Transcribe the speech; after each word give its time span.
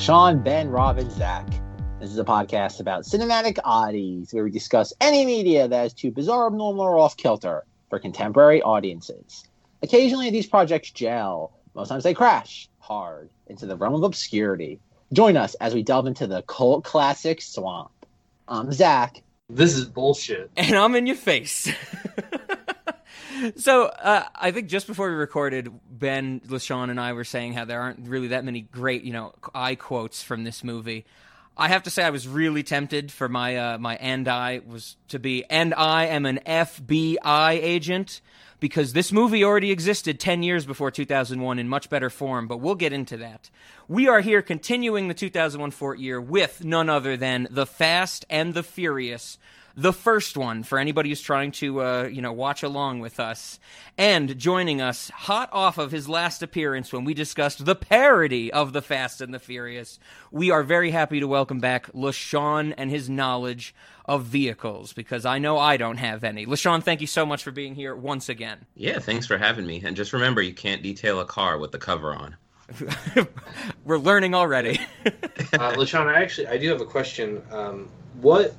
Cinemodities, 0.00 0.08
late 0.08 0.36
night 0.36 0.40
movies 0.40 0.40
with 0.40 0.40
LaShawn, 0.40 0.44
Ben, 0.44 0.68
Robin, 0.70 1.10
Zach. 1.10 1.46
This 2.00 2.10
is 2.10 2.18
a 2.18 2.24
podcast 2.24 2.80
about 2.80 3.04
cinematic 3.04 3.58
oddities 3.64 4.32
where 4.32 4.44
we 4.44 4.50
discuss 4.50 4.92
any 5.00 5.26
media 5.26 5.68
that 5.68 5.86
is 5.86 5.92
too 5.92 6.10
bizarre, 6.10 6.46
abnormal, 6.46 6.80
or 6.80 6.98
off 6.98 7.16
kilter 7.16 7.64
for 7.90 7.98
contemporary 7.98 8.62
audiences. 8.62 9.44
Occasionally, 9.82 10.30
these 10.30 10.46
projects 10.46 10.90
gel. 10.90 11.52
Most 11.74 11.88
times, 11.88 12.04
they 12.04 12.14
crash 12.14 12.68
hard 12.78 13.30
into 13.46 13.66
the 13.66 13.76
realm 13.76 13.94
of 13.94 14.02
obscurity. 14.02 14.80
Join 15.12 15.36
us 15.36 15.54
as 15.56 15.74
we 15.74 15.82
delve 15.82 16.06
into 16.06 16.26
the 16.26 16.42
cult 16.42 16.84
classic 16.84 17.42
swamp. 17.42 17.90
I'm 18.48 18.72
Zach. 18.72 19.22
This 19.48 19.76
is 19.76 19.84
bullshit. 19.84 20.50
And 20.56 20.76
I'm 20.76 20.94
in 20.94 21.06
your 21.06 21.16
face. 21.16 21.70
so 23.56 23.84
uh, 23.86 24.24
I 24.34 24.50
think 24.50 24.68
just 24.68 24.86
before 24.86 25.08
we 25.08 25.14
recorded, 25.14 25.72
Ben, 25.90 26.40
LaShawn, 26.46 26.90
and 26.90 27.00
I 27.00 27.12
were 27.12 27.24
saying 27.24 27.54
how 27.54 27.64
there 27.64 27.80
aren't 27.80 28.08
really 28.08 28.28
that 28.28 28.44
many 28.44 28.62
great, 28.62 29.04
you 29.04 29.12
know, 29.12 29.32
eye 29.54 29.74
quotes 29.74 30.22
from 30.22 30.44
this 30.44 30.64
movie. 30.64 31.04
I 31.56 31.68
have 31.68 31.82
to 31.82 31.90
say 31.90 32.04
I 32.04 32.10
was 32.10 32.26
really 32.26 32.62
tempted 32.62 33.12
for 33.12 33.28
my 33.28 33.56
uh, 33.56 33.78
my 33.78 33.96
and 33.96 34.26
I 34.28 34.62
was 34.66 34.96
to 35.08 35.18
be 35.18 35.44
and 35.50 35.74
I 35.74 36.06
am 36.06 36.24
an 36.24 36.40
FBI 36.46 37.50
agent 37.62 38.20
because 38.60 38.92
this 38.92 39.10
movie 39.10 39.42
already 39.42 39.70
existed 39.70 40.20
10 40.20 40.42
years 40.42 40.66
before 40.66 40.90
2001 40.90 41.58
in 41.58 41.68
much 41.68 41.90
better 41.90 42.10
form, 42.10 42.46
but 42.46 42.58
we'll 42.58 42.74
get 42.74 42.92
into 42.92 43.16
that. 43.16 43.50
We 43.88 44.06
are 44.06 44.20
here 44.20 44.42
continuing 44.42 45.08
the 45.08 45.14
2001 45.14 45.70
Fort 45.72 45.98
year 45.98 46.20
with 46.20 46.64
none 46.64 46.88
other 46.88 47.16
than 47.16 47.48
The 47.50 47.66
Fast 47.66 48.26
and 48.30 48.54
the 48.54 48.62
Furious 48.62 49.38
the 49.80 49.92
first 49.92 50.36
one 50.36 50.62
for 50.62 50.78
anybody 50.78 51.08
who's 51.08 51.22
trying 51.22 51.50
to 51.50 51.80
uh, 51.80 52.02
you 52.04 52.20
know 52.20 52.32
watch 52.32 52.62
along 52.62 53.00
with 53.00 53.18
us 53.18 53.58
and 53.96 54.38
joining 54.38 54.80
us 54.80 55.10
hot 55.10 55.48
off 55.52 55.78
of 55.78 55.90
his 55.90 56.08
last 56.08 56.42
appearance 56.42 56.92
when 56.92 57.04
we 57.04 57.14
discussed 57.14 57.64
the 57.64 57.74
parody 57.74 58.52
of 58.52 58.72
the 58.72 58.82
fast 58.82 59.20
and 59.20 59.32
the 59.32 59.38
furious 59.38 59.98
we 60.30 60.50
are 60.50 60.62
very 60.62 60.90
happy 60.90 61.20
to 61.20 61.26
welcome 61.26 61.60
back 61.60 61.90
LaShawn 61.92 62.74
and 62.76 62.90
his 62.90 63.08
knowledge 63.08 63.74
of 64.04 64.24
vehicles 64.24 64.92
because 64.92 65.24
I 65.24 65.38
know 65.38 65.56
I 65.58 65.76
don't 65.76 65.96
have 65.96 66.24
any. 66.24 66.44
LaShawn, 66.44 66.82
thank 66.82 67.00
you 67.00 67.06
so 67.06 67.24
much 67.24 67.44
for 67.44 67.52
being 67.52 67.74
here 67.74 67.94
once 67.94 68.28
again. 68.28 68.66
Yeah, 68.74 68.98
thanks 68.98 69.26
for 69.26 69.38
having 69.38 69.66
me. 69.66 69.80
And 69.84 69.96
just 69.96 70.12
remember, 70.12 70.42
you 70.42 70.52
can't 70.52 70.82
detail 70.82 71.20
a 71.20 71.24
car 71.24 71.58
with 71.58 71.70
the 71.70 71.78
cover 71.78 72.12
on. 72.12 72.36
We're 73.84 73.98
learning 73.98 74.34
already. 74.34 74.80
uh, 75.06 75.10
LaShawn, 75.74 76.06
I 76.06 76.22
actually 76.22 76.48
I 76.48 76.58
do 76.58 76.68
have 76.70 76.80
a 76.80 76.86
question. 76.86 77.42
Um, 77.50 77.88
what 78.20 78.54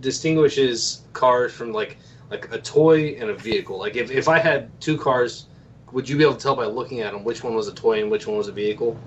distinguishes 0.00 1.02
cars 1.12 1.52
from 1.52 1.72
like 1.72 1.96
like 2.30 2.52
a 2.52 2.60
toy 2.60 3.16
and 3.18 3.30
a 3.30 3.34
vehicle? 3.34 3.78
Like 3.78 3.96
if, 3.96 4.10
if 4.10 4.28
I 4.28 4.38
had 4.38 4.70
two 4.80 4.96
cars, 4.96 5.46
would 5.92 6.08
you 6.08 6.16
be 6.16 6.22
able 6.22 6.34
to 6.34 6.40
tell 6.40 6.56
by 6.56 6.66
looking 6.66 7.00
at 7.00 7.12
them 7.12 7.24
which 7.24 7.42
one 7.42 7.54
was 7.54 7.68
a 7.68 7.74
toy 7.74 8.00
and 8.00 8.10
which 8.10 8.26
one 8.26 8.36
was 8.36 8.48
a 8.48 8.52
vehicle? 8.52 8.98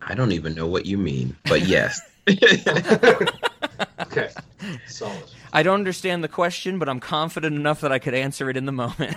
I 0.00 0.14
don't 0.14 0.32
even 0.32 0.54
know 0.54 0.66
what 0.66 0.86
you 0.86 0.98
mean, 0.98 1.36
but 1.44 1.62
yes. 1.66 2.00
okay, 4.00 4.30
solid. 4.86 5.22
I 5.52 5.62
don't 5.62 5.76
understand 5.76 6.22
the 6.22 6.28
question, 6.28 6.78
but 6.78 6.88
I'm 6.88 7.00
confident 7.00 7.56
enough 7.56 7.80
that 7.80 7.90
I 7.90 7.98
could 7.98 8.14
answer 8.14 8.50
it 8.50 8.56
in 8.56 8.66
the 8.66 8.72
moment. 8.72 9.16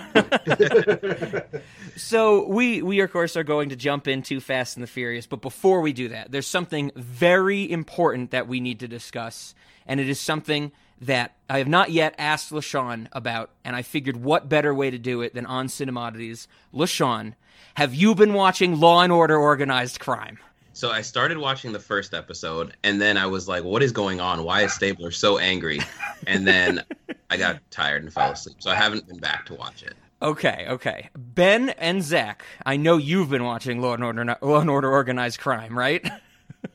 so 1.98 2.48
we 2.48 2.82
we 2.82 3.02
of 3.02 3.12
course 3.12 3.36
are 3.36 3.44
going 3.44 3.70
to 3.70 3.76
jump 3.76 4.08
into 4.08 4.40
Fast 4.40 4.78
and 4.78 4.84
the 4.84 4.88
Furious, 4.88 5.28
but 5.28 5.42
before 5.42 5.82
we 5.82 5.92
do 5.92 6.08
that, 6.10 6.32
there's 6.32 6.48
something 6.48 6.92
very 6.96 7.70
important 7.70 8.32
that 8.32 8.48
we 8.48 8.60
need 8.60 8.80
to 8.80 8.88
discuss, 8.88 9.54
and 9.86 10.00
it 10.00 10.08
is 10.08 10.20
something 10.20 10.72
that 11.02 11.36
I 11.50 11.58
have 11.58 11.68
not 11.68 11.92
yet 11.92 12.14
asked 12.18 12.52
LaShawn 12.52 13.08
about, 13.12 13.50
and 13.66 13.76
I 13.76 13.82
figured 13.82 14.18
what 14.18 14.48
better 14.48 14.74
way 14.74 14.92
to 14.92 15.00
do 15.00 15.22
it 15.22 15.34
than 15.34 15.48
on 15.48 15.68
Cinemodities. 15.68 16.48
LaShawn, 16.74 17.34
have 17.74 17.96
you 17.96 18.14
been 18.14 18.34
watching 18.34 18.80
Law 18.80 19.02
and 19.02 19.12
Order 19.12 19.38
Organized 19.38 20.00
Crime? 20.00 20.38
So 20.74 20.92
I 20.92 21.02
started 21.02 21.38
watching 21.38 21.74
the 21.74 21.80
first 21.80 22.14
episode, 22.14 22.78
and 22.84 23.02
then 23.02 23.18
I 23.18 23.26
was 23.26 23.48
like, 23.48 23.64
"What 23.64 23.84
is 23.84 23.92
going 23.92 24.22
on? 24.22 24.44
Why 24.44 24.62
is 24.62 24.74
Stabler 24.74 25.12
so 25.12 25.38
angry?" 25.38 25.82
And 26.28 26.48
then 26.48 26.84
I 27.30 27.38
got 27.38 27.60
tired 27.72 28.04
and 28.04 28.14
fell 28.14 28.32
asleep. 28.32 28.58
So 28.60 28.70
I 28.70 28.76
haven't 28.76 29.08
been 29.08 29.18
back 29.18 29.48
to 29.48 29.56
watch 29.56 29.84
it. 29.84 29.96
Okay, 30.22 30.68
okay. 30.70 31.10
Ben 31.16 31.70
and 31.70 32.04
Zach, 32.04 32.46
I 32.64 32.78
know 32.78 32.98
you've 32.98 33.32
been 33.32 33.44
watching 33.44 33.82
Law 33.82 33.96
and 33.96 34.04
Order, 34.04 34.38
Law 34.42 34.62
and 34.62 34.70
Order 34.70 34.90
Organized 34.90 35.40
Crime, 35.40 35.78
right? 35.78 36.08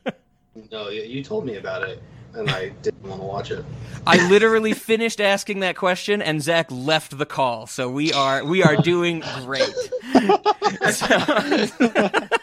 no, 0.71 0.89
you 0.89 1.23
told 1.23 1.45
me 1.45 1.55
about 1.55 1.83
it 1.83 2.03
and 2.37 2.49
I 2.49 2.69
didn't 2.69 3.03
want 3.03 3.21
to 3.21 3.27
watch 3.27 3.51
it. 3.51 3.65
I 4.05 4.29
literally 4.29 4.73
finished 4.73 5.19
asking 5.19 5.59
that 5.59 5.75
question, 5.75 6.21
and 6.21 6.41
Zach 6.41 6.71
left 6.71 7.17
the 7.17 7.25
call. 7.25 7.67
So 7.67 7.89
we 7.89 8.13
are 8.13 8.45
we 8.45 8.63
are 8.63 8.77
doing 8.77 9.21
great. 9.43 9.69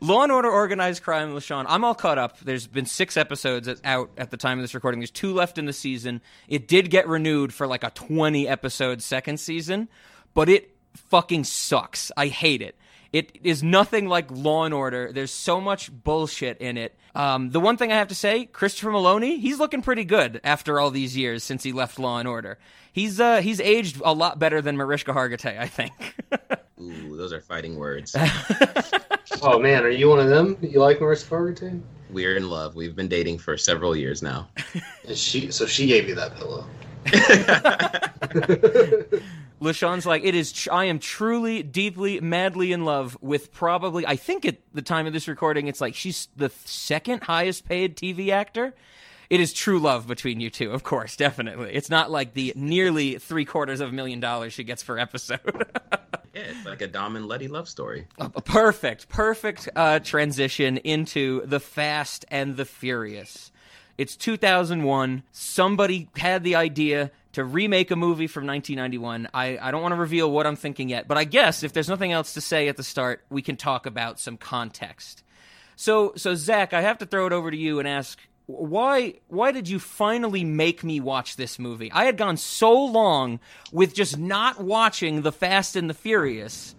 Law 0.00 0.22
and 0.22 0.32
Order 0.32 0.50
Organized 0.50 1.02
Crime, 1.02 1.34
LaShawn. 1.34 1.66
I'm 1.68 1.84
all 1.84 1.94
caught 1.94 2.18
up. 2.18 2.38
There's 2.40 2.66
been 2.66 2.86
six 2.86 3.16
episodes 3.16 3.68
out 3.84 4.10
at 4.16 4.30
the 4.30 4.36
time 4.36 4.58
of 4.58 4.62
this 4.62 4.74
recording. 4.74 5.00
There's 5.00 5.10
two 5.10 5.34
left 5.34 5.58
in 5.58 5.66
the 5.66 5.72
season. 5.72 6.20
It 6.48 6.68
did 6.68 6.90
get 6.90 7.08
renewed 7.08 7.52
for 7.52 7.66
like 7.66 7.84
a 7.84 7.90
20 7.90 8.48
episode 8.48 9.02
second 9.02 9.38
season, 9.38 9.88
but 10.32 10.48
it 10.48 10.74
fucking 10.94 11.44
sucks. 11.44 12.10
I 12.16 12.28
hate 12.28 12.62
it. 12.62 12.76
It 13.14 13.38
is 13.44 13.62
nothing 13.62 14.08
like 14.08 14.28
Law 14.32 14.64
and 14.64 14.74
Order. 14.74 15.12
There's 15.12 15.30
so 15.30 15.60
much 15.60 15.88
bullshit 15.92 16.58
in 16.58 16.76
it. 16.76 16.96
Um, 17.14 17.50
the 17.50 17.60
one 17.60 17.76
thing 17.76 17.92
I 17.92 17.94
have 17.94 18.08
to 18.08 18.14
say, 18.16 18.44
Christopher 18.46 18.90
Meloni, 18.90 19.38
he's 19.38 19.60
looking 19.60 19.82
pretty 19.82 20.02
good 20.02 20.40
after 20.42 20.80
all 20.80 20.90
these 20.90 21.16
years 21.16 21.44
since 21.44 21.62
he 21.62 21.70
left 21.70 22.00
Law 22.00 22.18
and 22.18 22.26
Order. 22.26 22.58
He's 22.92 23.20
uh, 23.20 23.40
he's 23.40 23.60
aged 23.60 24.02
a 24.04 24.12
lot 24.12 24.40
better 24.40 24.60
than 24.60 24.76
Mariska 24.76 25.12
Hargitay, 25.12 25.56
I 25.60 25.68
think. 25.68 25.92
Ooh, 26.80 27.16
those 27.16 27.32
are 27.32 27.40
fighting 27.40 27.76
words. 27.76 28.16
oh 29.42 29.60
man, 29.60 29.84
are 29.84 29.90
you 29.90 30.08
one 30.08 30.18
of 30.18 30.28
them? 30.28 30.58
You 30.60 30.80
like 30.80 31.00
Mariska 31.00 31.32
Hargitay? 31.32 31.80
We're 32.10 32.34
in 32.34 32.50
love. 32.50 32.74
We've 32.74 32.96
been 32.96 33.06
dating 33.06 33.38
for 33.38 33.56
several 33.56 33.94
years 33.94 34.22
now. 34.22 34.48
And 35.06 35.16
she, 35.16 35.52
so 35.52 35.66
she 35.66 35.86
gave 35.86 36.08
you 36.08 36.16
that 36.16 36.34
pillow. 36.34 36.66
LaShawn's 39.64 40.06
like, 40.06 40.24
it 40.24 40.34
is. 40.34 40.52
Tr- 40.52 40.72
I 40.72 40.84
am 40.84 40.98
truly, 40.98 41.62
deeply, 41.62 42.20
madly 42.20 42.72
in 42.72 42.84
love 42.84 43.16
with 43.20 43.52
probably. 43.52 44.06
I 44.06 44.16
think 44.16 44.44
at 44.44 44.58
the 44.72 44.82
time 44.82 45.06
of 45.06 45.12
this 45.12 45.26
recording, 45.26 45.66
it's 45.66 45.80
like 45.80 45.94
she's 45.94 46.28
the 46.36 46.50
second 46.64 47.24
highest 47.24 47.66
paid 47.66 47.96
TV 47.96 48.30
actor. 48.30 48.74
It 49.30 49.40
is 49.40 49.52
true 49.52 49.78
love 49.78 50.06
between 50.06 50.40
you 50.40 50.50
two, 50.50 50.70
of 50.70 50.82
course, 50.82 51.16
definitely. 51.16 51.72
It's 51.72 51.90
not 51.90 52.10
like 52.10 52.34
the 52.34 52.52
nearly 52.54 53.18
three 53.18 53.44
quarters 53.44 53.80
of 53.80 53.88
a 53.88 53.92
million 53.92 54.20
dollars 54.20 54.52
she 54.52 54.64
gets 54.64 54.84
per 54.84 54.98
episode. 54.98 55.40
yeah, 56.34 56.42
it's 56.42 56.66
like 56.66 56.82
a 56.82 56.86
Dom 56.86 57.16
and 57.16 57.26
Letty 57.26 57.48
love 57.48 57.68
story. 57.68 58.06
A 58.18 58.28
perfect, 58.28 59.08
perfect 59.08 59.68
uh, 59.74 59.98
transition 60.00 60.76
into 60.78 61.44
the 61.46 61.58
Fast 61.58 62.26
and 62.28 62.56
the 62.56 62.64
Furious. 62.64 63.50
It's 63.96 64.16
2001. 64.16 65.22
Somebody 65.32 66.08
had 66.16 66.42
the 66.44 66.56
idea 66.56 67.10
to 67.34 67.44
remake 67.44 67.90
a 67.90 67.96
movie 67.96 68.26
from 68.26 68.46
1991. 68.46 69.28
I, 69.34 69.58
I 69.60 69.70
don't 69.70 69.82
want 69.82 69.92
to 69.92 70.00
reveal 70.00 70.30
what 70.30 70.46
I'm 70.46 70.56
thinking 70.56 70.88
yet, 70.88 71.06
but 71.06 71.18
I 71.18 71.24
guess 71.24 71.62
if 71.62 71.72
there's 71.72 71.88
nothing 71.88 72.12
else 72.12 72.34
to 72.34 72.40
say 72.40 72.68
at 72.68 72.76
the 72.76 72.82
start, 72.82 73.24
we 73.30 73.42
can 73.42 73.56
talk 73.56 73.86
about 73.86 74.18
some 74.18 74.36
context. 74.36 75.22
So, 75.76 76.12
so 76.16 76.34
Zach, 76.34 76.72
I 76.72 76.80
have 76.82 76.98
to 76.98 77.06
throw 77.06 77.26
it 77.26 77.32
over 77.32 77.50
to 77.50 77.56
you 77.56 77.78
and 77.78 77.88
ask 77.88 78.18
why 78.46 79.14
why 79.28 79.52
did 79.52 79.70
you 79.70 79.78
finally 79.78 80.44
make 80.44 80.84
me 80.84 81.00
watch 81.00 81.36
this 81.36 81.58
movie? 81.58 81.90
I 81.92 82.04
had 82.04 82.18
gone 82.18 82.36
so 82.36 82.72
long 82.72 83.40
with 83.72 83.94
just 83.94 84.18
not 84.18 84.60
watching 84.62 85.22
The 85.22 85.32
Fast 85.32 85.76
and 85.76 85.88
the 85.88 85.94
Furious 85.94 86.74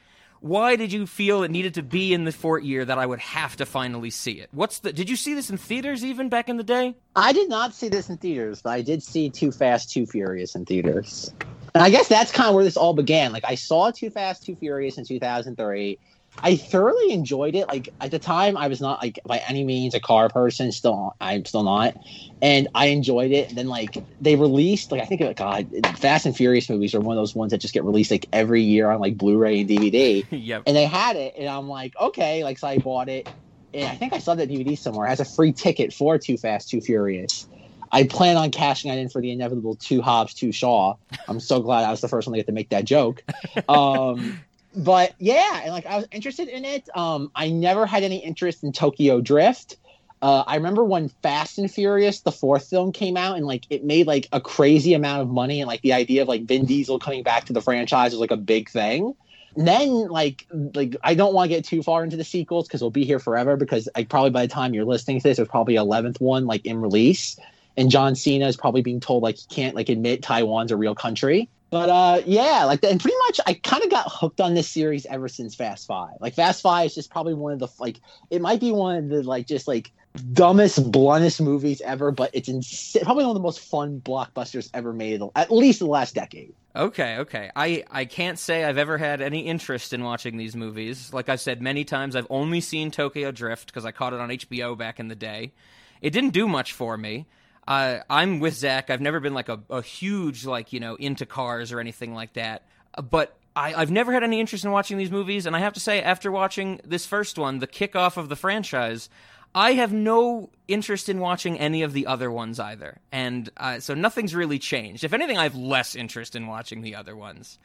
why 0.46 0.76
did 0.76 0.94
you 0.94 1.08
feel 1.08 1.42
it 1.42 1.50
needed 1.50 1.74
to 1.74 1.82
be 1.82 2.14
in 2.14 2.24
the 2.24 2.32
Fort 2.32 2.64
year 2.64 2.86
that 2.86 3.00
I 3.00 3.06
would 3.08 3.20
have 3.20 3.56
to 3.56 3.66
finally 3.66 4.12
see 4.12 4.34
it? 4.34 4.50
What's 4.52 4.78
the? 4.78 4.94
Did 4.94 5.10
you 5.10 5.16
see 5.16 5.34
this 5.34 5.50
in 5.50 5.58
theaters 5.58 6.06
even 6.06 6.30
back 6.30 6.50
in 6.50 6.58
the 6.58 6.64
day? 6.64 6.94
I 7.16 7.34
did 7.34 7.50
not 7.50 7.74
see 7.74 7.90
this 7.90 8.10
in 8.10 8.18
theaters, 8.18 8.62
but 8.62 8.70
I 8.70 8.84
did 8.84 9.02
see 9.02 9.32
Too 9.32 9.52
Fast, 9.52 9.90
Too 9.90 10.06
Furious 10.06 10.54
in 10.54 10.64
theaters. 10.64 11.34
And 11.74 11.84
I 11.84 11.90
guess 11.90 12.08
that's 12.08 12.32
kind 12.32 12.48
of 12.48 12.54
where 12.54 12.64
this 12.64 12.78
all 12.78 12.94
began. 12.94 13.32
Like 13.32 13.44
I 13.44 13.56
saw 13.56 13.90
Too 13.90 14.12
Fast, 14.12 14.46
Too 14.46 14.56
Furious 14.56 15.00
in 15.00 15.06
2003. 15.06 15.98
I 16.44 16.56
thoroughly 16.56 17.12
enjoyed 17.12 17.56
it. 17.56 17.68
Like 17.68 17.90
at 18.02 18.12
the 18.12 18.20
time, 18.20 18.58
I 18.58 18.68
was 18.68 18.82
not 18.82 19.02
like 19.02 19.20
by 19.26 19.42
any 19.48 19.64
means 19.64 19.94
a 19.94 20.00
car 20.00 20.30
person. 20.30 20.72
Still, 20.72 21.16
I'm 21.20 21.46
still 21.46 21.64
not, 21.64 21.96
and 22.42 22.68
I 22.76 22.88
enjoyed 22.88 23.32
it. 23.32 23.50
And 23.50 23.58
then 23.58 23.68
like 23.68 23.98
they 24.20 24.36
released 24.36 24.92
like 24.92 25.02
I 25.02 25.06
think 25.06 25.38
God, 25.38 25.70
Fast 25.98 26.26
and 26.26 26.36
Furious 26.36 26.70
movies 26.70 26.94
are 26.94 27.00
one 27.00 27.18
of 27.18 27.22
those 27.22 27.36
ones 27.36 27.52
that 27.52 27.60
just 27.60 27.74
get 27.74 27.84
released 27.84 28.12
like 28.12 28.28
every 28.34 28.62
year 28.62 28.90
on 28.92 29.00
like 29.00 29.18
Blu-ray 29.18 29.62
and 29.62 29.70
DVD. 29.70 30.26
yep. 30.32 30.64
And 30.66 30.76
they 30.76 30.86
had 30.86 31.16
it, 31.16 31.36
and 31.38 31.48
I'm 31.48 31.68
like, 31.68 31.94
okay, 32.00 32.44
like 32.44 32.60
so 32.60 32.68
I 32.68 32.78
bought 32.78 33.10
it, 33.10 33.28
and 33.74 33.88
I 33.88 33.96
think 33.96 34.14
I 34.14 34.20
saw 34.20 34.36
that 34.36 34.50
DVD 34.50 34.78
somewhere. 34.78 35.08
It 35.08 35.10
has 35.10 35.20
a 35.20 35.26
free 35.26 35.54
ticket 35.54 35.94
for 35.94 36.18
Too 36.18 36.38
Fast, 36.38 36.70
Too 36.70 36.82
Furious. 36.82 37.48
I 37.92 38.04
plan 38.04 38.36
on 38.36 38.52
cashing 38.52 38.92
that 38.92 38.98
in 38.98 39.10
for 39.10 39.22
the 39.22 39.32
inevitable 39.32 39.76
two 39.76 40.02
Hobbs, 40.02 40.34
two 40.34 40.52
Shaw. 40.52 40.96
I'm 41.28 41.40
so 41.40 41.62
glad 41.62 41.86
I 41.86 41.92
was 41.92 42.02
the 42.02 42.08
first 42.08 42.28
one 42.28 42.34
to 42.34 42.40
get 42.40 42.48
to 42.48 42.52
make 42.52 42.70
that 42.70 42.86
joke. 42.86 43.24
Um, 43.70 44.42
but 44.75 45.13
yeah, 45.19 45.62
and 45.63 45.72
like 45.72 45.86
I 45.86 45.98
was 45.98 46.07
interested 46.12 46.48
in 46.48 46.66
it. 46.66 46.89
Um, 46.95 47.31
I 47.36 47.50
never 47.50 47.86
had 47.86 48.04
any 48.04 48.18
interest 48.18 48.63
in 48.63 48.72
Tokyo 48.72 49.22
Drift. 49.22 49.77
Uh, 50.22 50.44
I 50.48 50.56
remember 50.56 50.83
when 50.83 51.10
Fast 51.10 51.57
and 51.60 51.69
Furious, 51.69 52.22
the 52.22 52.31
fourth 52.31 52.69
film, 52.69 52.92
came 52.92 53.18
out, 53.18 53.38
and 53.38 53.45
like 53.45 53.66
it 53.69 53.83
made 53.83 54.07
like 54.07 54.27
a 54.31 54.42
crazy 54.42 54.94
amount 54.94 55.22
of 55.22 55.30
money, 55.30 55.62
and 55.62 55.68
like 55.68 55.81
the 55.81 55.94
idea 55.94 56.24
of 56.24 56.27
like 56.27 56.45
Vin 56.45 56.66
Diesel 56.66 57.00
coming 57.00 57.24
back 57.24 57.45
to 57.45 57.54
the 57.54 57.62
franchise 57.62 58.12
was 58.12 58.19
like 58.19 58.31
a 58.31 58.38
big 58.38 58.69
thing. 58.69 59.16
And 59.56 59.68
then 59.68 60.07
like 60.07 60.48
like 60.51 60.95
I 61.04 61.13
don't 61.16 61.33
want 61.33 61.50
to 61.50 61.56
get 61.56 61.66
too 61.66 61.83
far 61.83 62.04
into 62.04 62.18
the 62.18 62.24
sequels 62.24 62.68
because 62.68 62.81
we'll 62.81 62.92
be 62.92 63.06
here 63.06 63.19
forever. 63.19 63.56
Because 63.56 63.88
like 63.95 64.10
probably 64.10 64.31
by 64.31 64.42
the 64.42 64.51
time 64.51 64.74
you're 64.74 64.86
listening 64.86 65.19
to 65.19 65.24
this, 65.24 65.38
there's 65.38 65.48
probably 65.48 65.75
eleventh 65.75 66.19
one 66.19 66.45
like 66.45 66.66
in 66.66 66.81
release, 66.81 67.39
and 67.77 67.89
John 67.92 68.16
Cena 68.16 68.48
is 68.48 68.57
probably 68.57 68.81
being 68.81 69.00
told 69.00 69.24
like 69.24 69.38
he 69.38 69.45
can't 69.48 69.75
like 69.75 69.89
admit 69.89 70.24
Taiwan's 70.24 70.72
a 70.72 70.77
real 70.77 70.95
country. 70.95 71.50
But 71.70 71.90
uh, 71.90 72.22
yeah, 72.26 72.64
like 72.66 72.84
and 72.84 73.00
pretty 73.00 73.18
much, 73.28 73.40
I 73.46 73.56
kind 73.56 73.84
of 73.84 73.90
got 73.90 74.06
hooked 74.08 74.40
on 74.40 74.54
this 74.54 74.70
series 74.70 75.06
ever 75.08 75.28
since 75.28 75.56
Fast 75.56 75.88
Five. 75.88 76.16
Like 76.20 76.36
Fast 76.36 76.62
Five 76.62 76.88
is 76.88 76.96
just 76.96 77.10
probably 77.10 77.34
one 77.34 77.54
of 77.54 77.60
the 77.60 77.68
like 77.80 78.00
it 78.30 78.42
might 78.42 78.60
be 78.60 78.72
one 78.72 78.96
of 78.96 79.10
the 79.10 79.24
like 79.24 79.48
just 79.48 79.68
like 79.68 79.92
dumbest, 80.34 80.92
bluntest 80.92 81.42
movies 81.42 81.82
ever, 81.82 82.12
but 82.12 82.32
it's 82.34 82.50
ins- 82.50 82.96
probably 83.04 83.24
one 83.24 83.32
of 83.32 83.36
the 83.36 83.44
most 83.44 83.60
fun 83.60 84.02
blockbusters 84.02 84.70
ever 84.74 84.94
made, 84.94 85.22
at 85.36 85.52
least 85.52 85.80
the 85.80 85.86
last 85.86 86.16
decade. 86.16 86.54
Okay, 86.76 87.18
okay. 87.18 87.52
I, 87.56 87.84
I 87.90 88.06
can't 88.06 88.38
say 88.38 88.66
I've 88.66 88.78
ever 88.78 88.98
had 88.98 89.22
any 89.22 89.42
interest 89.42 89.94
in 89.94 90.04
watching 90.04 90.38
these 90.38 90.56
movies. 90.56 91.14
Like 91.14 91.30
I've 91.30 91.40
said 91.40 91.62
many 91.62 91.86
times, 91.86 92.16
I've 92.16 92.28
only 92.30 92.60
seen 92.62 92.92
Tokyo 92.92 93.32
Drift 93.32 93.68
because 93.68 93.86
I 93.86 93.92
caught 93.92 94.14
it 94.14 94.20
on 94.20 94.30
HBO 94.30 94.78
back 94.78 95.00
in 95.00 95.08
the 95.08 95.16
day. 95.16 95.54
It 96.02 96.12
didn't 96.12 96.32
do 96.32 96.48
much 96.48 96.74
for 96.74 96.98
me. 96.98 97.28
I'm 97.68 98.40
with 98.40 98.54
Zach. 98.54 98.90
I've 98.90 99.02
never 99.02 99.20
been 99.20 99.34
like 99.34 99.50
a, 99.50 99.60
a 99.70 99.82
huge 99.82 100.46
like 100.46 100.74
you 100.74 100.80
know 100.80 100.96
into 100.96 101.26
cars 101.26 101.72
or 101.72 101.80
anything 101.80 102.14
like 102.14 102.34
that. 102.34 102.64
But 103.10 103.36
I, 103.56 103.74
I've 103.74 103.92
never 103.92 104.14
had 104.14 104.24
any 104.24 104.40
interest 104.40 104.66
in 104.66 104.72
watching 104.72 104.98
these 104.98 105.12
movies, 105.12 105.46
and 105.46 105.56
I 105.56 105.60
have 105.60 105.74
to 105.74 105.80
say, 105.80 106.02
after 106.02 106.32
watching 106.32 106.82
this 106.84 107.06
first 107.06 107.38
one, 107.38 107.60
the 107.60 107.68
kickoff 107.68 108.18
of 108.18 108.30
the 108.30 108.36
franchise, 108.36 109.10
I 109.54 109.74
have 109.74 109.94
no 109.94 110.50
interest 110.68 111.08
in 111.08 111.20
watching 111.20 111.58
any 111.58 111.82
of 111.82 111.94
the 111.94 112.08
other 112.08 112.30
ones 112.30 112.60
either, 112.60 113.00
and 113.12 113.50
uh, 113.56 113.80
so 113.80 113.94
nothing's 113.94 114.36
really 114.36 114.60
changed. 114.60 115.04
If 115.04 115.14
anything, 115.14 115.38
I 115.38 115.44
have 115.44 115.56
less 115.56 115.96
interest 115.96 116.36
in 116.36 116.48
watching 116.48 116.82
the 116.82 116.96
other 116.96 117.16
ones. 117.16 117.58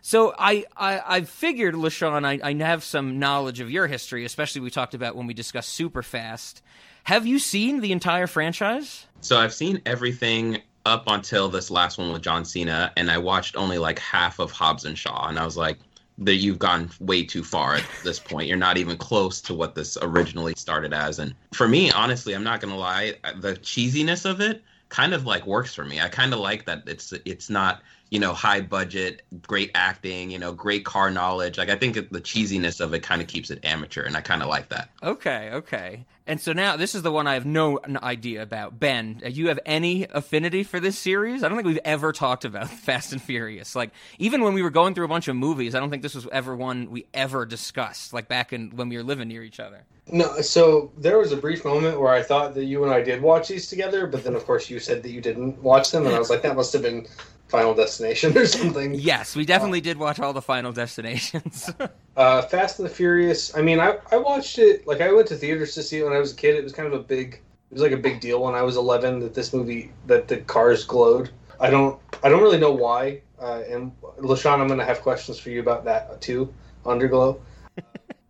So 0.00 0.34
I, 0.38 0.64
I, 0.76 1.02
I 1.06 1.20
figured, 1.22 1.74
LaShawn, 1.74 2.24
I, 2.26 2.40
I 2.42 2.54
have 2.64 2.84
some 2.84 3.18
knowledge 3.18 3.60
of 3.60 3.70
your 3.70 3.86
history, 3.86 4.24
especially 4.24 4.60
we 4.62 4.70
talked 4.70 4.94
about 4.94 5.16
when 5.16 5.26
we 5.26 5.34
discussed 5.34 5.78
Superfast. 5.78 6.60
Have 7.04 7.26
you 7.26 7.38
seen 7.38 7.80
the 7.80 7.92
entire 7.92 8.26
franchise? 8.26 9.06
So 9.20 9.38
I've 9.38 9.52
seen 9.52 9.80
everything 9.84 10.62
up 10.86 11.04
until 11.06 11.50
this 11.50 11.70
last 11.70 11.98
one 11.98 12.12
with 12.12 12.22
John 12.22 12.46
Cena, 12.46 12.92
and 12.96 13.10
I 13.10 13.18
watched 13.18 13.56
only 13.56 13.76
like 13.76 13.98
half 13.98 14.38
of 14.38 14.50
Hobbs 14.50 14.86
and 14.86 14.96
Shaw, 14.96 15.28
and 15.28 15.38
I 15.38 15.44
was 15.44 15.56
like, 15.56 15.78
that 16.16 16.36
you've 16.36 16.60
gone 16.60 16.90
way 17.00 17.24
too 17.24 17.42
far 17.42 17.74
at 17.74 17.84
this 18.04 18.18
point. 18.18 18.46
You're 18.46 18.56
not 18.56 18.78
even 18.78 18.96
close 18.96 19.40
to 19.42 19.54
what 19.54 19.74
this 19.74 19.98
originally 20.00 20.54
started 20.56 20.94
as. 20.94 21.18
And 21.18 21.34
for 21.52 21.66
me, 21.66 21.90
honestly, 21.90 22.34
I'm 22.34 22.44
not 22.44 22.60
gonna 22.60 22.76
lie, 22.76 23.14
the 23.36 23.54
cheesiness 23.54 24.24
of 24.24 24.40
it 24.40 24.62
kind 24.88 25.12
of 25.12 25.26
like 25.26 25.44
works 25.44 25.74
for 25.74 25.84
me. 25.84 26.00
I 26.00 26.08
kind 26.08 26.32
of 26.32 26.38
like 26.38 26.66
that 26.66 26.84
it's 26.86 27.12
it's 27.24 27.50
not 27.50 27.82
you 28.10 28.20
know 28.20 28.32
high 28.32 28.60
budget, 28.60 29.22
great 29.42 29.72
acting, 29.74 30.30
you 30.30 30.38
know, 30.38 30.52
great 30.52 30.84
car 30.84 31.10
knowledge. 31.10 31.58
Like 31.58 31.68
I 31.68 31.76
think 31.76 31.94
the 31.96 32.20
cheesiness 32.20 32.80
of 32.80 32.94
it 32.94 33.02
kind 33.02 33.20
of 33.20 33.26
keeps 33.26 33.50
it 33.50 33.64
amateur, 33.64 34.04
and 34.04 34.16
I 34.16 34.20
kind 34.20 34.42
of 34.42 34.48
like 34.48 34.68
that. 34.68 34.90
Okay, 35.02 35.50
okay. 35.52 36.06
And 36.26 36.40
so 36.40 36.52
now 36.52 36.76
this 36.76 36.94
is 36.94 37.02
the 37.02 37.12
one 37.12 37.26
I 37.26 37.34
have 37.34 37.44
no 37.44 37.78
idea 38.02 38.42
about. 38.42 38.80
Ben, 38.80 39.20
uh, 39.24 39.28
you 39.28 39.48
have 39.48 39.60
any 39.66 40.06
affinity 40.10 40.62
for 40.62 40.80
this 40.80 40.98
series? 40.98 41.44
I 41.44 41.48
don't 41.48 41.58
think 41.58 41.66
we've 41.66 41.78
ever 41.84 42.12
talked 42.12 42.44
about 42.46 42.70
Fast 42.84 43.12
and 43.12 43.20
Furious. 43.20 43.76
Like 43.76 43.90
even 44.18 44.42
when 44.42 44.54
we 44.54 44.62
were 44.62 44.70
going 44.70 44.94
through 44.94 45.04
a 45.04 45.08
bunch 45.08 45.28
of 45.28 45.36
movies, 45.36 45.74
I 45.74 45.80
don't 45.80 45.90
think 45.90 46.02
this 46.02 46.14
was 46.14 46.26
ever 46.32 46.56
one 46.56 46.90
we 46.90 47.06
ever 47.12 47.44
discussed. 47.44 48.12
Like 48.14 48.26
back 48.28 48.52
in 48.52 48.70
when 48.70 48.88
we 48.88 48.96
were 48.96 49.02
living 49.02 49.28
near 49.28 49.42
each 49.42 49.60
other. 49.60 49.84
No, 50.10 50.40
so 50.40 50.92
there 50.98 51.18
was 51.18 51.32
a 51.32 51.36
brief 51.36 51.64
moment 51.64 51.98
where 51.98 52.12
I 52.12 52.22
thought 52.22 52.54
that 52.54 52.64
you 52.64 52.84
and 52.84 52.92
I 52.92 53.02
did 53.02 53.22
watch 53.22 53.48
these 53.48 53.68
together, 53.68 54.06
but 54.06 54.22
then 54.22 54.34
of 54.34 54.44
course 54.44 54.68
you 54.68 54.78
said 54.78 55.02
that 55.02 55.10
you 55.10 55.20
didn't 55.20 55.62
watch 55.62 55.90
them, 55.90 56.06
and 56.06 56.14
I 56.14 56.18
was 56.18 56.28
like, 56.28 56.42
that 56.42 56.56
must 56.56 56.74
have 56.74 56.82
been 56.82 57.06
Final 57.48 57.74
Destination 57.74 58.36
or 58.36 58.46
something. 58.46 58.94
Yes, 58.94 59.36
we 59.36 59.44
definitely 59.44 59.80
did 59.80 59.96
watch 59.98 60.18
all 60.18 60.32
the 60.32 60.42
Final 60.42 60.72
Destinations. 60.72 61.70
uh, 62.16 62.42
Fast 62.42 62.78
and 62.78 62.88
the 62.88 62.92
Furious. 62.92 63.56
I 63.56 63.62
mean, 63.62 63.80
I 63.80 63.98
I 64.10 64.16
watched 64.16 64.58
it 64.58 64.86
like 64.86 65.00
I 65.00 65.12
went 65.12 65.28
to 65.28 65.36
theaters 65.36 65.74
to 65.74 65.82
see 65.82 65.98
it 65.98 66.04
when 66.04 66.12
I 66.12 66.18
was 66.18 66.32
a 66.32 66.36
kid. 66.36 66.56
It 66.56 66.64
was 66.64 66.72
kind 66.72 66.86
of 66.86 66.94
a 66.94 67.02
big. 67.02 67.34
It 67.70 67.74
was 67.74 67.82
like 67.82 67.92
a 67.92 67.96
big 67.96 68.20
deal 68.20 68.42
when 68.42 68.54
I 68.54 68.62
was 68.62 68.76
11 68.76 69.20
that 69.20 69.34
this 69.34 69.52
movie 69.52 69.90
that 70.06 70.28
the 70.28 70.38
cars 70.38 70.84
glowed. 70.84 71.30
I 71.60 71.70
don't 71.70 72.00
I 72.22 72.28
don't 72.28 72.42
really 72.42 72.58
know 72.58 72.72
why. 72.72 73.20
Uh, 73.40 73.62
and 73.68 73.92
Lashawn, 74.18 74.60
I'm 74.60 74.68
gonna 74.68 74.84
have 74.84 75.00
questions 75.00 75.38
for 75.38 75.50
you 75.50 75.60
about 75.60 75.84
that 75.84 76.20
too. 76.20 76.52
Underglow. 76.84 77.40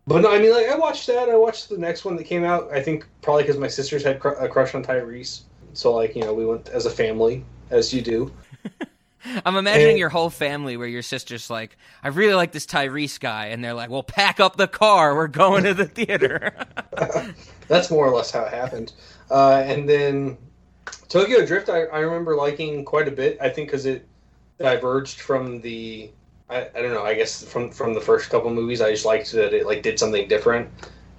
But 0.07 0.21
no, 0.21 0.31
I 0.31 0.37
mean, 0.37 0.51
like 0.51 0.67
I 0.69 0.77
watched 0.77 1.07
that. 1.07 1.29
I 1.29 1.35
watched 1.35 1.67
the 1.67 1.79
next 1.79 2.05
one 2.05 2.15
that 2.17 2.25
came 2.25 2.43
out. 2.43 2.71
I 2.71 2.79
think 2.79 3.07
probably 3.23 3.41
because 3.41 3.57
my 3.57 3.67
sisters 3.67 4.03
had 4.03 4.19
cr- 4.19 4.37
a 4.37 4.47
crush 4.47 4.75
on 4.75 4.83
Tyrese, 4.83 5.41
so 5.73 5.95
like 5.95 6.15
you 6.15 6.21
know 6.21 6.31
we 6.31 6.45
went 6.45 6.69
as 6.69 6.85
a 6.85 6.91
family, 6.91 7.43
as 7.71 7.91
you 7.91 8.03
do. 8.03 8.31
I'm 9.45 9.55
imagining 9.55 9.91
and, 9.91 9.97
your 9.99 10.09
whole 10.09 10.29
family 10.29 10.77
where 10.77 10.87
your 10.87 11.01
sister's 11.01 11.49
like, 11.49 11.77
I 12.03 12.09
really 12.09 12.33
like 12.33 12.51
this 12.51 12.65
Tyrese 12.65 13.19
guy, 13.19 13.47
and 13.47 13.63
they're 13.63 13.73
like, 13.73 13.89
Well, 13.89 14.03
pack 14.03 14.39
up 14.39 14.57
the 14.57 14.67
car. 14.67 15.15
We're 15.15 15.27
going 15.27 15.63
to 15.63 15.73
the 15.73 15.85
theater. 15.85 16.55
That's 17.67 17.89
more 17.89 18.07
or 18.07 18.15
less 18.15 18.31
how 18.31 18.43
it 18.43 18.53
happened. 18.53 18.93
Uh, 19.29 19.63
and 19.65 19.89
then 19.89 20.37
Tokyo 21.09 21.45
Drift, 21.45 21.69
I, 21.69 21.83
I 21.85 21.99
remember 21.99 22.35
liking 22.35 22.85
quite 22.85 23.07
a 23.07 23.11
bit. 23.11 23.37
I 23.41 23.49
think 23.49 23.69
because 23.69 23.85
it 23.85 24.07
diverged 24.59 25.19
from 25.19 25.61
the 25.61 26.11
I, 26.49 26.69
I 26.75 26.81
don't 26.81 26.93
know. 26.93 27.03
I 27.03 27.15
guess 27.15 27.43
from 27.43 27.71
from 27.71 27.93
the 27.93 28.01
first 28.01 28.29
couple 28.29 28.51
movies, 28.51 28.81
I 28.81 28.91
just 28.91 29.05
liked 29.05 29.31
that 29.31 29.53
it 29.53 29.65
like 29.65 29.81
did 29.81 29.99
something 29.99 30.27
different. 30.27 30.69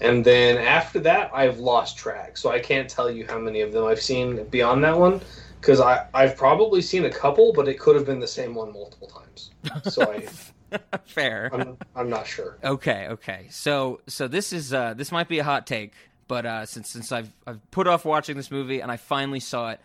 And 0.00 0.24
then 0.24 0.58
after 0.58 1.00
that, 1.00 1.30
I've 1.34 1.58
lost 1.58 1.96
track, 1.96 2.36
so 2.36 2.50
I 2.50 2.58
can't 2.58 2.88
tell 2.88 3.10
you 3.10 3.26
how 3.26 3.38
many 3.38 3.62
of 3.62 3.72
them 3.72 3.86
I've 3.86 4.00
seen 4.00 4.44
beyond 4.50 4.84
that 4.84 4.96
one 4.96 5.22
because 5.66 5.80
I 5.80 6.06
I've 6.14 6.36
probably 6.36 6.80
seen 6.80 7.04
a 7.04 7.10
couple, 7.10 7.52
but 7.52 7.66
it 7.66 7.78
could 7.80 7.96
have 7.96 8.06
been 8.06 8.20
the 8.20 8.28
same 8.28 8.54
one 8.54 8.72
multiple 8.72 9.08
times. 9.08 9.50
So 9.92 10.02
I 10.02 10.78
fair. 11.04 11.50
I'm, 11.52 11.76
I'm 11.96 12.08
not 12.08 12.26
sure. 12.26 12.56
Okay, 12.62 13.08
okay. 13.10 13.48
So 13.50 14.00
so 14.06 14.28
this 14.28 14.52
is 14.52 14.72
uh 14.72 14.94
this 14.94 15.10
might 15.10 15.28
be 15.28 15.40
a 15.40 15.44
hot 15.44 15.66
take, 15.66 15.92
but 16.28 16.46
uh 16.46 16.66
since 16.66 16.90
since 16.90 17.10
I've 17.10 17.32
I've 17.46 17.70
put 17.72 17.88
off 17.88 18.04
watching 18.04 18.36
this 18.36 18.50
movie 18.50 18.80
and 18.80 18.92
I 18.92 18.96
finally 18.96 19.40
saw 19.40 19.70
it, 19.70 19.80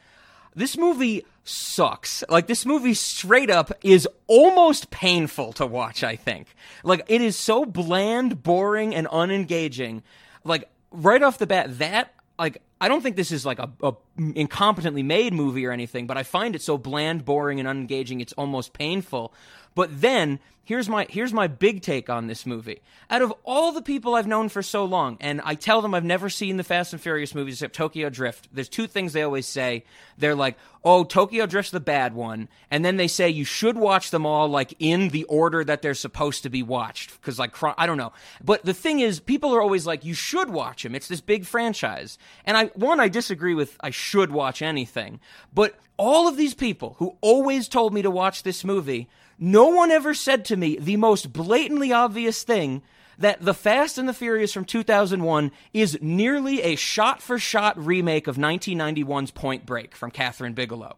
this 0.55 0.77
movie 0.77 1.25
sucks. 1.43 2.23
Like 2.29 2.45
this 2.45 2.63
movie 2.63 2.93
straight 2.93 3.49
up 3.49 3.71
is 3.83 4.07
almost 4.27 4.91
painful 4.91 5.53
to 5.53 5.65
watch, 5.65 6.03
I 6.03 6.15
think. 6.15 6.53
Like 6.83 7.05
it 7.07 7.21
is 7.21 7.35
so 7.35 7.65
bland, 7.65 8.43
boring 8.43 8.93
and 8.93 9.07
unengaging. 9.07 10.03
Like 10.43 10.69
right 10.91 11.23
off 11.23 11.39
the 11.39 11.47
bat 11.47 11.79
that 11.79 12.13
like 12.37 12.61
I 12.81 12.87
don't 12.87 13.01
think 13.01 13.15
this 13.15 13.31
is 13.31 13.45
like 13.45 13.59
a, 13.59 13.69
a, 13.83 13.93
incompetently 14.17 15.05
made 15.05 15.33
movie 15.33 15.67
or 15.67 15.71
anything, 15.71 16.07
but 16.07 16.17
I 16.17 16.23
find 16.23 16.55
it 16.55 16.63
so 16.63 16.79
bland, 16.79 17.23
boring, 17.23 17.59
and 17.59 17.69
unengaging. 17.69 18.21
It's 18.21 18.33
almost 18.33 18.73
painful. 18.73 19.35
But 19.75 20.01
then 20.01 20.39
here's 20.71 20.87
my 20.87 21.05
here's 21.09 21.33
my 21.33 21.47
big 21.47 21.81
take 21.81 22.09
on 22.09 22.27
this 22.27 22.45
movie. 22.45 22.81
Out 23.09 23.21
of 23.21 23.33
all 23.43 23.73
the 23.73 23.81
people 23.81 24.15
I've 24.15 24.25
known 24.25 24.47
for 24.47 24.61
so 24.61 24.85
long, 24.85 25.17
and 25.19 25.41
I 25.43 25.55
tell 25.55 25.81
them 25.81 25.93
I've 25.93 26.05
never 26.05 26.29
seen 26.29 26.55
the 26.55 26.63
Fast 26.63 26.93
and 26.93 27.01
Furious 27.01 27.35
movies 27.35 27.55
except 27.55 27.75
Tokyo 27.75 28.09
Drift. 28.09 28.47
There's 28.53 28.69
two 28.69 28.87
things 28.87 29.11
they 29.11 29.21
always 29.21 29.45
say. 29.45 29.83
They're 30.17 30.33
like, 30.33 30.57
"Oh, 30.85 31.03
Tokyo 31.03 31.45
Drift's 31.45 31.73
the 31.73 31.81
bad 31.81 32.13
one," 32.13 32.47
and 32.69 32.85
then 32.85 32.95
they 32.95 33.09
say 33.09 33.27
you 33.27 33.43
should 33.43 33.75
watch 33.75 34.11
them 34.11 34.25
all 34.25 34.47
like 34.47 34.73
in 34.79 35.09
the 35.09 35.25
order 35.25 35.65
that 35.65 35.81
they're 35.81 35.93
supposed 35.93 36.43
to 36.43 36.49
be 36.49 36.63
watched 36.63 37.19
because 37.19 37.37
like 37.37 37.53
I 37.77 37.85
don't 37.85 37.97
know. 37.97 38.13
But 38.41 38.63
the 38.63 38.73
thing 38.73 39.01
is, 39.01 39.19
people 39.19 39.53
are 39.53 39.61
always 39.61 39.85
like, 39.85 40.05
"You 40.05 40.13
should 40.13 40.51
watch 40.51 40.83
them. 40.83 40.95
It's 40.95 41.09
this 41.09 41.19
big 41.19 41.45
franchise." 41.45 42.17
And 42.45 42.55
I 42.55 42.67
one 42.75 43.01
I 43.01 43.09
disagree 43.09 43.55
with. 43.55 43.75
I 43.81 43.89
should 43.89 44.31
watch 44.31 44.61
anything, 44.61 45.19
but 45.53 45.75
all 45.97 46.29
of 46.29 46.37
these 46.37 46.53
people 46.53 46.95
who 46.99 47.17
always 47.19 47.67
told 47.67 47.93
me 47.93 48.01
to 48.03 48.09
watch 48.09 48.43
this 48.43 48.63
movie 48.63 49.09
no 49.43 49.69
one 49.69 49.89
ever 49.89 50.13
said 50.13 50.45
to 50.45 50.55
me 50.55 50.60
the 50.61 50.97
most 50.97 51.33
blatantly 51.33 51.91
obvious 51.91 52.43
thing 52.43 52.81
that 53.17 53.41
The 53.41 53.53
Fast 53.53 53.97
and 53.97 54.07
the 54.07 54.13
Furious 54.13 54.53
from 54.53 54.65
2001 54.65 55.51
is 55.73 55.97
nearly 56.01 56.61
a 56.61 56.75
shot 56.75 57.21
for 57.21 57.37
shot 57.37 57.77
remake 57.77 58.27
of 58.27 58.37
1991's 58.37 59.31
Point 59.31 59.65
Break 59.65 59.95
from 59.95 60.11
Kathryn 60.11 60.55
Bigelow. 60.55 60.97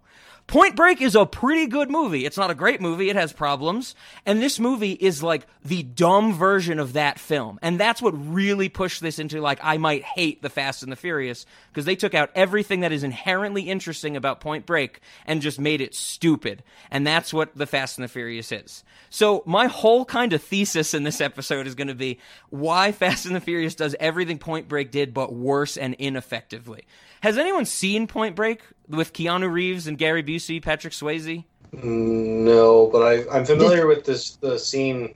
Point 0.54 0.76
Break 0.76 1.02
is 1.02 1.16
a 1.16 1.26
pretty 1.26 1.66
good 1.66 1.90
movie. 1.90 2.28
It's 2.28 2.38
not 2.38 2.52
a 2.52 2.54
great 2.54 2.80
movie, 2.80 3.10
it 3.10 3.16
has 3.16 3.34
problems. 3.34 3.96
And 4.24 4.40
this 4.40 4.60
movie 4.60 4.92
is 4.92 5.24
like 5.24 5.48
the 5.66 5.82
dumb 5.82 6.32
version 6.32 6.78
of 6.78 6.94
that 6.94 7.18
film. 7.18 7.58
And 7.64 7.80
that's 7.80 8.04
what 8.04 8.12
really 8.12 8.70
pushed 8.70 9.02
this 9.02 9.18
into 9.18 9.42
like, 9.42 9.58
I 9.64 9.78
might 9.78 10.04
hate 10.04 10.44
The 10.44 10.52
Fast 10.52 10.84
and 10.84 10.92
the 10.92 10.96
Furious 10.96 11.48
because 11.70 11.86
they 11.86 11.96
took 11.96 12.14
out 12.14 12.30
everything 12.36 12.82
that 12.82 12.92
is 12.92 13.04
inherently 13.04 13.64
interesting 13.64 14.16
about 14.16 14.42
Point 14.42 14.68
Break 14.68 15.00
and 15.26 15.42
just 15.42 15.60
made 15.60 15.82
it 15.82 15.96
stupid. 15.96 16.62
And 16.92 17.08
that's 17.08 17.34
what 17.34 17.58
The 17.58 17.66
Fast 17.66 17.98
and 17.98 18.04
the 18.04 18.08
Furious 18.08 18.52
is. 18.52 18.84
So 19.10 19.42
my 19.48 19.66
whole 19.66 20.06
kind 20.06 20.34
of 20.34 20.44
thesis 20.44 20.94
in 20.94 21.02
this 21.02 21.20
episode 21.20 21.66
is 21.66 21.74
going 21.74 21.88
to 21.88 21.96
be 21.96 22.20
why 22.52 22.92
Fast 22.92 23.26
and 23.26 23.36
the 23.36 23.42
Furious 23.42 23.74
does 23.74 23.96
everything 24.00 24.38
Point 24.38 24.68
Break 24.68 24.92
did, 24.92 25.16
but 25.16 25.34
worse 25.34 25.78
and 25.78 25.96
ineffectively. 25.96 26.84
Has 27.24 27.38
anyone 27.38 27.64
seen 27.64 28.06
Point 28.06 28.36
Break 28.36 28.60
with 28.90 29.14
Keanu 29.14 29.50
Reeves 29.50 29.88
and 29.88 29.98
Gary 29.98 30.22
Busey, 30.22 30.62
Patrick 30.62 30.92
Swayze? 30.92 31.46
No, 31.72 32.88
but 32.88 33.00
I, 33.00 33.24
I'm 33.34 33.46
familiar 33.46 33.88
with 33.88 34.04
this 34.04 34.32
the 34.36 34.60
scene 34.60 35.16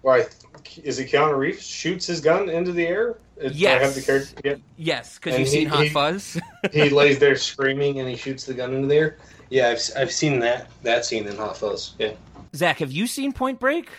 where 0.00 0.22
I 0.22 0.26
is 0.82 0.98
it 0.98 1.10
Keanu 1.10 1.36
Reeves 1.36 1.62
shoots 1.62 2.06
his 2.06 2.22
gun 2.22 2.48
into 2.48 2.72
the 2.72 2.86
air. 2.86 3.18
yes. 3.38 3.82
I 3.82 3.84
have 3.84 3.94
the 3.94 4.00
character. 4.00 4.34
Yeah. 4.42 4.54
Yes, 4.78 5.18
because 5.18 5.38
you've 5.38 5.46
seen 5.46 5.68
Hot 5.68 5.82
he, 5.82 5.88
Fuzz. 5.90 6.40
he 6.72 6.88
lays 6.88 7.18
there 7.18 7.36
screaming 7.36 8.00
and 8.00 8.08
he 8.08 8.16
shoots 8.16 8.44
the 8.46 8.54
gun 8.54 8.72
into 8.72 8.88
the 8.88 8.96
air. 8.96 9.18
Yeah, 9.50 9.68
I've, 9.68 9.82
I've 9.94 10.10
seen 10.10 10.38
that 10.38 10.70
that 10.84 11.04
scene 11.04 11.26
in 11.26 11.36
Hot 11.36 11.58
Fuzz. 11.58 11.96
Yeah. 11.98 12.12
Zach, 12.56 12.78
have 12.78 12.92
you 12.92 13.06
seen 13.06 13.30
Point 13.30 13.60
Break? 13.60 13.90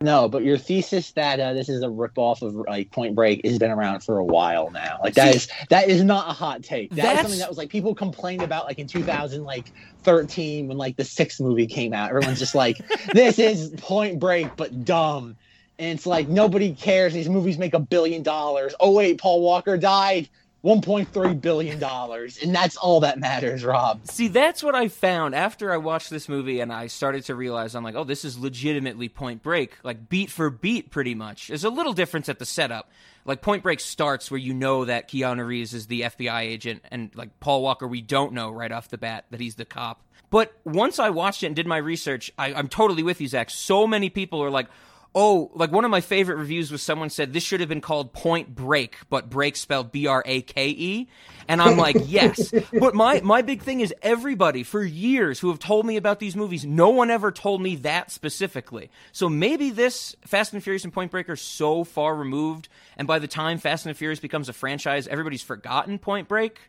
No, 0.00 0.28
but 0.28 0.44
your 0.44 0.56
thesis 0.58 1.10
that 1.12 1.40
uh, 1.40 1.54
this 1.54 1.68
is 1.68 1.82
a 1.82 1.86
ripoff 1.88 2.42
of 2.42 2.54
like 2.54 2.92
Point 2.92 3.16
Break 3.16 3.44
has 3.44 3.58
been 3.58 3.72
around 3.72 4.00
for 4.00 4.18
a 4.18 4.24
while 4.24 4.70
now. 4.70 4.98
Like 5.02 5.14
that 5.14 5.32
See- 5.32 5.36
is 5.36 5.48
that 5.70 5.88
is 5.88 6.04
not 6.04 6.30
a 6.30 6.32
hot 6.32 6.62
take. 6.62 6.90
That 6.90 6.98
is 6.98 7.02
That's- 7.02 7.22
something 7.22 7.38
that 7.40 7.48
was 7.48 7.58
like 7.58 7.68
people 7.68 7.94
complained 7.96 8.42
about 8.42 8.66
like 8.66 8.78
in 8.78 8.86
2000 8.86 9.42
like 9.42 9.72
13 10.04 10.68
when 10.68 10.78
like 10.78 10.96
the 10.96 11.04
sixth 11.04 11.40
movie 11.40 11.66
came 11.66 11.92
out. 11.92 12.10
Everyone's 12.10 12.38
just 12.38 12.54
like, 12.54 12.78
this 13.12 13.40
is 13.40 13.70
Point 13.78 14.20
Break 14.20 14.54
but 14.56 14.84
dumb. 14.84 15.36
And 15.80 15.96
it's 15.98 16.06
like 16.06 16.28
nobody 16.28 16.74
cares. 16.74 17.12
These 17.12 17.28
movies 17.28 17.58
make 17.58 17.74
a 17.74 17.80
billion 17.80 18.22
dollars. 18.22 18.74
Oh 18.78 18.92
wait, 18.92 19.18
Paul 19.20 19.40
Walker 19.42 19.76
died. 19.76 20.28
1.3 20.64 21.40
billion 21.40 21.78
dollars, 21.78 22.38
and 22.42 22.52
that's 22.52 22.76
all 22.76 23.00
that 23.00 23.18
matters, 23.18 23.64
Rob. 23.64 24.04
See, 24.08 24.26
that's 24.26 24.62
what 24.62 24.74
I 24.74 24.88
found 24.88 25.36
after 25.36 25.72
I 25.72 25.76
watched 25.76 26.10
this 26.10 26.28
movie 26.28 26.58
and 26.58 26.72
I 26.72 26.88
started 26.88 27.24
to 27.26 27.36
realize 27.36 27.76
I'm 27.76 27.84
like, 27.84 27.94
oh, 27.94 28.02
this 28.02 28.24
is 28.24 28.36
legitimately 28.36 29.08
Point 29.08 29.42
Break, 29.42 29.76
like 29.84 30.08
beat 30.08 30.30
for 30.30 30.50
beat, 30.50 30.90
pretty 30.90 31.14
much. 31.14 31.48
There's 31.48 31.64
a 31.64 31.70
little 31.70 31.92
difference 31.92 32.28
at 32.28 32.40
the 32.40 32.46
setup. 32.46 32.90
Like 33.24 33.40
Point 33.40 33.62
Break 33.62 33.78
starts 33.78 34.30
where 34.30 34.38
you 34.38 34.52
know 34.52 34.84
that 34.84 35.08
Keanu 35.08 35.46
Reeves 35.46 35.74
is 35.74 35.86
the 35.86 36.02
FBI 36.02 36.40
agent, 36.40 36.82
and 36.90 37.10
like 37.14 37.38
Paul 37.38 37.62
Walker, 37.62 37.86
we 37.86 38.02
don't 38.02 38.32
know 38.32 38.50
right 38.50 38.72
off 38.72 38.88
the 38.88 38.98
bat 38.98 39.26
that 39.30 39.40
he's 39.40 39.54
the 39.54 39.64
cop. 39.64 40.02
But 40.30 40.52
once 40.64 40.98
I 40.98 41.10
watched 41.10 41.42
it 41.42 41.46
and 41.46 41.56
did 41.56 41.66
my 41.66 41.78
research, 41.78 42.32
I, 42.36 42.52
I'm 42.52 42.68
totally 42.68 43.02
with 43.02 43.20
you, 43.20 43.28
Zach. 43.28 43.48
So 43.50 43.86
many 43.86 44.10
people 44.10 44.42
are 44.42 44.50
like, 44.50 44.66
Oh, 45.14 45.50
like 45.54 45.72
one 45.72 45.84
of 45.84 45.90
my 45.90 46.00
favorite 46.00 46.36
reviews 46.36 46.70
was 46.70 46.82
someone 46.82 47.10
said 47.10 47.32
this 47.32 47.42
should 47.42 47.60
have 47.60 47.68
been 47.68 47.80
called 47.80 48.12
Point 48.12 48.54
Break, 48.54 48.96
but 49.08 49.30
break 49.30 49.56
spelled 49.56 49.90
B 49.90 50.06
R 50.06 50.22
A 50.24 50.42
K 50.42 50.68
E. 50.68 51.08
And 51.48 51.62
I'm 51.62 51.78
like, 51.78 51.96
yes. 52.06 52.52
But 52.78 52.94
my, 52.94 53.20
my 53.22 53.40
big 53.42 53.62
thing 53.62 53.80
is 53.80 53.94
everybody 54.02 54.62
for 54.62 54.84
years 54.84 55.40
who 55.40 55.48
have 55.48 55.58
told 55.58 55.86
me 55.86 55.96
about 55.96 56.20
these 56.20 56.36
movies, 56.36 56.66
no 56.66 56.90
one 56.90 57.10
ever 57.10 57.32
told 57.32 57.62
me 57.62 57.76
that 57.76 58.10
specifically. 58.10 58.90
So 59.12 59.28
maybe 59.28 59.70
this 59.70 60.14
Fast 60.26 60.52
and 60.52 60.62
Furious 60.62 60.84
and 60.84 60.92
Point 60.92 61.10
Break 61.10 61.28
are 61.30 61.36
so 61.36 61.84
far 61.84 62.14
removed, 62.14 62.68
and 62.96 63.08
by 63.08 63.18
the 63.18 63.28
time 63.28 63.58
Fast 63.58 63.86
and 63.86 63.96
Furious 63.96 64.20
becomes 64.20 64.48
a 64.48 64.52
franchise, 64.52 65.08
everybody's 65.08 65.42
forgotten 65.42 65.98
Point 65.98 66.28
Break. 66.28 66.60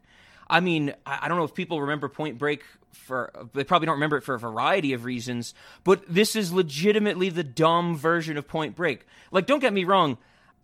I 0.49 0.59
mean, 0.61 0.93
I 1.05 1.27
don't 1.27 1.37
know 1.37 1.43
if 1.43 1.53
people 1.53 1.81
remember 1.81 2.09
Point 2.09 2.37
Break 2.37 2.63
for 2.91 3.31
they 3.53 3.63
probably 3.63 3.85
don't 3.85 3.95
remember 3.95 4.17
it 4.17 4.23
for 4.23 4.33
a 4.33 4.39
variety 4.39 4.93
of 4.93 5.05
reasons, 5.05 5.53
but 5.83 6.03
this 6.07 6.35
is 6.35 6.51
legitimately 6.51 7.29
the 7.29 7.43
dumb 7.43 7.95
version 7.95 8.37
of 8.37 8.47
Point 8.47 8.75
Break. 8.75 9.05
Like 9.31 9.45
don't 9.45 9.59
get 9.59 9.73
me 9.73 9.83
wrong, 9.83 10.17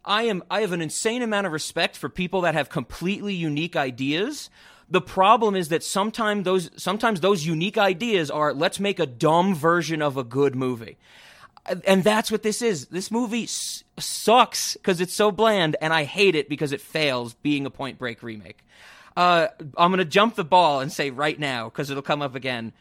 I 0.04 0.24
am 0.24 0.44
I 0.50 0.62
have 0.62 0.72
an 0.72 0.82
insane 0.82 1.22
amount 1.22 1.48
of 1.48 1.54
respect 1.54 1.96
for 1.98 2.10
people 2.10 2.42
that 2.42 2.54
have 2.56 2.70
completely 2.70 3.34
unique 3.34 3.75
ideas. 3.75 4.50
The 4.89 5.01
problem 5.01 5.56
is 5.56 5.70
that 5.70 5.84
sometimes 5.84 6.46
those 6.46 6.70
sometimes 6.77 7.22
those 7.22 7.46
unique 7.46 7.77
ideas 7.77 8.32
are 8.32 8.54
let's 8.54 8.80
make 8.80 9.00
a 9.00 9.06
dumb 9.06 9.56
version 9.56 10.01
of 10.01 10.18
a 10.18 10.24
good 10.24 10.56
movie. 10.56 10.98
And 11.88 12.04
that's 12.04 12.32
what 12.32 12.44
this 12.44 12.62
is. 12.62 12.88
This 12.88 13.10
movie 13.10 13.46
s- 13.46 13.84
sucks 13.98 14.75
because 14.75 15.01
it's 15.01 15.15
so 15.15 15.32
bland, 15.32 15.75
and 15.82 15.92
I 15.92 16.04
hate 16.04 16.36
it 16.36 16.48
because 16.48 16.72
it 16.72 16.80
fails 16.80 17.34
being 17.34 17.65
a 17.65 17.72
Point 17.72 17.98
Break 17.98 18.22
remake. 18.22 18.60
Uh, 19.15 19.48
I'm 19.77 19.91
going 19.91 20.00
to 20.00 20.05
jump 20.05 20.36
the 20.36 20.43
ball 20.43 20.81
and 20.81 20.91
say 20.91 21.10
right 21.10 21.39
now, 21.39 21.65
because 21.65 21.89
it'll 21.89 22.03
come 22.03 22.22
up 22.22 22.36
again. 22.36 22.74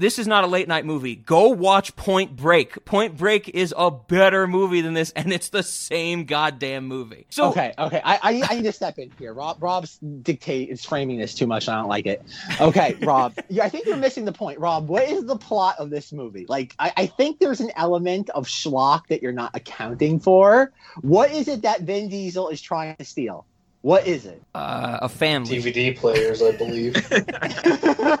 This 0.00 0.18
is 0.18 0.26
not 0.26 0.44
a 0.44 0.46
late 0.46 0.66
night 0.66 0.86
movie. 0.86 1.14
Go 1.14 1.48
watch 1.48 1.94
Point 1.94 2.34
Break. 2.34 2.86
Point 2.86 3.18
Break 3.18 3.50
is 3.50 3.74
a 3.76 3.90
better 3.90 4.46
movie 4.46 4.80
than 4.80 4.94
this, 4.94 5.10
and 5.10 5.30
it's 5.30 5.50
the 5.50 5.62
same 5.62 6.24
goddamn 6.24 6.86
movie. 6.86 7.26
So, 7.28 7.48
okay, 7.50 7.74
okay. 7.76 8.00
I, 8.02 8.14
I, 8.14 8.42
I 8.48 8.54
need 8.54 8.64
to 8.64 8.72
step 8.72 8.98
in 8.98 9.10
here. 9.18 9.34
Rob 9.34 9.62
Rob's 9.62 9.98
dictate 9.98 10.70
is 10.70 10.82
framing 10.86 11.18
this 11.18 11.34
too 11.34 11.46
much. 11.46 11.68
I 11.68 11.74
don't 11.74 11.88
like 11.88 12.06
it. 12.06 12.22
Okay, 12.60 12.96
Rob. 13.02 13.34
I 13.60 13.68
think 13.68 13.84
you're 13.84 13.98
missing 13.98 14.24
the 14.24 14.32
point. 14.32 14.58
Rob, 14.58 14.88
what 14.88 15.06
is 15.06 15.26
the 15.26 15.36
plot 15.36 15.76
of 15.78 15.90
this 15.90 16.12
movie? 16.12 16.46
Like, 16.48 16.74
I, 16.78 16.92
I 16.96 17.06
think 17.06 17.38
there's 17.38 17.60
an 17.60 17.72
element 17.76 18.30
of 18.30 18.46
schlock 18.46 19.08
that 19.08 19.20
you're 19.22 19.32
not 19.32 19.50
accounting 19.54 20.18
for. 20.18 20.72
What 21.02 21.30
is 21.30 21.46
it 21.46 21.62
that 21.62 21.82
Vin 21.82 22.08
Diesel 22.08 22.48
is 22.48 22.62
trying 22.62 22.96
to 22.96 23.04
steal? 23.04 23.44
What 23.82 24.06
is 24.06 24.26
it? 24.26 24.42
uh, 24.54 24.98
a 25.02 25.08
family. 25.08 25.58
DVD 25.58 25.96
players, 25.96 26.42
I 26.42 26.52
believe. 26.56 26.94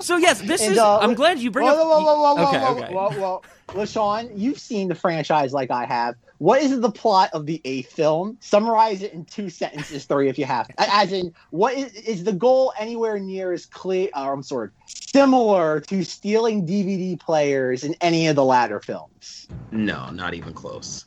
So 0.00 0.18
yes, 0.18 0.42
this 0.42 0.60
And, 0.60 0.72
is. 0.72 0.78
uh, 0.78 0.98
I'm 0.98 1.14
glad 1.14 1.38
you 1.38 1.50
bring 1.50 1.66
whoa, 1.66 1.72
up. 1.72 1.78
whoa, 1.78 2.04
whoa, 2.04 2.34
whoa, 2.34 2.48
okay, 2.48 2.58
whoa, 2.60 2.72
okay. 2.76 2.92
whoa, 2.94 3.10
whoa, 3.10 3.20
whoa. 3.20 3.42
LaShawn, 3.68 4.30
you've 4.36 4.58
seen 4.58 4.88
the 4.88 4.94
franchise 4.94 5.54
like 5.54 5.70
I 5.70 5.86
have. 5.86 6.14
What 6.38 6.60
is 6.60 6.78
the 6.78 6.90
plot 6.90 7.30
of 7.32 7.46
the 7.46 7.62
eighth 7.64 7.90
film? 7.92 8.36
Summarize 8.40 9.00
it 9.02 9.14
in 9.14 9.24
two 9.24 9.48
sentences, 9.48 10.04
three 10.04 10.28
if 10.28 10.38
you 10.38 10.44
have. 10.44 10.68
As 10.76 11.10
in, 11.10 11.32
what 11.50 11.72
is, 11.72 11.94
is 11.94 12.24
the 12.24 12.34
goal 12.34 12.74
anywhere 12.78 13.18
near 13.18 13.52
as 13.52 13.64
clear? 13.64 14.10
Or 14.14 14.34
I'm 14.34 14.42
sorry, 14.42 14.68
similar 14.86 15.80
to 15.80 16.04
stealing 16.04 16.66
DVD 16.66 17.18
players 17.18 17.82
in 17.82 17.94
any 18.02 18.26
of 18.26 18.36
the 18.36 18.44
latter 18.44 18.80
films. 18.80 19.48
No, 19.72 20.10
not 20.10 20.34
even 20.34 20.52
close. 20.52 21.06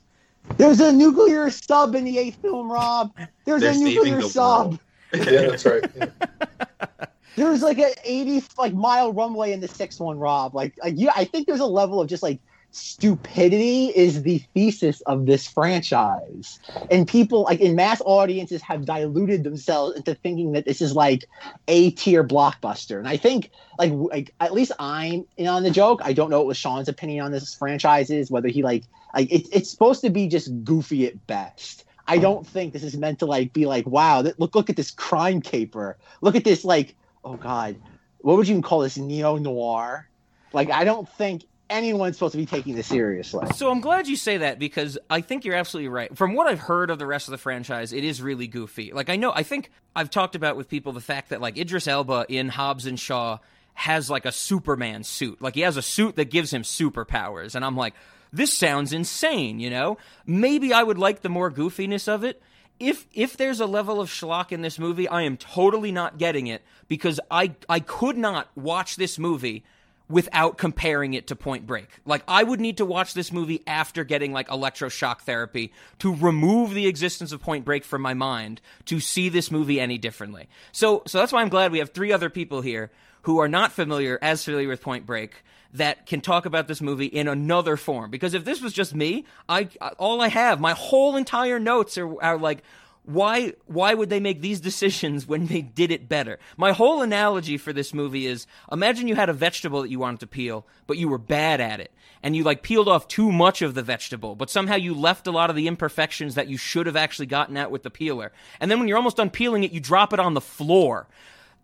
There's 0.56 0.80
a 0.80 0.92
nuclear 0.92 1.50
sub 1.50 1.96
in 1.96 2.06
the 2.06 2.18
eighth 2.18 2.42
film, 2.42 2.72
Rob. 2.72 3.12
There's 3.46 3.62
They're 3.62 3.74
a 3.74 3.78
nuclear 3.78 4.22
the 4.22 4.30
sub. 4.30 4.68
world. 4.68 4.80
yeah, 5.14 5.42
that's 5.42 5.66
right. 5.66 5.84
Yeah. 5.96 6.08
There's 7.36 7.62
like 7.62 7.78
an 7.78 7.92
80 8.04 8.44
like 8.58 8.74
mile 8.74 9.14
runway 9.14 9.54
in 9.54 9.60
the 9.60 9.68
sixth 9.68 10.00
one, 10.00 10.18
Rob. 10.18 10.56
Like, 10.56 10.74
like 10.84 10.96
yeah, 10.98 11.12
I 11.16 11.24
think 11.26 11.46
there's 11.46 11.60
a 11.60 11.68
level 11.68 12.02
of 12.02 12.10
just 12.10 12.24
like 12.24 12.40
stupidity 12.72 13.88
is 13.96 14.24
the 14.24 14.40
thesis 14.56 15.02
of 15.02 15.28
this 15.28 15.48
franchise, 15.48 16.60
and 16.90 17.08
people 17.08 17.44
like 17.44 17.60
in 17.60 17.76
mass 17.76 18.02
audiences 18.06 18.64
have 18.64 18.86
diluted 18.86 19.44
themselves 19.44 19.96
into 19.96 20.16
thinking 20.16 20.54
that 20.54 20.66
this 20.66 20.82
is 20.82 20.96
like 20.96 21.26
a 21.68 21.92
tier 21.92 22.24
blockbuster. 22.24 22.98
And 22.98 23.08
I 23.08 23.18
think 23.18 23.52
like 23.78 23.92
like 23.94 24.34
at 24.40 24.54
least 24.54 24.72
I'm 24.80 25.24
in 25.38 25.46
on 25.46 25.62
the 25.62 25.72
joke. 25.72 26.02
I 26.04 26.14
don't 26.14 26.32
know 26.32 26.42
what 26.42 26.58
Sean's 26.58 26.90
opinion 26.90 27.24
on 27.24 27.32
this 27.32 27.54
franchise 27.54 28.10
is. 28.10 28.32
Whether 28.32 28.48
he 28.48 28.64
like 28.64 28.84
like 29.18 29.32
it, 29.32 29.48
it's 29.52 29.72
supposed 29.72 30.02
to 30.02 30.12
be 30.12 30.28
just 30.28 30.64
goofy 30.64 31.08
at 31.08 31.26
best. 31.26 31.86
I 32.08 32.20
don't 32.20 32.46
think 32.46 32.72
this 32.72 32.84
is 32.84 32.96
meant 32.96 33.18
to 33.20 33.26
like 33.26 33.52
be 33.52 33.66
like 33.66 33.88
wow. 33.88 34.22
That, 34.22 34.40
look 34.40 34.54
look 34.54 34.70
at 34.70 34.76
this 34.76 34.92
crime 34.92 35.42
caper. 35.42 35.98
Look 36.22 36.36
at 36.36 36.44
this 36.44 36.64
like 36.64 36.96
oh 37.26 37.36
god, 37.36 37.78
what 38.20 38.38
would 38.38 38.48
you 38.48 38.54
even 38.54 38.62
call 38.62 38.82
this 38.82 38.96
neo 38.96 39.38
noir? 39.38 40.08
Like 40.54 40.70
I 40.70 40.84
don't 40.84 41.10
think 41.10 41.46
anyone's 41.68 42.16
supposed 42.16 42.34
to 42.34 42.38
be 42.38 42.46
taking 42.46 42.76
this 42.76 42.86
seriously. 42.86 43.48
So 43.56 43.72
I'm 43.72 43.82
glad 43.82 44.08
you 44.08 44.16
say 44.16 44.38
that 44.38 44.60
because 44.60 45.00
I 45.10 45.22
think 45.22 45.46
you're 45.46 45.56
absolutely 45.56 45.90
right. 45.90 46.16
From 46.16 46.36
what 46.36 46.46
I've 46.46 46.60
heard 46.60 46.92
of 46.92 47.00
the 47.00 47.08
rest 47.08 47.28
of 47.28 47.32
the 47.32 47.40
franchise, 47.40 47.94
it 47.94 48.04
is 48.04 48.22
really 48.22 48.46
goofy. 48.46 48.92
Like 48.94 49.10
I 49.10 49.16
know, 49.16 49.34
I 49.34 49.42
think 49.42 49.72
I've 49.96 50.12
talked 50.12 50.36
about 50.36 50.58
with 50.58 50.70
people 50.70 50.94
the 50.94 51.02
fact 51.02 51.30
that 51.30 51.42
like 51.42 51.58
Idris 51.58 51.88
Elba 51.88 52.28
in 52.30 52.50
Hobbs 52.50 52.86
and 52.86 53.00
Shaw 53.00 53.40
has 53.74 54.12
like 54.12 54.26
a 54.26 54.32
Superman 54.32 55.04
suit. 55.04 55.42
Like 55.42 55.56
he 55.56 55.62
has 55.62 55.76
a 55.76 55.82
suit 55.82 56.18
that 56.18 56.30
gives 56.30 56.54
him 56.54 56.62
superpowers, 56.62 57.56
and 57.56 57.66
I'm 57.66 57.76
like, 57.76 57.96
this 58.32 58.58
sounds 58.58 58.94
insane. 58.94 59.60
You 59.60 59.70
know, 59.70 59.98
maybe 60.26 60.74
I 60.74 60.84
would 60.84 60.98
like 60.98 61.22
the 61.22 61.30
more 61.30 61.52
goofiness 61.52 62.08
of 62.08 62.24
it. 62.24 62.42
If 62.80 63.08
if 63.14 63.38
there's 63.38 63.60
a 63.60 63.66
level 63.66 64.00
of 64.00 64.10
schlock 64.10 64.52
in 64.52 64.62
this 64.62 64.78
movie, 64.78 65.08
I 65.08 65.24
am 65.24 65.38
totally 65.38 65.92
not 65.92 66.18
getting 66.18 66.48
it 66.48 66.64
because 66.88 67.20
I 67.32 67.56
I 67.68 67.80
could 67.80 68.18
not 68.18 68.50
watch 68.56 68.96
this 68.96 69.18
movie 69.18 69.64
without 70.10 70.58
comparing 70.58 71.14
it 71.14 71.28
to 71.28 71.36
Point 71.36 71.68
Break. 71.68 71.90
Like 72.06 72.24
I 72.28 72.44
would 72.44 72.62
need 72.62 72.78
to 72.78 72.86
watch 72.86 73.14
this 73.14 73.32
movie 73.32 73.64
after 73.68 74.04
getting 74.04 74.32
like 74.32 74.48
electroshock 74.48 75.22
therapy 75.22 75.74
to 76.00 76.14
remove 76.16 76.74
the 76.74 76.88
existence 76.88 77.32
of 77.32 77.42
Point 77.42 77.66
Break 77.66 77.84
from 77.84 78.02
my 78.02 78.14
mind 78.14 78.62
to 78.86 79.00
see 79.00 79.30
this 79.30 79.52
movie 79.52 79.80
any 79.80 79.98
differently. 79.98 80.48
So 80.72 81.04
so 81.08 81.18
that's 81.18 81.32
why 81.32 81.42
I'm 81.42 81.50
glad 81.50 81.72
we 81.72 81.80
have 81.80 81.92
three 81.92 82.12
other 82.12 82.30
people 82.30 82.62
here 82.62 82.92
who 83.28 83.40
are 83.40 83.50
not 83.50 83.74
familiar 83.74 84.18
as 84.22 84.46
familiar 84.46 84.70
with 84.70 84.80
Point 84.82 85.06
Break 85.06 85.44
that 85.74 86.06
can 86.06 86.22
talk 86.22 86.46
about 86.46 86.70
this 86.70 86.80
movie 86.80 87.08
in 87.08 87.28
another 87.28 87.76
form 87.76 88.10
because 88.10 88.34
if 88.34 88.46
this 88.46 88.62
was 88.62 88.72
just 88.72 88.96
me, 88.96 89.26
I 89.50 89.68
all 90.00 90.22
I 90.22 90.30
have, 90.30 90.62
my 90.62 90.72
whole 90.72 91.18
entire 91.18 91.60
notes 91.60 91.98
are, 91.98 92.24
are 92.24 92.38
like 92.38 92.64
why 93.04 93.52
why 93.66 93.94
would 93.94 94.10
they 94.10 94.22
make 94.22 94.40
these 94.40 94.62
decisions 94.62 95.28
when 95.28 95.48
they 95.48 95.62
did 95.62 95.92
it 95.92 96.08
better? 96.08 96.40
My 96.56 96.72
whole 96.72 97.02
analogy 97.02 97.58
for 97.58 97.74
this 97.74 97.94
movie 97.94 98.28
is 98.28 98.48
imagine 98.72 99.10
you 99.10 99.16
had 99.16 99.28
a 99.28 99.34
vegetable 99.34 99.82
that 99.82 99.92
you 99.92 100.00
wanted 100.00 100.22
to 100.22 100.28
peel, 100.28 100.66
but 100.88 100.98
you 100.98 101.10
were 101.10 101.18
bad 101.18 101.60
at 101.60 101.82
it. 101.82 101.92
And 102.24 102.34
you 102.34 102.46
like 102.46 102.64
peeled 102.64 102.88
off 102.88 103.10
too 103.10 103.30
much 103.30 103.62
of 103.62 103.74
the 103.74 103.84
vegetable, 103.84 104.36
but 104.36 104.50
somehow 104.50 104.76
you 104.76 104.94
left 104.94 105.28
a 105.28 105.32
lot 105.32 105.50
of 105.50 105.58
the 105.58 105.68
imperfections 105.68 106.36
that 106.36 106.48
you 106.48 106.56
should 106.56 106.86
have 106.86 106.96
actually 106.96 107.26
gotten 107.26 107.58
out 107.58 107.72
with 107.72 107.84
the 107.84 107.90
peeler. 107.90 108.32
And 108.62 108.72
then 108.72 108.80
when 108.80 108.88
you're 108.88 108.98
almost 108.98 109.18
done 109.18 109.30
peeling 109.30 109.66
it, 109.66 109.74
you 109.74 109.82
drop 109.82 110.14
it 110.14 110.20
on 110.22 110.34
the 110.34 110.40
floor. 110.40 111.08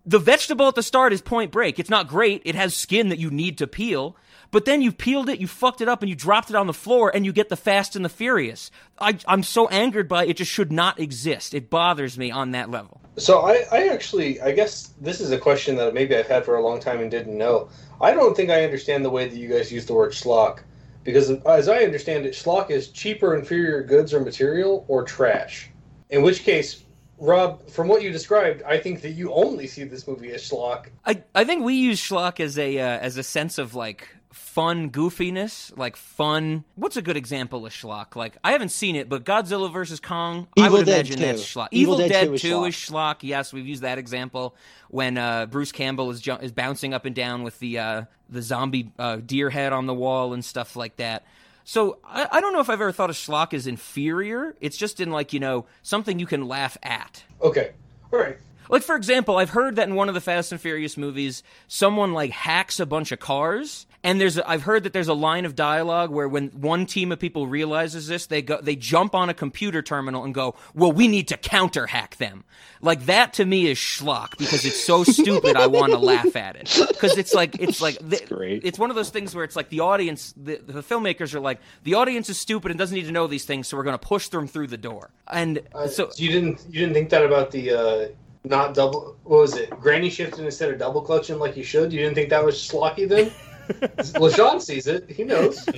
The 0.05 0.19
vegetable 0.19 0.67
at 0.67 0.75
the 0.75 0.83
start 0.83 1.13
is 1.13 1.21
point 1.21 1.51
break. 1.51 1.79
It's 1.79 1.89
not 1.89 2.07
great. 2.07 2.41
It 2.45 2.55
has 2.55 2.75
skin 2.75 3.09
that 3.09 3.19
you 3.19 3.31
need 3.31 3.57
to 3.59 3.67
peel. 3.67 4.17
But 4.51 4.65
then 4.65 4.83
you 4.83 4.91
peeled 4.91 5.29
it, 5.29 5.39
you 5.39 5.47
fucked 5.47 5.81
it 5.81 5.87
up, 5.87 6.03
and 6.03 6.09
you 6.09 6.15
dropped 6.15 6.51
it 6.51 6.55
on 6.55 6.67
the 6.67 6.73
floor, 6.73 7.11
and 7.13 7.25
you 7.25 7.33
get 7.33 7.49
the 7.49 7.55
Fast 7.55 7.95
and 7.95 8.05
the 8.05 8.09
Furious. 8.09 8.69
I, 8.99 9.17
I'm 9.27 9.41
so 9.41 9.67
angered 9.69 10.07
by 10.07 10.25
it, 10.25 10.29
it 10.29 10.37
just 10.37 10.51
should 10.51 10.71
not 10.71 10.99
exist. 10.99 11.55
It 11.55 11.71
bothers 11.71 12.19
me 12.19 12.29
on 12.29 12.51
that 12.51 12.69
level. 12.69 13.01
So 13.17 13.41
I, 13.41 13.63
I 13.71 13.87
actually, 13.87 14.39
I 14.41 14.51
guess 14.51 14.93
this 15.01 15.21
is 15.21 15.31
a 15.31 15.39
question 15.39 15.75
that 15.77 15.95
maybe 15.95 16.15
I've 16.15 16.27
had 16.27 16.45
for 16.45 16.57
a 16.57 16.61
long 16.61 16.79
time 16.79 16.99
and 16.99 17.09
didn't 17.09 17.35
know. 17.35 17.69
I 17.99 18.11
don't 18.13 18.35
think 18.37 18.51
I 18.51 18.63
understand 18.63 19.03
the 19.03 19.09
way 19.09 19.27
that 19.27 19.35
you 19.35 19.49
guys 19.49 19.71
use 19.71 19.87
the 19.87 19.93
word 19.95 20.11
schlock, 20.11 20.59
because 21.03 21.31
as 21.31 21.67
I 21.67 21.79
understand 21.79 22.27
it, 22.27 22.33
schlock 22.33 22.69
is 22.69 22.89
cheaper, 22.89 23.35
inferior 23.35 23.81
goods 23.81 24.13
or 24.13 24.19
material 24.19 24.85
or 24.87 25.03
trash. 25.03 25.71
In 26.11 26.21
which 26.21 26.43
case, 26.43 26.83
Rob, 27.23 27.69
from 27.69 27.87
what 27.87 28.01
you 28.03 28.11
described, 28.11 28.63
I 28.63 28.77
think 28.77 29.01
that 29.01 29.11
you 29.11 29.33
only 29.33 29.65
see 29.65 29.85
this 29.85 30.05
movie 30.07 30.31
as 30.33 30.41
schlock. 30.41 30.87
I, 31.05 31.23
I 31.33 31.45
think 31.45 31.63
we 31.63 31.75
use 31.75 32.01
schlock 32.01 32.41
as 32.41 32.59
a 32.59 32.77
uh, 32.77 32.85
as 32.99 33.15
a 33.17 33.23
sense 33.23 33.57
of 33.57 33.73
like 33.75 34.09
fun 34.33 34.89
goofiness, 34.89 35.75
like 35.77 35.95
fun. 35.95 36.65
What's 36.75 36.97
a 36.97 37.01
good 37.01 37.15
example 37.15 37.65
of 37.65 37.71
schlock? 37.71 38.17
Like 38.17 38.35
I 38.43 38.51
haven't 38.51 38.69
seen 38.69 38.97
it, 38.97 39.07
but 39.07 39.23
Godzilla 39.23 39.71
versus 39.71 40.01
Kong. 40.01 40.47
I 40.59 40.69
would 40.69 40.85
Dead 40.85 40.95
imagine 41.07 41.15
2. 41.17 41.21
that's 41.21 41.41
schlock. 41.43 41.69
Evil 41.71 41.95
Evil, 41.95 42.07
Dead 42.09 42.09
Dead, 42.09 42.27
2 42.27 42.33
is 42.33 42.41
2 42.41 42.47
schlock. 42.49 42.67
is 42.67 42.75
schlock. 42.75 43.15
Yes, 43.21 43.53
we've 43.53 43.67
used 43.67 43.83
that 43.83 43.97
example 43.97 44.53
when 44.89 45.17
uh, 45.17 45.45
Bruce 45.45 45.71
Campbell 45.71 46.11
is 46.11 46.19
ju- 46.19 46.37
is 46.41 46.51
bouncing 46.51 46.93
up 46.93 47.05
and 47.05 47.15
down 47.15 47.43
with 47.43 47.57
the 47.59 47.79
uh, 47.79 48.03
the 48.29 48.41
zombie 48.41 48.91
uh, 48.99 49.17
deer 49.25 49.49
head 49.49 49.71
on 49.71 49.85
the 49.85 49.93
wall 49.93 50.33
and 50.33 50.43
stuff 50.43 50.75
like 50.75 50.97
that. 50.97 51.23
So 51.63 51.99
I, 52.03 52.27
I 52.31 52.41
don't 52.41 52.53
know 52.53 52.59
if 52.59 52.69
I've 52.69 52.81
ever 52.81 52.91
thought 52.91 53.09
of 53.09 53.15
schlock 53.15 53.53
as 53.53 53.67
inferior. 53.67 54.55
It's 54.61 54.77
just 54.77 54.99
in 54.99 55.11
like 55.11 55.33
you 55.33 55.39
know 55.39 55.65
something 55.81 56.19
you 56.19 56.25
can 56.25 56.47
laugh 56.47 56.77
at. 56.83 57.23
Okay. 57.41 57.71
All 58.11 58.19
right. 58.19 58.37
Like 58.69 58.83
for 58.83 58.95
example, 58.95 59.37
I've 59.37 59.51
heard 59.51 59.75
that 59.75 59.87
in 59.87 59.95
one 59.95 60.07
of 60.07 60.15
the 60.15 60.21
Fast 60.21 60.51
and 60.51 60.59
Furious 60.59 60.97
movies, 60.97 61.43
someone 61.67 62.13
like 62.13 62.31
hacks 62.31 62.79
a 62.79 62.85
bunch 62.85 63.11
of 63.11 63.19
cars, 63.19 63.85
and 64.03 64.19
there's 64.19 64.37
a, 64.37 64.49
I've 64.49 64.63
heard 64.63 64.83
that 64.83 64.93
there's 64.93 65.07
a 65.07 65.13
line 65.13 65.45
of 65.45 65.55
dialogue 65.55 66.11
where 66.11 66.27
when 66.27 66.49
one 66.49 66.85
team 66.85 67.11
of 67.11 67.19
people 67.19 67.47
realizes 67.47 68.07
this, 68.07 68.25
they 68.27 68.41
go 68.41 68.59
they 68.61 68.75
jump 68.75 69.15
on 69.15 69.29
a 69.29 69.33
computer 69.33 69.81
terminal 69.81 70.23
and 70.23 70.33
go, 70.33 70.55
"Well, 70.73 70.91
we 70.91 71.07
need 71.07 71.27
to 71.29 71.37
counter 71.37 71.87
hack 71.87 72.17
them." 72.17 72.43
Like 72.81 73.05
that 73.05 73.33
to 73.35 73.45
me 73.45 73.67
is 73.67 73.77
schlock 73.77 74.37
because 74.37 74.65
it's 74.65 74.83
so 74.83 75.03
stupid. 75.05 75.55
I 75.55 75.67
want 75.67 75.93
to 75.93 75.97
laugh 75.97 76.35
at 76.35 76.55
it 76.55 76.77
because 76.89 77.17
it's 77.17 77.33
like 77.33 77.59
it's 77.59 77.81
like 77.81 77.97
the, 77.97 78.21
great. 78.27 78.63
it's 78.65 78.77
one 78.77 78.89
of 78.89 78.95
those 78.95 79.09
things 79.09 79.33
where 79.33 79.45
it's 79.45 79.55
like 79.55 79.69
the 79.69 79.79
audience, 79.79 80.33
the, 80.35 80.57
the 80.57 80.83
filmmakers 80.83 81.33
are 81.33 81.39
like, 81.39 81.59
the 81.83 81.93
audience 81.95 82.29
is 82.29 82.37
stupid 82.37 82.71
and 82.71 82.77
doesn't 82.77 82.95
need 82.95 83.05
to 83.05 83.11
know 83.11 83.27
these 83.27 83.45
things, 83.45 83.67
so 83.67 83.77
we're 83.77 83.83
going 83.83 83.97
to 83.97 84.05
push 84.05 84.27
them 84.27 84.47
through 84.47 84.67
the 84.67 84.77
door. 84.77 85.11
And 85.31 85.59
Uh, 85.73 85.87
so 85.87 86.09
so 86.09 86.21
you 86.21 86.31
didn't 86.31 86.61
you 86.69 86.81
didn't 86.81 86.93
think 86.93 87.09
that 87.11 87.23
about 87.23 87.51
the 87.51 87.71
uh, 87.71 88.07
not 88.43 88.73
double 88.73 89.15
what 89.23 89.39
was 89.39 89.55
it 89.55 89.69
granny 89.69 90.09
shifting 90.09 90.43
instead 90.43 90.69
of 90.69 90.77
double 90.77 91.01
clutching 91.01 91.39
like 91.39 91.55
you 91.55 91.63
should? 91.63 91.93
You 91.93 92.01
didn't 92.01 92.15
think 92.15 92.29
that 92.29 92.43
was 92.43 92.55
schlocky 92.55 93.07
then? 93.07 93.31
LaShawn 94.19 94.61
sees 94.61 94.87
it. 94.87 95.09
He 95.09 95.23
knows. 95.23 95.67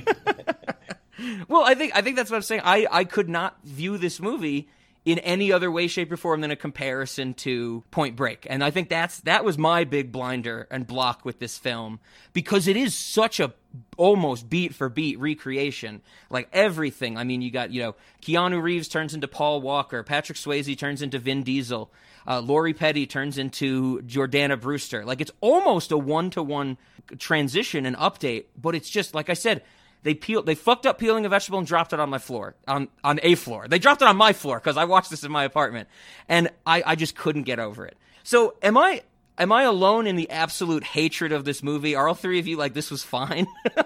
Well, 1.48 1.62
I 1.64 1.74
think 1.74 1.96
I 1.96 2.02
think 2.02 2.16
that's 2.16 2.30
what 2.30 2.36
I'm 2.36 2.42
saying. 2.42 2.62
I, 2.64 2.86
I 2.90 3.04
could 3.04 3.28
not 3.28 3.58
view 3.64 3.96
this 3.96 4.20
movie 4.20 4.68
in 5.04 5.18
any 5.20 5.52
other 5.52 5.70
way, 5.70 5.86
shape, 5.86 6.10
or 6.10 6.16
form 6.16 6.40
than 6.40 6.50
a 6.50 6.56
comparison 6.56 7.32
to 7.34 7.84
Point 7.90 8.16
Break, 8.16 8.46
and 8.50 8.62
I 8.62 8.70
think 8.70 8.88
that's 8.88 9.20
that 9.20 9.44
was 9.44 9.56
my 9.56 9.84
big 9.84 10.12
blinder 10.12 10.66
and 10.70 10.86
block 10.86 11.24
with 11.24 11.38
this 11.38 11.56
film 11.56 12.00
because 12.32 12.68
it 12.68 12.76
is 12.76 12.94
such 12.94 13.40
a 13.40 13.54
almost 13.96 14.50
beat 14.50 14.74
for 14.74 14.88
beat 14.88 15.18
recreation, 15.18 16.02
like 16.28 16.48
everything. 16.52 17.16
I 17.16 17.24
mean, 17.24 17.40
you 17.40 17.50
got 17.50 17.70
you 17.70 17.80
know 17.80 17.94
Keanu 18.20 18.60
Reeves 18.60 18.88
turns 18.88 19.14
into 19.14 19.28
Paul 19.28 19.60
Walker, 19.62 20.02
Patrick 20.02 20.36
Swayze 20.36 20.76
turns 20.76 21.00
into 21.00 21.18
Vin 21.18 21.44
Diesel, 21.44 21.90
uh, 22.26 22.40
Lori 22.40 22.74
Petty 22.74 23.06
turns 23.06 23.38
into 23.38 24.00
Jordana 24.02 24.60
Brewster. 24.60 25.04
Like 25.04 25.20
it's 25.20 25.32
almost 25.40 25.92
a 25.92 25.98
one 25.98 26.30
to 26.30 26.42
one 26.42 26.78
transition 27.18 27.86
and 27.86 27.96
update, 27.96 28.46
but 28.60 28.74
it's 28.74 28.90
just 28.90 29.14
like 29.14 29.30
I 29.30 29.34
said. 29.34 29.62
They 30.02 30.14
peeled. 30.14 30.46
They 30.46 30.54
fucked 30.54 30.86
up 30.86 31.00
peeling 31.00 31.26
a 31.26 31.28
vegetable 31.28 31.58
and 31.58 31.66
dropped 31.66 31.92
it 31.92 31.98
on 31.98 32.08
my 32.10 32.18
floor, 32.18 32.54
on 32.68 32.86
on 33.02 33.18
a 33.24 33.34
floor. 33.34 33.66
They 33.66 33.80
dropped 33.80 34.02
it 34.02 34.08
on 34.08 34.16
my 34.16 34.32
floor 34.32 34.60
because 34.60 34.76
I 34.76 34.84
watched 34.84 35.10
this 35.10 35.24
in 35.24 35.32
my 35.32 35.42
apartment, 35.42 35.88
and 36.28 36.48
I 36.64 36.80
I 36.86 36.94
just 36.94 37.16
couldn't 37.16 37.42
get 37.42 37.58
over 37.58 37.84
it. 37.84 37.96
So 38.22 38.54
am 38.62 38.78
I 38.78 39.02
am 39.38 39.50
I 39.50 39.62
alone 39.64 40.06
in 40.06 40.14
the 40.14 40.30
absolute 40.30 40.84
hatred 40.84 41.32
of 41.32 41.44
this 41.44 41.60
movie? 41.60 41.96
Are 41.96 42.06
all 42.06 42.14
three 42.14 42.38
of 42.38 42.46
you 42.46 42.56
like 42.56 42.72
this 42.72 42.88
was 42.88 43.02
fine? 43.02 43.48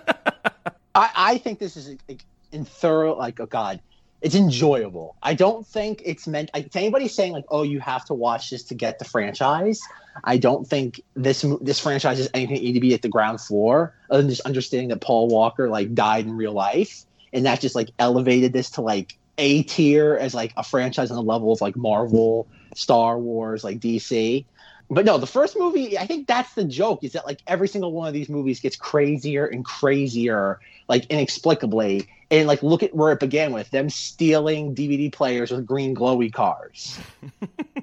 I, 0.94 1.10
I 1.16 1.38
think 1.38 1.58
this 1.58 1.76
is 1.76 1.96
in 2.52 2.64
thorough, 2.64 3.16
like, 3.16 3.40
oh 3.40 3.46
God, 3.46 3.80
it's 4.22 4.34
enjoyable. 4.34 5.16
I 5.22 5.34
don't 5.34 5.66
think 5.66 6.02
it's 6.04 6.26
meant. 6.26 6.50
I, 6.52 6.62
to 6.62 6.78
anybody 6.78 7.08
saying 7.08 7.32
like, 7.32 7.46
oh, 7.48 7.62
you 7.62 7.80
have 7.80 8.04
to 8.06 8.14
watch 8.14 8.50
this 8.50 8.62
to 8.64 8.74
get 8.74 8.98
the 8.98 9.04
franchise. 9.04 9.80
I 10.24 10.36
don't 10.36 10.66
think 10.66 11.00
this 11.14 11.44
this 11.60 11.80
franchise 11.80 12.20
is 12.20 12.28
anything 12.34 12.62
need 12.62 12.72
to 12.72 12.80
be 12.80 12.92
at 12.92 13.02
the 13.02 13.08
ground 13.08 13.40
floor, 13.40 13.94
other 14.10 14.22
than 14.22 14.30
just 14.30 14.42
understanding 14.42 14.88
that 14.88 15.00
Paul 15.00 15.28
Walker 15.28 15.68
like 15.68 15.94
died 15.94 16.26
in 16.26 16.36
real 16.36 16.52
life, 16.52 17.04
and 17.32 17.46
that 17.46 17.60
just 17.60 17.74
like 17.74 17.90
elevated 17.98 18.52
this 18.52 18.70
to 18.70 18.82
like 18.82 19.16
a 19.38 19.62
tier 19.62 20.16
as 20.16 20.34
like 20.34 20.52
a 20.56 20.62
franchise 20.62 21.10
on 21.10 21.16
the 21.16 21.22
level 21.22 21.52
of 21.52 21.60
like 21.60 21.76
Marvel, 21.76 22.46
Star 22.74 23.18
Wars, 23.18 23.64
like 23.64 23.80
DC. 23.80 24.44
But 24.90 25.04
no, 25.04 25.18
the 25.18 25.26
first 25.26 25.56
movie, 25.56 25.96
I 25.96 26.06
think 26.06 26.26
that's 26.26 26.54
the 26.54 26.64
joke, 26.64 27.04
is 27.04 27.12
that 27.12 27.24
like 27.24 27.40
every 27.46 27.68
single 27.68 27.92
one 27.92 28.08
of 28.08 28.14
these 28.14 28.28
movies 28.28 28.58
gets 28.58 28.74
crazier 28.74 29.46
and 29.46 29.64
crazier, 29.64 30.58
like 30.88 31.06
inexplicably. 31.06 32.08
And 32.32 32.48
like 32.48 32.62
look 32.62 32.82
at 32.82 32.94
where 32.94 33.12
it 33.12 33.20
began 33.20 33.52
with 33.52 33.70
them 33.70 33.88
stealing 33.88 34.74
DVD 34.74 35.12
players 35.12 35.50
with 35.50 35.64
green 35.64 35.94
glowy 35.94 36.32
cars. 36.32 36.98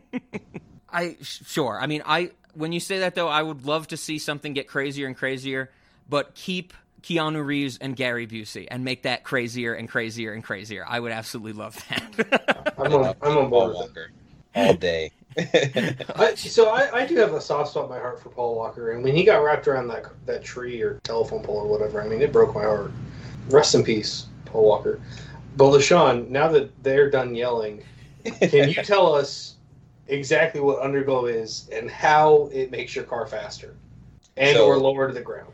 I 0.89 1.17
sure. 1.21 1.79
I 1.79 1.87
mean, 1.87 2.01
I 2.05 2.31
when 2.53 2.71
you 2.71 2.79
say 2.79 2.99
that 2.99 3.15
though, 3.15 3.27
I 3.29 3.41
would 3.41 3.65
love 3.65 3.87
to 3.87 3.97
see 3.97 4.19
something 4.19 4.53
get 4.53 4.67
crazier 4.67 5.07
and 5.07 5.15
crazier, 5.15 5.69
but 6.09 6.35
keep 6.35 6.73
Keanu 7.03 7.45
Reeves 7.45 7.77
and 7.77 7.95
Gary 7.95 8.27
Busey 8.27 8.67
and 8.69 8.83
make 8.83 9.03
that 9.03 9.23
crazier 9.23 9.73
and 9.73 9.87
crazier 9.87 10.33
and 10.33 10.43
crazier. 10.43 10.85
I 10.87 10.99
would 10.99 11.11
absolutely 11.11 11.53
love 11.53 11.81
that. 11.87 12.73
I'm 12.77 12.93
on, 12.93 13.15
I'm 13.21 13.37
on 13.37 13.49
Paul 13.49 13.49
board. 13.49 13.73
Walker 13.75 14.11
all 14.55 14.73
day. 14.73 15.11
I, 16.15 16.34
so 16.36 16.69
I, 16.69 17.02
I 17.02 17.06
do 17.06 17.15
have 17.17 17.34
a 17.34 17.41
soft 17.41 17.71
spot 17.71 17.84
in 17.86 17.89
my 17.91 18.00
heart 18.00 18.19
for 18.21 18.30
Paul 18.30 18.56
Walker, 18.56 18.91
and 18.91 19.04
when 19.04 19.15
he 19.15 19.23
got 19.23 19.38
wrapped 19.43 19.67
around 19.67 19.88
that 19.89 20.06
that 20.26 20.43
tree 20.43 20.82
or 20.82 21.00
telephone 21.04 21.43
pole 21.43 21.58
or 21.58 21.67
whatever, 21.67 22.02
I 22.02 22.08
mean, 22.08 22.21
it 22.21 22.32
broke 22.32 22.56
my 22.56 22.63
heart. 22.63 22.91
Rest 23.50 23.76
in 23.76 23.84
peace, 23.84 24.26
Paul 24.45 24.65
Walker. 24.65 25.00
But 25.56 25.71
LaShawn, 25.71 26.28
now 26.30 26.47
that 26.50 26.71
they're 26.84 27.10
done 27.10 27.36
yelling, 27.36 27.84
can 28.41 28.69
you 28.69 28.76
tell 28.84 29.13
us 29.13 29.56
exactly 30.08 30.60
what 30.62 30.82
underglow 30.82 31.32
is 31.32 31.69
and 31.71 31.89
how 31.89 32.50
it 32.52 32.71
makes 32.71 32.95
your 32.95 33.06
car 33.06 33.26
faster 33.28 33.76
and 34.38 34.56
So- 34.58 34.65
or 34.67 34.78
lower 34.78 35.08
to 35.08 35.13
the 35.13 35.21
ground? 35.21 35.54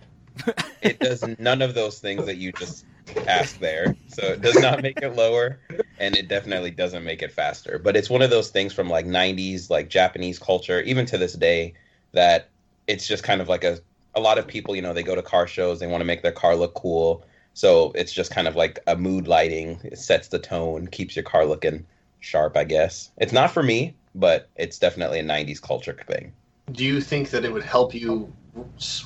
it 0.82 1.00
does 1.00 1.24
none 1.38 1.62
of 1.62 1.74
those 1.76 2.00
things 2.00 2.26
that 2.26 2.38
you 2.38 2.52
just 2.54 2.86
asked 3.27 3.59
there. 3.59 3.97
So 4.07 4.31
it 4.33 4.41
does 4.41 4.59
not 4.59 4.81
make 4.81 5.01
it 5.01 5.15
lower, 5.15 5.61
and 5.97 6.15
it 6.15 6.27
definitely 6.27 6.71
doesn't 6.71 7.03
make 7.03 7.21
it 7.21 7.31
faster. 7.31 7.79
But 7.79 7.95
it's 7.95 8.09
one 8.09 8.21
of 8.21 8.29
those 8.29 8.49
things 8.51 8.73
from 8.73 8.89
like 8.89 9.05
'90s, 9.05 9.69
like 9.69 9.89
Japanese 9.89 10.39
culture, 10.39 10.81
even 10.81 11.05
to 11.07 11.17
this 11.17 11.33
day, 11.33 11.73
that 12.13 12.51
it's 12.87 13.07
just 13.07 13.23
kind 13.23 13.41
of 13.41 13.49
like 13.49 13.63
a 13.63 13.79
a 14.15 14.19
lot 14.19 14.37
of 14.37 14.47
people, 14.47 14.75
you 14.75 14.81
know, 14.81 14.93
they 14.93 15.03
go 15.03 15.15
to 15.15 15.23
car 15.23 15.47
shows, 15.47 15.79
they 15.79 15.87
want 15.87 16.01
to 16.01 16.05
make 16.05 16.21
their 16.21 16.31
car 16.31 16.55
look 16.55 16.75
cool. 16.75 17.25
So 17.53 17.91
it's 17.95 18.13
just 18.13 18.31
kind 18.31 18.47
of 18.47 18.55
like 18.55 18.79
a 18.87 18.95
mood 18.95 19.27
lighting. 19.27 19.79
It 19.83 19.97
sets 19.97 20.27
the 20.27 20.39
tone, 20.39 20.87
keeps 20.87 21.15
your 21.15 21.23
car 21.23 21.45
looking 21.45 21.85
sharp, 22.19 22.55
I 22.57 22.63
guess. 22.63 23.09
It's 23.17 23.33
not 23.33 23.51
for 23.51 23.63
me, 23.63 23.95
but 24.15 24.49
it's 24.55 24.79
definitely 24.79 25.19
a 25.19 25.23
90s 25.23 25.59
culture 25.59 25.97
thing. 26.07 26.33
Do 26.71 26.85
you 26.85 27.01
think 27.01 27.29
that 27.31 27.43
it 27.45 27.51
would 27.51 27.63
help 27.63 27.93
you 27.93 28.31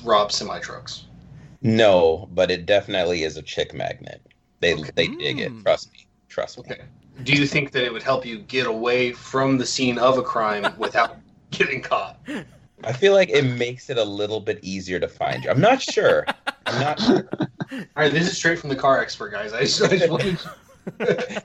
rob 0.04 0.30
semi 0.32 0.58
trucks? 0.60 1.06
No, 1.62 2.28
but 2.32 2.50
it 2.50 2.66
definitely 2.66 3.24
is 3.24 3.36
a 3.36 3.42
chick 3.42 3.74
magnet. 3.74 4.22
They 4.60 4.74
they 4.74 5.08
dig 5.08 5.40
it. 5.40 5.52
Mm. 5.52 5.62
Trust 5.62 5.92
me. 5.92 6.06
Trust 6.28 6.58
me. 6.58 6.64
Okay. 6.70 6.82
Do 7.24 7.32
you 7.32 7.46
think 7.46 7.72
that 7.72 7.84
it 7.84 7.92
would 7.92 8.02
help 8.02 8.24
you 8.24 8.38
get 8.38 8.66
away 8.66 9.12
from 9.12 9.58
the 9.58 9.66
scene 9.66 9.98
of 9.98 10.18
a 10.18 10.22
crime 10.22 10.72
without 10.78 11.16
getting 11.50 11.82
caught? 11.82 12.18
I 12.84 12.92
feel 12.92 13.12
like 13.12 13.30
it 13.30 13.42
makes 13.42 13.90
it 13.90 13.98
a 13.98 14.04
little 14.04 14.40
bit 14.40 14.60
easier 14.62 15.00
to 15.00 15.08
find 15.08 15.42
you. 15.42 15.50
I'm 15.50 15.60
not 15.60 15.82
sure. 15.82 16.24
I'm 16.66 16.80
not 16.80 17.00
sure. 17.02 17.28
All 17.32 17.78
right, 17.96 18.12
this 18.12 18.30
is 18.30 18.36
straight 18.36 18.58
from 18.58 18.70
the 18.70 18.76
car 18.76 19.00
expert, 19.00 19.30
guys. 19.30 19.52
I 19.52 19.60
just, 19.62 19.82
I 19.82 19.96
just 19.96 20.10
wanted 20.10 20.38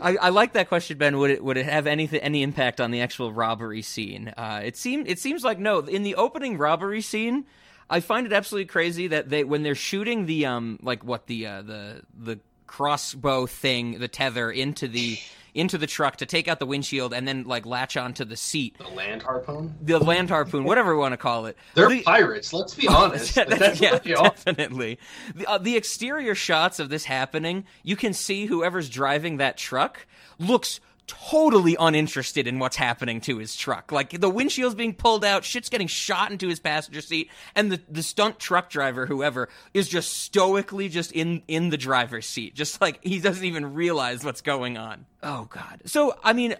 I, 0.00 0.16
I 0.16 0.28
like 0.30 0.52
that 0.52 0.68
question, 0.68 0.98
Ben. 0.98 1.18
Would 1.18 1.30
it 1.30 1.44
would 1.44 1.56
it 1.56 1.66
have 1.66 1.86
anything 1.86 2.20
any 2.20 2.42
impact 2.42 2.80
on 2.80 2.90
the 2.90 3.00
actual 3.00 3.32
robbery 3.32 3.82
scene? 3.82 4.32
Uh, 4.36 4.60
it 4.64 4.76
seemed 4.76 5.08
it 5.08 5.18
seems 5.18 5.44
like 5.44 5.58
no. 5.58 5.80
In 5.80 6.02
the 6.02 6.14
opening 6.14 6.58
robbery 6.58 7.00
scene, 7.00 7.46
I 7.90 8.00
find 8.00 8.26
it 8.26 8.32
absolutely 8.32 8.66
crazy 8.66 9.08
that 9.08 9.28
they 9.28 9.44
when 9.44 9.62
they're 9.62 9.74
shooting 9.74 10.26
the 10.26 10.46
um 10.46 10.78
like 10.82 11.04
what 11.04 11.26
the 11.26 11.46
uh, 11.46 11.62
the 11.62 12.02
the 12.18 12.38
crossbow 12.66 13.46
thing, 13.46 13.98
the 13.98 14.08
tether 14.08 14.50
into 14.50 14.88
the 14.88 15.18
into 15.54 15.78
the 15.78 15.86
truck 15.86 16.16
to 16.16 16.26
take 16.26 16.48
out 16.48 16.58
the 16.58 16.66
windshield 16.66 17.14
and 17.14 17.28
then 17.28 17.44
like 17.44 17.64
latch 17.64 17.96
onto 17.96 18.24
the 18.24 18.36
seat, 18.36 18.76
the 18.78 18.88
land 18.88 19.22
harpoon. 19.22 19.72
the 19.80 20.00
land 20.00 20.28
harpoon, 20.28 20.64
whatever 20.64 20.94
we 20.96 20.98
want 21.00 21.12
to 21.12 21.16
call 21.16 21.46
it. 21.46 21.56
They're 21.74 21.88
The- 21.88 22.02
pirates. 22.02 22.52
Let's 22.52 22.74
be 22.74 22.88
honest. 22.88 23.36
Yeah, 23.36 23.44
That's, 23.44 23.60
that's- 23.60 23.80
yeah, 23.80 23.92
what 23.92 24.02
they 24.02 24.14
are. 24.14 24.24
definitely. 24.30 24.98
The, 25.36 25.46
uh, 25.48 25.58
the 25.58 25.76
exterior 25.76 26.34
shots 26.34 26.80
of 26.80 26.88
this 26.88 27.04
happening, 27.04 27.66
you 27.84 27.94
can 27.94 28.12
see 28.14 28.46
whoever's 28.46 28.88
driving 28.88 29.36
that 29.36 29.56
truck 29.56 30.04
looks 30.40 30.80
totally 31.06 31.76
uninterested 31.78 32.46
in 32.46 32.58
what's 32.58 32.76
happening 32.76 33.20
to 33.22 33.38
his 33.38 33.56
truck. 33.56 33.92
Like 33.92 34.18
the 34.20 34.30
windshield's 34.30 34.74
being 34.74 34.94
pulled 34.94 35.24
out, 35.24 35.44
shit's 35.44 35.68
getting 35.68 35.86
shot 35.86 36.30
into 36.30 36.48
his 36.48 36.60
passenger 36.60 37.00
seat, 37.00 37.30
and 37.54 37.72
the, 37.72 37.80
the 37.88 38.02
stunt 38.02 38.38
truck 38.38 38.70
driver, 38.70 39.06
whoever, 39.06 39.48
is 39.72 39.88
just 39.88 40.12
stoically 40.12 40.88
just 40.88 41.12
in 41.12 41.42
in 41.48 41.70
the 41.70 41.76
driver's 41.76 42.26
seat, 42.26 42.54
just 42.54 42.80
like 42.80 43.02
he 43.02 43.20
doesn't 43.20 43.44
even 43.44 43.74
realize 43.74 44.24
what's 44.24 44.40
going 44.40 44.76
on. 44.76 45.06
Oh 45.22 45.46
God. 45.50 45.82
So 45.86 46.16
I 46.22 46.32
mean. 46.32 46.56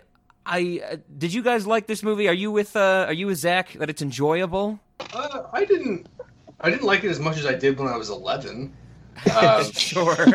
I 0.46 0.82
uh, 0.86 0.96
did 1.16 1.32
you 1.32 1.42
guys 1.42 1.66
like 1.66 1.86
this 1.86 2.02
movie? 2.02 2.28
Are 2.28 2.34
you 2.34 2.52
with 2.52 2.76
uh, 2.76 3.06
Are 3.08 3.14
you 3.14 3.28
with 3.28 3.38
Zach 3.38 3.72
that 3.78 3.88
it's 3.88 4.02
enjoyable? 4.02 4.78
Uh, 5.14 5.44
I 5.54 5.64
didn't. 5.64 6.06
I 6.60 6.68
didn't 6.68 6.84
like 6.84 7.02
it 7.02 7.10
as 7.10 7.18
much 7.18 7.38
as 7.38 7.46
I 7.46 7.54
did 7.54 7.78
when 7.78 7.88
I 7.88 7.96
was 7.96 8.10
11. 8.10 8.74
Um, 9.32 9.70
sure. 9.70 10.16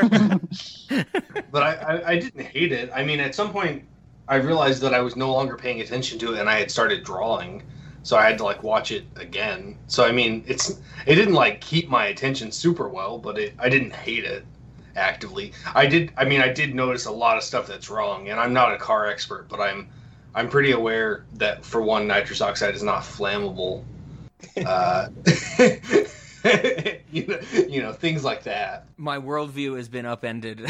but 1.52 1.62
I, 1.64 1.74
I, 1.74 2.10
I 2.12 2.20
didn't 2.20 2.46
hate 2.46 2.72
it. 2.72 2.90
I 2.96 3.04
mean, 3.04 3.20
at 3.20 3.36
some 3.36 3.52
point, 3.52 3.84
I 4.30 4.36
realized 4.36 4.82
that 4.84 4.94
I 4.94 5.02
was 5.02 5.16
no 5.16 5.34
longer 5.34 5.58
paying 5.58 5.82
attention 5.82 6.20
to 6.20 6.34
it, 6.34 6.40
and 6.40 6.48
I 6.48 6.60
had 6.60 6.70
started 6.70 7.04
drawing. 7.04 7.64
so 8.04 8.16
I 8.16 8.26
had 8.26 8.38
to 8.38 8.44
like 8.46 8.64
watch 8.64 8.92
it 8.92 9.04
again. 9.16 9.78
So 9.88 10.06
I 10.06 10.12
mean, 10.12 10.44
it's 10.48 10.80
it 11.06 11.16
didn't 11.16 11.34
like 11.34 11.60
keep 11.60 11.90
my 11.90 12.06
attention 12.06 12.52
super 12.52 12.88
well, 12.88 13.18
but 13.18 13.38
it 13.40 13.54
I 13.60 13.70
didn't 13.70 13.94
hate 13.94 14.24
it 14.24 14.46
actively. 14.96 15.52
I 15.74 15.88
did. 15.88 16.12
I 16.16 16.26
mean, 16.26 16.42
I 16.42 16.50
did 16.50 16.76
notice 16.76 17.06
a 17.06 17.12
lot 17.12 17.38
of 17.38 17.44
stuff 17.44 17.68
that's 17.68 17.90
wrong, 17.90 18.30
and 18.30 18.40
I'm 18.40 18.54
not 18.54 18.72
a 18.74 18.78
car 18.78 19.08
expert, 19.08 19.48
but 19.50 19.60
I'm 19.60 19.90
I'm 20.36 20.48
pretty 20.48 20.72
aware 20.72 21.26
that 21.34 21.66
for 21.66 21.82
one, 21.82 22.08
nitrous 22.08 22.42
oxide 22.42 22.76
is 22.76 22.84
not 22.84 23.02
flammable. 23.02 23.84
Uh, 24.64 25.10
you 27.12 27.28
know, 27.28 27.40
you 27.68 27.82
know 27.82 27.94
things 27.94 28.24
like 28.24 28.44
that. 28.44 28.86
My 28.98 29.18
worldview 29.18 29.76
has 29.78 29.90
been 29.90 30.06
upended. 30.06 30.66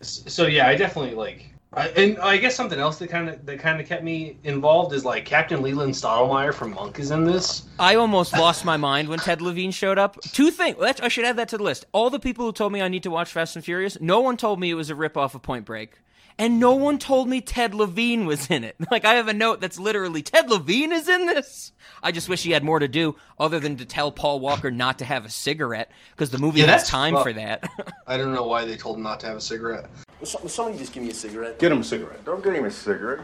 so 0.02 0.46
yeah, 0.46 0.68
I 0.68 0.76
definitely 0.76 1.14
like. 1.14 1.51
I, 1.74 1.88
and 1.88 2.18
I 2.18 2.36
guess 2.36 2.54
something 2.54 2.78
else 2.78 2.98
that 2.98 3.08
kind 3.08 3.28
of 3.30 3.46
that 3.46 3.58
kind 3.58 3.80
of 3.80 3.86
kept 3.86 4.04
me 4.04 4.36
involved 4.44 4.92
is 4.94 5.04
like 5.04 5.24
Captain 5.24 5.62
Leland 5.62 5.94
Stottlemeyer 5.94 6.52
from 6.52 6.74
Monk 6.74 6.98
is 6.98 7.10
in 7.10 7.24
this. 7.24 7.64
I 7.78 7.94
almost 7.94 8.34
lost 8.34 8.64
my 8.64 8.76
mind 8.76 9.08
when 9.08 9.18
Ted 9.18 9.40
Levine 9.40 9.70
showed 9.70 9.98
up. 9.98 10.20
Two 10.20 10.50
things. 10.50 10.76
I 11.00 11.08
should 11.08 11.24
add 11.24 11.36
that 11.36 11.48
to 11.48 11.56
the 11.56 11.62
list. 11.64 11.86
All 11.92 12.10
the 12.10 12.20
people 12.20 12.44
who 12.44 12.52
told 12.52 12.72
me 12.72 12.82
I 12.82 12.88
need 12.88 13.04
to 13.04 13.10
watch 13.10 13.32
Fast 13.32 13.56
and 13.56 13.64
Furious, 13.64 13.98
no 14.00 14.20
one 14.20 14.36
told 14.36 14.60
me 14.60 14.70
it 14.70 14.74
was 14.74 14.90
a 14.90 14.94
ripoff 14.94 15.34
of 15.34 15.42
Point 15.42 15.64
Break 15.64 15.98
and 16.38 16.58
no 16.58 16.74
one 16.74 16.98
told 16.98 17.28
me 17.28 17.40
Ted 17.40 17.74
Levine 17.74 18.26
was 18.26 18.50
in 18.50 18.64
it. 18.64 18.76
Like 18.90 19.04
I 19.06 19.14
have 19.14 19.28
a 19.28 19.32
note 19.32 19.60
that's 19.60 19.78
literally 19.78 20.22
Ted 20.22 20.50
Levine 20.50 20.92
is 20.92 21.08
in 21.08 21.24
this. 21.26 21.72
I 22.02 22.12
just 22.12 22.28
wish 22.28 22.42
he 22.42 22.50
had 22.50 22.62
more 22.62 22.78
to 22.78 22.88
do 22.88 23.16
other 23.38 23.58
than 23.58 23.76
to 23.78 23.86
tell 23.86 24.12
Paul 24.12 24.40
Walker 24.40 24.70
not 24.70 24.98
to 24.98 25.06
have 25.06 25.24
a 25.24 25.30
cigarette 25.30 25.90
because 26.10 26.28
the 26.28 26.36
movie 26.38 26.60
Yeah, 26.60 26.66
has 26.66 26.86
time 26.86 27.14
fu- 27.16 27.22
for 27.22 27.32
that. 27.32 27.66
I 28.06 28.18
don't 28.18 28.34
know 28.34 28.46
why 28.46 28.66
they 28.66 28.76
told 28.76 28.98
him 28.98 29.02
not 29.02 29.20
to 29.20 29.26
have 29.28 29.36
a 29.38 29.40
cigarette. 29.40 29.86
Will 30.22 30.28
some- 30.28 30.42
will 30.42 30.48
somebody 30.50 30.78
just 30.78 30.92
give 30.92 31.02
me 31.02 31.10
a 31.10 31.14
cigarette? 31.14 31.58
Get 31.58 31.72
him 31.72 31.80
a 31.80 31.84
cigarette. 31.84 32.24
Don't 32.24 32.44
get 32.44 32.54
him 32.54 32.64
a 32.64 32.70
cigarette. 32.70 33.18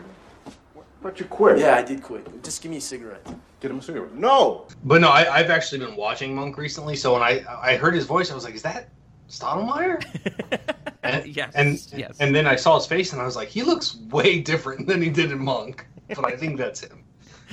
But 1.01 1.21
you 1.21 1.27
quit. 1.27 1.59
Yeah, 1.61 1.77
I 1.77 1.83
did 1.83 2.03
quit. 2.03 2.43
Just 2.43 2.61
give 2.61 2.73
me 2.73 2.79
a 2.79 2.81
cigarette. 2.81 3.25
Get 3.61 3.71
him 3.71 3.79
a 3.79 3.83
cigarette. 3.83 4.15
No. 4.17 4.67
But 4.83 5.01
no, 5.01 5.09
I, 5.09 5.33
I've 5.33 5.49
actually 5.49 5.79
been 5.87 5.95
watching 5.95 6.35
Monk 6.35 6.59
recently, 6.59 6.97
so 6.97 7.13
when 7.13 7.23
I 7.23 7.45
I 7.63 7.77
heard 7.77 7.95
his 7.95 8.05
voice, 8.05 8.33
I 8.33 8.35
was 8.35 8.43
like, 8.43 8.57
"Is 8.57 8.63
that 8.63 8.89
Stottlemeyer?" 9.31 10.05
And, 11.05 11.25
Yes, 11.29 11.53
and 11.55 11.87
yes. 11.97 12.17
and 12.19 12.35
then 12.35 12.47
I 12.49 12.57
saw 12.57 12.77
his 12.77 12.87
face, 12.87 13.13
and 13.13 13.23
I 13.23 13.25
was 13.25 13.37
like, 13.37 13.47
"He 13.49 13.63
looks 13.63 13.97
way 14.11 14.41
different 14.41 14.89
than 14.89 15.01
he 15.01 15.09
did 15.09 15.31
in 15.31 15.39
Monk," 15.39 15.87
but 16.09 16.25
I 16.27 16.37
think 16.37 16.59
that's 16.59 16.81
him. 16.81 17.05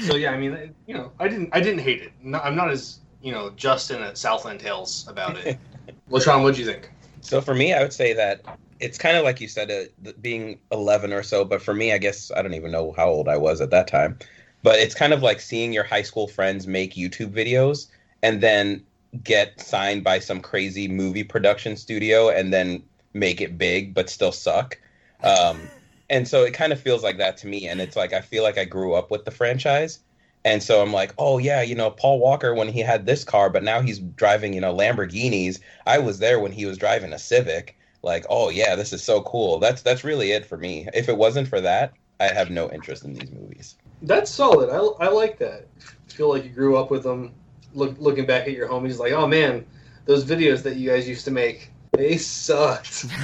So 0.02 0.16
yeah, 0.16 0.32
I 0.32 0.38
mean, 0.40 0.54
I- 0.56 0.72
you 0.88 0.96
know, 0.96 1.12
I 1.20 1.28
didn't 1.28 1.50
I 1.54 1.60
didn't 1.62 1.82
hate 1.82 2.02
it. 2.02 2.12
No, 2.24 2.40
I'm 2.40 2.56
not 2.56 2.72
as 2.72 3.00
you 3.22 3.32
know 3.32 3.52
Justin 3.52 4.02
at 4.02 4.18
Southland 4.18 4.60
Tales 4.60 5.08
about 5.08 5.38
it. 5.38 5.60
Latron, 6.10 6.42
what'd 6.42 6.58
you 6.58 6.66
think? 6.66 6.90
So 7.22 7.40
for 7.40 7.54
me, 7.54 7.74
I 7.74 7.82
would 7.84 7.94
say 7.94 8.14
that 8.14 8.42
it's 8.80 8.98
kind 8.98 9.18
of 9.18 9.24
like 9.24 9.40
you 9.40 9.48
said, 9.48 9.72
uh, 9.72 10.12
being 10.22 10.60
11 10.72 11.14
or 11.14 11.24
so. 11.24 11.46
But 11.46 11.62
for 11.62 11.74
me, 11.74 11.94
I 11.94 11.98
guess 11.98 12.32
I 12.36 12.42
don't 12.42 12.54
even 12.54 12.72
know 12.72 12.94
how 12.96 13.08
old 13.08 13.28
I 13.28 13.38
was 13.38 13.62
at 13.62 13.72
that 13.72 13.88
time. 13.88 14.18
But 14.64 14.80
it's 14.80 14.96
kind 14.96 15.14
of 15.14 15.22
like 15.22 15.40
seeing 15.40 15.74
your 15.74 15.84
high 15.84 16.02
school 16.02 16.28
friends 16.28 16.68
make 16.68 16.96
YouTube 16.96 17.32
videos 17.32 17.88
and 18.24 18.42
then 18.42 18.84
get 19.24 19.62
signed 19.62 20.04
by 20.04 20.20
some 20.20 20.42
crazy 20.42 20.88
movie 20.88 21.24
production 21.24 21.78
studio 21.78 22.30
and 22.30 22.52
then 22.52 22.84
make 23.14 23.40
it 23.40 23.58
big 23.58 23.94
but 23.94 24.10
still 24.10 24.32
suck. 24.32 24.78
Um, 25.24 25.62
and 26.10 26.28
so 26.28 26.44
it 26.44 26.54
kind 26.54 26.74
of 26.74 26.80
feels 26.80 27.04
like 27.04 27.18
that 27.18 27.38
to 27.38 27.48
me. 27.48 27.68
And 27.68 27.80
it's 27.80 27.96
like 27.96 28.14
I 28.14 28.22
feel 28.22 28.44
like 28.44 28.58
I 28.58 28.66
grew 28.66 28.94
up 28.94 29.12
with 29.12 29.26
the 29.26 29.32
franchise. 29.32 30.00
And 30.44 30.62
so 30.62 30.82
I'm 30.82 30.94
like, 30.94 31.14
oh 31.18 31.38
yeah, 31.38 31.62
you 31.62 31.74
know, 31.74 31.90
Paul 31.90 32.20
Walker 32.20 32.54
when 32.54 32.68
he 32.68 32.82
had 32.82 33.06
this 33.06 33.24
car, 33.24 33.50
but 33.50 33.64
now 33.64 33.82
he's 33.82 34.00
driving, 34.00 34.54
you 34.54 34.62
know, 34.62 34.76
Lamborghinis. 34.76 35.60
I 35.88 35.98
was 35.98 36.20
there 36.20 36.40
when 36.40 36.52
he 36.52 36.66
was 36.66 36.78
driving 36.78 37.14
a 37.14 37.20
Civic. 37.20 37.78
Like, 38.06 38.26
oh 38.30 38.50
yeah, 38.50 38.76
this 38.76 38.94
is 38.94 39.04
so 39.04 39.24
cool. 39.24 39.58
That's 39.58 39.82
that's 39.82 40.04
really 40.04 40.32
it 40.32 40.46
for 40.46 40.58
me. 40.58 40.88
If 40.94 41.10
it 41.10 41.18
wasn't 41.18 41.48
for 41.48 41.60
that, 41.62 41.94
I 42.20 42.28
have 42.28 42.52
no 42.52 42.70
interest 42.70 43.04
in 43.04 43.15
these 43.15 43.32
movies. 43.32 43.76
That's 44.04 44.30
solid. 44.30 44.70
I, 44.70 45.06
I 45.06 45.10
like 45.10 45.39
that. 45.39 45.68
feel 46.08 46.30
like 46.30 46.44
you 46.44 46.52
grew 46.52 46.78
up 46.78 46.91
with 46.91 47.02
them. 47.02 47.34
Look, 47.74 47.96
looking 48.00 48.28
back 48.28 48.44
at 48.44 48.54
your 48.54 48.70
homies, 48.70 49.00
like, 49.00 49.12
oh 49.12 49.28
man, 49.28 49.65
those 50.06 50.24
videos 50.24 50.62
that 50.63 50.76
you 50.78 50.91
guys 50.91 51.10
used 51.10 51.26
to 51.26 51.32
make, 51.32 51.72
they 51.91 52.18
sucked. 52.18 53.06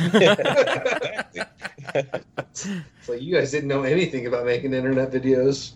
It's 2.53 3.09
like 3.09 3.21
you 3.21 3.35
guys 3.35 3.51
didn't 3.51 3.67
know 3.67 3.83
anything 3.83 4.27
about 4.27 4.45
making 4.45 4.73
internet 4.73 5.11
videos. 5.11 5.73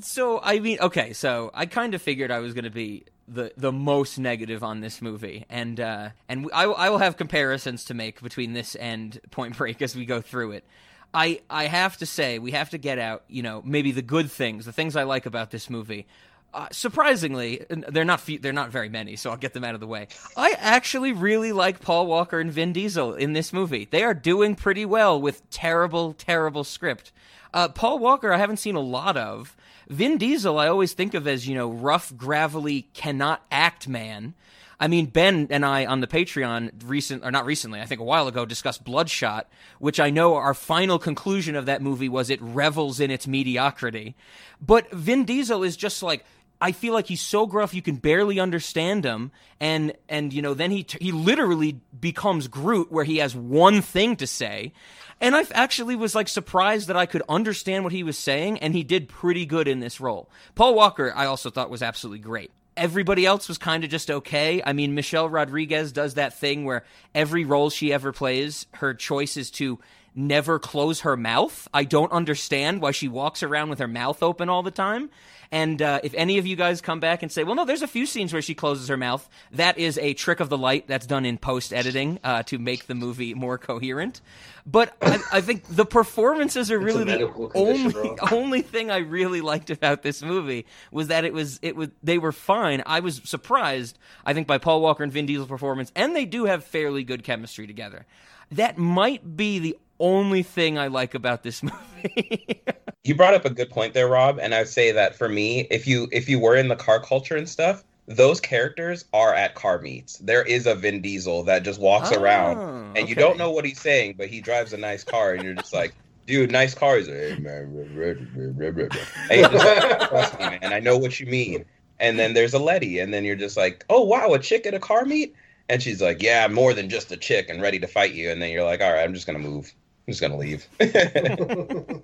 So 0.00 0.40
I 0.42 0.58
mean, 0.58 0.78
okay, 0.80 1.12
so 1.12 1.50
I 1.54 1.66
kind 1.66 1.94
of 1.94 2.02
figured 2.02 2.30
I 2.30 2.38
was 2.38 2.54
going 2.54 2.64
to 2.64 2.70
be 2.70 3.04
the 3.28 3.52
the 3.56 3.72
most 3.72 4.18
negative 4.18 4.62
on 4.64 4.80
this 4.80 5.02
movie, 5.02 5.44
and 5.48 5.78
uh, 5.78 6.10
and 6.28 6.48
I, 6.52 6.64
I 6.64 6.90
will 6.90 6.98
have 6.98 7.16
comparisons 7.16 7.84
to 7.86 7.94
make 7.94 8.22
between 8.22 8.52
this 8.52 8.74
and 8.74 9.20
Point 9.30 9.56
Break 9.56 9.82
as 9.82 9.94
we 9.94 10.06
go 10.06 10.20
through 10.20 10.52
it. 10.52 10.64
I 11.12 11.40
I 11.48 11.66
have 11.66 11.96
to 11.98 12.06
say 12.06 12.38
we 12.38 12.52
have 12.52 12.70
to 12.70 12.78
get 12.78 12.98
out, 12.98 13.24
you 13.28 13.42
know, 13.42 13.62
maybe 13.64 13.92
the 13.92 14.02
good 14.02 14.30
things, 14.30 14.64
the 14.64 14.72
things 14.72 14.96
I 14.96 15.04
like 15.04 15.26
about 15.26 15.50
this 15.50 15.70
movie. 15.70 16.06
Uh, 16.54 16.66
surprisingly, 16.72 17.64
they're 17.68 18.06
not 18.06 18.22
they're 18.40 18.52
not 18.52 18.70
very 18.70 18.88
many, 18.88 19.16
so 19.16 19.30
I'll 19.30 19.36
get 19.36 19.52
them 19.52 19.64
out 19.64 19.74
of 19.74 19.80
the 19.80 19.86
way. 19.86 20.08
I 20.36 20.56
actually 20.58 21.12
really 21.12 21.52
like 21.52 21.80
Paul 21.80 22.06
Walker 22.06 22.40
and 22.40 22.50
Vin 22.50 22.72
Diesel 22.72 23.14
in 23.14 23.34
this 23.34 23.52
movie. 23.52 23.86
They 23.90 24.02
are 24.02 24.14
doing 24.14 24.54
pretty 24.54 24.86
well 24.86 25.20
with 25.20 25.48
terrible, 25.50 26.14
terrible 26.14 26.64
script. 26.64 27.12
Uh, 27.52 27.68
Paul 27.68 27.98
Walker, 27.98 28.32
I 28.32 28.38
haven't 28.38 28.58
seen 28.58 28.76
a 28.76 28.80
lot 28.80 29.16
of. 29.16 29.56
Vin 29.88 30.18
Diesel, 30.18 30.58
I 30.58 30.68
always 30.68 30.92
think 30.92 31.14
of 31.14 31.26
as 31.26 31.48
you 31.48 31.54
know 31.54 31.70
rough, 31.70 32.14
gravelly, 32.16 32.88
cannot 32.92 33.44
act 33.50 33.88
man. 33.88 34.34
I 34.80 34.86
mean, 34.86 35.06
Ben 35.06 35.48
and 35.50 35.64
I 35.66 35.86
on 35.86 36.00
the 36.00 36.06
Patreon 36.06 36.70
recent 36.84 37.24
or 37.24 37.32
not 37.32 37.46
recently, 37.46 37.80
I 37.80 37.86
think 37.86 38.00
a 38.00 38.04
while 38.04 38.28
ago, 38.28 38.44
discussed 38.44 38.84
Bloodshot, 38.84 39.48
which 39.80 39.98
I 39.98 40.10
know 40.10 40.34
our 40.34 40.54
final 40.54 41.00
conclusion 41.00 41.56
of 41.56 41.66
that 41.66 41.82
movie 41.82 42.08
was 42.08 42.30
it 42.30 42.40
revels 42.40 43.00
in 43.00 43.10
its 43.10 43.26
mediocrity. 43.26 44.14
But 44.60 44.90
Vin 44.92 45.24
Diesel 45.24 45.64
is 45.64 45.76
just 45.76 46.02
like 46.02 46.24
I 46.60 46.72
feel 46.72 46.92
like 46.92 47.06
he's 47.06 47.20
so 47.20 47.46
gruff 47.46 47.74
you 47.74 47.82
can 47.82 47.96
barely 47.96 48.40
understand 48.40 49.04
him, 49.04 49.30
and 49.60 49.92
and 50.08 50.32
you 50.32 50.42
know 50.42 50.54
then 50.54 50.70
he 50.70 50.86
he 51.00 51.12
literally 51.12 51.80
becomes 51.98 52.48
Groot, 52.48 52.90
where 52.90 53.04
he 53.04 53.18
has 53.18 53.34
one 53.34 53.80
thing 53.80 54.16
to 54.16 54.26
say, 54.26 54.72
and 55.20 55.36
I 55.36 55.44
actually 55.52 55.96
was 55.96 56.14
like 56.14 56.28
surprised 56.28 56.88
that 56.88 56.96
I 56.96 57.06
could 57.06 57.22
understand 57.28 57.84
what 57.84 57.92
he 57.92 58.02
was 58.02 58.18
saying, 58.18 58.58
and 58.58 58.74
he 58.74 58.82
did 58.82 59.08
pretty 59.08 59.46
good 59.46 59.68
in 59.68 59.80
this 59.80 60.00
role. 60.00 60.30
Paul 60.54 60.74
Walker, 60.74 61.12
I 61.14 61.26
also 61.26 61.50
thought 61.50 61.70
was 61.70 61.82
absolutely 61.82 62.20
great. 62.20 62.50
Everybody 62.76 63.26
else 63.26 63.48
was 63.48 63.58
kind 63.58 63.82
of 63.82 63.90
just 63.90 64.10
okay. 64.10 64.62
I 64.64 64.72
mean, 64.72 64.94
Michelle 64.94 65.28
Rodriguez 65.28 65.90
does 65.92 66.14
that 66.14 66.38
thing 66.38 66.64
where 66.64 66.84
every 67.14 67.44
role 67.44 67.70
she 67.70 67.92
ever 67.92 68.12
plays, 68.12 68.66
her 68.74 68.94
choice 68.94 69.36
is 69.36 69.50
to 69.52 69.80
never 70.14 70.58
close 70.58 71.00
her 71.00 71.16
mouth. 71.16 71.68
I 71.72 71.84
don't 71.84 72.12
understand 72.12 72.82
why 72.82 72.90
she 72.90 73.08
walks 73.08 73.42
around 73.42 73.70
with 73.70 73.78
her 73.78 73.88
mouth 73.88 74.22
open 74.22 74.48
all 74.48 74.62
the 74.62 74.70
time. 74.70 75.10
And 75.50 75.80
uh, 75.80 76.00
if 76.02 76.12
any 76.14 76.38
of 76.38 76.46
you 76.46 76.56
guys 76.56 76.80
come 76.80 77.00
back 77.00 77.22
and 77.22 77.32
say, 77.32 77.42
well, 77.42 77.54
no, 77.54 77.64
there's 77.64 77.82
a 77.82 77.86
few 77.86 78.04
scenes 78.04 78.32
where 78.32 78.42
she 78.42 78.54
closes 78.54 78.88
her 78.88 78.96
mouth, 78.98 79.28
that 79.52 79.78
is 79.78 79.96
a 79.98 80.12
trick 80.12 80.40
of 80.40 80.50
the 80.50 80.58
light 80.58 80.86
that's 80.86 81.06
done 81.06 81.24
in 81.24 81.38
post 81.38 81.72
editing 81.72 82.18
uh, 82.22 82.42
to 82.44 82.58
make 82.58 82.86
the 82.86 82.94
movie 82.94 83.32
more 83.32 83.56
coherent. 83.56 84.20
But 84.66 84.94
I, 85.00 85.18
I 85.32 85.40
think 85.40 85.64
the 85.66 85.86
performances 85.86 86.70
are 86.70 86.78
really 86.78 87.04
the 87.04 87.50
only, 87.54 87.92
bro. 87.92 88.16
only 88.32 88.60
thing 88.60 88.90
I 88.90 88.98
really 88.98 89.40
liked 89.40 89.70
about 89.70 90.02
this 90.02 90.22
movie 90.22 90.66
was 90.92 91.08
that 91.08 91.24
it 91.24 91.32
was 91.32 91.58
it 91.62 91.74
was 91.74 91.88
they 92.02 92.18
were 92.18 92.32
fine. 92.32 92.82
I 92.84 93.00
was 93.00 93.22
surprised, 93.24 93.98
I 94.26 94.34
think, 94.34 94.46
by 94.46 94.58
Paul 94.58 94.82
Walker 94.82 95.02
and 95.02 95.10
Vin 95.10 95.24
Diesel's 95.24 95.48
performance, 95.48 95.90
and 95.96 96.14
they 96.14 96.26
do 96.26 96.44
have 96.44 96.64
fairly 96.64 97.02
good 97.02 97.24
chemistry 97.24 97.66
together. 97.66 98.04
That 98.50 98.76
might 98.76 99.36
be 99.36 99.58
the 99.58 99.78
only 100.00 100.42
thing 100.42 100.78
I 100.78 100.86
like 100.88 101.14
about 101.14 101.42
this 101.42 101.62
movie. 101.62 102.62
You 103.04 103.14
brought 103.14 103.34
up 103.34 103.44
a 103.44 103.50
good 103.50 103.70
point 103.70 103.94
there, 103.94 104.08
Rob, 104.08 104.38
and 104.38 104.54
I'd 104.54 104.68
say 104.68 104.92
that 104.92 105.14
for 105.16 105.28
me, 105.28 105.66
if 105.70 105.86
you 105.86 106.08
if 106.12 106.28
you 106.28 106.38
were 106.38 106.56
in 106.56 106.68
the 106.68 106.76
car 106.76 107.00
culture 107.00 107.36
and 107.36 107.48
stuff, 107.48 107.84
those 108.06 108.40
characters 108.40 109.04
are 109.12 109.34
at 109.34 109.54
car 109.54 109.78
meets. 109.80 110.18
There 110.18 110.42
is 110.42 110.66
a 110.66 110.74
Vin 110.74 111.00
Diesel 111.00 111.42
that 111.44 111.62
just 111.62 111.80
walks 111.80 112.10
Oh, 112.12 112.20
around 112.20 112.96
and 112.96 113.08
you 113.08 113.14
don't 113.14 113.38
know 113.38 113.50
what 113.50 113.64
he's 113.64 113.80
saying, 113.80 114.14
but 114.18 114.28
he 114.28 114.40
drives 114.40 114.72
a 114.72 114.76
nice 114.76 115.04
car 115.04 115.32
and 115.34 115.42
you're 115.42 115.54
just 115.54 115.72
like, 115.72 115.94
dude, 116.26 116.50
nice 116.52 116.74
cars. 116.74 117.06
Hey 117.06 117.36
man, 117.40 117.72
ruh, 117.74 118.14
ruh, 118.14 118.14
ruh, 118.34 118.70
ruh, 118.70 118.84
ruh." 118.84 118.96
and 119.30 119.52
just 119.52 120.08
trust 120.08 120.38
me, 120.38 120.58
man, 120.60 120.72
I 120.72 120.80
know 120.80 120.96
what 120.98 121.18
you 121.20 121.26
mean. 121.26 121.64
And 122.00 122.18
then 122.18 122.32
there's 122.34 122.54
a 122.54 122.58
Letty, 122.60 122.98
and 123.00 123.12
then 123.12 123.24
you're 123.24 123.34
just 123.36 123.56
like, 123.56 123.84
oh 123.90 124.02
wow, 124.04 124.32
a 124.34 124.38
chick 124.38 124.66
at 124.66 124.74
a 124.74 124.78
car 124.78 125.04
meet? 125.04 125.34
And 125.70 125.82
she's 125.82 126.00
like, 126.00 126.22
yeah, 126.22 126.46
more 126.48 126.72
than 126.72 126.88
just 126.88 127.10
a 127.12 127.16
chick 127.16 127.48
and 127.50 127.60
ready 127.60 127.78
to 127.78 127.86
fight 127.86 128.12
you. 128.14 128.30
And 128.30 128.40
then 128.40 128.50
you're 128.52 128.64
like, 128.64 128.80
all 128.80 128.92
right, 128.92 129.02
I'm 129.02 129.12
just 129.14 129.26
gonna 129.26 129.38
move. 129.38 129.72
I'm 130.08 130.12
just 130.14 130.22
gonna 130.22 130.38
leave. 130.38 130.66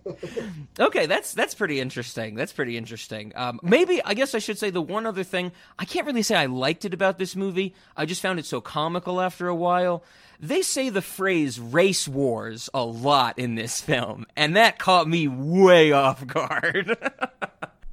Okay, 0.78 1.06
that's 1.06 1.32
that's 1.32 1.54
pretty 1.54 1.80
interesting. 1.80 2.34
That's 2.34 2.52
pretty 2.52 2.76
interesting. 2.76 3.32
Um, 3.36 3.60
maybe 3.62 4.02
I 4.04 4.14
guess 4.14 4.34
I 4.34 4.40
should 4.40 4.58
say 4.58 4.70
the 4.70 4.82
one 4.82 5.06
other 5.06 5.22
thing 5.22 5.52
I 5.78 5.84
can't 5.84 6.04
really 6.06 6.22
say 6.22 6.34
I 6.34 6.46
liked 6.46 6.84
it 6.84 6.92
about 6.92 7.16
this 7.18 7.34
movie. 7.36 7.74
I 7.96 8.06
just 8.06 8.20
found 8.20 8.38
it 8.40 8.44
so 8.44 8.60
comical 8.60 9.20
after 9.20 9.48
a 9.48 9.54
while. 9.54 10.02
They 10.40 10.62
say 10.62 10.88
the 10.90 11.00
phrase 11.00 11.58
"race 11.60 12.06
wars" 12.08 12.68
a 12.74 12.84
lot 12.84 13.38
in 13.38 13.54
this 13.54 13.80
film, 13.80 14.26
and 14.36 14.56
that 14.56 14.78
caught 14.78 15.08
me 15.08 15.28
way 15.28 15.92
off 15.92 16.26
guard. 16.26 16.96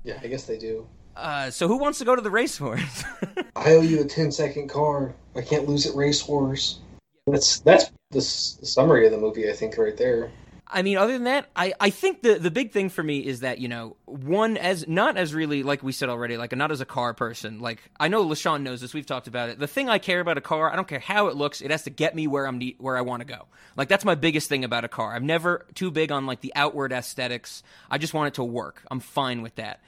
Yeah, 0.04 0.20
I 0.24 0.28
guess 0.28 0.46
they 0.46 0.58
do. 0.58 0.88
uh, 1.16 1.52
so, 1.52 1.68
who 1.68 1.78
wants 1.78 2.00
to 2.00 2.06
go 2.06 2.16
to 2.16 2.22
the 2.24 2.32
race 2.32 2.60
wars? 2.60 3.04
I 3.56 3.74
owe 3.76 3.82
you 3.82 4.02
a 4.02 4.04
10 4.06 4.32
second 4.32 4.68
car. 4.68 5.14
I 5.36 5.42
can't 5.42 5.68
lose 5.70 5.86
at 5.86 5.96
Race 5.96 6.28
Wars. 6.28 6.80
That's 7.28 7.60
that's 7.60 7.92
the, 8.12 8.18
s- 8.18 8.58
the 8.60 8.66
summary 8.66 9.06
of 9.06 9.12
the 9.12 9.18
movie, 9.18 9.50
I 9.50 9.54
think, 9.54 9.78
right 9.78 9.96
there. 9.96 10.32
I 10.74 10.84
mean, 10.84 10.96
other 10.98 11.12
than 11.12 11.26
that, 11.26 11.48
I, 11.54 11.74
I 11.82 11.90
think 11.90 12.22
the, 12.22 12.36
the 12.36 12.50
big 12.50 12.72
thing 12.72 12.88
for 12.88 13.04
me 13.04 13.20
is 13.20 13.42
that, 13.42 13.60
you 13.60 13.68
know, 13.68 13.98
one, 14.06 14.56
as 14.56 14.88
not 14.88 15.18
as 15.18 15.34
really, 15.34 15.64
like 15.64 15.84
we 15.84 15.92
said 15.92 16.08
already, 16.08 16.38
like 16.38 16.56
not 16.56 16.72
as 16.72 16.80
a 16.80 16.86
car 16.86 17.14
person. 17.14 17.60
Like, 17.60 17.82
I 18.00 18.08
know 18.08 18.26
LaShawn 18.26 18.62
knows 18.62 18.80
this. 18.80 18.94
We've 18.94 19.06
talked 19.06 19.28
about 19.28 19.50
it. 19.50 19.60
The 19.60 19.68
thing 19.68 19.90
I 19.90 20.00
care 20.00 20.22
about 20.22 20.38
a 20.38 20.42
car, 20.42 20.72
I 20.72 20.78
don't 20.78 20.88
care 20.88 21.00
how 21.02 21.28
it 21.28 21.36
looks, 21.36 21.60
it 21.60 21.72
has 21.72 21.84
to 21.84 21.90
get 21.90 22.16
me 22.16 22.26
where 22.26 22.48
I'm 22.48 22.58
ne- 22.58 22.78
where 22.80 22.96
I 22.96 23.02
want 23.02 23.20
to 23.20 23.26
go. 23.28 23.48
Like, 23.76 23.90
that's 23.90 24.06
my 24.06 24.16
biggest 24.16 24.48
thing 24.48 24.64
about 24.64 24.86
a 24.86 24.88
car. 24.88 25.14
I'm 25.14 25.26
never 25.26 25.66
too 25.76 25.92
big 25.92 26.10
on, 26.10 26.26
like, 26.26 26.40
the 26.40 26.54
outward 26.56 26.94
aesthetics. 26.94 27.64
I 27.90 27.98
just 27.98 28.14
want 28.14 28.30
it 28.30 28.34
to 28.36 28.44
work. 28.46 28.82
I'm 28.90 29.02
fine 29.02 29.42
with 29.42 29.56
that. 29.56 29.82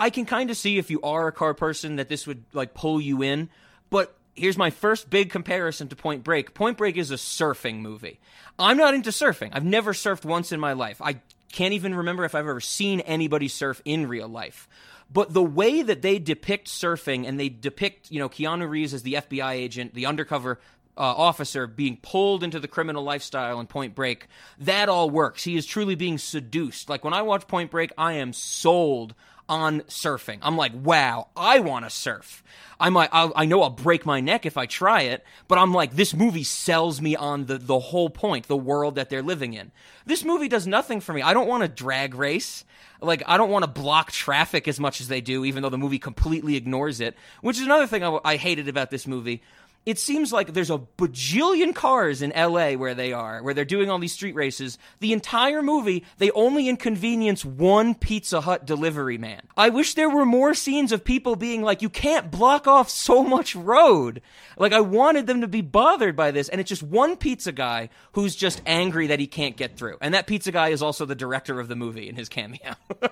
I 0.00 0.10
can 0.10 0.26
kind 0.26 0.50
of 0.50 0.56
see 0.56 0.78
if 0.78 0.90
you 0.90 1.00
are 1.02 1.28
a 1.28 1.32
car 1.32 1.54
person 1.54 1.94
that 1.96 2.08
this 2.08 2.26
would, 2.26 2.42
like, 2.52 2.74
pull 2.74 3.00
you 3.00 3.22
in. 3.22 3.50
But 3.88 4.16
here's 4.34 4.58
my 4.58 4.70
first 4.70 5.10
big 5.10 5.30
comparison 5.30 5.88
to 5.88 5.96
Point 5.96 6.24
Break. 6.24 6.54
Point 6.54 6.78
Break 6.78 6.96
is 6.96 7.10
a 7.10 7.16
surfing 7.16 7.80
movie. 7.80 8.20
I'm 8.58 8.76
not 8.76 8.94
into 8.94 9.10
surfing. 9.10 9.50
I've 9.52 9.64
never 9.64 9.92
surfed 9.92 10.24
once 10.24 10.52
in 10.52 10.60
my 10.60 10.72
life. 10.72 11.00
I 11.00 11.20
can't 11.52 11.74
even 11.74 11.94
remember 11.94 12.24
if 12.24 12.34
I've 12.34 12.48
ever 12.48 12.60
seen 12.60 13.00
anybody 13.00 13.48
surf 13.48 13.80
in 13.84 14.08
real 14.08 14.28
life. 14.28 14.68
But 15.12 15.32
the 15.32 15.42
way 15.42 15.82
that 15.82 16.02
they 16.02 16.18
depict 16.18 16.68
surfing 16.68 17.26
and 17.28 17.38
they 17.38 17.48
depict, 17.48 18.10
you 18.10 18.18
know, 18.18 18.28
Keanu 18.28 18.68
Reeves 18.68 18.94
as 18.94 19.02
the 19.02 19.14
FBI 19.14 19.52
agent, 19.52 19.94
the 19.94 20.06
undercover 20.06 20.58
uh, 20.96 21.00
officer 21.02 21.66
being 21.66 21.98
pulled 22.02 22.42
into 22.42 22.60
the 22.60 22.68
criminal 22.68 23.02
lifestyle 23.02 23.60
in 23.60 23.66
Point 23.66 23.94
Break, 23.94 24.28
that 24.58 24.88
all 24.88 25.10
works. 25.10 25.44
He 25.44 25.56
is 25.56 25.66
truly 25.66 25.94
being 25.94 26.18
seduced. 26.18 26.88
Like 26.88 27.04
when 27.04 27.14
I 27.14 27.22
watch 27.22 27.46
Point 27.46 27.70
Break, 27.70 27.92
I 27.98 28.14
am 28.14 28.32
sold 28.32 29.14
on 29.48 29.80
surfing. 29.82 30.38
I'm 30.42 30.56
like, 30.56 30.72
wow, 30.74 31.28
I 31.36 31.60
want 31.60 31.84
to 31.84 31.90
surf. 31.90 32.42
I 32.80 32.90
might, 32.90 33.10
I'll, 33.12 33.32
I 33.36 33.44
know 33.44 33.62
I'll 33.62 33.70
break 33.70 34.04
my 34.04 34.20
neck 34.20 34.46
if 34.46 34.56
I 34.56 34.66
try 34.66 35.02
it, 35.02 35.24
but 35.48 35.58
I'm 35.58 35.72
like, 35.72 35.94
this 35.94 36.14
movie 36.14 36.44
sells 36.44 37.00
me 37.00 37.14
on 37.14 37.46
the 37.46 37.58
the 37.58 37.78
whole 37.78 38.10
point, 38.10 38.48
the 38.48 38.56
world 38.56 38.96
that 38.96 39.10
they're 39.10 39.22
living 39.22 39.54
in. 39.54 39.70
This 40.06 40.24
movie 40.24 40.48
does 40.48 40.66
nothing 40.66 41.00
for 41.00 41.12
me. 41.12 41.22
I 41.22 41.34
don't 41.34 41.48
want 41.48 41.62
to 41.62 41.68
drag 41.68 42.14
race. 42.14 42.64
Like, 43.00 43.22
I 43.26 43.36
don't 43.36 43.50
want 43.50 43.64
to 43.64 43.70
block 43.70 44.12
traffic 44.12 44.66
as 44.66 44.80
much 44.80 45.00
as 45.00 45.08
they 45.08 45.20
do, 45.20 45.44
even 45.44 45.62
though 45.62 45.68
the 45.68 45.78
movie 45.78 45.98
completely 45.98 46.56
ignores 46.56 47.00
it. 47.00 47.16
Which 47.42 47.58
is 47.58 47.64
another 47.64 47.86
thing 47.86 48.02
I, 48.02 48.18
I 48.24 48.36
hated 48.36 48.68
about 48.68 48.90
this 48.90 49.06
movie 49.06 49.42
it 49.86 49.98
seems 49.98 50.32
like 50.32 50.54
there's 50.54 50.70
a 50.70 50.78
bajillion 50.96 51.74
cars 51.74 52.22
in 52.22 52.30
LA 52.30 52.72
where 52.72 52.94
they 52.94 53.12
are, 53.12 53.42
where 53.42 53.52
they're 53.52 53.66
doing 53.66 53.90
all 53.90 53.98
these 53.98 54.14
street 54.14 54.34
races. 54.34 54.78
The 55.00 55.12
entire 55.12 55.62
movie, 55.62 56.04
they 56.16 56.30
only 56.30 56.68
inconvenience 56.68 57.44
one 57.44 57.94
Pizza 57.94 58.40
Hut 58.40 58.64
delivery 58.64 59.18
man. 59.18 59.42
I 59.56 59.68
wish 59.68 59.94
there 59.94 60.08
were 60.08 60.24
more 60.24 60.54
scenes 60.54 60.90
of 60.90 61.04
people 61.04 61.36
being 61.36 61.62
like, 61.62 61.82
you 61.82 61.90
can't 61.90 62.30
block 62.30 62.66
off 62.66 62.88
so 62.88 63.22
much 63.22 63.54
road. 63.54 64.22
Like, 64.56 64.72
I 64.72 64.80
wanted 64.80 65.26
them 65.26 65.42
to 65.42 65.48
be 65.48 65.60
bothered 65.60 66.16
by 66.16 66.30
this, 66.30 66.48
and 66.48 66.60
it's 66.60 66.68
just 66.68 66.82
one 66.82 67.16
pizza 67.16 67.52
guy 67.52 67.90
who's 68.12 68.34
just 68.34 68.62
angry 68.64 69.08
that 69.08 69.20
he 69.20 69.26
can't 69.26 69.56
get 69.56 69.76
through. 69.76 69.98
And 70.00 70.14
that 70.14 70.26
pizza 70.26 70.50
guy 70.50 70.68
is 70.68 70.82
also 70.82 71.04
the 71.04 71.14
director 71.14 71.60
of 71.60 71.68
the 71.68 71.76
movie 71.76 72.08
in 72.08 72.16
his 72.16 72.28
cameo. 72.28 72.74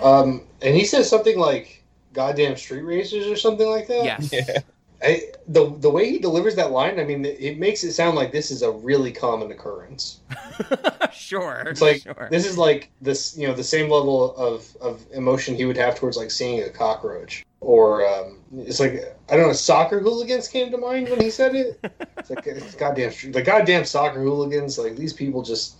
Um, 0.00 0.42
and 0.62 0.76
he 0.76 0.84
says 0.84 1.08
something 1.08 1.38
like 1.38 1.82
"goddamn 2.12 2.56
street 2.56 2.82
racers" 2.82 3.26
or 3.26 3.34
something 3.34 3.66
like 3.66 3.88
that. 3.88 4.04
yes. 4.04 4.62
I, 5.02 5.22
the 5.46 5.76
the 5.78 5.90
way 5.90 6.10
he 6.10 6.18
delivers 6.18 6.54
that 6.56 6.70
line, 6.70 6.98
I 6.98 7.04
mean, 7.04 7.24
it 7.24 7.58
makes 7.58 7.84
it 7.84 7.92
sound 7.92 8.16
like 8.16 8.32
this 8.32 8.50
is 8.50 8.62
a 8.62 8.70
really 8.70 9.12
common 9.12 9.50
occurrence. 9.50 10.20
sure. 11.12 11.64
It's 11.66 11.82
like 11.82 12.02
sure. 12.02 12.28
this 12.30 12.46
is 12.46 12.56
like 12.56 12.90
this, 13.02 13.36
you 13.36 13.46
know, 13.46 13.52
the 13.52 13.64
same 13.64 13.90
level 13.90 14.34
of 14.36 14.74
of 14.80 15.04
emotion 15.12 15.54
he 15.54 15.66
would 15.66 15.76
have 15.76 15.96
towards 15.96 16.16
like 16.16 16.30
seeing 16.30 16.62
a 16.62 16.70
cockroach, 16.70 17.44
or 17.60 18.06
um, 18.06 18.38
it's 18.56 18.80
like 18.80 19.16
I 19.28 19.36
don't 19.36 19.48
know, 19.48 19.52
soccer 19.52 20.00
hooligans 20.00 20.48
came 20.48 20.70
to 20.70 20.78
mind 20.78 21.10
when 21.10 21.20
he 21.20 21.30
said 21.30 21.54
it. 21.54 21.78
It's 22.16 22.30
like 22.30 22.46
it's 22.46 22.74
goddamn 22.74 23.12
the 23.32 23.42
goddamn 23.42 23.84
soccer 23.84 24.22
hooligans, 24.22 24.78
like 24.78 24.96
these 24.96 25.12
people 25.12 25.42
just, 25.42 25.76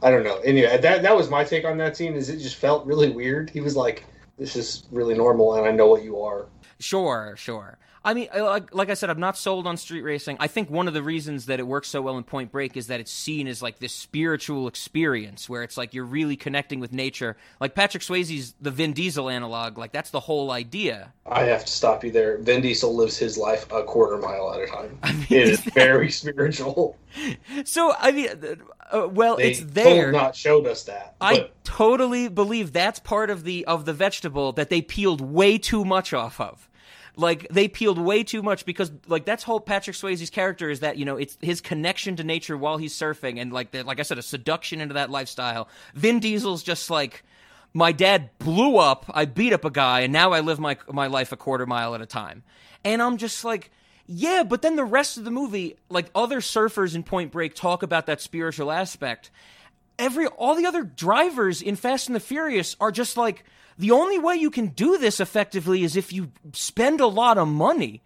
I 0.00 0.10
don't 0.10 0.22
know. 0.22 0.38
Anyway, 0.38 0.78
that 0.78 1.02
that 1.02 1.16
was 1.16 1.28
my 1.28 1.42
take 1.42 1.64
on 1.64 1.76
that 1.78 1.96
scene. 1.96 2.14
Is 2.14 2.28
it 2.28 2.38
just 2.38 2.56
felt 2.56 2.86
really 2.86 3.10
weird? 3.10 3.50
He 3.50 3.60
was 3.60 3.74
like, 3.74 4.04
"This 4.38 4.54
is 4.54 4.84
really 4.92 5.14
normal, 5.14 5.56
and 5.56 5.66
I 5.66 5.72
know 5.72 5.88
what 5.88 6.04
you 6.04 6.20
are." 6.22 6.46
Sure, 6.78 7.34
sure. 7.36 7.76
I 8.02 8.14
mean, 8.14 8.28
like, 8.34 8.74
like 8.74 8.88
I 8.88 8.94
said, 8.94 9.10
I'm 9.10 9.20
not 9.20 9.36
sold 9.36 9.66
on 9.66 9.76
street 9.76 10.00
racing. 10.00 10.38
I 10.40 10.46
think 10.46 10.70
one 10.70 10.88
of 10.88 10.94
the 10.94 11.02
reasons 11.02 11.46
that 11.46 11.60
it 11.60 11.66
works 11.66 11.88
so 11.88 12.00
well 12.00 12.16
in 12.16 12.24
Point 12.24 12.50
Break 12.50 12.76
is 12.76 12.86
that 12.86 12.98
it's 12.98 13.12
seen 13.12 13.46
as 13.46 13.62
like 13.62 13.78
this 13.78 13.92
spiritual 13.92 14.68
experience 14.68 15.50
where 15.50 15.62
it's 15.62 15.76
like 15.76 15.92
you're 15.92 16.06
really 16.06 16.36
connecting 16.36 16.80
with 16.80 16.92
nature. 16.92 17.36
Like 17.60 17.74
Patrick 17.74 18.02
Swayze's 18.02 18.54
the 18.58 18.70
Vin 18.70 18.94
Diesel 18.94 19.28
analog, 19.28 19.76
like 19.76 19.92
that's 19.92 20.10
the 20.10 20.20
whole 20.20 20.50
idea. 20.50 21.12
I 21.26 21.42
have 21.44 21.66
to 21.66 21.72
stop 21.72 22.02
you 22.02 22.10
there. 22.10 22.38
Vin 22.38 22.62
Diesel 22.62 22.96
lives 22.96 23.18
his 23.18 23.36
life 23.36 23.70
a 23.70 23.82
quarter 23.82 24.16
mile 24.16 24.54
at 24.54 24.62
a 24.62 24.66
time. 24.66 24.98
mean, 25.04 25.26
it 25.28 25.48
is 25.48 25.60
very 25.74 26.10
spiritual. 26.10 26.96
So, 27.64 27.92
I 27.98 28.12
mean, 28.12 28.28
uh, 28.90 29.08
well, 29.08 29.36
They 29.36 29.50
it's 29.50 29.60
there. 29.60 30.10
not 30.10 30.34
showed 30.34 30.66
us 30.66 30.84
that. 30.84 31.16
I 31.20 31.40
but 31.40 31.64
totally 31.64 32.28
believe 32.28 32.72
that's 32.72 32.98
part 32.98 33.28
of 33.28 33.44
the 33.44 33.66
of 33.66 33.84
the 33.84 33.92
vegetable 33.92 34.52
that 34.52 34.70
they 34.70 34.80
peeled 34.80 35.20
way 35.20 35.58
too 35.58 35.84
much 35.84 36.14
off 36.14 36.40
of. 36.40 36.68
Like 37.20 37.46
they 37.50 37.68
peeled 37.68 37.98
way 37.98 38.24
too 38.24 38.42
much 38.42 38.64
because 38.64 38.90
like 39.06 39.26
that's 39.26 39.42
whole 39.42 39.60
Patrick 39.60 39.94
Swayze's 39.94 40.30
character 40.30 40.70
is 40.70 40.80
that 40.80 40.96
you 40.96 41.04
know 41.04 41.16
it's 41.16 41.36
his 41.40 41.60
connection 41.60 42.16
to 42.16 42.24
nature 42.24 42.56
while 42.56 42.78
he's 42.78 42.94
surfing 42.94 43.40
and 43.40 43.52
like 43.52 43.72
the, 43.72 43.82
like 43.84 44.00
I 44.00 44.02
said 44.02 44.18
a 44.18 44.22
seduction 44.22 44.80
into 44.80 44.94
that 44.94 45.10
lifestyle. 45.10 45.68
Vin 45.94 46.20
Diesel's 46.20 46.62
just 46.62 46.88
like 46.88 47.22
my 47.72 47.92
dad 47.92 48.30
blew 48.38 48.78
up, 48.78 49.04
I 49.12 49.26
beat 49.26 49.52
up 49.52 49.64
a 49.64 49.70
guy, 49.70 50.00
and 50.00 50.12
now 50.12 50.32
I 50.32 50.40
live 50.40 50.58
my 50.58 50.78
my 50.90 51.08
life 51.08 51.30
a 51.30 51.36
quarter 51.36 51.66
mile 51.66 51.94
at 51.94 52.00
a 52.00 52.06
time. 52.06 52.42
And 52.84 53.02
I'm 53.02 53.18
just 53.18 53.44
like, 53.44 53.70
yeah, 54.06 54.42
but 54.42 54.62
then 54.62 54.76
the 54.76 54.84
rest 54.84 55.18
of 55.18 55.24
the 55.24 55.30
movie, 55.30 55.76
like 55.90 56.10
other 56.14 56.40
surfers 56.40 56.94
in 56.94 57.02
Point 57.02 57.32
Break 57.32 57.54
talk 57.54 57.82
about 57.82 58.06
that 58.06 58.20
spiritual 58.20 58.72
aspect. 58.72 59.30
Every 59.98 60.26
all 60.26 60.54
the 60.54 60.64
other 60.64 60.82
drivers 60.82 61.60
in 61.60 61.76
Fast 61.76 62.08
and 62.08 62.16
the 62.16 62.20
Furious 62.20 62.76
are 62.80 62.90
just 62.90 63.18
like 63.18 63.44
the 63.80 63.90
only 63.92 64.18
way 64.18 64.36
you 64.36 64.50
can 64.50 64.68
do 64.68 64.98
this 64.98 65.20
effectively 65.20 65.82
is 65.82 65.96
if 65.96 66.12
you 66.12 66.30
spend 66.52 67.00
a 67.00 67.06
lot 67.06 67.38
of 67.38 67.48
money. 67.48 68.02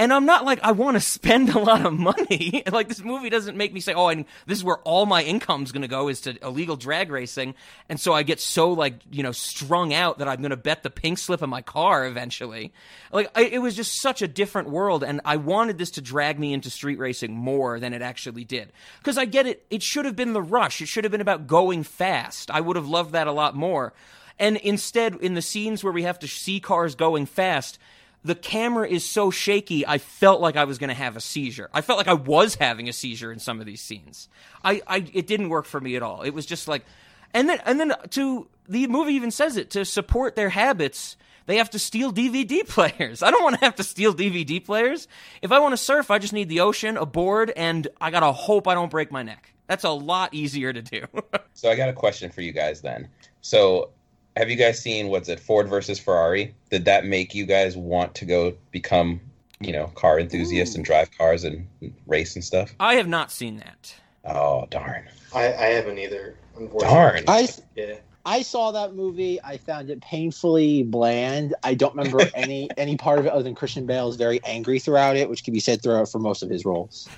And 0.00 0.12
I'm 0.12 0.26
not 0.26 0.44
like 0.44 0.60
I 0.62 0.70
want 0.70 0.94
to 0.94 1.00
spend 1.18 1.50
a 1.50 1.58
lot 1.58 1.84
of 1.84 1.92
money. 1.92 2.62
like 2.72 2.88
this 2.88 3.02
movie 3.02 3.30
doesn't 3.30 3.56
make 3.56 3.72
me 3.72 3.80
say, 3.80 3.92
"Oh, 3.92 4.08
and 4.08 4.24
this 4.46 4.56
is 4.56 4.64
where 4.64 4.78
all 4.78 5.06
my 5.06 5.24
income's 5.24 5.72
going 5.72 5.82
to 5.82 5.88
go 5.88 6.08
is 6.08 6.20
to 6.22 6.42
illegal 6.42 6.76
drag 6.76 7.10
racing." 7.10 7.56
And 7.88 8.00
so 8.00 8.12
I 8.12 8.22
get 8.22 8.40
so 8.40 8.72
like 8.72 8.94
you 9.10 9.24
know 9.24 9.32
strung 9.32 9.92
out 9.92 10.18
that 10.18 10.28
I'm 10.28 10.38
going 10.38 10.50
to 10.50 10.56
bet 10.56 10.84
the 10.84 10.90
pink 10.90 11.18
slip 11.18 11.42
of 11.42 11.48
my 11.48 11.62
car 11.62 12.06
eventually. 12.06 12.72
Like 13.12 13.28
I, 13.34 13.42
it 13.46 13.58
was 13.58 13.74
just 13.74 14.00
such 14.00 14.22
a 14.22 14.28
different 14.28 14.70
world, 14.70 15.02
and 15.02 15.20
I 15.24 15.36
wanted 15.36 15.78
this 15.78 15.90
to 15.92 16.00
drag 16.00 16.38
me 16.38 16.52
into 16.52 16.70
street 16.70 17.00
racing 17.00 17.34
more 17.34 17.80
than 17.80 17.92
it 17.92 18.00
actually 18.00 18.44
did. 18.44 18.72
Because 18.98 19.18
I 19.18 19.24
get 19.24 19.46
it; 19.46 19.66
it 19.68 19.82
should 19.82 20.04
have 20.04 20.16
been 20.16 20.32
the 20.32 20.40
rush. 20.40 20.80
It 20.80 20.86
should 20.86 21.04
have 21.04 21.12
been 21.12 21.20
about 21.20 21.48
going 21.48 21.82
fast. 21.82 22.52
I 22.52 22.60
would 22.60 22.76
have 22.76 22.88
loved 22.88 23.12
that 23.12 23.26
a 23.26 23.32
lot 23.32 23.56
more. 23.56 23.92
And 24.38 24.56
instead, 24.58 25.16
in 25.16 25.34
the 25.34 25.42
scenes 25.42 25.82
where 25.82 25.92
we 25.92 26.02
have 26.02 26.18
to 26.20 26.28
see 26.28 26.60
cars 26.60 26.94
going 26.94 27.26
fast, 27.26 27.78
the 28.24 28.34
camera 28.34 28.88
is 28.88 29.08
so 29.08 29.30
shaky, 29.30 29.86
I 29.86 29.98
felt 29.98 30.40
like 30.40 30.56
I 30.56 30.64
was 30.64 30.78
going 30.78 30.88
to 30.88 30.94
have 30.94 31.16
a 31.16 31.20
seizure. 31.20 31.70
I 31.72 31.80
felt 31.80 31.98
like 31.98 32.08
I 32.08 32.14
was 32.14 32.56
having 32.56 32.88
a 32.88 32.92
seizure 32.92 33.32
in 33.32 33.38
some 33.38 33.60
of 33.60 33.66
these 33.66 33.80
scenes. 33.80 34.28
I, 34.62 34.82
I, 34.86 35.04
it 35.12 35.26
didn't 35.26 35.48
work 35.48 35.66
for 35.66 35.80
me 35.80 35.96
at 35.96 36.02
all. 36.02 36.22
It 36.22 36.30
was 36.30 36.46
just 36.46 36.68
like, 36.68 36.84
and 37.32 37.48
then, 37.48 37.60
and 37.64 37.78
then 37.78 37.92
to 38.10 38.48
the 38.68 38.86
movie 38.86 39.14
even 39.14 39.30
says 39.30 39.56
it 39.56 39.70
to 39.70 39.84
support 39.84 40.36
their 40.36 40.50
habits. 40.50 41.16
They 41.46 41.56
have 41.56 41.70
to 41.70 41.78
steal 41.78 42.12
DVD 42.12 42.66
players. 42.68 43.22
I 43.22 43.30
don't 43.30 43.42
want 43.42 43.58
to 43.58 43.64
have 43.64 43.76
to 43.76 43.84
steal 43.84 44.14
DVD 44.14 44.64
players. 44.64 45.08
If 45.40 45.52
I 45.52 45.58
want 45.58 45.72
to 45.72 45.78
surf, 45.78 46.10
I 46.10 46.18
just 46.18 46.32
need 46.32 46.48
the 46.48 46.60
ocean, 46.60 46.96
a 46.96 47.06
board, 47.06 47.52
and 47.56 47.86
I 48.00 48.10
gotta 48.10 48.32
hope 48.32 48.68
I 48.68 48.74
don't 48.74 48.90
break 48.90 49.10
my 49.12 49.22
neck. 49.22 49.52
That's 49.66 49.84
a 49.84 49.90
lot 49.90 50.34
easier 50.34 50.72
to 50.72 50.82
do. 50.82 51.04
So 51.54 51.68
I 51.68 51.74
got 51.74 51.88
a 51.88 51.92
question 51.92 52.30
for 52.30 52.40
you 52.40 52.52
guys 52.52 52.82
then. 52.82 53.08
So 53.40 53.90
have 54.38 54.48
you 54.48 54.56
guys 54.56 54.80
seen 54.80 55.08
what's 55.08 55.28
it 55.28 55.40
Ford 55.40 55.68
versus 55.68 55.98
Ferrari? 55.98 56.54
Did 56.70 56.84
that 56.84 57.04
make 57.04 57.34
you 57.34 57.44
guys 57.44 57.76
want 57.76 58.14
to 58.14 58.24
go 58.24 58.54
become, 58.70 59.20
you 59.60 59.72
know, 59.72 59.88
car 59.88 60.20
enthusiasts 60.20 60.76
and 60.76 60.84
drive 60.84 61.10
cars 61.18 61.42
and 61.42 61.66
race 62.06 62.36
and 62.36 62.44
stuff? 62.44 62.72
I 62.78 62.94
have 62.94 63.08
not 63.08 63.32
seen 63.32 63.56
that. 63.56 63.94
Oh 64.24 64.66
darn. 64.70 65.08
I, 65.34 65.46
I 65.46 65.66
haven't 65.66 65.98
either. 65.98 66.36
Darn. 66.78 67.24
I 67.26 67.48
Yeah. 67.74 67.96
I 68.24 68.42
saw 68.42 68.72
that 68.72 68.94
movie. 68.94 69.42
I 69.42 69.56
found 69.56 69.90
it 69.90 70.02
painfully 70.02 70.84
bland. 70.84 71.54
I 71.64 71.74
don't 71.74 71.96
remember 71.96 72.20
any 72.34 72.68
any 72.76 72.96
part 72.96 73.18
of 73.18 73.26
it 73.26 73.32
other 73.32 73.42
than 73.42 73.56
Christian 73.56 73.86
Bale 73.86 74.08
is 74.08 74.16
very 74.16 74.40
angry 74.44 74.78
throughout 74.78 75.16
it, 75.16 75.28
which 75.28 75.42
can 75.42 75.52
be 75.52 75.60
said 75.60 75.82
throughout 75.82 76.10
for 76.10 76.20
most 76.20 76.44
of 76.44 76.50
his 76.50 76.64
roles. 76.64 77.08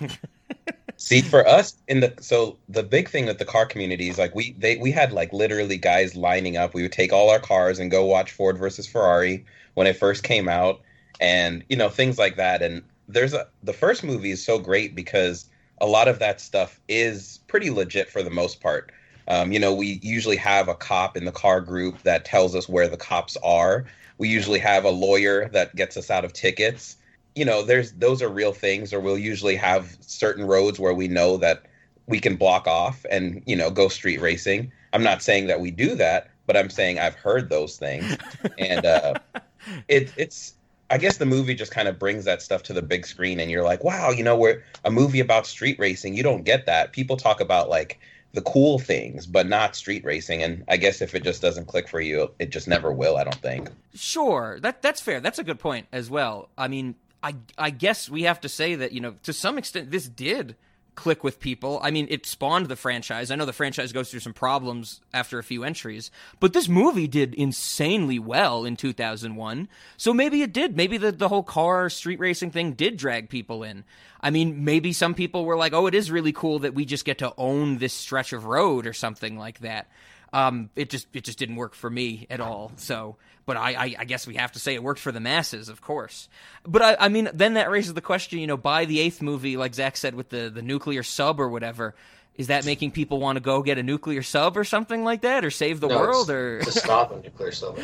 See, 1.02 1.22
for 1.22 1.48
us 1.48 1.76
in 1.88 2.00
the 2.00 2.12
so 2.20 2.58
the 2.68 2.82
big 2.82 3.08
thing 3.08 3.24
with 3.24 3.38
the 3.38 3.46
car 3.46 3.64
community 3.64 4.10
is 4.10 4.18
like 4.18 4.34
we 4.34 4.52
they 4.58 4.76
we 4.76 4.90
had 4.92 5.12
like 5.12 5.32
literally 5.32 5.78
guys 5.78 6.14
lining 6.14 6.58
up. 6.58 6.74
We 6.74 6.82
would 6.82 6.92
take 6.92 7.10
all 7.10 7.30
our 7.30 7.40
cars 7.40 7.78
and 7.78 7.90
go 7.90 8.04
watch 8.04 8.32
Ford 8.32 8.58
versus 8.58 8.86
Ferrari 8.86 9.46
when 9.74 9.86
it 9.86 9.96
first 9.96 10.24
came 10.24 10.46
out, 10.46 10.82
and 11.18 11.64
you 11.70 11.76
know 11.76 11.88
things 11.88 12.18
like 12.18 12.36
that. 12.36 12.60
And 12.60 12.82
there's 13.08 13.32
a 13.32 13.48
the 13.62 13.72
first 13.72 14.04
movie 14.04 14.30
is 14.30 14.44
so 14.44 14.58
great 14.58 14.94
because 14.94 15.48
a 15.80 15.86
lot 15.86 16.06
of 16.06 16.18
that 16.18 16.38
stuff 16.38 16.78
is 16.86 17.40
pretty 17.48 17.70
legit 17.70 18.10
for 18.10 18.22
the 18.22 18.30
most 18.30 18.60
part. 18.60 18.92
Um, 19.26 19.52
you 19.52 19.58
know, 19.58 19.74
we 19.74 20.00
usually 20.02 20.36
have 20.36 20.68
a 20.68 20.74
cop 20.74 21.16
in 21.16 21.24
the 21.24 21.32
car 21.32 21.62
group 21.62 22.02
that 22.02 22.26
tells 22.26 22.54
us 22.54 22.68
where 22.68 22.88
the 22.88 22.98
cops 22.98 23.38
are. 23.42 23.86
We 24.18 24.28
usually 24.28 24.58
have 24.58 24.84
a 24.84 24.90
lawyer 24.90 25.48
that 25.48 25.74
gets 25.74 25.96
us 25.96 26.10
out 26.10 26.26
of 26.26 26.34
tickets 26.34 26.98
you 27.34 27.44
know 27.44 27.62
there's 27.62 27.92
those 27.92 28.22
are 28.22 28.28
real 28.28 28.52
things 28.52 28.92
or 28.92 29.00
we'll 29.00 29.18
usually 29.18 29.56
have 29.56 29.96
certain 30.00 30.44
roads 30.44 30.78
where 30.78 30.94
we 30.94 31.08
know 31.08 31.36
that 31.36 31.64
we 32.06 32.20
can 32.20 32.36
block 32.36 32.66
off 32.66 33.06
and 33.10 33.42
you 33.46 33.56
know 33.56 33.70
go 33.70 33.88
street 33.88 34.20
racing. 34.20 34.70
I'm 34.92 35.02
not 35.02 35.22
saying 35.22 35.46
that 35.46 35.60
we 35.60 35.70
do 35.70 35.94
that, 35.94 36.28
but 36.46 36.56
I'm 36.56 36.68
saying 36.68 36.98
I've 36.98 37.14
heard 37.14 37.48
those 37.48 37.76
things, 37.78 38.16
and 38.58 38.84
uh, 38.84 39.14
it 39.88 40.12
it's. 40.16 40.54
I 40.92 40.98
guess 40.98 41.18
the 41.18 41.26
movie 41.26 41.54
just 41.54 41.70
kind 41.70 41.86
of 41.86 42.00
brings 42.00 42.24
that 42.24 42.42
stuff 42.42 42.64
to 42.64 42.72
the 42.72 42.82
big 42.82 43.06
screen, 43.06 43.38
and 43.38 43.48
you're 43.48 43.62
like, 43.62 43.84
wow, 43.84 44.10
you 44.10 44.24
know, 44.24 44.36
we're 44.36 44.64
a 44.84 44.90
movie 44.90 45.20
about 45.20 45.46
street 45.46 45.78
racing. 45.78 46.16
You 46.16 46.24
don't 46.24 46.42
get 46.42 46.66
that. 46.66 46.90
People 46.90 47.16
talk 47.16 47.40
about 47.40 47.68
like 47.68 48.00
the 48.32 48.42
cool 48.42 48.80
things, 48.80 49.24
but 49.24 49.48
not 49.48 49.76
street 49.76 50.04
racing. 50.04 50.42
And 50.42 50.64
I 50.66 50.76
guess 50.76 51.00
if 51.00 51.14
it 51.14 51.22
just 51.22 51.42
doesn't 51.42 51.66
click 51.66 51.88
for 51.88 52.00
you, 52.00 52.32
it 52.40 52.50
just 52.50 52.66
never 52.66 52.92
will. 52.92 53.16
I 53.16 53.22
don't 53.22 53.36
think. 53.36 53.70
Sure, 53.94 54.58
that 54.62 54.82
that's 54.82 55.00
fair. 55.00 55.20
That's 55.20 55.38
a 55.38 55.44
good 55.44 55.60
point 55.60 55.86
as 55.92 56.10
well. 56.10 56.48
I 56.58 56.66
mean, 56.66 56.96
I 57.22 57.36
I 57.58 57.70
guess 57.70 58.08
we 58.08 58.22
have 58.22 58.40
to 58.40 58.48
say 58.48 58.74
that 58.76 58.92
you 58.92 59.00
know 59.00 59.14
to 59.22 59.32
some 59.32 59.58
extent 59.58 59.90
this 59.90 60.08
did 60.08 60.56
click 60.94 61.24
with 61.24 61.40
people. 61.40 61.80
I 61.82 61.90
mean, 61.90 62.06
it 62.10 62.26
spawned 62.26 62.66
the 62.66 62.76
franchise. 62.76 63.30
I 63.30 63.36
know 63.36 63.46
the 63.46 63.52
franchise 63.52 63.92
goes 63.92 64.10
through 64.10 64.20
some 64.20 64.34
problems 64.34 65.00
after 65.14 65.38
a 65.38 65.42
few 65.42 65.64
entries, 65.64 66.10
but 66.40 66.52
this 66.52 66.68
movie 66.68 67.06
did 67.06 67.34
insanely 67.34 68.18
well 68.18 68.64
in 68.66 68.76
2001. 68.76 69.68
So 69.96 70.12
maybe 70.12 70.42
it 70.42 70.52
did. 70.52 70.76
Maybe 70.76 70.98
the, 70.98 71.10
the 71.12 71.28
whole 71.28 71.42
car 71.42 71.88
street 71.88 72.20
racing 72.20 72.50
thing 72.50 72.72
did 72.72 72.98
drag 72.98 73.30
people 73.30 73.62
in. 73.62 73.84
I 74.20 74.30
mean, 74.30 74.64
maybe 74.64 74.92
some 74.92 75.14
people 75.14 75.46
were 75.46 75.56
like, 75.56 75.72
oh, 75.72 75.86
it 75.86 75.94
is 75.94 76.10
really 76.10 76.32
cool 76.32 76.58
that 76.60 76.74
we 76.74 76.84
just 76.84 77.06
get 77.06 77.18
to 77.18 77.32
own 77.38 77.78
this 77.78 77.94
stretch 77.94 78.34
of 78.34 78.44
road 78.44 78.86
or 78.86 78.92
something 78.92 79.38
like 79.38 79.60
that. 79.60 79.88
Um, 80.32 80.70
it 80.76 80.90
just 80.90 81.08
it 81.14 81.24
just 81.24 81.38
didn't 81.38 81.56
work 81.56 81.74
for 81.74 81.90
me 81.90 82.26
at 82.30 82.40
all. 82.40 82.72
So, 82.76 83.16
but 83.46 83.56
I, 83.56 83.72
I, 83.72 83.94
I 84.00 84.04
guess 84.04 84.26
we 84.26 84.34
have 84.36 84.52
to 84.52 84.58
say 84.60 84.74
it 84.74 84.82
worked 84.82 85.00
for 85.00 85.12
the 85.12 85.20
masses, 85.20 85.68
of 85.68 85.80
course. 85.80 86.28
But 86.64 86.82
I, 86.82 86.96
I 87.00 87.08
mean, 87.08 87.28
then 87.34 87.54
that 87.54 87.70
raises 87.70 87.94
the 87.94 88.00
question, 88.00 88.38
you 88.38 88.46
know, 88.46 88.56
by 88.56 88.84
the 88.84 89.00
eighth 89.00 89.22
movie, 89.22 89.56
like 89.56 89.74
Zach 89.74 89.96
said, 89.96 90.14
with 90.14 90.28
the 90.28 90.50
the 90.50 90.62
nuclear 90.62 91.02
sub 91.02 91.40
or 91.40 91.48
whatever, 91.48 91.94
is 92.36 92.46
that 92.46 92.64
making 92.64 92.92
people 92.92 93.18
want 93.18 93.36
to 93.36 93.40
go 93.40 93.62
get 93.62 93.76
a 93.78 93.82
nuclear 93.82 94.22
sub 94.22 94.56
or 94.56 94.64
something 94.64 95.02
like 95.04 95.22
that, 95.22 95.44
or 95.44 95.50
save 95.50 95.80
the 95.80 95.88
No, 95.88 95.98
world, 95.98 96.30
or 96.30 96.60
to 96.60 96.70
stop 96.70 97.10
a 97.12 97.20
nuclear 97.20 97.52
sub. 97.52 97.76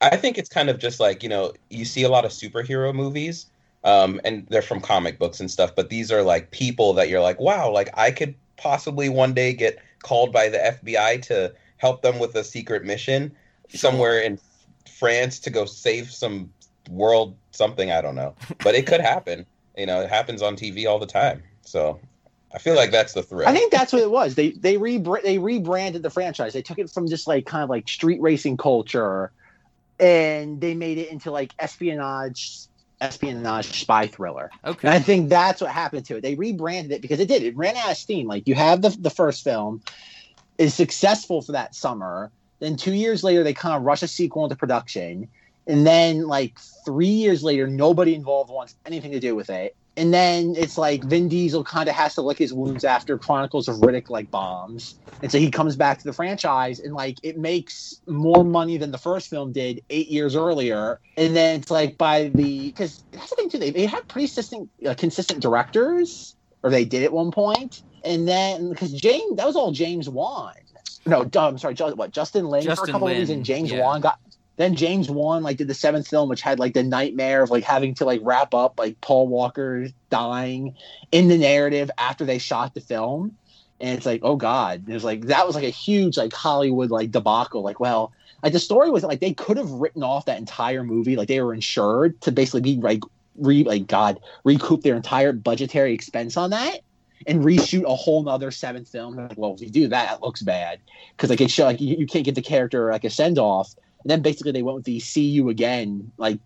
I 0.00 0.16
think 0.16 0.38
it's 0.38 0.48
kind 0.48 0.70
of 0.70 0.78
just 0.78 1.00
like, 1.00 1.22
you 1.22 1.28
know, 1.28 1.52
you 1.68 1.84
see 1.84 2.02
a 2.04 2.08
lot 2.08 2.24
of 2.24 2.30
superhero 2.30 2.94
movies, 2.94 3.46
um, 3.84 4.20
and 4.24 4.46
they're 4.48 4.62
from 4.62 4.80
comic 4.80 5.18
books 5.18 5.40
and 5.40 5.50
stuff, 5.50 5.74
but 5.74 5.90
these 5.90 6.10
are 6.12 6.22
like 6.22 6.50
people 6.50 6.94
that 6.94 7.08
you're 7.08 7.20
like, 7.20 7.38
wow, 7.40 7.70
like 7.70 7.90
I 7.94 8.10
could 8.10 8.34
possibly 8.56 9.08
one 9.08 9.34
day 9.34 9.52
get 9.52 9.78
called 10.02 10.32
by 10.32 10.48
the 10.48 10.58
FBI 10.58 11.22
to 11.22 11.52
help 11.76 12.02
them 12.02 12.18
with 12.18 12.34
a 12.34 12.44
secret 12.44 12.84
mission 12.84 13.32
somewhere 13.68 14.20
in 14.20 14.38
France 14.98 15.38
to 15.40 15.50
go 15.50 15.64
save 15.64 16.10
some 16.10 16.52
world 16.88 17.36
something, 17.50 17.90
I 17.90 18.00
don't 18.00 18.14
know. 18.14 18.34
But 18.62 18.74
it 18.74 18.86
could 18.86 19.00
happen. 19.14 19.46
You 19.76 19.86
know, 19.86 20.00
it 20.00 20.10
happens 20.10 20.42
on 20.42 20.56
TV 20.56 20.86
all 20.86 20.98
the 20.98 21.06
time. 21.06 21.42
So 21.62 22.00
I 22.52 22.58
feel 22.58 22.74
like 22.74 22.90
that's 22.90 23.12
the 23.12 23.22
thrill. 23.22 23.48
I 23.48 23.52
think 23.52 23.70
that's 23.70 23.92
what 23.92 24.02
it 24.02 24.10
was. 24.10 24.34
They 24.34 24.50
they 24.50 24.76
rebr- 24.76 25.22
they 25.22 25.38
rebranded 25.38 26.02
the 26.02 26.10
franchise. 26.10 26.52
They 26.52 26.62
took 26.62 26.78
it 26.78 26.90
from 26.90 27.08
just 27.08 27.26
like 27.26 27.46
kind 27.46 27.62
of 27.62 27.70
like 27.70 27.88
street 27.88 28.20
racing 28.20 28.56
culture, 28.56 29.30
and 29.98 30.60
they 30.60 30.74
made 30.74 30.98
it 30.98 31.10
into 31.10 31.30
like 31.30 31.54
espionage 31.58 32.66
espionage 33.00 33.80
spy 33.80 34.06
thriller. 34.06 34.50
And 34.62 34.74
okay, 34.74 34.88
I 34.88 34.98
think 34.98 35.28
that's 35.28 35.60
what 35.60 35.70
happened 35.70 36.06
to 36.06 36.16
it. 36.16 36.22
They 36.22 36.34
rebranded 36.34 36.92
it 36.92 37.02
because 37.02 37.20
it 37.20 37.28
did. 37.28 37.42
It 37.42 37.56
ran 37.56 37.76
out 37.76 37.90
of 37.90 37.96
steam. 37.96 38.26
Like 38.26 38.46
you 38.46 38.54
have 38.54 38.82
the 38.82 38.90
the 38.90 39.10
first 39.10 39.44
film 39.44 39.82
is 40.58 40.74
successful 40.74 41.42
for 41.42 41.52
that 41.52 41.74
summer. 41.74 42.30
Then 42.58 42.76
two 42.76 42.92
years 42.92 43.24
later, 43.24 43.42
they 43.42 43.54
kind 43.54 43.74
of 43.74 43.82
rush 43.82 44.02
a 44.02 44.08
sequel 44.08 44.44
into 44.44 44.56
production. 44.56 45.28
And 45.66 45.86
then 45.86 46.26
like 46.26 46.58
three 46.84 47.06
years 47.06 47.42
later, 47.42 47.66
nobody 47.66 48.14
involved 48.14 48.50
wants 48.50 48.74
anything 48.84 49.12
to 49.12 49.20
do 49.20 49.34
with 49.34 49.50
it. 49.50 49.74
And 49.96 50.14
then 50.14 50.54
it's 50.56 50.78
like 50.78 51.04
Vin 51.04 51.28
Diesel 51.28 51.64
kind 51.64 51.88
of 51.88 51.94
has 51.94 52.14
to 52.14 52.22
lick 52.22 52.38
his 52.38 52.52
wounds 52.52 52.84
after 52.84 53.18
Chronicles 53.18 53.68
of 53.68 53.76
Riddick 53.76 54.08
like 54.08 54.30
bombs. 54.30 54.98
And 55.22 55.30
so 55.30 55.38
he 55.38 55.50
comes 55.50 55.76
back 55.76 55.98
to 55.98 56.04
the 56.04 56.12
franchise 56.12 56.80
and 56.80 56.94
like 56.94 57.18
it 57.22 57.36
makes 57.38 58.00
more 58.06 58.44
money 58.44 58.78
than 58.78 58.92
the 58.92 58.98
first 58.98 59.28
film 59.28 59.52
did 59.52 59.82
eight 59.90 60.08
years 60.08 60.36
earlier. 60.36 61.00
And 61.16 61.36
then 61.36 61.60
it's 61.60 61.70
like 61.70 61.98
by 61.98 62.30
the 62.34 62.66
because 62.70 63.04
that's 63.10 63.30
the 63.30 63.36
thing 63.36 63.50
too, 63.50 63.58
they, 63.58 63.70
they 63.70 63.86
have 63.86 64.06
pretty 64.08 64.28
consistent, 64.28 64.70
uh, 64.86 64.94
consistent 64.94 65.40
directors, 65.40 66.36
or 66.62 66.70
they 66.70 66.84
did 66.84 67.02
at 67.02 67.12
one. 67.12 67.32
And 68.04 68.26
then 68.26 68.70
because 68.70 68.92
James, 68.92 69.36
that 69.36 69.46
was 69.46 69.56
all 69.56 69.72
James 69.72 70.08
Wan. 70.08 70.54
No, 71.06 71.28
I'm 71.34 71.58
sorry, 71.58 71.74
what 71.74 72.10
Justin 72.10 72.46
Lin 72.46 72.62
Justin 72.62 72.86
for 72.86 72.90
a 72.90 72.92
couple 72.92 73.06
Lin, 73.08 73.16
movies, 73.16 73.30
and 73.30 73.44
James 73.44 73.70
yeah. 73.70 73.80
Wan 73.80 74.00
got. 74.00 74.18
Then 74.56 74.74
James 74.74 75.08
Wan 75.08 75.42
like 75.42 75.56
did 75.56 75.68
the 75.68 75.74
seventh 75.74 76.08
film, 76.08 76.28
which 76.28 76.42
had 76.42 76.58
like 76.58 76.74
the 76.74 76.82
nightmare 76.82 77.42
of 77.42 77.50
like 77.50 77.64
having 77.64 77.94
to 77.94 78.04
like 78.04 78.20
wrap 78.22 78.54
up 78.54 78.78
like 78.78 79.00
Paul 79.00 79.28
Walker 79.28 79.88
dying 80.10 80.76
in 81.12 81.28
the 81.28 81.38
narrative 81.38 81.90
after 81.96 82.24
they 82.24 82.38
shot 82.38 82.74
the 82.74 82.80
film, 82.80 83.36
and 83.80 83.96
it's 83.96 84.06
like 84.06 84.20
oh 84.22 84.36
god, 84.36 84.88
it 84.88 84.92
was 84.92 85.04
like 85.04 85.26
that 85.26 85.46
was 85.46 85.54
like 85.54 85.64
a 85.64 85.70
huge 85.70 86.18
like 86.18 86.32
Hollywood 86.32 86.90
like 86.90 87.10
debacle. 87.10 87.62
Like 87.62 87.80
well, 87.80 88.12
like 88.42 88.52
the 88.52 88.58
story 88.58 88.90
was 88.90 89.02
like 89.02 89.20
they 89.20 89.32
could 89.32 89.56
have 89.56 89.70
written 89.70 90.02
off 90.02 90.26
that 90.26 90.38
entire 90.38 90.84
movie, 90.84 91.16
like 91.16 91.28
they 91.28 91.40
were 91.40 91.54
insured 91.54 92.20
to 92.22 92.32
basically 92.32 92.60
be 92.60 92.76
like 92.76 93.00
re 93.36 93.64
like 93.64 93.86
God 93.86 94.20
recoup 94.44 94.82
their 94.82 94.96
entire 94.96 95.32
budgetary 95.32 95.94
expense 95.94 96.36
on 96.36 96.50
that 96.50 96.80
and 97.26 97.42
reshoot 97.44 97.84
a 97.84 97.94
whole 97.94 98.22
nother 98.22 98.50
seventh 98.50 98.88
film. 98.88 99.16
Like, 99.16 99.36
well, 99.36 99.54
if 99.54 99.60
you 99.60 99.70
do 99.70 99.88
that, 99.88 100.14
it 100.14 100.22
looks 100.22 100.42
bad 100.42 100.80
because 101.16 101.30
like 101.30 101.40
it 101.40 101.50
show 101.50 101.64
like 101.64 101.80
you, 101.80 101.96
you 101.96 102.06
can't 102.06 102.24
get 102.24 102.34
the 102.34 102.42
character 102.42 102.90
like 102.90 103.04
a 103.04 103.10
send 103.10 103.38
off. 103.38 103.74
And 104.02 104.10
then 104.10 104.22
basically 104.22 104.52
they 104.52 104.62
went 104.62 104.76
with 104.76 104.84
the 104.84 105.00
"see 105.00 105.26
you 105.26 105.48
again" 105.48 106.12
like 106.16 106.38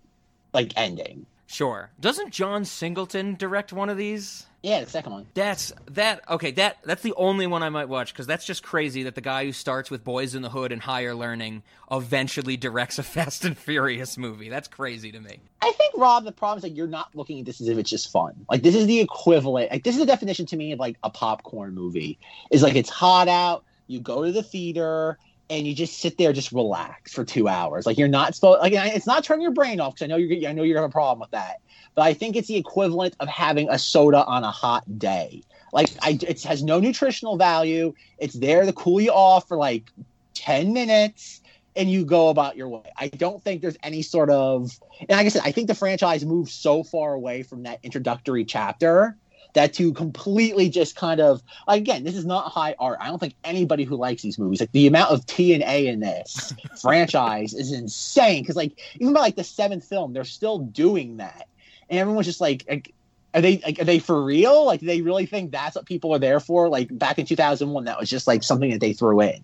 like 0.52 0.72
ending. 0.76 1.26
sure. 1.46 1.90
Doesn't 2.00 2.32
John 2.32 2.64
Singleton 2.64 3.34
direct 3.36 3.72
one 3.72 3.88
of 3.90 3.96
these? 3.96 4.46
Yeah, 4.62 4.82
the 4.82 4.88
second 4.88 5.12
one. 5.12 5.26
That's 5.34 5.74
that 5.90 6.26
okay. 6.30 6.50
That 6.52 6.78
that's 6.84 7.02
the 7.02 7.12
only 7.18 7.46
one 7.46 7.62
I 7.62 7.68
might 7.68 7.88
watch 7.90 8.14
because 8.14 8.26
that's 8.26 8.46
just 8.46 8.62
crazy 8.62 9.02
that 9.02 9.14
the 9.14 9.20
guy 9.20 9.44
who 9.44 9.52
starts 9.52 9.90
with 9.90 10.02
Boyz 10.02 10.34
n 10.34 10.40
the 10.40 10.48
Hood 10.48 10.72
and 10.72 10.80
Higher 10.80 11.14
Learning 11.14 11.62
eventually 11.90 12.56
directs 12.56 12.98
a 12.98 13.02
Fast 13.14 13.44
and 13.44 13.58
Furious 13.58 14.16
movie. 14.16 14.48
That's 14.48 14.66
crazy 14.66 15.12
to 15.12 15.20
me. 15.20 15.40
I 15.60 15.70
think 15.72 15.94
Rob, 15.98 16.24
the 16.24 16.32
problem 16.32 16.56
is 16.56 16.62
that 16.62 16.70
you're 16.70 16.86
not 16.86 17.14
looking 17.14 17.40
at 17.40 17.44
this 17.44 17.60
as 17.60 17.68
if 17.68 17.76
it's 17.76 17.90
just 17.90 18.10
fun. 18.10 18.46
Like 18.50 18.62
this 18.62 18.74
is 18.74 18.86
the 18.86 19.00
equivalent. 19.00 19.70
Like 19.70 19.84
this 19.84 19.96
is 19.96 20.00
the 20.00 20.06
definition 20.06 20.46
to 20.46 20.56
me 20.56 20.72
of 20.72 20.78
like 20.78 20.96
a 21.02 21.10
popcorn 21.10 21.74
movie. 21.74 22.18
Is 22.50 22.62
like 22.62 22.74
it's 22.74 22.88
hot 22.90 23.28
out. 23.28 23.64
You 23.86 24.00
go 24.00 24.24
to 24.24 24.32
the 24.32 24.42
theater 24.42 25.18
and 25.50 25.66
you 25.66 25.74
just 25.74 25.98
sit 25.98 26.18
there, 26.18 26.32
just 26.32 26.52
relax 26.52 27.12
for 27.12 27.24
two 27.24 27.48
hours. 27.48 27.86
Like 27.86 27.98
you're 27.98 28.08
not 28.08 28.34
supposed. 28.34 28.60
Like 28.60 28.72
it's 28.72 29.06
not 29.06 29.24
turning 29.24 29.42
your 29.42 29.52
brain 29.52 29.80
off 29.80 29.94
because 29.94 30.04
I 30.04 30.08
know 30.08 30.16
you're. 30.16 30.48
I 30.48 30.52
know 30.52 30.62
you're 30.62 30.74
gonna 30.74 30.84
have 30.84 30.90
a 30.90 30.92
problem 30.92 31.20
with 31.20 31.30
that. 31.32 31.60
But 31.94 32.02
I 32.02 32.14
think 32.14 32.34
it's 32.34 32.48
the 32.48 32.56
equivalent 32.56 33.14
of 33.20 33.28
having 33.28 33.68
a 33.68 33.78
soda 33.78 34.24
on 34.24 34.42
a 34.42 34.50
hot 34.50 34.98
day. 34.98 35.42
Like 35.72 35.90
I, 36.02 36.18
it 36.26 36.42
has 36.44 36.62
no 36.62 36.80
nutritional 36.80 37.36
value. 37.36 37.94
It's 38.18 38.34
there 38.34 38.64
to 38.64 38.72
cool 38.72 39.00
you 39.00 39.10
off 39.10 39.46
for 39.48 39.56
like 39.56 39.90
ten 40.34 40.72
minutes 40.72 41.40
and 41.76 41.90
you 41.90 42.04
go 42.04 42.28
about 42.28 42.56
your 42.56 42.68
way. 42.68 42.90
I 42.96 43.08
don't 43.08 43.42
think 43.42 43.60
there's 43.60 43.76
any 43.82 44.02
sort 44.02 44.30
of, 44.30 44.70
and 45.00 45.10
like 45.10 45.26
I 45.26 45.28
said, 45.28 45.42
I 45.44 45.50
think 45.50 45.66
the 45.66 45.74
franchise 45.74 46.24
moved 46.24 46.50
so 46.50 46.84
far 46.84 47.14
away 47.14 47.42
from 47.42 47.64
that 47.64 47.80
introductory 47.82 48.44
chapter 48.44 49.16
that 49.54 49.72
to 49.74 49.92
completely 49.92 50.68
just 50.68 50.94
kind 50.94 51.20
of, 51.20 51.42
again, 51.66 52.04
this 52.04 52.16
is 52.16 52.26
not 52.26 52.50
high 52.50 52.74
art. 52.78 52.98
I 53.00 53.08
don't 53.08 53.18
think 53.18 53.34
anybody 53.42 53.84
who 53.84 53.96
likes 53.96 54.22
these 54.22 54.38
movies, 54.38 54.60
like 54.60 54.72
the 54.72 54.86
amount 54.86 55.10
of 55.10 55.24
T 55.26 55.54
and 55.54 55.62
A 55.62 55.86
in 55.86 56.00
this 56.00 56.52
franchise 56.82 57.54
is 57.54 57.72
insane. 57.72 58.42
Because 58.42 58.56
like 58.56 58.78
even 58.96 59.14
by 59.14 59.20
like 59.20 59.36
the 59.36 59.44
seventh 59.44 59.84
film, 59.84 60.12
they're 60.12 60.24
still 60.24 60.58
doing 60.58 61.16
that, 61.16 61.48
and 61.88 61.98
everyone's 61.98 62.26
just 62.26 62.40
like. 62.40 62.64
like 62.68 62.92
are 63.36 63.40
they 63.40 63.58
like, 63.58 63.80
are 63.80 63.84
they 63.84 63.98
for 63.98 64.22
real? 64.24 64.64
Like, 64.64 64.78
do 64.78 64.86
they 64.86 65.00
really 65.00 65.26
think 65.26 65.50
that's 65.50 65.74
what 65.74 65.86
people 65.86 66.14
are 66.14 66.20
there 66.20 66.38
for? 66.38 66.68
Like 66.68 66.96
back 66.96 67.18
in 67.18 67.26
two 67.26 67.34
thousand 67.34 67.70
one, 67.70 67.86
that 67.86 67.98
was 67.98 68.08
just 68.08 68.28
like 68.28 68.44
something 68.44 68.70
that 68.70 68.80
they 68.80 68.92
threw 68.92 69.20
in. 69.22 69.42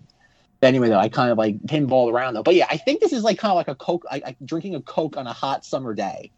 But 0.61 0.67
anyway, 0.67 0.87
though, 0.87 0.97
I 0.97 1.09
kind 1.09 1.29
of 1.29 1.37
like 1.37 1.59
pinball 1.63 2.09
around 2.09 2.35
though. 2.35 2.43
But 2.43 2.55
yeah, 2.55 2.67
I 2.69 2.77
think 2.77 3.01
this 3.01 3.11
is 3.11 3.23
like 3.23 3.37
kind 3.37 3.51
of 3.51 3.57
like 3.57 3.67
a 3.67 3.75
coke, 3.75 4.05
like, 4.09 4.23
like 4.23 4.37
drinking 4.45 4.75
a 4.75 4.81
coke 4.81 5.17
on 5.17 5.27
a 5.27 5.33
hot 5.33 5.65
summer 5.65 5.93
day. 5.93 6.31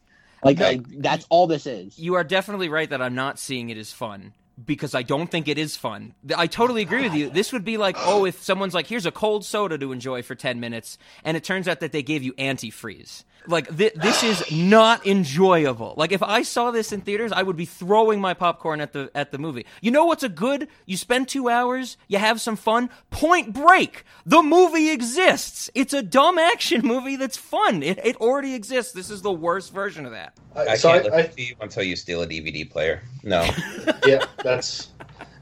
Like, 0.44 0.58
No. 0.58 0.66
like 0.66 0.82
that's 1.00 1.26
all 1.30 1.46
this 1.46 1.66
is. 1.66 1.98
You 1.98 2.14
are 2.14 2.24
definitely 2.24 2.68
right 2.68 2.88
that 2.90 3.00
I'm 3.02 3.14
not 3.14 3.38
seeing 3.38 3.70
it 3.70 3.78
as 3.78 3.92
fun 3.92 4.32
because 4.64 4.94
I 4.94 5.02
don't 5.02 5.28
think 5.30 5.48
it 5.48 5.58
is 5.58 5.76
fun. 5.76 6.14
I 6.36 6.46
totally 6.46 6.82
agree 6.82 7.02
with 7.02 7.14
you. 7.14 7.28
This 7.30 7.52
would 7.52 7.64
be 7.64 7.76
like, 7.76 7.96
oh, 7.98 8.24
if 8.24 8.40
someone's 8.42 8.74
like, 8.74 8.86
here's 8.86 9.06
a 9.06 9.10
cold 9.10 9.44
soda 9.44 9.78
to 9.78 9.90
enjoy 9.90 10.22
for 10.22 10.34
10 10.36 10.60
minutes, 10.60 10.96
and 11.24 11.36
it 11.36 11.42
turns 11.42 11.66
out 11.66 11.80
that 11.80 11.90
they 11.90 12.02
gave 12.02 12.22
you 12.22 12.34
antifreeze. 12.34 13.24
Like, 13.46 13.76
th- 13.76 13.94
this 13.94 14.22
is 14.22 14.50
not 14.50 15.06
enjoyable. 15.06 15.94
Like, 15.96 16.12
if 16.12 16.22
I 16.22 16.42
saw 16.42 16.70
this 16.70 16.92
in 16.92 17.00
theaters, 17.00 17.32
I 17.32 17.42
would 17.42 17.56
be 17.56 17.64
throwing 17.64 18.20
my 18.20 18.34
popcorn 18.34 18.80
at 18.80 18.92
the 18.92 19.10
at 19.14 19.32
the 19.32 19.38
movie. 19.38 19.66
You 19.80 19.90
know 19.90 20.04
what's 20.06 20.22
a 20.22 20.28
good? 20.28 20.68
You 20.86 20.96
spend 20.96 21.28
two 21.28 21.48
hours, 21.48 21.96
you 22.08 22.18
have 22.18 22.40
some 22.40 22.56
fun. 22.56 22.90
Point 23.10 23.52
Break. 23.52 24.04
The 24.24 24.42
movie 24.42 24.90
exists. 24.90 25.70
It's 25.74 25.92
a 25.92 26.02
dumb 26.02 26.38
action 26.38 26.82
movie 26.82 27.16
that's 27.16 27.36
fun. 27.36 27.82
It, 27.82 27.98
it 28.04 28.16
already 28.16 28.54
exists. 28.54 28.92
This 28.92 29.10
is 29.10 29.22
the 29.22 29.32
worst 29.32 29.72
version 29.72 30.06
of 30.06 30.12
that. 30.12 30.36
I, 30.54 30.66
I 30.68 30.76
so 30.76 30.90
can't 30.90 31.12
I, 31.12 31.18
I, 31.18 31.22
to 31.22 31.42
you 31.42 31.54
until 31.60 31.82
you 31.82 31.96
steal 31.96 32.22
a 32.22 32.26
DVD 32.26 32.68
player. 32.68 33.02
No. 33.22 33.48
yeah, 34.06 34.24
that's 34.42 34.90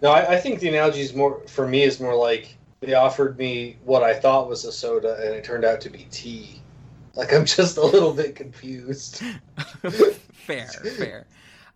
no. 0.00 0.10
I, 0.10 0.34
I 0.34 0.36
think 0.38 0.60
the 0.60 0.68
analogy 0.68 1.00
is 1.00 1.14
more 1.14 1.40
for 1.46 1.66
me 1.68 1.82
is 1.82 2.00
more 2.00 2.14
like 2.14 2.56
they 2.80 2.94
offered 2.94 3.38
me 3.38 3.76
what 3.84 4.02
I 4.02 4.14
thought 4.14 4.48
was 4.48 4.64
a 4.64 4.72
soda, 4.72 5.16
and 5.24 5.34
it 5.34 5.44
turned 5.44 5.64
out 5.64 5.80
to 5.82 5.90
be 5.90 6.06
tea. 6.10 6.61
Like 7.14 7.32
I'm 7.32 7.44
just 7.44 7.76
a 7.76 7.84
little 7.84 8.12
bit 8.12 8.36
confused. 8.36 9.22
fair, 10.32 10.66
fair. 10.68 11.26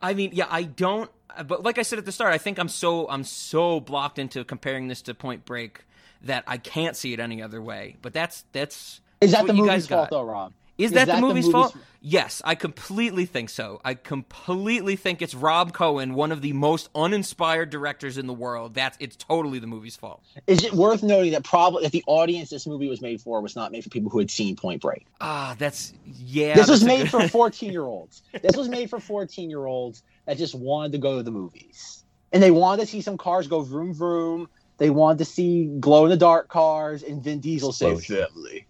I 0.01 0.15
mean, 0.15 0.31
yeah, 0.33 0.47
I 0.51 0.63
don't. 0.63 1.11
But 1.47 1.63
like 1.63 1.79
I 1.79 1.83
said 1.83 1.99
at 1.99 2.07
the 2.07 2.13
start, 2.13 2.33
I 2.33 2.39
think 2.39 2.59
I'm 2.59 2.69
so 2.69 3.09
I'm 3.09 3.25
so 3.25 3.81
blocked 3.81 4.19
into 4.19 4.45
comparing 4.45 4.89
this 4.89 5.03
to 5.03 5.15
Point 5.15 5.45
Break 5.45 5.85
that 6.23 6.45
I 6.47 6.57
can't 6.57 6.97
see 6.97 7.13
it 7.13 7.21
any 7.21 7.43
other 7.43 7.61
way. 7.61 7.97
But 8.01 8.13
that's 8.15 8.45
that's 8.53 9.01
Is 9.21 9.33
that 9.33 9.47
the 9.47 9.55
you 9.55 9.63
movie's 9.65 9.87
guys 9.87 9.87
fault, 9.89 10.11
got. 10.11 10.17
though, 10.17 10.23
Rob? 10.23 10.53
Is, 10.79 10.91
Is 10.91 10.95
that, 10.95 11.07
that 11.07 11.15
the 11.17 11.21
the 11.23 11.27
movie's, 11.27 11.47
movie's- 11.47 11.73
fault? 11.73 11.77
Yes, 12.09 12.41
I 12.45 12.55
completely 12.55 13.25
think 13.27 13.49
so. 13.51 13.81
I 13.85 13.95
completely 13.95 14.95
think 14.95 15.23
it's 15.23 15.35
Rob 15.35 15.73
Cohen, 15.73 16.15
one 16.15 16.31
of 16.31 16.41
the 16.41 16.53
most 16.53 16.89
uninspired 16.95 17.69
directors 17.71 18.17
in 18.17 18.27
the 18.29 18.33
world. 18.35 18.75
That's 18.75 18.97
it's 19.01 19.17
totally 19.17 19.59
the 19.59 19.67
movie's 19.67 19.97
fault. 19.97 20.23
Is 20.47 20.63
it 20.65 20.73
worth 20.73 21.03
noting 21.03 21.33
that 21.33 21.43
probably 21.43 21.83
that 21.83 21.91
the 21.93 22.05
audience 22.07 22.51
this 22.51 22.65
movie 22.67 22.89
was 22.89 23.01
made 23.01 23.21
for 23.21 23.41
was 23.41 23.57
not 23.57 23.73
made 23.73 23.83
for 23.83 23.91
people 23.91 24.11
who 24.11 24.19
had 24.19 24.31
seen 24.31 24.55
Point 24.55 24.83
Break? 24.83 25.07
Ah, 25.21 25.57
that's 25.59 25.95
yeah. 26.05 26.55
this 26.55 26.69
was 26.69 26.81
that's 26.81 26.83
a 26.83 26.87
made 27.05 27.11
good- 27.11 27.23
for 27.23 27.29
14 27.29 27.73
year 27.73 27.83
olds. 27.83 28.23
This 28.41 28.57
was 28.57 28.69
made 28.69 28.89
for 28.89 29.01
14 29.01 29.51
year 29.51 29.65
olds 29.67 30.03
that 30.27 30.37
just 30.39 30.55
wanted 30.55 30.93
to 30.93 30.99
go 30.99 31.17
to 31.17 31.23
the 31.25 31.33
movies. 31.33 32.05
And 32.33 32.41
they 32.43 32.51
wanted 32.53 32.83
to 32.83 32.87
see 32.87 33.01
some 33.01 33.17
cars 33.19 33.49
go 33.49 33.63
vroom 33.63 33.93
vroom. 33.95 34.49
They 34.79 34.91
wanted 34.91 35.19
to 35.19 35.25
see 35.25 35.75
glow 35.81 36.05
in 36.05 36.11
the 36.11 36.17
dark 36.19 36.49
cars 36.49 37.03
and 37.03 37.23
Vin 37.25 37.41
Diesel 37.41 37.73
say 37.73 37.91
Explosion. 37.93 38.27
family. 38.33 38.66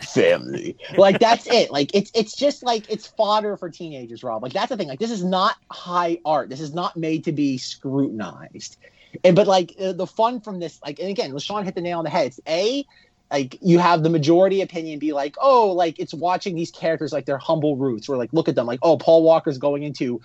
Family. 0.00 0.76
like 0.96 1.18
that's 1.18 1.46
it. 1.46 1.70
Like 1.70 1.94
it's 1.94 2.10
it's 2.14 2.36
just 2.36 2.62
like 2.62 2.90
it's 2.90 3.06
fodder 3.06 3.56
for 3.56 3.70
teenagers, 3.70 4.22
Rob. 4.22 4.42
Like 4.42 4.52
that's 4.52 4.68
the 4.68 4.76
thing. 4.76 4.88
Like 4.88 4.98
this 4.98 5.10
is 5.10 5.24
not 5.24 5.56
high 5.70 6.18
art. 6.24 6.50
This 6.50 6.60
is 6.60 6.74
not 6.74 6.96
made 6.96 7.24
to 7.24 7.32
be 7.32 7.58
scrutinized. 7.58 8.76
And 9.24 9.34
but 9.34 9.46
like 9.46 9.74
uh, 9.80 9.92
the 9.92 10.06
fun 10.06 10.40
from 10.40 10.60
this, 10.60 10.80
like 10.84 10.98
and 10.98 11.08
again, 11.08 11.32
LaShawn 11.32 11.64
hit 11.64 11.74
the 11.74 11.80
nail 11.80 11.98
on 11.98 12.04
the 12.04 12.10
head. 12.10 12.26
It's 12.26 12.40
a 12.46 12.84
like 13.30 13.58
you 13.62 13.78
have 13.78 14.02
the 14.02 14.10
majority 14.10 14.60
opinion 14.60 14.98
be 14.98 15.12
like, 15.12 15.36
oh, 15.40 15.72
like 15.72 15.98
it's 15.98 16.12
watching 16.12 16.56
these 16.56 16.70
characters 16.70 17.12
like 17.12 17.26
their 17.26 17.38
humble 17.38 17.76
roots. 17.76 18.08
Or 18.08 18.16
like 18.16 18.32
look 18.32 18.48
at 18.48 18.54
them, 18.54 18.66
like 18.66 18.80
oh, 18.82 18.96
Paul 18.98 19.22
Walker's 19.22 19.58
going 19.58 19.82
into 19.82 20.20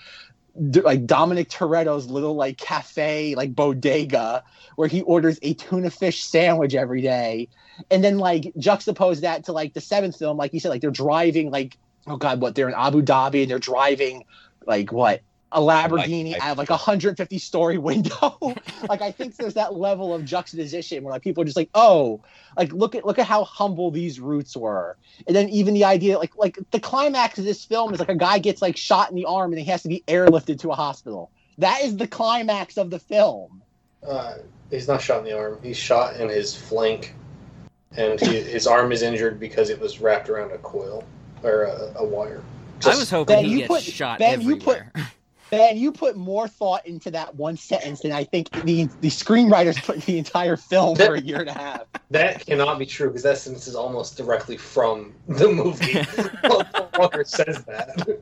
like 0.55 1.05
Dominic 1.05 1.49
Toretto's 1.49 2.07
little 2.07 2.35
like 2.35 2.57
cafe, 2.57 3.35
like 3.35 3.55
bodega, 3.55 4.43
where 4.75 4.87
he 4.87 5.01
orders 5.01 5.39
a 5.41 5.53
tuna 5.53 5.89
fish 5.89 6.23
sandwich 6.23 6.75
every 6.75 7.01
day, 7.01 7.49
and 7.91 8.03
then 8.03 8.17
like 8.17 8.53
juxtapose 8.57 9.21
that 9.21 9.45
to 9.45 9.51
like 9.51 9.73
the 9.73 9.81
seventh 9.81 10.17
film, 10.17 10.37
like 10.37 10.53
you 10.53 10.59
said, 10.59 10.69
like 10.69 10.81
they're 10.81 10.91
driving 10.91 11.51
like 11.51 11.77
oh 12.07 12.17
god, 12.17 12.41
what 12.41 12.55
they're 12.55 12.69
in 12.69 12.75
Abu 12.75 13.01
Dhabi 13.01 13.41
and 13.41 13.51
they're 13.51 13.59
driving 13.59 14.23
like 14.65 14.91
what 14.91 15.21
a 15.51 15.61
Lamborghini 15.61 16.33
Like- 16.33 16.41
out 16.43 16.51
of 16.53 16.57
like 16.57 16.69
a 16.69 16.73
150 16.73 17.37
story 17.39 17.77
window. 17.77 18.37
like 18.89 19.01
I 19.01 19.11
think 19.11 19.37
there's 19.37 19.53
that 19.53 19.73
level 19.75 20.13
of 20.13 20.25
juxtaposition 20.25 21.03
where 21.03 21.13
like 21.13 21.21
people 21.21 21.41
are 21.41 21.45
just 21.45 21.55
like, 21.57 21.69
oh, 21.75 22.21
like 22.57 22.73
look 22.73 22.95
at 22.95 23.05
look 23.05 23.19
at 23.19 23.25
how 23.27 23.43
humble 23.43 23.91
these 23.91 24.19
roots 24.19 24.57
were. 24.57 24.97
And 25.27 25.35
then 25.35 25.49
even 25.49 25.73
the 25.73 25.85
idea 25.85 26.17
like 26.17 26.35
like 26.35 26.57
the 26.71 26.79
climax 26.79 27.37
of 27.39 27.45
this 27.45 27.63
film 27.63 27.93
is 27.93 27.99
like 27.99 28.09
a 28.09 28.15
guy 28.15 28.39
gets 28.39 28.61
like 28.61 28.75
shot 28.75 29.09
in 29.09 29.15
the 29.15 29.25
arm 29.25 29.51
and 29.53 29.59
he 29.59 29.65
has 29.65 29.81
to 29.83 29.87
be 29.89 30.03
airlifted 30.07 30.59
to 30.61 30.71
a 30.71 30.75
hospital. 30.75 31.31
That 31.57 31.81
is 31.83 31.95
the 31.95 32.07
climax 32.07 32.77
of 32.77 32.89
the 32.89 32.99
film. 32.99 33.61
Uh, 34.05 34.35
he's 34.69 34.87
not 34.87 35.01
shot 35.01 35.19
in 35.19 35.25
the 35.25 35.37
arm. 35.37 35.57
He's 35.63 35.77
shot 35.77 36.17
in 36.17 36.27
his 36.27 36.53
flank, 36.55 37.15
and 37.95 38.19
he, 38.19 38.41
his 38.41 38.67
arm 38.67 38.91
is 38.91 39.01
injured 39.01 39.39
because 39.39 39.69
it 39.69 39.79
was 39.79 40.01
wrapped 40.01 40.29
around 40.29 40.51
a 40.51 40.57
coil 40.57 41.03
or 41.43 41.63
a, 41.63 41.93
a 41.95 42.05
wire. 42.05 42.43
I 42.85 42.89
was 42.89 43.09
hoping 43.09 43.37
Ben, 43.37 43.45
he 43.45 43.57
gets 43.59 43.67
put- 43.69 43.83
shot 43.83 44.19
Ben, 44.19 44.41
you 44.41 44.57
put- 44.57 44.77
everywhere. 44.77 44.91
Man, 45.57 45.77
you 45.77 45.91
put 45.91 46.15
more 46.15 46.47
thought 46.47 46.85
into 46.85 47.11
that 47.11 47.35
one 47.35 47.57
sentence 47.57 48.01
than 48.01 48.11
I 48.11 48.23
think 48.23 48.49
the 48.51 48.85
the 49.01 49.09
screenwriters 49.09 49.83
put 49.83 49.95
in 49.95 50.01
the 50.01 50.17
entire 50.17 50.57
film 50.57 50.95
for 50.97 51.15
a 51.15 51.21
year 51.21 51.41
and 51.41 51.49
a 51.49 51.53
half. 51.53 51.83
That 52.11 52.45
cannot 52.45 52.79
be 52.79 52.85
true 52.85 53.07
because 53.07 53.23
that 53.23 53.37
sentence 53.37 53.67
is 53.67 53.75
almost 53.75 54.17
directly 54.17 54.57
from 54.57 55.13
the 55.27 55.47
movie. 55.47 56.05
Walker 56.97 57.23
says 57.23 57.63
that. 57.65 58.19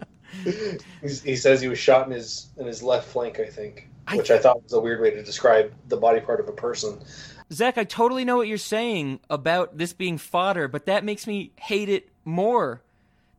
He's, 1.01 1.21
he 1.21 1.36
says 1.36 1.61
he 1.61 1.67
was 1.67 1.79
shot 1.79 2.07
in 2.07 2.13
his 2.13 2.49
in 2.57 2.65
his 2.65 2.81
left 2.84 3.07
flank, 3.07 3.39
I 3.39 3.45
think, 3.45 3.89
I- 4.07 4.17
which 4.17 4.31
I 4.31 4.38
thought 4.38 4.63
was 4.63 4.73
a 4.73 4.79
weird 4.79 5.01
way 5.01 5.11
to 5.11 5.23
describe 5.23 5.73
the 5.88 5.97
body 5.97 6.19
part 6.19 6.39
of 6.39 6.47
a 6.47 6.53
person. 6.53 6.99
Zach, 7.51 7.77
I 7.77 7.84
totally 7.84 8.25
know 8.25 8.38
what 8.38 8.47
you're 8.47 8.57
saying 8.57 9.19
about 9.29 9.77
this 9.77 9.93
being 9.93 10.17
fodder, 10.17 10.67
but 10.67 10.86
that 10.86 11.03
makes 11.03 11.27
me 11.27 11.51
hate 11.57 11.89
it 11.89 12.09
more. 12.25 12.81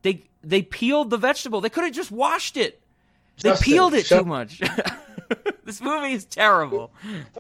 They 0.03 0.25
they 0.43 0.63
peeled 0.63 1.11
the 1.11 1.17
vegetable. 1.17 1.61
They 1.61 1.71
could 1.71 1.85
have 1.85 1.93
just 1.95 2.11
washed 2.13 2.57
it. 2.57 2.81
They 3.43 3.51
Justin, 3.51 3.73
peeled 3.73 3.95
it 3.95 4.07
shut- 4.07 4.21
too 4.21 4.29
much. 4.29 4.61
this 5.65 5.81
movie 5.81 6.13
is 6.13 6.25
terrible. 6.25 6.91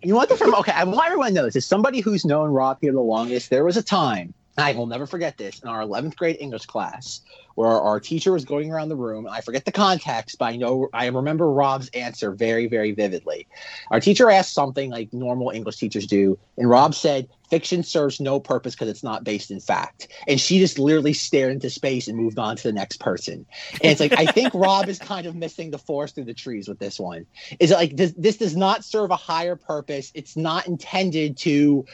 You 0.03 0.15
want 0.15 0.29
the 0.29 0.37
from? 0.37 0.55
Okay, 0.57 0.73
I 0.73 0.85
want 0.85 1.07
everyone 1.07 1.29
to 1.29 1.35
know 1.35 1.45
this. 1.45 1.57
As 1.57 1.67
somebody 1.67 2.01
who's 2.01 2.25
known 2.25 2.51
Rob 2.51 2.79
here 2.81 2.93
the 2.93 3.01
longest, 3.01 3.51
there 3.51 3.65
was 3.65 3.77
a 3.77 3.83
time 3.83 4.35
I 4.57 4.73
will 4.73 4.87
never 4.87 5.07
forget 5.07 5.37
this 5.37 5.61
in 5.61 5.69
our 5.69 5.81
11th 5.81 6.17
grade 6.17 6.37
English 6.41 6.67
class 6.67 7.21
where 7.55 7.69
our 7.69 8.01
teacher 8.01 8.33
was 8.33 8.45
going 8.45 8.71
around 8.71 8.89
the 8.89 8.97
room. 8.97 9.29
I 9.29 9.41
forget 9.41 9.65
the 9.65 9.73
context, 9.73 10.39
but 10.39 10.47
I 10.47 10.57
know 10.57 10.89
I 10.93 11.07
remember 11.07 11.51
Rob's 11.51 11.89
answer 11.91 12.33
very, 12.33 12.67
very 12.67 12.93
vividly. 12.93 13.47
Our 13.91 14.01
teacher 14.01 14.31
asked 14.31 14.55
something 14.55 14.91
like 14.91 15.13
normal 15.13 15.51
English 15.51 15.77
teachers 15.77 16.07
do, 16.07 16.39
and 16.57 16.69
Rob 16.69 16.95
said, 16.95 17.29
"Fiction 17.51 17.83
serves 17.83 18.21
no 18.21 18.41
purpose 18.41 18.75
because 18.75 18.89
it's 18.89 19.05
not 19.05 19.25
based 19.25 19.51
in 19.51 19.61
fact." 19.61 20.09
And 20.27 20.41
she 20.41 20.59
just 20.59 20.79
literally 20.79 21.13
stared 21.13 21.53
into 21.53 21.71
space 21.71 22.09
and 22.09 22.19
moved 22.19 22.39
on 22.39 22.57
to 22.57 22.63
the 22.65 22.73
next 22.73 22.99
person. 22.99 23.47
And 23.75 23.93
it's 23.93 24.01
like 24.01 24.19
I 24.19 24.27
think 24.27 24.53
Rob 24.55 24.89
is 24.89 24.99
kind 24.99 25.27
of 25.27 25.37
missing 25.37 25.71
the 25.71 25.79
forest 25.79 26.17
through 26.17 26.25
the 26.25 26.35
trees 26.35 26.69
with 26.69 26.79
this 26.79 26.99
one. 26.99 27.27
Is 27.61 27.71
it 27.71 27.75
like 27.75 27.97
this? 27.97 28.13
This 28.17 28.37
does 28.37 28.57
not 28.57 28.85
serve 28.85 29.11
a 29.11 29.17
higher 29.17 29.57
purpose. 29.57 30.11
It's 30.15 30.37
not 30.37 30.67
intended 30.67 31.37
to 31.39 31.87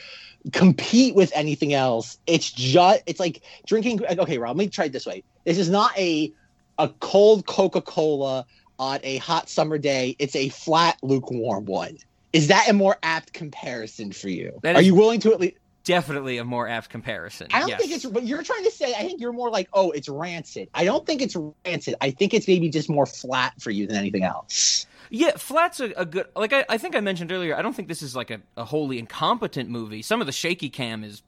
compete 0.51 1.15
with 1.15 1.31
anything 1.35 1.73
else. 1.73 2.17
It's 2.27 2.51
just 2.51 3.03
it's 3.05 3.19
like 3.19 3.41
drinking. 3.65 4.03
Okay, 4.05 4.37
Rob, 4.37 4.57
let 4.57 4.65
me 4.65 4.69
try 4.69 4.85
it 4.85 4.91
this 4.93 5.05
way. 5.05 5.23
This 5.45 5.57
is 5.57 5.69
not 5.69 5.97
a 5.97 6.31
a 6.77 6.89
cold 6.99 7.45
Coca 7.45 7.81
Cola 7.81 8.45
on 8.79 8.99
a 9.03 9.17
hot 9.17 9.49
summer 9.49 9.77
day. 9.77 10.15
It's 10.17 10.35
a 10.35 10.49
flat, 10.49 10.97
lukewarm 11.03 11.65
one. 11.65 11.97
Is 12.33 12.47
that 12.47 12.69
a 12.69 12.73
more 12.73 12.97
apt 13.03 13.33
comparison 13.33 14.11
for 14.11 14.29
you? 14.29 14.59
That 14.63 14.75
Are 14.75 14.81
is- 14.81 14.87
you 14.87 14.95
willing 14.95 15.19
to 15.21 15.33
at 15.33 15.39
least? 15.39 15.57
Definitely 15.83 16.37
a 16.37 16.43
more 16.43 16.67
apt 16.67 16.89
comparison. 16.89 17.47
I 17.51 17.59
don't 17.59 17.69
yes. 17.69 17.79
think 17.81 17.91
it's. 17.91 18.05
But 18.05 18.23
you're 18.23 18.43
trying 18.43 18.63
to 18.63 18.71
say. 18.71 18.93
I 18.93 19.03
think 19.03 19.19
you're 19.19 19.33
more 19.33 19.49
like, 19.49 19.67
oh, 19.73 19.91
it's 19.91 20.07
rancid. 20.07 20.69
I 20.73 20.85
don't 20.85 21.05
think 21.05 21.21
it's 21.21 21.35
rancid. 21.65 21.95
I 22.01 22.11
think 22.11 22.33
it's 22.33 22.47
maybe 22.47 22.69
just 22.69 22.89
more 22.89 23.05
flat 23.05 23.59
for 23.59 23.71
you 23.71 23.87
than 23.87 23.97
anything 23.97 24.23
else. 24.23 24.85
Yeah, 25.09 25.35
Flat's 25.37 25.79
a, 25.79 25.91
a 25.97 26.05
good. 26.05 26.27
Like 26.35 26.53
I, 26.53 26.65
I 26.69 26.77
think 26.77 26.95
I 26.95 26.99
mentioned 26.99 27.31
earlier, 27.31 27.55
I 27.55 27.61
don't 27.61 27.75
think 27.75 27.87
this 27.87 28.01
is 28.01 28.15
like 28.15 28.31
a, 28.31 28.41
a 28.55 28.63
wholly 28.63 28.99
incompetent 28.99 29.69
movie. 29.69 30.01
Some 30.01 30.21
of 30.21 30.27
the 30.27 30.33
shaky 30.33 30.69
cam 30.69 31.03
is 31.03 31.21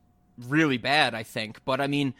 really 0.47 0.77
bad, 0.77 1.13
I 1.13 1.23
think. 1.23 1.63
But 1.65 1.81
I 1.81 1.87
mean, 1.87 2.13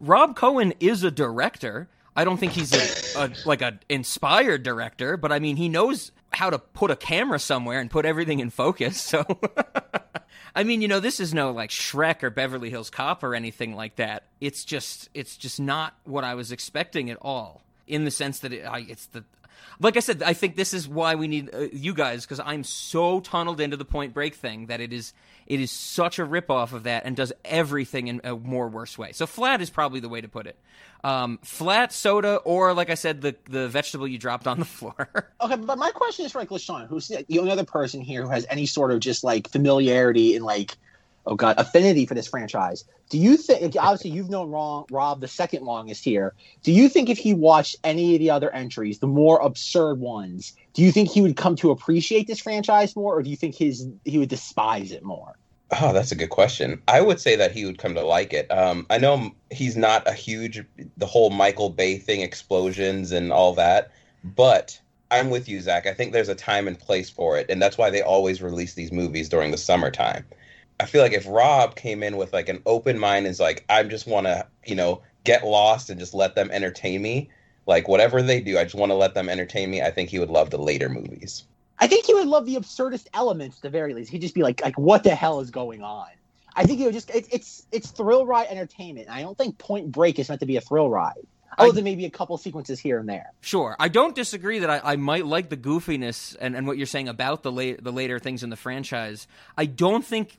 Rob 0.00 0.36
Cohen 0.36 0.74
is 0.80 1.04
a 1.04 1.10
director. 1.10 1.88
I 2.14 2.24
don't 2.24 2.38
think 2.38 2.52
he's 2.52 2.72
a, 2.72 3.24
a 3.24 3.30
like 3.46 3.62
a 3.62 3.78
inspired 3.88 4.62
director, 4.62 5.16
but 5.16 5.32
I 5.32 5.38
mean, 5.38 5.56
he 5.56 5.68
knows 5.68 6.12
how 6.32 6.50
to 6.50 6.58
put 6.58 6.90
a 6.90 6.96
camera 6.96 7.38
somewhere 7.38 7.80
and 7.80 7.90
put 7.90 8.04
everything 8.04 8.40
in 8.40 8.50
focus. 8.50 9.00
So, 9.00 9.24
I 10.56 10.64
mean, 10.64 10.80
you 10.80 10.88
know, 10.88 11.00
this 11.00 11.20
is 11.20 11.34
no 11.34 11.52
like 11.52 11.68
Shrek 11.68 12.22
or 12.22 12.30
Beverly 12.30 12.70
Hills 12.70 12.88
Cop 12.88 13.22
or 13.22 13.34
anything 13.34 13.76
like 13.76 13.96
that. 13.96 14.22
It's 14.40 14.64
just, 14.64 15.10
it's 15.12 15.36
just 15.36 15.60
not 15.60 15.94
what 16.04 16.24
I 16.24 16.34
was 16.34 16.50
expecting 16.50 17.10
at 17.10 17.18
all. 17.20 17.62
In 17.86 18.04
the 18.06 18.10
sense 18.10 18.40
that 18.40 18.54
it, 18.54 18.64
I, 18.64 18.78
it's 18.88 19.06
the 19.06 19.22
like 19.80 19.96
I 19.96 20.00
said, 20.00 20.22
I 20.22 20.32
think 20.32 20.56
this 20.56 20.72
is 20.72 20.88
why 20.88 21.14
we 21.14 21.28
need 21.28 21.54
uh, 21.54 21.68
you 21.72 21.94
guys 21.94 22.24
because 22.24 22.40
I'm 22.40 22.64
so 22.64 23.20
tunneled 23.20 23.60
into 23.60 23.76
the 23.76 23.84
Point 23.84 24.14
Break 24.14 24.34
thing 24.34 24.66
that 24.66 24.80
it 24.80 24.92
is 24.92 25.12
it 25.46 25.60
is 25.60 25.70
such 25.70 26.18
a 26.18 26.22
ripoff 26.22 26.72
of 26.72 26.84
that 26.84 27.04
and 27.04 27.14
does 27.14 27.32
everything 27.44 28.08
in 28.08 28.20
a 28.24 28.34
more 28.34 28.68
worse 28.68 28.98
way. 28.98 29.12
So 29.12 29.26
flat 29.26 29.60
is 29.60 29.70
probably 29.70 30.00
the 30.00 30.08
way 30.08 30.20
to 30.20 30.28
put 30.28 30.46
it. 30.46 30.58
Um, 31.04 31.38
flat 31.42 31.92
soda 31.92 32.36
or 32.36 32.74
like 32.74 32.90
I 32.90 32.94
said, 32.94 33.20
the 33.20 33.36
the 33.48 33.68
vegetable 33.68 34.08
you 34.08 34.18
dropped 34.18 34.46
on 34.46 34.58
the 34.58 34.64
floor. 34.76 35.08
Okay, 35.40 35.56
but 35.56 35.78
my 35.78 35.90
question 35.90 36.24
is 36.24 36.32
for 36.32 36.38
like 36.38 36.48
LaShawn, 36.48 36.88
who's 36.88 37.08
the 37.08 37.38
only 37.38 37.50
other 37.50 37.64
person 37.64 38.00
here 38.00 38.22
who 38.22 38.28
has 38.28 38.46
any 38.50 38.66
sort 38.66 38.90
of 38.90 39.00
just 39.00 39.22
like 39.22 39.48
familiarity 39.48 40.34
in 40.34 40.42
like, 40.42 40.76
oh 41.26 41.34
god, 41.34 41.56
affinity 41.58 42.06
for 42.06 42.14
this 42.14 42.28
franchise. 42.28 42.84
Do 43.10 43.18
you 43.18 43.36
think? 43.36 43.76
Obviously, 43.78 44.10
you've 44.10 44.30
known 44.30 44.50
Ron, 44.50 44.84
Rob 44.90 45.20
the 45.20 45.28
second 45.28 45.64
longest 45.64 46.04
here. 46.04 46.34
Do 46.62 46.72
you 46.72 46.88
think 46.88 47.08
if 47.08 47.18
he 47.18 47.34
watched 47.34 47.76
any 47.84 48.14
of 48.14 48.20
the 48.20 48.30
other 48.30 48.52
entries, 48.54 48.98
the 48.98 49.06
more 49.06 49.40
absurd 49.40 50.00
ones, 50.00 50.54
do 50.74 50.82
you 50.82 50.92
think 50.92 51.10
he 51.10 51.22
would 51.22 51.36
come 51.36 51.56
to 51.56 51.70
appreciate 51.70 52.26
this 52.26 52.40
franchise 52.40 52.96
more, 52.96 53.16
or 53.16 53.22
do 53.22 53.30
you 53.30 53.36
think 53.36 53.54
his 53.54 53.86
he 54.04 54.18
would 54.18 54.28
despise 54.28 54.92
it 54.92 55.02
more? 55.02 55.36
Oh, 55.80 55.92
that's 55.92 56.12
a 56.12 56.16
good 56.16 56.30
question. 56.30 56.80
I 56.86 57.00
would 57.00 57.20
say 57.20 57.34
that 57.36 57.50
he 57.50 57.64
would 57.64 57.78
come 57.78 57.94
to 57.94 58.04
like 58.04 58.32
it. 58.32 58.50
Um, 58.52 58.86
I 58.88 58.98
know 58.98 59.32
he's 59.50 59.76
not 59.76 60.06
a 60.06 60.12
huge, 60.12 60.64
the 60.96 61.06
whole 61.06 61.30
Michael 61.30 61.70
Bay 61.70 61.98
thing, 61.98 62.20
explosions 62.20 63.10
and 63.10 63.32
all 63.32 63.52
that, 63.54 63.90
but 64.22 64.78
I'm 65.10 65.28
with 65.28 65.48
you, 65.48 65.60
Zach. 65.60 65.86
I 65.86 65.94
think 65.94 66.12
there's 66.12 66.28
a 66.28 66.36
time 66.36 66.68
and 66.68 66.78
place 66.78 67.10
for 67.10 67.36
it, 67.36 67.46
and 67.48 67.60
that's 67.60 67.76
why 67.78 67.90
they 67.90 68.02
always 68.02 68.42
release 68.42 68.74
these 68.74 68.92
movies 68.92 69.28
during 69.28 69.50
the 69.50 69.58
summertime. 69.58 70.24
I 70.78 70.86
feel 70.86 71.02
like 71.02 71.12
if 71.12 71.26
Rob 71.26 71.74
came 71.74 72.02
in 72.02 72.16
with 72.16 72.32
like 72.32 72.48
an 72.48 72.62
open 72.66 72.98
mind, 72.98 73.26
is 73.26 73.40
like, 73.40 73.64
I 73.68 73.82
just 73.82 74.06
want 74.06 74.26
to, 74.26 74.46
you 74.64 74.74
know, 74.74 75.02
get 75.24 75.44
lost 75.44 75.90
and 75.90 75.98
just 75.98 76.14
let 76.14 76.34
them 76.34 76.50
entertain 76.50 77.02
me. 77.02 77.30
Like 77.66 77.88
whatever 77.88 78.22
they 78.22 78.40
do, 78.40 78.58
I 78.58 78.64
just 78.64 78.74
want 78.74 78.90
to 78.90 78.96
let 78.96 79.14
them 79.14 79.28
entertain 79.28 79.70
me. 79.70 79.82
I 79.82 79.90
think 79.90 80.10
he 80.10 80.18
would 80.18 80.30
love 80.30 80.50
the 80.50 80.58
later 80.58 80.88
movies. 80.88 81.44
I 81.78 81.86
think 81.86 82.06
he 82.06 82.14
would 82.14 82.28
love 82.28 82.46
the 82.46 82.56
absurdist 82.56 83.06
elements 83.12 83.60
the 83.60 83.70
very 83.70 83.92
least. 83.92 84.10
He'd 84.10 84.20
just 84.20 84.34
be 84.34 84.42
like, 84.42 84.62
like, 84.62 84.78
what 84.78 85.02
the 85.02 85.14
hell 85.14 85.40
is 85.40 85.50
going 85.50 85.82
on? 85.82 86.06
I 86.54 86.64
think 86.64 86.78
he 86.78 86.86
would 86.86 86.94
just 86.94 87.10
it, 87.10 87.26
it's 87.30 87.66
it's 87.70 87.90
thrill 87.90 88.24
ride 88.24 88.46
entertainment. 88.48 89.10
I 89.10 89.20
don't 89.20 89.36
think 89.36 89.58
Point 89.58 89.92
Break 89.92 90.18
is 90.18 90.28
meant 90.28 90.40
to 90.40 90.46
be 90.46 90.56
a 90.56 90.60
thrill 90.62 90.88
ride. 90.88 91.26
Other 91.58 91.68
oh, 91.68 91.72
than 91.72 91.84
maybe 91.84 92.04
a 92.04 92.10
couple 92.10 92.36
sequences 92.36 92.78
here 92.78 92.98
and 92.98 93.08
there. 93.08 93.32
Sure, 93.40 93.76
I 93.78 93.88
don't 93.88 94.14
disagree 94.14 94.60
that 94.60 94.70
I, 94.70 94.80
I 94.92 94.96
might 94.96 95.26
like 95.26 95.48
the 95.48 95.56
goofiness 95.56 96.36
and, 96.40 96.56
and 96.56 96.66
what 96.66 96.76
you're 96.76 96.86
saying 96.86 97.08
about 97.08 97.42
the 97.42 97.52
late, 97.52 97.82
the 97.82 97.92
later 97.92 98.18
things 98.18 98.42
in 98.42 98.50
the 98.50 98.56
franchise. 98.56 99.26
I 99.56 99.66
don't 99.66 100.04
think 100.04 100.36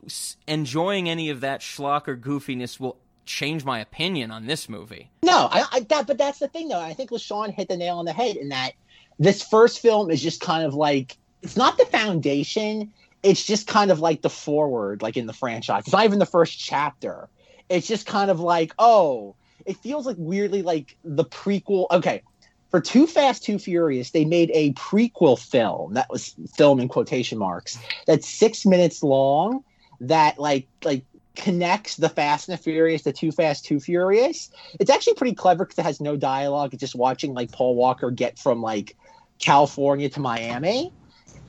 enjoying 0.48 1.10
any 1.10 1.30
of 1.30 1.42
that 1.42 1.62
schlock 1.62 2.08
or 2.08 2.16
goofiness 2.16 2.80
will 2.80 2.98
change 3.26 3.66
my 3.66 3.80
opinion 3.80 4.32
on 4.32 4.46
this 4.46 4.70
movie. 4.70 5.12
No, 5.24 5.48
I, 5.52 5.66
I 5.72 5.80
that 5.82 6.08
but 6.08 6.18
that's 6.18 6.40
the 6.40 6.48
thing 6.48 6.70
though. 6.70 6.80
I 6.80 6.94
think 6.94 7.12
LaShawn 7.12 7.54
hit 7.54 7.68
the 7.68 7.78
nail 7.78 7.98
on 7.98 8.06
the 8.06 8.14
head 8.14 8.38
in 8.38 8.50
that 8.50 8.72
this 9.20 9.44
first 9.44 9.80
film 9.80 10.10
is 10.10 10.22
just 10.22 10.42
kind 10.42 10.66
of 10.66 10.74
like 10.74 11.18
it's 11.42 11.58
not 11.58 11.78
the 11.78 11.86
foundation. 11.86 12.94
It's 13.24 13.44
just 13.44 13.68
kind 13.68 13.92
of 13.92 14.00
like 14.00 14.22
the 14.22 14.30
forward, 14.30 15.02
like 15.02 15.18
in 15.18 15.28
the 15.28 15.34
franchise. 15.34 15.84
It's 15.86 15.92
not 15.92 16.06
even 16.06 16.20
the 16.20 16.26
first 16.26 16.58
chapter. 16.58 17.30
It's 17.70 17.88
just 17.88 18.06
kind 18.06 18.32
of 18.32 18.40
like, 18.40 18.74
oh, 18.80 19.36
it 19.66 19.78
feels 19.78 20.06
like 20.06 20.18
weirdly 20.20 20.62
like 20.62 20.98
the 21.04 21.26
prequel. 21.26 21.88
Okay, 21.92 22.22
for 22.70 22.82
Too 22.82 23.08
Fast, 23.08 23.44
Too 23.44 23.60
Furious, 23.60 24.12
they 24.12 24.26
made 24.26 24.52
a 24.54 24.74
prequel 24.74 25.40
film 25.40 25.94
that 25.94 26.10
was 26.10 26.36
film 26.56 26.80
in 26.80 26.88
quotation 26.88 27.38
marks 27.38 27.78
that's 28.06 28.28
six 28.28 28.66
minutes 28.66 29.04
long. 29.04 29.64
That 30.00 30.38
like 30.38 30.68
like 30.84 31.06
connects 31.36 31.96
the 31.96 32.10
Fast 32.10 32.50
and 32.50 32.58
the 32.58 32.62
Furious 32.62 33.04
to 33.04 33.14
Too 33.14 33.32
Fast, 33.32 33.66
Too 33.66 33.80
Furious. 33.80 34.50
It's 34.80 34.92
actually 34.92 35.14
pretty 35.14 35.36
clever 35.36 35.66
because 35.66 35.80
it 35.80 35.86
has 35.86 36.02
no 36.02 36.18
dialogue. 36.18 36.74
It's 36.74 36.82
just 36.82 36.96
watching 36.96 37.34
like 37.34 37.52
Paul 37.52 37.76
Walker 37.76 38.12
get 38.12 38.38
from 38.38 38.62
like 38.62 38.96
California 39.40 40.10
to 40.10 40.20
Miami, 40.20 40.92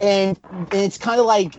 and, 0.01 0.39
and 0.51 0.69
it's 0.73 0.99
kind 0.99 1.21
of 1.21 1.27
like 1.27 1.57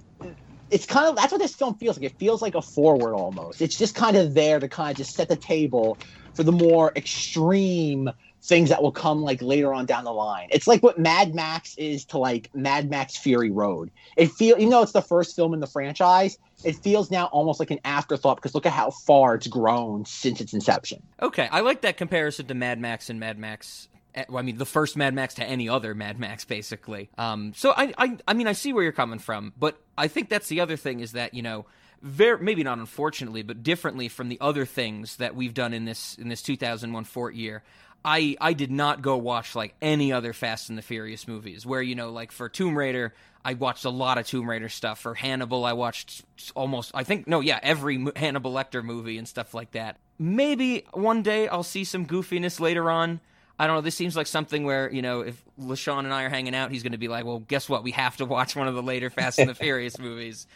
it's 0.72 0.86
kind 0.86 1.08
of 1.08 1.16
that's 1.16 1.32
what 1.32 1.42
this 1.42 1.56
film 1.56 1.76
feels 1.76 1.98
like. 1.98 2.12
It 2.12 2.18
feels 2.18 2.42
like 2.42 2.56
a 2.56 2.62
forward 2.62 3.14
almost. 3.14 3.62
It's 3.62 3.78
just 3.78 3.96
kind 3.96 4.16
of 4.16 4.34
there 4.34 4.60
to 4.60 4.68
kind 4.68 4.92
of 4.92 4.98
just 4.98 5.16
set 5.16 5.28
the 5.28 5.36
table 5.36 5.98
for 6.34 6.44
the 6.44 6.52
more 6.52 6.92
extreme 6.96 8.10
things 8.42 8.70
that 8.70 8.82
will 8.82 8.92
come 8.92 9.22
like 9.22 9.42
later 9.42 9.74
on 9.74 9.86
down 9.86 10.06
the 10.06 10.14
line. 10.14 10.48
It's 10.52 10.68
like 10.68 10.82
what 10.82 10.98
Mad 10.98 11.36
Max 11.36 11.76
is 11.78 12.06
to 12.06 12.18
like 12.18 12.50
Mad 12.54 12.90
Max 12.90 13.18
Fury 13.18 13.52
Road. 13.52 13.92
It 14.16 14.32
feel 14.32 14.56
even 14.58 14.70
though 14.70 14.82
it's 14.82 14.94
the 14.94 15.02
first 15.02 15.36
film 15.36 15.54
in 15.54 15.60
the 15.60 15.68
franchise, 15.68 16.38
it 16.64 16.76
feels 16.76 17.12
now 17.12 17.26
almost 17.26 17.60
like 17.60 17.72
an 17.72 17.80
afterthought 17.86 18.38
because 18.38 18.56
look 18.56 18.66
at 18.66 18.72
how 18.74 18.92
far 18.92 19.36
it's 19.36 19.48
grown 19.48 20.06
since 20.06 20.42
its 20.42 20.54
inception. 20.54 21.02
Okay, 21.22 21.48
I 21.52 21.62
like 21.62 21.82
that 21.82 21.98
comparison 21.98 22.48
to 22.48 22.54
Mad 22.54 22.80
Max 22.80 23.10
and 23.10 23.20
Mad 23.20 23.38
Max. 23.38 23.88
eh, 24.16 24.24
I 24.34 24.42
mean, 24.42 24.58
the 24.58 24.66
first 24.66 24.96
Mad 24.98 25.14
Max 25.14 25.34
to 25.36 25.44
any 25.44 25.68
other 25.68 25.94
Mad 25.94 26.20
Max, 26.20 26.46
basically. 26.46 27.10
Um, 27.18 27.54
so 27.56 27.74
I, 27.76 27.94
I, 27.98 28.18
I 28.28 28.34
mean, 28.34 28.48
I 28.48 28.54
see 28.54 28.74
where 28.74 28.84
you're 28.84 28.92
coming 28.92 29.20
from, 29.20 29.54
but 29.58 29.80
I 29.98 30.08
think 30.08 30.30
that's 30.30 30.48
the 30.48 30.62
other 30.62 30.78
thing 30.78 31.02
is 31.02 31.12
that 31.12 31.34
you 31.34 31.42
know, 31.42 31.66
very 32.02 32.44
maybe 32.44 32.64
not 32.64 32.78
unfortunately, 32.78 33.42
but 33.42 33.64
differently 33.64 34.08
from 34.08 34.30
the 34.30 34.38
other 34.42 34.66
things 34.66 35.18
that 35.18 35.36
we've 35.36 35.54
done 35.54 35.74
in 35.74 35.86
this 35.86 36.16
in 36.16 36.30
this 36.30 36.42
2001 36.42 37.04
Fort 37.06 37.36
year. 37.36 37.64
I 38.04 38.38
I 38.40 38.54
did 38.54 38.72
not 38.72 39.02
go 39.02 39.18
watch 39.18 39.56
like 39.56 39.76
any 39.82 40.12
other 40.12 40.34
Fast 40.34 40.70
and 40.70 40.78
the 40.78 40.82
Furious 40.82 41.28
movies. 41.28 41.66
Where 41.66 41.82
you 41.82 41.96
know, 41.96 42.12
like 42.12 42.32
for 42.32 42.48
Tomb 42.48 42.78
Raider, 42.78 43.14
I 43.44 43.54
watched 43.54 43.86
a 43.86 43.90
lot 43.90 44.18
of 44.18 44.26
Tomb 44.26 44.50
Raider 44.50 44.70
stuff. 44.70 45.00
For 45.00 45.14
Hannibal, 45.14 45.66
I 45.66 45.74
watched 45.74 46.24
almost 46.56 46.92
I 46.94 47.04
think 47.04 47.28
no, 47.28 47.42
yeah, 47.42 47.60
every 47.62 48.06
Hannibal 48.16 48.54
Lecter 48.54 48.84
movie 48.84 49.18
and 49.18 49.28
stuff 49.28 49.54
like 49.54 49.72
that. 49.72 49.98
Maybe 50.18 50.86
one 50.94 51.24
day 51.24 51.48
I'll 51.48 51.64
see 51.64 51.84
some 51.84 52.06
goofiness 52.06 52.60
later 52.60 52.90
on. 52.90 53.20
I 53.58 53.68
don't 53.68 53.76
know. 53.76 53.82
This 53.82 53.96
seems 53.96 54.16
like 54.16 54.28
something 54.28 54.64
where 54.64 54.90
you 54.90 55.02
know, 55.02 55.22
if 55.22 55.44
LaShawn 55.60 56.00
and 56.00 56.14
I 56.14 56.24
are 56.24 56.30
hanging 56.30 56.56
out, 56.56 56.72
he's 56.72 56.84
going 56.84 56.94
to 56.94 56.98
be 56.98 57.10
like, 57.10 57.26
"Well, 57.26 57.40
guess 57.40 57.68
what? 57.68 57.84
We 57.84 57.92
have 57.92 58.16
to 58.18 58.26
watch 58.26 58.56
one 58.56 58.70
of 58.70 58.76
the 58.76 58.82
later 58.82 59.10
Fast 59.10 59.40
and 59.40 59.50
the 59.50 59.56
Furious 59.56 60.00
movies." 60.00 60.48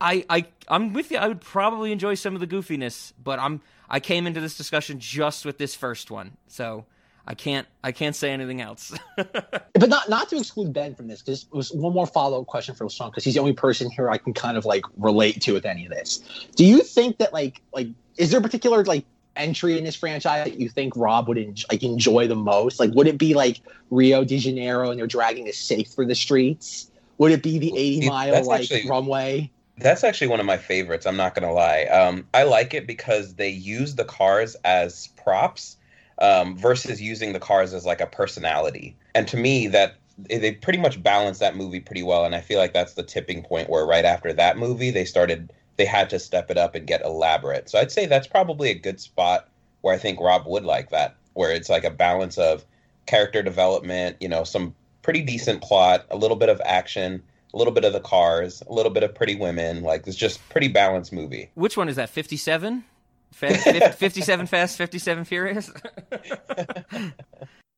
I, 0.00 0.24
I, 0.30 0.46
I'm 0.68 0.92
with 0.92 1.10
you. 1.10 1.18
I 1.18 1.28
would 1.28 1.40
probably 1.40 1.92
enjoy 1.92 2.14
some 2.14 2.34
of 2.34 2.40
the 2.40 2.46
goofiness, 2.46 3.12
but 3.22 3.38
I'm 3.38 3.60
I 3.88 4.00
came 4.00 4.26
into 4.26 4.40
this 4.40 4.56
discussion 4.56 4.98
just 5.00 5.44
with 5.44 5.58
this 5.58 5.74
first 5.74 6.10
one, 6.10 6.36
so 6.46 6.86
I 7.26 7.34
can't 7.34 7.66
I 7.84 7.92
can't 7.92 8.16
say 8.16 8.30
anything 8.30 8.60
else. 8.60 8.94
but 9.16 9.88
not 9.88 10.08
not 10.08 10.28
to 10.30 10.38
exclude 10.38 10.72
Ben 10.72 10.94
from 10.94 11.08
this, 11.08 11.20
because 11.20 11.42
it 11.42 11.52
was 11.52 11.72
one 11.72 11.92
more 11.92 12.06
follow 12.06 12.40
up 12.40 12.46
question 12.46 12.74
for 12.74 12.86
LaShawn, 12.86 13.10
because 13.10 13.24
he's 13.24 13.34
the 13.34 13.40
only 13.40 13.52
person 13.52 13.90
here 13.90 14.08
I 14.08 14.16
can 14.16 14.32
kind 14.32 14.56
of 14.56 14.64
like 14.64 14.84
relate 14.96 15.42
to 15.42 15.52
with 15.52 15.66
any 15.66 15.84
of 15.84 15.90
this. 15.90 16.20
Do 16.56 16.64
you 16.64 16.82
think 16.82 17.18
that 17.18 17.32
like 17.32 17.60
like 17.74 17.88
is 18.16 18.30
there 18.30 18.40
a 18.40 18.42
particular 18.42 18.84
like 18.84 19.04
entry 19.36 19.76
in 19.76 19.84
this 19.84 19.96
franchise 19.96 20.44
that 20.44 20.58
you 20.58 20.68
think 20.68 20.96
Rob 20.96 21.28
would 21.28 21.38
en- 21.38 21.54
like 21.70 21.82
enjoy 21.82 22.26
the 22.26 22.36
most? 22.36 22.80
Like, 22.80 22.92
would 22.94 23.06
it 23.06 23.18
be 23.18 23.34
like 23.34 23.60
Rio 23.90 24.24
de 24.24 24.38
Janeiro 24.38 24.90
and 24.90 24.98
they're 24.98 25.06
dragging 25.06 25.48
a 25.48 25.52
safe 25.52 25.88
through 25.88 26.06
the 26.06 26.14
streets? 26.14 26.90
Would 27.18 27.32
it 27.32 27.42
be 27.42 27.58
the 27.58 27.76
eighty 27.76 28.08
mile 28.08 28.46
like 28.46 28.62
actually- 28.62 28.88
runway? 28.88 29.50
That's 29.80 30.04
actually 30.04 30.28
one 30.28 30.40
of 30.40 30.46
my 30.46 30.56
favorites. 30.56 31.06
I'm 31.06 31.16
not 31.16 31.34
gonna 31.34 31.52
lie. 31.52 31.84
Um, 31.84 32.26
I 32.34 32.44
like 32.44 32.74
it 32.74 32.86
because 32.86 33.34
they 33.34 33.48
use 33.48 33.94
the 33.94 34.04
cars 34.04 34.54
as 34.64 35.08
props 35.22 35.76
um, 36.20 36.56
versus 36.56 37.00
using 37.00 37.32
the 37.32 37.40
cars 37.40 37.72
as 37.72 37.86
like 37.86 38.00
a 38.00 38.06
personality. 38.06 38.96
And 39.14 39.26
to 39.28 39.36
me, 39.36 39.66
that 39.68 39.96
they 40.28 40.52
pretty 40.52 40.78
much 40.78 41.02
balance 41.02 41.38
that 41.38 41.56
movie 41.56 41.80
pretty 41.80 42.02
well. 42.02 42.24
And 42.24 42.34
I 42.34 42.40
feel 42.42 42.58
like 42.58 42.74
that's 42.74 42.92
the 42.92 43.02
tipping 43.02 43.42
point 43.42 43.70
where 43.70 43.86
right 43.86 44.04
after 44.04 44.32
that 44.34 44.58
movie, 44.58 44.90
they 44.90 45.04
started 45.04 45.52
they 45.76 45.86
had 45.86 46.10
to 46.10 46.18
step 46.18 46.50
it 46.50 46.58
up 46.58 46.74
and 46.74 46.86
get 46.86 47.02
elaborate. 47.02 47.70
So 47.70 47.78
I'd 47.78 47.90
say 47.90 48.04
that's 48.04 48.26
probably 48.26 48.70
a 48.70 48.74
good 48.74 49.00
spot 49.00 49.48
where 49.80 49.94
I 49.94 49.98
think 49.98 50.20
Rob 50.20 50.46
would 50.46 50.64
like 50.64 50.90
that, 50.90 51.16
where 51.32 51.52
it's 51.52 51.70
like 51.70 51.84
a 51.84 51.90
balance 51.90 52.36
of 52.36 52.66
character 53.06 53.42
development, 53.42 54.18
you 54.20 54.28
know, 54.28 54.44
some 54.44 54.74
pretty 55.00 55.22
decent 55.22 55.62
plot, 55.62 56.04
a 56.10 56.18
little 56.18 56.36
bit 56.36 56.50
of 56.50 56.60
action, 56.66 57.22
a 57.52 57.56
little 57.56 57.72
bit 57.72 57.84
of 57.84 57.92
the 57.92 58.00
cars, 58.00 58.62
a 58.68 58.72
little 58.72 58.92
bit 58.92 59.02
of 59.02 59.14
pretty 59.14 59.34
women. 59.36 59.82
Like 59.82 60.06
it's 60.06 60.16
just 60.16 60.46
pretty 60.48 60.68
balanced 60.68 61.12
movie. 61.12 61.50
Which 61.54 61.76
one 61.76 61.88
is 61.88 61.96
that? 61.96 62.10
Fifty 62.10 62.36
seven. 62.36 62.84
Fifty-seven 63.32 64.46
Fast, 64.46 64.76
Fifty-seven 64.76 65.24
Furious. 65.24 65.70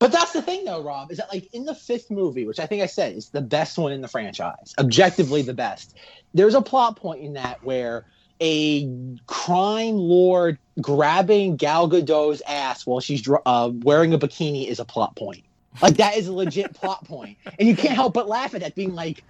But 0.02 0.10
that's 0.10 0.32
the 0.32 0.42
thing, 0.42 0.64
though, 0.64 0.82
Rob, 0.82 1.12
is 1.12 1.18
that 1.18 1.32
like 1.32 1.48
in 1.54 1.64
the 1.64 1.76
fifth 1.76 2.10
movie, 2.10 2.44
which 2.44 2.58
I 2.58 2.66
think 2.66 2.82
I 2.82 2.86
said 2.86 3.14
is 3.14 3.28
the 3.28 3.40
best 3.40 3.78
one 3.78 3.92
in 3.92 4.00
the 4.00 4.08
franchise, 4.08 4.74
objectively 4.76 5.42
the 5.42 5.54
best. 5.54 5.96
There's 6.34 6.56
a 6.56 6.60
plot 6.60 6.96
point 6.96 7.20
in 7.22 7.34
that 7.34 7.62
where 7.62 8.04
a 8.40 8.90
crime 9.26 9.94
lord 9.94 10.58
grabbing 10.80 11.54
Gal 11.54 11.88
Gadot's 11.88 12.42
ass 12.48 12.84
while 12.84 12.98
she's 12.98 13.22
uh, 13.46 13.70
wearing 13.72 14.12
a 14.12 14.18
bikini 14.18 14.66
is 14.66 14.80
a 14.80 14.84
plot 14.84 15.14
point. 15.14 15.44
Like 15.80 15.98
that 15.98 16.16
is 16.16 16.26
a 16.26 16.32
legit 16.32 16.74
plot 16.74 17.04
point, 17.04 17.38
and 17.56 17.68
you 17.68 17.76
can't 17.76 17.94
help 17.94 18.12
but 18.12 18.26
laugh 18.26 18.56
at 18.56 18.62
that, 18.62 18.74
being 18.74 18.96
like, 18.96 19.22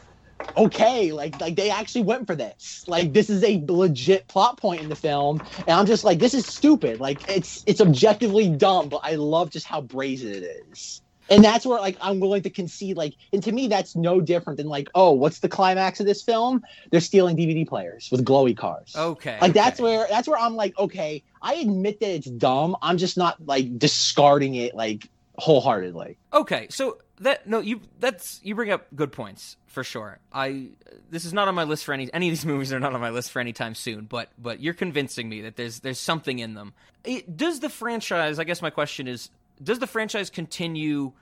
okay, 0.57 1.13
like 1.13 1.41
like 1.41 1.57
they 1.57 1.71
actually 1.71 2.03
went 2.05 2.27
for 2.27 2.35
this. 2.37 2.85
Like 2.87 3.13
this 3.13 3.31
is 3.31 3.43
a 3.45 3.65
legit 3.69 4.29
plot 4.29 4.59
point 4.59 4.83
in 4.83 4.89
the 4.89 4.97
film, 4.97 5.41
and 5.59 5.71
I'm 5.71 5.87
just 5.87 6.05
like, 6.05 6.19
this 6.19 6.35
is 6.35 6.47
stupid. 6.47 7.01
Like 7.01 7.29
it's 7.29 7.63
it's 7.67 7.81
objectively 7.81 8.49
dumb, 8.49 8.89
but 8.89 9.01
I 9.03 9.15
love 9.17 9.51
just 9.51 9.67
how 9.67 9.81
brazen 9.81 10.33
it 10.33 10.45
is. 10.71 11.01
And 11.31 11.43
that's 11.43 11.65
where 11.65 11.79
like 11.79 11.97
I'm 12.01 12.21
willing 12.21 12.43
to 12.43 12.51
concede 12.51 12.97
like 12.97 13.15
and 13.33 13.43
to 13.45 13.53
me 13.53 13.69
that's 13.69 13.95
no 13.97 14.21
different 14.21 14.59
than 14.59 14.67
like, 14.67 14.89
oh, 14.95 15.13
what's 15.13 15.39
the 15.39 15.49
climax 15.49 16.01
of 16.01 16.07
this 16.07 16.23
film? 16.23 16.63
They're 16.91 17.01
stealing 17.01 17.37
DVD 17.37 17.67
players 17.67 18.09
with 18.11 18.25
glowy 18.25 18.57
cars. 18.57 18.93
Okay. 18.97 19.39
Like 19.41 19.55
that's 19.55 19.81
where 19.81 20.07
that's 20.11 20.29
where 20.29 20.39
I'm 20.39 20.57
like, 20.57 20.77
okay, 20.79 21.23
I 21.41 21.55
admit 21.55 22.01
that 22.01 22.11
it's 22.11 22.31
dumb. 22.31 22.77
I'm 22.83 22.99
just 22.99 23.17
not 23.17 23.37
like 23.45 23.79
discarding 23.79 24.57
it 24.57 24.75
like 24.75 25.09
wholeheartedly. 25.37 26.19
Okay, 26.33 26.67
so 26.71 26.99
that 27.21 27.47
no, 27.47 27.61
you 27.61 27.81
that's 27.99 28.41
you 28.43 28.55
bring 28.55 28.71
up 28.71 28.87
good 28.95 29.13
points 29.13 29.57
for 29.67 29.85
sure. 29.85 30.19
I 30.33 30.71
this 31.11 31.25
is 31.25 31.33
not 31.33 31.49
on 31.49 31.55
my 31.55 31.65
list 31.65 31.85
for 31.85 31.93
any 31.93 32.13
any 32.13 32.29
of 32.29 32.33
these 32.33 32.47
movies 32.53 32.73
are 32.73 32.81
not 32.81 32.95
on 32.95 33.01
my 33.01 33.11
list 33.11 33.31
for 33.31 33.41
any 33.41 33.53
time 33.53 33.75
soon, 33.75 34.05
but 34.05 34.31
but 34.39 34.61
you're 34.61 34.75
convincing 34.75 35.29
me 35.29 35.43
that 35.43 35.57
there's 35.57 35.81
there's 35.81 35.99
something 35.99 36.39
in 36.39 36.55
them. 36.55 36.75
It, 37.05 37.37
does 37.37 37.61
the 37.61 37.69
franchise? 37.69 38.39
I 38.39 38.45
guess 38.45 38.63
my 38.63 38.71
question 38.71 39.09
is. 39.09 39.31
Does 39.63 39.79
the 39.79 39.87
franchise 39.87 40.29
continue? 40.29 41.13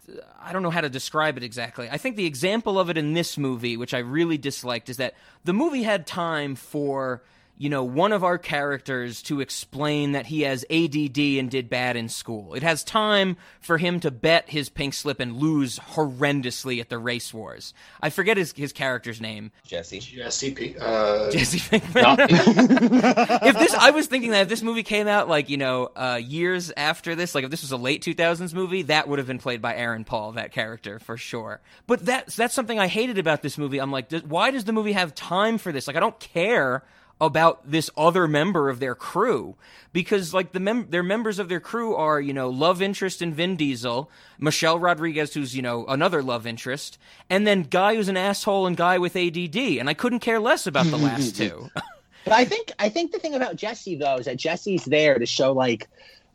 I 0.41 0.55
don't 0.55 0.63
know 0.63 0.71
how 0.71 0.81
to 0.81 0.89
describe 0.89 1.37
it 1.37 1.43
exactly. 1.43 1.91
I 1.91 1.99
think 1.99 2.17
the 2.17 2.25
example 2.25 2.79
of 2.79 2.89
it 2.89 2.97
in 2.97 3.13
this 3.13 3.37
movie, 3.37 3.77
which 3.77 3.93
I 3.93 3.99
really 3.99 4.39
disliked, 4.39 4.89
is 4.89 4.97
that 4.97 5.15
the 5.45 5.53
movie 5.53 5.83
had 5.83 6.07
time 6.07 6.55
for 6.55 7.23
you 7.61 7.69
know, 7.69 7.85
one 7.85 8.13
of 8.13 8.25
our 8.25 8.39
characters 8.39 9.21
to 9.21 9.43
explain 9.43 10.13
that 10.13 10.25
he 10.25 10.41
has 10.41 10.65
ADD 10.71 11.19
and 11.19 11.51
did 11.51 11.69
bad 11.69 11.95
in 11.95 12.09
school. 12.09 12.55
It 12.55 12.63
has 12.63 12.83
time 12.83 13.37
for 13.61 13.77
him 13.77 14.01
to 14.01 14.11
bet 14.11 14.49
his 14.49 14.71
pink 14.71 14.95
slip 14.95 15.21
and 15.21 15.37
lose 15.37 15.79
horrendously 15.79 16.81
at 16.81 16.89
the 16.89 16.97
race 16.97 17.35
wars. 17.35 17.75
I 18.01 18.09
forget 18.09 18.39
his 18.39 18.53
his 18.53 18.73
character's 18.73 19.21
name. 19.21 19.53
Jesse. 19.67 20.01
Jesse 20.01 20.53
P. 20.53 20.75
Uh, 20.81 21.31
Jesse 21.31 21.59
Pinkman. 21.59 22.03
not- 22.03 23.43
if 23.43 23.59
this, 23.59 23.75
I 23.75 23.91
was 23.91 24.07
thinking 24.07 24.31
that 24.31 24.41
if 24.41 24.49
this 24.49 24.63
movie 24.63 24.83
came 24.83 25.07
out 25.07 25.29
like 25.29 25.51
you 25.51 25.59
know 25.59 25.91
uh, 25.95 26.19
years 26.19 26.73
after 26.79 27.15
this, 27.15 27.35
like 27.35 27.45
if 27.45 27.51
this 27.51 27.61
was 27.61 27.73
a 27.73 27.77
late 27.77 28.03
2000s 28.03 28.55
movie, 28.55 28.83
that 28.85 29.07
would 29.07 29.19
have 29.19 29.29
been 29.29 29.39
played 29.39 29.61
by 29.61 29.77
Aaron 29.77 30.05
Paul, 30.05 30.33
that 30.33 30.53
character 30.53 30.99
for 30.99 31.19
sure. 31.19 31.61
But 31.87 32.07
that's 32.07 32.37
that's 32.37 32.55
something 32.55 32.79
I 32.79 32.87
hated 32.87 33.19
about 33.19 33.43
this 33.43 33.59
movie. 33.59 33.83
I'm 33.83 33.93
like, 33.93 34.09
th- 34.09 34.25
why 34.25 34.51
does 34.51 34.65
the 34.65 34.73
movie 34.73 34.93
have 34.93 35.15
time 35.15 35.59
for 35.59 35.73
this? 35.73 35.87
Like, 35.87 35.97
I 35.97 36.01
don't 36.01 36.19
care 36.19 36.85
about 37.21 37.71
this 37.71 37.91
other 37.97 38.27
member 38.27 38.69
of 38.71 38.81
their 38.81 38.95
crew 38.95 39.57
because 39.93 40.33
like 40.33 40.53
the 40.53 40.61
mem- 40.61 40.89
their 40.91 41.03
members 41.03 41.39
of 41.39 41.49
their 41.49 41.61
crew 41.61 41.95
are 41.95 42.21
you 42.21 42.33
know 42.33 42.49
love 42.49 42.81
interest 42.81 43.21
in 43.21 43.35
Vin 43.35 43.57
Diesel, 43.57 44.11
Michelle 44.39 44.79
Rodriguez 44.79 45.35
who's 45.35 45.55
you 45.55 45.63
know 45.63 45.85
another 45.87 46.23
love 46.23 46.47
interest, 46.47 46.99
and 47.29 47.47
then 47.47 47.63
guy 47.63 47.97
who's 47.97 48.09
an 48.09 48.17
asshole 48.17 48.67
and 48.67 48.77
guy 48.77 48.99
with 48.99 49.17
ADD, 49.17 49.57
and 49.57 49.89
I 49.89 49.95
couldn't 49.95 50.21
care 50.21 50.41
less 50.41 50.67
about 50.67 50.87
the 50.87 50.99
last 50.99 51.37
two. 51.37 51.71
But 52.25 52.35
I 52.35 52.45
think 52.45 52.71
I 52.79 52.89
think 52.89 53.13
the 53.13 53.19
thing 53.19 53.35
about 53.35 53.57
Jesse 53.57 53.97
though 53.97 54.17
is 54.17 54.27
that 54.27 54.37
Jesse's 54.37 54.85
there 54.85 55.19
to 55.19 55.27
show 55.27 55.53
like 55.53 55.89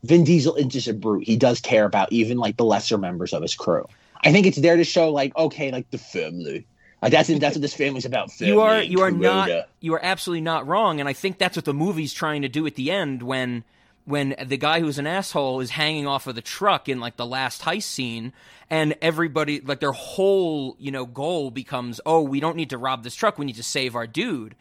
Vin 0.03 0.23
Diesel 0.23 0.55
isn't 0.55 0.71
just 0.71 0.87
a 0.87 0.93
brute. 0.93 1.25
He 1.25 1.37
does 1.37 1.59
care 1.59 1.85
about 1.85 2.11
even 2.11 2.37
like 2.37 2.57
the 2.57 2.65
lesser 2.65 2.97
members 2.97 3.33
of 3.33 3.41
his 3.41 3.55
crew. 3.55 3.85
I 4.23 4.31
think 4.31 4.47
it's 4.47 4.57
there 4.57 4.77
to 4.77 4.83
show 4.83 5.11
like 5.11 5.35
okay, 5.37 5.71
like 5.71 5.89
the 5.91 5.97
family. 5.97 6.65
Like 7.01 7.11
that's 7.11 7.27
that's 7.27 7.55
what 7.55 7.61
this 7.61 7.73
family's 7.73 8.05
about. 8.05 8.39
You 8.39 8.61
are 8.61 8.81
you 8.81 9.01
are 9.01 9.11
not 9.11 9.49
you 9.79 9.93
are 9.93 10.03
absolutely 10.03 10.41
not 10.41 10.67
wrong, 10.67 10.99
and 10.99 11.07
I 11.07 11.13
think 11.13 11.37
that's 11.37 11.55
what 11.55 11.65
the 11.65 11.73
movie's 11.73 12.13
trying 12.13 12.41
to 12.41 12.49
do 12.49 12.65
at 12.65 12.75
the 12.75 12.91
end 12.91 13.21
when 13.21 13.63
when 14.05 14.35
the 14.43 14.57
guy 14.57 14.79
who's 14.79 14.99
an 14.99 15.07
asshole 15.07 15.59
is 15.59 15.71
hanging 15.71 16.07
off 16.07 16.27
of 16.27 16.35
the 16.35 16.41
truck 16.41 16.87
in 16.87 16.99
like 16.99 17.17
the 17.17 17.25
last 17.25 17.63
heist 17.63 17.83
scene 17.83 18.33
and 18.69 18.95
everybody 19.01 19.59
like 19.61 19.79
their 19.79 19.91
whole 19.91 20.75
you 20.79 20.91
know 20.91 21.05
goal 21.05 21.51
becomes 21.51 21.99
oh 22.05 22.21
we 22.21 22.39
don't 22.39 22.55
need 22.55 22.69
to 22.69 22.77
rob 22.77 23.03
this 23.03 23.15
truck 23.15 23.37
we 23.39 23.45
need 23.45 23.55
to 23.55 23.63
save 23.63 23.95
our 23.95 24.05
dude 24.05 24.55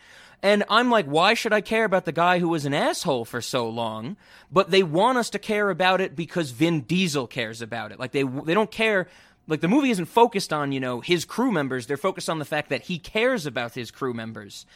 and 0.45 0.63
I'm 0.69 0.91
like, 0.91 1.07
why 1.07 1.33
should 1.33 1.55
I 1.55 1.63
care 1.63 1.87
about 1.87 2.05
the 2.05 2.13
guy 2.13 2.39
who 2.39 2.51
was 2.51 2.67
an 2.67 2.75
asshole 2.75 3.25
for 3.25 3.41
so 3.41 3.67
long? 3.67 4.19
But 4.53 4.71
they 4.71 4.83
want 4.83 5.17
us 5.17 5.31
to 5.31 5.39
care 5.39 5.71
about 5.71 6.03
it 6.03 6.15
because 6.15 6.51
Vin 6.51 6.83
Diesel 6.83 7.27
cares 7.27 7.63
about 7.63 7.93
it. 7.93 7.99
Like 7.99 8.13
they 8.13 8.25
they 8.25 8.53
don't 8.53 8.71
care. 8.71 9.09
Like 9.47 9.61
the 9.61 9.69
movie 9.69 9.91
isn't 9.91 10.07
focused 10.07 10.53
on 10.53 10.73
you 10.73 10.81
know 10.81 11.01
his 11.01 11.25
crew 11.25 11.53
members. 11.53 11.87
They're 11.87 11.97
focused 11.97 12.31
on 12.31 12.39
the 12.39 12.45
fact 12.45 12.71
that 12.71 12.83
he 12.83 12.99
cares 12.99 13.47
about 13.47 13.75
his 13.75 13.91
crew 13.91 14.15
members. 14.15 14.67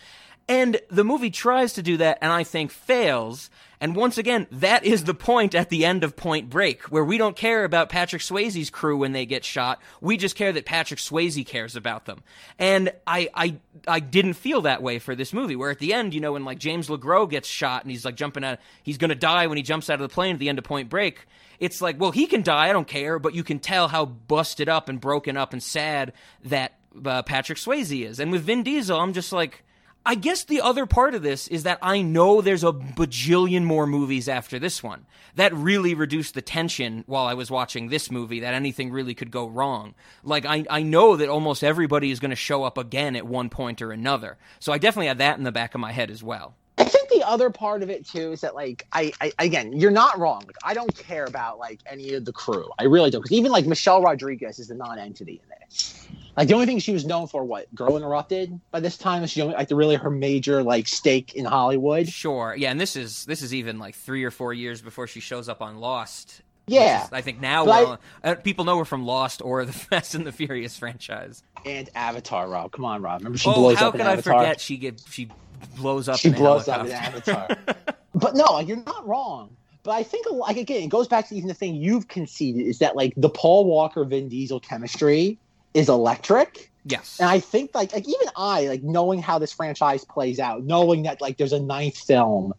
And 0.51 0.81
the 0.89 1.05
movie 1.05 1.31
tries 1.31 1.75
to 1.75 1.83
do 1.83 1.99
that, 1.99 2.19
and 2.23 2.33
I 2.33 2.43
think 2.43 2.71
fails. 2.71 3.51
And 3.83 3.95
once 3.95 4.17
again, 4.17 4.47
that 4.51 4.83
is 4.83 5.05
the 5.05 5.13
point 5.13 5.55
at 5.55 5.69
the 5.69 5.85
end 5.85 6.03
of 6.03 6.17
Point 6.17 6.49
Break, 6.49 6.85
where 6.85 7.05
we 7.05 7.19
don't 7.19 7.37
care 7.37 7.65
about 7.65 7.91
Patrick 7.91 8.23
Swayze's 8.23 8.71
crew 8.71 8.97
when 8.97 9.13
they 9.13 9.27
get 9.27 9.45
shot. 9.45 9.79
We 10.01 10.17
just 10.17 10.37
care 10.37 10.51
that 10.51 10.65
Patrick 10.65 11.01
Swayze 11.01 11.47
cares 11.47 11.77
about 11.77 12.07
them. 12.07 12.23
And 12.59 12.91
I, 13.07 13.29
I, 13.35 13.57
I 13.87 14.01
didn't 14.01 14.35
feel 14.35 14.63
that 14.63 14.83
way 14.83 14.99
for 14.99 15.15
this 15.15 15.35
movie, 15.35 15.55
where 15.55 15.71
at 15.71 15.81
the 15.81 15.93
end, 15.93 16.15
you 16.15 16.21
know, 16.21 16.33
when 16.33 16.47
like 16.47 16.59
James 16.59 16.89
LeGros 16.89 17.29
gets 17.29 17.47
shot 17.47 17.83
and 17.83 17.91
he's 17.91 18.07
like 18.07 18.17
jumping 18.17 18.43
out, 18.43 18.59
he's 18.83 18.97
gonna 18.97 19.15
die 19.15 19.47
when 19.49 19.59
he 19.59 19.63
jumps 19.63 19.91
out 19.91 20.01
of 20.01 20.09
the 20.09 20.13
plane 20.13 20.33
at 20.33 20.39
the 20.39 20.49
end 20.49 20.59
of 20.59 20.65
Point 20.65 20.89
Break. 20.89 21.27
It's 21.61 21.81
like, 21.81 22.01
well, 22.01 22.13
he 22.13 22.27
can 22.27 22.43
die, 22.43 22.69
I 22.69 22.73
don't 22.73 22.87
care, 22.87 23.19
but 23.19 23.35
you 23.35 23.43
can 23.43 23.59
tell 23.59 23.89
how 23.89 24.05
busted 24.05 24.69
up 24.69 24.89
and 24.89 25.01
broken 25.01 25.37
up 25.37 25.53
and 25.53 25.63
sad 25.63 26.13
that 26.45 26.75
uh, 27.05 27.23
Patrick 27.23 27.59
Swayze 27.59 28.07
is. 28.07 28.21
And 28.21 28.31
with 28.31 28.43
Vin 28.43 28.63
Diesel, 28.63 28.99
I'm 28.99 29.13
just 29.13 29.33
like, 29.33 29.65
I 30.07 30.15
guess 30.15 30.45
the 30.45 30.63
other 30.63 30.87
part 30.87 31.15
of 31.15 31.23
this 31.23 31.49
is 31.49 31.65
that 31.65 31.79
I 31.83 32.01
know 32.01 32.41
there's 32.41 32.65
a 32.65 32.73
bajillion 32.73 33.65
more 33.65 33.87
movies 33.87 34.29
after 34.29 34.59
this 34.59 34.83
one. 34.83 35.05
That 35.35 35.53
really 35.55 35.95
reduced 35.95 36.35
the 36.35 36.43
tension 36.43 37.05
while 37.07 37.27
I 37.27 37.35
was 37.35 37.51
watching 37.51 37.89
this 37.89 38.11
movie 38.11 38.41
that 38.41 38.55
anything 38.55 38.91
really 38.91 39.15
could 39.15 39.31
go 39.31 39.47
wrong. 39.47 39.95
Like, 40.25 40.47
I, 40.47 40.65
I 40.71 40.83
know 40.83 41.17
that 41.17 41.29
almost 41.29 41.63
everybody 41.63 42.11
is 42.11 42.21
going 42.21 42.31
to 42.31 42.37
show 42.37 42.65
up 42.65 42.79
again 42.79 43.17
at 43.17 43.27
one 43.27 43.51
point 43.51 43.83
or 43.83 43.93
another. 43.93 44.39
So 44.61 44.73
I 44.73 44.79
definitely 44.79 45.09
had 45.09 45.19
that 45.19 45.37
in 45.37 45.45
the 45.45 45.53
back 45.53 45.75
of 45.75 45.81
my 45.81 45.93
head 45.93 46.11
as 46.11 46.23
well. 46.23 46.55
I 46.79 46.85
think 46.85 47.09
the 47.09 47.27
other 47.27 47.51
part 47.51 47.83
of 47.83 47.91
it 47.91 48.07
too 48.07 48.33
is 48.33 48.41
that 48.43 48.55
like 48.55 48.87
I, 48.93 49.13
I 49.21 49.33
again 49.39 49.73
you're 49.73 49.91
not 49.91 50.19
wrong. 50.19 50.45
Like 50.47 50.57
I 50.63 50.75
don't 50.75 50.95
care 50.97 51.25
about 51.25 51.59
like 51.59 51.81
any 51.87 52.15
of 52.15 52.25
the 52.25 52.33
crew. 52.33 52.71
I 52.79 52.85
really 52.85 53.11
don't 53.11 53.23
because 53.23 53.37
even 53.37 53.51
like 53.51 53.67
Michelle 53.67 54.01
Rodriguez 54.01 54.59
is 54.59 54.71
a 54.71 54.75
non-entity 54.75 55.41
in 55.43 55.69
this. 55.69 56.07
Like 56.37 56.47
the 56.47 56.55
only 56.55 56.67
thing 56.67 56.79
she 56.79 56.93
was 56.93 57.05
known 57.05 57.27
for, 57.27 57.43
what 57.43 57.75
Girl 57.75 57.97
Interrupted 57.97 58.61
by 58.71 58.79
this 58.79 58.97
time 58.97 59.25
is 59.25 59.31
she 59.31 59.43
only 59.43 59.55
like 59.55 59.71
really 59.73 59.97
her 59.97 60.11
major 60.11 60.63
like 60.63 60.87
stake 60.87 61.35
in 61.35 61.45
Hollywood. 61.45 62.09
Sure. 62.09 62.55
Yeah, 62.57 62.71
and 62.71 62.81
this 62.81 62.95
is 62.95 63.25
this 63.25 63.43
is 63.43 63.53
even 63.53 63.81
like 63.81 63.97
3 63.97 64.23
or 64.23 64.31
4 64.31 64.53
years 64.53 64.81
before 64.81 65.09
she 65.09 65.19
shows 65.19 65.49
up 65.49 65.61
on 65.61 65.79
Lost. 65.79 66.43
Yeah, 66.69 67.05
is, 67.05 67.13
I 67.13 67.21
think 67.21 67.41
now 67.41 67.65
But 67.65 67.71
I- 67.71 67.83
well, 67.83 68.01
uh, 68.25 68.35
people 68.37 68.65
know 68.65 68.79
her 68.79 68.85
from 68.85 69.05
Lost 69.05 69.43
or 69.43 69.65
the 69.65 69.73
Fast 69.89 70.15
and 70.15 70.27
the 70.27 70.33
Furious 70.33 70.77
franchise. 70.77 71.43
and 71.65 71.89
Avatar. 71.95 72.49
Rob, 72.49 72.73
come 72.73 72.85
on, 72.85 73.03
Rob. 73.03 73.21
Remember 73.21 73.39
she 73.39 73.49
oh, 73.49 73.55
blows 73.55 73.79
how 73.79 73.89
up 73.89 73.95
in 73.95 74.01
could 74.01 74.07
I 74.07 74.21
forget 74.21 74.61
she 74.61 74.77
get 74.77 75.03
she 75.09 75.29
blows 75.77 76.09
up 76.09 76.19
she 76.19 76.31
blows 76.31 76.69
up 76.69 76.87
in. 76.87 76.93
Avatar. 76.93 77.49
but 78.15 78.35
no, 78.35 78.61
you're 78.61 78.83
not 78.85 79.07
wrong. 79.07 79.57
But 79.83 79.93
I 79.93 80.03
think, 80.03 80.27
like 80.31 80.57
again, 80.57 80.83
it 80.83 80.89
goes 80.89 81.09
back 81.09 81.29
to 81.29 81.35
even 81.35 81.49
the 81.49 81.55
thing 81.55 81.77
you've 81.77 82.09
conceded 82.09 82.67
is 82.67 82.79
that 82.81 82.97
like 82.97 83.15
the 83.17 83.31
Paul 83.31 83.65
Walker 83.65 84.05
Vin 84.05 84.29
Diesel 84.29 84.61
chemistry 84.61 85.39
is 85.75 85.89
electric. 85.89 86.68
Yes. 86.85 87.19
And 87.21 87.29
I 87.29 87.41
think 87.41 87.75
like 87.75 87.93
like 87.93 88.07
even 88.07 88.29
I 88.37 88.67
like 88.67 88.83
knowing 88.83 89.21
how 89.21 89.39
this 89.39 89.53
franchise 89.53 90.05
plays 90.05 90.39
out, 90.39 90.65
knowing 90.65 91.03
that 91.05 91.21
like 91.21 91.37
there's 91.37 91.53
a 91.53 91.61
ninth 91.61 91.97
film, 91.97 92.55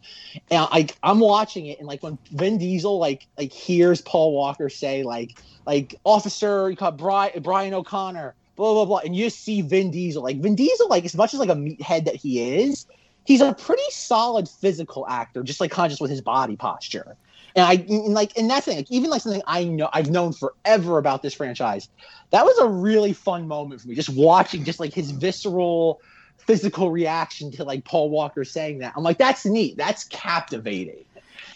and 0.50 0.66
like 0.70 0.96
I'm 1.02 1.20
watching 1.20 1.66
it 1.66 1.78
and 1.78 1.88
like 1.88 2.02
when 2.02 2.18
Vin 2.32 2.58
Diesel 2.58 2.98
like 2.98 3.26
like 3.38 3.52
hears 3.52 4.00
Paul 4.00 4.32
Walker 4.32 4.68
say 4.68 5.02
like 5.02 5.38
like 5.66 5.94
Officer 6.04 6.70
you 6.70 6.76
call 6.76 6.92
Brian 6.92 7.74
O'Connor 7.74 8.34
blah 8.56 8.74
blah 8.74 8.84
blah, 8.84 8.98
and 8.98 9.16
you 9.16 9.30
see 9.30 9.62
Vin 9.62 9.90
Diesel 9.90 10.22
like 10.22 10.38
Vin 10.38 10.54
Diesel 10.54 10.88
like 10.88 11.04
as 11.04 11.14
much 11.14 11.32
as 11.32 11.40
like 11.40 11.48
a 11.48 11.54
meathead 11.54 12.04
that 12.04 12.16
he 12.16 12.62
is, 12.62 12.86
he's 13.24 13.40
a 13.40 13.54
pretty 13.54 13.82
solid 13.90 14.48
physical 14.48 15.08
actor, 15.08 15.42
just 15.42 15.60
like 15.60 15.74
just 15.74 16.00
with 16.00 16.10
his 16.10 16.20
body 16.20 16.56
posture. 16.56 17.16
And 17.56 17.64
I 17.64 17.74
and 17.88 18.14
like 18.14 18.36
and 18.36 18.48
that's 18.50 18.66
thing, 18.66 18.76
like 18.76 18.90
even 18.90 19.10
like 19.10 19.22
something 19.22 19.42
I 19.46 19.64
know 19.64 19.88
I've 19.92 20.10
known 20.10 20.32
forever 20.32 20.98
about 20.98 21.22
this 21.22 21.34
franchise. 21.34 21.88
That 22.30 22.44
was 22.44 22.58
a 22.58 22.68
really 22.68 23.12
fun 23.12 23.48
moment 23.48 23.80
for 23.80 23.88
me, 23.88 23.94
just 23.94 24.10
watching 24.10 24.64
just 24.64 24.80
like 24.80 24.94
his 24.94 25.10
visceral 25.12 26.00
physical 26.38 26.90
reaction 26.90 27.50
to 27.52 27.64
like 27.64 27.84
Paul 27.84 28.10
Walker 28.10 28.44
saying 28.44 28.78
that. 28.78 28.94
I'm 28.96 29.02
like, 29.04 29.18
that's 29.18 29.44
neat. 29.44 29.76
That's 29.76 30.04
captivating. 30.04 31.04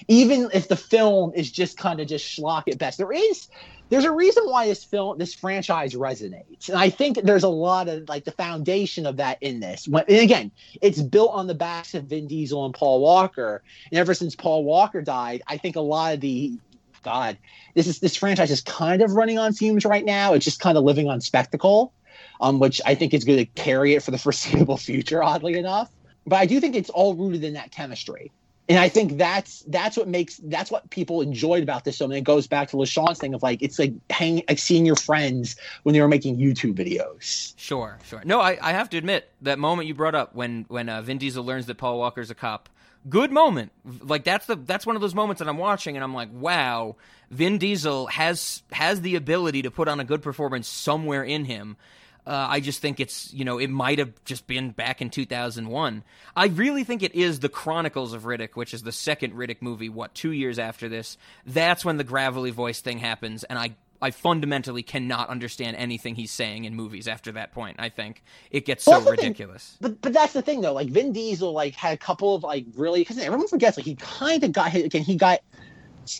Even 0.08 0.50
if 0.52 0.68
the 0.68 0.76
film 0.76 1.32
is 1.34 1.50
just 1.50 1.78
kind 1.78 2.00
of 2.00 2.06
just 2.06 2.24
schlock 2.26 2.68
at 2.68 2.78
best. 2.78 2.98
There 2.98 3.12
is 3.12 3.48
there's 3.90 4.04
a 4.04 4.12
reason 4.12 4.44
why 4.46 4.66
this 4.66 4.82
film 4.82 5.18
this 5.18 5.34
franchise 5.34 5.94
resonates. 5.94 6.68
And 6.68 6.78
I 6.78 6.90
think 6.90 7.22
there's 7.22 7.44
a 7.44 7.48
lot 7.48 7.88
of 7.88 8.08
like 8.08 8.24
the 8.24 8.32
foundation 8.32 9.06
of 9.06 9.18
that 9.18 9.38
in 9.42 9.60
this. 9.60 9.86
When, 9.86 10.04
and 10.08 10.18
again, 10.18 10.50
it's 10.80 11.00
built 11.00 11.32
on 11.32 11.46
the 11.46 11.54
backs 11.54 11.94
of 11.94 12.04
Vin 12.04 12.26
Diesel 12.26 12.64
and 12.64 12.74
Paul 12.74 13.00
Walker. 13.00 13.62
And 13.90 13.98
ever 13.98 14.14
since 14.14 14.34
Paul 14.34 14.64
Walker 14.64 15.02
died, 15.02 15.42
I 15.46 15.58
think 15.58 15.76
a 15.76 15.80
lot 15.80 16.14
of 16.14 16.20
the 16.20 16.58
God, 17.02 17.36
this 17.74 17.86
is 17.86 18.00
this 18.00 18.16
franchise 18.16 18.50
is 18.50 18.62
kind 18.62 19.02
of 19.02 19.12
running 19.12 19.38
on 19.38 19.52
fumes 19.52 19.84
right 19.84 20.04
now. 20.04 20.32
It's 20.32 20.44
just 20.44 20.60
kind 20.60 20.78
of 20.78 20.84
living 20.84 21.08
on 21.08 21.20
spectacle, 21.20 21.92
um, 22.40 22.58
which 22.58 22.80
I 22.86 22.94
think 22.94 23.12
is 23.12 23.24
going 23.24 23.38
to 23.38 23.44
carry 23.44 23.94
it 23.94 24.02
for 24.02 24.10
the 24.10 24.18
foreseeable 24.18 24.76
future. 24.78 25.22
Oddly 25.22 25.54
enough, 25.58 25.90
but 26.26 26.36
I 26.36 26.46
do 26.46 26.60
think 26.60 26.74
it's 26.74 26.90
all 26.90 27.14
rooted 27.14 27.44
in 27.44 27.52
that 27.52 27.70
chemistry, 27.70 28.32
and 28.68 28.78
I 28.78 28.88
think 28.88 29.18
that's 29.18 29.60
that's 29.68 29.96
what 29.96 30.08
makes 30.08 30.38
that's 30.44 30.70
what 30.70 30.88
people 30.88 31.20
enjoyed 31.20 31.62
about 31.62 31.84
this 31.84 31.98
film. 31.98 32.10
And 32.12 32.18
it 32.18 32.24
goes 32.24 32.46
back 32.46 32.70
to 32.70 32.76
LaShawn's 32.76 33.18
thing 33.18 33.34
of 33.34 33.42
like 33.42 33.62
it's 33.62 33.78
like 33.78 33.92
hang 34.08 34.42
like 34.48 34.58
seeing 34.58 34.86
your 34.86 34.96
friends 34.96 35.56
when 35.82 35.92
they 35.92 36.00
were 36.00 36.08
making 36.08 36.38
YouTube 36.38 36.74
videos. 36.74 37.52
Sure, 37.56 37.98
sure. 38.04 38.22
No, 38.24 38.40
I, 38.40 38.58
I 38.62 38.72
have 38.72 38.88
to 38.90 38.96
admit 38.96 39.30
that 39.42 39.58
moment 39.58 39.88
you 39.88 39.94
brought 39.94 40.14
up 40.14 40.34
when 40.34 40.64
when 40.68 40.88
uh, 40.88 41.02
Vin 41.02 41.18
Diesel 41.18 41.44
learns 41.44 41.66
that 41.66 41.76
Paul 41.76 41.98
Walker's 41.98 42.30
a 42.30 42.34
cop. 42.34 42.70
Good 43.06 43.30
moment. 43.30 43.70
Like 44.00 44.24
that's 44.24 44.46
the 44.46 44.56
that's 44.56 44.86
one 44.86 44.96
of 44.96 45.02
those 45.02 45.14
moments 45.14 45.40
that 45.40 45.48
I'm 45.48 45.58
watching 45.58 45.96
and 45.96 46.02
I'm 46.02 46.14
like, 46.14 46.30
wow, 46.32 46.96
Vin 47.30 47.58
Diesel 47.58 48.06
has 48.06 48.62
has 48.72 49.02
the 49.02 49.16
ability 49.16 49.60
to 49.62 49.70
put 49.70 49.88
on 49.88 50.00
a 50.00 50.04
good 50.04 50.22
performance 50.22 50.68
somewhere 50.68 51.22
in 51.22 51.44
him. 51.44 51.76
Uh, 52.26 52.46
I 52.50 52.60
just 52.60 52.80
think 52.80 53.00
it's 53.00 53.32
you 53.34 53.44
know 53.44 53.58
it 53.58 53.68
might 53.68 53.98
have 53.98 54.12
just 54.24 54.46
been 54.46 54.70
back 54.70 55.02
in 55.02 55.10
2001. 55.10 56.04
I 56.34 56.46
really 56.46 56.84
think 56.84 57.02
it 57.02 57.14
is 57.14 57.40
the 57.40 57.48
Chronicles 57.48 58.12
of 58.12 58.22
Riddick, 58.22 58.50
which 58.54 58.72
is 58.72 58.82
the 58.82 58.92
second 58.92 59.34
Riddick 59.34 59.60
movie. 59.60 59.88
What 59.88 60.14
two 60.14 60.32
years 60.32 60.58
after 60.58 60.88
this? 60.88 61.18
That's 61.44 61.84
when 61.84 61.98
the 61.98 62.04
gravelly 62.04 62.50
voice 62.50 62.80
thing 62.80 62.98
happens, 62.98 63.44
and 63.44 63.58
I 63.58 63.74
I 64.00 64.10
fundamentally 64.10 64.82
cannot 64.82 65.28
understand 65.28 65.76
anything 65.76 66.14
he's 66.14 66.30
saying 66.30 66.64
in 66.64 66.74
movies 66.74 67.08
after 67.08 67.32
that 67.32 67.52
point. 67.52 67.76
I 67.78 67.88
think 67.88 68.22
it 68.50 68.66
gets 68.66 68.84
so 68.84 68.98
the 68.98 69.04
thing. 69.04 69.10
ridiculous. 69.12 69.76
But 69.80 70.00
but 70.00 70.12
that's 70.12 70.32
the 70.32 70.42
thing 70.42 70.60
though. 70.60 70.72
Like 70.72 70.88
Vin 70.88 71.12
Diesel 71.12 71.52
like 71.52 71.74
had 71.74 71.94
a 71.94 71.98
couple 71.98 72.34
of 72.34 72.42
like 72.42 72.66
really 72.74 73.00
because 73.00 73.18
everyone 73.18 73.48
forgets 73.48 73.76
like 73.76 73.86
he 73.86 73.94
kind 73.96 74.44
of 74.44 74.52
got 74.52 74.70
hit 74.70 74.84
again. 74.84 75.02
He 75.02 75.16
got 75.16 75.40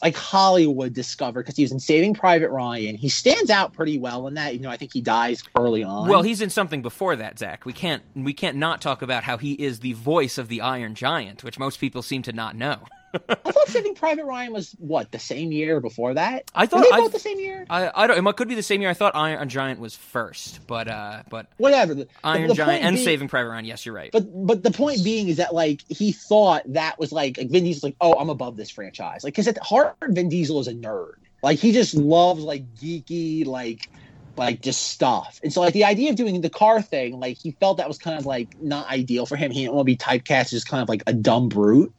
like 0.02 0.16
Hollywood 0.16 0.92
discovered 0.92 1.42
because 1.42 1.56
he 1.56 1.62
was 1.62 1.72
in 1.72 1.80
Saving 1.80 2.14
Private 2.14 2.50
Ryan. 2.50 2.96
He 2.96 3.08
stands 3.08 3.50
out 3.50 3.72
pretty 3.72 3.98
well 3.98 4.26
in 4.26 4.34
that. 4.34 4.54
You 4.54 4.60
know, 4.60 4.70
I 4.70 4.76
think 4.76 4.92
he 4.92 5.00
dies 5.00 5.42
early 5.56 5.82
on. 5.82 6.08
Well, 6.08 6.22
he's 6.22 6.40
in 6.40 6.50
something 6.50 6.82
before 6.82 7.16
that, 7.16 7.38
Zach. 7.38 7.64
We 7.64 7.72
can't 7.72 8.02
we 8.14 8.32
can't 8.32 8.56
not 8.56 8.80
talk 8.80 9.02
about 9.02 9.24
how 9.24 9.38
he 9.38 9.52
is 9.52 9.80
the 9.80 9.92
voice 9.94 10.38
of 10.38 10.48
the 10.48 10.60
Iron 10.60 10.94
Giant, 10.94 11.44
which 11.44 11.58
most 11.58 11.80
people 11.80 12.02
seem 12.02 12.22
to 12.22 12.32
not 12.32 12.56
know. 12.56 12.80
I 13.28 13.52
thought 13.52 13.68
Saving 13.68 13.94
Private 13.94 14.24
Ryan 14.24 14.52
was 14.52 14.74
what 14.78 15.10
the 15.12 15.18
same 15.18 15.52
year 15.52 15.80
before 15.80 16.14
that. 16.14 16.50
I 16.54 16.66
thought 16.66 16.80
Were 16.80 16.86
they 16.90 17.02
both 17.02 17.12
the 17.12 17.18
same 17.18 17.38
year. 17.38 17.66
I, 17.70 17.90
I 17.94 18.06
don't. 18.06 18.26
It 18.26 18.36
could 18.36 18.48
be 18.48 18.54
the 18.54 18.62
same 18.62 18.80
year. 18.80 18.90
I 18.90 18.94
thought 18.94 19.14
Iron 19.14 19.48
Giant 19.48 19.80
was 19.80 19.94
first, 19.94 20.66
but 20.66 20.88
uh, 20.88 21.22
but 21.30 21.46
Whatever. 21.56 21.94
The, 21.94 22.08
Iron 22.22 22.48
the 22.48 22.54
Giant 22.54 22.70
point 22.70 22.84
and 22.84 22.96
being- 22.96 23.04
Saving 23.04 23.28
Private 23.28 23.50
Ryan. 23.50 23.64
Yes, 23.64 23.86
you're 23.86 23.94
right. 23.94 24.10
But 24.12 24.26
but 24.46 24.62
the 24.62 24.70
point 24.70 25.04
being 25.04 25.28
is 25.28 25.36
that 25.36 25.54
like 25.54 25.82
he 25.88 26.12
thought 26.12 26.62
that 26.72 26.98
was 26.98 27.12
like, 27.12 27.38
like 27.38 27.50
Vin 27.50 27.64
Diesel's 27.64 27.84
like, 27.84 27.96
oh, 28.00 28.14
I'm 28.14 28.30
above 28.30 28.56
this 28.56 28.70
franchise. 28.70 29.24
Like, 29.24 29.34
because 29.34 29.48
at 29.48 29.58
heart, 29.58 29.96
Vin 30.08 30.28
Diesel 30.28 30.60
is 30.60 30.68
a 30.68 30.74
nerd. 30.74 31.14
Like 31.42 31.58
he 31.58 31.72
just 31.72 31.94
loves 31.94 32.42
like 32.42 32.74
geeky 32.74 33.46
like 33.46 33.88
like 34.36 34.62
just 34.62 34.88
stuff. 34.88 35.40
And 35.42 35.52
so 35.52 35.60
like 35.60 35.74
the 35.74 35.84
idea 35.84 36.10
of 36.10 36.16
doing 36.16 36.40
the 36.40 36.50
car 36.50 36.82
thing, 36.82 37.20
like 37.20 37.36
he 37.36 37.52
felt 37.52 37.78
that 37.78 37.88
was 37.88 37.98
kind 37.98 38.18
of 38.18 38.26
like 38.26 38.60
not 38.60 38.88
ideal 38.90 39.26
for 39.26 39.36
him. 39.36 39.50
He 39.50 39.60
didn't 39.60 39.74
want 39.74 39.86
to 39.86 39.92
be 39.92 39.96
typecast 39.96 40.52
as 40.52 40.64
kind 40.64 40.82
of 40.82 40.88
like 40.88 41.02
a 41.06 41.12
dumb 41.12 41.48
brute. 41.48 41.92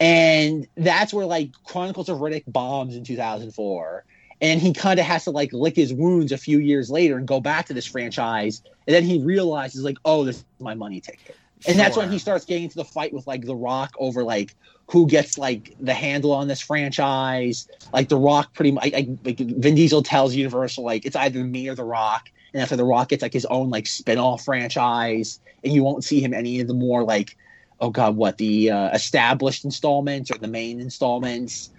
And 0.00 0.66
that's 0.76 1.12
where 1.12 1.26
like 1.26 1.50
Chronicles 1.64 2.08
of 2.08 2.18
Riddick 2.18 2.44
bombs 2.46 2.96
in 2.96 3.04
2004. 3.04 4.04
And 4.40 4.60
he 4.60 4.72
kind 4.72 5.00
of 5.00 5.06
has 5.06 5.24
to 5.24 5.30
like 5.30 5.52
lick 5.52 5.74
his 5.74 5.92
wounds 5.92 6.30
a 6.30 6.38
few 6.38 6.58
years 6.58 6.90
later 6.90 7.16
and 7.18 7.26
go 7.26 7.40
back 7.40 7.66
to 7.66 7.74
this 7.74 7.86
franchise. 7.86 8.62
And 8.86 8.94
then 8.94 9.02
he 9.02 9.20
realizes 9.20 9.82
like, 9.82 9.98
oh, 10.04 10.24
this 10.24 10.36
is 10.36 10.44
my 10.60 10.74
money 10.74 11.00
ticket. 11.00 11.36
and 11.66 11.78
that's 11.78 11.96
when 11.96 12.10
he 12.10 12.18
starts 12.18 12.44
getting 12.44 12.64
into 12.64 12.76
the 12.76 12.84
fight 12.84 13.12
with 13.12 13.26
like 13.26 13.44
The 13.44 13.56
Rock 13.56 13.94
over 13.98 14.22
like 14.22 14.54
who 14.90 15.06
gets 15.06 15.36
like 15.38 15.74
the 15.80 15.94
handle 15.94 16.32
on 16.32 16.48
this 16.48 16.60
franchise. 16.60 17.68
Like 17.92 18.08
The 18.08 18.16
Rock, 18.16 18.54
pretty 18.54 18.72
much. 18.72 18.92
Like, 18.92 19.08
like 19.24 19.38
Vin 19.38 19.74
Diesel 19.74 20.02
tells 20.02 20.34
Universal 20.34 20.84
like 20.84 21.04
it's 21.04 21.16
either 21.16 21.44
me 21.44 21.68
or 21.68 21.74
The 21.74 21.84
Rock, 21.84 22.30
and 22.52 22.62
after 22.62 22.76
The 22.76 22.84
Rock 22.84 23.10
gets 23.10 23.22
like 23.22 23.32
his 23.32 23.46
own 23.46 23.70
like 23.70 23.86
spin-off 23.86 24.44
franchise, 24.44 25.40
and 25.62 25.72
you 25.72 25.82
won't 25.82 26.04
see 26.04 26.20
him 26.20 26.32
any 26.32 26.60
of 26.60 26.68
the 26.68 26.74
more 26.74 27.04
like 27.04 27.36
oh 27.80 27.90
god, 27.90 28.16
what 28.16 28.38
the 28.38 28.70
uh, 28.70 28.90
established 28.90 29.64
installments 29.64 30.30
or 30.30 30.38
the 30.38 30.48
main 30.48 30.80
installments. 30.80 31.70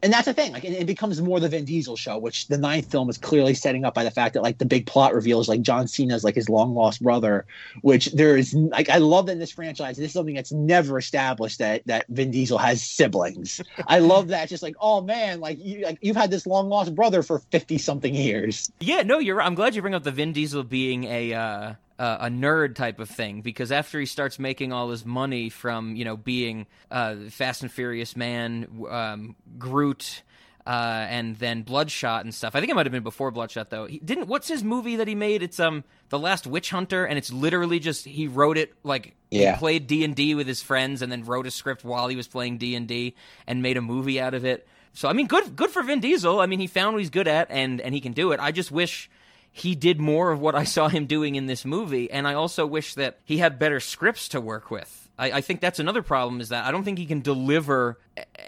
And 0.00 0.12
that's 0.12 0.26
the 0.26 0.34
thing, 0.34 0.52
like 0.52 0.64
it, 0.64 0.74
it 0.74 0.86
becomes 0.86 1.20
more 1.20 1.40
the 1.40 1.48
Vin 1.48 1.64
Diesel 1.64 1.96
show, 1.96 2.18
which 2.18 2.46
the 2.46 2.56
ninth 2.56 2.88
film 2.88 3.10
is 3.10 3.18
clearly 3.18 3.52
setting 3.54 3.84
up 3.84 3.94
by 3.94 4.04
the 4.04 4.12
fact 4.12 4.34
that 4.34 4.44
like 4.44 4.58
the 4.58 4.64
big 4.64 4.86
plot 4.86 5.12
reveal 5.12 5.40
is 5.40 5.48
like 5.48 5.60
John 5.60 5.88
Cena's 5.88 6.22
like 6.22 6.36
his 6.36 6.48
long 6.48 6.72
lost 6.72 7.02
brother, 7.02 7.46
which 7.80 8.06
there 8.12 8.36
is 8.36 8.54
like 8.54 8.88
I 8.90 8.98
love 8.98 9.26
that 9.26 9.32
in 9.32 9.38
this 9.40 9.50
franchise. 9.50 9.96
This 9.96 10.06
is 10.06 10.12
something 10.12 10.36
that's 10.36 10.52
never 10.52 10.98
established 10.98 11.58
that 11.58 11.82
that 11.86 12.06
Vin 12.08 12.30
Diesel 12.30 12.58
has 12.58 12.80
siblings. 12.80 13.60
I 13.88 13.98
love 13.98 14.28
that. 14.28 14.48
Just 14.48 14.62
like 14.62 14.76
oh 14.80 15.00
man, 15.00 15.40
like 15.40 15.58
you 15.60 15.84
like 15.84 15.98
you've 16.00 16.16
had 16.16 16.30
this 16.30 16.46
long 16.46 16.68
lost 16.68 16.94
brother 16.94 17.24
for 17.24 17.40
fifty 17.50 17.76
something 17.76 18.14
years. 18.14 18.70
Yeah, 18.78 19.02
no, 19.02 19.18
you're. 19.18 19.36
right. 19.36 19.46
I'm 19.46 19.56
glad 19.56 19.74
you 19.74 19.82
bring 19.82 19.94
up 19.94 20.04
the 20.04 20.12
Vin 20.12 20.32
Diesel 20.32 20.62
being 20.62 21.04
a 21.04 21.34
uh, 21.34 21.74
uh, 21.98 22.18
a 22.20 22.26
nerd 22.28 22.74
type 22.74 23.00
of 23.00 23.08
thing 23.08 23.40
because 23.40 23.72
after 23.72 23.98
he 23.98 24.06
starts 24.06 24.38
making 24.38 24.72
all 24.72 24.90
his 24.90 25.04
money 25.04 25.48
from 25.48 25.96
you 25.96 26.04
know 26.04 26.16
being 26.16 26.66
uh, 26.90 27.16
Fast 27.30 27.62
and 27.62 27.70
Furious 27.72 28.16
man, 28.16 28.66
um, 28.90 29.36
Groot. 29.58 30.22
Uh, 30.66 31.06
and 31.08 31.34
then 31.38 31.62
Bloodshot 31.62 32.24
and 32.24 32.34
stuff. 32.34 32.54
I 32.54 32.60
think 32.60 32.70
it 32.70 32.74
might 32.74 32.84
have 32.84 32.92
been 32.92 33.02
before 33.02 33.30
Bloodshot 33.30 33.70
though. 33.70 33.86
He 33.86 34.00
didn't. 34.00 34.26
What's 34.28 34.48
his 34.48 34.62
movie 34.62 34.96
that 34.96 35.08
he 35.08 35.14
made? 35.14 35.42
It's 35.42 35.58
um 35.58 35.82
the 36.10 36.18
Last 36.18 36.46
Witch 36.46 36.68
Hunter, 36.68 37.06
and 37.06 37.16
it's 37.16 37.32
literally 37.32 37.78
just 37.78 38.04
he 38.04 38.28
wrote 38.28 38.58
it 38.58 38.74
like 38.84 39.14
Yeah. 39.30 39.52
he 39.54 39.58
played 39.58 39.86
D 39.86 40.04
and 40.04 40.14
D 40.14 40.34
with 40.34 40.46
his 40.46 40.60
friends, 40.60 41.00
and 41.00 41.10
then 41.10 41.24
wrote 41.24 41.46
a 41.46 41.50
script 41.50 41.84
while 41.84 42.08
he 42.08 42.16
was 42.16 42.28
playing 42.28 42.58
D 42.58 42.74
and 42.74 42.86
D, 42.86 43.14
and 43.46 43.62
made 43.62 43.78
a 43.78 43.80
movie 43.80 44.20
out 44.20 44.34
of 44.34 44.44
it. 44.44 44.68
So 44.92 45.08
I 45.08 45.14
mean, 45.14 45.26
good 45.26 45.56
good 45.56 45.70
for 45.70 45.82
Vin 45.82 46.00
Diesel. 46.00 46.38
I 46.38 46.44
mean, 46.44 46.60
he 46.60 46.66
found 46.66 46.92
what 46.92 46.98
he's 46.98 47.08
good 47.08 47.28
at, 47.28 47.50
and 47.50 47.80
and 47.80 47.94
he 47.94 48.00
can 48.02 48.12
do 48.12 48.32
it. 48.32 48.38
I 48.40 48.52
just 48.52 48.70
wish 48.70 49.08
he 49.60 49.74
did 49.74 50.00
more 50.00 50.30
of 50.30 50.40
what 50.40 50.54
I 50.54 50.64
saw 50.64 50.88
him 50.88 51.06
doing 51.06 51.34
in 51.34 51.46
this 51.46 51.64
movie, 51.64 52.10
and 52.10 52.26
I 52.26 52.34
also 52.34 52.66
wish 52.66 52.94
that 52.94 53.18
he 53.24 53.38
had 53.38 53.58
better 53.58 53.80
scripts 53.80 54.28
to 54.28 54.40
work 54.40 54.70
with. 54.70 55.08
I, 55.18 55.32
I 55.32 55.40
think 55.40 55.60
that's 55.60 55.78
another 55.78 56.02
problem 56.02 56.40
is 56.40 56.50
that 56.50 56.64
I 56.64 56.70
don't 56.70 56.84
think 56.84 56.98
he 56.98 57.06
can 57.06 57.20
deliver 57.20 57.98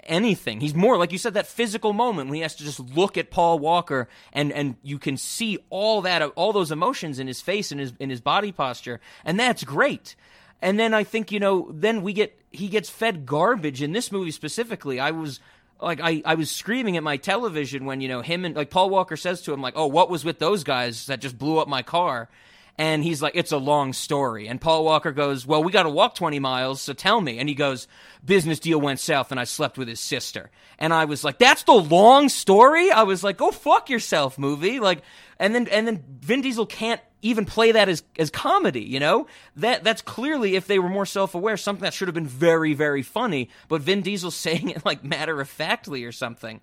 anything. 0.03 0.61
He's 0.61 0.73
more 0.73 0.97
like 0.97 1.11
you 1.11 1.17
said 1.17 1.33
that 1.33 1.47
physical 1.47 1.93
moment 1.93 2.29
when 2.29 2.35
he 2.35 2.41
has 2.41 2.55
to 2.55 2.63
just 2.63 2.79
look 2.79 3.17
at 3.17 3.29
Paul 3.29 3.59
Walker 3.59 4.07
and 4.31 4.51
and 4.53 4.75
you 4.81 4.97
can 4.97 5.17
see 5.17 5.59
all 5.69 6.01
that 6.03 6.21
all 6.21 6.53
those 6.53 6.71
emotions 6.71 7.19
in 7.19 7.27
his 7.27 7.41
face 7.41 7.71
and 7.71 7.79
his 7.81 7.93
in 7.99 8.09
his 8.09 8.21
body 8.21 8.51
posture, 8.51 9.01
and 9.25 9.39
that's 9.39 9.63
great. 9.63 10.15
And 10.61 10.79
then 10.79 10.93
I 10.93 11.03
think 11.03 11.31
you 11.31 11.39
know, 11.39 11.67
then 11.71 12.01
we 12.01 12.13
get 12.13 12.39
he 12.51 12.69
gets 12.69 12.89
fed 12.89 13.25
garbage 13.25 13.81
in 13.81 13.91
this 13.91 14.11
movie 14.11 14.31
specifically. 14.31 14.99
I 14.99 15.11
was 15.11 15.39
like 15.81 15.99
I, 16.01 16.21
I 16.25 16.35
was 16.35 16.51
screaming 16.51 16.97
at 16.97 17.03
my 17.03 17.17
television 17.17 17.85
when 17.85 18.01
you 18.01 18.07
know 18.07 18.21
him 18.21 18.45
and 18.45 18.55
like 18.55 18.69
Paul 18.69 18.89
Walker 18.89 19.17
says 19.17 19.41
to 19.43 19.53
him 19.53 19.61
like 19.61 19.73
oh 19.75 19.87
what 19.87 20.09
was 20.09 20.23
with 20.23 20.39
those 20.39 20.63
guys 20.63 21.07
that 21.07 21.21
just 21.21 21.37
blew 21.37 21.57
up 21.57 21.67
my 21.67 21.81
car? 21.81 22.29
And 22.77 23.03
he's 23.03 23.21
like 23.21 23.35
it's 23.35 23.51
a 23.51 23.57
long 23.57 23.93
story. 23.93 24.47
And 24.47 24.59
Paul 24.59 24.83
Walker 24.85 25.11
goes 25.11 25.45
well 25.45 25.63
we 25.63 25.71
got 25.71 25.83
to 25.83 25.89
walk 25.89 26.15
20 26.15 26.39
miles 26.39 26.81
so 26.81 26.93
tell 26.93 27.19
me. 27.19 27.39
And 27.39 27.49
he 27.49 27.55
goes 27.55 27.87
business 28.23 28.59
deal 28.59 28.79
went 28.79 28.99
south 28.99 29.31
and 29.31 29.39
I 29.39 29.43
slept 29.43 29.77
with 29.77 29.87
his 29.87 29.99
sister. 29.99 30.51
And 30.79 30.93
I 30.93 31.05
was 31.05 31.23
like 31.23 31.37
that's 31.37 31.63
the 31.63 31.73
long 31.73 32.29
story? 32.29 32.91
I 32.91 33.03
was 33.03 33.23
like 33.23 33.37
go 33.37 33.51
fuck 33.51 33.89
yourself 33.89 34.37
movie. 34.37 34.79
Like 34.79 35.01
and 35.39 35.53
then 35.53 35.67
and 35.67 35.87
then 35.87 36.03
Vin 36.21 36.41
Diesel 36.41 36.65
can't 36.65 37.01
even 37.21 37.45
play 37.45 37.71
that 37.71 37.89
as 37.89 38.03
as 38.17 38.29
comedy, 38.29 38.81
you 38.83 38.99
know? 38.99 39.27
That 39.55 39.83
that's 39.83 40.01
clearly 40.01 40.55
if 40.55 40.67
they 40.67 40.79
were 40.79 40.89
more 40.89 41.05
self-aware 41.05 41.57
something 41.57 41.83
that 41.83 41.93
should 41.93 42.07
have 42.07 42.15
been 42.15 42.27
very 42.27 42.73
very 42.73 43.03
funny, 43.03 43.49
but 43.67 43.81
Vin 43.81 44.01
Diesel's 44.01 44.35
saying 44.41 44.69
it 44.69 44.85
like 44.85 45.03
matter 45.03 45.39
of 45.39 45.49
factly 45.49 46.03
or 46.03 46.11
something. 46.11 46.61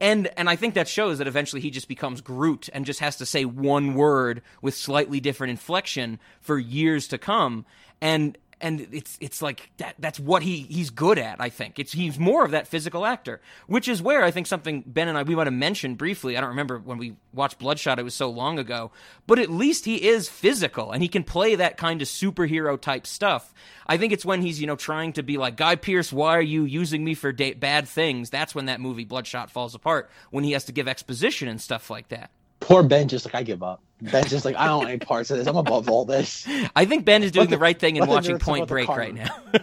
And 0.00 0.30
and 0.36 0.48
I 0.48 0.56
think 0.56 0.74
that 0.74 0.88
shows 0.88 1.18
that 1.18 1.26
eventually 1.26 1.60
he 1.60 1.70
just 1.70 1.88
becomes 1.88 2.20
Groot 2.20 2.68
and 2.72 2.86
just 2.86 3.00
has 3.00 3.16
to 3.16 3.26
say 3.26 3.44
one 3.44 3.94
word 3.94 4.42
with 4.62 4.74
slightly 4.74 5.20
different 5.20 5.50
inflection 5.50 6.18
for 6.40 6.58
years 6.58 7.08
to 7.08 7.18
come. 7.18 7.66
And 8.00 8.38
and 8.60 8.86
it's 8.92 9.16
it's 9.20 9.40
like 9.42 9.70
that 9.78 9.94
that's 9.98 10.20
what 10.20 10.42
he 10.42 10.60
he's 10.62 10.90
good 10.90 11.18
at 11.18 11.40
i 11.40 11.48
think. 11.48 11.78
It's 11.78 11.92
he's 11.92 12.18
more 12.18 12.44
of 12.44 12.50
that 12.50 12.66
physical 12.66 13.06
actor 13.06 13.40
which 13.66 13.88
is 13.88 14.02
where 14.02 14.22
i 14.22 14.30
think 14.30 14.46
something 14.46 14.82
ben 14.86 15.08
and 15.08 15.16
i 15.16 15.22
we 15.22 15.34
might 15.34 15.46
have 15.46 15.54
mentioned 15.54 15.98
briefly. 15.98 16.36
I 16.36 16.40
don't 16.40 16.50
remember 16.50 16.78
when 16.78 16.98
we 16.98 17.16
watched 17.32 17.58
bloodshot 17.58 17.98
it 17.98 18.02
was 18.02 18.14
so 18.14 18.30
long 18.30 18.58
ago 18.58 18.90
but 19.26 19.38
at 19.38 19.50
least 19.50 19.84
he 19.84 20.08
is 20.08 20.28
physical 20.28 20.92
and 20.92 21.02
he 21.02 21.08
can 21.08 21.24
play 21.24 21.54
that 21.54 21.76
kind 21.76 22.02
of 22.02 22.08
superhero 22.08 22.80
type 22.80 23.06
stuff. 23.06 23.54
I 23.86 23.96
think 23.96 24.12
it's 24.12 24.24
when 24.24 24.42
he's 24.42 24.60
you 24.60 24.66
know 24.66 24.76
trying 24.76 25.12
to 25.14 25.22
be 25.22 25.36
like 25.38 25.56
Guy 25.56 25.76
Pearce 25.76 26.12
why 26.12 26.36
are 26.36 26.42
you 26.42 26.64
using 26.64 27.04
me 27.04 27.14
for 27.14 27.32
da- 27.32 27.54
bad 27.54 27.88
things? 27.88 28.30
That's 28.30 28.54
when 28.54 28.66
that 28.66 28.80
movie 28.80 29.04
bloodshot 29.04 29.50
falls 29.50 29.74
apart 29.74 30.10
when 30.30 30.44
he 30.44 30.52
has 30.52 30.64
to 30.64 30.72
give 30.72 30.88
exposition 30.88 31.48
and 31.48 31.60
stuff 31.60 31.90
like 31.90 32.08
that. 32.08 32.30
Poor 32.60 32.82
Ben, 32.82 33.08
just 33.08 33.24
like 33.24 33.34
I 33.34 33.42
give 33.42 33.62
up. 33.62 33.82
Ben's 34.02 34.30
just 34.30 34.44
like 34.44 34.56
I 34.56 34.66
don't 34.66 34.78
want 34.78 34.88
any 34.90 34.98
parts 34.98 35.30
of 35.30 35.38
this. 35.38 35.46
I'm 35.46 35.56
above 35.56 35.88
all 35.90 36.04
this. 36.04 36.46
i 36.76 36.84
think 36.84 37.04
ben 37.04 37.22
is 37.22 37.32
doing 37.32 37.46
the- 37.48 37.56
the 37.56 37.60
right 37.60 37.78
thing 37.78 37.96
in 37.96 38.06
watching 38.06 38.38
point 38.38 38.66
break 38.68 38.88
right 38.88 39.14
now 39.14 39.42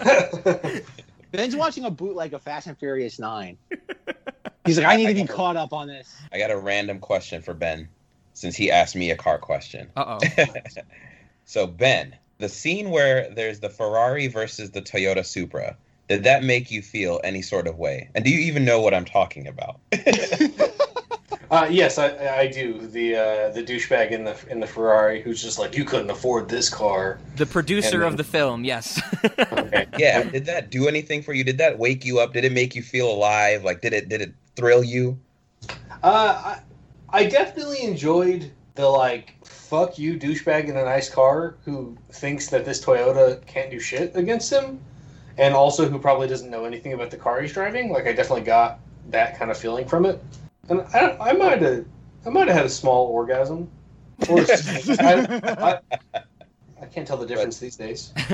Ben's 1.32 1.54
watching 1.54 1.84
a 1.84 1.90
bootleg 1.90 2.34
of 2.34 2.42
Fast 2.42 2.66
and 2.66 2.76
Furious 2.76 3.18
Nine. 3.20 3.56
He's 4.64 4.78
like, 4.78 4.86
I 4.86 4.96
need 4.96 5.06
to 5.08 5.14
be 5.14 5.26
caught 5.26 5.56
up 5.56 5.72
on 5.72 5.86
this. 5.86 6.12
I 6.32 6.38
got 6.38 6.50
a 6.50 6.56
random 6.58 6.98
question 6.98 7.40
for 7.40 7.54
Ben, 7.54 7.88
since 8.34 8.56
he 8.56 8.70
asked 8.70 8.96
me 8.96 9.10
a 9.12 9.16
car 9.16 9.38
question. 9.38 9.88
uh-oh 9.96 10.18
So 11.44 11.66
Ben, 11.68 12.16
the 12.38 12.48
scene 12.48 12.90
where 12.90 13.30
there's 13.30 13.60
the 13.60 13.68
Ferrari 13.70 14.26
versus 14.26 14.72
the 14.72 14.82
Toyota 14.82 15.24
Supra, 15.24 15.76
did 16.08 16.24
that 16.24 16.42
make 16.42 16.70
you 16.72 16.82
feel 16.82 17.20
any 17.22 17.42
sort 17.42 17.68
of 17.68 17.78
way? 17.78 18.10
And 18.14 18.24
do 18.24 18.30
you 18.30 18.40
even 18.40 18.64
know 18.64 18.80
what 18.80 18.92
I'm 18.92 19.04
talking 19.04 19.46
about? 19.46 19.78
Uh, 21.50 21.66
yes, 21.68 21.98
I, 21.98 22.38
I 22.38 22.46
do. 22.46 22.78
The 22.78 23.16
uh, 23.16 23.50
the 23.50 23.62
douchebag 23.62 24.12
in 24.12 24.22
the 24.22 24.36
in 24.48 24.60
the 24.60 24.68
Ferrari 24.68 25.20
who's 25.20 25.42
just 25.42 25.58
like, 25.58 25.76
you 25.76 25.84
couldn't 25.84 26.10
afford 26.10 26.48
this 26.48 26.68
car. 26.68 27.18
The 27.36 27.46
producer 27.46 27.98
then- 27.98 28.06
of 28.06 28.16
the 28.16 28.24
film, 28.24 28.64
yes. 28.64 29.00
Okay. 29.24 29.86
yeah, 29.98 30.22
did 30.22 30.46
that 30.46 30.70
do 30.70 30.86
anything 30.86 31.22
for 31.22 31.32
you? 31.32 31.42
Did 31.42 31.58
that 31.58 31.76
wake 31.76 32.04
you 32.04 32.20
up? 32.20 32.34
Did 32.34 32.44
it 32.44 32.52
make 32.52 32.76
you 32.76 32.82
feel 32.82 33.10
alive? 33.10 33.64
Like 33.64 33.80
did 33.80 33.92
it 33.92 34.08
did 34.08 34.20
it 34.20 34.32
thrill 34.54 34.84
you? 34.84 35.18
Uh, 36.04 36.56
I, 36.56 36.60
I 37.08 37.26
definitely 37.26 37.82
enjoyed 37.82 38.52
the 38.76 38.86
like 38.86 39.34
fuck 39.44 39.98
you 39.98 40.16
douchebag 40.16 40.68
in 40.68 40.76
a 40.76 40.84
nice 40.84 41.10
car 41.10 41.56
who 41.64 41.96
thinks 42.12 42.46
that 42.48 42.64
this 42.64 42.84
Toyota 42.84 43.44
can't 43.46 43.72
do 43.72 43.80
shit 43.80 44.14
against 44.14 44.52
him, 44.52 44.78
and 45.36 45.52
also 45.54 45.88
who 45.88 45.98
probably 45.98 46.28
doesn't 46.28 46.50
know 46.50 46.64
anything 46.64 46.92
about 46.92 47.10
the 47.10 47.16
car 47.16 47.40
he's 47.40 47.52
driving. 47.52 47.90
Like 47.90 48.06
I 48.06 48.12
definitely 48.12 48.44
got 48.44 48.78
that 49.08 49.36
kind 49.36 49.50
of 49.50 49.58
feeling 49.58 49.88
from 49.88 50.06
it, 50.06 50.22
and 50.70 50.80
I, 50.94 51.16
I 51.20 51.32
might 51.32 51.60
have 51.60 51.84
I 52.24 52.30
might 52.30 52.48
have 52.48 52.56
had 52.56 52.66
a 52.66 52.70
small 52.70 53.06
orgasm. 53.06 53.68
Or, 54.28 54.40
I, 54.40 55.80
I, 56.14 56.20
I 56.82 56.86
can't 56.86 57.06
tell 57.06 57.16
the 57.16 57.26
difference 57.26 57.58
these 57.58 57.76
days. 57.76 58.12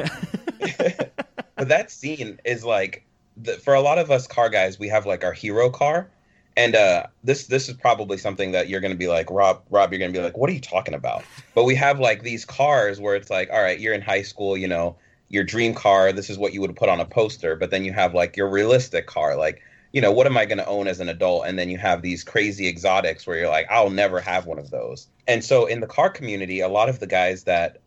but 1.56 1.68
that 1.68 1.90
scene 1.90 2.40
is 2.44 2.64
like 2.64 3.06
the, 3.36 3.52
for 3.54 3.74
a 3.74 3.80
lot 3.80 3.98
of 3.98 4.10
us 4.10 4.26
car 4.26 4.48
guys 4.48 4.78
we 4.78 4.88
have 4.88 5.06
like 5.06 5.24
our 5.24 5.32
hero 5.32 5.70
car 5.70 6.10
and 6.56 6.74
uh 6.74 7.06
this 7.22 7.46
this 7.46 7.68
is 7.68 7.74
probably 7.74 8.16
something 8.16 8.52
that 8.52 8.68
you're 8.68 8.80
going 8.80 8.92
to 8.92 8.98
be 8.98 9.08
like 9.08 9.30
rob 9.30 9.62
rob 9.70 9.92
you're 9.92 9.98
going 9.98 10.12
to 10.12 10.18
be 10.18 10.22
like 10.22 10.36
what 10.36 10.48
are 10.48 10.54
you 10.54 10.60
talking 10.60 10.94
about 10.94 11.22
but 11.54 11.64
we 11.64 11.74
have 11.74 12.00
like 12.00 12.22
these 12.22 12.44
cars 12.44 13.00
where 13.00 13.14
it's 13.14 13.30
like 13.30 13.50
all 13.52 13.62
right 13.62 13.80
you're 13.80 13.94
in 13.94 14.00
high 14.00 14.22
school 14.22 14.56
you 14.56 14.66
know 14.66 14.96
your 15.28 15.44
dream 15.44 15.74
car 15.74 16.12
this 16.12 16.30
is 16.30 16.38
what 16.38 16.52
you 16.52 16.60
would 16.60 16.74
put 16.76 16.88
on 16.88 17.00
a 17.00 17.04
poster 17.04 17.56
but 17.56 17.70
then 17.70 17.84
you 17.84 17.92
have 17.92 18.14
like 18.14 18.36
your 18.36 18.48
realistic 18.48 19.06
car 19.06 19.36
like 19.36 19.62
you 19.96 20.02
know 20.02 20.12
what 20.12 20.26
am 20.26 20.36
i 20.36 20.44
going 20.44 20.58
to 20.58 20.66
own 20.66 20.88
as 20.88 21.00
an 21.00 21.08
adult? 21.08 21.46
And 21.46 21.58
then 21.58 21.70
you 21.70 21.78
have 21.78 22.02
these 22.02 22.22
crazy 22.22 22.68
exotics 22.68 23.26
where 23.26 23.38
you're 23.38 23.48
like 23.48 23.66
i'll 23.70 23.88
never 23.88 24.20
have 24.20 24.44
one 24.44 24.58
of 24.58 24.70
those. 24.70 25.08
And 25.26 25.42
so 25.42 25.64
in 25.64 25.80
the 25.80 25.86
car 25.86 26.10
community 26.10 26.60
a 26.60 26.68
lot 26.68 26.90
of 26.90 27.00
the 27.00 27.06
guys 27.06 27.44
that 27.44 27.78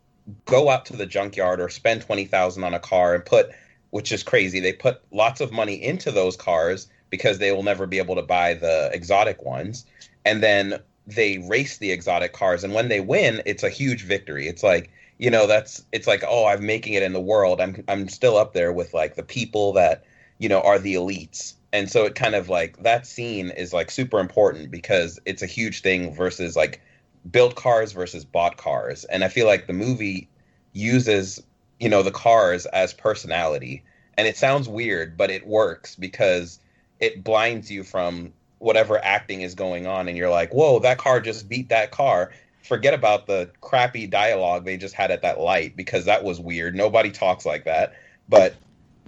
go 0.46 0.70
out 0.70 0.88
to 0.88 0.98
the 0.98 1.06
junkyard 1.06 1.62
or 1.62 1.70
spend 1.70 2.02
20,000 2.02 2.64
on 2.64 2.74
a 2.74 2.80
car 2.80 3.14
and 3.14 3.24
put 3.24 3.52
which 3.92 4.12
is 4.12 4.24
crazy 4.24 4.60
they 4.60 4.74
put 4.74 5.04
lots 5.12 5.40
of 5.40 5.52
money 5.52 5.76
into 5.76 6.10
those 6.12 6.36
cars 6.36 6.88
because 7.12 7.38
they 7.38 7.52
will 7.52 7.62
never 7.62 7.86
be 7.86 8.00
able 8.00 8.16
to 8.16 8.24
buy 8.24 8.56
the 8.56 8.90
exotic 8.92 9.44
ones. 9.44 9.86
And 10.26 10.42
then 10.42 10.80
they 11.06 11.38
race 11.48 11.78
the 11.78 11.92
exotic 11.92 12.34
cars. 12.34 12.64
And 12.64 12.74
when 12.74 12.88
they 12.88 13.02
win 13.02 13.44
it's 13.46 13.62
a 13.62 13.70
huge 13.70 14.04
victory. 14.04 14.48
It's 14.48 14.64
like 14.64 14.90
you 15.20 15.30
know 15.30 15.46
that's 15.46 15.86
it's 15.92 16.08
like 16.08 16.24
oh 16.28 16.48
i'm 16.48 16.66
making 16.66 16.94
it 16.94 17.04
in 17.04 17.14
the 17.14 17.22
world. 17.22 17.62
I'm 17.62 17.84
i'm 17.88 18.10
still 18.10 18.36
up 18.36 18.54
there 18.54 18.74
with 18.74 18.96
like 18.96 19.14
the 19.14 19.22
people 19.22 19.74
that 19.74 20.06
you 20.40 20.50
know 20.50 20.62
are 20.62 20.80
the 20.80 20.96
elites 20.96 21.54
and 21.72 21.90
so 21.90 22.06
it 22.06 22.16
kind 22.16 22.36
of 22.36 22.50
like 22.50 22.82
that 22.84 23.06
scene 23.06 23.50
is 23.52 23.74
like 23.74 23.92
super 23.92 24.20
important 24.20 24.72
because 24.72 25.20
it's 25.26 25.42
a 25.42 25.48
huge 25.48 25.82
thing 25.82 26.14
versus 26.14 26.56
like 26.56 26.82
built 27.30 27.56
cars 27.56 27.92
versus 27.92 28.26
bought 28.26 28.58
cars 28.58 29.04
and 29.06 29.24
i 29.24 29.28
feel 29.28 29.46
like 29.46 29.68
the 29.68 29.74
movie 29.74 30.28
uses 30.74 31.42
you 31.80 31.90
know 31.90 32.04
the 32.04 32.12
cars 32.12 32.66
as 32.68 32.94
personality 32.94 33.84
and 34.18 34.28
it 34.28 34.38
sounds 34.38 34.68
weird 34.68 35.18
but 35.18 35.30
it 35.30 35.46
works 35.46 35.96
because 35.96 36.60
it 37.00 37.24
blinds 37.24 37.70
you 37.70 37.84
from 37.84 38.34
whatever 38.60 39.04
acting 39.04 39.42
is 39.42 39.56
going 39.56 39.88
on 39.88 40.08
and 40.08 40.18
you're 40.18 40.30
like 40.30 40.54
whoa 40.54 40.80
that 40.80 40.98
car 40.98 41.20
just 41.20 41.50
beat 41.50 41.70
that 41.70 41.92
car 41.92 42.32
forget 42.70 42.94
about 42.94 43.26
the 43.26 43.50
crappy 43.62 44.06
dialogue 44.06 44.64
they 44.64 44.78
just 44.78 44.94
had 44.94 45.10
at 45.12 45.24
that 45.24 45.40
light 45.40 45.76
because 45.76 46.06
that 46.06 46.24
was 46.24 46.40
weird. 46.40 46.76
Nobody 46.76 47.10
talks 47.10 47.46
like 47.46 47.66
that. 47.66 47.96
But 48.30 48.56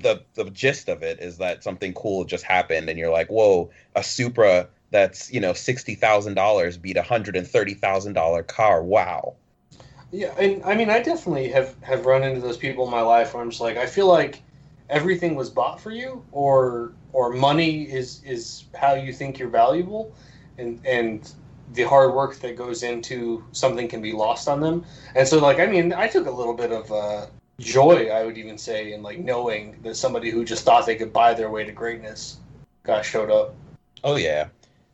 the 0.01 0.23
the 0.33 0.49
gist 0.49 0.89
of 0.89 1.03
it 1.03 1.19
is 1.19 1.37
that 1.37 1.63
something 1.63 1.93
cool 1.93 2.25
just 2.25 2.43
happened, 2.43 2.89
and 2.89 2.97
you're 2.97 3.11
like, 3.11 3.29
whoa, 3.29 3.71
a 3.95 4.03
Supra 4.03 4.67
that's 4.91 5.31
you 5.31 5.39
know 5.39 5.53
sixty 5.53 5.95
thousand 5.95 6.35
dollars 6.35 6.77
beat 6.77 6.97
a 6.97 7.03
hundred 7.03 7.35
and 7.35 7.47
thirty 7.47 7.73
thousand 7.73 8.13
dollar 8.13 8.43
car. 8.43 8.83
Wow. 8.83 9.35
Yeah, 10.11 10.33
and 10.37 10.63
I 10.63 10.75
mean, 10.75 10.89
I 10.89 11.01
definitely 11.01 11.49
have 11.49 11.75
have 11.81 12.05
run 12.05 12.23
into 12.23 12.41
those 12.41 12.57
people 12.57 12.85
in 12.85 12.91
my 12.91 13.01
life 13.01 13.33
where 13.33 13.41
I'm 13.41 13.49
just 13.49 13.61
like, 13.61 13.77
I 13.77 13.85
feel 13.85 14.07
like 14.07 14.41
everything 14.89 15.35
was 15.35 15.49
bought 15.49 15.79
for 15.79 15.91
you, 15.91 16.23
or 16.31 16.91
or 17.13 17.31
money 17.31 17.83
is 17.83 18.21
is 18.25 18.65
how 18.75 18.95
you 18.95 19.13
think 19.13 19.39
you're 19.39 19.49
valuable, 19.49 20.13
and 20.57 20.81
and 20.85 21.31
the 21.73 21.83
hard 21.83 22.13
work 22.13 22.35
that 22.35 22.57
goes 22.57 22.83
into 22.83 23.43
something 23.53 23.87
can 23.87 24.01
be 24.01 24.11
lost 24.11 24.49
on 24.49 24.59
them. 24.59 24.83
And 25.15 25.25
so, 25.25 25.39
like, 25.39 25.59
I 25.59 25.67
mean, 25.67 25.93
I 25.93 26.07
took 26.07 26.27
a 26.27 26.31
little 26.31 26.53
bit 26.53 26.71
of 26.71 26.91
uh, 26.91 27.27
joy, 27.59 28.09
I 28.09 28.25
would 28.25 28.37
even 28.37 28.57
say, 28.57 28.93
in 28.93 29.03
like 29.03 29.19
knowing 29.19 29.79
that 29.83 29.95
somebody 29.95 30.31
who 30.31 30.43
just 30.43 30.63
thought 30.63 30.85
they 30.85 30.95
could 30.95 31.13
buy 31.13 31.33
their 31.33 31.49
way 31.49 31.63
to 31.63 31.71
greatness 31.71 32.37
got 32.83 33.05
showed 33.05 33.29
up. 33.29 33.53
Oh 34.03 34.15
yeah, 34.15 34.47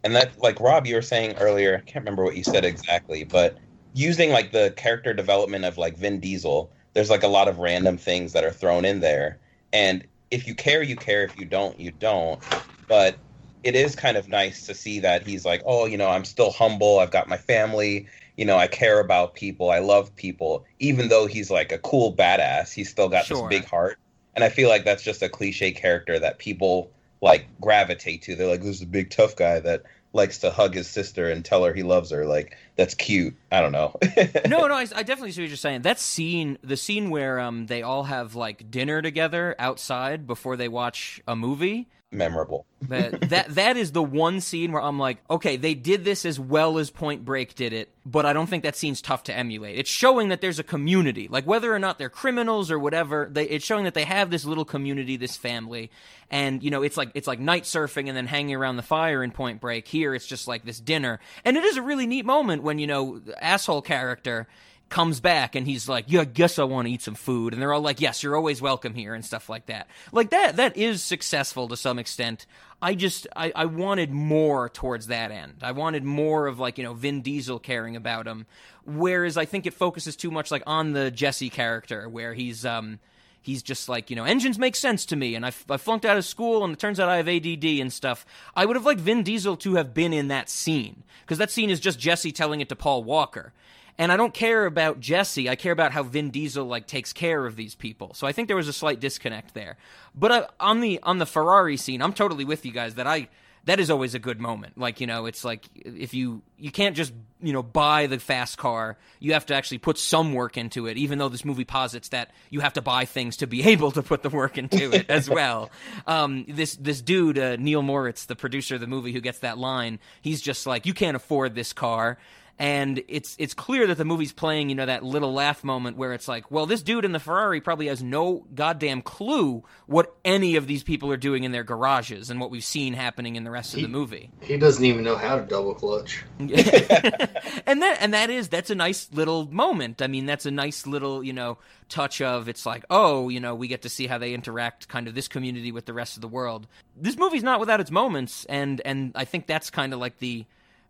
and 0.03 0.15
that 0.15 0.39
like 0.41 0.59
Rob, 0.59 0.85
you 0.85 0.95
were 0.95 1.01
saying 1.01 1.35
earlier. 1.37 1.75
I 1.75 1.89
can't 1.89 2.03
remember 2.03 2.23
what 2.23 2.35
you 2.35 2.43
said 2.43 2.65
exactly, 2.65 3.23
but 3.23 3.57
using 3.93 4.31
like 4.31 4.51
the 4.51 4.73
character 4.75 5.13
development 5.13 5.65
of 5.65 5.77
like 5.77 5.97
Vin 5.97 6.19
Diesel, 6.19 6.71
there's 6.93 7.09
like 7.09 7.23
a 7.23 7.27
lot 7.27 7.47
of 7.47 7.59
random 7.59 7.97
things 7.97 8.33
that 8.33 8.43
are 8.43 8.51
thrown 8.51 8.85
in 8.85 8.99
there, 8.99 9.39
and 9.73 10.05
if 10.31 10.47
you 10.47 10.55
care, 10.55 10.83
you 10.83 10.95
care. 10.95 11.23
If 11.23 11.37
you 11.37 11.45
don't, 11.45 11.79
you 11.79 11.91
don't. 11.91 12.41
But 12.87 13.17
it 13.63 13.75
is 13.75 13.95
kind 13.95 14.17
of 14.17 14.27
nice 14.29 14.65
to 14.67 14.73
see 14.73 14.99
that 15.01 15.25
he's 15.25 15.45
like, 15.45 15.61
oh, 15.65 15.85
you 15.85 15.97
know, 15.97 16.07
I'm 16.09 16.25
still 16.25 16.51
humble. 16.51 16.99
I've 16.99 17.11
got 17.11 17.27
my 17.27 17.37
family. 17.37 18.07
You 18.37 18.45
know, 18.45 18.57
I 18.57 18.67
care 18.67 18.99
about 18.99 19.33
people. 19.33 19.71
I 19.71 19.79
love 19.79 20.15
people. 20.15 20.65
Even 20.79 21.09
though 21.09 21.25
he's 21.25 21.49
like 21.49 21.71
a 21.71 21.79
cool 21.79 22.13
badass, 22.13 22.71
he's 22.71 22.89
still 22.89 23.09
got 23.09 23.25
Sure. 23.25 23.49
this 23.49 23.59
big 23.59 23.67
heart. 23.69 23.97
And 24.35 24.43
I 24.43 24.49
feel 24.49 24.69
like 24.69 24.85
that's 24.85 25.01
just 25.03 25.23
a 25.23 25.29
cliche 25.29 25.71
character 25.71 26.19
that 26.19 26.37
people 26.37 26.91
like 27.21 27.47
gravitate 27.59 28.21
to. 28.23 28.35
They're 28.35 28.47
like, 28.47 28.61
this 28.61 28.75
is 28.75 28.81
a 28.83 28.85
big 28.85 29.09
tough 29.09 29.35
guy 29.35 29.59
that 29.61 29.83
likes 30.13 30.37
to 30.39 30.51
hug 30.51 30.75
his 30.75 30.87
sister 30.87 31.29
and 31.29 31.43
tell 31.43 31.63
her 31.63 31.73
he 31.73 31.81
loves 31.83 32.11
her. 32.11 32.25
Like, 32.25 32.55
that's 32.75 32.93
cute. 32.93 33.35
I 33.51 33.61
don't 33.61 33.71
know. 33.71 33.95
no, 34.47 34.67
no, 34.67 34.73
I, 34.75 34.81
I 34.95 35.03
definitely 35.03 35.31
see 35.31 35.41
what 35.41 35.49
you're 35.49 35.57
saying. 35.57 35.81
That 35.81 35.99
scene, 35.99 36.59
the 36.63 36.77
scene 36.77 37.09
where 37.09 37.39
um 37.39 37.65
they 37.65 37.81
all 37.81 38.03
have 38.03 38.35
like 38.35 38.69
dinner 38.69 39.01
together 39.01 39.55
outside 39.57 40.27
before 40.27 40.55
they 40.55 40.67
watch 40.67 41.19
a 41.27 41.35
movie. 41.35 41.87
Memorable. 42.09 42.65
That 42.83 43.19
that 43.29 43.55
that 43.55 43.75
is 43.75 43.91
the 43.91 44.01
one 44.01 44.39
scene 44.39 44.71
where 44.71 44.81
I'm 44.81 44.97
like, 44.97 45.17
okay, 45.29 45.57
they 45.57 45.73
did 45.73 46.05
this 46.05 46.25
as 46.25 46.39
well 46.39 46.77
as 46.77 46.89
Point 46.89 47.25
Break 47.25 47.53
did 47.53 47.73
it, 47.73 47.89
but 48.05 48.25
I 48.25 48.31
don't 48.31 48.47
think 48.47 48.63
that 48.63 48.77
scene's 48.77 49.01
tough 49.01 49.23
to 49.23 49.37
emulate. 49.37 49.77
It's 49.77 49.89
showing 49.89 50.29
that 50.29 50.39
there's 50.39 50.57
a 50.57 50.63
community, 50.63 51.27
like 51.27 51.45
whether 51.45 51.73
or 51.73 51.79
not 51.79 51.97
they're 51.97 52.09
criminals 52.09 52.71
or 52.71 52.79
whatever. 52.79 53.27
They, 53.29 53.43
it's 53.49 53.65
showing 53.65 53.83
that 53.83 53.93
they 53.93 54.05
have 54.05 54.29
this 54.29 54.45
little 54.45 54.63
community, 54.63 55.17
this 55.17 55.35
family, 55.35 55.91
and 56.31 56.63
you 56.63 56.71
know, 56.71 56.81
it's 56.81 56.95
like 56.95 57.11
it's 57.13 57.27
like 57.27 57.41
night 57.41 57.63
surfing 57.63 58.07
and 58.07 58.15
then 58.15 58.27
hanging 58.27 58.55
around 58.55 58.77
the 58.77 58.83
fire 58.83 59.21
in 59.21 59.31
Point 59.31 59.59
Break. 59.59 59.85
Here, 59.85 60.15
it's 60.15 60.27
just 60.27 60.47
like 60.47 60.63
this 60.63 60.79
dinner, 60.79 61.19
and 61.43 61.57
it 61.57 61.65
is 61.65 61.75
a 61.75 61.81
really 61.81 62.07
neat 62.07 62.25
moment 62.25 62.63
when 62.63 62.79
you 62.79 62.87
know, 62.87 63.21
asshole 63.41 63.81
character 63.81 64.47
comes 64.89 65.19
back 65.19 65.55
and 65.55 65.67
he's 65.67 65.89
like, 65.89 66.05
"Yeah, 66.07 66.21
I 66.21 66.25
guess 66.25 66.59
I 66.59 66.63
want 66.63 66.87
to 66.87 66.93
eat 66.93 67.01
some 67.01 67.15
food." 67.15 67.53
And 67.53 67.61
they're 67.61 67.73
all 67.73 67.81
like, 67.81 68.01
"Yes, 68.01 68.23
you're 68.23 68.35
always 68.35 68.61
welcome 68.61 68.93
here" 68.93 69.13
and 69.13 69.23
stuff 69.23 69.49
like 69.49 69.67
that. 69.67 69.87
Like 70.11 70.29
that 70.31 70.55
that 70.57 70.77
is 70.77 71.03
successful 71.03 71.67
to 71.67 71.77
some 71.77 71.99
extent. 71.99 72.45
I 72.81 72.93
just 72.93 73.27
I, 73.35 73.51
I 73.55 73.65
wanted 73.65 74.11
more 74.11 74.69
towards 74.69 75.07
that 75.07 75.31
end. 75.31 75.55
I 75.61 75.71
wanted 75.71 76.03
more 76.03 76.47
of 76.47 76.59
like, 76.59 76.77
you 76.77 76.83
know, 76.83 76.93
Vin 76.93 77.21
Diesel 77.21 77.59
caring 77.59 77.95
about 77.95 78.27
him. 78.27 78.45
Whereas 78.85 79.35
I 79.35 79.45
think 79.45 79.65
it 79.65 79.73
focuses 79.73 80.15
too 80.15 80.31
much 80.31 80.51
like 80.51 80.63
on 80.67 80.93
the 80.93 81.11
Jesse 81.11 81.49
character 81.49 82.07
where 82.07 82.33
he's 82.33 82.65
um 82.65 82.99
he's 83.47 83.63
just 83.63 83.87
like, 83.89 84.09
you 84.09 84.15
know, 84.15 84.25
engines 84.25 84.59
make 84.59 84.75
sense 84.75 85.05
to 85.05 85.15
me, 85.15 85.33
and 85.33 85.45
I, 85.45 85.53
I 85.69 85.77
flunked 85.77 86.05
out 86.05 86.17
of 86.17 86.25
school, 86.25 86.63
and 86.63 86.73
it 86.73 86.79
turns 86.79 86.99
out 86.99 87.09
I 87.09 87.17
have 87.17 87.29
ADD 87.29 87.63
and 87.63 87.91
stuff. 87.91 88.25
I 88.55 88.65
would 88.65 88.75
have 88.75 88.85
liked 88.85 88.99
Vin 88.99 89.23
Diesel 89.23 89.55
to 89.57 89.75
have 89.75 89.93
been 89.93 90.11
in 90.11 90.27
that 90.27 90.49
scene, 90.49 91.03
because 91.21 91.37
that 91.37 91.49
scene 91.49 91.69
is 91.69 91.79
just 91.79 91.97
Jesse 91.97 92.33
telling 92.33 92.59
it 92.59 92.67
to 92.69 92.75
Paul 92.75 93.03
Walker. 93.05 93.53
And 93.97 94.11
I 94.11 94.17
don't 94.17 94.33
care 94.33 94.65
about 94.65 94.99
Jesse. 94.99 95.49
I 95.49 95.55
care 95.55 95.71
about 95.71 95.91
how 95.91 96.03
Vin 96.03 96.29
Diesel 96.29 96.65
like 96.65 96.85
takes 96.85 97.13
care 97.13 97.45
of 97.45 97.55
these 97.55 97.73
people. 97.73 98.13
So 98.13 98.27
I 98.27 98.31
think 98.31 98.47
there 98.47 98.57
was 98.57 98.67
a 98.67 98.73
slight 98.73 98.99
disconnect 98.99 99.53
there. 99.53 99.77
But 100.13 100.31
uh, 100.31 100.47
on 100.59 100.81
the 100.81 100.99
on 101.03 101.17
the 101.17 101.25
Ferrari 101.25 101.77
scene, 101.77 102.01
I'm 102.01 102.13
totally 102.13 102.45
with 102.45 102.65
you 102.65 102.71
guys 102.71 102.95
that 102.95 103.07
I 103.07 103.27
that 103.67 103.81
is 103.81 103.89
always 103.89 104.15
a 104.15 104.19
good 104.19 104.39
moment. 104.39 104.77
Like 104.77 105.01
you 105.01 105.07
know, 105.07 105.25
it's 105.25 105.43
like 105.43 105.65
if 105.75 106.13
you 106.13 106.41
you 106.57 106.71
can't 106.71 106.95
just 106.95 107.11
you 107.41 107.53
know 107.53 107.63
buy 107.63 108.07
the 108.07 108.19
fast 108.19 108.57
car. 108.57 108.97
You 109.19 109.33
have 109.33 109.47
to 109.47 109.55
actually 109.55 109.79
put 109.79 109.97
some 109.97 110.33
work 110.33 110.57
into 110.57 110.85
it. 110.85 110.97
Even 110.97 111.17
though 111.17 111.29
this 111.29 111.43
movie 111.43 111.65
posits 111.65 112.09
that 112.09 112.31
you 112.51 112.59
have 112.59 112.73
to 112.73 112.81
buy 112.83 113.05
things 113.05 113.37
to 113.37 113.47
be 113.47 113.63
able 113.67 113.91
to 113.91 114.03
put 114.03 114.21
the 114.21 114.29
work 114.29 114.59
into 114.59 114.91
it 114.93 115.09
as 115.09 115.27
well. 115.29 115.71
Um, 116.05 116.45
this 116.47 116.75
this 116.75 117.01
dude 117.01 117.37
uh, 117.39 117.55
Neil 117.55 117.81
Moritz, 117.81 118.25
the 118.25 118.35
producer 118.35 118.75
of 118.75 118.81
the 118.81 118.87
movie, 118.87 119.11
who 119.11 119.21
gets 119.21 119.39
that 119.39 119.57
line, 119.57 119.99
he's 120.21 120.41
just 120.41 120.67
like, 120.67 120.85
you 120.85 120.93
can't 120.93 121.15
afford 121.15 121.55
this 121.55 121.73
car 121.73 122.17
and 122.59 123.03
it's 123.07 123.35
it's 123.37 123.53
clear 123.53 123.87
that 123.87 123.97
the 123.97 124.05
movie's 124.05 124.33
playing 124.33 124.69
you 124.69 124.75
know 124.75 124.85
that 124.85 125.03
little 125.03 125.33
laugh 125.33 125.63
moment 125.63 125.97
where 125.97 126.13
it's 126.13 126.27
like 126.27 126.49
well 126.49 126.65
this 126.65 126.81
dude 126.81 127.05
in 127.05 127.11
the 127.11 127.19
ferrari 127.19 127.61
probably 127.61 127.87
has 127.87 128.01
no 128.01 128.45
goddamn 128.55 129.01
clue 129.01 129.63
what 129.85 130.15
any 130.25 130.55
of 130.55 130.67
these 130.67 130.83
people 130.83 131.11
are 131.11 131.17
doing 131.17 131.43
in 131.43 131.51
their 131.51 131.63
garages 131.63 132.29
and 132.29 132.39
what 132.39 132.51
we've 132.51 132.63
seen 132.63 132.93
happening 132.93 133.35
in 133.35 133.43
the 133.43 133.51
rest 133.51 133.73
of 133.73 133.81
the 133.81 133.87
movie. 133.87 134.29
He 134.41 134.57
doesn't 134.57 134.83
even 134.83 135.03
know 135.03 135.15
how 135.15 135.37
to 135.37 135.45
double 135.45 135.73
clutch. 135.73 136.23
and 136.39 136.49
that 136.51 137.97
and 137.99 138.13
that 138.13 138.29
is 138.29 138.49
that's 138.49 138.69
a 138.69 138.75
nice 138.75 139.09
little 139.11 139.47
moment. 139.51 140.01
I 140.01 140.07
mean 140.07 140.25
that's 140.25 140.45
a 140.45 140.51
nice 140.51 140.85
little 140.85 141.23
you 141.23 141.33
know 141.33 141.57
touch 141.89 142.21
of 142.21 142.49
it's 142.49 142.65
like 142.65 142.83
oh 142.89 143.29
you 143.29 143.39
know 143.39 143.55
we 143.55 143.67
get 143.67 143.83
to 143.83 143.89
see 143.89 144.07
how 144.07 144.17
they 144.17 144.33
interact 144.33 144.87
kind 144.87 145.07
of 145.07 145.15
this 145.15 145.27
community 145.27 145.71
with 145.71 145.85
the 145.85 145.93
rest 145.93 146.15
of 146.17 146.21
the 146.21 146.27
world. 146.27 146.67
This 146.95 147.17
movie's 147.17 147.43
not 147.43 147.59
without 147.59 147.79
its 147.79 147.91
moments 147.91 148.45
and 148.45 148.81
and 148.85 149.11
i 149.15 149.25
think 149.25 149.47
that's 149.47 149.69
kind 149.69 149.93
of 149.93 149.99
like 149.99 150.17
the 150.19 150.45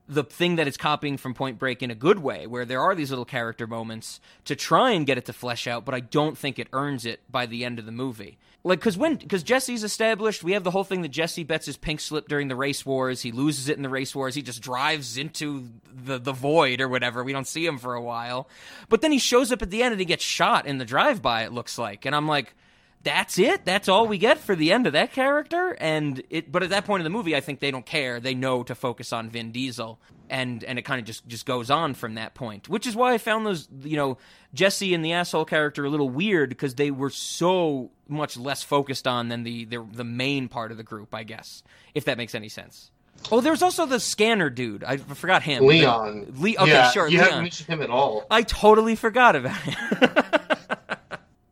the 0.07 0.23
thing 0.23 0.55
that 0.55 0.67
it's 0.67 0.77
copying 0.77 1.17
from 1.17 1.33
Point 1.33 1.59
Break 1.59 1.83
in 1.83 1.91
a 1.91 1.95
good 1.95 2.19
way, 2.19 2.47
where 2.47 2.65
there 2.65 2.81
are 2.81 2.95
these 2.95 3.09
little 3.09 3.25
character 3.25 3.67
moments 3.67 4.19
to 4.45 4.55
try 4.55 4.91
and 4.91 5.05
get 5.05 5.17
it 5.17 5.25
to 5.25 5.33
flesh 5.33 5.67
out, 5.67 5.85
but 5.85 5.93
I 5.93 5.99
don't 5.99 6.37
think 6.37 6.59
it 6.59 6.67
earns 6.73 7.05
it 7.05 7.19
by 7.29 7.45
the 7.45 7.65
end 7.65 7.79
of 7.79 7.85
the 7.85 7.91
movie. 7.91 8.37
Like, 8.63 8.79
because 8.79 8.97
when 8.97 9.15
because 9.15 9.43
Jesse's 9.43 9.83
established, 9.83 10.43
we 10.43 10.53
have 10.53 10.63
the 10.63 10.71
whole 10.71 10.83
thing 10.83 11.01
that 11.03 11.09
Jesse 11.09 11.43
bets 11.43 11.67
his 11.67 11.77
pink 11.77 11.99
slip 11.99 12.27
during 12.27 12.47
the 12.47 12.55
race 12.55 12.85
wars. 12.85 13.21
He 13.21 13.31
loses 13.31 13.69
it 13.69 13.77
in 13.77 13.83
the 13.83 13.89
race 13.89 14.15
wars. 14.15 14.35
He 14.35 14.41
just 14.41 14.61
drives 14.61 15.17
into 15.17 15.69
the 15.93 16.17
the 16.17 16.33
void 16.33 16.81
or 16.81 16.89
whatever. 16.89 17.23
We 17.23 17.33
don't 17.33 17.47
see 17.47 17.65
him 17.65 17.77
for 17.77 17.93
a 17.93 18.01
while, 18.01 18.49
but 18.89 19.01
then 19.01 19.11
he 19.11 19.19
shows 19.19 19.51
up 19.51 19.61
at 19.61 19.69
the 19.69 19.83
end 19.83 19.93
and 19.93 19.99
he 19.99 20.05
gets 20.05 20.23
shot 20.23 20.65
in 20.65 20.79
the 20.79 20.85
drive 20.85 21.21
by. 21.21 21.43
It 21.43 21.53
looks 21.53 21.77
like, 21.77 22.05
and 22.05 22.15
I'm 22.15 22.27
like 22.27 22.55
that's 23.03 23.39
it. 23.39 23.63
That's 23.63 23.87
all 23.87 24.07
we 24.07 24.17
get 24.17 24.37
for 24.37 24.55
the 24.55 24.71
end 24.71 24.87
of 24.87 24.93
that 24.93 25.13
character. 25.13 25.77
And 25.79 26.21
it, 26.29 26.51
but 26.51 26.63
at 26.63 26.69
that 26.71 26.85
point 26.85 27.01
in 27.01 27.03
the 27.05 27.09
movie, 27.09 27.35
I 27.35 27.39
think 27.39 27.59
they 27.59 27.71
don't 27.71 27.85
care. 27.85 28.19
They 28.19 28.35
know 28.35 28.63
to 28.63 28.75
focus 28.75 29.13
on 29.13 29.29
Vin 29.29 29.51
Diesel, 29.51 29.99
and 30.29 30.63
and 30.63 30.77
it 30.77 30.81
kind 30.83 30.99
of 30.99 31.05
just 31.05 31.27
just 31.27 31.45
goes 31.45 31.69
on 31.69 31.93
from 31.93 32.15
that 32.15 32.33
point. 32.33 32.67
Which 32.67 32.85
is 32.85 32.95
why 32.95 33.13
I 33.13 33.17
found 33.17 33.45
those, 33.45 33.69
you 33.81 33.95
know, 33.95 34.17
Jesse 34.53 34.93
and 34.93 35.05
the 35.05 35.13
asshole 35.13 35.45
character 35.45 35.85
a 35.85 35.89
little 35.89 36.09
weird 36.09 36.49
because 36.49 36.75
they 36.75 36.91
were 36.91 37.09
so 37.09 37.91
much 38.09 38.35
less 38.37 38.63
focused 38.63 39.07
on 39.07 39.29
than 39.29 39.43
the 39.43 39.65
the, 39.65 39.85
the 39.93 40.03
main 40.03 40.47
part 40.49 40.71
of 40.71 40.77
the 40.77 40.83
group. 40.83 41.13
I 41.15 41.23
guess 41.23 41.63
if 41.95 42.05
that 42.05 42.17
makes 42.17 42.35
any 42.35 42.49
sense. 42.49 42.91
Oh, 43.31 43.41
there's 43.41 43.63
also 43.63 43.85
the 43.87 43.99
scanner 43.99 44.49
dude. 44.49 44.83
I 44.83 44.97
forgot 44.97 45.41
him. 45.41 45.65
Leon. 45.65 46.33
Le- 46.37 46.51
okay, 46.51 46.67
yeah, 46.67 46.91
sure. 46.91 47.07
You 47.07 47.17
Leon. 47.17 47.29
haven't 47.29 47.43
mentioned 47.43 47.69
him 47.69 47.81
at 47.81 47.89
all. 47.89 48.25
I 48.29 48.43
totally 48.43 48.95
forgot 48.95 49.35
about 49.35 49.57
him. 49.57 50.09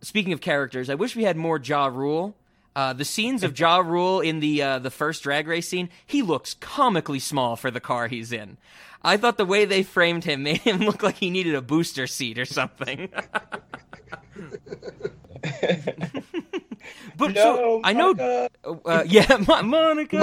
Speaking 0.06 0.34
of 0.34 0.42
characters, 0.42 0.92
I 0.92 0.96
wish 0.96 1.16
we 1.16 1.24
had 1.24 1.36
more 1.36 1.60
Ja 1.60 1.88
Rule. 1.88 2.36
Uh, 2.76 2.94
the 2.94 3.04
scenes 3.04 3.44
of 3.44 3.58
Ja 3.58 3.78
Rule 3.78 4.22
in 4.22 4.40
the 4.40 4.62
uh, 4.62 4.78
the 4.78 4.92
first 4.92 5.24
drag 5.24 5.48
race 5.48 5.68
scene, 5.68 5.90
he 6.06 6.22
looks 6.22 6.54
comically 6.54 7.18
small 7.18 7.56
for 7.56 7.72
the 7.72 7.80
car 7.80 8.08
he's 8.08 8.32
in. 8.32 8.58
I 9.02 9.18
thought 9.18 9.38
the 9.38 9.48
way 9.48 9.66
they 9.66 9.82
framed 9.82 10.24
him 10.24 10.44
made 10.50 10.60
him 10.60 10.82
look 10.82 11.02
like 11.02 11.16
he 11.16 11.32
needed 11.32 11.56
a 11.56 11.62
booster 11.64 12.06
seat 12.06 12.38
or 12.38 12.46
something. 12.46 13.10
but 17.18 17.34
so 17.34 17.82
I 17.84 17.94
know, 17.94 18.48
uh, 18.64 19.04
yeah, 19.08 19.38
Mo- 19.48 19.64
Monica. 19.64 20.18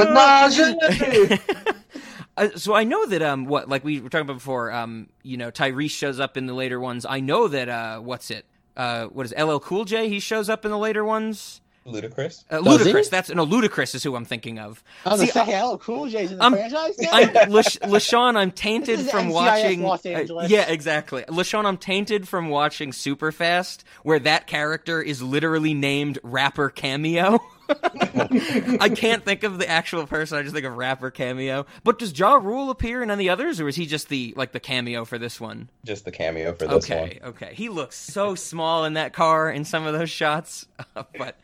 Uh, 2.37 2.51
so 2.55 2.73
I 2.73 2.85
know 2.85 3.05
that 3.07 3.21
um 3.21 3.47
what 3.47 3.69
like 3.69 3.83
we 3.85 4.01
were 4.01 4.09
talking 4.09 4.27
about 4.27 4.35
before 4.39 4.71
um 4.71 5.09
you 5.25 5.37
know 5.37 5.51
Tyrese 5.51 5.91
shows 5.91 6.21
up 6.21 6.37
in 6.37 6.47
the 6.47 6.55
later 6.55 6.79
ones. 6.79 7.05
I 7.05 7.19
know 7.19 7.49
that 7.49 7.69
uh 7.69 7.99
what's 7.99 8.31
it 8.31 8.47
uh 8.77 9.07
what 9.07 9.27
is 9.27 9.33
it, 9.33 9.43
LL 9.43 9.59
Cool 9.59 9.85
J 9.85 10.09
he 10.09 10.21
shows 10.21 10.49
up 10.49 10.65
in 10.65 10.71
the 10.71 10.79
later 10.79 11.05
ones. 11.05 11.61
Ludacris. 11.85 12.45
Uh, 12.49 12.59
Ludacris 12.61 13.05
he? 13.05 13.09
that's 13.11 13.29
no 13.31 13.45
Ludacris 13.45 13.95
is 13.97 14.05
who 14.05 14.15
I'm 14.15 14.25
thinking 14.25 14.61
of. 14.61 14.85
I 15.05 15.11
was 15.15 15.21
See, 15.21 15.33
gonna 15.33 15.51
say, 15.51 15.63
LL 15.63 15.79
Cool 15.79 16.09
J's 16.09 16.31
in 16.31 16.39
the 16.39 16.45
I'm- 16.45 16.53
franchise 16.53 16.97
now? 17.01 17.11
I'm 17.13 17.51
Lash- 17.51 17.77
LaShawn, 17.79 18.37
I'm 18.37 18.53
tainted 18.53 19.01
This 19.01 19.07
is 19.07 19.11
from 19.11 19.31
NCIS 19.31 19.33
watching. 19.33 19.83
Los 19.83 20.07
uh, 20.07 20.47
yeah, 20.49 20.71
exactly. 20.71 21.25
LaShawn, 21.25 21.65
I'm 21.65 21.77
tainted 21.79 22.29
from 22.29 22.51
watching 22.51 22.93
Superfast, 22.93 23.83
where 24.05 24.21
that 24.21 24.47
character 24.47 25.03
is 25.03 25.23
literally 25.23 25.75
named 25.75 26.21
Rapper 26.23 26.71
Cameo. 26.71 27.41
I 27.69 28.91
can't 28.95 29.25
think 29.25 29.43
of 29.43 29.59
the 29.59 29.69
actual 29.69 30.07
person. 30.07 30.39
I 30.39 30.43
just 30.43 30.55
think 30.55 30.67
of 30.67 30.77
rapper 30.77 31.11
cameo. 31.11 31.67
But 31.85 31.99
does 31.99 32.17
Ja 32.19 32.35
Rule 32.35 32.71
appear 32.71 33.03
in 33.03 33.11
any 33.11 33.29
others, 33.29 33.61
or 33.61 33.69
is 33.69 33.77
he 33.77 33.87
just 33.87 34.09
the 34.09 34.35
like 34.37 34.53
the 34.53 34.61
cameo 34.61 35.05
for 35.05 35.19
this 35.19 35.41
one? 35.41 35.69
Just 35.85 36.05
the 36.05 36.11
cameo 36.11 36.53
for 36.53 36.67
this 36.67 36.89
one. 36.89 36.99
okay, 36.99 37.21
okay. 37.25 37.55
He 37.55 37.69
looks 37.69 37.97
so 37.97 38.35
small 38.35 38.85
in 38.85 38.95
that 38.95 39.13
car 39.13 39.51
in 39.51 39.65
some 39.65 39.87
of 39.87 39.93
those 39.93 40.11
shots, 40.11 40.67
but 41.19 41.39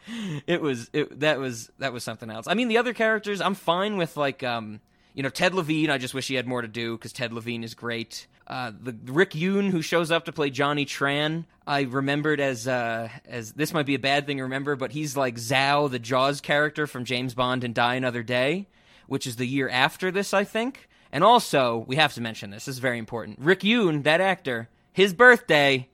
it 0.47 0.61
was 0.61 0.91
it, 0.93 1.21
that 1.21 1.39
was 1.39 1.71
that 1.79 1.93
was 1.93 2.05
something 2.05 2.31
else. 2.31 2.47
I 2.49 2.55
mean, 2.55 2.69
the 2.69 2.79
other 2.79 2.95
characters, 2.95 3.41
I'm 3.41 3.55
fine 3.55 3.97
with 3.97 4.17
like 4.17 4.43
um, 4.43 4.81
you 5.15 5.23
know, 5.23 5.31
Ted 5.31 5.55
Levine. 5.55 5.91
I 5.91 5.99
just 5.99 6.15
wish 6.15 6.29
he 6.29 6.35
had 6.35 6.47
more 6.47 6.63
to 6.63 6.69
do 6.69 6.97
because 6.97 7.13
Ted 7.13 7.33
Levine 7.33 7.65
is 7.65 7.75
great. 7.75 8.27
Uh, 8.49 8.73
the 8.83 8.97
Rick 9.05 9.33
Yune 9.33 9.69
who 9.69 9.83
shows 9.83 10.11
up 10.11 10.25
to 10.25 10.33
play 10.33 10.49
Johnny 10.49 10.87
Tran, 10.87 11.45
I 11.67 11.83
remembered 11.83 12.41
as 12.41 12.67
uh, 12.67 13.11
as 13.27 13.53
this 13.53 13.75
might 13.75 13.85
be 13.85 13.95
a 13.95 13.99
bad 13.99 14.27
thing 14.27 14.39
to 14.39 14.45
remember, 14.45 14.75
but 14.75 14.91
he's 14.91 15.19
like 15.19 15.37
Zao, 15.37 15.91
the 15.91 15.99
Jaws 15.99 16.41
character 16.41 16.87
from 16.87 17.05
James 17.05 17.35
Bond 17.35 17.63
and 17.63 17.75
Die 17.75 17.95
Another 17.95 18.23
Day, 18.23 18.67
which 19.07 19.27
is 19.27 19.37
the 19.37 19.47
year 19.47 19.69
after 19.69 20.11
this, 20.11 20.33
I 20.33 20.45
think. 20.45 20.89
And 21.13 21.23
also, 21.23 21.85
we 21.87 21.97
have 21.97 22.15
to 22.15 22.23
mention 22.23 22.49
this. 22.49 22.65
This 22.65 22.77
is 22.77 22.79
very 22.81 22.99
important. 22.99 23.39
Rick 23.39 23.61
Yune, 23.61 24.03
that 24.05 24.23
actor, 24.23 24.71
his 24.93 25.13
birthday, 25.13 25.89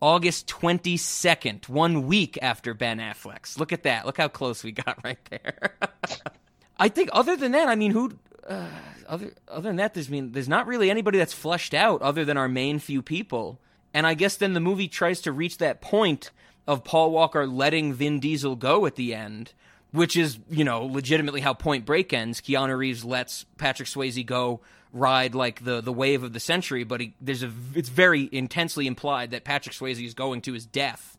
August 0.00 0.46
22nd, 0.48 1.68
one 1.68 2.06
week 2.06 2.38
after 2.42 2.74
Ben 2.74 2.98
Affleck's. 2.98 3.58
Look 3.58 3.72
at 3.72 3.84
that. 3.84 4.04
Look 4.04 4.18
how 4.18 4.28
close 4.28 4.62
we 4.62 4.72
got 4.72 4.98
right 5.04 5.22
there. 5.30 5.76
I 6.78 6.88
think 6.88 7.08
other 7.12 7.36
than 7.36 7.52
that, 7.52 7.68
I 7.68 7.74
mean, 7.74 7.92
who 7.92 8.12
uh, 8.48 8.68
other 9.08 9.32
other 9.48 9.68
than 9.68 9.76
that, 9.76 9.94
there's 9.94 10.10
mean, 10.10 10.32
there's 10.32 10.48
not 10.48 10.66
really 10.66 10.90
anybody 10.90 11.18
that's 11.18 11.32
fleshed 11.32 11.74
out 11.74 12.02
other 12.02 12.24
than 12.24 12.36
our 12.36 12.48
main 12.48 12.78
few 12.78 13.02
people. 13.02 13.60
And 13.94 14.06
I 14.06 14.14
guess 14.14 14.36
then 14.36 14.52
the 14.52 14.60
movie 14.60 14.88
tries 14.88 15.20
to 15.22 15.32
reach 15.32 15.58
that 15.58 15.80
point 15.80 16.30
of 16.66 16.84
Paul 16.84 17.10
Walker 17.10 17.46
letting 17.46 17.94
Vin 17.94 18.20
Diesel 18.20 18.56
go 18.56 18.84
at 18.86 18.96
the 18.96 19.14
end, 19.14 19.52
which 19.92 20.16
is, 20.16 20.38
you 20.50 20.64
know, 20.64 20.84
legitimately 20.84 21.40
how 21.40 21.54
Point 21.54 21.86
Break 21.86 22.12
ends. 22.12 22.40
Keanu 22.40 22.76
Reeves 22.76 23.04
lets 23.04 23.44
Patrick 23.56 23.88
Swayze 23.88 24.24
go 24.26 24.60
ride 24.92 25.34
like 25.34 25.64
the 25.64 25.80
the 25.80 25.92
wave 25.92 26.22
of 26.22 26.32
the 26.32 26.40
century, 26.40 26.84
but 26.84 27.00
he, 27.00 27.14
there's 27.20 27.42
a 27.42 27.52
it's 27.74 27.88
very 27.88 28.28
intensely 28.32 28.86
implied 28.86 29.30
that 29.30 29.44
Patrick 29.44 29.74
Swayze 29.74 30.04
is 30.04 30.14
going 30.14 30.40
to 30.42 30.52
his 30.52 30.66
death. 30.66 31.18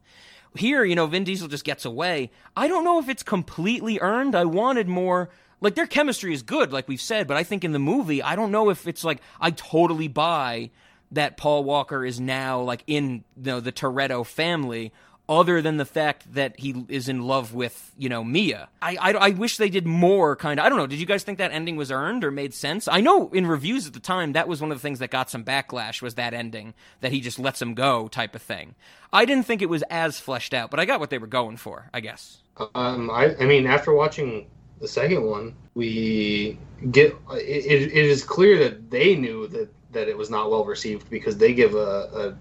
Here, 0.56 0.84
you 0.84 0.96
know, 0.96 1.06
Vin 1.06 1.24
Diesel 1.24 1.48
just 1.48 1.66
gets 1.66 1.86
away. 1.86 2.32
I 2.56 2.68
don't 2.68 2.84
know 2.84 3.00
if 3.00 3.10
it's 3.10 3.22
completely 3.22 4.00
earned. 4.00 4.34
I 4.34 4.46
wanted 4.46 4.88
more 4.88 5.30
like 5.60 5.76
their 5.76 5.88
chemistry 5.88 6.34
is 6.34 6.44
good, 6.44 6.72
like 6.72 6.88
we've 6.88 7.02
said, 7.02 7.28
but 7.28 7.38
I 7.38 7.44
think 7.44 7.64
in 7.64 7.72
the 7.72 7.80
movie, 7.80 8.22
I 8.22 8.36
don't 8.36 8.52
know 8.52 8.70
if 8.70 8.88
it's 8.88 9.04
like 9.04 9.22
I 9.40 9.52
totally 9.52 10.08
buy 10.08 10.70
that 11.12 11.38
Paul 11.38 11.64
Walker 11.64 12.06
is 12.06 12.20
now 12.20 12.62
like 12.62 12.84
in 12.88 13.24
you 13.38 13.44
know 13.44 13.60
the 13.60 13.72
Toretto 13.72 14.26
family 14.26 14.92
other 15.30 15.62
than 15.62 15.76
the 15.76 15.86
fact 15.86 16.34
that 16.36 16.58
he 16.58 16.86
is 16.88 17.10
in 17.10 17.22
love 17.22 17.54
with 17.54 17.92
you 17.98 18.08
know 18.08 18.24
Mia. 18.24 18.70
I, 18.82 18.98
I, 18.98 19.12
I 19.14 19.30
wish 19.32 19.58
they 19.58 19.70
did 19.70 19.86
more 19.86 20.36
kind 20.36 20.60
of. 20.60 20.66
I 20.66 20.70
don't 20.70 20.78
know. 20.78 20.88
Did 20.88 21.00
you 21.00 21.06
guys 21.06 21.24
think 21.24 21.40
that 21.40 21.52
ending 21.52 21.76
was 21.76 21.92
earned 21.92 22.24
or 22.24 22.32
made 22.32 22.54
sense? 22.54 22.88
I 22.88 23.02
know 23.02 23.30
in 23.30 23.48
reviews 23.48 23.88
at 23.88 23.94
the 23.94 24.00
time 24.00 24.34
that 24.34 24.48
was 24.48 24.62
one 24.62 24.72
of 24.72 24.78
the 24.78 24.82
things 24.82 25.00
that 25.00 25.10
got 25.10 25.30
some 25.30 25.44
backlash 25.44 26.02
was 26.02 26.16
that 26.16 26.34
ending 26.34 26.74
that 27.02 27.12
he 27.12 27.20
just 27.20 27.40
lets 27.40 27.62
him 27.62 27.74
go 27.74 28.08
type 28.08 28.36
of 28.36 28.42
thing. 28.42 28.76
I 29.12 29.26
didn't 29.26 29.46
think 29.46 29.62
it 29.62 29.70
was 29.70 29.84
as 29.90 30.20
fleshed 30.20 30.54
out, 30.54 30.72
but 30.72 30.80
I 30.80 30.86
got 30.86 31.00
what 31.00 31.10
they 31.10 31.18
were 31.18 31.28
going 31.28 31.58
for. 31.58 31.90
I 31.94 32.00
guess. 32.00 32.38
Um, 32.74 33.12
I, 33.12 33.36
I 33.36 33.46
mean, 33.46 33.68
after 33.68 33.94
watching 33.94 34.48
the 34.80 34.88
second 34.88 35.24
one, 35.24 35.56
we 35.74 36.58
get 36.92 37.16
it, 37.32 37.92
it 37.92 37.92
is 37.94 38.24
clear 38.24 38.58
that 38.60 38.90
they 38.90 39.16
knew 39.16 39.48
that 39.48 39.70
that 39.92 40.08
it 40.08 40.18
was 40.18 40.30
not 40.30 40.52
well 40.52 40.66
received 40.66 41.10
because 41.10 41.38
they 41.38 41.54
give 41.54 41.74
a, 41.76 41.78
a 41.78 42.38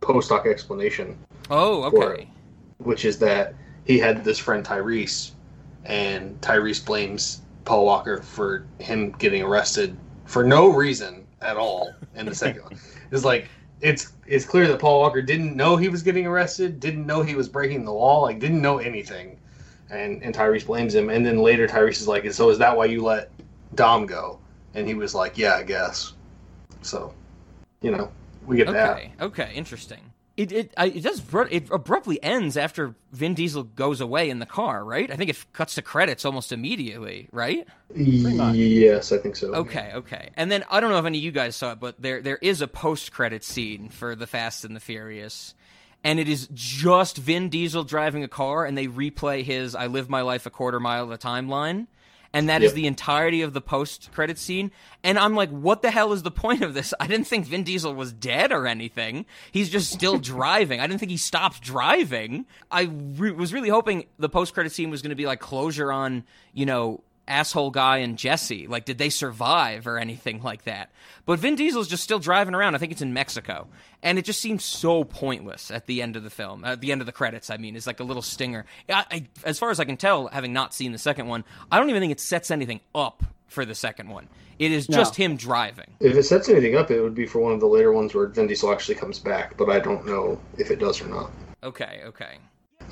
post 0.00 0.30
hoc 0.30 0.46
explanation. 0.46 1.18
Oh, 1.50 1.84
okay. 1.84 2.22
It, 2.22 2.28
which 2.78 3.04
is 3.04 3.18
that 3.18 3.54
he 3.84 3.98
had 3.98 4.24
this 4.24 4.38
friend 4.38 4.64
Tyrese, 4.64 5.32
and 5.84 6.40
Tyrese 6.40 6.84
blames 6.84 7.42
Paul 7.64 7.84
Walker 7.84 8.22
for 8.22 8.66
him 8.78 9.12
getting 9.12 9.42
arrested 9.42 9.96
for 10.24 10.44
no 10.44 10.68
reason 10.68 11.26
at 11.40 11.56
all 11.56 11.92
in 12.14 12.26
the 12.26 12.34
second 12.34 12.62
one. 12.62 12.78
It's 13.12 13.24
like 13.24 13.48
it's 13.80 14.12
it's 14.26 14.44
clear 14.44 14.66
that 14.66 14.80
Paul 14.80 14.98
Walker 14.98 15.22
didn't 15.22 15.54
know 15.54 15.76
he 15.76 15.88
was 15.88 16.02
getting 16.02 16.26
arrested, 16.26 16.80
didn't 16.80 17.06
know 17.06 17.22
he 17.22 17.36
was 17.36 17.48
breaking 17.48 17.84
the 17.84 17.92
law, 17.92 18.22
like 18.22 18.40
didn't 18.40 18.60
know 18.60 18.78
anything, 18.78 19.38
and 19.90 20.22
and 20.22 20.34
Tyrese 20.34 20.66
blames 20.66 20.94
him. 20.94 21.10
And 21.10 21.24
then 21.24 21.38
later 21.38 21.66
Tyrese 21.66 22.00
is 22.00 22.08
like, 22.08 22.30
"So 22.32 22.50
is 22.50 22.58
that 22.58 22.76
why 22.76 22.86
you 22.86 23.02
let 23.02 23.30
Dom 23.74 24.06
go?" 24.06 24.38
And 24.74 24.86
he 24.86 24.94
was 24.94 25.14
like, 25.14 25.38
"Yeah, 25.38 25.54
I 25.54 25.62
guess." 25.62 26.12
So, 26.82 27.12
you 27.82 27.90
know, 27.90 28.10
we 28.46 28.56
get 28.56 28.68
okay. 28.68 28.76
that. 28.76 28.92
Okay, 28.92 29.12
okay, 29.20 29.52
interesting. 29.54 30.12
It 30.36 30.52
it 30.52 30.74
it 30.76 31.02
does 31.02 31.22
it 31.50 31.70
abruptly 31.70 32.22
ends 32.22 32.58
after 32.58 32.94
Vin 33.12 33.32
Diesel 33.32 33.62
goes 33.62 34.02
away 34.02 34.28
in 34.28 34.38
the 34.38 34.46
car, 34.46 34.84
right? 34.84 35.10
I 35.10 35.16
think 35.16 35.30
it 35.30 35.52
cuts 35.54 35.76
to 35.76 35.82
credits 35.82 36.26
almost 36.26 36.52
immediately, 36.52 37.28
right? 37.32 37.66
Yes, 37.94 39.12
I 39.12 39.18
think 39.18 39.36
so. 39.36 39.54
Okay, 39.54 39.92
okay. 39.94 40.30
And 40.36 40.52
then 40.52 40.62
I 40.70 40.80
don't 40.80 40.90
know 40.90 40.98
if 40.98 41.06
any 41.06 41.16
of 41.18 41.24
you 41.24 41.32
guys 41.32 41.56
saw 41.56 41.72
it, 41.72 41.80
but 41.80 42.00
there 42.00 42.20
there 42.20 42.36
is 42.36 42.60
a 42.60 42.68
post 42.68 43.12
credit 43.12 43.44
scene 43.44 43.88
for 43.88 44.14
The 44.14 44.26
Fast 44.26 44.66
and 44.66 44.76
the 44.76 44.80
Furious. 44.80 45.54
And 46.06 46.20
it 46.20 46.28
is 46.28 46.48
just 46.54 47.16
Vin 47.16 47.48
Diesel 47.48 47.82
driving 47.82 48.22
a 48.22 48.28
car, 48.28 48.64
and 48.64 48.78
they 48.78 48.86
replay 48.86 49.42
his 49.42 49.74
"I 49.74 49.88
live 49.88 50.08
my 50.08 50.20
life 50.22 50.46
a 50.46 50.50
quarter 50.50 50.78
mile 50.78 51.12
at 51.12 51.24
a 51.24 51.26
timeline." 51.26 51.88
and 52.36 52.50
that 52.50 52.60
yep. 52.60 52.68
is 52.68 52.74
the 52.74 52.86
entirety 52.86 53.40
of 53.40 53.54
the 53.54 53.62
post 53.62 54.10
credit 54.12 54.38
scene. 54.38 54.70
And 55.02 55.18
I'm 55.18 55.34
like, 55.34 55.48
what 55.48 55.80
the 55.80 55.90
hell 55.90 56.12
is 56.12 56.22
the 56.22 56.30
point 56.30 56.60
of 56.60 56.74
this? 56.74 56.92
I 57.00 57.06
didn't 57.06 57.26
think 57.26 57.46
Vin 57.46 57.62
Diesel 57.62 57.94
was 57.94 58.12
dead 58.12 58.52
or 58.52 58.66
anything. 58.66 59.24
He's 59.50 59.70
just 59.70 59.90
still 59.90 60.18
driving. 60.34 60.78
I 60.78 60.86
didn't 60.86 61.00
think 61.00 61.12
he 61.12 61.16
stopped 61.16 61.62
driving. 61.62 62.44
I 62.70 62.90
re- 62.90 63.32
was 63.32 63.54
really 63.54 63.70
hoping 63.70 64.04
the 64.18 64.28
post 64.28 64.52
credit 64.52 64.72
scene 64.72 64.90
was 64.90 65.00
going 65.00 65.10
to 65.10 65.16
be 65.16 65.24
like 65.24 65.40
closure 65.40 65.90
on, 65.90 66.24
you 66.52 66.66
know, 66.66 67.02
asshole 67.28 67.70
guy 67.70 67.98
and 67.98 68.16
Jesse. 68.16 68.66
Like, 68.66 68.84
did 68.84 68.98
they 68.98 69.10
survive 69.10 69.86
or 69.86 69.98
anything 69.98 70.42
like 70.42 70.64
that? 70.64 70.90
But 71.24 71.38
Vin 71.40 71.56
Diesel's 71.56 71.88
just 71.88 72.04
still 72.04 72.18
driving 72.18 72.54
around. 72.54 72.74
I 72.74 72.78
think 72.78 72.92
it's 72.92 73.02
in 73.02 73.12
Mexico. 73.12 73.68
And 74.02 74.18
it 74.18 74.24
just 74.24 74.40
seems 74.40 74.64
so 74.64 75.04
pointless 75.04 75.70
at 75.70 75.86
the 75.86 76.02
end 76.02 76.16
of 76.16 76.22
the 76.22 76.30
film. 76.30 76.64
At 76.64 76.80
the 76.80 76.92
end 76.92 77.00
of 77.00 77.06
the 77.06 77.12
credits, 77.12 77.50
I 77.50 77.56
mean, 77.56 77.76
it's 77.76 77.86
like 77.86 78.00
a 78.00 78.04
little 78.04 78.22
stinger. 78.22 78.64
I, 78.88 79.04
I, 79.10 79.26
as 79.44 79.58
far 79.58 79.70
as 79.70 79.80
I 79.80 79.84
can 79.84 79.96
tell, 79.96 80.28
having 80.28 80.52
not 80.52 80.74
seen 80.74 80.92
the 80.92 80.98
second 80.98 81.26
one, 81.26 81.44
I 81.70 81.78
don't 81.78 81.90
even 81.90 82.00
think 82.00 82.12
it 82.12 82.20
sets 82.20 82.50
anything 82.50 82.80
up 82.94 83.24
for 83.48 83.64
the 83.64 83.74
second 83.74 84.08
one. 84.08 84.28
It 84.58 84.72
is 84.72 84.86
just 84.86 85.14
him 85.16 85.36
driving. 85.36 85.92
If 86.00 86.16
it 86.16 86.22
sets 86.22 86.48
anything 86.48 86.76
up, 86.76 86.90
it 86.90 87.00
would 87.00 87.14
be 87.14 87.26
for 87.26 87.40
one 87.40 87.52
of 87.52 87.60
the 87.60 87.66
later 87.66 87.92
ones 87.92 88.14
where 88.14 88.26
Vin 88.26 88.46
Diesel 88.46 88.72
actually 88.72 88.94
comes 88.94 89.18
back, 89.18 89.56
but 89.58 89.68
I 89.68 89.78
don't 89.78 90.06
know 90.06 90.40
if 90.56 90.70
it 90.70 90.78
does 90.78 91.00
or 91.02 91.08
not. 91.08 91.30
Okay, 91.62 92.00
okay. 92.04 92.38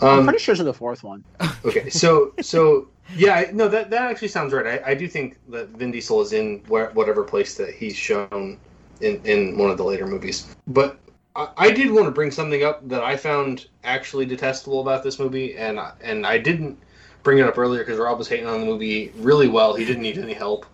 Um, 0.00 0.20
I'm 0.20 0.24
pretty 0.24 0.40
sure 0.40 0.52
it's 0.52 0.62
the 0.62 0.74
fourth 0.74 1.02
one. 1.02 1.24
okay, 1.64 1.88
so 1.88 2.34
so 2.40 2.88
yeah, 3.16 3.50
no, 3.52 3.68
that 3.68 3.90
that 3.90 4.10
actually 4.10 4.28
sounds 4.28 4.52
right. 4.52 4.82
I, 4.82 4.90
I 4.90 4.94
do 4.94 5.08
think 5.08 5.38
that 5.48 5.68
Vin 5.70 5.90
Diesel 5.90 6.20
is 6.20 6.32
in 6.32 6.62
where, 6.68 6.90
whatever 6.90 7.24
place 7.24 7.56
that 7.56 7.74
he's 7.74 7.96
shown 7.96 8.58
in 9.00 9.20
in 9.24 9.58
one 9.58 9.70
of 9.70 9.76
the 9.76 9.84
later 9.84 10.06
movies. 10.06 10.54
But 10.66 10.98
I, 11.36 11.48
I 11.56 11.70
did 11.70 11.90
want 11.90 12.06
to 12.06 12.10
bring 12.10 12.30
something 12.30 12.64
up 12.64 12.86
that 12.88 13.02
I 13.02 13.16
found 13.16 13.66
actually 13.82 14.26
detestable 14.26 14.80
about 14.80 15.02
this 15.02 15.18
movie, 15.18 15.56
and 15.56 15.78
and 16.02 16.26
I 16.26 16.38
didn't 16.38 16.78
bring 17.22 17.38
it 17.38 17.46
up 17.46 17.58
earlier 17.58 17.80
because 17.80 17.98
Rob 17.98 18.18
was 18.18 18.28
hating 18.28 18.46
on 18.46 18.60
the 18.60 18.66
movie 18.66 19.12
really 19.16 19.48
well. 19.48 19.74
He 19.74 19.84
didn't 19.84 20.02
need 20.02 20.18
any 20.18 20.34
help. 20.34 20.66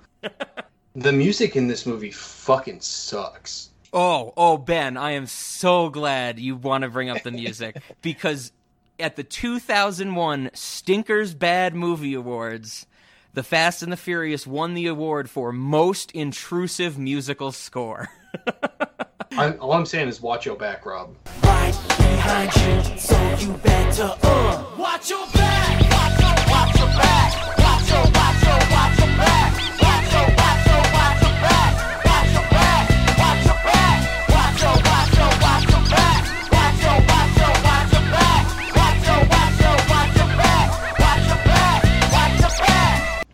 the 0.95 1.13
music 1.13 1.57
in 1.57 1.69
this 1.69 1.87
movie 1.87 2.11
fucking 2.11 2.81
sucks. 2.81 3.71
Oh, 3.93 4.33
oh, 4.37 4.57
Ben, 4.57 4.97
I 4.97 5.13
am 5.13 5.27
so 5.27 5.89
glad 5.89 6.39
you 6.39 6.55
want 6.55 6.83
to 6.83 6.91
bring 6.91 7.11
up 7.11 7.23
the 7.23 7.33
music 7.33 7.83
because 8.03 8.53
at 9.01 9.17
the 9.17 9.25
2001 9.25 10.51
Stinkers 10.55 11.35
Bad 11.35 11.75
Movie 11.75 12.15
Awards, 12.15 12.87
The 13.35 13.43
Fast 13.43 13.83
and 13.83 13.91
the 13.91 13.97
Furious 13.97 14.47
won 14.47 14.75
the 14.75 14.87
award 14.87 15.31
for 15.31 15.53
Most 15.53 16.11
Intrusive 16.13 16.99
Musical 16.99 17.53
Score. 17.53 18.09
I'm, 19.33 19.61
all 19.61 19.73
I'm 19.73 19.87
saying 19.87 20.09
is 20.09 20.21
watch 20.21 20.45
your 20.47 20.57
back, 20.57 20.85
Rob. 20.85 21.17
Right 21.43 21.73
behind 21.97 22.55
you, 22.57 22.99
so 22.99 23.37
you 23.39 23.53
better 23.59 24.15
uh, 24.23 24.65
watch 24.79 25.11
your 25.11 25.27
back. 25.29 25.81
Watch 25.91 26.21
your, 26.21 26.35
watch 26.53 26.79
your 26.79 26.89
back. 26.89 27.59
Watch 27.59 27.91
your, 27.91 28.03
watch 28.03 28.13
your, 28.13 28.13
watch 28.13 28.43
your 28.45 28.60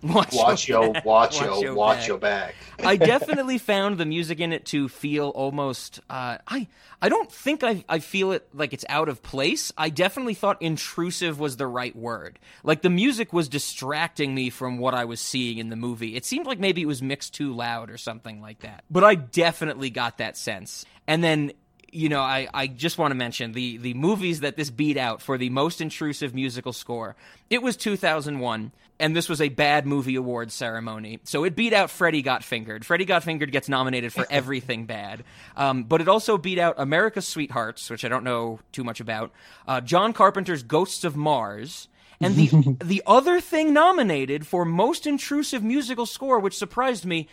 Watch, 0.06 0.34
watch 0.34 0.68
your, 0.68 0.90
watch, 0.90 1.04
watch 1.04 1.40
your, 1.40 1.62
your 1.62 1.74
watch 1.74 1.98
back. 1.98 2.08
your 2.08 2.18
back. 2.18 2.54
I 2.84 2.96
definitely 2.96 3.58
found 3.58 3.98
the 3.98 4.06
music 4.06 4.40
in 4.40 4.52
it 4.52 4.66
to 4.66 4.88
feel 4.88 5.28
almost. 5.30 6.00
Uh, 6.08 6.38
I 6.46 6.68
I 7.00 7.08
don't 7.08 7.30
think 7.30 7.64
I 7.64 7.84
I 7.88 7.98
feel 7.98 8.32
it 8.32 8.48
like 8.54 8.72
it's 8.72 8.84
out 8.88 9.08
of 9.08 9.22
place. 9.22 9.72
I 9.76 9.90
definitely 9.90 10.34
thought 10.34 10.60
intrusive 10.60 11.38
was 11.40 11.56
the 11.56 11.66
right 11.66 11.94
word. 11.94 12.38
Like 12.62 12.82
the 12.82 12.90
music 12.90 13.32
was 13.32 13.48
distracting 13.48 14.34
me 14.34 14.50
from 14.50 14.78
what 14.78 14.94
I 14.94 15.04
was 15.04 15.20
seeing 15.20 15.58
in 15.58 15.68
the 15.68 15.76
movie. 15.76 16.16
It 16.16 16.24
seemed 16.24 16.46
like 16.46 16.58
maybe 16.58 16.82
it 16.82 16.86
was 16.86 17.02
mixed 17.02 17.34
too 17.34 17.54
loud 17.54 17.90
or 17.90 17.98
something 17.98 18.40
like 18.40 18.60
that. 18.60 18.84
But 18.90 19.04
I 19.04 19.14
definitely 19.14 19.90
got 19.90 20.18
that 20.18 20.36
sense. 20.36 20.84
And 21.06 21.22
then 21.22 21.52
you 21.96 22.10
know, 22.10 22.20
I, 22.20 22.46
I 22.52 22.66
just 22.66 22.98
want 22.98 23.12
to 23.12 23.14
mention 23.14 23.52
the 23.52 23.78
the 23.78 23.94
movies 23.94 24.40
that 24.40 24.56
this 24.56 24.70
beat 24.70 24.98
out 24.98 25.22
for 25.22 25.38
the 25.38 25.48
most 25.48 25.80
intrusive 25.80 26.34
musical 26.34 26.74
score. 26.74 27.16
It 27.48 27.62
was 27.62 27.76
2001, 27.78 28.72
and 29.00 29.16
this 29.16 29.30
was 29.30 29.40
a 29.40 29.48
bad 29.48 29.86
movie 29.86 30.14
awards 30.14 30.52
ceremony. 30.52 31.20
So 31.24 31.44
it 31.44 31.56
beat 31.56 31.72
out 31.72 31.90
Freddy 31.90 32.20
Got 32.20 32.44
Fingered. 32.44 32.84
Freddy 32.84 33.06
Got 33.06 33.24
Fingered 33.24 33.50
gets 33.50 33.68
nominated 33.68 34.12
for 34.12 34.26
everything 34.30 34.84
bad, 34.84 35.24
um, 35.56 35.84
but 35.84 36.02
it 36.02 36.08
also 36.08 36.36
beat 36.36 36.58
out 36.58 36.74
America's 36.76 37.26
Sweethearts, 37.26 37.88
which 37.88 38.04
I 38.04 38.08
don't 38.08 38.24
know 38.24 38.60
too 38.72 38.84
much 38.84 39.00
about. 39.00 39.32
Uh, 39.66 39.80
John 39.80 40.12
Carpenter's 40.12 40.62
Ghosts 40.62 41.02
of 41.02 41.16
Mars. 41.16 41.88
And 42.18 42.34
the 42.34 42.76
the 42.84 43.02
other 43.06 43.40
thing 43.40 43.74
nominated 43.74 44.46
for 44.46 44.64
most 44.64 45.06
intrusive 45.06 45.62
musical 45.62 46.06
score, 46.06 46.38
which 46.40 46.56
surprised 46.56 47.04
me, 47.04 47.28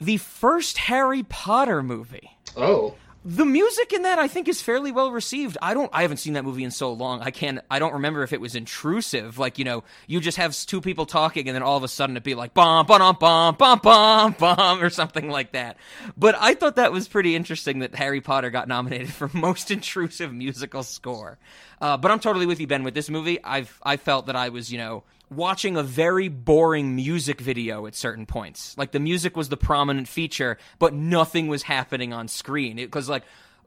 the 0.00 0.18
first 0.18 0.78
Harry 0.78 1.24
Potter 1.24 1.82
movie. 1.82 2.36
Oh, 2.56 2.94
The 3.22 3.44
music 3.44 3.92
in 3.92 4.02
that 4.02 4.18
I 4.18 4.28
think 4.28 4.48
is 4.48 4.62
fairly 4.62 4.92
well 4.92 5.10
received. 5.10 5.58
I 5.60 5.74
don't 5.74 5.90
I 5.92 6.02
haven't 6.02 6.16
seen 6.16 6.32
that 6.34 6.44
movie 6.44 6.64
in 6.64 6.70
so 6.70 6.90
long. 6.92 7.20
I 7.20 7.30
can't 7.30 7.60
I 7.70 7.78
don't 7.78 7.92
remember 7.92 8.22
if 8.22 8.32
it 8.32 8.40
was 8.40 8.54
intrusive. 8.54 9.38
Like, 9.38 9.58
you 9.58 9.64
know, 9.66 9.84
you 10.06 10.20
just 10.20 10.38
have 10.38 10.56
two 10.56 10.80
people 10.80 11.04
talking 11.04 11.46
and 11.46 11.54
then 11.54 11.62
all 11.62 11.76
of 11.76 11.84
a 11.84 11.88
sudden 11.88 12.16
it'd 12.16 12.22
be 12.22 12.34
like 12.34 12.54
bum 12.54 12.86
bum 12.86 13.16
bum 13.20 13.56
bum 13.56 13.78
bum 13.82 14.36
bum 14.38 14.82
or 14.82 14.88
something 14.88 15.28
like 15.28 15.52
that. 15.52 15.76
But 16.16 16.34
I 16.38 16.54
thought 16.54 16.76
that 16.76 16.92
was 16.92 17.08
pretty 17.08 17.36
interesting 17.36 17.80
that 17.80 17.94
Harry 17.94 18.22
Potter 18.22 18.48
got 18.48 18.68
nominated 18.68 19.12
for 19.12 19.28
most 19.34 19.70
intrusive 19.70 20.32
musical 20.32 20.82
score. 20.82 21.38
Uh, 21.78 21.98
but 21.98 22.10
I'm 22.10 22.20
totally 22.20 22.46
with 22.46 22.58
you, 22.58 22.66
Ben. 22.66 22.84
With 22.84 22.94
this 22.94 23.10
movie, 23.10 23.42
I've 23.44 23.78
I 23.82 23.98
felt 23.98 24.26
that 24.26 24.36
I 24.36 24.48
was, 24.48 24.72
you 24.72 24.78
know, 24.78 25.04
watching 25.30 25.76
a 25.76 25.82
very 25.82 26.28
boring 26.28 26.96
music 26.96 27.40
video 27.40 27.86
at 27.86 27.94
certain 27.94 28.26
points. 28.26 28.76
Like 28.76 28.92
the 28.92 29.00
music 29.00 29.36
was 29.36 29.48
the 29.48 29.56
prominent 29.56 30.08
feature, 30.08 30.58
but 30.78 30.92
nothing 30.92 31.48
was 31.48 31.62
happening 31.62 32.12
on 32.12 32.28
screen. 32.28 32.76
Because 32.76 33.08
like 33.08 33.22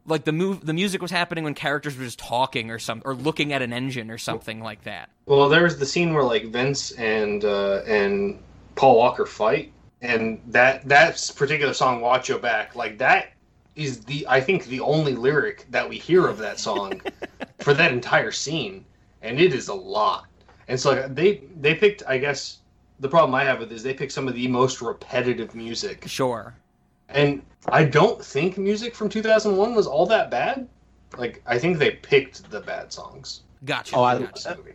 like 0.06 0.24
the 0.24 0.32
move 0.32 0.64
the 0.64 0.74
music 0.74 1.00
was 1.00 1.10
happening 1.10 1.44
when 1.44 1.54
characters 1.54 1.96
were 1.96 2.04
just 2.04 2.18
talking 2.18 2.70
or 2.70 2.78
some 2.78 3.02
or 3.04 3.14
looking 3.14 3.52
at 3.52 3.62
an 3.62 3.72
engine 3.72 4.10
or 4.10 4.18
something 4.18 4.60
like 4.60 4.84
that. 4.84 5.08
well, 5.26 5.48
there 5.48 5.62
was 5.62 5.78
the 5.78 5.86
scene 5.86 6.12
where 6.12 6.24
like 6.24 6.46
Vince 6.46 6.92
and 6.92 7.44
uh, 7.44 7.82
and 7.86 8.38
Paul 8.74 8.96
Walker 8.96 9.26
fight, 9.26 9.72
and 10.02 10.40
that 10.48 10.86
that 10.88 11.32
particular 11.36 11.72
song 11.72 12.00
"Watch 12.00 12.28
Your 12.28 12.38
Back" 12.38 12.76
like 12.76 12.98
that 12.98 13.32
is 13.74 14.04
the 14.04 14.26
I 14.28 14.40
think 14.40 14.66
the 14.66 14.80
only 14.80 15.14
lyric 15.14 15.66
that 15.70 15.88
we 15.88 15.98
hear 15.98 16.26
of 16.26 16.38
that 16.38 16.60
song 16.60 17.00
for 17.58 17.74
that 17.74 17.92
entire 17.92 18.30
scene, 18.30 18.84
and 19.22 19.40
it 19.40 19.54
is 19.54 19.68
a 19.68 19.74
lot. 19.74 20.26
And 20.68 20.78
so 20.80 20.92
like, 20.92 21.14
they 21.14 21.42
they 21.60 21.74
picked 21.74 22.02
I 22.06 22.18
guess 22.18 22.58
the 23.00 23.08
problem 23.08 23.34
I 23.34 23.44
have 23.44 23.58
with 23.58 23.72
it 23.72 23.74
is 23.74 23.82
they 23.82 23.94
picked 23.94 24.12
some 24.12 24.28
of 24.28 24.34
the 24.34 24.48
most 24.48 24.80
repetitive 24.80 25.54
music, 25.54 26.04
Sure. 26.06 26.54
and 27.08 27.42
I 27.68 27.84
don't 27.84 28.24
think 28.24 28.56
music 28.56 28.94
from 28.94 29.08
2001 29.08 29.74
was 29.74 29.86
all 29.86 30.06
that 30.06 30.30
bad. 30.30 30.68
Like 31.18 31.42
I 31.46 31.58
think 31.58 31.78
they 31.78 31.92
picked 31.92 32.50
the 32.50 32.60
bad 32.60 32.92
songs. 32.92 33.42
Gotcha. 33.64 33.96
Oh, 33.96 34.02
I- 34.02 34.16
for 34.16 34.22
gotcha. 34.26 34.48
this 34.48 34.56
movie. 34.58 34.70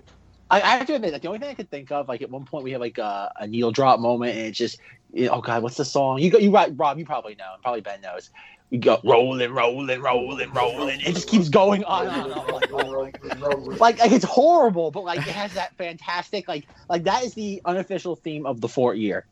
I, 0.51 0.61
I 0.61 0.77
have 0.77 0.87
to 0.87 0.95
admit, 0.95 1.13
like 1.13 1.21
the 1.21 1.27
only 1.27 1.39
thing 1.39 1.49
I 1.49 1.53
could 1.53 1.69
think 1.69 1.91
of, 1.91 2.07
like 2.07 2.23
at 2.23 2.29
one 2.31 2.43
point 2.43 2.63
we 2.63 2.71
have 2.71 2.81
like 2.81 2.97
uh, 2.97 3.29
a, 3.39 3.43
a 3.43 3.47
needle 3.47 3.71
drop 3.71 3.99
moment, 3.99 4.35
and 4.35 4.47
it's 4.47 4.57
just, 4.57 4.79
you 5.13 5.27
know, 5.27 5.33
oh 5.33 5.41
god, 5.41 5.61
what's 5.61 5.77
the 5.77 5.85
song? 5.85 6.17
You 6.17 6.31
go, 6.31 6.39
you 6.39 6.49
right, 6.49 6.71
Rob, 6.75 6.97
you 6.97 7.05
probably 7.05 7.35
know, 7.35 7.53
and 7.53 7.61
probably 7.61 7.81
Ben 7.81 8.01
knows. 8.01 8.31
You 8.72 8.78
go 8.78 8.99
rolling, 9.03 9.51
rolling, 9.51 9.99
rolling, 9.99 10.53
rolling. 10.53 11.01
It 11.01 11.15
just 11.15 11.28
keeps 11.28 11.49
going 11.49 11.84
on 11.86 12.07
and 12.07 12.34
on. 12.34 12.47
Like, 12.47 12.72
oh 12.72 13.76
like, 13.80 13.97
like 13.99 14.11
it's 14.11 14.26
horrible, 14.26 14.91
but 14.91 15.03
like 15.03 15.20
it 15.20 15.34
has 15.34 15.53
that 15.53 15.76
fantastic, 15.76 16.47
like, 16.47 16.67
like 16.88 17.03
that 17.05 17.24
is 17.24 17.34
the 17.34 17.63
unofficial 17.65 18.15
theme 18.15 18.45
of 18.45 18.61
the 18.61 18.67
Fort 18.67 18.97
year. 18.97 19.26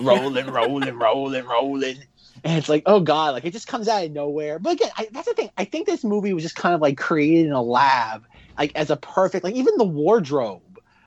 Rolling, 0.00 0.46
rolling, 0.46 0.48
rolling, 0.48 0.98
rolling, 0.98 1.44
rolling. 1.46 1.96
And 2.44 2.58
it's 2.58 2.68
like, 2.68 2.84
oh 2.86 3.00
god, 3.00 3.34
like 3.34 3.44
it 3.44 3.52
just 3.52 3.66
comes 3.66 3.88
out 3.88 4.04
of 4.04 4.12
nowhere. 4.12 4.58
But 4.58 4.74
again, 4.74 4.90
I, 4.96 5.08
that's 5.12 5.28
the 5.28 5.34
thing. 5.34 5.50
I 5.58 5.64
think 5.64 5.86
this 5.86 6.04
movie 6.04 6.32
was 6.32 6.42
just 6.42 6.56
kind 6.56 6.74
of 6.74 6.80
like 6.80 6.96
created 6.96 7.46
in 7.46 7.52
a 7.52 7.62
lab, 7.62 8.26
like 8.58 8.72
as 8.74 8.90
a 8.90 8.96
perfect, 8.96 9.44
like 9.44 9.54
even 9.54 9.74
the 9.76 9.84
wardrobe. 9.84 10.62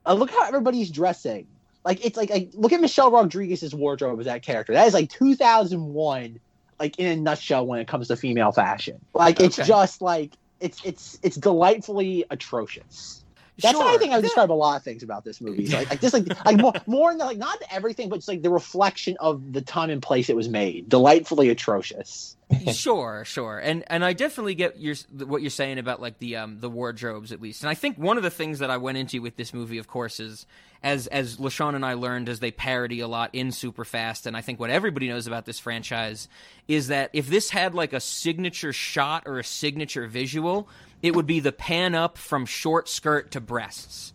Uh, 0.06 0.14
look 0.14 0.32
how 0.32 0.44
everybody's 0.46 0.92
dressing. 0.92 1.48
Like 1.86 2.06
it's 2.06 2.18
like, 2.18 2.30
like 2.30 2.52
look 2.54 2.72
at 2.74 2.82
Michelle 2.82 3.12
Rodriguez's 3.12 3.74
wardrobe 3.76 4.20
as 4.20 4.26
that 4.28 4.44
character. 4.44 4.74
That 4.74 4.88
is 4.88 4.94
like 4.94 5.10
2001, 5.10 6.40
like 6.80 7.00
in 7.00 7.08
a 7.08 7.16
nutshell 7.22 7.66
when 7.68 7.80
it 7.80 7.88
comes 7.88 8.08
to 8.10 8.16
female 8.16 8.52
fashion. 8.52 9.00
Like 9.14 9.40
it's 9.40 9.60
Okay. 9.60 9.60
just 9.60 10.02
like 10.02 10.38
it's 10.60 10.80
it's 10.84 11.18
it's 11.24 11.36
delightfully 11.38 12.26
atrocious. 12.30 13.23
That's 13.62 13.78
how 13.78 13.86
I 13.86 13.92
Sure. 13.92 14.00
think 14.00 14.12
I 14.12 14.16
would 14.16 14.24
Yeah. 14.24 14.28
describe 14.30 14.52
a 14.52 14.54
lot 14.54 14.78
of 14.78 14.84
things 14.84 15.04
about 15.04 15.24
this 15.24 15.40
movie. 15.40 15.68
So, 15.68 15.78
like, 15.78 15.90
like 15.90 16.02
just 16.02 16.14
like 16.14 16.26
like 16.46 16.58
more 16.58 16.74
more 16.88 17.12
than 17.12 17.20
like 17.20 17.38
not 17.38 17.58
everything, 17.70 18.10
but 18.10 18.18
just 18.18 18.28
like 18.28 18.42
the 18.42 18.50
reflection 18.50 19.16
of 19.20 19.54
the 19.54 19.62
time 19.62 19.90
and 19.90 20.02
place 20.02 20.30
it 20.30 20.36
was 20.36 20.50
made. 20.50 20.90
Delightfully 20.90 21.50
atrocious. 21.50 22.36
sure, 22.74 23.24
sure, 23.26 23.60
and 23.60 23.84
and 23.88 24.04
I 24.06 24.14
definitely 24.14 24.54
get 24.56 24.80
your 24.80 24.96
what 25.26 25.42
you're 25.42 25.50
saying 25.50 25.80
about 25.80 26.02
like 26.02 26.20
the 26.20 26.36
um 26.38 26.60
the 26.60 26.70
wardrobes 26.70 27.32
at 27.32 27.42
least, 27.42 27.64
and 27.64 27.70
I 27.70 27.74
think 27.74 27.98
one 27.98 28.18
of 28.18 28.24
the 28.24 28.30
things 28.30 28.60
that 28.60 28.70
I 28.70 28.78
went 28.78 28.98
into 28.98 29.22
with 29.22 29.36
this 29.38 29.54
movie, 29.54 29.78
of 29.78 29.88
course, 29.88 30.20
is 30.20 30.46
as 30.84 31.08
as 31.08 31.38
Lashawn 31.38 31.74
and 31.76 31.86
I 31.86 31.94
learned 31.94 32.30
as 32.30 32.40
they 32.42 32.52
parody 32.52 33.00
a 33.00 33.08
lot 33.08 33.30
in 33.34 33.48
Superfast, 33.50 34.26
and 34.26 34.36
I 34.38 34.42
think 34.42 34.60
what 34.60 34.70
everybody 34.70 35.08
knows 35.08 35.26
about 35.26 35.46
this 35.46 35.60
franchise 35.60 36.28
is 36.68 36.88
that 36.90 37.10
if 37.14 37.28
this 37.28 37.50
had 37.50 37.74
like 37.74 37.94
a 37.94 38.00
signature 38.00 38.74
shot 38.74 39.24
or 39.26 39.40
a 39.40 39.44
signature 39.44 40.06
visual, 40.08 40.68
it 41.04 41.14
would 41.14 41.28
be 41.28 41.42
the 41.42 41.52
pan 41.52 41.94
up 41.94 42.18
from 42.18 42.46
short 42.46 42.88
skirt 42.90 43.30
to 43.32 43.42
breasts. 43.42 44.13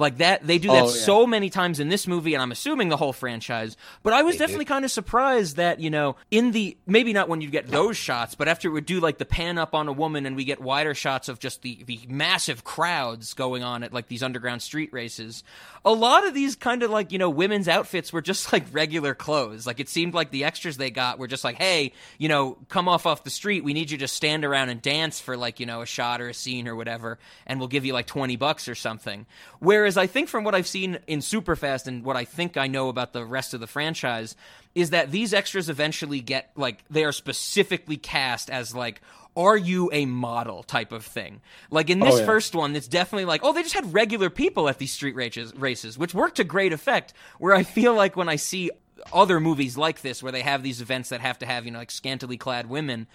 Like 0.00 0.16
that, 0.16 0.46
they 0.46 0.58
do 0.58 0.68
that 0.68 0.84
Oh, 0.84 0.86
yeah. 0.86 0.92
so 1.04 1.26
many 1.26 1.50
times 1.50 1.78
in 1.78 1.90
this 1.90 2.06
movie, 2.06 2.32
and 2.34 2.42
I'm 2.42 2.50
assuming 2.50 2.88
the 2.88 2.96
whole 2.96 3.12
franchise. 3.12 3.76
But 4.02 4.14
I 4.14 4.22
was 4.22 4.36
definitely 4.36 4.64
kind 4.64 4.84
of 4.84 4.90
surprised 4.90 5.56
that 5.56 5.78
you 5.78 5.90
know, 5.90 6.16
in 6.30 6.52
the 6.52 6.76
maybe 6.86 7.12
not 7.12 7.28
when 7.28 7.42
you 7.42 7.50
get 7.50 7.68
those 7.68 7.96
shots, 7.96 8.34
but 8.34 8.48
after 8.48 8.66
it 8.68 8.72
would 8.72 8.86
do 8.86 8.98
like 8.98 9.18
the 9.18 9.24
pan 9.26 9.58
up 9.58 9.74
on 9.74 9.86
a 9.88 9.92
woman, 9.92 10.24
and 10.26 10.34
we 10.36 10.44
get 10.44 10.60
wider 10.60 10.94
shots 10.94 11.28
of 11.28 11.38
just 11.38 11.62
the 11.62 11.84
the 11.84 12.00
massive 12.08 12.64
crowds 12.64 13.34
going 13.34 13.62
on 13.62 13.82
at 13.82 13.92
like 13.92 14.08
these 14.08 14.22
underground 14.22 14.62
street 14.62 14.90
races. 14.92 15.44
A 15.84 15.92
lot 15.92 16.26
of 16.26 16.32
these 16.34 16.56
kind 16.56 16.82
of 16.82 16.90
like 16.90 17.12
you 17.12 17.18
know 17.18 17.28
women's 17.30 17.68
outfits 17.68 18.12
were 18.12 18.22
just 18.22 18.52
like 18.54 18.64
regular 18.72 19.14
clothes. 19.14 19.66
Like 19.66 19.80
it 19.80 19.88
seemed 19.90 20.14
like 20.14 20.30
the 20.30 20.44
extras 20.44 20.78
they 20.78 20.90
got 20.90 21.18
were 21.18 21.28
just 21.28 21.44
like, 21.44 21.56
hey, 21.56 21.92
you 22.16 22.28
know, 22.28 22.56
come 22.70 22.88
off 22.88 23.04
off 23.04 23.22
the 23.22 23.28
street. 23.30 23.64
We 23.64 23.74
need 23.74 23.90
you 23.90 23.98
to 23.98 24.08
stand 24.08 24.46
around 24.46 24.70
and 24.70 24.80
dance 24.80 25.20
for 25.20 25.36
like 25.36 25.60
you 25.60 25.66
know 25.66 25.82
a 25.82 25.86
shot 25.86 26.22
or 26.22 26.30
a 26.30 26.34
scene 26.34 26.66
or 26.66 26.74
whatever, 26.74 27.18
and 27.46 27.58
we'll 27.58 27.68
give 27.68 27.84
you 27.84 27.92
like 27.92 28.06
twenty 28.06 28.36
bucks 28.36 28.66
or 28.66 28.74
something. 28.74 29.26
Whereas 29.58 29.89
I 29.96 30.06
think 30.06 30.28
from 30.28 30.44
what 30.44 30.54
I've 30.54 30.66
seen 30.66 30.98
in 31.06 31.20
Superfast 31.20 31.86
and 31.86 32.04
what 32.04 32.16
I 32.16 32.24
think 32.24 32.56
I 32.56 32.66
know 32.66 32.88
about 32.88 33.12
the 33.12 33.24
rest 33.24 33.54
of 33.54 33.60
the 33.60 33.66
franchise 33.66 34.36
is 34.74 34.90
that 34.90 35.10
these 35.10 35.34
extras 35.34 35.68
eventually 35.68 36.20
get 36.20 36.50
like 36.56 36.84
they 36.90 37.04
are 37.04 37.12
specifically 37.12 37.96
cast 37.96 38.50
as 38.50 38.74
like 38.74 39.00
are 39.36 39.56
you 39.56 39.88
a 39.92 40.06
model 40.06 40.62
type 40.62 40.90
of 40.92 41.04
thing 41.04 41.40
like 41.70 41.88
in 41.88 42.02
oh, 42.02 42.06
this 42.06 42.14
Oh, 42.16 42.18
yeah. 42.18 42.26
first 42.26 42.54
one 42.54 42.74
it's 42.76 42.88
definitely 42.88 43.24
like 43.26 43.42
oh 43.44 43.52
they 43.52 43.62
just 43.62 43.74
had 43.74 43.92
regular 43.92 44.28
people 44.30 44.68
at 44.68 44.78
these 44.78 44.92
street 44.92 45.14
races 45.14 45.54
races 45.54 45.96
which 45.98 46.14
worked 46.14 46.36
to 46.36 46.44
great 46.44 46.72
effect 46.72 47.12
where 47.38 47.54
i 47.54 47.62
feel 47.62 47.94
like 47.94 48.16
when 48.16 48.28
i 48.28 48.36
see 48.36 48.70
other 49.12 49.40
movies 49.40 49.76
like 49.76 50.00
this 50.02 50.22
where 50.22 50.32
they 50.32 50.42
have 50.42 50.62
these 50.62 50.80
events 50.80 51.08
that 51.10 51.20
have 51.20 51.38
to 51.38 51.46
have 51.46 51.64
you 51.64 51.70
know 51.70 51.78
like 51.78 51.90
scantily 51.90 52.36
clad 52.36 52.68
women 52.68 53.06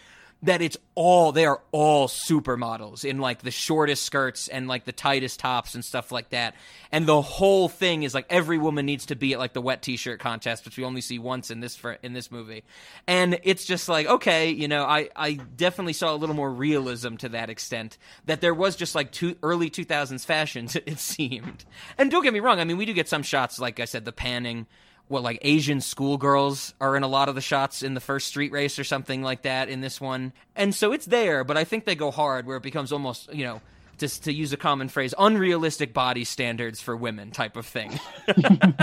that 0.45 0.61
it's 0.61 0.77
all 0.95 1.31
they 1.31 1.45
are 1.45 1.61
all 1.71 2.07
supermodels 2.07 3.03
in 3.03 3.19
like 3.19 3.41
the 3.41 3.51
shortest 3.51 4.03
skirts 4.03 4.47
and 4.47 4.67
like 4.67 4.85
the 4.85 4.91
tightest 4.91 5.39
tops 5.39 5.75
and 5.75 5.83
stuff 5.83 6.11
like 6.11 6.29
that. 6.29 6.55
And 6.91 7.05
the 7.05 7.21
whole 7.21 7.67
thing 7.67 8.03
is 8.03 8.13
like 8.13 8.27
every 8.29 8.57
woman 8.57 8.85
needs 8.85 9.07
to 9.07 9.15
be 9.15 9.33
at 9.33 9.39
like 9.39 9.53
the 9.53 9.61
wet 9.61 9.81
t-shirt 9.81 10.19
contest, 10.19 10.65
which 10.65 10.77
we 10.77 10.83
only 10.83 11.01
see 11.01 11.19
once 11.19 11.51
in 11.51 11.59
this 11.59 11.79
in 12.01 12.13
this 12.13 12.31
movie. 12.31 12.63
And 13.07 13.39
it's 13.43 13.65
just 13.65 13.89
like 13.89 14.07
okay, 14.07 14.51
you 14.51 14.67
know, 14.67 14.83
I 14.83 15.09
I 15.15 15.33
definitely 15.33 15.93
saw 15.93 16.13
a 16.13 16.17
little 16.17 16.35
more 16.35 16.51
realism 16.51 17.15
to 17.17 17.29
that 17.29 17.49
extent 17.49 17.97
that 18.25 18.41
there 18.41 18.53
was 18.53 18.75
just 18.75 18.95
like 18.95 19.11
two 19.11 19.35
early 19.43 19.69
2000s 19.69 20.25
fashions 20.25 20.75
it 20.85 20.99
seemed. 20.99 21.65
And 21.97 22.09
don't 22.09 22.23
get 22.23 22.33
me 22.33 22.39
wrong, 22.39 22.59
I 22.59 22.63
mean 22.63 22.77
we 22.77 22.85
do 22.85 22.93
get 22.93 23.09
some 23.09 23.23
shots 23.23 23.59
like 23.59 23.79
I 23.79 23.85
said 23.85 24.05
the 24.05 24.11
panning 24.11 24.67
what 25.07 25.23
like 25.23 25.39
Asian 25.43 25.81
schoolgirls 25.81 26.73
are 26.81 26.95
in 26.95 27.03
a 27.03 27.07
lot 27.07 27.29
of 27.29 27.35
the 27.35 27.41
shots 27.41 27.83
in 27.83 27.93
the 27.93 27.99
first 27.99 28.27
street 28.27 28.51
race 28.51 28.79
or 28.79 28.83
something 28.83 29.21
like 29.21 29.43
that 29.43 29.69
in 29.69 29.81
this 29.81 30.01
one. 30.01 30.33
And 30.55 30.73
so 30.73 30.91
it's 30.93 31.05
there, 31.05 31.43
but 31.43 31.57
I 31.57 31.63
think 31.63 31.85
they 31.85 31.95
go 31.95 32.11
hard 32.11 32.47
where 32.47 32.57
it 32.57 32.63
becomes 32.63 32.91
almost, 32.91 33.33
you 33.33 33.45
know, 33.45 33.61
just 33.97 34.25
to 34.25 34.33
use 34.33 34.51
a 34.51 34.57
common 34.57 34.89
phrase, 34.89 35.13
unrealistic 35.17 35.93
body 35.93 36.23
standards 36.25 36.81
for 36.81 36.97
women 36.97 37.31
type 37.31 37.55
of 37.55 37.65
thing. 37.65 37.99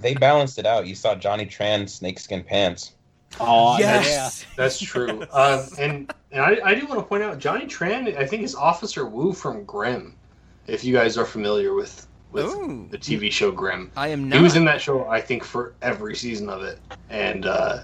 They 0.00 0.14
balanced 0.14 0.58
it 0.58 0.66
out. 0.66 0.88
You 0.88 0.96
saw 0.96 1.14
Johnny 1.14 1.46
Tran 1.46 1.88
snakeskin 1.88 2.42
pants. 2.42 2.94
Oh 3.38 3.78
yes. 3.78 4.44
That's 4.56 4.80
true. 4.80 5.22
uh, 5.30 5.64
and 5.78 6.12
and 6.32 6.42
I, 6.42 6.58
I 6.64 6.74
do 6.74 6.84
want 6.86 6.98
to 6.98 7.06
point 7.06 7.22
out 7.22 7.38
Johnny 7.38 7.66
Tran. 7.66 8.16
I 8.16 8.26
think 8.26 8.42
is 8.42 8.56
Officer 8.56 9.06
Wu 9.06 9.32
from 9.32 9.64
Grimm. 9.64 10.16
If 10.66 10.82
you 10.82 10.92
guys 10.92 11.16
are 11.16 11.24
familiar 11.24 11.74
with 11.74 12.07
with 12.32 12.46
Ooh. 12.46 12.88
the 12.90 12.98
TV 12.98 13.30
show 13.32 13.50
Grimm, 13.50 13.90
I 13.96 14.08
am 14.08 14.28
not. 14.28 14.36
he 14.36 14.42
was 14.42 14.56
in 14.56 14.64
that 14.66 14.80
show. 14.80 15.06
I 15.08 15.20
think 15.20 15.44
for 15.44 15.74
every 15.82 16.14
season 16.14 16.48
of 16.48 16.62
it, 16.62 16.78
and 17.10 17.46
uh, 17.46 17.80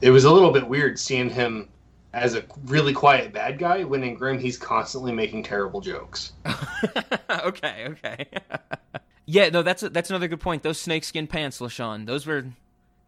it 0.00 0.10
was 0.10 0.24
a 0.24 0.30
little 0.30 0.52
bit 0.52 0.66
weird 0.66 0.98
seeing 0.98 1.30
him 1.30 1.68
as 2.12 2.34
a 2.34 2.44
really 2.64 2.92
quiet 2.92 3.32
bad 3.32 3.58
guy, 3.58 3.84
when 3.84 4.02
in 4.02 4.14
Grimm 4.14 4.38
he's 4.38 4.56
constantly 4.56 5.12
making 5.12 5.42
terrible 5.42 5.80
jokes. 5.80 6.32
okay, 7.30 7.86
okay. 7.88 8.26
yeah, 9.26 9.48
no, 9.50 9.62
that's 9.62 9.82
a, 9.82 9.90
that's 9.90 10.10
another 10.10 10.28
good 10.28 10.40
point. 10.40 10.62
Those 10.62 10.80
snakeskin 10.80 11.26
pants, 11.26 11.60
Lashawn, 11.60 12.06
those 12.06 12.26
were 12.26 12.46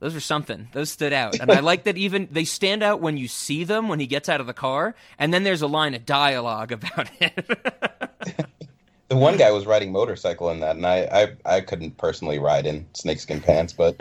those 0.00 0.14
were 0.14 0.20
something. 0.20 0.68
Those 0.72 0.90
stood 0.90 1.12
out, 1.12 1.38
and 1.38 1.50
I 1.50 1.60
like 1.60 1.84
that. 1.84 1.96
Even 1.96 2.28
they 2.30 2.44
stand 2.44 2.82
out 2.82 3.00
when 3.00 3.16
you 3.16 3.28
see 3.28 3.64
them 3.64 3.88
when 3.88 4.00
he 4.00 4.06
gets 4.06 4.28
out 4.28 4.40
of 4.40 4.46
the 4.46 4.54
car, 4.54 4.94
and 5.18 5.32
then 5.32 5.44
there's 5.44 5.62
a 5.62 5.66
line 5.66 5.94
of 5.94 6.06
dialogue 6.06 6.72
about 6.72 7.10
it. 7.20 8.46
The 9.10 9.16
one 9.16 9.36
guy 9.36 9.50
was 9.50 9.66
riding 9.66 9.90
motorcycle 9.90 10.50
in 10.50 10.60
that, 10.60 10.76
and 10.76 10.86
I, 10.86 11.32
I, 11.44 11.56
I 11.56 11.60
couldn't 11.60 11.98
personally 11.98 12.38
ride 12.38 12.64
in 12.64 12.86
snakeskin 12.94 13.40
pants, 13.40 13.72
but 13.72 13.98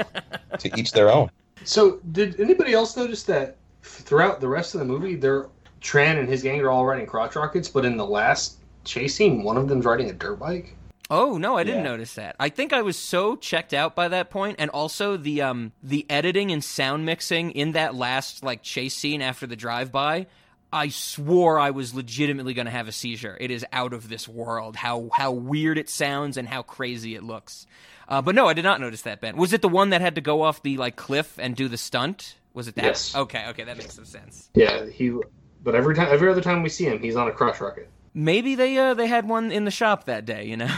to 0.60 0.69
each 0.80 0.91
their 0.94 1.10
own. 1.10 1.30
So, 1.64 1.99
did 2.11 2.40
anybody 2.40 2.73
else 2.73 2.95
notice 2.95 3.23
that 3.23 3.57
throughout 3.81 4.40
the 4.40 4.48
rest 4.48 4.76
of 4.76 4.80
the 4.80 4.86
movie, 4.86 5.15
they're 5.15 5.48
Tran 5.81 6.19
and 6.19 6.30
his 6.30 6.44
gang 6.44 6.61
are 6.61 6.69
all 6.69 6.86
riding 6.86 7.07
crotch 7.07 7.36
rockets, 7.36 7.69
but 7.69 7.86
in 7.86 7.98
the 7.98 8.06
last 8.06 8.57
chase 8.84 9.15
scene, 9.15 9.44
one 9.44 9.57
of 9.57 9.68
them's 9.68 9.86
riding 9.86 10.10
a 10.11 10.14
dirt 10.14 10.40
bike? 10.40 10.76
Oh 11.10 11.40
no, 11.40 11.57
I 11.57 11.64
didn't 11.64 11.84
Yeah. 11.84 11.91
notice 11.91 12.14
that. 12.14 12.36
I 12.40 12.49
think 12.49 12.72
I 12.72 12.84
was 12.84 12.95
so 12.95 13.36
checked 13.36 13.73
out 13.73 13.95
by 13.95 14.10
that 14.10 14.30
point, 14.30 14.57
and 14.60 14.69
also 14.69 15.18
the 15.18 15.41
um 15.41 15.72
the 15.81 16.06
editing 16.07 16.52
and 16.52 16.64
sound 16.64 17.06
mixing 17.06 17.49
in 17.52 17.72
that 17.72 17.95
last 17.95 18.44
like 18.44 18.61
chase 18.61 18.94
scene 18.95 19.22
after 19.22 19.48
the 19.48 19.56
drive 19.56 19.91
by. 19.91 20.27
I 20.71 20.89
swore 20.89 21.59
I 21.59 21.71
was 21.71 21.93
legitimately 21.93 22.53
going 22.53 22.65
to 22.65 22.71
have 22.71 22.87
a 22.87 22.91
seizure. 22.91 23.35
It 23.39 23.49
is 23.51 23.65
out 23.71 23.93
of 23.93 24.07
this 24.09 24.27
world. 24.27 24.75
How 24.75 25.09
how 25.13 25.31
weird 25.31 25.77
it 25.77 25.89
sounds 25.89 26.37
and 26.37 26.47
how 26.47 26.61
crazy 26.61 27.15
it 27.15 27.23
looks. 27.23 27.65
Uh, 28.07 28.21
but 28.21 28.35
no, 28.35 28.47
I 28.47 28.53
did 28.53 28.63
not 28.63 28.79
notice 28.81 29.03
that. 29.03 29.21
Ben, 29.21 29.37
was 29.37 29.53
it 29.53 29.61
the 29.61 29.69
one 29.69 29.91
that 29.91 30.01
had 30.01 30.15
to 30.15 30.21
go 30.21 30.41
off 30.41 30.61
the 30.63 30.77
like 30.77 30.95
cliff 30.95 31.37
and 31.39 31.55
do 31.55 31.67
the 31.67 31.77
stunt? 31.77 32.35
Was 32.53 32.67
it 32.67 32.75
that? 32.75 32.85
Yes. 32.85 33.15
Okay, 33.15 33.47
okay, 33.49 33.63
that 33.63 33.77
makes 33.77 33.93
some 33.95 34.05
sense. 34.05 34.49
Yeah, 34.53 34.85
he. 34.87 35.15
But 35.63 35.75
every 35.75 35.93
time, 35.95 36.07
every 36.09 36.29
other 36.29 36.41
time 36.41 36.63
we 36.63 36.69
see 36.69 36.85
him, 36.85 36.99
he's 36.99 37.15
on 37.15 37.27
a 37.27 37.31
crotch 37.31 37.59
rocket. 37.61 37.89
Maybe 38.13 38.55
they 38.55 38.77
uh, 38.77 38.93
they 38.95 39.07
had 39.07 39.27
one 39.27 39.51
in 39.51 39.65
the 39.65 39.71
shop 39.71 40.05
that 40.05 40.25
day, 40.25 40.45
you 40.45 40.57
know. 40.57 40.69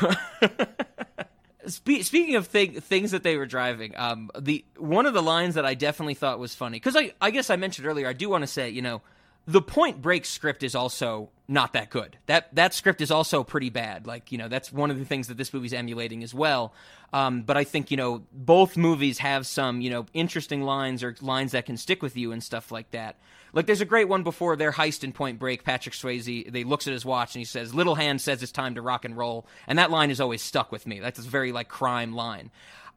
Spe- 1.67 2.01
speaking 2.01 2.35
of 2.35 2.47
thing- 2.47 2.81
things 2.81 3.11
that 3.11 3.21
they 3.23 3.37
were 3.37 3.45
driving, 3.45 3.93
um, 3.95 4.31
the 4.37 4.65
one 4.77 5.05
of 5.05 5.13
the 5.13 5.21
lines 5.21 5.55
that 5.55 5.65
I 5.65 5.75
definitely 5.75 6.15
thought 6.15 6.39
was 6.39 6.55
funny 6.55 6.77
because 6.77 6.95
I 6.95 7.13
I 7.21 7.29
guess 7.29 7.49
I 7.51 7.55
mentioned 7.55 7.87
earlier 7.87 8.07
I 8.07 8.13
do 8.13 8.29
want 8.29 8.41
to 8.41 8.47
say 8.47 8.69
you 8.71 8.81
know 8.81 9.01
the 9.47 9.61
Point 9.61 10.01
Break 10.01 10.25
script 10.25 10.63
is 10.63 10.75
also 10.75 11.29
not 11.47 11.73
that 11.73 11.89
good. 11.89 12.17
That 12.27 12.53
that 12.55 12.73
script 12.73 13.01
is 13.01 13.11
also 13.11 13.43
pretty 13.43 13.69
bad. 13.69 14.07
Like 14.07 14.31
you 14.31 14.37
know 14.37 14.47
that's 14.47 14.71
one 14.71 14.91
of 14.91 14.99
the 14.99 15.05
things 15.05 15.27
that 15.27 15.37
this 15.37 15.53
movie's 15.53 15.73
emulating 15.73 16.23
as 16.23 16.33
well. 16.33 16.73
Um, 17.13 17.41
but 17.41 17.57
I 17.57 17.63
think 17.63 17.91
you 17.91 17.97
know 17.97 18.23
both 18.31 18.77
movies 18.77 19.17
have 19.17 19.45
some 19.45 19.81
you 19.81 19.89
know 19.89 20.05
interesting 20.13 20.61
lines 20.61 21.03
or 21.03 21.15
lines 21.21 21.51
that 21.51 21.65
can 21.65 21.77
stick 21.77 22.01
with 22.01 22.15
you 22.15 22.31
and 22.31 22.41
stuff 22.43 22.71
like 22.71 22.91
that. 22.91 23.17
Like 23.53 23.65
there's 23.65 23.81
a 23.81 23.85
great 23.85 24.07
one 24.07 24.23
before 24.23 24.55
their 24.55 24.71
heist 24.71 25.03
in 25.03 25.11
Point 25.11 25.39
Break. 25.39 25.63
Patrick 25.63 25.95
Swayze 25.95 26.51
they 26.51 26.63
looks 26.63 26.87
at 26.87 26.93
his 26.93 27.03
watch 27.03 27.35
and 27.35 27.41
he 27.41 27.45
says, 27.45 27.73
"Little 27.73 27.95
hand 27.95 28.21
says 28.21 28.41
it's 28.43 28.51
time 28.51 28.75
to 28.75 28.81
rock 28.81 29.05
and 29.05 29.17
roll," 29.17 29.47
and 29.67 29.77
that 29.79 29.91
line 29.91 30.09
has 30.09 30.21
always 30.21 30.41
stuck 30.41 30.71
with 30.71 30.87
me. 30.87 30.99
That's 30.99 31.19
a 31.19 31.23
very 31.23 31.51
like 31.51 31.67
crime 31.67 32.13
line. 32.13 32.51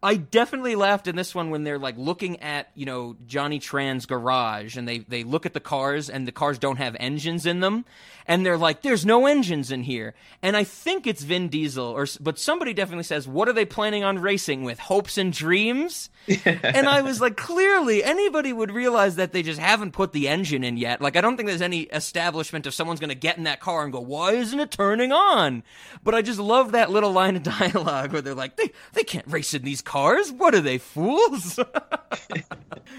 I 0.04 0.16
definitely 0.16 0.76
laughed 0.76 1.08
in 1.08 1.16
this 1.16 1.34
one 1.34 1.48
when 1.48 1.64
they're 1.64 1.78
like 1.78 1.96
looking 1.96 2.40
at 2.40 2.68
you 2.74 2.84
know 2.84 3.16
Johnny 3.26 3.58
Tran's 3.58 4.04
garage 4.04 4.76
and 4.76 4.86
they 4.86 4.98
they 4.98 5.24
look 5.24 5.46
at 5.46 5.54
the 5.54 5.60
cars 5.60 6.10
and 6.10 6.28
the 6.28 6.32
cars 6.32 6.58
don't 6.58 6.76
have 6.76 6.94
engines 7.00 7.46
in 7.46 7.60
them 7.60 7.86
and 8.26 8.44
they're 8.44 8.58
like 8.58 8.82
there's 8.82 9.06
no 9.06 9.24
engines 9.26 9.72
in 9.72 9.82
here. 9.82 10.12
And 10.42 10.58
I 10.58 10.64
think 10.64 11.06
it's 11.06 11.22
Vin 11.22 11.48
Diesel 11.48 11.86
or 11.86 12.06
but 12.20 12.38
somebody 12.38 12.74
definitely 12.74 13.04
says 13.04 13.26
what 13.26 13.48
are 13.48 13.54
they 13.54 13.64
planning 13.64 14.04
on 14.04 14.18
racing 14.18 14.62
with? 14.62 14.78
Hopes 14.78 15.16
and 15.16 15.32
dreams? 15.32 16.10
And 16.44 16.86
I 16.86 17.00
was 17.00 17.22
like 17.22 17.38
clearly 17.38 18.04
anybody 18.04 18.52
would 18.52 18.72
realize 18.72 19.16
that 19.16 19.32
they 19.32 19.42
just 19.42 19.58
haven't 19.58 19.92
put 19.92 20.12
the 20.12 20.28
engine 20.28 20.64
in 20.64 20.76
yet. 20.76 21.00
Like 21.00 21.16
I 21.16 21.22
don't 21.22 21.38
think 21.38 21.48
there's 21.48 21.62
any 21.62 21.84
establishment 21.84 22.66
of 22.66 22.74
someone's 22.74 23.00
going 23.00 23.08
to 23.08 23.14
get 23.14 23.38
in 23.38 23.44
that 23.44 23.60
car 23.60 23.82
and 23.84 23.92
go 23.92 24.00
why 24.00 24.32
isn't 24.32 24.60
it 24.60 24.70
turning 24.70 25.12
on 25.12 25.62
but 26.02 26.14
I 26.14 26.20
just 26.20 26.38
love 26.38 26.72
that 26.72 26.90
little 26.90 27.12
line 27.12 27.36
of 27.36 27.42
dialogue 27.58 28.12
where 28.12 28.20
they're 28.20 28.34
like 28.34 28.56
they 28.56 28.70
they 28.92 29.02
can't 29.02 29.26
race 29.28 29.54
in 29.54 29.62
these 29.62 29.80
cars 29.80 29.93
what 29.94 30.54
are 30.54 30.60
they 30.60 30.78
fools? 30.78 31.58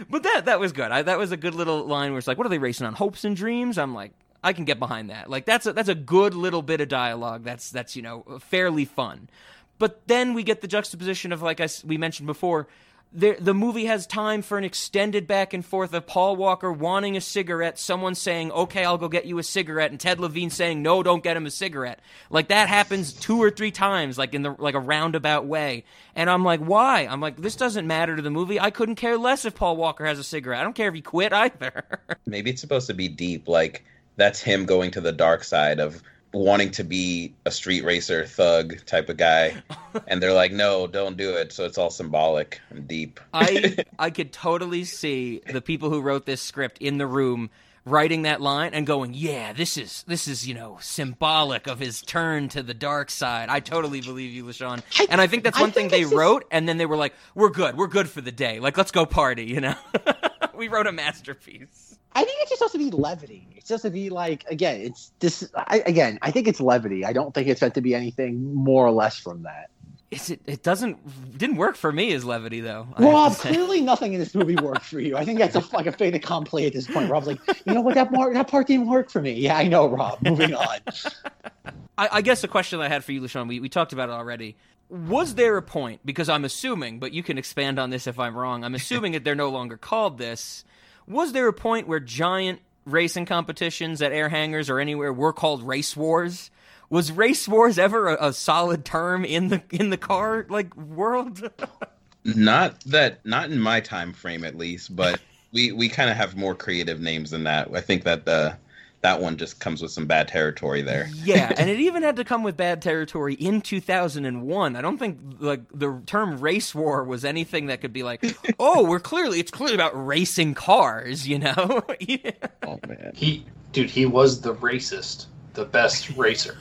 But 0.09 0.23
that 0.23 0.45
that 0.45 0.59
was 0.59 0.71
good. 0.71 0.91
I, 0.91 1.01
that 1.03 1.17
was 1.17 1.31
a 1.31 1.37
good 1.37 1.55
little 1.55 1.85
line 1.85 2.11
where 2.11 2.17
it's 2.17 2.27
like 2.27 2.37
what 2.37 2.45
are 2.45 2.49
they 2.49 2.57
racing 2.57 2.85
on 2.85 2.93
hopes 2.93 3.23
and 3.23 3.35
dreams? 3.35 3.77
I'm 3.77 3.93
like 3.93 4.11
I 4.43 4.53
can 4.53 4.65
get 4.65 4.79
behind 4.79 5.09
that. 5.09 5.29
Like 5.29 5.45
that's 5.45 5.65
a, 5.65 5.73
that's 5.73 5.89
a 5.89 5.95
good 5.95 6.33
little 6.33 6.61
bit 6.61 6.81
of 6.81 6.87
dialogue 6.87 7.43
that's 7.43 7.69
that's 7.69 7.95
you 7.95 8.01
know 8.01 8.39
fairly 8.41 8.85
fun. 8.85 9.29
But 9.77 10.07
then 10.07 10.33
we 10.33 10.43
get 10.43 10.61
the 10.61 10.67
juxtaposition 10.67 11.31
of 11.31 11.41
like 11.41 11.59
I 11.59 11.67
we 11.85 11.97
mentioned 11.97 12.27
before 12.27 12.67
the 13.15 13.37
the 13.39 13.53
movie 13.53 13.85
has 13.85 14.05
time 14.05 14.41
for 14.41 14.57
an 14.57 14.63
extended 14.63 15.25
back 15.27 15.53
and 15.53 15.65
forth 15.65 15.93
of 15.93 16.05
Paul 16.05 16.35
Walker 16.35 16.71
wanting 16.71 17.15
a 17.15 17.21
cigarette, 17.21 17.79
someone 17.79 18.13
saying, 18.13 18.51
"Okay, 18.51 18.83
I'll 18.83 18.97
go 18.97 19.07
get 19.07 19.25
you 19.25 19.39
a 19.39 19.43
cigarette," 19.43 19.91
and 19.91 19.99
Ted 19.99 20.19
Levine 20.19 20.49
saying, 20.49 20.81
"No, 20.81 21.01
don't 21.01 21.23
get 21.23 21.37
him 21.37 21.45
a 21.45 21.51
cigarette." 21.51 21.99
Like 22.29 22.49
that 22.49 22.67
happens 22.67 23.13
two 23.13 23.41
or 23.41 23.49
three 23.49 23.71
times, 23.71 24.17
like 24.17 24.33
in 24.33 24.41
the 24.41 24.55
like 24.59 24.75
a 24.75 24.79
roundabout 24.79 25.45
way. 25.45 25.85
And 26.15 26.29
I'm 26.29 26.43
like, 26.43 26.61
why? 26.61 27.01
I'm 27.01 27.19
like, 27.19 27.37
this 27.37 27.55
doesn't 27.55 27.87
matter 27.87 28.15
to 28.15 28.21
the 28.21 28.29
movie. 28.29 28.59
I 28.59 28.71
couldn't 28.71 28.95
care 28.95 29.17
less 29.17 29.43
if 29.43 29.55
Paul 29.55 29.75
Walker 29.75 30.05
has 30.05 30.17
a 30.17 30.23
cigarette. 30.23 30.61
I 30.61 30.63
don't 30.63 30.75
care 30.75 30.87
if 30.87 30.95
he 30.95 31.01
quit 31.01 31.33
either. 31.33 31.83
Maybe 32.25 32.51
it's 32.51 32.61
supposed 32.61 32.87
to 32.87 32.93
be 32.93 33.07
deep, 33.07 33.47
like 33.47 33.83
that's 34.15 34.41
him 34.41 34.65
going 34.65 34.91
to 34.91 35.01
the 35.01 35.11
dark 35.11 35.43
side 35.43 35.79
of 35.79 36.01
wanting 36.35 36.71
to 36.71 36.83
be 36.83 37.33
a 37.45 37.51
street 37.51 37.83
racer 37.83 38.25
thug 38.25 38.85
type 38.85 39.09
of 39.09 39.17
guy. 39.17 39.55
and 40.07 40.21
they're 40.21 40.33
like, 40.33 40.51
no, 40.51 40.85
don't 40.85 41.17
do 41.17 41.31
it. 41.35 41.51
So 41.51 41.65
it's 41.65 41.77
all 41.77 41.89
symbolic 41.89 42.59
and 42.69 42.87
deep. 42.87 43.19
I 43.33 43.77
I 43.99 44.09
could 44.09 44.31
totally 44.31 44.83
see 44.83 45.41
the 45.51 45.61
people 45.61 45.89
who 45.89 46.01
wrote 46.01 46.25
this 46.25 46.41
script 46.41 46.77
in 46.79 46.97
the 46.97 47.07
room 47.07 47.49
writing 47.85 48.23
that 48.23 48.41
line 48.41 48.73
and 48.73 48.85
going, 48.87 49.13
"Yeah, 49.13 49.53
this 49.53 49.77
is 49.77 50.03
this 50.07 50.27
is, 50.27 50.47
you 50.47 50.55
know, 50.55 50.79
symbolic 50.81 51.67
of 51.67 51.79
his 51.79 52.01
turn 52.01 52.49
to 52.49 52.63
the 52.63 52.73
dark 52.73 53.11
side." 53.11 53.49
I 53.49 53.59
totally 53.59 54.01
believe 54.01 54.31
you, 54.31 54.43
LaShawn. 54.43 54.81
And 55.09 55.21
I 55.21 55.27
think 55.27 55.43
that's 55.43 55.57
I 55.57 55.61
one 55.61 55.71
thing 55.71 55.89
they 55.89 56.01
it's 56.01 56.09
just- 56.09 56.17
wrote 56.17 56.45
and 56.51 56.67
then 56.67 56.77
they 56.77 56.85
were 56.85 56.97
like, 56.97 57.13
"We're 57.35 57.49
good. 57.49 57.77
We're 57.77 57.87
good 57.87 58.09
for 58.09 58.21
the 58.21 58.31
day. 58.31 58.59
Like, 58.59 58.77
let's 58.77 58.91
go 58.91 59.05
party, 59.05 59.45
you 59.45 59.61
know." 59.61 59.75
we 60.55 60.67
wrote 60.67 60.87
a 60.87 60.91
masterpiece. 60.91 61.84
I 62.15 62.23
think 62.23 62.37
it's 62.41 62.49
just 62.49 62.59
supposed 62.59 62.73
to 62.73 62.79
be 62.79 62.91
levity. 62.91 63.47
It's 63.55 63.67
supposed 63.67 63.83
to 63.83 63.89
be 63.89 64.09
like 64.09 64.45
again, 64.49 64.81
it's 64.81 65.11
this. 65.19 65.47
I, 65.55 65.83
again, 65.85 66.17
I 66.21 66.31
think 66.31 66.47
it's 66.47 66.61
levity. 66.61 67.05
I 67.05 67.13
don't 67.13 67.33
think 67.33 67.47
it's 67.47 67.61
meant 67.61 67.73
to 67.75 67.81
be 67.81 67.93
anything 67.93 68.55
more 68.55 68.85
or 68.85 68.91
less 68.91 69.17
from 69.19 69.43
that. 69.43 69.69
Is 70.11 70.29
it 70.29 70.41
it 70.45 70.63
doesn't 70.63 71.37
didn't 71.37 71.57
work 71.57 71.75
for 71.75 71.91
me 71.91 72.13
as 72.13 72.23
levity 72.23 72.61
though. 72.61 72.87
Rob, 72.97 73.33
clearly 73.35 73.81
nothing 73.81 74.13
in 74.13 74.19
this 74.19 74.33
movie 74.33 74.55
worked 74.55 74.85
for 74.85 74.99
you. 74.99 75.17
I 75.17 75.25
think 75.25 75.39
that's 75.39 75.55
a, 75.55 75.75
like 75.75 75.87
a 75.87 75.91
fait 75.91 76.15
accompli 76.15 76.65
at 76.65 76.73
this 76.73 76.87
point. 76.87 77.09
Rob's 77.09 77.27
like, 77.27 77.39
you 77.65 77.73
know 77.73 77.81
what, 77.81 77.95
that 77.95 78.13
part 78.13 78.33
that 78.33 78.47
part 78.47 78.67
didn't 78.67 78.87
work 78.87 79.09
for 79.09 79.21
me. 79.21 79.33
Yeah, 79.33 79.57
I 79.57 79.67
know, 79.67 79.87
Rob. 79.87 80.21
Moving 80.21 80.53
on. 80.53 80.77
I, 81.97 82.09
I 82.11 82.21
guess 82.21 82.41
the 82.41 82.47
question 82.47 82.79
I 82.79 82.87
had 82.87 83.03
for 83.03 83.11
you, 83.11 83.21
LaShawn, 83.21 83.47
we, 83.47 83.59
we 83.59 83.69
talked 83.69 83.93
about 83.93 84.09
it 84.09 84.13
already. 84.13 84.55
Was 84.89 85.35
there 85.35 85.57
a 85.57 85.61
point, 85.61 86.01
because 86.05 86.29
I'm 86.29 86.45
assuming, 86.45 86.99
but 86.99 87.11
you 87.11 87.23
can 87.23 87.37
expand 87.37 87.79
on 87.79 87.89
this 87.89 88.05
if 88.05 88.19
I'm 88.19 88.37
wrong, 88.37 88.63
I'm 88.63 88.75
assuming 88.75 89.13
that 89.13 89.23
they're 89.23 89.33
no 89.33 89.49
longer 89.49 89.77
called 89.77 90.17
this. 90.17 90.63
Was 91.07 91.33
there 91.33 91.47
a 91.47 91.53
point 91.53 91.87
where 91.87 91.99
giant 91.99 92.59
racing 92.85 93.25
competitions 93.25 94.01
at 94.01 94.11
air 94.11 94.29
hangars 94.29 94.69
or 94.69 94.79
anywhere 94.79 95.13
were 95.13 95.33
called 95.33 95.63
race 95.63 95.95
wars? 95.95 96.51
Was 96.89 97.11
race 97.11 97.47
wars 97.47 97.77
ever 97.79 98.09
a, 98.09 98.27
a 98.27 98.33
solid 98.33 98.85
term 98.85 99.25
in 99.25 99.49
the 99.49 99.63
in 99.71 99.89
the 99.89 99.97
car 99.97 100.45
like 100.49 100.75
world? 100.75 101.49
Not 102.23 102.79
that, 102.85 103.23
not 103.23 103.51
in 103.51 103.59
my 103.59 103.79
time 103.79 104.11
frame 104.11 104.43
at 104.43 104.57
least, 104.57 104.95
but 104.95 105.21
we 105.51 105.71
we 105.71 105.87
kind 105.87 106.09
of 106.09 106.17
have 106.17 106.35
more 106.35 106.55
creative 106.55 106.99
names 106.99 107.29
than 107.29 107.43
that. 107.43 107.69
I 107.71 107.81
think 107.81 108.03
that 108.03 108.25
the 108.25 108.57
that 109.05 109.21
one 109.21 109.37
just 109.37 109.59
comes 109.59 109.83
with 109.83 109.91
some 109.91 110.07
bad 110.07 110.27
territory 110.27 110.81
there. 110.81 111.07
yeah, 111.23 111.53
and 111.57 111.69
it 111.69 111.79
even 111.87 112.01
had 112.01 112.15
to 112.15 112.23
come 112.23 112.41
with 112.41 112.57
bad 112.57 112.81
territory 112.81 113.35
in 113.35 113.61
2001. 113.61 114.75
I 114.75 114.81
don't 114.81 114.97
think 114.97 115.19
like 115.39 115.61
the 115.71 116.01
term 116.07 116.39
race 116.39 116.73
war 116.73 117.03
was 117.03 117.23
anything 117.23 117.67
that 117.67 117.81
could 117.81 117.93
be 117.93 118.01
like, 118.01 118.25
"Oh, 118.59 118.83
we're 118.83 118.99
clearly 118.99 119.39
it's 119.39 119.51
clearly 119.51 119.75
about 119.75 119.93
racing 119.93 120.55
cars," 120.55 121.27
you 121.27 121.37
know? 121.37 121.83
Yeah. 121.99 122.31
Oh 122.63 122.79
man. 122.87 123.11
He, 123.13 123.45
dude, 123.73 123.91
he 123.91 124.07
was 124.07 124.41
the 124.41 124.55
racist, 124.55 125.27
the 125.53 125.65
best 125.65 126.09
racer, 126.17 126.57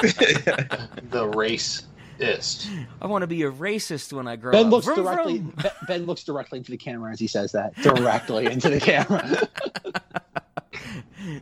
the 0.00 1.28
racist. 2.18 2.68
I 3.00 3.06
want 3.06 3.22
to 3.22 3.26
be 3.26 3.42
a 3.42 3.50
racist 3.50 4.12
when 4.12 4.26
I 4.28 4.36
grow 4.36 4.52
Ben 4.52 4.66
up. 4.66 4.72
looks 4.72 4.86
Vroom, 4.86 4.96
directly. 5.04 5.38
vroom. 5.38 5.54
Ben- 5.62 5.72
Ben 5.86 6.06
looks 6.06 6.24
directly 6.24 6.58
into 6.58 6.70
the 6.70 6.76
camera 6.76 7.12
as 7.12 7.20
he 7.20 7.26
says 7.26 7.52
that. 7.52 7.74
Directly 7.76 8.46
into 8.46 8.68
the 8.70 8.80
camera. 8.80 9.48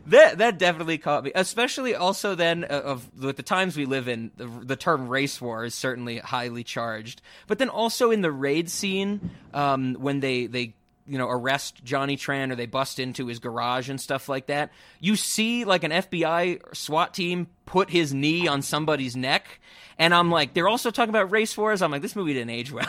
That 0.07 0.39
that 0.39 0.57
definitely 0.57 0.97
caught 0.97 1.23
me, 1.23 1.31
especially 1.33 1.95
also 1.95 2.35
then 2.35 2.65
uh, 2.65 2.67
of 2.83 3.07
with 3.23 3.37
the 3.37 3.43
times 3.43 3.77
we 3.77 3.85
live 3.85 4.07
in. 4.09 4.31
The, 4.35 4.45
the 4.47 4.75
term 4.75 5.07
race 5.07 5.39
war 5.39 5.63
is 5.63 5.75
certainly 5.75 6.17
highly 6.17 6.63
charged, 6.65 7.21
but 7.45 7.57
then 7.59 7.69
also 7.69 8.11
in 8.11 8.21
the 8.21 8.31
raid 8.31 8.69
scene 8.69 9.29
um, 9.53 9.93
when 9.93 10.19
they 10.19 10.47
they 10.47 10.73
you 11.07 11.17
know 11.17 11.29
arrest 11.29 11.83
Johnny 11.83 12.17
Tran 12.17 12.51
or 12.51 12.55
they 12.55 12.65
bust 12.65 12.99
into 12.99 13.27
his 13.27 13.39
garage 13.39 13.89
and 13.89 13.99
stuff 13.99 14.27
like 14.29 14.47
that. 14.47 14.71
You 14.99 15.15
see 15.15 15.65
like 15.65 15.83
an 15.83 15.91
FBI 15.91 16.75
SWAT 16.75 17.13
team 17.13 17.47
put 17.65 17.89
his 17.89 18.13
knee 18.13 18.47
on 18.47 18.61
somebody's 18.61 19.15
neck, 19.15 19.59
and 19.97 20.13
I'm 20.13 20.29
like, 20.31 20.53
they're 20.53 20.67
also 20.67 20.91
talking 20.91 21.09
about 21.09 21.31
race 21.31 21.57
wars. 21.57 21.81
I'm 21.81 21.91
like, 21.91 22.01
this 22.01 22.15
movie 22.15 22.33
didn't 22.33 22.51
age 22.51 22.71
well. 22.71 22.87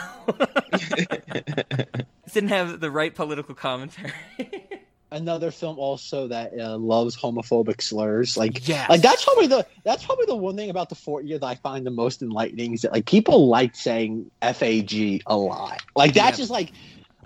It 0.73 2.05
didn't 2.33 2.49
have 2.49 2.79
the 2.79 2.91
right 2.91 3.13
political 3.13 3.55
commentary. 3.55 4.11
another 5.11 5.49
film 5.49 5.79
also 5.79 6.27
that 6.27 6.51
uh, 6.59 6.77
loves 6.77 7.17
homophobic 7.17 7.81
slurs. 7.81 8.37
Like, 8.37 8.67
Yes. 8.67 8.89
like 8.89 9.01
that's 9.01 9.23
probably 9.25 9.47
the 9.47 9.65
that's 9.83 10.05
probably 10.05 10.25
the 10.27 10.35
one 10.35 10.55
thing 10.55 10.69
about 10.69 10.89
the 10.89 10.95
Fort 10.95 11.25
year 11.25 11.39
that 11.39 11.45
I 11.45 11.55
find 11.55 11.85
the 11.85 11.91
most 11.91 12.21
enlightening 12.21 12.73
is 12.73 12.81
that 12.83 12.91
like 12.91 13.05
people 13.07 13.47
like 13.47 13.75
saying 13.75 14.29
fag 14.41 15.21
a 15.25 15.35
lot. 15.37 15.81
Like 15.95 16.13
that's 16.13 16.37
Yeah. 16.37 16.43
just 16.43 16.51
like. 16.51 16.71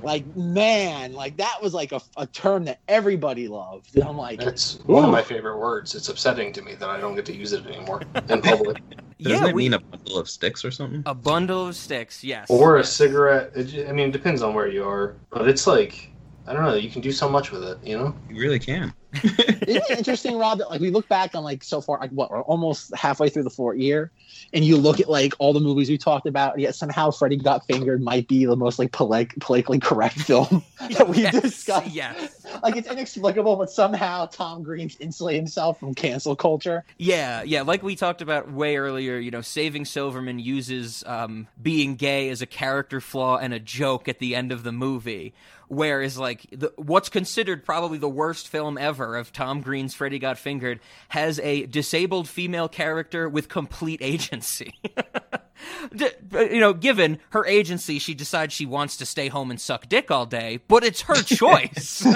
Like 0.03 0.35
man, 0.35 1.13
like 1.13 1.38
that 1.38 1.59
was 1.61 1.73
like 1.73 1.91
a, 1.91 2.01
a 2.17 2.27
term 2.27 2.65
that 2.65 2.80
everybody 2.88 3.47
loved. 3.47 3.95
And 3.95 4.03
I'm 4.03 4.17
like, 4.17 4.41
It's 4.41 4.80
one 4.85 5.03
of 5.03 5.11
my 5.11 5.21
favorite 5.21 5.57
words. 5.57 5.95
It's 5.95 6.09
upsetting 6.09 6.53
to 6.53 6.61
me 6.61 6.75
that 6.75 6.89
I 6.89 6.99
don't 6.99 7.15
get 7.15 7.25
to 7.27 7.35
use 7.35 7.53
it 7.53 7.65
anymore 7.65 8.01
in 8.30 8.41
public. 8.41 8.81
Doesn't 9.21 9.43
yeah, 9.43 9.49
it 9.49 9.55
we- 9.55 9.63
mean 9.63 9.73
a 9.73 9.80
bundle 9.80 10.17
of 10.17 10.30
sticks 10.30 10.65
or 10.65 10.71
something? 10.71 11.03
a 11.05 11.13
bundle 11.13 11.67
of 11.67 11.75
sticks. 11.75 12.23
Yes. 12.23 12.47
or 12.49 12.77
a 12.77 12.84
cigarette. 12.84 13.51
It, 13.55 13.88
I 13.88 13.93
mean, 13.93 14.09
it 14.09 14.11
depends 14.11 14.41
on 14.41 14.53
where 14.53 14.67
you 14.67 14.84
are, 14.84 15.15
but 15.30 15.47
it's 15.47 15.65
like 15.65 16.09
I 16.45 16.53
don't 16.53 16.63
know. 16.63 16.73
You 16.73 16.89
can 16.89 17.01
do 17.01 17.11
so 17.11 17.30
much 17.30 17.51
with 17.51 17.63
it, 17.63 17.77
you 17.84 17.97
know. 17.97 18.13
You 18.30 18.41
really 18.41 18.59
can. 18.59 18.93
Isn't 19.23 19.68
it 19.68 19.98
interesting, 19.98 20.38
Rob, 20.38 20.57
that 20.60 20.69
like 20.69 20.81
we 20.81 20.90
look 20.90 21.07
back 21.07 21.35
on 21.35 21.44
like 21.44 21.64
so 21.64 21.81
far, 21.81 21.99
like 21.99 22.11
what 22.11 22.31
we're 22.31 22.41
almost 22.41 22.95
halfway 22.95 23.30
through 23.30 23.44
the 23.44 23.49
fourth 23.49 23.77
year, 23.77 24.11
and 24.53 24.65
you 24.65 24.77
look 24.77 24.99
at 24.99 25.10
like 25.10 25.34
all 25.40 25.53
the 25.53 25.60
movies 25.60 25.90
we 25.90 25.98
talked 25.98 26.26
about, 26.26 26.60
yet 26.60 26.76
somehow 26.76 27.11
Freddy 27.11 27.38
Got 27.38 27.65
Fingered 27.68 28.02
might 28.02 28.27
be 28.27 28.45
the 28.45 28.56
most 28.56 28.80
like 28.80 28.91
polite, 28.91 29.30
politically 29.40 29.80
correct 29.80 30.19
film 30.19 30.64
that 30.98 31.07
we 31.07 31.23
Yes, 31.23 31.41
discussed. 31.41 31.88
Yes. 31.91 32.45
Like 32.61 32.76
it's 32.76 32.90
inexplicable, 32.90 33.56
but 33.56 33.69
somehow 33.69 34.26
Tom 34.27 34.64
Green's 34.64 34.98
insulated 34.99 35.41
himself 35.41 35.80
from 35.80 35.94
cancel 35.94 36.35
culture. 36.35 36.84
Yeah, 36.98 37.44
yeah. 37.44 37.61
Like 37.61 37.84
we 37.84 37.95
talked 37.95 38.22
about 38.22 38.52
way 38.52 38.77
earlier, 38.77 39.18
you 39.18 39.31
know, 39.31 39.41
Saving 39.41 39.85
Silverman 39.85 40.40
uses 40.40 41.03
um, 41.07 41.48
being 41.61 41.95
gay 41.95 42.30
as 42.30 42.41
a 42.41 42.45
character 42.45 42.99
flaw 43.02 43.38
and 43.38 43.53
a 43.53 43.60
joke 43.60 44.07
at 44.07 44.19
the 44.19 44.35
end 44.35 44.52
of 44.52 44.64
the 44.64 44.72
movie. 44.72 45.34
Whereas, 45.74 46.18
like, 46.18 46.45
the, 46.52 46.72
what's 46.78 47.10
considered 47.10 47.66
probably 47.66 47.98
the 47.98 48.10
worst 48.10 48.48
film 48.48 48.78
ever 48.78 49.16
of 49.16 49.32
Tom 49.32 49.62
Green's 49.62 49.94
Freddy 49.94 50.20
Got 50.20 50.38
Fingered 50.38 50.80
has 51.10 51.40
a 51.40 51.66
disabled 51.66 52.30
female 52.30 52.70
character 52.70 53.28
with 53.28 53.50
complete 53.50 54.02
agency. 54.02 54.74
You 56.34 56.60
know, 56.60 56.74
given 56.74 57.20
her 57.30 57.45
agency, 57.45 57.98
she 58.00 58.14
decides 58.14 58.54
she 58.54 58.66
wants 58.66 58.98
to 58.98 59.06
stay 59.06 59.30
home 59.30 59.50
and 59.50 59.62
suck 59.62 59.88
dick 59.88 60.12
all 60.12 60.26
day, 60.26 60.60
but 60.68 60.84
it's 60.84 61.02
her 61.02 61.16
choice. 61.24 62.04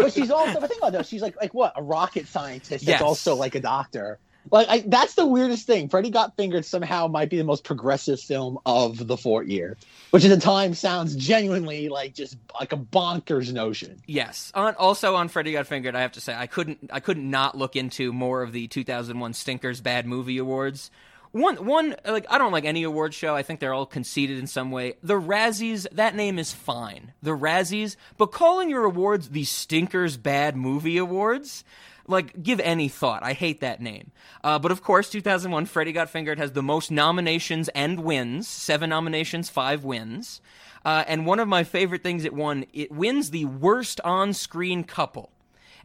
But 0.00 0.12
she's 0.12 0.30
also, 0.30 0.60
but 0.60 0.68
think 0.68 0.80
about 0.80 0.92
that, 0.92 1.06
she's 1.06 1.22
like 1.22 1.36
like 1.40 1.52
what 1.52 1.72
a 1.76 1.82
rocket 1.82 2.26
scientist 2.28 2.70
that's 2.70 2.84
Yes. 2.84 3.02
also 3.02 3.34
like 3.34 3.54
a 3.54 3.60
doctor. 3.60 4.18
Like 4.50 4.68
I, 4.68 4.84
that's 4.86 5.14
the 5.14 5.26
weirdest 5.26 5.66
thing. 5.66 5.88
Freddy 5.88 6.10
Got 6.10 6.36
Fingered 6.36 6.64
somehow 6.64 7.06
might 7.06 7.30
be 7.30 7.36
the 7.36 7.44
most 7.44 7.64
progressive 7.64 8.20
film 8.20 8.58
of 8.66 9.06
the 9.06 9.16
fourth 9.16 9.46
year, 9.48 9.76
which 10.10 10.24
at 10.24 10.30
the 10.30 10.40
time 10.40 10.74
sounds 10.74 11.14
genuinely 11.14 11.88
like 11.88 12.14
just 12.14 12.36
like 12.58 12.72
a 12.72 12.76
bonkers 12.76 13.52
notion. 13.52 14.00
Yes. 14.06 14.50
On 14.54 14.74
also 14.74 15.14
on 15.14 15.28
Freddy 15.28 15.52
Got 15.52 15.66
Fingered, 15.66 15.94
I 15.94 16.00
have 16.00 16.12
to 16.12 16.20
say 16.20 16.34
I 16.34 16.46
couldn't 16.46 16.90
I 16.92 17.00
couldn't 17.00 17.28
not 17.28 17.56
look 17.56 17.76
into 17.76 18.12
more 18.12 18.42
of 18.42 18.52
the 18.52 18.66
2001 18.68 19.34
Stinkers 19.34 19.80
Bad 19.80 20.06
Movie 20.06 20.38
Awards. 20.38 20.90
One 21.32 21.64
one 21.64 21.94
like 22.04 22.26
I 22.28 22.38
don't 22.38 22.50
like 22.50 22.64
any 22.64 22.82
award 22.82 23.14
show. 23.14 23.36
I 23.36 23.42
think 23.42 23.60
they're 23.60 23.74
all 23.74 23.86
conceited 23.86 24.38
in 24.38 24.48
some 24.48 24.72
way. 24.72 24.94
The 25.00 25.20
Razzies, 25.20 25.86
that 25.92 26.16
name 26.16 26.40
is 26.40 26.52
fine. 26.52 27.12
The 27.22 27.36
Razzies, 27.36 27.94
but 28.16 28.32
calling 28.32 28.68
your 28.68 28.84
awards 28.84 29.28
the 29.28 29.44
Stinkers 29.44 30.16
Bad 30.16 30.56
Movie 30.56 30.96
Awards, 30.96 31.62
like 32.10 32.42
give 32.42 32.60
any 32.60 32.88
thought. 32.88 33.22
I 33.22 33.32
hate 33.32 33.60
that 33.60 33.80
name. 33.80 34.10
Uh, 34.42 34.58
but 34.58 34.72
of 34.72 34.82
course, 34.82 35.08
2001 35.08 35.66
Freddy 35.66 35.92
Got 35.92 36.10
Fingered 36.10 36.38
has 36.38 36.52
the 36.52 36.62
most 36.62 36.90
nominations 36.90 37.68
and 37.70 38.00
wins. 38.00 38.48
Seven 38.48 38.90
nominations, 38.90 39.48
five 39.48 39.84
wins. 39.84 40.40
Uh, 40.84 41.04
and 41.06 41.26
one 41.26 41.40
of 41.40 41.48
my 41.48 41.64
favorite 41.64 42.02
things 42.02 42.24
it 42.24 42.32
won, 42.32 42.64
it 42.72 42.90
wins 42.90 43.30
the 43.30 43.44
worst 43.44 44.00
on-screen 44.02 44.84
couple. 44.84 45.30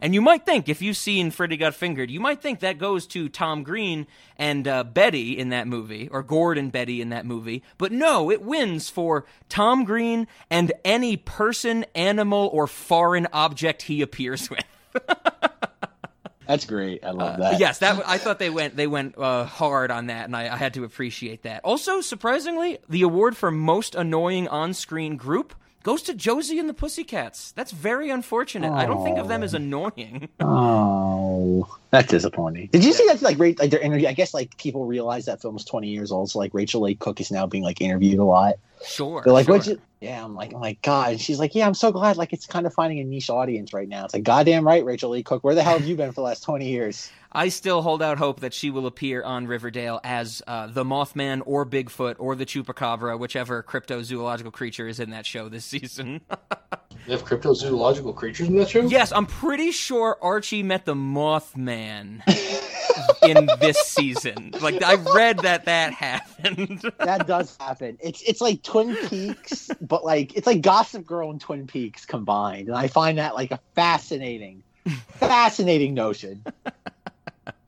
And 0.00 0.14
you 0.14 0.20
might 0.20 0.44
think, 0.44 0.68
if 0.68 0.82
you've 0.82 0.96
seen 0.96 1.30
Freddy 1.30 1.56
Got 1.56 1.74
Fingered, 1.74 2.10
you 2.10 2.20
might 2.20 2.42
think 2.42 2.60
that 2.60 2.78
goes 2.78 3.06
to 3.08 3.28
Tom 3.28 3.62
Green 3.62 4.06
and 4.36 4.68
uh, 4.68 4.84
Betty 4.84 5.38
in 5.38 5.48
that 5.50 5.66
movie, 5.66 6.08
or 6.08 6.22
Gord 6.22 6.58
and 6.58 6.70
Betty 6.70 7.00
in 7.00 7.08
that 7.10 7.24
movie. 7.24 7.62
But 7.78 7.92
no, 7.92 8.30
it 8.30 8.42
wins 8.42 8.90
for 8.90 9.24
Tom 9.48 9.84
Green 9.84 10.26
and 10.50 10.72
any 10.84 11.16
person, 11.16 11.86
animal, 11.94 12.50
or 12.52 12.66
foreign 12.66 13.26
object 13.32 13.82
he 13.82 14.02
appears 14.02 14.50
with. 14.50 14.64
That's 16.46 16.64
great. 16.64 17.04
I 17.04 17.10
love 17.10 17.34
Uh, 17.40 17.50
that. 17.50 17.60
yes, 17.60 17.78
that 17.78 18.02
I 18.06 18.18
thought 18.18 18.38
they 18.38 18.50
went 18.50 18.76
they 18.76 18.86
went 18.86 19.16
uh, 19.18 19.44
hard 19.44 19.90
on 19.90 20.06
that, 20.06 20.26
and 20.26 20.36
I, 20.36 20.52
I 20.52 20.56
had 20.56 20.74
to 20.74 20.84
appreciate 20.84 21.42
that. 21.42 21.60
Also, 21.64 22.00
surprisingly, 22.00 22.78
the 22.88 23.02
award 23.02 23.36
for 23.36 23.50
most 23.50 23.94
annoying 23.94 24.46
on-screen 24.48 25.16
group 25.16 25.54
goes 25.82 26.02
to 26.02 26.14
Josie 26.14 26.58
and 26.58 26.68
the 26.68 26.74
Pussycats. 26.74 27.52
That's 27.52 27.70
very 27.70 28.10
unfortunate. 28.10 28.72
I 28.72 28.86
don't 28.86 29.04
think 29.04 29.18
of 29.18 29.28
them 29.28 29.42
as 29.42 29.54
annoying. 29.54 30.28
Oh, 30.40 31.66
that's 31.90 32.08
disappointing. 32.08 32.68
Did 32.72 32.84
you 32.84 32.92
see 32.92 33.06
that? 33.06 33.22
Like, 33.22 33.38
like 33.38 33.70
their 33.70 33.80
interview. 33.80 34.08
I 34.08 34.12
guess 34.12 34.34
like 34.34 34.56
people 34.58 34.84
realize 34.84 35.24
that 35.26 35.40
film 35.40 35.54
was 35.54 35.64
twenty 35.64 35.88
years 35.88 36.10
old. 36.12 36.30
So 36.30 36.38
like 36.38 36.52
Rachael 36.54 36.82
Leigh 36.82 36.96
Cook 36.96 37.20
is 37.20 37.30
now 37.30 37.46
being 37.46 37.62
like 37.64 37.80
interviewed 37.80 38.18
a 38.18 38.24
lot. 38.24 38.54
Sure. 38.84 39.22
They're 39.24 39.32
like, 39.32 39.46
sure. 39.46 39.56
"What 39.58 39.66
you?" 39.66 39.80
Yeah, 40.06 40.24
I'm 40.24 40.34
like, 40.36 40.52
I'm 40.54 40.60
like, 40.60 40.80
God. 40.82 41.12
And 41.12 41.20
she's 41.20 41.40
like, 41.40 41.54
Yeah, 41.56 41.66
I'm 41.66 41.74
so 41.74 41.90
glad. 41.90 42.16
Like, 42.16 42.32
it's 42.32 42.46
kind 42.46 42.64
of 42.64 42.72
finding 42.72 43.00
a 43.00 43.04
niche 43.04 43.28
audience 43.28 43.72
right 43.72 43.88
now. 43.88 44.04
It's 44.04 44.14
like, 44.14 44.22
goddamn 44.22 44.64
right, 44.64 44.84
Rachael 44.84 45.10
Leigh 45.10 45.24
Cook. 45.24 45.42
Where 45.42 45.54
the 45.56 45.62
hell 45.64 45.78
have 45.78 45.86
you 45.86 45.96
been 45.96 46.10
for 46.10 46.14
the 46.14 46.20
last 46.22 46.44
twenty 46.44 46.68
years? 46.68 47.10
I 47.32 47.48
still 47.48 47.82
hold 47.82 48.02
out 48.02 48.16
hope 48.16 48.40
that 48.40 48.54
she 48.54 48.70
will 48.70 48.86
appear 48.86 49.22
on 49.22 49.46
Riverdale 49.46 50.00
as 50.04 50.42
uh, 50.46 50.68
the 50.68 50.84
Mothman 50.84 51.42
or 51.44 51.66
Bigfoot 51.66 52.14
or 52.18 52.34
the 52.34 52.46
Chupacabra, 52.46 53.18
whichever 53.18 53.62
cryptozoological 53.62 54.52
creature 54.52 54.88
is 54.88 55.00
in 55.00 55.10
that 55.10 55.26
show 55.26 55.48
this 55.50 55.64
season. 55.74 56.22
They 57.06 57.12
have 57.12 57.24
cryptozoological 57.24 58.14
creatures 58.16 58.48
in 58.48 58.56
that 58.56 58.70
show. 58.70 58.82
yes, 58.82 59.12
I'm 59.12 59.26
pretty 59.26 59.70
sure 59.70 60.16
Archie 60.22 60.62
met 60.62 60.86
the 60.86 60.94
Mothman 60.94 62.22
in 63.22 63.48
this 63.60 63.78
season. 63.78 64.52
Like 64.60 64.82
I 64.82 64.94
read 65.14 65.38
that 65.40 65.66
that 65.66 65.92
happened. 65.92 66.90
That 66.98 67.26
does 67.26 67.56
happen. 67.58 67.98
It's 68.00 68.22
it's 68.22 68.40
like 68.40 68.62
Twin 68.62 68.96
Peaks, 69.08 69.70
but 69.80 69.95
like 70.04 70.36
it's 70.36 70.46
like 70.46 70.60
Gossip 70.60 71.06
Girl 71.06 71.30
and 71.30 71.40
Twin 71.40 71.66
Peaks 71.66 72.04
combined, 72.04 72.68
and 72.68 72.76
I 72.76 72.88
find 72.88 73.18
that 73.18 73.34
like 73.34 73.50
a 73.50 73.60
fascinating, 73.74 74.62
fascinating 75.18 75.94
notion. 75.94 76.44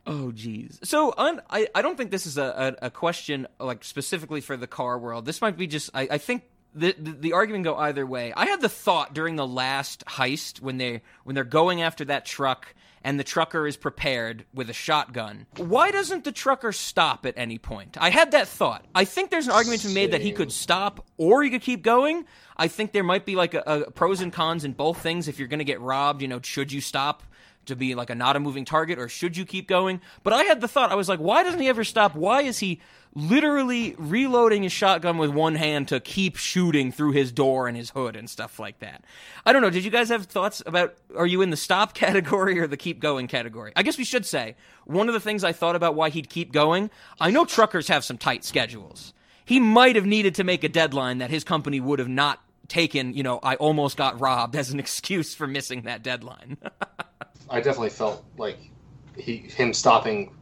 Oh, 0.06 0.32
geez. 0.32 0.80
So 0.84 1.12
un, 1.18 1.42
I, 1.50 1.68
I 1.74 1.82
don't 1.82 1.96
think 1.98 2.10
this 2.10 2.24
is 2.24 2.38
a, 2.38 2.76
a, 2.80 2.86
a 2.86 2.90
question 2.90 3.46
like 3.60 3.84
specifically 3.84 4.40
for 4.40 4.56
the 4.56 4.66
car 4.66 4.98
world. 4.98 5.26
This 5.26 5.42
might 5.42 5.59
be 5.59 5.66
just 5.66 5.90
I, 5.92 6.09
I 6.12 6.18
think 6.18 6.44
the, 6.74 6.94
the 6.98 7.12
the 7.12 7.32
argument 7.34 7.64
go 7.64 7.76
either 7.76 8.06
way. 8.06 8.32
I 8.34 8.46
had 8.46 8.60
the 8.62 8.70
thought 8.70 9.14
during 9.14 9.36
the 9.36 9.46
last 9.46 10.05
heist 10.06 10.62
when 10.62 10.78
they 10.78 11.02
when 11.24 11.34
they're 11.34 11.44
going 11.44 11.82
after 11.82 12.06
that 12.06 12.24
truck 12.24 12.74
and 13.03 13.19
the 13.19 13.25
trucker 13.25 13.66
is 13.66 13.77
prepared 13.77 14.45
with 14.53 14.70
a 14.70 14.73
shotgun. 14.73 15.47
Why 15.57 15.91
doesn't 15.91 16.25
the 16.25 16.33
trucker 16.33 16.73
stop 16.73 17.27
at 17.27 17.35
any 17.37 17.59
point? 17.59 17.97
I 18.01 18.11
had 18.11 18.33
that 18.33 18.49
thought. 18.49 18.85
I 18.95 19.05
think 19.05 19.31
there's 19.31 19.47
an 19.47 19.53
argument 19.53 19.83
to 19.83 19.89
be 19.89 19.95
made 19.95 20.12
that 20.12 20.20
he 20.20 20.33
could 20.33 20.53
stop 20.53 21.07
or 21.16 21.43
he 21.43 21.51
could 21.51 21.62
keep 21.62 21.83
going. 21.83 22.25
I 22.57 22.69
think 22.69 22.93
there 22.93 23.05
might 23.05 23.25
be 23.25 23.37
like 23.37 23.55
a, 23.55 23.62
a 23.66 23.91
pros 23.91 24.20
and 24.20 24.33
cons 24.33 24.65
in 24.65 24.73
both 24.73 25.01
things. 25.01 25.29
If 25.29 25.39
you're 25.39 25.49
going 25.49 25.59
to 25.59 25.65
get 25.65 25.81
robbed, 25.81 26.23
you 26.23 26.29
know, 26.29 26.41
should 26.43 26.73
you 26.73 26.81
stop? 26.81 27.23
to 27.66 27.77
be 27.77 27.95
like 27.95 28.11
a 28.11 28.15
not 28.15 28.35
a 28.35 28.41
moving 28.41 28.65
target 28.65 28.99
or 28.99 29.09
should 29.09 29.37
you 29.37 29.45
keep 29.45 29.69
going? 29.69 30.01
But 30.23 30.33
I 30.33 30.45
had 30.45 30.61
the 30.61 30.69
thought, 30.69 30.91
I 30.91 30.95
was 30.95 31.09
like, 31.09 31.20
why 31.20 31.43
doesn't 31.43 31.61
he 31.61 31.69
ever 31.69 31.85
stop? 31.85 32.15
Why 32.15 32.43
is 32.43 32.59
he 32.59 32.81
literally 33.14 33.94
reloading 33.98 34.62
his 34.62 34.72
shotgun 34.72 35.18
with 35.18 35.30
one 35.30 35.55
hand 35.55 35.89
to 35.89 36.01
keep 36.01 36.36
shooting 36.36 36.93
through 36.93 37.12
his 37.12 37.32
door 37.32 37.68
and 37.68 37.76
his 37.76 37.90
hood 37.90 38.16
and 38.16 38.28
stuff 38.28 38.59
like 38.59 38.78
that? 38.80 39.05
I 39.44 39.52
don't 39.52 39.62
know. 39.62 39.70
Did 39.70 39.85
you 39.85 39.90
guys 39.90 40.09
have 40.09 40.26
thoughts 40.26 40.62
about 40.66 40.94
are 41.16 41.26
you 41.26 41.43
in 41.43 41.51
the 41.51 41.56
stop 41.56 41.94
category 41.94 42.59
or 42.59 42.66
the 42.66 42.76
keep 42.76 43.01
going 43.01 43.26
category? 43.26 43.72
I 43.76 43.82
guess 43.82 43.98
we 43.98 44.05
should 44.05 44.26
say 44.26 44.56
one 44.85 45.09
of 45.09 45.14
the 45.14 45.20
things 45.20 45.44
I 45.44 45.52
thought 45.52 45.76
about 45.76 45.94
why 45.94 46.10
he'd 46.10 46.28
keep 46.28 46.52
going, 46.52 46.90
I 47.20 47.30
know 47.30 47.44
truckers 47.44 47.89
have 47.89 48.05
some 48.05 48.18
tight 48.18 48.44
schedules. 48.44 49.12
He 49.44 49.60
might 49.60 49.97
have 49.97 50.06
needed 50.06 50.35
to 50.36 50.44
make 50.44 50.62
a 50.64 50.68
deadline 50.68 51.18
that 51.18 51.30
his 51.30 51.44
company 51.44 51.80
would 51.80 51.98
have 51.98 52.09
not 52.09 52.40
taken, 52.68 53.14
you 53.14 53.22
know, 53.22 53.40
I 53.43 53.56
almost 53.56 53.97
got 53.97 54.20
robbed 54.20 54.55
as 54.56 54.70
an 54.70 54.78
excuse 54.80 55.35
for 55.35 55.47
missing 55.47 55.82
that 55.82 56.02
deadline. 56.02 56.59
I 57.51 57.60
definitely 57.60 57.90
felt 57.90 58.24
like 58.36 58.59
he 59.16 59.39
him 59.39 59.72
stopping, 59.72 60.36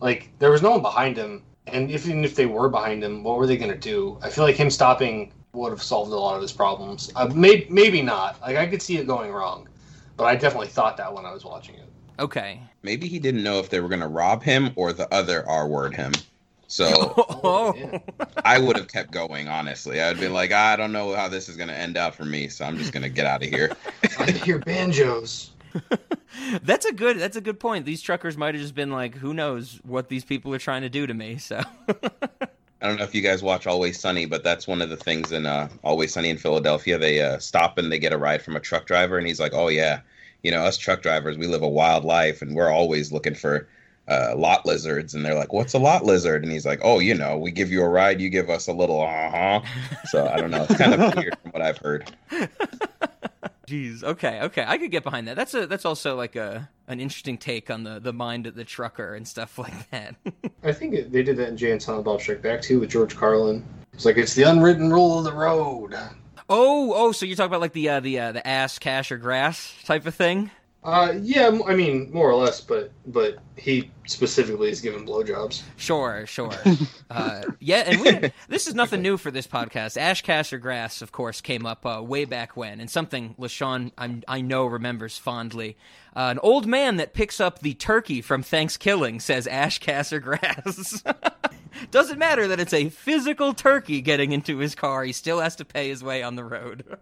like 0.00 0.30
there 0.38 0.50
was 0.50 0.62
no 0.62 0.70
one 0.70 0.82
behind 0.82 1.16
him, 1.16 1.42
and 1.66 1.90
if, 1.90 2.06
even 2.06 2.24
if 2.24 2.34
they 2.34 2.46
were 2.46 2.68
behind 2.68 3.02
him, 3.04 3.22
what 3.24 3.38
were 3.38 3.46
they 3.46 3.56
gonna 3.56 3.76
do? 3.76 4.18
I 4.22 4.30
feel 4.30 4.44
like 4.44 4.56
him 4.56 4.70
stopping 4.70 5.32
would 5.52 5.70
have 5.70 5.82
solved 5.82 6.12
a 6.12 6.16
lot 6.16 6.34
of 6.36 6.42
his 6.42 6.52
problems. 6.52 7.10
Uh, 7.16 7.30
maybe 7.34 7.66
maybe 7.70 8.02
not. 8.02 8.40
Like 8.40 8.56
I 8.56 8.66
could 8.66 8.82
see 8.82 8.98
it 8.98 9.06
going 9.06 9.30
wrong, 9.32 9.68
but 10.16 10.24
I 10.24 10.34
definitely 10.36 10.68
thought 10.68 10.96
that 10.98 11.12
when 11.14 11.24
I 11.26 11.32
was 11.32 11.44
watching 11.44 11.76
it. 11.76 11.88
okay. 12.18 12.60
Maybe 12.82 13.06
he 13.08 13.18
didn't 13.20 13.42
know 13.44 13.58
if 13.60 13.70
they 13.70 13.80
were 13.80 13.88
going 13.88 14.00
to 14.00 14.08
rob 14.08 14.42
him 14.42 14.70
or 14.76 14.92
the 14.92 15.12
other 15.14 15.48
R 15.48 15.68
word 15.68 15.94
him. 15.94 16.12
So 16.66 17.14
Oh, 17.44 17.74
yeah. 17.76 17.98
I 18.44 18.58
would 18.58 18.76
have 18.76 18.88
kept 18.88 19.12
going, 19.12 19.48
honestly. 19.48 20.00
I'd 20.00 20.18
be 20.18 20.28
like, 20.28 20.52
I 20.52 20.74
don't 20.76 20.92
know 20.92 21.14
how 21.14 21.28
this 21.28 21.48
is 21.48 21.56
going 21.56 21.68
to 21.68 21.76
end 21.78 21.96
up 21.96 22.14
for 22.14 22.24
me, 22.24 22.48
so 22.48 22.64
I'm 22.64 22.76
just 22.78 22.92
going 22.92 23.02
to 23.04 23.08
get 23.08 23.26
out 23.26 23.42
of 23.44 23.50
here. 23.50 23.72
I 24.18 24.30
hear 24.32 24.58
banjos. 24.58 25.51
that's 26.62 26.86
a 26.86 26.92
good 26.92 27.18
that's 27.18 27.36
a 27.36 27.40
good 27.40 27.60
point. 27.60 27.84
These 27.84 28.02
truckers 28.02 28.36
might 28.36 28.54
have 28.54 28.62
just 28.62 28.74
been 28.74 28.90
like, 28.90 29.16
who 29.16 29.34
knows 29.34 29.80
what 29.84 30.08
these 30.08 30.24
people 30.24 30.54
are 30.54 30.58
trying 30.58 30.82
to 30.82 30.88
do 30.88 31.06
to 31.06 31.14
me. 31.14 31.38
So 31.38 31.62
I 32.82 32.88
don't 32.88 32.98
know 32.98 33.04
if 33.04 33.14
you 33.14 33.22
guys 33.22 33.44
watch 33.44 33.68
Always 33.68 34.00
Sunny, 34.00 34.26
but 34.26 34.42
that's 34.42 34.66
one 34.66 34.82
of 34.82 34.90
the 34.90 34.96
things 34.96 35.30
in 35.30 35.46
uh, 35.46 35.68
Always 35.84 36.12
Sunny 36.12 36.30
in 36.30 36.36
Philadelphia. 36.36 36.98
They 36.98 37.22
uh, 37.22 37.38
stop 37.38 37.78
and 37.78 37.92
they 37.92 37.98
get 38.00 38.12
a 38.12 38.18
ride 38.18 38.42
from 38.42 38.56
a 38.56 38.60
truck 38.60 38.86
driver, 38.86 39.18
and 39.18 39.26
he's 39.26 39.38
like, 39.38 39.54
"Oh 39.54 39.68
yeah, 39.68 40.00
you 40.42 40.50
know, 40.50 40.62
us 40.62 40.76
truck 40.78 41.00
drivers, 41.00 41.38
we 41.38 41.46
live 41.46 41.62
a 41.62 41.68
wild 41.68 42.04
life, 42.04 42.42
and 42.42 42.56
we're 42.56 42.70
always 42.70 43.12
looking 43.12 43.36
for 43.36 43.68
uh, 44.08 44.34
lot 44.36 44.66
lizards." 44.66 45.14
And 45.14 45.24
they're 45.24 45.36
like, 45.36 45.52
"What's 45.52 45.74
a 45.74 45.78
lot 45.78 46.04
lizard?" 46.04 46.42
And 46.42 46.50
he's 46.50 46.66
like, 46.66 46.80
"Oh, 46.82 46.98
you 46.98 47.14
know, 47.14 47.38
we 47.38 47.52
give 47.52 47.70
you 47.70 47.82
a 47.82 47.88
ride, 47.88 48.20
you 48.20 48.28
give 48.28 48.50
us 48.50 48.66
a 48.66 48.72
little 48.72 49.00
uh 49.00 49.30
huh." 49.30 49.60
So 50.06 50.26
I 50.26 50.38
don't 50.38 50.50
know. 50.50 50.66
It's 50.68 50.76
kind 50.76 50.94
of 50.94 51.14
weird 51.16 51.38
from 51.40 51.52
what 51.52 51.62
I've 51.62 51.78
heard. 51.78 52.10
Jeez. 53.66 54.02
Okay. 54.02 54.40
Okay. 54.42 54.64
I 54.66 54.78
could 54.78 54.90
get 54.90 55.04
behind 55.04 55.28
that. 55.28 55.36
That's 55.36 55.54
a 55.54 55.66
that's 55.66 55.84
also 55.84 56.16
like 56.16 56.36
a 56.36 56.68
an 56.88 57.00
interesting 57.00 57.38
take 57.38 57.70
on 57.70 57.84
the 57.84 58.00
the 58.00 58.12
mind 58.12 58.46
of 58.46 58.54
the 58.54 58.64
trucker 58.64 59.14
and 59.14 59.26
stuff 59.26 59.58
like 59.58 59.90
that. 59.90 60.16
I 60.64 60.72
think 60.72 60.94
it, 60.94 61.12
they 61.12 61.22
did 61.22 61.36
that 61.36 61.48
in 61.48 61.56
Jay 61.56 61.70
and 61.70 61.82
Silent 61.82 62.04
Bob 62.04 62.20
Strike 62.20 62.42
Back 62.42 62.60
too 62.62 62.80
with 62.80 62.90
George 62.90 63.16
Carlin. 63.16 63.64
It's 63.92 64.04
like 64.04 64.16
it's 64.16 64.34
the 64.34 64.42
unwritten 64.44 64.92
rule 64.92 65.18
of 65.18 65.24
the 65.24 65.32
road. 65.32 65.94
oh. 66.48 66.92
Oh. 66.94 67.12
So 67.12 67.24
you're 67.26 67.36
talking 67.36 67.50
about 67.50 67.60
like 67.60 67.72
the 67.72 67.88
uh, 67.88 68.00
the 68.00 68.18
uh, 68.18 68.32
the 68.32 68.46
ass, 68.46 68.78
cash, 68.78 69.12
or 69.12 69.16
grass 69.16 69.74
type 69.84 70.06
of 70.06 70.14
thing. 70.14 70.50
Uh, 70.84 71.14
yeah, 71.20 71.60
I 71.66 71.76
mean 71.76 72.10
more 72.12 72.28
or 72.28 72.34
less, 72.34 72.60
but 72.60 72.90
but 73.06 73.38
he 73.56 73.88
specifically 74.06 74.68
is 74.68 74.80
given 74.80 75.06
blowjobs. 75.06 75.62
Sure, 75.76 76.26
sure. 76.26 76.52
Uh, 77.10 77.42
yeah, 77.60 77.82
and 77.86 78.00
we, 78.00 78.32
this 78.48 78.66
is 78.66 78.74
nothing 78.74 79.02
new 79.02 79.18
for 79.18 79.30
this 79.30 79.46
podcast. 79.46 79.98
Ash, 80.00 80.22
cash, 80.22 80.50
or 80.50 80.56
grass, 80.56 81.02
of 81.02 81.12
course, 81.12 81.42
came 81.42 81.66
up 81.66 81.84
uh, 81.84 82.02
way 82.02 82.24
back 82.24 82.56
when, 82.56 82.80
and 82.80 82.88
something 82.88 83.34
LaShawn 83.38 83.92
I'm, 83.98 84.22
I 84.26 84.40
know 84.40 84.64
remembers 84.64 85.18
fondly. 85.18 85.76
Uh, 86.16 86.28
an 86.30 86.38
old 86.38 86.66
man 86.66 86.96
that 86.96 87.12
picks 87.12 87.38
up 87.38 87.58
the 87.58 87.74
turkey 87.74 88.22
from 88.22 88.42
Thanksgiving 88.42 89.20
says 89.20 89.46
ash, 89.46 89.78
cash, 89.78 90.10
or 90.10 90.20
grass. 90.20 91.04
Doesn't 91.90 92.18
matter 92.18 92.48
that 92.48 92.60
it's 92.60 92.72
a 92.72 92.88
physical 92.88 93.52
turkey 93.52 94.00
getting 94.00 94.32
into 94.32 94.56
his 94.56 94.74
car; 94.74 95.04
he 95.04 95.12
still 95.12 95.40
has 95.40 95.54
to 95.56 95.66
pay 95.66 95.90
his 95.90 96.02
way 96.02 96.22
on 96.22 96.34
the 96.34 96.44
road. 96.44 96.96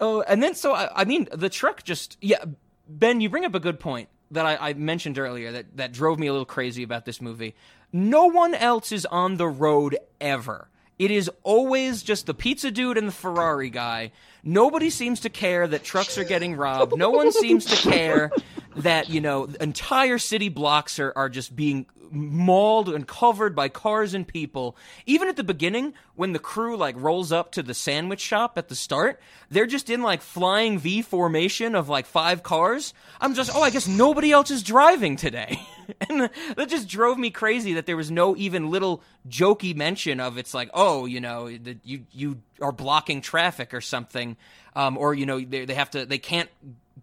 Oh, 0.00 0.22
and 0.22 0.42
then 0.42 0.54
so 0.54 0.74
I, 0.74 1.02
I 1.02 1.04
mean 1.04 1.28
the 1.32 1.48
truck 1.48 1.84
just 1.84 2.16
yeah. 2.20 2.44
Ben, 2.88 3.20
you 3.20 3.28
bring 3.28 3.44
up 3.44 3.54
a 3.54 3.60
good 3.60 3.78
point 3.78 4.08
that 4.32 4.46
I, 4.46 4.70
I 4.70 4.74
mentioned 4.74 5.18
earlier 5.18 5.52
that 5.52 5.76
that 5.76 5.92
drove 5.92 6.18
me 6.18 6.26
a 6.26 6.32
little 6.32 6.46
crazy 6.46 6.82
about 6.82 7.04
this 7.04 7.20
movie. 7.20 7.54
No 7.92 8.26
one 8.26 8.54
else 8.54 8.92
is 8.92 9.06
on 9.06 9.36
the 9.36 9.48
road 9.48 9.96
ever. 10.20 10.68
It 11.00 11.10
is 11.10 11.30
always 11.44 12.02
just 12.02 12.26
the 12.26 12.34
pizza 12.34 12.70
dude 12.70 12.98
and 12.98 13.08
the 13.08 13.12
Ferrari 13.12 13.70
guy. 13.70 14.12
Nobody 14.44 14.90
seems 14.90 15.20
to 15.20 15.30
care 15.30 15.66
that 15.66 15.82
trucks 15.82 16.18
are 16.18 16.24
getting 16.24 16.56
robbed. 16.56 16.94
No 16.94 17.08
one 17.08 17.32
seems 17.32 17.64
to 17.64 17.76
care 17.76 18.30
that, 18.76 19.08
you 19.08 19.22
know, 19.22 19.44
entire 19.62 20.18
city 20.18 20.50
blocks 20.50 20.98
are, 20.98 21.10
are 21.16 21.30
just 21.30 21.56
being 21.56 21.86
mauled 22.10 22.88
and 22.88 23.06
covered 23.06 23.54
by 23.54 23.68
cars 23.68 24.14
and 24.14 24.26
people. 24.26 24.76
Even 25.06 25.28
at 25.28 25.36
the 25.36 25.44
beginning, 25.44 25.94
when 26.14 26.32
the 26.32 26.38
crew 26.38 26.76
like 26.76 26.94
rolls 26.98 27.32
up 27.32 27.52
to 27.52 27.62
the 27.62 27.74
sandwich 27.74 28.20
shop 28.20 28.58
at 28.58 28.68
the 28.68 28.74
start, 28.74 29.20
they're 29.50 29.66
just 29.66 29.90
in 29.90 30.02
like 30.02 30.22
flying 30.22 30.78
V 30.78 31.02
formation 31.02 31.74
of 31.74 31.88
like 31.88 32.06
five 32.06 32.42
cars. 32.42 32.94
I'm 33.20 33.34
just, 33.34 33.50
oh, 33.54 33.62
I 33.62 33.70
guess 33.70 33.88
nobody 33.88 34.32
else 34.32 34.50
is 34.50 34.62
driving 34.62 35.16
today. 35.16 35.60
and 36.08 36.30
that 36.56 36.68
just 36.68 36.88
drove 36.88 37.18
me 37.18 37.30
crazy 37.30 37.74
that 37.74 37.86
there 37.86 37.96
was 37.96 38.10
no 38.10 38.36
even 38.36 38.70
little 38.70 39.02
jokey 39.28 39.74
mention 39.74 40.20
of 40.20 40.38
it's 40.38 40.54
like, 40.54 40.70
oh, 40.74 41.06
you 41.06 41.20
know, 41.20 41.46
you 41.84 42.04
you 42.12 42.38
are 42.60 42.72
blocking 42.72 43.20
traffic 43.20 43.74
or 43.74 43.80
something, 43.80 44.36
um, 44.76 44.96
or 44.98 45.14
you 45.14 45.26
know, 45.26 45.40
they, 45.40 45.64
they 45.64 45.74
have 45.74 45.90
to, 45.90 46.06
they 46.06 46.18
can't 46.18 46.48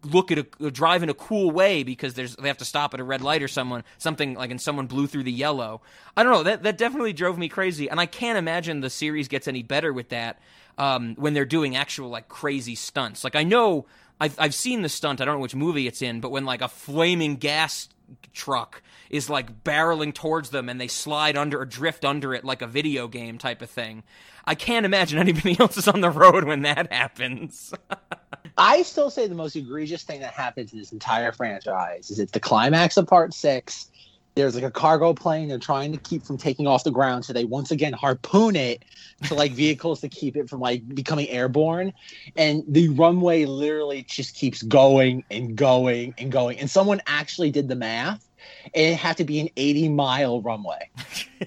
look 0.04 0.32
at 0.32 0.40
a 0.60 0.72
drive 0.72 1.04
in 1.04 1.10
a 1.10 1.14
cool 1.14 1.52
way 1.52 1.84
because 1.84 2.14
there's 2.14 2.36
they 2.36 2.48
have 2.48 2.58
to 2.58 2.66
stop 2.66 2.94
at 2.94 3.00
a 3.00 3.04
red 3.04 3.22
light 3.22 3.42
or 3.42 3.48
someone 3.48 3.84
something 3.98 4.36
like 4.36 4.52
and 4.52 4.62
someone 4.62 4.88
blew 4.88 5.08
through 5.08 5.24
the 5.24 5.32
yellow. 5.32 5.82
I 6.16 6.24
don't 6.24 6.32
know 6.32 6.44
that 6.44 6.64
that 6.64 6.78
definitely 6.78 7.14
drove 7.14 7.38
me 7.38 7.50
crazy, 7.50 7.90
and 7.90 8.00
I 8.00 8.06
can't 8.06 8.38
imagine 8.38 8.82
the 8.82 8.90
series 8.90 9.28
gets 9.28 9.48
any 9.48 9.64
better 9.64 9.94
with 9.94 10.10
that 10.10 10.40
um, 10.78 11.16
when 11.16 11.34
they're 11.34 11.46
doing 11.46 11.76
actual 11.76 12.10
like 12.10 12.28
crazy 12.28 12.76
stunts. 12.76 13.24
Like 13.24 13.36
I 13.36 13.44
know 13.44 13.86
I've 14.20 14.40
I've 14.40 14.56
seen 14.56 14.82
the 14.82 14.90
stunt. 14.90 15.22
I 15.22 15.26
don't 15.26 15.36
know 15.36 15.42
which 15.42 15.56
movie 15.56 15.88
it's 15.88 16.02
in, 16.02 16.22
but 16.22 16.32
when 16.32 16.46
like 16.46 16.62
a 16.62 16.68
flaming 16.68 17.36
gas 17.36 17.90
truck 18.34 18.82
is 19.10 19.30
like 19.30 19.64
barreling 19.64 20.14
towards 20.14 20.50
them 20.50 20.70
and 20.70 20.80
they 20.80 20.88
slide 20.88 21.38
under 21.38 21.60
or 21.60 21.66
drift 21.66 22.06
under 22.06 22.34
it 22.34 22.44
like 22.46 22.62
a 22.62 22.68
video 22.68 23.08
game 23.08 23.38
type 23.38 23.62
of 23.62 23.70
thing. 23.70 24.04
I 24.46 24.56
can't 24.56 24.86
imagine 24.86 25.20
anybody 25.20 25.60
else 25.60 25.78
is 25.78 25.88
on 25.88 26.02
the 26.02 26.10
road 26.10 26.44
when 26.44 26.62
that 26.62 26.92
happens. 26.92 27.74
I 28.58 28.82
still 28.82 29.10
say 29.10 29.28
the 29.28 29.36
most 29.36 29.56
egregious 29.56 30.04
thing 30.04 30.22
that 30.22 30.34
happens 30.34 30.74
in 30.74 30.80
this 30.80 30.92
entire 30.92 31.32
franchise 31.32 32.10
is 32.10 32.20
at 32.20 32.32
the 32.32 32.40
climax 32.40 32.98
of 32.98 33.08
part 33.08 33.34
six. 33.34 33.90
There's 34.36 34.54
like 34.54 34.64
a 34.64 34.72
cargo 34.72 35.14
plane 35.14 35.48
they're 35.48 35.58
trying 35.58 35.92
to 35.94 35.98
keep 35.98 36.24
from 36.24 36.38
taking 36.38 36.68
off 36.68 36.84
the 36.84 36.92
ground, 36.92 37.26
so 37.26 37.34
they 37.34 37.46
once 37.46 37.72
again 37.72 37.94
harpoon 37.94 38.56
it 38.56 38.84
to 39.24 39.34
like 39.34 39.52
vehicles 39.54 40.02
to 40.02 40.10
keep 40.10 40.36
it 40.36 40.48
from 40.50 40.60
like 40.60 40.88
becoming 40.94 41.28
airborne. 41.30 41.92
And 42.36 42.64
the 42.68 42.90
runway 42.90 43.46
literally 43.46 44.04
just 44.04 44.36
keeps 44.36 44.62
going 44.62 45.24
and 45.32 45.56
going 45.56 46.14
and 46.20 46.32
going. 46.32 46.60
And 46.60 46.70
someone 46.70 47.02
actually 47.08 47.50
did 47.50 47.68
the 47.68 47.76
math, 47.76 48.28
it 48.74 48.96
had 48.96 49.18
to 49.18 49.24
be 49.24 49.40
an 49.40 49.50
80 49.58 49.90
mile 49.90 50.42
runway. 50.42 50.90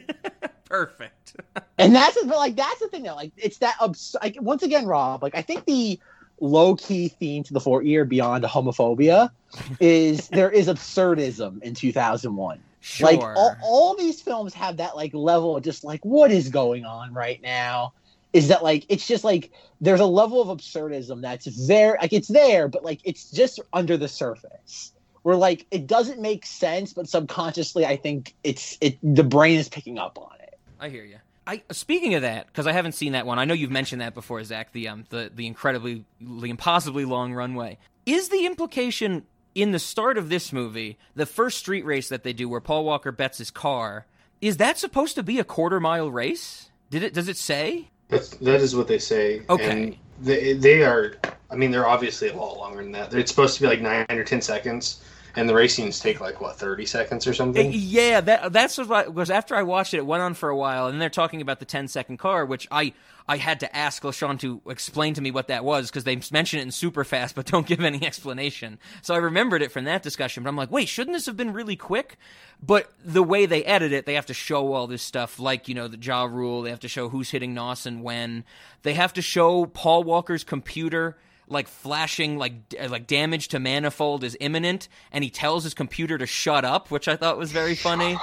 Perfect. 0.64 1.36
and 1.78 1.94
that's 1.94 2.16
but 2.24 2.36
like 2.36 2.56
that's 2.56 2.80
the 2.80 2.88
thing 2.88 3.04
that 3.04 3.16
like 3.16 3.32
it's 3.36 3.58
that 3.58 3.76
abs- 3.80 4.16
like 4.22 4.36
once 4.40 4.62
again 4.62 4.84
rob 4.86 5.22
like 5.22 5.34
i 5.34 5.42
think 5.42 5.64
the 5.64 5.98
low 6.40 6.74
key 6.76 7.08
theme 7.08 7.42
to 7.44 7.52
the 7.52 7.60
four 7.60 7.82
year 7.82 8.04
beyond 8.04 8.44
homophobia 8.44 9.30
is 9.78 10.28
there 10.32 10.50
is 10.50 10.68
absurdism 10.68 11.62
in 11.62 11.74
2001 11.74 12.60
Sure. 12.82 13.06
like 13.06 13.20
all, 13.20 13.54
all 13.62 13.96
these 13.96 14.22
films 14.22 14.54
have 14.54 14.78
that 14.78 14.96
like 14.96 15.12
level 15.12 15.56
of 15.56 15.62
just 15.62 15.84
like 15.84 16.02
what 16.02 16.30
is 16.30 16.48
going 16.48 16.86
on 16.86 17.12
right 17.12 17.42
now 17.42 17.92
is 18.32 18.48
that 18.48 18.62
like 18.62 18.86
it's 18.88 19.06
just 19.06 19.22
like 19.22 19.50
there's 19.82 20.00
a 20.00 20.06
level 20.06 20.40
of 20.40 20.56
absurdism 20.58 21.20
that's 21.20 21.66
there 21.66 21.98
like 22.00 22.14
it's 22.14 22.28
there 22.28 22.68
but 22.68 22.82
like 22.82 23.00
it's 23.04 23.30
just 23.30 23.60
under 23.74 23.98
the 23.98 24.08
surface 24.08 24.92
where 25.22 25.36
like 25.36 25.66
it 25.70 25.86
doesn't 25.86 26.20
make 26.22 26.46
sense 26.46 26.94
but 26.94 27.06
subconsciously 27.06 27.84
i 27.84 27.96
think 27.96 28.34
it's 28.44 28.78
it 28.80 28.98
the 29.02 29.24
brain 29.24 29.58
is 29.58 29.68
picking 29.68 29.98
up 29.98 30.16
on 30.18 30.32
it 30.40 30.58
I 30.80 30.88
hear 30.88 31.04
you. 31.04 31.18
I 31.46 31.62
speaking 31.70 32.14
of 32.14 32.22
that 32.22 32.46
because 32.46 32.66
I 32.66 32.72
haven't 32.72 32.92
seen 32.92 33.12
that 33.12 33.26
one. 33.26 33.38
I 33.38 33.44
know 33.44 33.54
you've 33.54 33.70
mentioned 33.70 34.00
that 34.00 34.14
before, 34.14 34.42
Zach. 34.44 34.72
The 34.72 34.88
um 34.88 35.04
the 35.10 35.30
the 35.34 35.46
incredibly 35.46 36.04
the 36.20 36.50
impossibly 36.50 37.04
long 37.04 37.32
runway 37.32 37.78
is 38.06 38.28
the 38.28 38.46
implication 38.46 39.24
in 39.54 39.72
the 39.72 39.78
start 39.78 40.16
of 40.16 40.28
this 40.28 40.52
movie, 40.52 40.98
the 41.14 41.26
first 41.26 41.58
street 41.58 41.84
race 41.84 42.08
that 42.08 42.22
they 42.22 42.32
do, 42.32 42.48
where 42.48 42.60
Paul 42.60 42.84
Walker 42.84 43.12
bets 43.12 43.38
his 43.38 43.50
car. 43.50 44.06
Is 44.40 44.58
that 44.58 44.78
supposed 44.78 45.16
to 45.16 45.22
be 45.22 45.38
a 45.38 45.44
quarter 45.44 45.80
mile 45.80 46.10
race? 46.10 46.70
Did 46.90 47.02
it? 47.02 47.14
Does 47.14 47.28
it 47.28 47.36
say? 47.36 47.90
That's 48.08 48.30
that 48.36 48.60
is 48.60 48.74
what 48.74 48.88
they 48.88 48.98
say. 48.98 49.42
Okay. 49.48 49.70
And 49.70 49.96
they 50.20 50.54
they 50.54 50.82
are. 50.82 51.16
I 51.50 51.56
mean, 51.56 51.70
they're 51.70 51.86
obviously 51.86 52.28
a 52.28 52.36
lot 52.36 52.58
longer 52.58 52.82
than 52.82 52.92
that. 52.92 53.12
It's 53.12 53.30
supposed 53.30 53.56
to 53.56 53.62
be 53.62 53.66
like 53.66 53.80
nine 53.80 54.06
or 54.10 54.24
ten 54.24 54.40
seconds, 54.40 55.02
and 55.36 55.48
the 55.48 55.54
race 55.54 55.74
scenes 55.74 55.98
take 55.98 56.20
like 56.20 56.40
what 56.40 56.56
thirty 56.56 56.86
seconds 56.86 57.26
or 57.26 57.34
something. 57.34 57.70
Yeah, 57.72 58.20
that 58.20 58.52
that's 58.52 58.78
what 58.78 59.14
was 59.14 59.30
after 59.30 59.54
I 59.54 59.62
watched 59.62 59.94
it. 59.94 59.98
It 59.98 60.06
went 60.06 60.22
on 60.22 60.34
for 60.34 60.48
a 60.48 60.56
while, 60.56 60.86
and 60.86 61.00
they're 61.00 61.10
talking 61.10 61.40
about 61.40 61.58
the 61.58 61.64
10 61.64 61.88
second 61.88 62.18
car, 62.18 62.44
which 62.44 62.66
I 62.70 62.92
I 63.28 63.36
had 63.36 63.60
to 63.60 63.76
ask 63.76 64.02
LaShawn 64.02 64.40
to 64.40 64.60
explain 64.66 65.14
to 65.14 65.20
me 65.20 65.30
what 65.30 65.48
that 65.48 65.64
was 65.64 65.88
because 65.88 66.02
they 66.02 66.20
mention 66.32 66.58
it 66.58 66.62
in 66.62 66.72
super 66.72 67.04
fast, 67.04 67.36
but 67.36 67.46
don't 67.46 67.66
give 67.66 67.80
any 67.80 68.04
explanation. 68.04 68.78
So 69.02 69.14
I 69.14 69.18
remembered 69.18 69.62
it 69.62 69.70
from 69.70 69.84
that 69.84 70.02
discussion. 70.02 70.42
But 70.42 70.48
I'm 70.48 70.56
like, 70.56 70.70
wait, 70.70 70.88
shouldn't 70.88 71.14
this 71.14 71.26
have 71.26 71.36
been 71.36 71.52
really 71.52 71.76
quick? 71.76 72.16
But 72.60 72.90
the 73.04 73.22
way 73.22 73.46
they 73.46 73.62
edit 73.64 73.92
it, 73.92 74.04
they 74.04 74.14
have 74.14 74.26
to 74.26 74.34
show 74.34 74.72
all 74.72 74.86
this 74.86 75.02
stuff, 75.02 75.38
like 75.38 75.68
you 75.68 75.74
know 75.74 75.88
the 75.88 75.96
jaw 75.96 76.24
rule. 76.24 76.62
They 76.62 76.70
have 76.70 76.80
to 76.80 76.88
show 76.88 77.08
who's 77.08 77.30
hitting 77.30 77.54
Nos 77.54 77.86
and 77.86 78.02
when. 78.02 78.44
They 78.82 78.94
have 78.94 79.12
to 79.12 79.22
show 79.22 79.66
Paul 79.66 80.02
Walker's 80.04 80.44
computer 80.44 81.16
like 81.50 81.68
flashing 81.68 82.38
like 82.38 82.68
d- 82.68 82.86
like 82.86 83.06
damage 83.06 83.48
to 83.48 83.58
manifold 83.58 84.24
is 84.24 84.36
imminent 84.40 84.88
and 85.12 85.24
he 85.24 85.30
tells 85.30 85.64
his 85.64 85.74
computer 85.74 86.16
to 86.16 86.26
shut 86.26 86.64
up 86.64 86.90
which 86.90 87.08
i 87.08 87.16
thought 87.16 87.36
was 87.36 87.52
very 87.52 87.74
funny. 87.74 88.16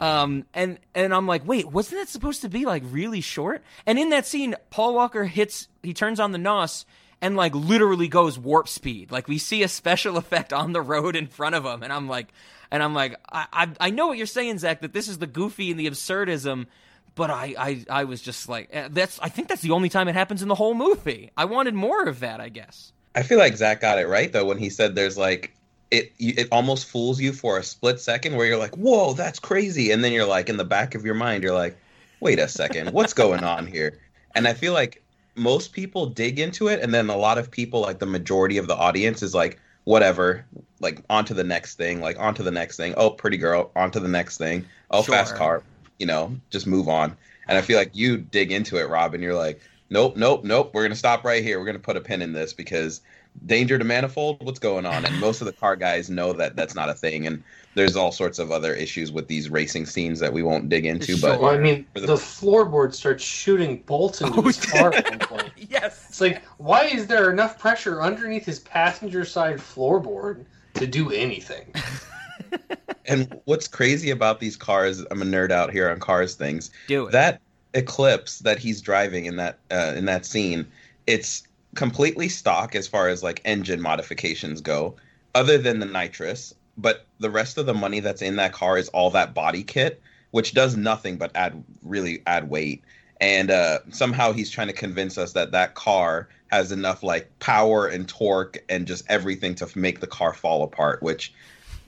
Um 0.00 0.44
and 0.52 0.78
and 0.94 1.14
i'm 1.14 1.26
like 1.26 1.46
wait 1.46 1.70
wasn't 1.70 2.00
that 2.00 2.08
supposed 2.08 2.42
to 2.42 2.48
be 2.48 2.66
like 2.66 2.82
really 2.86 3.20
short? 3.20 3.62
And 3.86 3.98
in 3.98 4.10
that 4.10 4.26
scene 4.26 4.54
paul 4.70 4.94
walker 4.94 5.24
hits 5.24 5.68
he 5.82 5.94
turns 5.94 6.20
on 6.20 6.32
the 6.32 6.38
nos 6.38 6.84
and 7.20 7.36
like 7.36 7.54
literally 7.54 8.08
goes 8.08 8.38
warp 8.38 8.68
speed. 8.68 9.10
Like 9.10 9.28
we 9.28 9.38
see 9.38 9.62
a 9.62 9.68
special 9.68 10.16
effect 10.22 10.52
on 10.52 10.72
the 10.72 10.82
road 10.82 11.16
in 11.16 11.28
front 11.28 11.54
of 11.54 11.64
him 11.64 11.82
and 11.82 11.92
i'm 11.92 12.08
like 12.08 12.28
and 12.70 12.82
i'm 12.82 12.94
like 12.94 13.16
i 13.30 13.46
i, 13.52 13.68
I 13.80 13.90
know 13.90 14.08
what 14.08 14.18
you're 14.18 14.26
saying 14.26 14.58
zach 14.58 14.80
that 14.80 14.92
this 14.92 15.08
is 15.08 15.18
the 15.18 15.26
goofy 15.26 15.70
and 15.70 15.78
the 15.78 15.88
absurdism 15.88 16.66
but 17.14 17.30
I, 17.30 17.54
I, 17.58 17.84
I 17.90 18.04
was 18.04 18.20
just 18.20 18.48
like, 18.48 18.68
eh, 18.72 18.88
that's. 18.90 19.18
I 19.20 19.28
think 19.28 19.48
that's 19.48 19.62
the 19.62 19.70
only 19.70 19.88
time 19.88 20.08
it 20.08 20.14
happens 20.14 20.42
in 20.42 20.48
the 20.48 20.54
whole 20.54 20.74
movie. 20.74 21.30
I 21.36 21.44
wanted 21.44 21.74
more 21.74 22.04
of 22.08 22.20
that. 22.20 22.40
I 22.40 22.48
guess. 22.48 22.92
I 23.14 23.22
feel 23.22 23.38
like 23.38 23.56
Zach 23.56 23.80
got 23.80 23.98
it 23.98 24.08
right 24.08 24.32
though 24.32 24.44
when 24.44 24.58
he 24.58 24.70
said 24.70 24.94
there's 24.94 25.16
like 25.16 25.54
it 25.90 26.12
it 26.18 26.48
almost 26.50 26.86
fools 26.86 27.20
you 27.20 27.32
for 27.32 27.58
a 27.58 27.62
split 27.62 28.00
second 28.00 28.36
where 28.36 28.46
you're 28.46 28.58
like, 28.58 28.76
"Whoa, 28.76 29.12
that's 29.14 29.38
crazy," 29.38 29.90
and 29.92 30.02
then 30.02 30.12
you're 30.12 30.26
like 30.26 30.48
in 30.48 30.56
the 30.56 30.64
back 30.64 30.94
of 30.94 31.04
your 31.04 31.14
mind 31.14 31.42
you're 31.42 31.54
like, 31.54 31.76
"Wait 32.20 32.38
a 32.38 32.48
second, 32.48 32.90
what's 32.92 33.12
going 33.12 33.44
on 33.44 33.66
here?" 33.66 34.00
And 34.34 34.48
I 34.48 34.54
feel 34.54 34.72
like 34.72 35.02
most 35.36 35.72
people 35.72 36.06
dig 36.06 36.38
into 36.40 36.68
it, 36.68 36.80
and 36.80 36.92
then 36.92 37.08
a 37.10 37.16
lot 37.16 37.38
of 37.38 37.50
people, 37.50 37.80
like 37.80 37.98
the 37.98 38.06
majority 38.06 38.58
of 38.58 38.66
the 38.66 38.74
audience, 38.74 39.22
is 39.22 39.34
like, 39.34 39.60
"Whatever," 39.84 40.44
like 40.80 41.00
on 41.08 41.24
to 41.26 41.34
the 41.34 41.44
next 41.44 41.76
thing, 41.76 42.00
like 42.00 42.18
on 42.18 42.34
to 42.34 42.42
the 42.42 42.50
next 42.50 42.76
thing. 42.76 42.94
Oh, 42.96 43.10
pretty 43.10 43.36
girl, 43.36 43.70
on 43.76 43.90
to 43.92 44.00
the 44.00 44.08
next 44.08 44.38
thing. 44.38 44.64
Oh, 44.90 45.02
fast 45.02 45.36
car. 45.36 45.62
You 45.98 46.06
know, 46.06 46.36
just 46.50 46.66
move 46.66 46.88
on. 46.88 47.16
And 47.48 47.58
I 47.58 47.60
feel 47.60 47.78
like 47.78 47.94
you 47.94 48.16
dig 48.18 48.52
into 48.52 48.78
it, 48.78 48.88
Rob, 48.88 49.14
and 49.14 49.22
you're 49.22 49.34
like, 49.34 49.60
nope, 49.90 50.16
nope, 50.16 50.44
nope. 50.44 50.70
We're 50.72 50.82
gonna 50.82 50.94
stop 50.96 51.24
right 51.24 51.42
here. 51.42 51.58
We're 51.58 51.66
gonna 51.66 51.78
put 51.78 51.96
a 51.96 52.00
pin 52.00 52.22
in 52.22 52.32
this 52.32 52.52
because 52.52 53.00
danger 53.46 53.78
to 53.78 53.84
manifold. 53.84 54.42
What's 54.44 54.58
going 54.58 54.86
on? 54.86 55.04
And 55.04 55.20
most 55.20 55.40
of 55.40 55.46
the 55.46 55.52
car 55.52 55.76
guys 55.76 56.08
know 56.08 56.32
that 56.34 56.56
that's 56.56 56.74
not 56.74 56.88
a 56.88 56.94
thing. 56.94 57.26
And 57.26 57.42
there's 57.74 57.96
all 57.96 58.12
sorts 58.12 58.38
of 58.38 58.50
other 58.52 58.72
issues 58.72 59.10
with 59.10 59.26
these 59.26 59.50
racing 59.50 59.86
scenes 59.86 60.20
that 60.20 60.32
we 60.32 60.42
won't 60.42 60.68
dig 60.68 60.86
into. 60.86 61.20
But 61.20 61.40
Well, 61.40 61.50
I 61.50 61.58
mean, 61.58 61.86
the- 61.94 62.02
the, 62.02 62.14
floorboard 62.14 62.94
starts 62.94 63.24
shooting 63.24 63.82
bolts 63.86 64.20
into 64.20 64.34
Oh, 64.38 64.42
his 64.42 64.64
car 64.64 64.94
at 64.94 65.50
yes. 65.70 66.06
It's 66.08 66.20
like, 66.20 66.44
why 66.58 66.84
is 66.84 67.06
there 67.06 67.30
enough 67.32 67.58
pressure 67.58 68.00
underneath 68.00 68.46
his 68.46 68.60
passenger 68.60 69.24
side 69.24 69.56
floorboard 69.56 70.44
to 70.74 70.86
do 70.86 71.10
anything? 71.10 71.74
and 73.06 73.40
what's 73.44 73.68
crazy 73.68 74.10
about 74.10 74.40
these 74.40 74.56
cars? 74.56 75.00
I'm 75.10 75.22
a 75.22 75.24
nerd 75.24 75.50
out 75.50 75.72
here 75.72 75.90
on 75.90 76.00
cars 76.00 76.34
things. 76.34 76.70
Do 76.88 77.06
it. 77.06 77.12
that 77.12 77.40
eclipse 77.74 78.38
that 78.40 78.58
he's 78.58 78.80
driving 78.80 79.26
in 79.26 79.36
that 79.36 79.58
uh, 79.70 79.92
in 79.96 80.04
that 80.04 80.24
scene 80.24 80.66
it's 81.06 81.42
completely 81.74 82.28
stock 82.28 82.74
as 82.74 82.86
far 82.86 83.08
as 83.08 83.22
like 83.22 83.40
engine 83.44 83.80
modifications 83.80 84.60
go 84.60 84.94
other 85.34 85.58
than 85.58 85.80
the 85.80 85.86
nitrous 85.86 86.54
but 86.78 87.06
the 87.18 87.30
rest 87.30 87.58
of 87.58 87.66
the 87.66 87.74
money 87.74 88.00
that's 88.00 88.22
in 88.22 88.36
that 88.36 88.52
car 88.52 88.78
is 88.78 88.88
all 88.90 89.10
that 89.10 89.34
body 89.34 89.64
kit 89.64 90.00
which 90.30 90.54
does 90.54 90.76
nothing 90.76 91.16
but 91.16 91.32
add 91.34 91.62
really 91.82 92.22
add 92.26 92.48
weight 92.48 92.82
and 93.20 93.50
uh, 93.50 93.78
somehow 93.90 94.32
he's 94.32 94.50
trying 94.50 94.66
to 94.66 94.72
convince 94.72 95.18
us 95.18 95.32
that 95.32 95.52
that 95.52 95.74
car 95.74 96.28
has 96.48 96.70
enough 96.70 97.02
like 97.02 97.30
power 97.40 97.86
and 97.86 98.08
torque 98.08 98.58
and 98.68 98.86
just 98.86 99.04
everything 99.08 99.54
to 99.54 99.68
make 99.76 99.98
the 99.98 100.06
car 100.06 100.32
fall 100.32 100.62
apart 100.62 101.02
which 101.02 101.34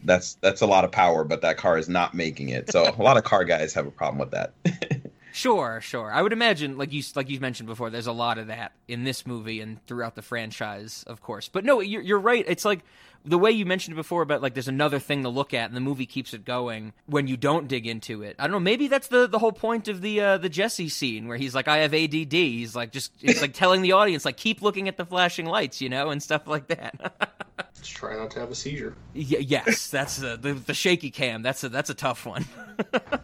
that's 0.06 0.34
that's 0.36 0.62
a 0.62 0.66
lot 0.66 0.84
of 0.84 0.90
power 0.90 1.24
but 1.24 1.42
that 1.42 1.56
car 1.56 1.76
is 1.76 1.88
not 1.88 2.14
making 2.14 2.48
it 2.48 2.70
so 2.70 2.82
a 2.96 3.02
lot 3.02 3.16
of 3.16 3.24
car 3.24 3.44
guys 3.44 3.74
have 3.74 3.86
a 3.86 3.90
problem 3.90 4.18
with 4.18 4.30
that 4.30 4.52
Sure, 5.36 5.82
sure. 5.82 6.10
I 6.10 6.22
would 6.22 6.32
imagine, 6.32 6.78
like 6.78 6.94
you 6.94 7.02
like 7.14 7.28
you 7.28 7.38
mentioned 7.40 7.66
before, 7.66 7.90
there's 7.90 8.06
a 8.06 8.12
lot 8.12 8.38
of 8.38 8.46
that 8.46 8.72
in 8.88 9.04
this 9.04 9.26
movie 9.26 9.60
and 9.60 9.86
throughout 9.86 10.14
the 10.14 10.22
franchise, 10.22 11.04
of 11.06 11.20
course. 11.20 11.50
But 11.50 11.62
no, 11.62 11.80
you're, 11.80 12.00
you're 12.00 12.18
right. 12.18 12.42
It's 12.48 12.64
like 12.64 12.80
the 13.22 13.36
way 13.36 13.50
you 13.50 13.66
mentioned 13.66 13.96
before 13.96 14.22
about 14.22 14.40
like 14.40 14.54
there's 14.54 14.66
another 14.66 14.98
thing 14.98 15.24
to 15.24 15.28
look 15.28 15.52
at, 15.52 15.68
and 15.68 15.76
the 15.76 15.82
movie 15.82 16.06
keeps 16.06 16.32
it 16.32 16.46
going 16.46 16.94
when 17.04 17.26
you 17.26 17.36
don't 17.36 17.68
dig 17.68 17.86
into 17.86 18.22
it. 18.22 18.36
I 18.38 18.44
don't 18.44 18.52
know. 18.52 18.60
Maybe 18.60 18.88
that's 18.88 19.08
the 19.08 19.26
the 19.26 19.38
whole 19.38 19.52
point 19.52 19.88
of 19.88 20.00
the 20.00 20.18
uh, 20.22 20.38
the 20.38 20.48
Jesse 20.48 20.88
scene 20.88 21.28
where 21.28 21.36
he's 21.36 21.54
like, 21.54 21.68
I 21.68 21.78
have 21.78 21.92
ADD. 21.92 22.32
He's 22.32 22.74
like 22.74 22.90
just 22.90 23.12
it's 23.20 23.42
like 23.42 23.52
telling 23.52 23.82
the 23.82 23.92
audience 23.92 24.24
like 24.24 24.38
keep 24.38 24.62
looking 24.62 24.88
at 24.88 24.96
the 24.96 25.04
flashing 25.04 25.44
lights, 25.44 25.82
you 25.82 25.90
know, 25.90 26.08
and 26.08 26.22
stuff 26.22 26.46
like 26.46 26.68
that. 26.68 27.74
Just 27.80 27.94
try 27.94 28.16
not 28.16 28.30
to 28.32 28.40
have 28.40 28.50
a 28.50 28.54
seizure. 28.54 28.94
y- 29.14 29.22
yes, 29.40 29.88
that's 29.90 30.16
the, 30.16 30.36
the 30.36 30.54
the 30.54 30.74
shaky 30.74 31.10
cam. 31.10 31.42
That's 31.42 31.62
a 31.64 31.68
that's 31.68 31.90
a 31.90 31.94
tough 31.94 32.26
one. 32.26 32.44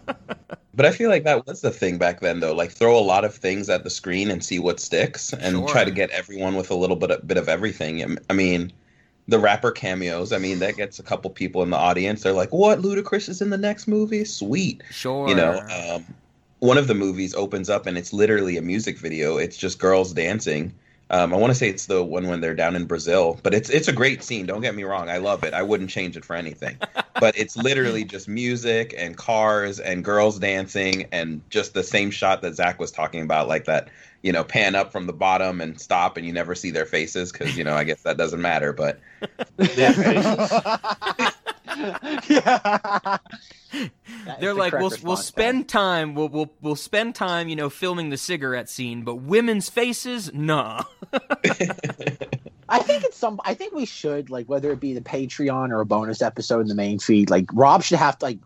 But 0.74 0.87
I 0.87 0.91
feel 0.93 1.11
like 1.11 1.24
that 1.24 1.47
was 1.47 1.61
the 1.61 1.70
thing 1.70 1.99
back 1.99 2.20
then, 2.20 2.41
though. 2.41 2.55
Like 2.55 2.70
throw 2.70 2.99
a 2.99 3.01
lot 3.05 3.27
of 3.27 3.35
things 3.35 3.69
at 3.69 3.85
the 3.85 3.91
screen 3.91 4.31
and 4.31 4.43
see 4.43 4.59
what 4.59 4.81
sticks, 4.81 5.35
and 5.35 5.57
Sure. 5.59 5.69
try 5.69 5.85
to 5.85 5.91
get 5.91 6.09
everyone 6.11 6.55
with 6.57 6.70
a 6.70 6.74
little 6.74 6.97
bit 6.97 7.11
of, 7.11 7.29
bit 7.29 7.37
of 7.37 7.47
everything. 7.47 8.16
I 8.31 8.33
mean, 8.33 8.73
the 9.29 9.39
rapper 9.39 9.70
cameos. 9.70 10.33
I 10.33 10.39
mean, 10.39 10.61
that 10.61 10.77
gets 10.79 10.99
a 10.99 11.03
couple 11.03 11.29
people 11.31 11.62
in 11.62 11.69
the 11.69 11.77
audience. 11.77 12.23
They're 12.23 12.33
like, 12.33 12.55
"What? 12.55 12.79
Ludacris 12.81 13.29
is 13.29 13.43
in 13.43 13.51
the 13.51 13.59
next 13.59 13.87
movie? 13.87 14.24
Sweet." 14.24 14.83
Sure, 14.91 15.29
You 15.29 15.35
know, 15.35 15.61
um, 15.70 16.07
one 16.61 16.79
of 16.79 16.87
the 16.87 16.95
movies 16.95 17.35
opens 17.35 17.69
up 17.69 17.85
and 17.85 17.99
it's 17.99 18.15
literally 18.15 18.57
a 18.57 18.62
music 18.62 18.97
video. 18.99 19.37
It's 19.37 19.59
just 19.59 19.79
girls 19.79 20.15
dancing. 20.15 20.73
Um, 21.12 21.34
I 21.34 21.36
want 21.36 21.51
to 21.51 21.55
say 21.55 21.68
it's 21.68 21.86
the 21.86 22.02
one 22.02 22.26
when 22.26 22.40
they're 22.40 22.55
down 22.55 22.74
in 22.74 22.86
Brazil, 22.86 23.39
but 23.43 23.52
it's 23.52 23.68
it's 23.68 23.86
a 23.86 23.93
great 23.93 24.24
scene. 24.24 24.47
Don't 24.47 24.62
get 24.62 24.74
me 24.74 24.84
wrong, 24.84 25.10
I 25.10 25.18
love 25.18 25.44
it. 25.44 25.52
I 25.52 25.62
wouldn't 25.62 25.90
change 25.90 26.16
it 26.16 26.24
for 26.24 26.34
anything. 26.34 26.78
but 27.20 27.36
it's 27.36 27.55
literally 27.55 28.02
just 28.02 28.28
music 28.28 28.94
and 28.97 29.14
cars 29.14 29.78
and 29.78 30.02
girls 30.02 30.39
dancing 30.39 31.06
and 31.12 31.43
just 31.51 31.74
the 31.74 31.82
same 31.82 32.10
shot 32.10 32.40
that 32.43 32.55
Zach 32.55 32.80
was 32.80 32.90
talking 32.90 33.22
about, 33.22 33.47
like 33.47 33.66
that. 33.66 33.89
You 34.22 34.32
know, 34.32 34.44
pan 34.44 34.76
up 34.76 34.93
from 34.93 35.06
the 35.06 35.12
bottom 35.12 35.60
and 35.60 35.80
stop, 35.80 36.16
and 36.16 36.24
you 36.24 36.32
never 36.32 36.55
see 36.55 36.70
their 36.70 36.86
faces 36.86 37.30
because 37.30 37.59
you 37.59 37.64
know 37.64 37.74
I 37.74 37.84
guess 37.84 38.02
that 38.02 38.16
doesn't 38.16 38.40
matter. 38.40 38.72
But 38.72 39.01
yeah. 42.28 43.19
They're 44.40 44.55
like, 44.55 44.73
we'll 44.73 44.93
we'll 45.03 45.16
spend 45.16 45.69
time, 45.69 46.15
we'll 46.15 46.28
we'll 46.28 46.53
we'll 46.61 46.77
spend 46.77 47.15
time, 47.15 47.49
you 47.49 47.57
know, 47.57 47.70
filming 47.70 48.11
the 48.11 48.16
cigarette 48.16 48.69
scene, 48.69 49.03
but 49.03 49.16
women's 49.16 49.69
faces, 49.69 50.32
nah. 50.32 50.82
I 52.69 52.78
think 52.78 53.05
it's 53.05 53.16
some. 53.16 53.40
I 53.44 53.55
think 53.55 53.74
we 53.74 53.86
should 53.86 54.31
like 54.31 54.49
whether 54.49 54.70
it 54.73 54.81
be 54.81 54.94
the 54.94 55.01
Patreon 55.01 55.70
or 55.70 55.81
a 55.81 55.86
bonus 55.86 56.23
episode 56.23 56.61
in 56.61 56.69
the 56.69 56.74
main 56.74 56.99
feed. 56.99 57.31
Like 57.31 57.47
Rob 57.53 57.82
should 57.82 57.99
have 57.99 58.19
to 58.19 58.24
like 58.27 58.39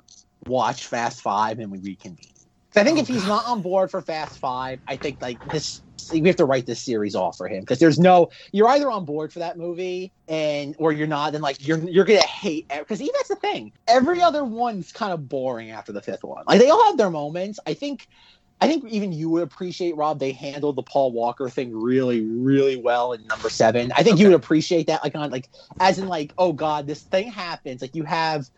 watch 0.47 0.87
Fast 0.87 1.23
Five 1.23 1.59
and 1.59 1.71
we 1.71 1.79
reconvene. 1.79 2.33
I 2.77 2.85
think 2.85 2.99
oh, 2.99 3.03
if 3.03 3.09
he's 3.09 3.27
not 3.27 3.47
on 3.47 3.63
board 3.63 3.91
for 3.91 4.03
Fast 4.03 4.39
Five, 4.39 4.81
I 4.87 4.97
think 4.97 5.21
like 5.23 5.39
this 5.51 5.83
we 6.13 6.27
have 6.29 6.37
to 6.37 6.45
write 6.45 6.67
this 6.67 6.81
series 6.81 7.15
off 7.15 7.37
for 7.37 7.49
him 7.49 7.61
because 7.61 7.79
there's 7.79 7.99
no. 7.99 8.31
You're 8.53 8.69
either 8.69 8.91
on 8.91 9.05
board 9.05 9.33
for 9.33 9.41
that 9.41 9.59
movie 9.59 10.13
and 10.29 10.75
or 10.79 10.93
you're 10.93 11.07
not. 11.07 11.33
Then 11.33 11.43
like 11.43 11.67
you're 11.67 11.79
you're 11.79 12.05
gonna 12.05 12.21
hate 12.21 12.69
because 12.69 13.01
even 13.01 13.13
that's 13.17 13.29
the 13.29 13.37
thing. 13.37 13.73
Every 13.89 14.21
other 14.23 14.45
one's 14.45 14.93
kind 14.93 15.13
of 15.13 15.29
boring 15.29 15.71
after 15.71 15.93
the 15.93 16.03
fifth 16.03 16.25
one. 16.25 16.45
Like 16.47 16.61
they 16.61 16.71
all 16.71 16.85
have 16.87 16.97
their 16.97 17.11
moments. 17.11 17.59
I 17.67 17.75
think. 17.75 18.09
I 18.59 18.69
think 18.69 18.87
even 18.87 19.13
you 19.13 19.29
would 19.29 19.43
appreciate 19.43 19.97
Rob. 19.97 20.19
They 20.19 20.33
handled 20.33 20.77
the 20.77 20.83
Paul 20.83 21.13
Walker 21.13 21.51
thing 21.51 21.79
really, 21.79 22.23
really 22.23 22.77
well 22.77 23.13
in 23.13 23.27
number 23.27 23.51
seven. 23.51 23.93
I 23.95 24.03
think 24.03 24.19
you 24.19 24.29
would 24.29 24.35
appreciate 24.35 24.87
that, 24.87 25.05
like 25.05 25.15
on 25.15 25.31
like 25.31 25.51
as 25.79 25.99
in 25.99 26.09
like, 26.09 26.33
oh 26.39 26.55
god, 26.55 26.87
this 26.87 27.03
thing 27.03 27.31
happens. 27.31 27.83
Like 27.83 27.95
you 27.95 28.05
have 28.05 28.49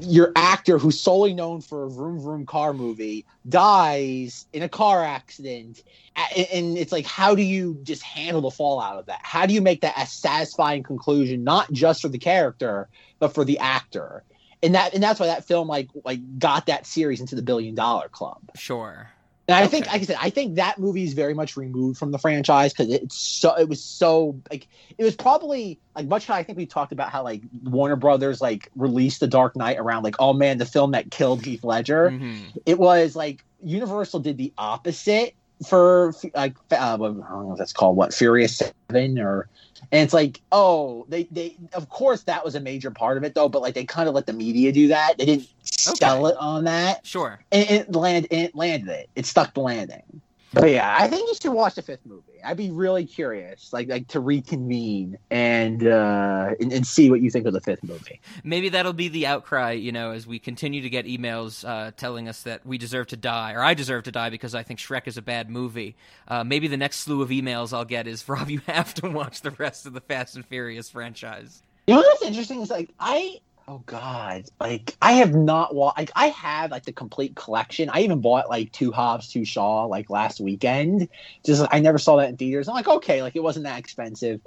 your 0.00 0.32
actor 0.36 0.78
who's 0.78 1.00
solely 1.00 1.34
known 1.34 1.60
for 1.60 1.84
a 1.84 1.90
vroom 1.90 2.20
vroom 2.20 2.46
car 2.46 2.72
movie 2.72 3.26
dies 3.48 4.46
in 4.52 4.62
a 4.62 4.68
car 4.68 5.04
accident, 5.04 5.82
and 6.14 6.78
it's 6.78 6.92
like, 6.92 7.06
how 7.06 7.34
do 7.34 7.42
you 7.42 7.78
just 7.82 8.02
handle 8.02 8.42
the 8.42 8.50
fallout 8.50 8.98
of 8.98 9.06
that? 9.06 9.20
How 9.22 9.46
do 9.46 9.54
you 9.54 9.60
make 9.60 9.80
that 9.80 9.94
a 9.96 10.06
satisfying 10.06 10.84
conclusion, 10.84 11.42
not 11.42 11.72
just 11.72 12.02
for 12.02 12.08
the 12.08 12.18
character, 12.18 12.88
but 13.18 13.34
for 13.34 13.44
the 13.44 13.58
actor? 13.58 14.22
And 14.62 14.74
that 14.74 14.94
and 14.94 15.02
that's 15.02 15.18
why 15.18 15.26
that 15.26 15.44
film 15.44 15.68
like 15.68 15.88
like 16.04 16.38
got 16.38 16.66
that 16.66 16.86
series 16.86 17.20
into 17.20 17.34
the 17.34 17.42
billion 17.42 17.74
dollar 17.74 18.08
club. 18.08 18.38
Sure. 18.56 19.10
And 19.46 19.56
I 19.56 19.66
think, 19.66 19.86
like 19.86 20.00
I 20.00 20.04
said, 20.04 20.16
I 20.20 20.30
think 20.30 20.54
that 20.54 20.78
movie 20.78 21.04
is 21.04 21.12
very 21.12 21.34
much 21.34 21.56
removed 21.56 21.98
from 21.98 22.12
the 22.12 22.18
franchise 22.18 22.72
because 22.72 22.90
it's 22.92 23.16
so 23.16 23.54
it 23.54 23.68
was 23.68 23.82
so 23.82 24.40
like 24.50 24.66
it 24.96 25.04
was 25.04 25.14
probably 25.14 25.78
like 25.94 26.06
much 26.06 26.26
how 26.26 26.34
I 26.34 26.42
think 26.42 26.56
we 26.56 26.64
talked 26.64 26.92
about 26.92 27.10
how 27.10 27.22
like 27.22 27.42
Warner 27.62 27.96
Brothers 27.96 28.40
like 28.40 28.70
released 28.74 29.20
The 29.20 29.26
Dark 29.26 29.54
Knight 29.54 29.78
around 29.78 30.02
like 30.02 30.16
oh 30.18 30.32
man 30.32 30.56
the 30.56 30.66
film 30.66 30.92
that 30.92 31.10
killed 31.10 31.44
Heath 31.44 31.62
Ledger. 31.62 32.10
Mhm. 32.10 32.58
It 32.64 32.78
was 32.78 33.14
like 33.14 33.44
Universal 33.62 34.20
did 34.20 34.38
the 34.38 34.52
opposite 34.56 35.34
for 35.66 36.14
like 36.34 36.56
uh, 36.72 36.94
I 36.94 36.96
don't 36.96 37.18
know 37.18 37.52
if 37.52 37.58
that's 37.58 37.72
called 37.72 37.96
what 37.96 38.14
Furious 38.14 38.58
Seven 38.88 39.18
or 39.18 39.48
and 39.92 40.02
it's 40.02 40.14
like 40.14 40.40
oh 40.52 41.06
they 41.08 41.24
they 41.24 41.56
of 41.74 41.88
course 41.88 42.22
that 42.22 42.44
was 42.44 42.54
a 42.54 42.60
major 42.60 42.90
part 42.90 43.16
of 43.16 43.24
it 43.24 43.34
though 43.34 43.48
but 43.48 43.62
like 43.62 43.74
they 43.74 43.84
kind 43.84 44.08
of 44.08 44.14
let 44.14 44.26
the 44.26 44.32
media 44.32 44.72
do 44.72 44.88
that 44.88 45.18
they 45.18 45.26
didn't 45.26 45.48
sell 45.62 46.26
it 46.26 46.36
on 46.38 46.64
that 46.64 47.06
Sure. 47.06 47.40
and 47.52 47.68
it 47.70 47.92
land 47.94 48.26
and 48.30 48.42
it 48.42 48.54
landed 48.54 48.88
it. 48.88 49.10
It 49.14 49.26
stuck 49.26 49.54
the 49.54 49.60
landing. 49.60 50.20
But 50.54 50.70
yeah, 50.70 50.96
I 50.98 51.08
think 51.08 51.28
you 51.28 51.34
should 51.34 51.52
watch 51.52 51.74
the 51.74 51.82
fifth 51.82 52.06
movie. 52.06 52.40
I'd 52.44 52.56
be 52.56 52.70
really 52.70 53.04
curious, 53.04 53.72
like 53.72 53.88
like 53.88 54.06
to 54.08 54.20
reconvene 54.20 55.18
and 55.30 55.86
uh 55.86 56.54
and, 56.60 56.72
and 56.72 56.86
see 56.86 57.10
what 57.10 57.20
you 57.20 57.30
think 57.30 57.46
of 57.46 57.52
the 57.52 57.60
fifth 57.60 57.82
movie. 57.82 58.20
Maybe 58.44 58.68
that'll 58.68 58.92
be 58.92 59.08
the 59.08 59.26
outcry, 59.26 59.72
you 59.72 59.90
know, 59.90 60.12
as 60.12 60.26
we 60.26 60.38
continue 60.38 60.80
to 60.82 60.88
get 60.90 61.06
emails 61.06 61.68
uh, 61.68 61.90
telling 61.96 62.28
us 62.28 62.42
that 62.42 62.64
we 62.64 62.78
deserve 62.78 63.08
to 63.08 63.16
die, 63.16 63.52
or 63.52 63.62
I 63.62 63.74
deserve 63.74 64.04
to 64.04 64.12
die 64.12 64.30
because 64.30 64.54
I 64.54 64.62
think 64.62 64.78
Shrek 64.78 65.08
is 65.08 65.16
a 65.16 65.22
bad 65.22 65.50
movie. 65.50 65.96
Uh, 66.28 66.44
maybe 66.44 66.68
the 66.68 66.76
next 66.76 67.00
slew 67.00 67.22
of 67.22 67.30
emails 67.30 67.72
I'll 67.72 67.84
get 67.84 68.06
is, 68.06 68.28
Rob, 68.28 68.48
you 68.48 68.60
have 68.66 68.94
to 68.94 69.10
watch 69.10 69.40
the 69.40 69.50
rest 69.52 69.86
of 69.86 69.92
the 69.92 70.00
Fast 70.00 70.36
and 70.36 70.46
Furious 70.46 70.88
franchise. 70.90 71.62
You 71.86 71.94
know 71.94 72.00
what's 72.00 72.22
interesting 72.22 72.60
is 72.60 72.70
like 72.70 72.90
I 73.00 73.40
oh 73.68 73.82
god, 73.86 74.44
like 74.60 74.96
I 75.00 75.12
have 75.12 75.34
not 75.34 75.74
watched. 75.74 75.98
Like 75.98 76.12
I 76.14 76.28
have 76.28 76.70
like 76.70 76.84
the 76.84 76.92
complete 76.92 77.34
collection. 77.34 77.90
I 77.90 78.00
even 78.00 78.20
bought 78.20 78.48
like 78.48 78.72
two 78.72 78.92
Hobbs, 78.92 79.28
two 79.30 79.44
Shaw 79.44 79.84
like 79.84 80.10
last 80.10 80.40
weekend. 80.40 81.08
Just 81.44 81.66
I 81.70 81.80
never 81.80 81.98
saw 81.98 82.16
that 82.16 82.28
in 82.28 82.36
theaters. 82.36 82.68
I'm 82.68 82.74
like 82.74 82.88
okay, 82.88 83.22
like 83.22 83.36
it 83.36 83.42
wasn't 83.42 83.64
that 83.64 83.78
expensive, 83.78 84.40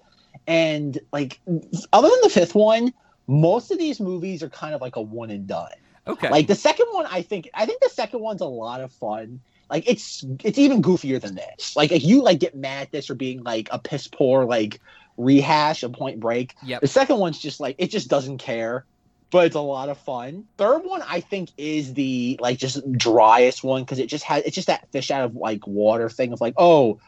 and 0.45 0.99
like 1.11 1.39
other 1.93 2.09
than 2.09 2.19
the 2.21 2.29
fifth 2.29 2.55
one, 2.55 2.93
most 3.27 3.71
of 3.71 3.77
these 3.77 3.99
movies 3.99 4.43
are 4.43 4.49
kind 4.49 4.73
of 4.73 4.81
like 4.81 4.95
a 4.95 5.01
one 5.01 5.29
and 5.29 5.47
done. 5.47 5.71
Okay. 6.07 6.29
Like 6.29 6.47
the 6.47 6.55
second 6.55 6.87
one, 6.91 7.05
I 7.05 7.21
think 7.21 7.49
I 7.53 7.65
think 7.65 7.81
the 7.81 7.89
second 7.89 8.21
one's 8.21 8.41
a 8.41 8.45
lot 8.45 8.81
of 8.81 8.91
fun. 8.91 9.41
Like 9.69 9.89
it's 9.89 10.25
it's 10.43 10.57
even 10.57 10.81
goofier 10.81 11.19
than 11.19 11.35
this. 11.35 11.75
Like 11.75 11.91
if 11.91 12.03
you 12.03 12.23
like 12.23 12.39
get 12.39 12.55
mad 12.55 12.83
at 12.83 12.91
this 12.91 13.07
for 13.07 13.15
being 13.15 13.43
like 13.43 13.67
a 13.71 13.79
piss 13.79 14.07
poor 14.07 14.45
like 14.45 14.79
rehash 15.17 15.83
a 15.83 15.89
Point 15.89 16.19
Break. 16.19 16.55
Yep. 16.63 16.81
The 16.81 16.87
second 16.87 17.17
one's 17.17 17.39
just 17.39 17.59
like 17.59 17.75
it 17.77 17.87
just 17.87 18.07
doesn't 18.07 18.37
care, 18.37 18.85
but 19.31 19.45
it's 19.45 19.55
a 19.55 19.61
lot 19.61 19.89
of 19.89 19.97
fun. 19.97 20.45
Third 20.57 20.79
one 20.79 21.01
I 21.07 21.19
think 21.21 21.49
is 21.57 21.93
the 21.93 22.37
like 22.39 22.57
just 22.57 22.89
driest 22.93 23.63
one 23.63 23.83
because 23.83 23.99
it 23.99 24.07
just 24.07 24.23
has 24.25 24.43
it's 24.43 24.55
just 24.55 24.67
that 24.67 24.89
fish 24.91 25.11
out 25.11 25.23
of 25.25 25.35
like 25.35 25.65
water 25.67 26.09
thing 26.09 26.33
of 26.33 26.41
like 26.41 26.53
oh, 26.57 26.99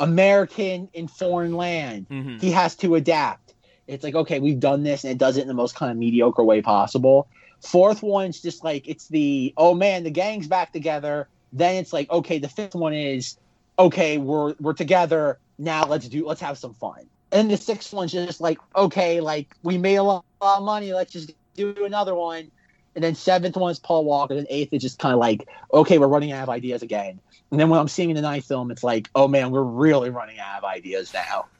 American 0.00 0.88
in 0.92 1.08
foreign 1.08 1.54
land 1.54 2.06
Mhm. 2.10 2.40
he 2.40 2.50
has 2.50 2.74
to 2.76 2.94
adapt. 2.94 3.54
It's 3.86 4.04
like 4.04 4.14
okay, 4.14 4.40
we've 4.40 4.60
done 4.60 4.82
this, 4.82 5.04
and 5.04 5.10
it 5.12 5.18
does 5.18 5.36
it 5.36 5.42
in 5.42 5.48
the 5.48 5.54
most 5.54 5.74
kind 5.74 5.90
of 5.90 5.96
mediocre 5.98 6.42
way 6.44 6.62
possible. 6.62 7.28
Fourth 7.60 8.02
one's 8.02 8.40
just 8.40 8.64
like 8.64 8.88
it's 8.88 9.08
the 9.08 9.52
oh 9.56 9.74
man, 9.74 10.02
the 10.04 10.10
gang's 10.10 10.46
back 10.46 10.72
together. 10.72 11.28
Then 11.52 11.76
it's 11.76 11.92
like 11.92 12.10
okay, 12.10 12.38
the 12.38 12.48
fifth 12.48 12.74
one 12.74 12.94
is 12.94 13.36
okay, 13.78 14.18
we're 14.18 14.54
we're 14.60 14.72
together 14.72 15.38
now. 15.58 15.84
Let's 15.86 16.08
do 16.08 16.26
let's 16.26 16.40
have 16.40 16.58
some 16.58 16.74
fun. 16.74 17.06
And 17.30 17.50
the 17.50 17.56
sixth 17.56 17.92
one's 17.92 18.12
just 18.12 18.40
like 18.40 18.58
okay, 18.74 19.20
like 19.20 19.54
we 19.62 19.78
made 19.78 19.96
a 19.96 20.02
lot, 20.02 20.24
lot 20.40 20.58
of 20.58 20.64
money. 20.64 20.92
Let's 20.92 21.12
just 21.12 21.32
do 21.54 21.84
another 21.84 22.14
one. 22.14 22.50
And 22.94 23.02
then 23.02 23.14
seventh 23.14 23.56
one 23.56 23.70
is 23.70 23.78
Paul 23.78 24.04
Walker. 24.04 24.34
And 24.34 24.46
eighth 24.50 24.72
is 24.72 24.82
just 24.82 24.98
kind 24.98 25.12
of 25.12 25.18
like 25.18 25.48
okay, 25.72 25.98
we're 25.98 26.08
running 26.08 26.32
out 26.32 26.44
of 26.44 26.48
ideas 26.48 26.82
again. 26.82 27.20
And 27.50 27.60
then 27.60 27.68
when 27.68 27.80
I'm 27.80 27.88
seeing 27.88 28.14
the 28.14 28.22
ninth 28.22 28.46
film, 28.46 28.70
it's 28.70 28.84
like 28.84 29.08
oh 29.14 29.28
man, 29.28 29.50
we're 29.50 29.62
really 29.62 30.10
running 30.10 30.38
out 30.38 30.58
of 30.58 30.64
ideas 30.64 31.12
now. 31.12 31.46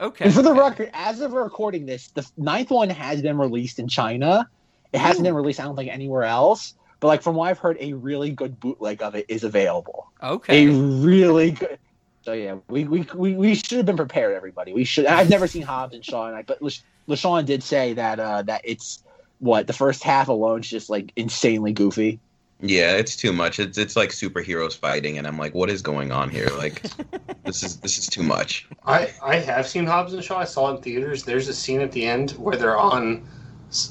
Okay. 0.00 0.26
And 0.26 0.34
for 0.34 0.42
the 0.42 0.54
record, 0.54 0.90
as 0.92 1.20
of 1.20 1.32
recording 1.32 1.86
this, 1.86 2.08
the 2.08 2.24
ninth 2.36 2.70
one 2.70 2.88
has 2.90 3.20
been 3.20 3.36
released 3.36 3.80
in 3.80 3.88
China. 3.88 4.48
It 4.92 4.98
hasn't 4.98 5.24
been 5.24 5.34
released, 5.34 5.58
I 5.58 5.64
don't 5.64 5.74
think, 5.74 5.90
anywhere 5.90 6.22
else. 6.22 6.74
But 7.00 7.08
like 7.08 7.22
from 7.22 7.34
what 7.34 7.48
I've 7.48 7.58
heard, 7.58 7.76
a 7.80 7.92
really 7.94 8.30
good 8.30 8.60
bootleg 8.60 9.02
of 9.02 9.14
it 9.14 9.26
is 9.28 9.44
available. 9.44 10.10
Okay. 10.22 10.66
A 10.66 10.70
really 10.70 11.52
good. 11.52 11.78
So 12.22 12.32
yeah, 12.32 12.56
we 12.68 12.84
we, 12.84 13.06
we, 13.14 13.34
we 13.34 13.54
should 13.54 13.76
have 13.76 13.86
been 13.86 13.96
prepared, 13.96 14.34
everybody. 14.34 14.72
We 14.72 14.84
should. 14.84 15.06
I've 15.06 15.30
never 15.30 15.46
seen 15.46 15.62
Hobbs 15.62 15.94
and 15.94 16.04
Shaw, 16.04 16.26
and 16.26 16.36
I, 16.36 16.42
but 16.42 16.60
Lash- 16.60 16.82
LaShawn 17.08 17.46
did 17.46 17.62
say 17.62 17.92
that 17.92 18.18
uh, 18.18 18.42
that 18.42 18.62
it's 18.64 19.04
what 19.38 19.66
the 19.66 19.72
first 19.72 20.02
half 20.02 20.28
alone 20.28 20.60
is 20.60 20.68
just 20.68 20.90
like 20.90 21.12
insanely 21.16 21.72
goofy. 21.72 22.20
Yeah, 22.60 22.92
it's 22.96 23.16
too 23.16 23.32
much. 23.32 23.58
It's 23.58 23.76
it's 23.76 23.96
like 23.96 24.10
superheroes 24.10 24.76
fighting, 24.76 25.18
and 25.18 25.26
I'm 25.26 25.38
like, 25.38 25.54
what 25.54 25.68
is 25.68 25.82
going 25.82 26.10
on 26.10 26.30
here? 26.30 26.48
Like, 26.56 26.82
this 27.44 27.62
is 27.62 27.78
this 27.80 27.98
is 27.98 28.08
too 28.08 28.22
much. 28.22 28.66
I, 28.86 29.12
I 29.22 29.36
have 29.36 29.66
seen 29.66 29.84
Hobbs 29.84 30.14
and 30.14 30.24
Shaw. 30.24 30.38
I 30.38 30.44
saw 30.44 30.72
it 30.72 30.76
in 30.76 30.82
theaters. 30.82 31.22
There's 31.22 31.48
a 31.48 31.54
scene 31.54 31.80
at 31.82 31.92
the 31.92 32.06
end 32.06 32.30
where 32.32 32.56
they're 32.56 32.78
on 32.78 33.28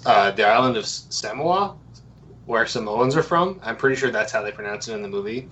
uh, 0.05 0.31
the 0.31 0.47
island 0.47 0.77
of 0.77 0.85
Samoa, 0.88 1.76
where 2.45 2.65
Samoans 2.65 3.15
are 3.15 3.23
from. 3.23 3.59
I'm 3.63 3.76
pretty 3.76 3.95
sure 3.97 4.09
that's 4.09 4.31
how 4.31 4.41
they 4.41 4.51
pronounce 4.51 4.88
it 4.88 4.93
in 4.93 5.01
the 5.01 5.09
movie. 5.09 5.47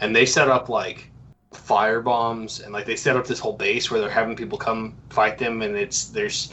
And 0.00 0.14
they 0.14 0.26
set 0.26 0.48
up 0.48 0.68
like 0.68 1.10
fire 1.52 2.00
bombs 2.00 2.60
and 2.60 2.72
like 2.72 2.86
they 2.86 2.96
set 2.96 3.16
up 3.16 3.26
this 3.26 3.38
whole 3.38 3.52
base 3.52 3.90
where 3.90 4.00
they're 4.00 4.10
having 4.10 4.36
people 4.36 4.58
come 4.58 4.94
fight 5.10 5.38
them. 5.38 5.62
And 5.62 5.76
it's 5.76 6.06
there's 6.06 6.52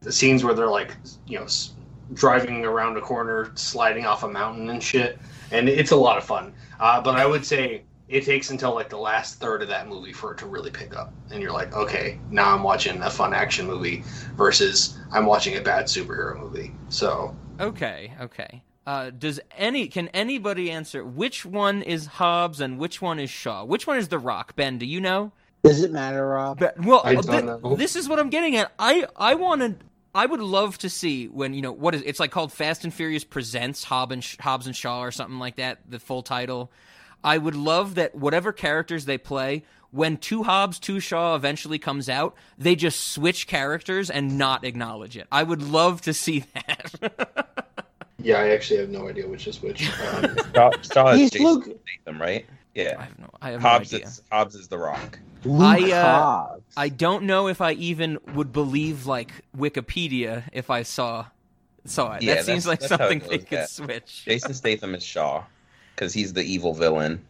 the 0.00 0.12
scenes 0.12 0.44
where 0.44 0.54
they're 0.54 0.68
like 0.68 0.94
you 1.26 1.38
know 1.38 1.44
s- 1.44 1.72
driving 2.14 2.64
around 2.64 2.96
a 2.96 3.00
corner, 3.00 3.52
sliding 3.54 4.06
off 4.06 4.22
a 4.22 4.28
mountain 4.28 4.70
and 4.70 4.82
shit. 4.82 5.18
And 5.50 5.68
it's 5.68 5.90
a 5.90 5.96
lot 5.96 6.18
of 6.18 6.24
fun. 6.24 6.52
Uh, 6.80 7.00
but 7.00 7.16
I 7.16 7.26
would 7.26 7.44
say 7.44 7.82
it 8.08 8.24
takes 8.24 8.50
until 8.50 8.74
like 8.74 8.88
the 8.88 8.96
last 8.98 9.38
third 9.40 9.62
of 9.62 9.68
that 9.68 9.86
movie 9.88 10.12
for 10.12 10.32
it 10.32 10.38
to 10.38 10.46
really 10.46 10.70
pick 10.70 10.96
up 10.96 11.12
and 11.30 11.42
you're 11.42 11.52
like 11.52 11.74
okay 11.74 12.18
now 12.30 12.54
i'm 12.54 12.62
watching 12.62 13.02
a 13.02 13.10
fun 13.10 13.34
action 13.34 13.66
movie 13.66 14.02
versus 14.34 14.98
i'm 15.12 15.26
watching 15.26 15.58
a 15.58 15.60
bad 15.60 15.84
superhero 15.84 16.40
movie 16.40 16.72
so 16.88 17.36
Okay, 17.60 18.14
okay. 18.20 18.62
Uh, 18.86 19.10
does 19.10 19.40
any 19.56 19.88
can 19.88 20.06
anybody 20.08 20.70
answer 20.70 21.04
which 21.04 21.44
one 21.44 21.82
is 21.82 22.06
Hobbs 22.06 22.60
and 22.60 22.78
which 22.78 23.02
one 23.02 23.18
is 23.18 23.28
Shaw? 23.30 23.64
Which 23.64 23.86
one 23.86 23.98
is 23.98 24.08
The 24.08 24.18
Rock? 24.18 24.54
Ben, 24.54 24.78
do 24.78 24.86
you 24.86 25.00
know? 25.00 25.32
Does 25.64 25.82
it 25.82 25.90
matter, 25.90 26.24
Rob? 26.26 26.60
But, 26.60 26.78
well, 26.84 27.02
I 27.04 27.16
uh, 27.16 27.22
don't 27.22 27.40
thi- 27.40 27.68
know. 27.68 27.74
this 27.74 27.96
is 27.96 28.08
what 28.08 28.20
I'm 28.20 28.30
getting 28.30 28.54
at. 28.56 28.72
I 28.78 29.06
I 29.16 29.34
wanted. 29.34 29.82
I 30.14 30.26
would 30.26 30.40
love 30.40 30.78
to 30.78 30.88
see 30.90 31.26
when 31.28 31.54
you 31.54 31.62
know 31.62 31.72
what 31.72 31.94
is 31.94 32.02
it's 32.02 32.18
like 32.20 32.30
called 32.30 32.52
Fast 32.52 32.84
and 32.84 32.92
Furious 32.92 33.24
presents 33.24 33.84
Hobbs 33.84 34.12
and 34.12 34.36
Hobbs 34.40 34.66
and 34.66 34.74
Shaw 34.74 35.00
or 35.02 35.10
something 35.10 35.38
like 35.38 35.56
that. 35.56 35.78
The 35.88 35.98
full 35.98 36.22
title. 36.22 36.70
I 37.22 37.36
would 37.38 37.54
love 37.56 37.96
that 37.96 38.14
whatever 38.14 38.52
characters 38.52 39.04
they 39.04 39.18
play, 39.18 39.64
when 39.90 40.16
Two 40.18 40.44
Hobbs, 40.44 40.78
Two 40.78 41.00
Shaw 41.00 41.34
eventually 41.34 41.78
comes 41.78 42.08
out, 42.08 42.34
they 42.56 42.76
just 42.76 43.08
switch 43.12 43.46
characters 43.48 44.08
and 44.08 44.38
not 44.38 44.64
acknowledge 44.64 45.16
it. 45.16 45.26
I 45.32 45.42
would 45.42 45.60
love 45.62 46.00
to 46.02 46.14
see 46.14 46.44
that. 46.54 47.74
yeah 48.20 48.38
i 48.40 48.48
actually 48.50 48.80
have 48.80 48.88
no 48.88 49.08
idea 49.08 49.28
which 49.28 49.46
is 49.46 49.62
which 49.62 49.88
um, 50.14 50.36
Shaw, 50.54 50.70
Shaw 50.82 51.08
is 51.10 51.18
He's 51.20 51.30
Jason 51.30 51.46
Luke- 51.46 51.64
Statham, 52.04 52.20
right? 52.20 52.46
I 52.48 52.54
Yeah. 52.80 53.02
have 53.02 53.18
no. 53.18 53.30
I 53.42 53.50
have 53.50 53.60
Hobbs 53.62 53.92
no 53.92 53.96
idea. 53.98 54.08
is 54.08 54.22
Hobbs 54.30 54.54
is 54.54 54.68
the 54.68 54.78
Rock. 54.78 55.18
Luke 55.44 55.62
I, 55.62 55.92
uh. 55.92 56.56
I 56.76 56.88
don't 56.88 57.24
know 57.24 57.48
if 57.48 57.60
I 57.60 57.72
even 57.72 58.18
would 58.34 58.52
believe 58.52 59.06
like 59.06 59.32
Wikipedia 59.56 60.44
if 60.52 60.70
I 60.70 60.82
saw 60.82 61.26
saw 61.84 62.14
it. 62.14 62.22
Yeah, 62.22 62.34
that 62.34 62.44
seems 62.44 62.66
like 62.66 62.82
something 62.82 63.20
they 63.20 63.38
could 63.38 63.52
yeah. 63.52 63.66
switch. 63.66 64.24
Jason 64.24 64.54
Statham 64.54 64.94
is 64.94 65.02
Shaw 65.02 65.44
because 65.94 66.12
he's 66.12 66.32
the 66.32 66.42
evil 66.42 66.74
villain, 66.74 67.24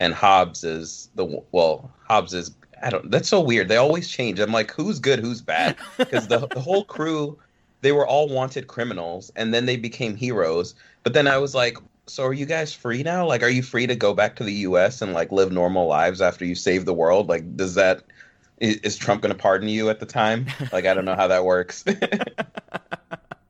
and 0.00 0.14
Hobbs 0.14 0.64
is 0.64 1.10
the 1.14 1.42
well. 1.52 1.90
Hobbs 2.08 2.34
is 2.34 2.52
I 2.82 2.90
don't. 2.90 3.10
That's 3.10 3.28
so 3.28 3.40
weird. 3.40 3.68
They 3.68 3.76
always 3.76 4.08
change. 4.08 4.38
I'm 4.40 4.52
like, 4.52 4.70
who's 4.70 4.98
good, 4.98 5.18
who's 5.18 5.40
bad? 5.40 5.76
Because 5.96 6.28
the 6.28 6.46
the 6.48 6.60
whole 6.60 6.84
crew, 6.84 7.38
they 7.80 7.92
were 7.92 8.06
all 8.06 8.28
wanted 8.28 8.66
criminals, 8.66 9.32
and 9.36 9.54
then 9.54 9.66
they 9.66 9.76
became 9.76 10.16
heroes. 10.16 10.74
But 11.02 11.14
then 11.14 11.26
I 11.26 11.38
was 11.38 11.54
like, 11.54 11.78
so 12.06 12.24
are 12.24 12.32
you 12.32 12.46
guys 12.46 12.72
free 12.74 13.02
now? 13.02 13.26
Like, 13.26 13.42
are 13.42 13.48
you 13.48 13.62
free 13.62 13.86
to 13.86 13.96
go 13.96 14.14
back 14.14 14.36
to 14.36 14.44
the 14.44 14.52
U.S. 14.52 15.00
and 15.02 15.12
like 15.12 15.32
live 15.32 15.52
normal 15.52 15.86
lives 15.86 16.20
after 16.20 16.44
you 16.44 16.54
save 16.54 16.84
the 16.84 16.94
world? 16.94 17.28
Like, 17.28 17.56
does 17.56 17.74
that 17.76 18.02
is, 18.58 18.76
is 18.78 18.96
Trump 18.96 19.22
going 19.22 19.32
to 19.34 19.38
pardon 19.40 19.68
you 19.68 19.90
at 19.90 20.00
the 20.00 20.06
time? 20.06 20.46
Like, 20.72 20.84
I 20.86 20.94
don't 20.94 21.04
know 21.04 21.16
how 21.16 21.28
that 21.28 21.44
works. 21.44 21.84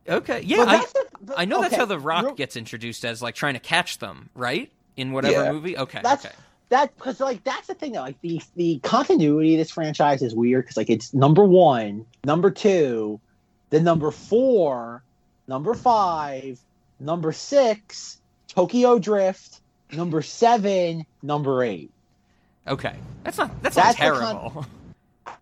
Okay, 0.06 0.43
yeah, 0.43 0.56
But 0.59 0.68
I, 0.68 0.85
the- 1.22 1.35
I 1.40 1.44
know 1.47 1.62
that's 1.62 1.74
how 1.76 1.86
the 1.86 1.98
Rock 1.98 2.24
real- 2.24 2.35
gets 2.35 2.56
introduced 2.56 3.06
as 3.06 3.22
like 3.22 3.35
trying 3.35 3.55
to 3.55 3.60
catch 3.60 3.98
them, 3.98 4.28
right? 4.35 4.70
In 4.98 5.12
whatever 5.12 5.44
Yeah. 5.44 5.52
movie. 5.52 5.78
Okay, 5.78 6.01
That's 6.02 6.26
okay. 6.26 6.35
that 6.68 6.94
because 6.94 7.20
like 7.20 7.43
that's 7.43 7.68
the 7.68 7.74
thing 7.74 7.93
though. 7.93 8.02
Like 8.02 8.20
the 8.20 8.43
the 8.55 8.81
continuity 8.81 9.55
of 9.55 9.59
this 9.60 9.70
franchise 9.70 10.20
is 10.20 10.35
weird 10.35 10.64
because 10.64 10.76
like 10.76 10.90
it's 10.90 11.14
number 11.14 11.43
one, 11.47 12.05
number 12.22 12.51
two, 12.51 13.18
then 13.70 13.82
number 13.82 14.10
four, 14.10 15.02
number 15.48 15.72
five, 15.72 16.60
number 17.01 17.32
six, 17.32 18.20
Tokyo 18.55 18.98
Drift, 18.98 19.60
number 19.93 20.22
seven, 20.22 21.06
number 21.22 21.62
eight. 21.62 21.90
Okay, 22.66 22.94
that's 23.22 23.39
not 23.39 23.62
that's 23.62 23.76
not 23.76 23.97
That's 23.97 23.98
the 23.98 24.02
terrible. 24.02 24.66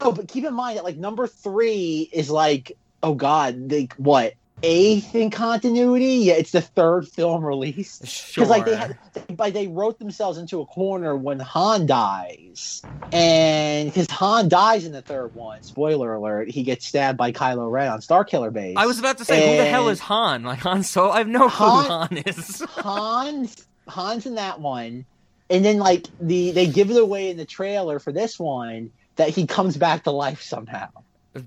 Oh, 0.05 0.11
but 0.11 0.27
keep 0.27 0.45
in 0.45 0.55
mind 0.55 0.79
that 0.79 0.85
like 0.85 0.97
number 0.97 1.29
three 1.29 2.09
is 2.13 2.29
like 2.29 2.73
oh 3.05 3.15
god, 3.15 3.71
like 3.71 3.95
what 3.95 4.35
eighth 4.63 5.15
in 5.15 5.31
continuity? 5.31 6.15
Yeah, 6.17 6.35
it's 6.35 6.53
the 6.53 6.61
third 6.61 7.09
film 7.09 7.45
released. 7.45 8.07
sure. 8.07 8.45
Because 8.45 8.51
like 8.51 8.65
they 8.65 8.77
had, 8.77 8.99
like 9.39 9.55
they 9.55 9.67
wrote 9.67 9.99
themselves 9.99 10.39
into 10.39 10.61
a 10.61 10.67
corner 10.67 11.17
when 11.17 11.39
Han 11.41 11.87
dies, 11.87 12.83
and 13.13 13.89
because 13.89 14.11
Han 14.11 14.49
dies 14.49 14.85
in 14.85 14.93
the 14.93 15.03
third 15.03 15.35
one. 15.35 15.63
Spoiler 15.63 16.15
alert: 16.15 16.51
he 16.51 16.63
gets 16.63 16.87
stabbed 16.87 17.19
by 17.19 17.33
Kylo 17.33 17.71
Ren 17.71 17.91
on 17.91 18.01
Starkiller 18.01 18.53
Base. 18.53 18.77
I 18.77 18.87
was 18.87 18.99
about 18.99 19.19
to 19.19 19.25
say, 19.25 19.51
who 19.51 19.57
the 19.57 19.69
hell 19.69 19.89
is 19.89 20.01
Han? 20.01 20.43
Like 20.43 20.61
Han 20.61 20.83
Solo? 20.83 21.11
I 21.11 21.19
have 21.19 21.29
no 21.29 21.49
clue 21.49 21.67
Han- 21.69 21.85
who 21.85 21.91
Han 21.91 22.19
is. 22.19 22.65
Han's 22.83 23.67
Han's 23.89 24.27
in 24.27 24.37
that 24.37 24.61
one, 24.61 25.05
and 25.51 25.65
then 25.65 25.79
like 25.79 26.07
the 26.21 26.53
they 26.53 26.67
give 26.67 26.91
it 26.91 26.97
away 26.97 27.31
in 27.31 27.37
the 27.37 27.45
trailer 27.45 27.99
for 27.99 28.13
this 28.13 28.39
one 28.39 28.91
that 29.17 29.29
he 29.29 29.47
comes 29.47 29.77
back 29.77 30.05
to 30.05 30.11
life 30.11 30.41
somehow. 30.43 30.89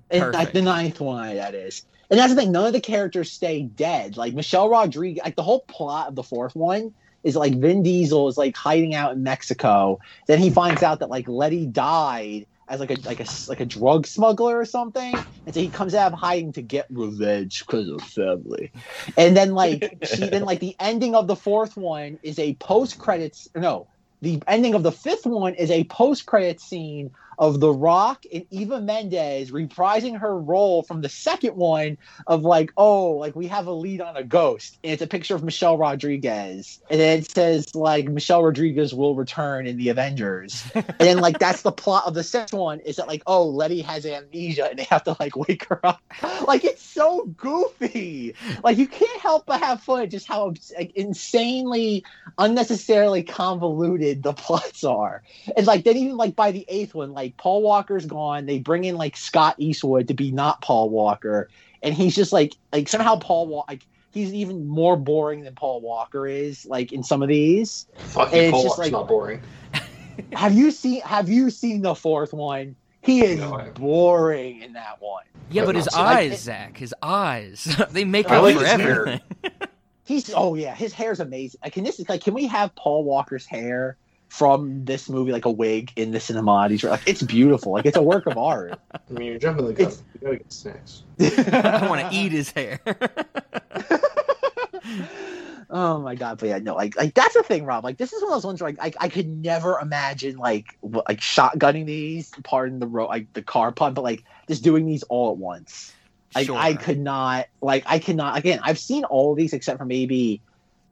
In 0.10 0.32
like 0.32 0.52
the 0.52 0.62
ninth 0.62 1.00
one, 1.00 1.36
that 1.36 1.54
is. 1.54 1.84
And 2.10 2.20
that's 2.20 2.34
the 2.34 2.42
thing, 2.42 2.52
none 2.52 2.68
of 2.68 2.74
the 2.74 2.82
characters 2.82 3.32
stay 3.32 3.64
dead. 3.64 4.18
Like 4.18 4.34
Michelle 4.34 4.70
Rodriguez, 4.70 5.24
like 5.24 5.36
the 5.36 5.44
whole 5.44 5.62
plot 5.62 6.10
of 6.10 6.16
the 6.16 6.24
fourth 6.24 6.56
one 6.56 6.94
is 7.24 7.36
like 7.36 7.56
Vin 7.56 7.82
Diesel 7.82 8.28
is 8.28 8.38
like 8.38 8.56
hiding 8.56 8.94
out 8.94 9.14
in 9.14 9.24
Mexico. 9.24 10.00
Then 10.28 10.40
he 10.40 10.50
finds 10.50 10.84
out 10.84 11.00
that 11.00 11.10
like 11.10 11.28
Letty 11.28 11.66
died 11.66 12.46
as 12.68 12.80
like 12.80 12.92
a 12.92 12.98
like 13.08 13.20
a 13.20 13.26
like 13.48 13.60
a 13.60 13.66
drug 13.66 14.08
smuggler 14.08 14.58
or 14.58 14.66
something, 14.66 15.16
and 15.46 15.54
so 15.54 15.60
he 15.60 15.70
comes 15.70 15.94
out 15.96 16.14
of 16.14 16.20
hiding 16.20 16.54
to 16.54 16.62
get 16.62 16.86
revenge 16.90 17.66
because 17.66 17.90
of 17.90 18.02
family. 18.02 18.72
And 19.18 19.36
then 19.36 19.54
like 19.54 19.98
she 20.04 20.28
then 20.28 20.44
like 20.44 20.60
the 20.60 20.76
ending 20.80 21.16
of 21.16 21.28
the 21.28 21.36
fourth 21.36 21.76
one 21.76 22.20
is 22.24 22.40
a 22.40 22.54
post 22.56 22.98
credits 22.98 23.48
no 23.56 23.88
the 24.22 24.42
ending 24.48 24.74
of 24.74 24.84
the 24.84 24.92
fifth 24.92 25.26
one 25.26 25.54
is 25.54 25.70
a 25.70 25.84
post 25.86 26.26
credit 26.26 26.60
scene 26.60 27.12
of 27.38 27.60
The 27.60 27.72
Rock 27.72 28.26
and 28.32 28.46
Eva 28.50 28.82
Mendes 28.82 29.52
reprising 29.52 30.20
her 30.20 30.38
role 30.38 30.84
from 30.84 31.02
the 31.02 31.10
second 31.10 31.56
one 31.56 31.98
of 32.28 32.44
like, 32.44 32.72
oh, 32.78 33.12
like 33.12 33.36
we 33.36 33.48
have 33.48 33.68
a 33.68 33.72
lead 33.72 34.02
on 34.02 34.18
a 34.18 34.24
ghost. 34.24 34.78
And 34.84 34.94
it's 34.94 35.02
a 35.02 35.08
picture 35.08 35.36
of 35.36 35.44
Michelle 35.44 35.78
Rodriguez. 35.78 36.80
And 36.90 37.00
then 37.00 37.20
it 37.20 37.32
says 37.32 37.76
like 37.76 38.08
Michelle 38.08 38.44
Rodriguez 38.44 38.94
will 38.94 39.16
return 39.16 39.68
in 39.68 39.78
the 39.78 39.90
Avengers. 39.90 40.64
and 40.74 40.86
then 41.00 41.18
like 41.18 41.40
that's 41.40 41.62
the 41.62 41.72
plot 41.72 42.04
of 42.06 42.14
the 42.14 42.24
second 42.24 42.60
one 42.60 42.80
is 42.82 42.98
that 42.98 43.08
like, 43.08 43.24
oh, 43.28 43.48
Letty 43.48 43.82
has 43.82 44.06
amnesia 44.06 44.70
and 44.70 44.80
they 44.80 44.84
have 44.84 45.04
to 45.06 45.16
like 45.20 45.36
wake 45.36 45.66
her 45.66 45.86
up. 45.86 46.02
like 46.48 46.64
it's 46.64 46.82
so 46.82 47.26
goofy. 47.38 48.36
Like 48.64 48.78
you 48.78 48.88
can't 48.88 49.22
help 49.22 49.46
but 49.46 49.62
have 49.62 49.82
fun 49.82 50.10
just 50.10 50.28
how 50.28 50.54
like, 50.78 50.92
insanely 50.96 52.04
unnecessarily 52.38 53.24
convoluted 53.24 54.24
the 54.24 54.34
plots 54.34 54.84
are. 54.84 55.24
And 55.56 55.66
like 55.66 55.84
then 55.84 55.98
even 55.98 56.18
like 56.18 56.36
by 56.36 56.52
the 56.52 56.66
eighth 56.68 56.94
one, 56.94 57.14
like 57.14 57.25
Paul 57.38 57.62
Walker's 57.62 58.06
gone. 58.06 58.46
They 58.46 58.60
bring 58.60 58.84
in 58.84 58.96
like 58.96 59.18
Scott 59.18 59.56
Eastwood 59.58 60.08
to 60.10 60.14
be 60.14 60.32
not 60.32 60.62
Paul 60.62 60.90
Walker, 60.90 61.50
and 61.84 61.94
he's 61.94 62.16
just 62.16 62.32
like 62.34 62.54
like 62.74 62.88
somehow 62.88 63.18
Paul 63.18 63.48
Walker 63.48 63.72
like 63.74 63.86
he's 64.12 64.34
even 64.34 64.68
more 64.68 64.96
boring 64.98 65.42
than 65.44 65.56
Paul 65.56 65.82
Walker 65.82 66.28
is. 66.28 66.66
Like 66.66 66.92
in 66.92 67.04
some 67.04 67.22
of 67.22 67.28
these, 67.30 67.88
fuck 67.98 68.32
you 68.34 68.40
it's 68.42 68.52
Paul 68.52 68.64
just 68.64 68.78
Walker's 68.78 68.86
like- 68.86 68.92
not 68.92 69.08
boring 69.08 69.42
have 70.34 70.54
you 70.54 70.72
seen 70.72 71.02
have 71.02 71.28
you 71.30 71.50
seen 71.50 71.82
the 71.82 71.96
fourth 71.96 72.34
one? 72.34 72.76
He 73.02 73.24
is 73.24 73.40
No, 73.40 73.70
boring 73.76 74.62
in 74.64 74.74
that 74.74 75.00
one. 75.00 75.26
Yeah, 75.52 75.66
but 75.66 75.76
his 75.76 75.86
So, 75.86 76.00
like, 76.02 76.18
eyes, 76.32 76.42
Zach, 76.42 76.76
his 76.78 76.94
eyes, 77.04 77.66
they 77.92 78.04
make 78.04 78.32
up 78.32 78.42
like 78.42 78.58
for 78.58 78.66
everything. 78.66 79.22
He's 80.06 80.32
oh 80.36 80.56
yeah, 80.56 80.74
his 80.76 80.94
hair's 80.94 81.20
amazing. 81.20 81.60
Like, 81.64 81.74
can 81.74 81.84
this 81.84 82.00
like 82.08 82.24
can 82.24 82.34
we 82.34 82.48
have 82.48 82.74
Paul 82.76 83.04
Walker's 83.04 83.46
hair 83.46 83.98
from 84.30 84.86
this 84.86 85.10
movie 85.10 85.32
like 85.32 85.46
a 85.46 85.52
wig 85.52 85.92
in 85.96 86.12
the 86.12 86.20
cinematics? 86.20 86.88
Like 86.90 87.08
it's 87.08 87.22
beautiful. 87.24 87.72
Like 87.74 87.86
it's 87.86 87.98
a 87.98 88.02
work 88.02 88.26
of 88.28 88.38
art. 88.38 88.80
I 88.94 89.00
mean, 89.14 89.28
you're 89.30 89.40
jumping 89.40 89.66
the 89.68 89.74
gun. 89.74 89.88
It's- 89.88 90.04
You 90.14 90.20
gotta 90.22 90.38
get 90.38 90.54
snacks. 90.54 91.04
I 91.20 91.88
want 91.88 92.02
to 92.02 92.10
eat 92.16 92.32
his 92.32 92.52
hair. 92.52 92.80
oh 95.70 96.00
my 96.00 96.16
god! 96.16 96.40
But 96.40 96.50
yeah, 96.50 96.60
no, 96.60 96.76
like 96.76 96.96
like 96.98 97.14
that's 97.14 97.34
the 97.34 97.44
thing, 97.44 97.66
Rob. 97.66 97.84
Like 97.84 97.98
this 97.98 98.14
is 98.14 98.22
one 98.22 98.32
of 98.32 98.36
those 98.38 98.46
ones 98.46 98.62
where 98.62 98.72
like 98.72 98.96
I, 99.00 99.06
I 99.06 99.10
could 99.10 99.28
never 99.28 99.80
imagine 99.80 100.38
like 100.38 100.78
like 100.82 101.20
shotgunning 101.20 101.86
these, 101.86 102.32
pardon 102.44 102.80
the 102.80 102.88
road, 102.88 103.08
like 103.08 103.32
the 103.34 103.42
car 103.42 103.72
pun, 103.72 103.94
but 103.94 104.04
like 104.04 104.24
just 104.48 104.64
doing 104.64 104.86
these 104.86 105.04
all 105.04 105.32
at 105.32 105.38
once. 105.38 105.94
Like 106.34 106.48
Sure. 106.48 106.58
I 106.58 106.74
could 106.74 107.00
not, 107.00 107.48
like 107.62 107.84
I 107.88 108.00
cannot. 108.00 108.38
Again, 108.38 108.60
I've 108.62 108.80
seen 108.80 109.04
all 109.06 109.32
of 109.32 109.38
these 109.38 109.54
except 109.54 109.80
for 109.80 109.86
maybe 109.86 110.42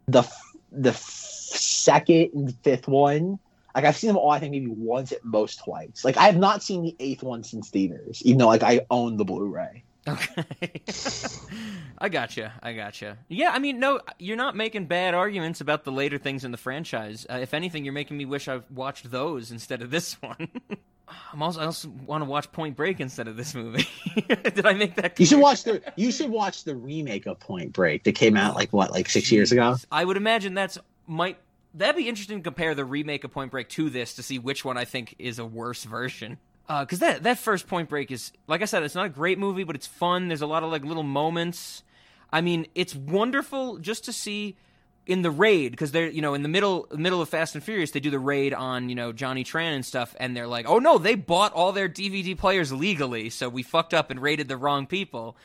the 0.08 0.20
f- 0.20 0.53
the 0.74 0.90
f- 0.90 0.98
second 0.98 2.32
and 2.34 2.56
fifth 2.64 2.88
one. 2.88 3.40
Like 3.76 3.86
I've 3.86 3.98
seen 3.98 4.10
them 4.10 4.18
all, 4.18 4.32
I 4.32 4.40
think 4.40 4.52
maybe 4.52 4.68
once 4.68 5.12
at 5.12 5.24
most 5.24 5.64
twice. 5.64 6.04
Like 6.04 6.18
I 6.18 6.26
have 6.26 6.38
not 6.38 6.64
seen 6.64 6.84
the 6.84 6.95
eighth 7.00 7.24
one 7.24 7.44
since 7.44 7.70
theaters, 7.70 8.22
even 8.24 8.40
though 8.40 8.48
like 8.48 8.64
I 8.64 8.82
own 8.91 9.18
the 9.18 9.26
Blu-ray. 9.26 9.84
Okay. 10.08 10.44
I 11.98 12.10
got 12.10 12.24
gotcha. 12.24 12.54
I 12.62 12.74
got 12.74 12.86
gotcha. 12.86 13.18
Yeah, 13.30 13.52
I 13.52 13.60
mean, 13.60 13.80
no, 13.80 14.02
you're 14.20 14.38
not 14.38 14.56
making 14.56 14.88
bad 14.88 15.14
arguments 15.14 15.62
about 15.62 15.86
the 15.86 15.92
later 15.92 16.18
things 16.18 16.44
in 16.44 16.52
the 16.52 16.58
franchise. 16.58 17.26
Uh, 17.30 17.36
if 17.36 17.54
anything, 17.54 17.86
you're 17.86 17.94
making 17.94 18.18
me 18.18 18.26
wish 18.26 18.48
I've 18.48 18.70
watched 18.70 19.10
those 19.10 19.52
instead 19.52 19.82
of 19.82 19.92
this 19.92 20.22
one. 20.22 20.50
I'm 21.32 21.42
also, 21.42 21.62
I 21.62 21.66
also 21.66 21.90
want 22.06 22.24
to 22.24 22.30
watch 22.30 22.52
Point 22.52 22.76
Break 22.76 23.00
instead 23.00 23.28
of 23.28 23.38
this 23.38 23.54
movie. 23.54 23.88
Did 24.28 24.66
I 24.66 24.74
make 24.74 24.96
that? 24.96 25.20
You 25.20 25.26
should 25.26 25.40
watch 25.40 25.64
the 25.64 25.82
you 25.96 26.12
should 26.12 26.30
watch 26.30 26.64
the 26.64 26.76
remake 26.76 27.26
of 27.26 27.40
Point 27.40 27.74
Break 27.74 28.04
that 28.04 28.16
came 28.16 28.36
out 28.36 28.56
like 28.56 28.74
what 28.74 28.92
like 28.92 29.10
six 29.10 29.32
years 29.32 29.52
ago. 29.52 29.76
I 29.92 30.06
would 30.06 30.18
imagine 30.18 30.54
that's 30.54 30.78
might 31.06 31.38
that'd 31.74 31.96
be 31.96 32.08
interesting 32.08 32.40
to 32.40 32.44
compare 32.44 32.74
the 32.74 32.86
remake 32.86 33.24
of 33.24 33.32
Point 33.32 33.52
Break 33.52 33.70
to 33.70 33.90
this 33.90 34.16
to 34.16 34.24
see 34.24 34.40
which 34.40 34.66
one 34.66 34.78
I 34.78 34.86
think 34.86 35.16
is 35.20 35.40
a 35.40 35.46
worse 35.46 35.84
version. 35.84 36.38
Uh, 36.69 36.85
because 36.85 36.99
that 36.99 37.23
that 37.23 37.38
first 37.38 37.68
Point 37.68 37.90
Break 37.90 38.11
is 38.11 38.31
like 38.48 38.61
I 38.61 38.65
said, 38.65 38.84
it's 38.84 38.95
not 38.95 39.06
a 39.06 39.10
great 39.10 39.38
movie, 39.38 39.64
but 39.64 39.76
it's 39.76 39.88
fun. 39.88 40.27
There's 40.30 40.41
a 40.41 40.48
lot 40.48 40.64
of 40.64 40.72
like 40.72 40.84
little 40.84 41.03
moments. 41.03 41.84
I 42.31 42.41
mean, 42.41 42.68
it's 42.73 42.95
wonderful 42.95 43.77
just 43.77 44.06
to 44.06 44.14
see 44.14 44.56
in 45.06 45.22
the 45.22 45.31
raid 45.31 45.72
because 45.72 45.91
they're 45.91 46.10
you 46.10 46.22
know 46.22 46.34
in 46.34 46.44
the 46.44 46.49
middle 46.49 46.88
middle 46.95 47.22
of 47.22 47.27
Fast 47.27 47.56
and 47.56 47.64
Furious 47.64 47.91
they 47.91 47.99
do 47.99 48.10
the 48.10 48.19
raid 48.19 48.53
on 48.53 48.88
you 48.88 48.95
know 48.95 49.11
Johnny 49.11 49.44
Tran 49.44 49.76
and 49.76 49.85
stuff 49.85 50.15
and 50.18 50.35
they're 50.35 50.48
like 50.48 50.65
oh 50.68 50.80
no 50.80 50.98
they 50.98 51.15
bought 51.15 51.52
all 51.52 51.73
their 51.73 51.90
DVD 51.90 52.38
players 52.38 52.72
legally 52.72 53.30
so 53.30 53.49
we 53.49 53.64
fucked 53.64 53.94
up 53.94 54.10
and 54.10 54.22
raided 54.22 54.48
the 54.48 54.56
wrong 54.56 54.88
people 54.88 55.35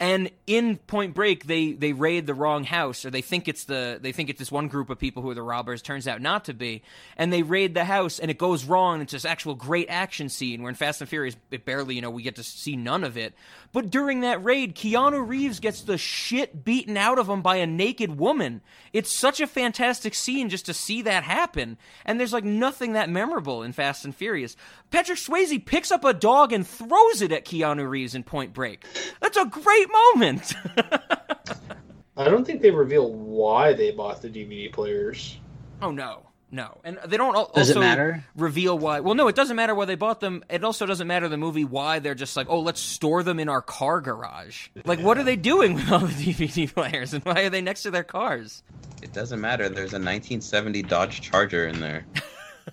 and 0.00 0.30
in 0.46 0.76
Point 0.76 1.14
Break 1.14 1.46
they 1.46 1.72
they 1.72 1.92
raid 1.92 2.26
the 2.26 2.34
wrong 2.34 2.64
house 2.64 3.04
or 3.04 3.10
they 3.10 3.22
think 3.22 3.46
it's 3.46 3.64
the 3.64 3.98
they 4.00 4.12
think 4.12 4.28
it's 4.28 4.38
this 4.38 4.50
one 4.50 4.68
group 4.68 4.90
of 4.90 4.98
people 4.98 5.22
who 5.22 5.30
are 5.30 5.34
the 5.34 5.42
robbers 5.42 5.82
turns 5.82 6.08
out 6.08 6.20
not 6.20 6.46
to 6.46 6.54
be. 6.54 6.82
And 7.16 7.32
they 7.32 7.42
raid 7.42 7.74
the 7.74 7.84
house 7.84 8.18
and 8.18 8.30
it 8.30 8.38
goes 8.38 8.64
wrong. 8.64 9.00
It's 9.00 9.12
this 9.12 9.24
actual 9.24 9.54
great 9.54 9.88
action 9.88 10.28
scene 10.28 10.62
where 10.62 10.68
in 10.68 10.74
Fast 10.74 11.00
and 11.00 11.08
Furious 11.08 11.36
it 11.50 11.64
barely 11.64 11.94
you 11.94 12.02
know 12.02 12.10
we 12.10 12.22
get 12.22 12.36
to 12.36 12.42
see 12.42 12.76
none 12.76 13.04
of 13.04 13.16
it. 13.16 13.34
But 13.72 13.90
during 13.90 14.22
that 14.22 14.42
raid 14.42 14.74
Keanu 14.74 15.26
Reeves 15.26 15.60
gets 15.60 15.82
the 15.82 15.96
shit 15.96 16.64
beaten 16.64 16.96
out 16.96 17.18
of 17.18 17.28
him 17.28 17.40
by 17.40 17.56
a 17.56 17.66
naked 17.66 18.18
woman. 18.18 18.62
It's 18.92 19.16
such 19.16 19.40
a 19.40 19.46
fantastic 19.46 20.14
scene 20.14 20.48
just 20.48 20.66
to 20.66 20.74
see 20.74 21.02
that 21.02 21.22
happen. 21.22 21.78
And 22.04 22.18
there's 22.18 22.32
like 22.32 22.44
nothing 22.44 22.94
that 22.94 23.10
memorable 23.10 23.62
in 23.62 23.72
Fast 23.72 24.04
and 24.04 24.14
Furious. 24.14 24.56
Patrick 24.90 25.18
Swayze 25.18 25.64
picks 25.64 25.90
up 25.90 26.04
a 26.04 26.12
dog 26.12 26.52
and 26.52 26.66
throws 26.66 27.22
it 27.22 27.32
at 27.32 27.44
Keanu 27.44 27.88
Reeves 27.88 28.14
in 28.14 28.22
Point 28.22 28.52
Break. 28.52 28.84
That's 29.20 29.36
a 29.36 29.44
great 29.44 29.83
moment 29.86 30.54
I 32.16 32.24
don't 32.24 32.44
think 32.46 32.62
they 32.62 32.70
reveal 32.70 33.12
why 33.12 33.72
they 33.72 33.90
bought 33.90 34.22
the 34.22 34.28
DVD 34.28 34.72
players. 34.72 35.36
Oh 35.82 35.90
no, 35.90 36.22
no, 36.52 36.78
and 36.84 36.98
they 37.06 37.16
don't 37.16 37.34
al- 37.34 37.50
Does 37.52 37.70
it 37.70 37.76
also 37.76 37.80
matter? 37.80 38.24
reveal 38.36 38.78
why. 38.78 39.00
Well, 39.00 39.16
no, 39.16 39.26
it 39.26 39.34
doesn't 39.34 39.56
matter 39.56 39.74
why 39.74 39.84
they 39.86 39.96
bought 39.96 40.20
them. 40.20 40.44
It 40.48 40.62
also 40.62 40.86
doesn't 40.86 41.08
matter 41.08 41.28
the 41.28 41.36
movie 41.36 41.64
why 41.64 41.98
they're 41.98 42.14
just 42.14 42.36
like, 42.36 42.46
oh, 42.48 42.60
let's 42.60 42.80
store 42.80 43.24
them 43.24 43.40
in 43.40 43.48
our 43.48 43.60
car 43.62 44.00
garage. 44.00 44.68
Like, 44.84 45.00
what 45.00 45.18
are 45.18 45.24
they 45.24 45.34
doing 45.34 45.74
with 45.74 45.90
all 45.90 45.98
the 45.98 46.06
DVD 46.32 46.72
players, 46.72 47.12
and 47.14 47.24
why 47.24 47.42
are 47.42 47.50
they 47.50 47.60
next 47.60 47.82
to 47.82 47.90
their 47.90 48.04
cars? 48.04 48.62
It 49.02 49.12
doesn't 49.12 49.40
matter. 49.40 49.64
There's 49.68 49.92
a 49.92 49.98
1970 49.98 50.82
Dodge 50.82 51.20
Charger 51.20 51.66
in 51.66 51.80
there. 51.80 52.06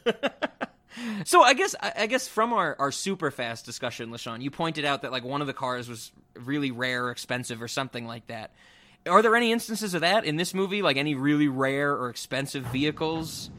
So 1.25 1.41
I 1.43 1.53
guess 1.53 1.75
I 1.81 2.07
guess 2.07 2.27
from 2.27 2.53
our, 2.53 2.75
our 2.79 2.91
super 2.91 3.31
fast 3.31 3.65
discussion, 3.65 4.09
Lashawn, 4.11 4.41
you 4.41 4.51
pointed 4.51 4.85
out 4.85 5.01
that 5.03 5.11
like 5.11 5.23
one 5.23 5.41
of 5.41 5.47
the 5.47 5.53
cars 5.53 5.87
was 5.89 6.11
really 6.35 6.71
rare 6.71 7.05
or 7.05 7.11
expensive 7.11 7.61
or 7.61 7.67
something 7.67 8.05
like 8.05 8.27
that. 8.27 8.51
Are 9.07 9.21
there 9.21 9.35
any 9.35 9.51
instances 9.51 9.93
of 9.93 10.01
that 10.01 10.25
in 10.25 10.35
this 10.35 10.53
movie? 10.53 10.81
Like 10.81 10.97
any 10.97 11.15
really 11.15 11.47
rare 11.47 11.91
or 11.93 12.09
expensive 12.09 12.63
vehicles? 12.67 13.49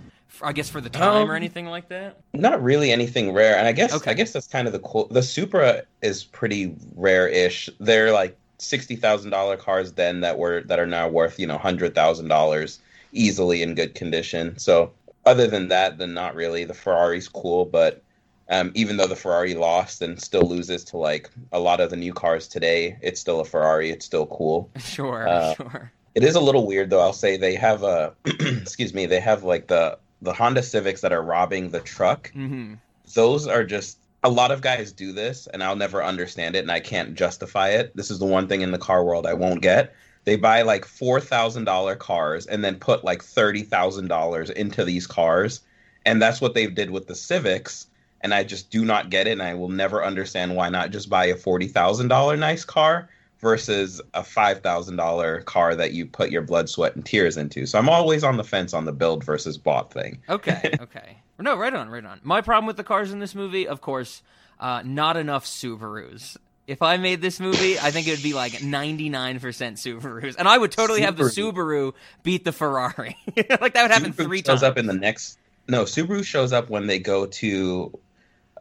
I 0.40 0.52
guess 0.52 0.68
for 0.70 0.80
the 0.80 0.88
time 0.88 1.28
or 1.28 1.32
Um, 1.32 1.36
anything 1.36 1.66
like 1.66 1.88
that. 1.90 2.20
Not 2.32 2.62
really 2.62 2.90
anything 2.90 3.32
rare, 3.32 3.56
and 3.56 3.66
I 3.68 3.72
guess 3.72 3.92
Okay. 3.92 4.10
I 4.10 4.14
guess 4.14 4.32
that's 4.32 4.46
kind 4.46 4.66
of 4.66 4.72
the 4.72 4.78
cool. 4.78 5.06
The 5.10 5.22
Supra 5.22 5.82
is 6.00 6.24
pretty 6.24 6.74
rare-ish. 6.94 7.68
They're 7.80 8.12
like 8.12 8.36
sixty 8.58 8.96
thousand 8.96 9.30
dollar 9.30 9.56
cars 9.58 9.92
then 9.92 10.20
that 10.20 10.38
were 10.38 10.62
that 10.62 10.78
are 10.78 10.86
now 10.86 11.08
worth 11.08 11.38
you 11.38 11.46
know 11.46 11.58
hundred 11.58 11.94
thousand 11.94 12.28
dollars 12.28 12.78
easily 13.12 13.62
in 13.62 13.74
good 13.74 13.94
condition. 13.94 14.56
So 14.58 14.92
other 15.24 15.46
than 15.46 15.68
that, 15.68 15.98
then 15.98 16.14
not 16.14 16.34
really. 16.34 16.64
The 16.64 16.74
Ferrari's 16.74 17.28
cool, 17.28 17.64
but 17.64 18.02
um, 18.48 18.72
even 18.74 18.96
though 18.96 19.06
the 19.06 19.16
Ferrari 19.16 19.54
lost 19.54 20.02
and 20.02 20.20
still 20.20 20.42
loses 20.42 20.84
to 20.84 20.96
like 20.96 21.30
a 21.52 21.58
lot 21.60 21.80
of 21.80 21.90
the 21.90 21.96
new 21.96 22.12
cars 22.12 22.48
today, 22.48 22.98
it's 23.02 23.20
still 23.20 23.40
a 23.40 23.44
Ferrari. 23.44 23.90
It's 23.90 24.06
still 24.06 24.26
cool. 24.26 24.70
Sure, 24.78 25.26
uh, 25.28 25.54
sure. 25.54 25.92
It 26.14 26.24
is 26.24 26.34
a 26.34 26.40
little 26.40 26.66
weird 26.66 26.90
though. 26.90 27.00
I'll 27.00 27.12
say 27.12 27.36
they 27.36 27.54
have 27.54 27.82
a 27.82 28.14
excuse 28.24 28.92
me. 28.92 29.06
They 29.06 29.20
have 29.20 29.44
like 29.44 29.68
the 29.68 29.98
the 30.20 30.32
Honda 30.32 30.62
Civics 30.62 31.00
that 31.00 31.12
are 31.12 31.22
robbing 31.22 31.70
the 31.70 31.80
truck. 31.80 32.30
hmm 32.32 32.74
Those 33.14 33.46
are 33.46 33.64
just 33.64 33.98
a 34.22 34.30
lot 34.30 34.50
of 34.52 34.60
guys 34.60 34.92
do 34.92 35.12
this, 35.12 35.46
and 35.48 35.62
I'll 35.64 35.76
never 35.76 36.02
understand 36.02 36.54
it, 36.54 36.60
and 36.60 36.70
I 36.70 36.80
can't 36.80 37.14
justify 37.14 37.70
it. 37.70 37.96
This 37.96 38.10
is 38.10 38.18
the 38.18 38.26
one 38.26 38.46
thing 38.48 38.60
in 38.60 38.70
the 38.70 38.78
car 38.78 39.04
world 39.04 39.26
I 39.26 39.34
won't 39.34 39.62
get. 39.62 39.94
They 40.24 40.36
buy 40.36 40.62
like 40.62 40.84
four 40.84 41.20
thousand 41.20 41.64
dollar 41.64 41.96
cars 41.96 42.46
and 42.46 42.64
then 42.64 42.76
put 42.76 43.04
like 43.04 43.22
thirty 43.22 43.62
thousand 43.62 44.08
dollars 44.08 44.50
into 44.50 44.84
these 44.84 45.06
cars, 45.06 45.60
and 46.06 46.22
that's 46.22 46.40
what 46.40 46.54
they 46.54 46.66
did 46.66 46.90
with 46.90 47.06
the 47.06 47.14
Civics. 47.14 47.86
And 48.20 48.32
I 48.32 48.44
just 48.44 48.70
do 48.70 48.84
not 48.84 49.10
get 49.10 49.26
it, 49.26 49.32
and 49.32 49.42
I 49.42 49.54
will 49.54 49.68
never 49.68 50.04
understand 50.04 50.54
why 50.54 50.68
not 50.68 50.90
just 50.90 51.10
buy 51.10 51.26
a 51.26 51.36
forty 51.36 51.66
thousand 51.66 52.08
dollar 52.08 52.36
nice 52.36 52.64
car 52.64 53.08
versus 53.40 54.00
a 54.14 54.22
five 54.22 54.60
thousand 54.60 54.96
dollar 54.96 55.42
car 55.42 55.74
that 55.74 55.92
you 55.92 56.06
put 56.06 56.30
your 56.30 56.42
blood, 56.42 56.68
sweat, 56.68 56.94
and 56.94 57.04
tears 57.04 57.36
into. 57.36 57.66
So 57.66 57.78
I'm 57.78 57.88
always 57.88 58.22
on 58.22 58.36
the 58.36 58.44
fence 58.44 58.72
on 58.72 58.84
the 58.84 58.92
build 58.92 59.24
versus 59.24 59.58
bought 59.58 59.92
thing. 59.92 60.22
Okay, 60.28 60.76
okay. 60.80 61.18
No, 61.38 61.56
right 61.56 61.74
on, 61.74 61.88
right 61.88 62.04
on. 62.04 62.20
My 62.22 62.40
problem 62.40 62.66
with 62.66 62.76
the 62.76 62.84
cars 62.84 63.10
in 63.10 63.18
this 63.18 63.34
movie, 63.34 63.66
of 63.66 63.80
course, 63.80 64.22
uh, 64.60 64.82
not 64.84 65.16
enough 65.16 65.44
Subarus. 65.44 66.36
If 66.66 66.80
I 66.80 66.96
made 66.96 67.20
this 67.20 67.40
movie, 67.40 67.78
I 67.78 67.90
think 67.90 68.06
it 68.06 68.12
would 68.12 68.22
be 68.22 68.34
like 68.34 68.52
99% 68.52 69.40
Subarus. 69.40 70.36
And 70.38 70.46
I 70.48 70.56
would 70.56 70.70
totally 70.72 71.02
have 71.02 71.16
the 71.16 71.24
Subaru. 71.24 71.52
Subaru 71.52 71.92
beat 72.22 72.44
the 72.44 72.52
Ferrari. 72.52 73.16
like 73.36 73.74
that 73.74 73.82
would 73.82 73.90
happen 73.90 74.12
Subaru 74.12 74.24
three 74.24 74.38
shows 74.38 74.46
times. 74.46 74.62
up 74.62 74.78
in 74.78 74.86
the 74.86 74.92
next. 74.94 75.38
No, 75.68 75.84
Subaru 75.84 76.24
shows 76.24 76.52
up 76.52 76.70
when 76.70 76.86
they 76.86 76.98
go 76.98 77.26
to, 77.26 77.98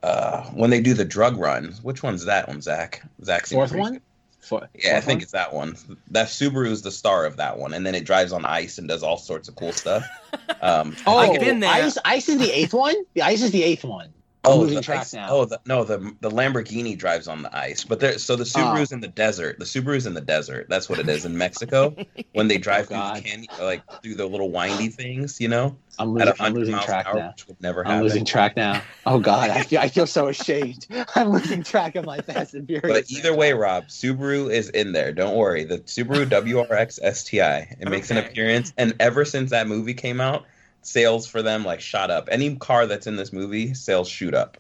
uh, 0.04 0.44
when 0.50 0.70
they 0.72 0.82
do 0.82 0.94
the 0.94 1.06
drug 1.06 1.38
run. 1.38 1.74
Which 1.84 2.02
one's 2.04 2.26
that 2.26 2.48
one, 2.48 2.62
Zach? 2.62 3.04
Zach. 3.24 3.46
seems 3.46 3.58
Fourth 3.58 3.70
pretty 3.72 3.82
one. 3.82 3.94
good. 3.94 4.02
Four, 4.40 4.68
Yeah, 4.74 4.98
I 4.98 5.02
think 5.02 5.18
one? 5.20 5.22
it's 5.22 5.32
that 5.34 5.54
one. 5.54 5.76
That 6.10 6.28
Subaru's 6.28 6.82
the 6.82 6.90
star 6.92 7.26
of 7.26 7.38
that 7.38 7.60
one, 7.60 7.74
and 7.76 7.86
then 7.86 7.94
it 7.94 8.06
drives 8.06 8.34
on 8.34 8.44
ice 8.46 8.80
and 8.80 8.88
does 8.88 9.04
all 9.04 9.18
sorts 9.18 9.48
of 9.48 9.56
cool 9.56 9.72
stuff. 9.74 10.04
Um, 10.62 10.96
Oh, 11.08 11.18
I've 11.18 11.40
been 11.40 11.60
there. 11.60 11.72
Ice, 11.72 11.98
Ice 12.06 12.30
is 12.30 12.38
the 12.38 12.52
eighth 12.56 12.74
one. 12.74 12.94
The 13.16 13.24
Ice 13.24 13.42
is 13.42 13.50
the 13.52 13.64
eighth 13.64 13.84
one. 13.84 14.10
Oh, 14.44 14.66
the 14.66 14.82
track 14.82 15.02
ice- 15.02 15.14
now. 15.14 15.28
oh, 15.30 15.46
the, 15.46 15.60
no, 15.68 15.84
the 15.84 16.00
the 16.20 16.30
Lamborghini 16.32 16.98
drives 16.98 17.28
on 17.28 17.44
the 17.44 17.56
ice, 17.56 17.84
but 17.84 18.00
there. 18.00 18.18
So 18.18 18.36
the 18.36 18.42
oh. 18.42 18.46
Subaru's 18.46 18.92
in 18.92 19.00
the 19.00 19.08
desert. 19.08 19.60
The 19.60 19.66
Subaru's 19.66 20.08
in 20.08 20.16
the 20.16 20.22
desert. 20.22 20.66
That's 20.68 20.90
what 20.90 20.98
it 20.98 21.08
is 21.08 21.26
in 21.26 21.38
Mexico 21.38 21.96
when 22.34 22.48
they 22.48 22.58
drive 22.58 22.88
Oh, 22.92 23.14
through 23.14 23.22
the 23.22 23.28
canyon, 23.30 23.48
like 23.60 24.02
through 24.02 24.16
the 24.16 24.26
little 24.26 24.50
windy 24.50 24.88
things, 24.90 25.40
you 25.40 25.48
know, 25.48 25.78
I'm 26.00 26.14
losing, 26.14 26.34
I'm 26.40 26.54
losing 26.54 26.80
track 26.80 27.06
hour, 27.06 27.16
now. 27.16 27.34
never 27.60 27.82
I'm 27.86 27.92
happen. 27.92 28.04
losing 28.04 28.26
track 28.26 28.56
now. 28.56 28.82
Oh 29.06 29.20
God, 29.20 29.52
I 29.52 29.62
feel, 29.64 29.80
I 29.80 29.90
feel 29.90 30.08
so 30.08 30.28
ashamed. 30.30 30.88
I'm 31.16 31.30
losing 31.30 31.62
track 31.62 31.96
of 31.96 32.06
my 32.06 32.20
Fast 32.22 32.56
and 32.56 32.66
Furious. 32.66 32.88
But 32.92 33.12
either 33.12 33.36
way, 33.36 33.54
Rob, 33.54 33.88
Subaru 33.90 34.52
is 34.52 34.70
in 34.70 34.94
there. 34.94 35.12
Don't 35.12 35.36
worry. 35.36 35.66
The 35.66 35.80
Subaru 35.80 36.26
WRX 36.30 37.00
STI. 37.16 37.76
It 37.80 37.88
makes 37.90 38.10
an 38.10 38.18
appearance, 38.18 38.74
and 38.78 38.96
ever 39.00 39.24
since 39.24 39.52
that 39.52 39.68
movie 39.68 39.94
came 39.94 40.20
out, 40.20 40.46
sales 40.82 41.28
for 41.28 41.42
them 41.42 41.64
like 41.64 41.80
shot 41.82 42.10
up. 42.12 42.28
Any 42.32 42.56
car 42.56 42.86
that's 42.88 43.08
in 43.08 43.16
this 43.16 43.32
movie, 43.34 43.74
sales 43.74 44.08
shoot 44.10 44.34
up. 44.34 44.58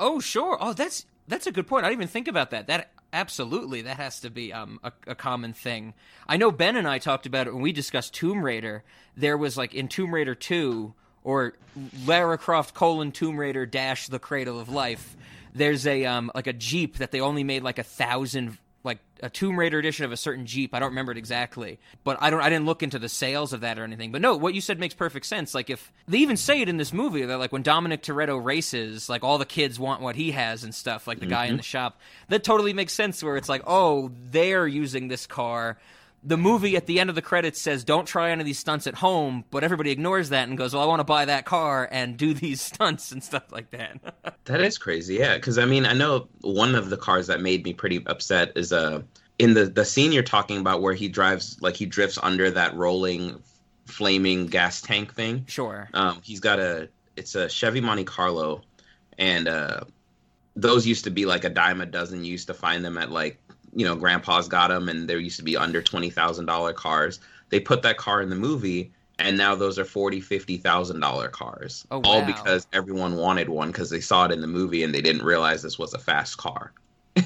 Oh, 0.00 0.20
sure. 0.20 0.56
Oh, 0.60 0.72
that's 0.72 1.06
that's 1.26 1.46
a 1.46 1.52
good 1.52 1.66
point. 1.66 1.84
I 1.84 1.88
didn't 1.88 2.00
even 2.02 2.08
think 2.08 2.28
about 2.28 2.50
that. 2.50 2.66
That 2.68 2.90
absolutely 3.12 3.82
that 3.82 3.96
has 3.96 4.20
to 4.20 4.30
be 4.30 4.52
um 4.52 4.78
a, 4.84 4.92
a 5.06 5.14
common 5.14 5.52
thing. 5.52 5.94
I 6.26 6.36
know 6.36 6.50
Ben 6.50 6.76
and 6.76 6.86
I 6.86 6.98
talked 6.98 7.26
about 7.26 7.46
it 7.46 7.54
when 7.54 7.62
we 7.62 7.72
discussed 7.72 8.14
Tomb 8.14 8.44
Raider. 8.44 8.84
There 9.16 9.36
was 9.36 9.56
like 9.56 9.74
in 9.74 9.88
Tomb 9.88 10.14
Raider 10.14 10.34
two 10.34 10.94
or 11.24 11.54
Lara 12.06 12.38
Croft 12.38 12.74
colon 12.74 13.12
Tomb 13.12 13.38
Raider 13.38 13.66
dash 13.66 14.06
the 14.08 14.18
Cradle 14.18 14.60
of 14.60 14.68
Life. 14.68 15.16
there's 15.54 15.86
a 15.86 16.04
um 16.04 16.30
like 16.34 16.46
a 16.46 16.52
Jeep 16.52 16.98
that 16.98 17.10
they 17.10 17.20
only 17.20 17.44
made 17.44 17.62
like 17.62 17.78
a 17.78 17.82
thousand 17.82 18.58
like 18.88 18.98
a 19.22 19.30
Tomb 19.30 19.56
Raider 19.56 19.78
edition 19.78 20.04
of 20.04 20.10
a 20.10 20.16
certain 20.16 20.46
Jeep. 20.46 20.74
I 20.74 20.80
don't 20.80 20.88
remember 20.88 21.12
it 21.12 21.18
exactly, 21.18 21.78
but 22.02 22.18
I 22.20 22.30
don't. 22.30 22.40
I 22.40 22.48
didn't 22.48 22.66
look 22.66 22.82
into 22.82 22.98
the 22.98 23.08
sales 23.08 23.52
of 23.52 23.60
that 23.60 23.78
or 23.78 23.84
anything. 23.84 24.10
But 24.10 24.20
no, 24.20 24.36
what 24.36 24.54
you 24.54 24.60
said 24.60 24.80
makes 24.80 24.94
perfect 24.94 25.26
sense. 25.26 25.54
Like 25.54 25.70
if 25.70 25.92
they 26.08 26.18
even 26.18 26.36
say 26.36 26.60
it 26.60 26.68
in 26.68 26.76
this 26.78 26.92
movie, 26.92 27.24
that 27.24 27.38
like 27.38 27.52
when 27.52 27.62
Dominic 27.62 28.02
Toretto 28.02 28.42
races, 28.42 29.08
like 29.08 29.22
all 29.22 29.38
the 29.38 29.46
kids 29.46 29.78
want 29.78 30.00
what 30.00 30.16
he 30.16 30.32
has 30.32 30.64
and 30.64 30.74
stuff. 30.74 31.06
Like 31.06 31.20
the 31.20 31.26
guy 31.26 31.44
in 31.44 31.50
mm-hmm. 31.50 31.56
the 31.58 31.62
shop, 31.62 32.00
that 32.28 32.42
totally 32.42 32.72
makes 32.72 32.92
sense. 32.92 33.22
Where 33.22 33.36
it's 33.36 33.48
like, 33.48 33.62
oh, 33.66 34.10
they're 34.30 34.66
using 34.66 35.06
this 35.06 35.26
car. 35.26 35.78
The 36.24 36.36
movie 36.36 36.76
at 36.76 36.86
the 36.86 36.98
end 36.98 37.10
of 37.10 37.16
the 37.16 37.22
credits 37.22 37.60
says, 37.60 37.84
"Don't 37.84 38.06
try 38.06 38.30
any 38.30 38.40
of 38.40 38.46
these 38.46 38.58
stunts 38.58 38.86
at 38.86 38.96
home," 38.96 39.44
but 39.50 39.62
everybody 39.62 39.90
ignores 39.90 40.30
that 40.30 40.48
and 40.48 40.58
goes, 40.58 40.74
"Well, 40.74 40.82
I 40.82 40.86
want 40.86 41.00
to 41.00 41.04
buy 41.04 41.24
that 41.26 41.44
car 41.44 41.88
and 41.90 42.16
do 42.16 42.34
these 42.34 42.60
stunts 42.72 43.12
and 43.12 43.22
stuff 43.22 43.52
like 43.52 43.70
that." 43.70 44.34
That 44.44 44.62
is 44.62 44.78
crazy, 44.78 45.16
yeah. 45.16 45.36
Because 45.36 45.58
I 45.58 45.66
mean, 45.66 45.84
I 45.84 45.92
know 45.92 46.28
one 46.40 46.74
of 46.74 46.88
the 46.88 46.96
cars 46.96 47.26
that 47.26 47.42
made 47.42 47.64
me 47.64 47.74
pretty 47.74 48.02
upset 48.06 48.52
is 48.56 48.72
uh 48.72 49.02
in 49.38 49.52
the 49.54 49.66
the 49.66 49.84
scene 49.84 50.10
you're 50.10 50.22
talking 50.22 50.58
about 50.58 50.80
where 50.80 50.94
he 50.94 51.08
drives 51.08 51.60
like 51.60 51.76
he 51.76 51.84
drifts 51.84 52.18
under 52.22 52.50
that 52.50 52.74
rolling, 52.74 53.42
flaming 53.86 54.46
gas 54.46 54.80
tank 54.80 55.14
thing. 55.14 55.44
sure. 55.46 55.90
Um, 55.92 56.20
he's 56.22 56.40
got 56.40 56.58
a 56.58 56.88
it's 57.16 57.34
a 57.34 57.48
Chevy 57.48 57.80
Monte 57.82 58.04
Carlo, 58.04 58.62
and 59.18 59.48
uh, 59.48 59.80
those 60.56 60.86
used 60.86 61.04
to 61.04 61.10
be 61.10 61.26
like 61.26 61.44
a 61.44 61.50
dime 61.50 61.80
a 61.80 61.86
dozen. 61.86 62.24
You 62.24 62.32
used 62.32 62.46
to 62.46 62.54
find 62.54 62.84
them 62.84 62.96
at 62.96 63.10
like 63.10 63.38
you 63.78 63.84
know 63.84 63.94
Grandpa's 63.94 64.48
got 64.48 64.68
them, 64.68 64.88
and 64.88 65.08
there 65.08 65.20
used 65.20 65.36
to 65.36 65.44
be 65.44 65.56
under 65.56 65.80
twenty 65.80 66.10
thousand 66.10 66.46
dollar 66.46 66.72
cars. 66.72 67.20
They 67.50 67.60
put 67.60 67.82
that 67.82 67.96
car 67.96 68.20
in 68.20 68.28
the 68.28 68.34
movie, 68.34 68.90
and 69.20 69.38
now 69.38 69.54
those 69.54 69.78
are 69.78 69.84
forty 69.84 70.20
fifty 70.20 70.56
thousand 70.56 70.98
dollar 70.98 71.28
cars. 71.28 71.86
Oh, 71.92 71.98
wow. 72.00 72.10
All 72.10 72.22
because 72.22 72.66
everyone 72.72 73.14
wanted 73.14 73.48
one 73.48 73.68
because 73.68 73.88
they 73.88 74.00
saw 74.00 74.24
it 74.24 74.32
in 74.32 74.40
the 74.40 74.48
movie 74.48 74.82
and 74.82 74.92
they 74.92 75.00
didn't 75.00 75.22
realize 75.22 75.62
this 75.62 75.78
was 75.78 75.94
a 75.94 75.98
fast 75.98 76.38
car. 76.38 76.72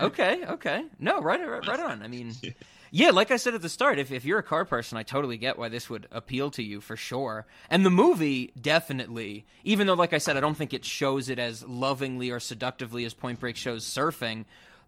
Okay, 0.00 0.44
okay. 0.44 0.84
No, 0.98 1.20
right, 1.20 1.40
right, 1.48 1.66
right 1.66 1.80
on. 1.80 2.02
I 2.02 2.08
mean, 2.08 2.34
yeah, 2.90 3.10
like 3.10 3.30
I 3.30 3.36
said 3.36 3.54
at 3.54 3.62
the 3.62 3.68
start, 3.68 3.98
if, 3.98 4.10
if 4.10 4.24
you're 4.24 4.40
a 4.40 4.44
car 4.44 4.64
person, 4.64 4.98
I 4.98 5.04
totally 5.04 5.36
get 5.36 5.58
why 5.58 5.68
this 5.68 5.88
would 5.88 6.08
appeal 6.10 6.50
to 6.52 6.62
you 6.62 6.80
for 6.80 6.96
sure. 6.96 7.46
And 7.70 7.86
the 7.86 7.90
movie, 7.90 8.52
definitely, 8.60 9.46
even 9.62 9.86
though, 9.86 9.94
like 9.94 10.12
I 10.12 10.18
said, 10.18 10.36
I 10.36 10.40
don't 10.40 10.56
think 10.56 10.74
it 10.74 10.84
shows 10.84 11.28
it 11.28 11.38
as 11.38 11.62
lovingly 11.62 12.30
or 12.30 12.40
seductively 12.40 13.04
as 13.04 13.14
Point 13.14 13.40
Break 13.40 13.56
shows 13.56 13.84
surfing, 13.84 14.44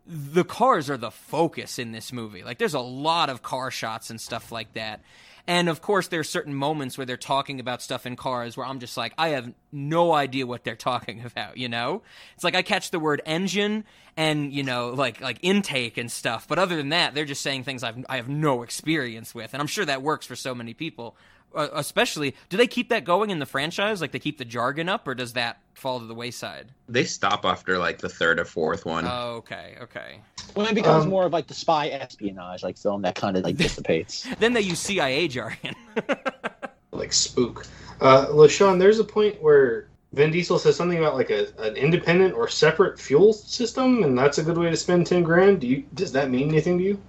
the 0.06 0.44
cars 0.44 0.88
are 0.88 0.96
the 0.96 1.10
focus 1.10 1.78
in 1.78 1.92
this 1.92 2.12
movie. 2.12 2.42
Like, 2.42 2.58
there's 2.58 2.74
a 2.74 2.80
lot 2.80 3.30
of 3.30 3.42
car 3.42 3.70
shots 3.70 4.10
and 4.10 4.20
stuff 4.20 4.52
like 4.52 4.72
that. 4.74 5.00
And 5.48 5.68
of 5.68 5.80
course, 5.80 6.08
there 6.08 6.20
are 6.20 6.24
certain 6.24 6.54
moments 6.54 6.98
where 6.98 7.04
they're 7.04 7.16
talking 7.16 7.60
about 7.60 7.80
stuff 7.80 8.04
in 8.04 8.16
cars 8.16 8.56
where 8.56 8.66
I'm 8.66 8.80
just 8.80 8.96
like, 8.96 9.12
I 9.16 9.28
have 9.28 9.52
no 9.70 10.12
idea 10.12 10.46
what 10.46 10.64
they're 10.64 10.74
talking 10.76 11.24
about. 11.24 11.56
You 11.56 11.68
know, 11.68 12.02
it's 12.34 12.44
like 12.44 12.54
I 12.54 12.62
catch 12.62 12.90
the 12.90 12.98
word 12.98 13.22
engine 13.24 13.84
and 14.16 14.52
you 14.52 14.62
know, 14.62 14.90
like 14.90 15.20
like 15.20 15.38
intake 15.42 15.98
and 15.98 16.10
stuff, 16.10 16.48
but 16.48 16.58
other 16.58 16.76
than 16.76 16.88
that, 16.88 17.14
they're 17.14 17.26
just 17.26 17.42
saying 17.42 17.64
things 17.64 17.84
I've 17.84 18.04
I 18.08 18.16
have 18.16 18.28
no 18.28 18.62
experience 18.62 19.34
with, 19.34 19.52
and 19.52 19.60
I'm 19.60 19.66
sure 19.66 19.84
that 19.84 20.02
works 20.02 20.26
for 20.26 20.36
so 20.36 20.54
many 20.54 20.74
people. 20.74 21.16
Uh, 21.56 21.68
especially, 21.72 22.34
do 22.50 22.56
they 22.56 22.66
keep 22.66 22.90
that 22.90 23.04
going 23.04 23.30
in 23.30 23.38
the 23.38 23.46
franchise? 23.46 24.00
Like 24.00 24.12
they 24.12 24.18
keep 24.18 24.38
the 24.38 24.44
jargon 24.44 24.88
up, 24.88 25.08
or 25.08 25.14
does 25.14 25.32
that 25.32 25.58
fall 25.74 25.98
to 26.00 26.06
the 26.06 26.14
wayside? 26.14 26.68
they 26.88 27.04
stop 27.04 27.44
after 27.44 27.78
like 27.78 27.98
the 27.98 28.08
third 28.08 28.38
or 28.38 28.44
fourth 28.44 28.84
one. 28.86 29.04
Oh, 29.06 29.36
okay, 29.38 29.76
okay. 29.80 30.20
When 30.54 30.66
it 30.66 30.74
becomes 30.74 31.04
Um, 31.04 31.10
more 31.10 31.24
of 31.26 31.32
like 31.32 31.46
the 31.48 31.54
spy 31.54 31.88
espionage 31.88 32.62
like 32.62 32.76
film 32.78 33.02
that 33.02 33.14
kind 33.14 33.36
of 33.36 33.44
like 33.44 33.56
dissipates. 33.56 34.26
Then 34.38 34.52
they 34.52 34.60
use 34.60 34.78
CIA 34.78 35.26
jargon. 35.28 35.74
like 36.92 37.12
spook. 37.12 37.66
Uh, 38.00 38.26
LaShawn, 38.26 38.78
there's 38.78 38.98
a 38.98 39.04
point 39.04 39.42
where 39.42 39.88
Vin 40.12 40.30
Diesel 40.30 40.58
says 40.58 40.76
something 40.76 40.98
about 40.98 41.14
like 41.14 41.30
a, 41.30 41.48
an 41.58 41.76
independent 41.76 42.34
or 42.34 42.48
separate 42.48 43.00
fuel 43.00 43.32
system, 43.32 44.02
and 44.04 44.16
that's 44.16 44.38
a 44.38 44.42
good 44.42 44.56
way 44.58 44.70
to 44.70 44.76
spend 44.76 45.06
ten 45.06 45.22
grand. 45.22 45.60
Do 45.60 45.66
you? 45.66 45.84
Does 45.94 46.12
that 46.12 46.30
mean 46.30 46.48
anything 46.48 46.78
to 46.78 46.84
you? 46.84 47.00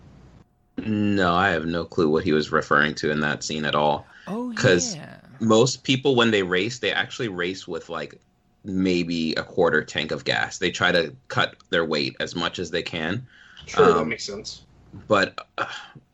No, 0.77 1.33
I 1.33 1.49
have 1.49 1.65
no 1.65 1.85
clue 1.85 2.09
what 2.09 2.23
he 2.23 2.33
was 2.33 2.51
referring 2.51 2.95
to 2.95 3.11
in 3.11 3.19
that 3.21 3.43
scene 3.43 3.65
at 3.65 3.75
all. 3.75 4.05
Oh 4.27 4.51
'Cause- 4.55 4.95
yeah. 4.95 5.19
Because 5.31 5.47
most 5.47 5.83
people 5.83 6.15
when 6.15 6.31
they 6.31 6.43
race 6.43 6.79
they 6.79 6.91
actually 6.91 7.27
race 7.27 7.67
with 7.67 7.89
like 7.89 8.19
maybe 8.63 9.33
a 9.35 9.43
quarter 9.43 9.83
tank 9.83 10.11
of 10.11 10.25
gas 10.25 10.57
they 10.57 10.71
try 10.71 10.91
to 10.91 11.15
cut 11.27 11.55
their 11.69 11.85
weight 11.85 12.15
as 12.19 12.35
much 12.35 12.59
as 12.59 12.71
they 12.71 12.81
can 12.83 13.27
Sure, 13.67 13.85
that 13.93 13.97
Um, 14.01 14.09
makes 14.09 14.25
sense. 14.25 14.61
but 15.07 15.47
uh, 15.57 15.65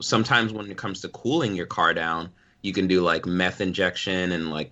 sometimes 0.01 0.51
when 0.53 0.69
it 0.69 0.77
comes 0.77 1.01
to 1.01 1.09
cooling 1.09 1.55
your 1.55 1.65
car 1.67 1.93
down 1.93 2.29
you 2.61 2.73
can 2.73 2.87
do 2.87 3.01
like 3.01 3.25
meth 3.25 3.61
injection 3.61 4.31
and 4.33 4.49
like 4.51 4.71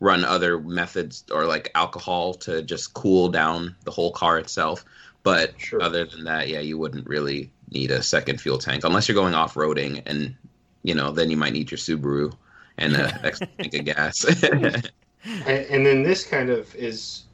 run 0.00 0.24
other 0.24 0.58
methods 0.60 1.24
or 1.30 1.46
like 1.46 1.70
alcohol 1.74 2.34
to 2.34 2.62
just 2.62 2.92
cool 2.94 3.28
down 3.28 3.76
the 3.84 3.90
whole 3.90 4.12
car 4.12 4.38
itself 4.38 4.84
but 5.22 5.54
Sure. 5.58 5.80
other 5.80 6.04
than 6.04 6.24
that 6.24 6.48
yeah 6.48 6.60
you 6.60 6.76
wouldn't 6.78 7.06
really 7.06 7.52
need 7.70 7.90
a 7.90 8.02
second 8.02 8.40
fuel 8.40 8.58
tank 8.58 8.82
unless 8.84 9.08
you're 9.08 9.14
going 9.14 9.34
off-roading 9.34 10.02
and 10.06 10.34
you 10.82 10.94
know 10.94 11.12
then 11.12 11.30
you 11.30 11.36
might 11.36 11.52
need 11.52 11.70
your 11.70 11.78
subaru 11.78 12.32
and 12.78 12.94
an 12.96 13.12
extra 13.24 13.46
tank 13.58 13.74
of 13.74 13.84
gas 13.84 14.24
And, 15.24 15.66
and 15.66 15.86
then 15.86 16.02
this 16.02 16.26
kind 16.26 16.50
of 16.50 16.74
is 16.74 17.24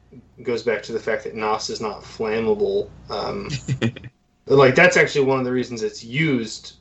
goes 0.43 0.63
back 0.63 0.81
to 0.83 0.91
the 0.91 0.99
fact 0.99 1.23
that 1.23 1.35
NOS 1.35 1.69
is 1.69 1.81
not 1.81 2.01
flammable. 2.01 2.89
Um, 3.09 3.49
like 4.45 4.75
that's 4.75 4.97
actually 4.97 5.25
one 5.25 5.39
of 5.39 5.45
the 5.45 5.51
reasons 5.51 5.83
it's 5.83 6.03
used 6.03 6.75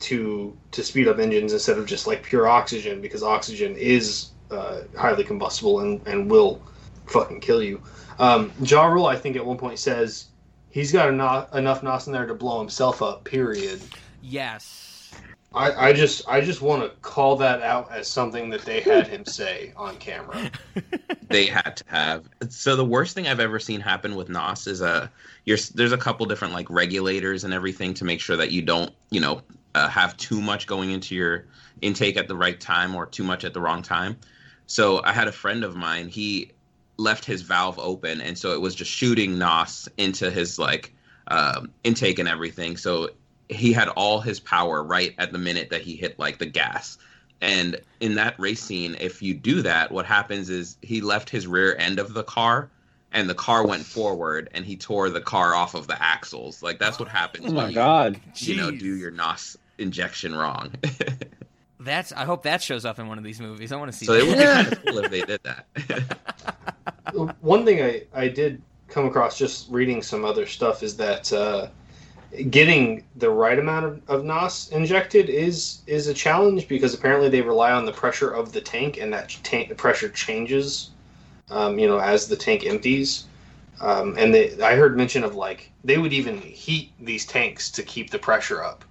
to 0.00 0.56
to 0.70 0.82
speed 0.82 1.08
up 1.08 1.18
engines 1.18 1.52
instead 1.52 1.76
of 1.78 1.86
just 1.86 2.06
like 2.06 2.22
pure 2.22 2.46
oxygen 2.46 3.00
because 3.00 3.22
oxygen 3.22 3.74
is 3.76 4.30
uh, 4.50 4.82
highly 4.96 5.24
combustible 5.24 5.80
and, 5.80 6.06
and 6.06 6.30
will 6.30 6.62
fucking 7.06 7.40
kill 7.40 7.62
you. 7.62 7.82
Um, 8.18 8.52
Ja 8.62 8.86
Rule, 8.86 9.06
I 9.06 9.16
think, 9.16 9.36
at 9.36 9.44
one 9.44 9.58
point 9.58 9.78
says 9.78 10.26
he's 10.70 10.92
got 10.92 11.08
enough, 11.08 11.54
enough 11.54 11.82
NOS 11.82 12.06
in 12.06 12.12
there 12.12 12.26
to 12.26 12.34
blow 12.34 12.58
himself 12.58 13.02
up. 13.02 13.24
Period. 13.24 13.80
Yes. 14.22 14.87
I, 15.58 15.88
I 15.88 15.92
just 15.92 16.26
I 16.28 16.40
just 16.40 16.62
want 16.62 16.82
to 16.82 16.90
call 17.00 17.34
that 17.36 17.62
out 17.62 17.90
as 17.90 18.06
something 18.06 18.48
that 18.50 18.62
they 18.62 18.80
had 18.80 19.08
him 19.08 19.24
say 19.26 19.72
on 19.76 19.96
camera. 19.96 20.52
they 21.28 21.46
had 21.46 21.78
to 21.78 21.84
have. 21.88 22.28
So 22.48 22.76
the 22.76 22.84
worst 22.84 23.14
thing 23.14 23.26
I've 23.26 23.40
ever 23.40 23.58
seen 23.58 23.80
happen 23.80 24.14
with 24.14 24.28
NOS 24.28 24.68
is 24.68 24.80
a 24.80 25.10
you're, 25.44 25.58
there's 25.74 25.92
a 25.92 25.98
couple 25.98 26.26
different 26.26 26.54
like 26.54 26.70
regulators 26.70 27.42
and 27.42 27.52
everything 27.52 27.92
to 27.94 28.04
make 28.04 28.20
sure 28.20 28.36
that 28.36 28.52
you 28.52 28.62
don't, 28.62 28.92
you 29.10 29.20
know, 29.20 29.42
uh, 29.74 29.88
have 29.88 30.16
too 30.16 30.40
much 30.40 30.68
going 30.68 30.92
into 30.92 31.16
your 31.16 31.46
intake 31.82 32.16
at 32.16 32.28
the 32.28 32.36
right 32.36 32.60
time 32.60 32.94
or 32.94 33.06
too 33.06 33.24
much 33.24 33.44
at 33.44 33.52
the 33.52 33.60
wrong 33.60 33.82
time. 33.82 34.16
So 34.68 35.02
I 35.02 35.12
had 35.12 35.26
a 35.26 35.32
friend 35.32 35.64
of 35.64 35.74
mine. 35.74 36.08
He 36.08 36.52
left 36.98 37.24
his 37.24 37.42
valve 37.42 37.80
open, 37.80 38.20
and 38.20 38.38
so 38.38 38.52
it 38.52 38.60
was 38.60 38.76
just 38.76 38.92
shooting 38.92 39.38
NOS 39.38 39.88
into 39.96 40.30
his 40.30 40.56
like 40.56 40.94
um, 41.26 41.72
intake 41.82 42.20
and 42.20 42.28
everything. 42.28 42.76
So 42.76 43.10
he 43.48 43.72
had 43.72 43.88
all 43.88 44.20
his 44.20 44.40
power 44.40 44.82
right 44.82 45.14
at 45.18 45.32
the 45.32 45.38
minute 45.38 45.70
that 45.70 45.82
he 45.82 45.96
hit 45.96 46.18
like 46.18 46.38
the 46.38 46.46
gas. 46.46 46.98
And 47.40 47.80
in 48.00 48.16
that 48.16 48.38
race 48.38 48.62
scene, 48.62 48.96
if 49.00 49.22
you 49.22 49.32
do 49.34 49.62
that, 49.62 49.92
what 49.92 50.06
happens 50.06 50.50
is 50.50 50.76
he 50.82 51.00
left 51.00 51.30
his 51.30 51.46
rear 51.46 51.76
end 51.78 51.98
of 51.98 52.12
the 52.14 52.24
car 52.24 52.68
and 53.12 53.30
the 53.30 53.34
car 53.34 53.66
went 53.66 53.84
forward 53.84 54.50
and 54.52 54.64
he 54.64 54.76
tore 54.76 55.08
the 55.08 55.20
car 55.20 55.54
off 55.54 55.74
of 55.74 55.86
the 55.86 56.00
axles. 56.02 56.62
Like 56.62 56.78
that's 56.78 56.98
what 56.98 57.08
happens 57.08 57.46
Oh 57.46 57.52
my 57.52 57.68
you, 57.68 57.74
god. 57.74 58.20
you 58.34 58.56
know, 58.56 58.70
do 58.70 58.96
your 58.96 59.10
NOS 59.12 59.56
injection 59.78 60.34
wrong. 60.34 60.72
That's. 61.80 62.10
I 62.12 62.24
hope 62.24 62.42
that 62.42 62.60
shows 62.60 62.84
up 62.84 62.98
in 62.98 63.06
one 63.06 63.18
of 63.18 63.24
these 63.24 63.40
movies. 63.40 63.70
I 63.70 63.76
want 63.76 63.92
to 63.92 63.96
see. 63.96 64.04
so 64.04 64.12
it 64.14 64.26
would 64.26 64.36
be 64.36 64.42
kind 64.44 64.72
of 64.72 64.84
cool 64.86 64.98
if 64.98 65.10
they 65.12 65.20
did 65.20 65.40
that. 65.44 65.66
One 67.40 67.64
thing 67.64 67.80
I, 67.82 68.02
I 68.12 68.26
did 68.28 68.60
come 68.88 69.06
across 69.06 69.38
just 69.38 69.70
reading 69.70 70.02
some 70.02 70.24
other 70.24 70.44
stuff 70.44 70.82
is 70.82 70.96
that 70.96 71.32
uh, 71.32 71.68
getting 72.50 73.04
the 73.16 73.30
right 73.30 73.58
amount 73.58 73.86
of, 73.86 74.02
of 74.08 74.24
NOS 74.24 74.68
injected 74.68 75.28
is 75.28 75.80
is 75.86 76.06
a 76.08 76.14
challenge 76.14 76.68
because 76.68 76.94
apparently 76.94 77.28
they 77.28 77.40
rely 77.40 77.72
on 77.72 77.84
the 77.86 77.92
pressure 77.92 78.30
of 78.30 78.52
the 78.52 78.60
tank 78.60 78.98
and 78.98 79.12
that 79.12 79.30
tank 79.42 79.68
the 79.68 79.74
pressure 79.74 80.08
changes, 80.10 80.90
um, 81.50 81.78
you 81.78 81.86
know, 81.88 81.98
as 81.98 82.28
the 82.28 82.36
tank 82.36 82.66
empties. 82.66 83.24
Um, 83.80 84.16
and 84.18 84.34
they, 84.34 84.60
I 84.60 84.74
heard 84.74 84.96
mention 84.96 85.24
of 85.24 85.34
like 85.36 85.70
they 85.84 85.98
would 85.98 86.12
even 86.12 86.38
heat 86.38 86.92
these 87.00 87.24
tanks 87.24 87.70
to 87.72 87.82
keep 87.82 88.10
the 88.10 88.18
pressure 88.18 88.62
up. 88.62 88.84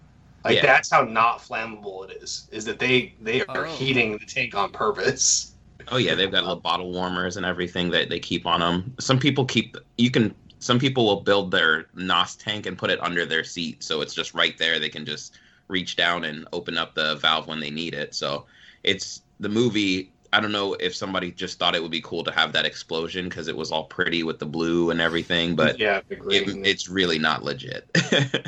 Like 0.43 0.55
Yeah. 0.55 0.61
that's 0.63 0.89
how 0.89 1.03
not 1.03 1.39
flammable 1.39 2.09
it 2.09 2.17
is. 2.23 2.47
Is 2.51 2.65
that 2.65 2.79
they 2.79 3.13
they 3.21 3.43
are 3.45 3.65
Oh. 3.65 3.75
heating 3.75 4.13
the 4.13 4.25
tank 4.25 4.55
on 4.55 4.71
purpose. 4.71 5.53
Oh 5.89 5.97
yeah, 5.97 6.15
they've 6.15 6.31
got 6.31 6.43
little 6.43 6.59
bottle 6.59 6.91
warmers 6.91 7.37
and 7.37 7.45
everything 7.45 7.91
that 7.91 8.09
they 8.09 8.19
keep 8.19 8.45
on 8.45 8.61
them. 8.61 8.95
Some 8.99 9.19
people 9.19 9.45
keep 9.45 9.77
you 9.97 10.09
can 10.09 10.33
some 10.59 10.79
people 10.79 11.05
will 11.05 11.21
build 11.21 11.51
their 11.51 11.87
NOS 11.93 12.35
tank 12.35 12.65
and 12.65 12.77
put 12.77 12.89
it 12.89 13.01
under 13.01 13.25
their 13.25 13.43
seat 13.43 13.83
so 13.83 14.01
it's 14.01 14.13
just 14.13 14.33
right 14.33 14.57
there. 14.57 14.79
They 14.79 14.89
can 14.89 15.05
just 15.05 15.37
reach 15.67 15.95
down 15.95 16.23
and 16.23 16.47
open 16.53 16.77
up 16.77 16.95
the 16.95 17.15
valve 17.15 17.47
when 17.47 17.59
they 17.59 17.69
need 17.69 17.93
it. 17.93 18.15
So 18.15 18.45
it's 18.83 19.21
the 19.39 19.49
movie. 19.49 20.13
I 20.33 20.39
don't 20.39 20.51
know 20.51 20.73
if 20.75 20.95
somebody 20.95 21.31
just 21.31 21.59
thought 21.59 21.75
it 21.75 21.81
would 21.81 21.91
be 21.91 22.01
cool 22.01 22.23
to 22.23 22.31
have 22.31 22.53
that 22.53 22.65
explosion 22.65 23.29
because 23.29 23.47
it 23.47 23.55
was 23.55 23.71
all 23.71 23.85
pretty 23.85 24.23
with 24.23 24.39
the 24.39 24.45
blue 24.45 24.89
and 24.89 24.99
everything, 24.99 25.55
but 25.55 25.79
yeah, 25.79 26.01
it, 26.09 26.65
it's 26.65 26.89
really 26.89 27.17
not 27.17 27.43
legit. 27.43 27.89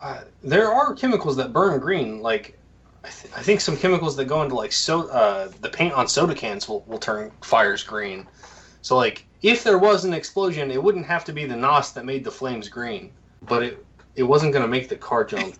uh, 0.00 0.20
there 0.42 0.72
are 0.72 0.94
chemicals 0.94 1.36
that 1.36 1.52
burn 1.52 1.80
green. 1.80 2.20
Like 2.20 2.58
I, 3.04 3.08
th- 3.08 3.34
I 3.34 3.42
think 3.42 3.60
some 3.60 3.76
chemicals 3.76 4.16
that 4.16 4.26
go 4.26 4.42
into 4.42 4.54
like 4.54 4.72
so 4.72 5.08
uh, 5.08 5.50
the 5.60 5.68
paint 5.68 5.94
on 5.94 6.06
soda 6.06 6.34
cans 6.34 6.68
will, 6.68 6.82
will 6.86 6.98
turn 6.98 7.32
fires 7.42 7.82
green. 7.82 8.26
So 8.82 8.96
like 8.96 9.26
if 9.42 9.64
there 9.64 9.78
was 9.78 10.04
an 10.04 10.12
explosion, 10.12 10.70
it 10.70 10.82
wouldn't 10.82 11.06
have 11.06 11.24
to 11.26 11.32
be 11.32 11.44
the 11.46 11.56
nos 11.56 11.92
that 11.92 12.04
made 12.04 12.24
the 12.24 12.30
flames 12.30 12.68
green, 12.68 13.12
but 13.42 13.62
it 13.62 13.84
it 14.16 14.24
wasn't 14.24 14.52
going 14.52 14.62
to 14.62 14.68
make 14.68 14.88
the 14.88 14.96
car 14.96 15.24
jump. 15.24 15.54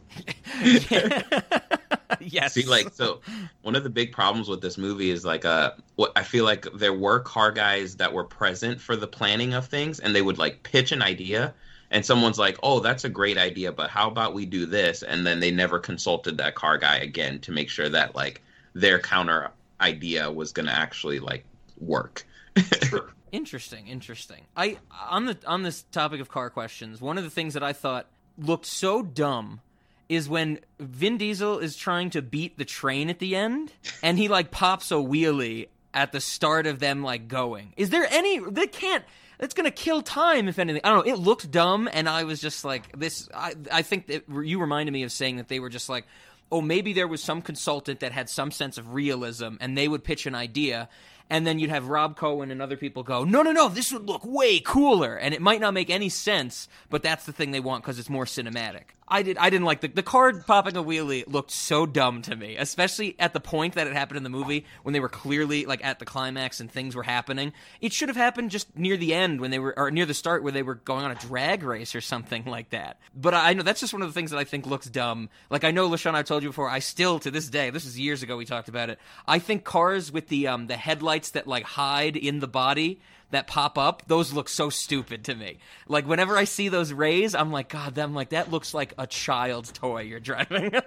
yes. 2.20 2.52
See, 2.52 2.66
like, 2.66 2.92
so 2.92 3.20
one 3.62 3.76
of 3.76 3.84
the 3.84 3.90
big 3.90 4.12
problems 4.12 4.48
with 4.48 4.60
this 4.60 4.76
movie 4.76 5.10
is 5.10 5.24
like, 5.24 5.44
uh, 5.44 5.72
what 5.96 6.12
I 6.16 6.22
feel 6.22 6.44
like 6.44 6.66
there 6.74 6.92
were 6.92 7.20
car 7.20 7.52
guys 7.52 7.96
that 7.96 8.12
were 8.12 8.24
present 8.24 8.80
for 8.80 8.96
the 8.96 9.06
planning 9.06 9.54
of 9.54 9.66
things, 9.66 10.00
and 10.00 10.14
they 10.14 10.22
would 10.22 10.38
like 10.38 10.62
pitch 10.62 10.92
an 10.92 11.00
idea, 11.02 11.54
and 11.90 12.04
someone's 12.04 12.38
like, 12.38 12.58
"Oh, 12.62 12.80
that's 12.80 13.04
a 13.04 13.08
great 13.08 13.38
idea, 13.38 13.72
but 13.72 13.90
how 13.90 14.08
about 14.08 14.34
we 14.34 14.46
do 14.46 14.66
this?" 14.66 15.02
And 15.02 15.26
then 15.26 15.40
they 15.40 15.50
never 15.50 15.78
consulted 15.78 16.36
that 16.38 16.54
car 16.54 16.76
guy 16.76 16.96
again 16.96 17.38
to 17.40 17.52
make 17.52 17.70
sure 17.70 17.88
that 17.88 18.14
like 18.14 18.42
their 18.74 18.98
counter 18.98 19.50
idea 19.80 20.30
was 20.30 20.52
going 20.52 20.66
to 20.66 20.76
actually 20.76 21.20
like 21.20 21.44
work. 21.78 22.26
Interesting, 23.32 23.86
interesting. 23.86 24.46
I 24.56 24.78
on 25.08 25.26
the 25.26 25.38
on 25.46 25.62
this 25.62 25.82
topic 25.92 26.20
of 26.20 26.28
car 26.28 26.50
questions, 26.50 27.00
one 27.00 27.18
of 27.18 27.24
the 27.24 27.30
things 27.30 27.54
that 27.54 27.62
I 27.62 27.72
thought 27.72 28.06
looked 28.38 28.66
so 28.66 29.02
dumb 29.02 29.60
is 30.08 30.28
when 30.28 30.58
Vin 30.80 31.18
Diesel 31.18 31.58
is 31.58 31.76
trying 31.76 32.10
to 32.10 32.22
beat 32.22 32.58
the 32.58 32.64
train 32.64 33.08
at 33.08 33.20
the 33.20 33.36
end 33.36 33.72
and 34.02 34.18
he 34.18 34.26
like 34.26 34.50
pops 34.50 34.90
a 34.90 34.94
wheelie 34.94 35.68
at 35.94 36.10
the 36.10 36.20
start 36.20 36.66
of 36.66 36.80
them 36.80 37.02
like 37.02 37.28
going. 37.28 37.72
Is 37.76 37.90
there 37.90 38.06
any 38.10 38.38
they 38.38 38.66
can't 38.66 39.04
it's 39.40 39.54
gonna 39.54 39.70
kill 39.70 40.02
time 40.02 40.48
if 40.48 40.58
anything. 40.58 40.82
I 40.84 40.90
don't 40.90 41.06
know. 41.06 41.12
It 41.12 41.18
looked 41.18 41.50
dumb, 41.50 41.88
and 41.92 42.08
I 42.08 42.24
was 42.24 42.40
just 42.40 42.64
like, 42.64 42.96
"This." 42.98 43.28
I 43.34 43.54
I 43.72 43.82
think 43.82 44.06
that 44.08 44.24
you 44.28 44.60
reminded 44.60 44.92
me 44.92 45.02
of 45.02 45.12
saying 45.12 45.36
that 45.36 45.48
they 45.48 45.60
were 45.60 45.70
just 45.70 45.88
like, 45.88 46.06
"Oh, 46.52 46.60
maybe 46.60 46.92
there 46.92 47.08
was 47.08 47.22
some 47.22 47.40
consultant 47.40 48.00
that 48.00 48.12
had 48.12 48.28
some 48.28 48.50
sense 48.50 48.76
of 48.76 48.92
realism, 48.92 49.54
and 49.60 49.76
they 49.78 49.88
would 49.88 50.04
pitch 50.04 50.26
an 50.26 50.34
idea, 50.34 50.90
and 51.30 51.46
then 51.46 51.58
you'd 51.58 51.70
have 51.70 51.88
Rob 51.88 52.16
Cohen 52.16 52.50
and 52.50 52.60
other 52.60 52.76
people 52.76 53.02
go, 53.02 53.24
"No, 53.24 53.42
no, 53.42 53.52
no, 53.52 53.68
this 53.68 53.92
would 53.92 54.06
look 54.06 54.24
way 54.24 54.60
cooler," 54.60 55.16
and 55.16 55.32
it 55.32 55.40
might 55.40 55.60
not 55.60 55.72
make 55.72 55.88
any 55.88 56.08
sense, 56.08 56.68
but 56.90 57.02
that's 57.02 57.24
the 57.24 57.32
thing 57.32 57.52
they 57.52 57.60
want 57.60 57.82
because 57.82 57.98
it's 57.98 58.10
more 58.10 58.26
cinematic. 58.26 58.96
I 59.10 59.22
did. 59.22 59.38
I 59.38 59.50
didn't 59.50 59.64
like 59.64 59.80
the 59.80 59.88
the 59.88 60.02
card 60.02 60.46
popping 60.46 60.76
a 60.76 60.82
wheelie 60.82 61.24
looked 61.26 61.50
so 61.50 61.84
dumb 61.84 62.22
to 62.22 62.36
me, 62.36 62.56
especially 62.56 63.16
at 63.18 63.32
the 63.32 63.40
point 63.40 63.74
that 63.74 63.86
it 63.86 63.92
happened 63.92 64.18
in 64.18 64.22
the 64.22 64.30
movie 64.30 64.66
when 64.84 64.92
they 64.92 65.00
were 65.00 65.08
clearly 65.08 65.66
like 65.66 65.84
at 65.84 65.98
the 65.98 66.04
climax 66.04 66.60
and 66.60 66.70
things 66.70 66.94
were 66.94 67.02
happening. 67.02 67.52
It 67.80 67.92
should 67.92 68.08
have 68.08 68.16
happened 68.16 68.50
just 68.52 68.76
near 68.78 68.96
the 68.96 69.12
end 69.12 69.40
when 69.40 69.50
they 69.50 69.58
were 69.58 69.76
or 69.76 69.90
near 69.90 70.06
the 70.06 70.14
start 70.14 70.44
where 70.44 70.52
they 70.52 70.62
were 70.62 70.76
going 70.76 71.04
on 71.04 71.10
a 71.10 71.16
drag 71.16 71.64
race 71.64 71.94
or 71.94 72.00
something 72.00 72.44
like 72.44 72.70
that. 72.70 73.00
But 73.14 73.34
I 73.34 73.52
know 73.52 73.64
that's 73.64 73.80
just 73.80 73.92
one 73.92 74.02
of 74.02 74.08
the 74.08 74.14
things 74.14 74.30
that 74.30 74.38
I 74.38 74.44
think 74.44 74.66
looks 74.66 74.86
dumb. 74.86 75.28
Like 75.50 75.64
I 75.64 75.72
know 75.72 75.88
LaShawn, 75.88 76.14
I've 76.14 76.26
told 76.26 76.44
you 76.44 76.50
before. 76.50 76.70
I 76.70 76.78
still 76.78 77.18
to 77.20 77.30
this 77.32 77.48
day, 77.48 77.70
this 77.70 77.86
is 77.86 77.98
years 77.98 78.22
ago 78.22 78.36
we 78.36 78.44
talked 78.44 78.68
about 78.68 78.90
it. 78.90 79.00
I 79.26 79.40
think 79.40 79.64
cars 79.64 80.12
with 80.12 80.28
the 80.28 80.46
um 80.46 80.68
the 80.68 80.76
headlights 80.76 81.32
that 81.32 81.48
like 81.48 81.64
hide 81.64 82.16
in 82.16 82.38
the 82.38 82.48
body 82.48 83.00
that 83.30 83.46
pop 83.46 83.78
up, 83.78 84.02
those 84.06 84.32
look 84.32 84.48
so 84.48 84.70
stupid 84.70 85.24
to 85.24 85.34
me. 85.34 85.58
Like 85.88 86.06
whenever 86.06 86.36
I 86.36 86.44
see 86.44 86.68
those 86.68 86.92
rays, 86.92 87.34
I'm 87.34 87.50
like, 87.52 87.68
God, 87.68 87.96
I'm 87.98 88.14
like 88.14 88.30
that 88.30 88.50
looks 88.50 88.74
like 88.74 88.94
a 88.98 89.06
child's 89.06 89.72
toy 89.72 90.02
you're 90.02 90.20
driving. 90.20 90.72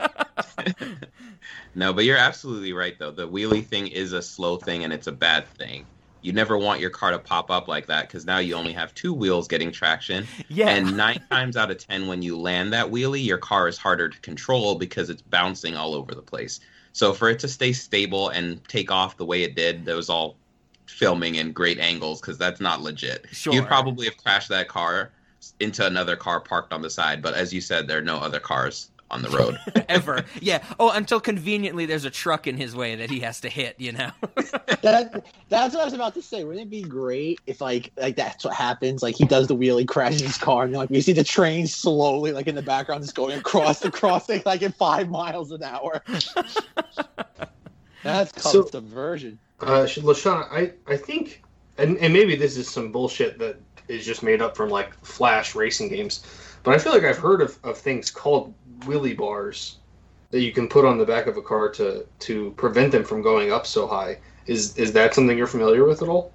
No, 1.76 1.94
but 1.94 2.06
you're 2.06 2.18
absolutely 2.18 2.74
right 2.74 2.98
though. 2.98 3.11
The 3.11 3.28
wheelie 3.28 3.65
thing 3.65 3.88
is 3.88 4.14
a 4.14 4.22
slow 4.22 4.57
thing 4.57 4.84
and 4.84 4.94
it's 4.94 5.07
a 5.07 5.11
bad 5.11 5.48
thing. 5.48 5.86
You 6.22 6.32
never 6.32 6.57
want 6.57 6.80
your 6.80 6.90
car 6.90 7.11
to 7.11 7.20
pop 7.20 7.52
up 7.52 7.68
like 7.68 7.88
that 7.88 8.07
because 8.07 8.26
now 8.26 8.38
you 8.38 8.56
only 8.56 8.72
have 8.74 8.94
two 8.94 9.14
wheels 9.14 9.48
getting 9.48 9.72
traction. 9.72 10.26
Yeah. 10.48 10.70
And 10.70 10.95
nine 10.95 11.22
times 11.32 11.57
out 11.57 11.72
of 11.72 11.86
ten, 11.86 12.07
when 12.07 12.22
you 12.22 12.38
land 12.38 12.72
that 12.74 12.86
wheelie, 12.91 13.26
your 13.26 13.38
car 13.38 13.68
is 13.68 13.78
harder 13.78 14.07
to 14.07 14.20
control 14.22 14.76
because 14.76 15.10
it's 15.10 15.22
bouncing 15.22 15.76
all 15.76 15.94
over 15.94 16.15
the 16.15 16.22
place. 16.22 16.60
So 16.94 17.11
for 17.11 17.28
it 17.28 17.40
to 17.40 17.48
stay 17.48 17.74
stable 17.74 18.30
and 18.30 18.64
take 18.70 18.91
off 18.91 19.18
the 19.18 19.26
way 19.26 19.44
it 19.44 19.56
did, 19.56 19.86
that 19.86 19.95
was 19.95 20.10
all 20.10 20.38
filming 20.94 21.36
in 21.36 21.52
great 21.52 21.80
angles 21.80 22.22
because 22.22 22.38
that's 22.38 22.61
not 22.61 22.82
legit. 22.82 23.26
Sure. 23.32 23.53
You'd 23.53 23.68
probably 23.68 24.06
have 24.06 24.18
crashed 24.18 24.49
that 24.49 24.68
car 24.68 25.11
into 25.60 25.86
another 25.86 26.15
car 26.15 26.40
parked 26.40 26.72
on 26.72 26.82
the 26.82 26.90
side, 26.90 27.22
but 27.22 27.34
as 27.34 27.53
you 27.53 27.61
said, 27.61 27.88
there 27.88 27.98
are 27.98 28.03
no 28.03 28.18
other 28.18 28.40
cars 28.40 28.90
on 29.14 29.22
the 29.22 29.30
road. 29.30 29.57
Ever. 29.90 30.26
Yeah. 30.41 30.64
Oh, 30.80 30.90
until 30.90 31.20
conveniently 31.20 31.86
there's 31.86 32.06
a 32.06 32.10
truck 32.10 32.48
in 32.48 32.57
his 32.57 32.76
way 32.76 32.95
that 32.95 33.10
he 33.10 33.20
has 33.22 33.41
to 33.41 33.49
hit, 33.49 33.76
you 33.80 33.91
know? 33.91 34.11
That, 34.82 35.26
that's 35.48 35.74
what 35.74 35.82
I 35.82 35.86
was 35.86 35.94
about 35.94 36.14
to 36.15 36.22
say. 36.22 36.44
Wouldn't 36.44 36.65
it 36.65 36.70
be 36.70 36.82
great 36.82 37.40
if 37.48 37.61
like 37.61 37.94
like 37.95 38.18
that's 38.18 38.44
what 38.44 38.53
happens? 38.53 39.02
Like 39.02 39.15
he 39.15 39.24
does 39.24 39.48
the 39.48 39.56
wheelie, 39.56 39.88
crashes 39.88 40.20
his 40.20 40.38
car, 40.38 40.65
and 40.65 40.74
like 40.74 40.90
you 40.90 40.99
see 40.99 41.14
the 41.14 41.24
train 41.24 41.68
slowly, 41.68 42.34
like 42.34 42.48
in 42.48 42.56
the 42.56 42.61
background, 42.61 43.02
just 43.02 43.15
going 43.15 43.40
across 43.40 43.80
the 43.80 43.90
crossing, 43.90 44.41
like 44.45 44.61
at 44.61 44.76
five 44.76 45.10
miles 45.10 45.53
an 45.53 45.64
hour. 45.64 46.03
That's 48.03 48.31
called 48.31 48.69
So- 48.71 48.80
diversion. 48.80 49.39
Uh, 49.59 49.85
Sh- 49.85 49.99
LaShawn, 49.99 50.47
I, 50.51 50.73
I 50.91 50.97
think, 50.97 51.41
and, 51.77 51.97
and 51.97 52.11
maybe 52.11 52.35
this 52.35 52.57
is 52.57 52.69
some 52.69 52.91
bullshit 52.91 53.39
that 53.39 53.55
is 53.88 54.05
just 54.05 54.21
made 54.21 54.41
up 54.41 54.57
from 54.57 54.69
like 54.69 54.93
Flash 55.05 55.55
racing 55.55 55.88
games, 55.89 56.25
but 56.63 56.75
I 56.75 56.77
feel 56.77 56.91
like 56.91 57.03
I've 57.03 57.17
heard 57.17 57.41
of, 57.41 57.57
of 57.63 57.77
things 57.77 58.11
called 58.11 58.53
wheelie 58.81 59.15
bars 59.15 59.77
that 60.31 60.41
you 60.41 60.51
can 60.51 60.67
put 60.67 60.84
on 60.84 60.97
the 60.97 61.05
back 61.05 61.27
of 61.27 61.38
a 61.38 61.41
car 61.41 61.69
to 61.69 62.05
to 62.19 62.51
prevent 62.57 62.91
them 62.91 63.03
from 63.05 63.21
going 63.21 63.51
up 63.53 63.65
so 63.65 63.88
high. 63.88 64.17
Is 64.47 64.75
is 64.77 64.91
that 64.93 65.13
something 65.13 65.38
you're 65.38 65.47
familiar 65.47 65.85
with 65.85 66.01
at 66.01 66.09
all? 66.09 66.34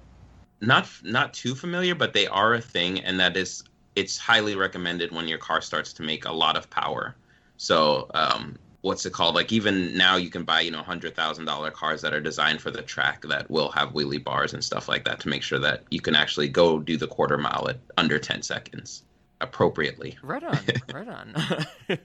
not 0.61 0.87
not 1.03 1.33
too 1.33 1.55
familiar, 1.55 1.95
but 1.95 2.13
they 2.13 2.27
are 2.27 2.53
a 2.53 2.61
thing, 2.61 2.99
and 3.01 3.19
that 3.19 3.37
is 3.37 3.63
it's 3.95 4.17
highly 4.17 4.55
recommended 4.55 5.11
when 5.11 5.27
your 5.27 5.37
car 5.37 5.61
starts 5.61 5.93
to 5.93 6.03
make 6.03 6.25
a 6.25 6.31
lot 6.31 6.55
of 6.57 6.69
power. 6.69 7.15
So, 7.57 8.09
um, 8.13 8.57
what's 8.81 9.05
it 9.05 9.13
called? 9.13 9.35
Like 9.35 9.51
even 9.51 9.97
now, 9.97 10.15
you 10.15 10.29
can 10.29 10.43
buy 10.43 10.61
you 10.61 10.71
know 10.71 10.81
hundred 10.83 11.15
thousand 11.15 11.45
dollar 11.45 11.71
cars 11.71 12.01
that 12.01 12.13
are 12.13 12.21
designed 12.21 12.61
for 12.61 12.71
the 12.71 12.81
track 12.81 13.21
that 13.23 13.49
will 13.49 13.69
have 13.71 13.89
wheelie 13.89 14.23
bars 14.23 14.53
and 14.53 14.63
stuff 14.63 14.87
like 14.87 15.05
that 15.05 15.19
to 15.21 15.29
make 15.29 15.43
sure 15.43 15.59
that 15.59 15.83
you 15.89 16.01
can 16.01 16.15
actually 16.15 16.47
go 16.49 16.79
do 16.79 16.97
the 16.97 17.07
quarter 17.07 17.37
mile 17.37 17.67
at 17.69 17.77
under 17.97 18.19
ten 18.19 18.41
seconds 18.41 19.03
appropriately. 19.41 20.17
right 20.21 20.43
on. 20.43 20.57
Right 20.91 21.07
on. 21.07 21.33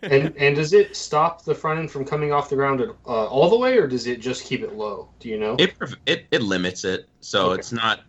And 0.02 0.34
and 0.38 0.56
does 0.56 0.72
it 0.72 0.94
stop 0.96 1.44
the 1.44 1.54
front 1.54 1.80
end 1.80 1.90
from 1.90 2.04
coming 2.04 2.32
off 2.32 2.48
the 2.48 2.56
ground 2.56 2.80
at, 2.80 2.90
uh, 3.06 3.26
all 3.26 3.48
the 3.50 3.58
way, 3.58 3.76
or 3.78 3.86
does 3.86 4.06
it 4.06 4.20
just 4.20 4.44
keep 4.44 4.62
it 4.62 4.74
low? 4.74 5.08
Do 5.20 5.28
you 5.28 5.38
know? 5.38 5.56
It 5.58 5.74
it 6.06 6.26
it 6.30 6.42
limits 6.42 6.84
it, 6.84 7.08
so 7.20 7.50
Okay. 7.50 7.60
it's 7.60 7.72
not. 7.72 8.00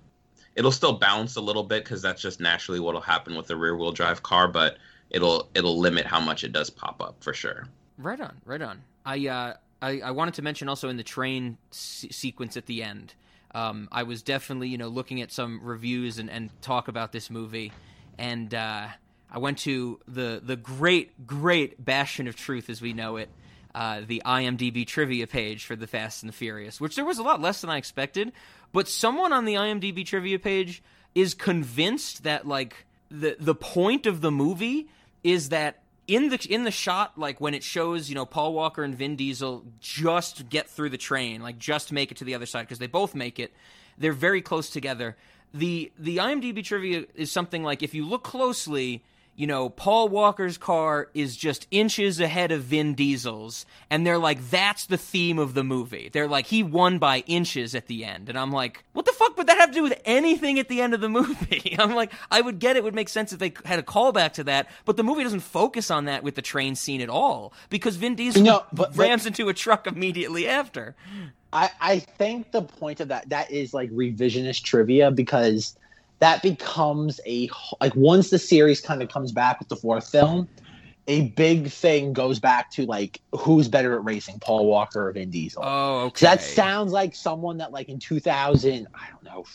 It'll 0.56 0.72
still 0.72 0.94
bounce 0.94 1.36
a 1.36 1.42
little 1.42 1.64
bit 1.64 1.84
because 1.84 2.02
that's 2.02 2.22
just 2.22 2.40
naturally 2.40 2.80
what'll 2.80 3.02
happen 3.02 3.36
with 3.36 3.50
a 3.50 3.56
rear 3.56 3.76
wheel 3.76 3.92
drive 3.92 4.24
car, 4.24 4.48
but 4.48 4.78
it'll 5.10 5.50
it'll 5.56 5.78
limit 5.80 6.06
how 6.06 6.20
much 6.20 6.44
it 6.44 6.52
does 6.54 6.70
pop 6.70 7.02
up 7.02 7.24
for 7.24 7.34
sure. 7.34 7.68
Right 7.98 8.20
on, 8.20 8.42
right 8.46 8.62
on. 8.62 8.82
I 9.06 9.28
uh, 9.28 9.54
I, 9.82 10.00
I 10.00 10.12
wanted 10.12 10.36
to 10.36 10.42
mention 10.42 10.68
also 10.70 10.90
in 10.90 10.98
the 10.98 11.04
train 11.04 11.58
se- 11.72 12.10
sequence 12.10 12.58
at 12.58 12.66
the 12.66 12.84
end. 12.84 13.14
Um, 13.54 13.88
I 13.92 14.04
was 14.04 14.22
definitely 14.22 14.70
you 14.70 14.78
know 14.78 14.90
looking 14.90 15.22
at 15.22 15.32
some 15.32 15.62
reviews 15.64 16.18
and, 16.20 16.30
and 16.30 16.50
talk 16.62 16.88
about 16.88 17.12
this 17.12 17.30
movie, 17.30 17.72
and 18.18 18.54
uh, 18.54 18.88
I 19.32 19.40
went 19.40 19.60
to 19.60 20.00
the 20.08 20.42
the 20.44 20.56
great 20.56 21.26
great 21.26 21.84
bastion 21.84 22.28
of 22.28 22.36
truth 22.36 22.70
as 22.70 22.82
we 22.82 22.94
know 22.94 23.18
it, 23.18 23.30
uh, 23.74 24.02
the 24.06 24.22
IMDb 24.26 24.86
trivia 24.86 25.28
page 25.28 25.66
for 25.66 25.76
the 25.76 25.88
Fast 25.88 26.24
and 26.24 26.30
the 26.30 26.36
Furious, 26.36 26.82
which 26.82 26.96
there 26.96 27.06
was 27.06 27.18
a 27.18 27.24
lot 27.24 27.42
less 27.42 27.62
than 27.62 27.70
I 27.70 27.78
expected. 27.78 28.34
But 28.74 28.90
someone 28.90 29.32
on 29.32 29.46
the 29.46 29.56
IMDb 29.56 30.06
trivia 30.06 30.40
page 30.40 30.84
is 31.14 31.34
convinced 31.34 32.24
that 32.24 32.46
like 32.46 32.86
the 33.10 33.38
the 33.40 33.56
point 33.56 34.06
of 34.06 34.20
the 34.20 34.32
movie 34.32 34.90
is 35.24 35.50
that 35.50 35.82
in 36.08 36.30
the 36.30 36.48
in 36.50 36.64
the 36.64 36.72
shot 36.72 37.18
like 37.18 37.42
when 37.42 37.54
it 37.54 37.64
shows 37.64 38.10
you 38.10 38.16
know 38.16 38.26
Paul 38.26 38.54
Walker 38.54 38.84
and 38.84 38.96
Vin 38.96 39.16
Diesel 39.16 39.66
just 39.80 40.50
get 40.50 40.70
through 40.70 40.90
the 40.90 40.98
train 40.98 41.42
like 41.42 41.58
just 41.58 41.92
make 41.92 42.12
it 42.12 42.18
to 42.18 42.24
the 42.24 42.36
other 42.36 42.46
side 42.46 42.62
because 42.62 42.80
they 42.80 42.88
both 42.88 43.16
make 43.16 43.40
it. 43.40 43.54
They're 43.98 44.14
very 44.14 44.42
close 44.42 44.70
together. 44.70 45.16
The 45.54 45.92
the 45.98 46.18
IMDb 46.18 46.64
trivia 46.64 47.06
is 47.16 47.32
something 47.32 47.64
like 47.64 47.82
if 47.82 47.94
you 47.94 48.06
look 48.06 48.24
closely 48.24 49.04
you 49.36 49.48
know 49.48 49.70
Paul 49.70 50.10
Walker's 50.10 50.58
car 50.58 51.10
is 51.14 51.36
just 51.36 51.68
inches 51.72 52.20
ahead 52.20 52.52
of 52.52 52.64
Vin 52.64 52.94
Diesel's 52.96 53.66
and 53.90 54.06
they're 54.08 54.18
like 54.18 54.50
that's 54.50 54.86
the 54.86 54.98
theme 54.98 55.38
of 55.40 55.54
the 55.54 55.64
movie. 55.64 56.10
They're 56.12 56.28
like 56.28 56.46
he 56.48 56.64
won 56.64 57.00
by 57.00 57.20
inches 57.28 57.76
at 57.76 57.88
the 57.88 58.06
end. 58.06 58.30
And 58.30 58.38
I'm 58.40 58.52
like 58.52 58.84
what 58.94 59.06
the 59.06 59.12
fuck 59.12 59.36
would 59.38 59.48
that 59.48 59.58
have 59.58 59.70
to 59.72 59.76
do 59.76 59.84
with 59.84 60.00
anything 60.06 60.58
at 60.60 60.70
the 60.70 60.82
end 60.82 60.94
of 60.94 61.02
the 61.02 61.10
movie? 61.20 61.76
I'm 61.78 61.94
like 61.96 62.12
I 62.32 62.40
would 62.42 62.60
get 62.60 62.76
it 62.78 62.84
would 62.84 62.96
make 62.96 63.10
sense 63.10 63.34
if 63.34 63.40
they 63.40 63.54
had 63.66 63.78
a 63.80 63.84
callback 63.84 64.34
to 64.34 64.44
that 64.46 64.68
but 64.86 64.96
the 64.98 65.04
movie 65.04 65.24
doesn't 65.24 65.42
focus 65.42 65.92
on 65.92 66.06
that 66.06 66.24
with 66.24 66.36
the 66.36 66.42
train 66.42 66.76
scene 66.76 67.02
at 67.02 67.10
all 67.10 67.54
because 67.70 67.98
Vin 67.98 68.16
Diesel 68.16 68.42
No, 68.44 68.64
but- 68.72 68.92
but- 68.92 68.98
rams 68.98 69.26
into 69.26 69.50
a 69.50 69.54
truck 69.54 69.86
immediately 69.88 70.48
after. 70.48 70.96
I, 71.54 71.70
I 71.80 72.00
think 72.00 72.52
the 72.52 72.62
point 72.62 73.00
of 73.00 73.08
that 73.10 73.30
that 73.30 73.50
is 73.52 73.74
like 73.74 73.90
revisionist 73.92 74.64
trivia 74.64 75.10
because 75.12 75.78
that 76.20 76.42
becomes 76.42 77.20
a 77.26 77.50
like 77.82 77.96
once 77.96 78.30
the 78.30 78.40
series 78.40 78.82
kind 78.82 79.02
of 79.02 79.10
comes 79.10 79.32
back 79.32 79.60
with 79.60 79.70
the 79.70 79.76
fourth 79.76 80.10
film, 80.10 80.48
a 81.08 81.30
big 81.30 81.70
thing 81.70 82.14
goes 82.14 82.40
back 82.40 82.72
to 82.72 82.86
like 82.86 83.22
who's 83.38 83.68
better 83.68 83.96
at 83.96 84.04
racing, 84.04 84.40
Paul 84.40 84.66
Walker 84.66 85.08
or 85.08 85.12
Vin 85.12 85.30
Diesel. 85.30 85.62
oh 85.66 86.06
okay 86.06 86.20
So 86.20 86.26
that 86.28 86.42
sounds 86.42 86.92
like 86.92 87.16
someone 87.16 87.58
that 87.58 87.72
like 87.72 87.90
in 87.90 88.00
2000, 88.00 88.88
I 88.94 89.10
don't 89.12 89.24
know, 89.24 89.46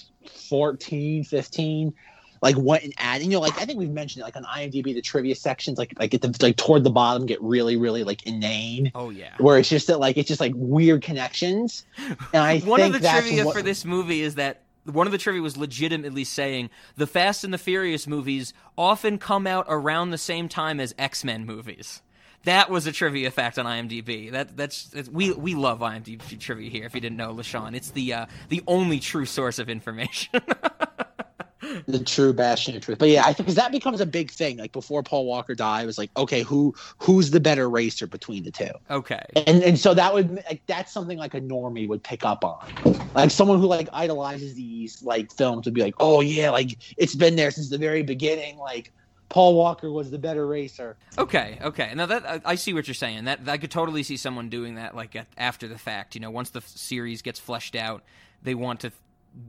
14, 0.48 1.24
15, 1.24 1.94
like 2.42 2.56
went 2.56 2.84
and 2.84 2.94
added, 2.98 3.24
you 3.24 3.30
know, 3.30 3.40
like 3.40 3.58
I 3.60 3.64
think 3.64 3.78
we've 3.78 3.90
mentioned 3.90 4.22
it, 4.22 4.24
like 4.24 4.36
on 4.36 4.44
IMDb, 4.44 4.94
the 4.94 5.02
trivia 5.02 5.34
sections, 5.34 5.78
like 5.78 5.94
like 5.98 6.14
at 6.14 6.22
the 6.22 6.34
like 6.40 6.56
toward 6.56 6.84
the 6.84 6.90
bottom 6.90 7.26
get 7.26 7.40
really, 7.42 7.76
really 7.76 8.04
like 8.04 8.26
inane. 8.26 8.92
oh 8.94 9.10
yeah 9.10 9.34
Where 9.38 9.58
it's 9.58 9.68
just 9.68 9.86
that 9.88 9.98
like 9.98 10.16
it's 10.16 10.28
just 10.28 10.40
like 10.40 10.52
weird 10.54 11.02
connections. 11.02 11.84
And 12.32 12.42
I 12.42 12.58
One 12.64 12.80
of 12.80 12.92
the 12.92 13.00
trivia 13.00 13.44
what, 13.44 13.56
for 13.56 13.62
this 13.62 13.84
movie 13.84 14.22
is 14.22 14.36
that 14.36 14.62
one 14.84 15.06
of 15.06 15.12
the 15.12 15.18
trivia 15.18 15.42
was 15.42 15.56
legitimately 15.56 16.24
saying 16.24 16.70
the 16.96 17.06
Fast 17.06 17.44
and 17.44 17.52
the 17.52 17.58
Furious 17.58 18.06
movies 18.06 18.52
often 18.76 19.18
come 19.18 19.46
out 19.46 19.66
around 19.68 20.10
the 20.10 20.18
same 20.18 20.48
time 20.48 20.80
as 20.80 20.94
X 20.98 21.24
Men 21.24 21.44
movies. 21.46 22.02
That 22.44 22.70
was 22.70 22.86
a 22.86 22.92
trivia 22.92 23.30
fact 23.30 23.58
on 23.58 23.66
IMDb. 23.66 24.32
That 24.32 24.56
that's, 24.56 24.90
we 25.10 25.32
we 25.32 25.54
love 25.54 25.80
IMDb 25.80 26.38
trivia 26.40 26.70
here. 26.70 26.86
If 26.86 26.94
you 26.94 27.00
didn't 27.00 27.18
know, 27.18 27.34
Lashawn, 27.34 27.74
it's 27.74 27.90
the 27.90 28.14
uh, 28.14 28.26
the 28.48 28.62
only 28.66 28.98
true 28.98 29.26
source 29.26 29.58
of 29.58 29.68
information. 29.68 30.40
the 31.86 31.98
true 31.98 32.32
bastion 32.32 32.76
of 32.76 32.82
truth. 32.82 32.98
But 32.98 33.08
yeah, 33.08 33.22
I 33.22 33.26
think 33.32 33.38
because 33.38 33.54
that 33.56 33.72
becomes 33.72 34.00
a 34.00 34.06
big 34.06 34.30
thing. 34.30 34.58
Like 34.58 34.72
before 34.72 35.02
Paul 35.02 35.26
Walker 35.26 35.54
died, 35.54 35.82
it 35.82 35.86
was 35.86 35.98
like, 35.98 36.10
okay, 36.16 36.42
who 36.42 36.74
who's 36.98 37.30
the 37.30 37.40
better 37.40 37.68
racer 37.68 38.06
between 38.06 38.44
the 38.44 38.50
two? 38.50 38.70
okay, 38.90 39.22
And 39.34 39.62
and 39.62 39.78
so 39.78 39.94
that 39.94 40.12
would 40.14 40.30
like 40.48 40.62
that's 40.66 40.92
something 40.92 41.18
like 41.18 41.34
a 41.34 41.40
normie 41.40 41.88
would 41.88 42.02
pick 42.02 42.24
up 42.24 42.44
on. 42.44 42.66
Like 43.14 43.30
someone 43.30 43.58
who 43.60 43.66
like 43.66 43.88
idolizes 43.92 44.54
these 44.54 45.02
like 45.02 45.32
films 45.32 45.64
would 45.66 45.74
be 45.74 45.82
like, 45.82 45.94
oh 46.00 46.20
yeah, 46.20 46.50
like 46.50 46.76
it's 46.96 47.14
been 47.14 47.36
there 47.36 47.50
since 47.50 47.70
the 47.70 47.78
very 47.78 48.02
beginning. 48.02 48.58
Like 48.58 48.92
Paul 49.28 49.54
Walker 49.54 49.90
was 49.92 50.10
the 50.10 50.18
better 50.18 50.46
racer. 50.46 50.98
Okay, 51.18 51.58
okay. 51.62 51.92
Now 51.94 52.06
that 52.06 52.26
I, 52.26 52.40
I 52.44 52.54
see 52.56 52.72
what 52.72 52.88
you're 52.88 52.94
saying. 52.94 53.24
That 53.24 53.48
I 53.48 53.58
could 53.58 53.70
totally 53.70 54.02
see 54.02 54.16
someone 54.16 54.48
doing 54.48 54.74
that, 54.76 54.96
like 54.96 55.14
at, 55.16 55.28
after 55.36 55.68
the 55.68 55.78
fact. 55.78 56.14
You 56.14 56.20
know, 56.20 56.30
once 56.30 56.50
the 56.50 56.58
f- 56.60 56.66
series 56.68 57.22
gets 57.22 57.38
fleshed 57.38 57.76
out, 57.76 58.02
they 58.42 58.54
want 58.54 58.80
to 58.80 58.92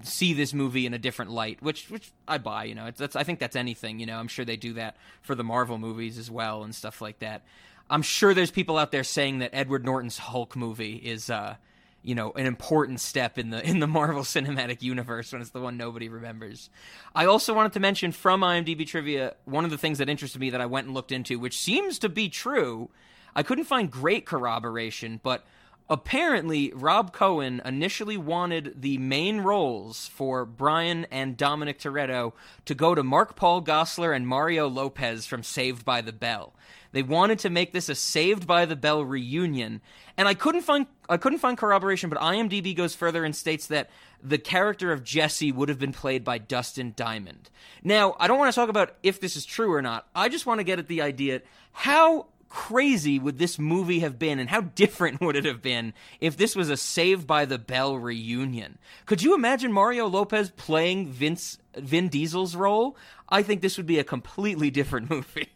see 0.04 0.34
this 0.34 0.54
movie 0.54 0.86
in 0.86 0.94
a 0.94 1.00
different 1.00 1.32
light, 1.32 1.62
which 1.62 1.90
which 1.90 2.12
I 2.28 2.38
buy. 2.38 2.66
You 2.66 2.76
know, 2.76 2.86
it's, 2.86 3.00
that's 3.00 3.16
I 3.16 3.24
think 3.24 3.40
that's 3.40 3.56
anything. 3.56 4.00
You 4.00 4.06
know, 4.06 4.18
I'm 4.18 4.28
sure 4.28 4.46
they 4.46 4.58
do 4.58 4.74
that 4.74 4.98
for 5.22 5.36
the 5.36 5.44
Marvel 5.44 5.78
movies 5.78 6.18
as 6.18 6.30
well 6.30 6.64
and 6.64 6.74
stuff 6.74 7.02
like 7.02 7.20
that. 7.20 7.44
I'm 7.90 8.02
sure 8.02 8.34
there's 8.34 8.52
people 8.52 8.78
out 8.78 8.92
there 8.92 9.04
saying 9.04 9.40
that 9.40 9.52
Edward 9.54 9.84
Norton's 9.84 10.18
Hulk 10.18 10.56
movie 10.56 10.96
is, 10.96 11.30
uh, 11.30 11.56
you 12.02 12.16
know, 12.16 12.32
an 12.32 12.46
important 12.46 13.02
step 13.02 13.38
in 13.38 13.50
the 13.50 13.68
in 13.68 13.80
the 13.80 13.88
Marvel 14.00 14.24
Cinematic 14.24 14.82
Universe 14.82 15.34
when 15.34 15.42
it's 15.42 15.52
the 15.52 15.62
one 15.62 15.78
nobody 15.78 16.08
remembers. 16.08 16.70
I 17.14 17.26
also 17.26 17.54
wanted 17.54 17.74
to 17.74 17.80
mention 17.80 18.12
from 18.12 18.42
IMDb 18.42 18.88
trivia 18.88 19.36
one 19.46 19.66
of 19.66 19.72
the 19.72 19.78
things 19.78 19.98
that 19.98 20.10
interested 20.10 20.40
me 20.40 20.52
that 20.52 20.62
I 20.62 20.68
went 20.68 20.88
and 20.88 20.94
looked 20.94 21.12
into, 21.12 21.38
which 21.38 21.58
seems 21.58 22.00
to 22.00 22.10
be 22.10 22.30
true. 22.30 22.90
I 23.36 23.44
couldn't 23.44 23.66
find 23.66 23.90
great 23.90 24.26
corroboration, 24.26 25.20
but 25.24 25.46
apparently 25.92 26.72
Rob 26.74 27.12
Cohen 27.12 27.62
initially 27.66 28.16
wanted 28.16 28.82
the 28.82 28.98
main 28.98 29.42
roles 29.42 30.08
for 30.08 30.46
Brian 30.46 31.06
and 31.12 31.36
Dominic 31.36 31.80
Toretto 31.80 32.32
to 32.64 32.74
go 32.74 32.96
to 32.96 33.04
Mark 33.04 33.36
Paul 33.36 33.62
Gosselaar 33.62 34.16
and 34.16 34.26
Mario 34.26 34.70
Lopez 34.70 35.26
from 35.26 35.44
Saved 35.44 35.84
by 35.84 36.00
the 36.00 36.14
Bell. 36.14 36.54
They 36.94 37.04
wanted 37.04 37.40
to 37.40 37.50
make 37.50 37.74
this 37.74 37.90
a 37.90 37.96
Saved 37.96 38.48
by 38.48 38.66
the 38.66 38.78
Bell 38.78 39.04
reunion, 39.04 39.82
and 40.16 40.30
I 40.30 40.34
couldn't 40.34 40.62
find 40.62 40.88
I 41.10 41.18
couldn't 41.18 41.40
find 41.40 41.58
corroboration, 41.58 42.10
but 42.10 42.20
IMDb 42.20 42.74
goes 42.74 42.96
further 42.96 43.26
and 43.26 43.36
states 43.36 43.68
that 43.68 43.90
the 44.24 44.38
character 44.38 44.94
of 44.94 45.04
Jesse 45.04 45.52
would 45.52 45.68
have 45.68 45.80
been 45.80 45.92
played 45.92 46.24
by 46.24 46.38
Dustin 46.38 46.94
Diamond. 46.96 47.50
Now, 47.84 48.16
I 48.18 48.28
don't 48.28 48.40
want 48.40 48.50
to 48.50 48.56
talk 48.56 48.70
about 48.70 48.96
if 49.04 49.20
this 49.20 49.36
is 49.36 49.44
true 49.44 49.74
or 49.74 49.82
not. 49.82 50.08
I 50.16 50.30
just 50.30 50.46
want 50.46 50.60
to 50.60 50.64
get 50.64 50.80
at 50.80 50.88
the 50.88 51.02
idea 51.02 51.42
how 51.74 52.28
crazy 52.52 53.18
would 53.18 53.38
this 53.40 53.58
movie 53.58 54.00
have 54.00 54.20
been 54.20 54.38
and 54.38 54.50
how 54.50 54.60
different 54.62 55.22
would 55.22 55.36
it 55.38 55.46
have 55.46 55.62
been 55.62 55.94
if 56.20 56.36
this 56.38 56.54
was 56.56 56.70
a 56.70 56.76
Save 56.78 57.26
by 57.26 57.46
the 57.46 57.58
Bell 57.58 57.98
reunion? 57.98 58.78
Could 59.06 59.24
you 59.24 59.34
imagine 59.34 59.72
Mario 59.72 60.08
Lopez 60.08 60.52
playing 60.52 61.08
Vince 61.08 61.58
Vin 61.76 62.10
Diesel's 62.10 62.56
role? 62.56 62.98
I 63.30 63.42
think 63.42 63.62
this 63.62 63.78
would 63.78 63.86
be 63.88 64.00
a 64.00 64.04
completely 64.04 64.70
different 64.70 65.10
movie. 65.10 65.50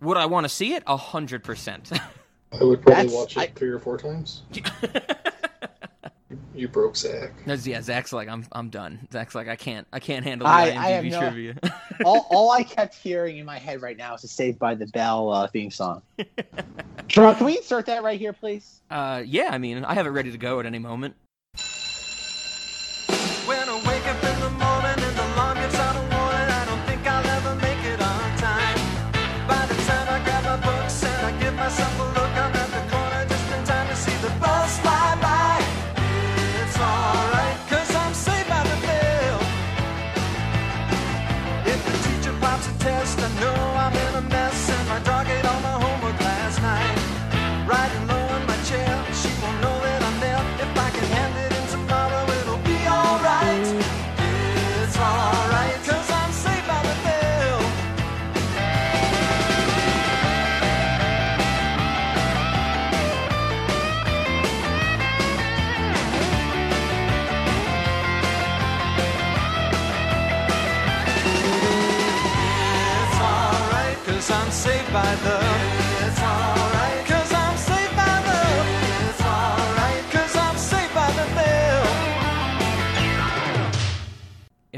would 0.00 0.16
I 0.16 0.26
want 0.26 0.44
to 0.44 0.48
see 0.48 0.74
it? 0.74 0.82
A 0.86 0.96
hundred 0.96 1.44
percent. 1.44 1.90
I 2.52 2.62
would 2.64 2.82
probably 2.82 3.04
That's- 3.04 3.12
watch 3.12 3.36
it 3.36 3.40
I- 3.40 3.46
three 3.54 3.70
or 3.70 3.78
four 3.78 3.96
times. 3.98 4.42
You 6.54 6.68
broke 6.68 6.96
Zach. 6.96 7.32
That's- 7.40 7.66
Yeah, 7.66 7.80
Zach's 7.82 8.12
like 8.12 8.28
I'm. 8.28 8.46
I'm 8.52 8.68
done. 8.70 9.06
Zach's 9.12 9.34
like 9.34 9.48
I 9.48 9.56
can't. 9.56 9.86
I 9.92 9.98
can't 10.00 10.24
handle 10.24 10.46
I- 10.46 10.70
the 10.70 10.76
I 10.76 10.88
have 10.90 11.04
IMDb 11.04 11.10
no- 11.10 11.20
trivia. 11.20 11.54
all, 12.04 12.26
all 12.30 12.50
I 12.50 12.62
kept 12.62 12.94
hearing 12.94 13.38
in 13.38 13.46
my 13.46 13.58
head 13.58 13.82
right 13.82 13.96
now 13.96 14.14
is 14.14 14.22
the 14.22 14.28
Saved 14.28 14.58
by 14.58 14.74
the 14.74 14.86
Bell 14.88 15.30
uh, 15.30 15.46
theme 15.48 15.70
song. 15.70 16.02
Can 17.08 17.44
we 17.44 17.56
insert 17.58 17.86
that 17.86 18.02
right 18.02 18.18
here, 18.18 18.32
please? 18.32 18.80
uh, 18.90 19.22
yeah, 19.24 19.48
I 19.50 19.58
mean, 19.58 19.84
I 19.84 19.94
have 19.94 20.06
it 20.06 20.10
ready 20.10 20.30
to 20.32 20.38
go 20.38 20.60
at 20.60 20.66
any 20.66 20.78
moment. 20.78 21.14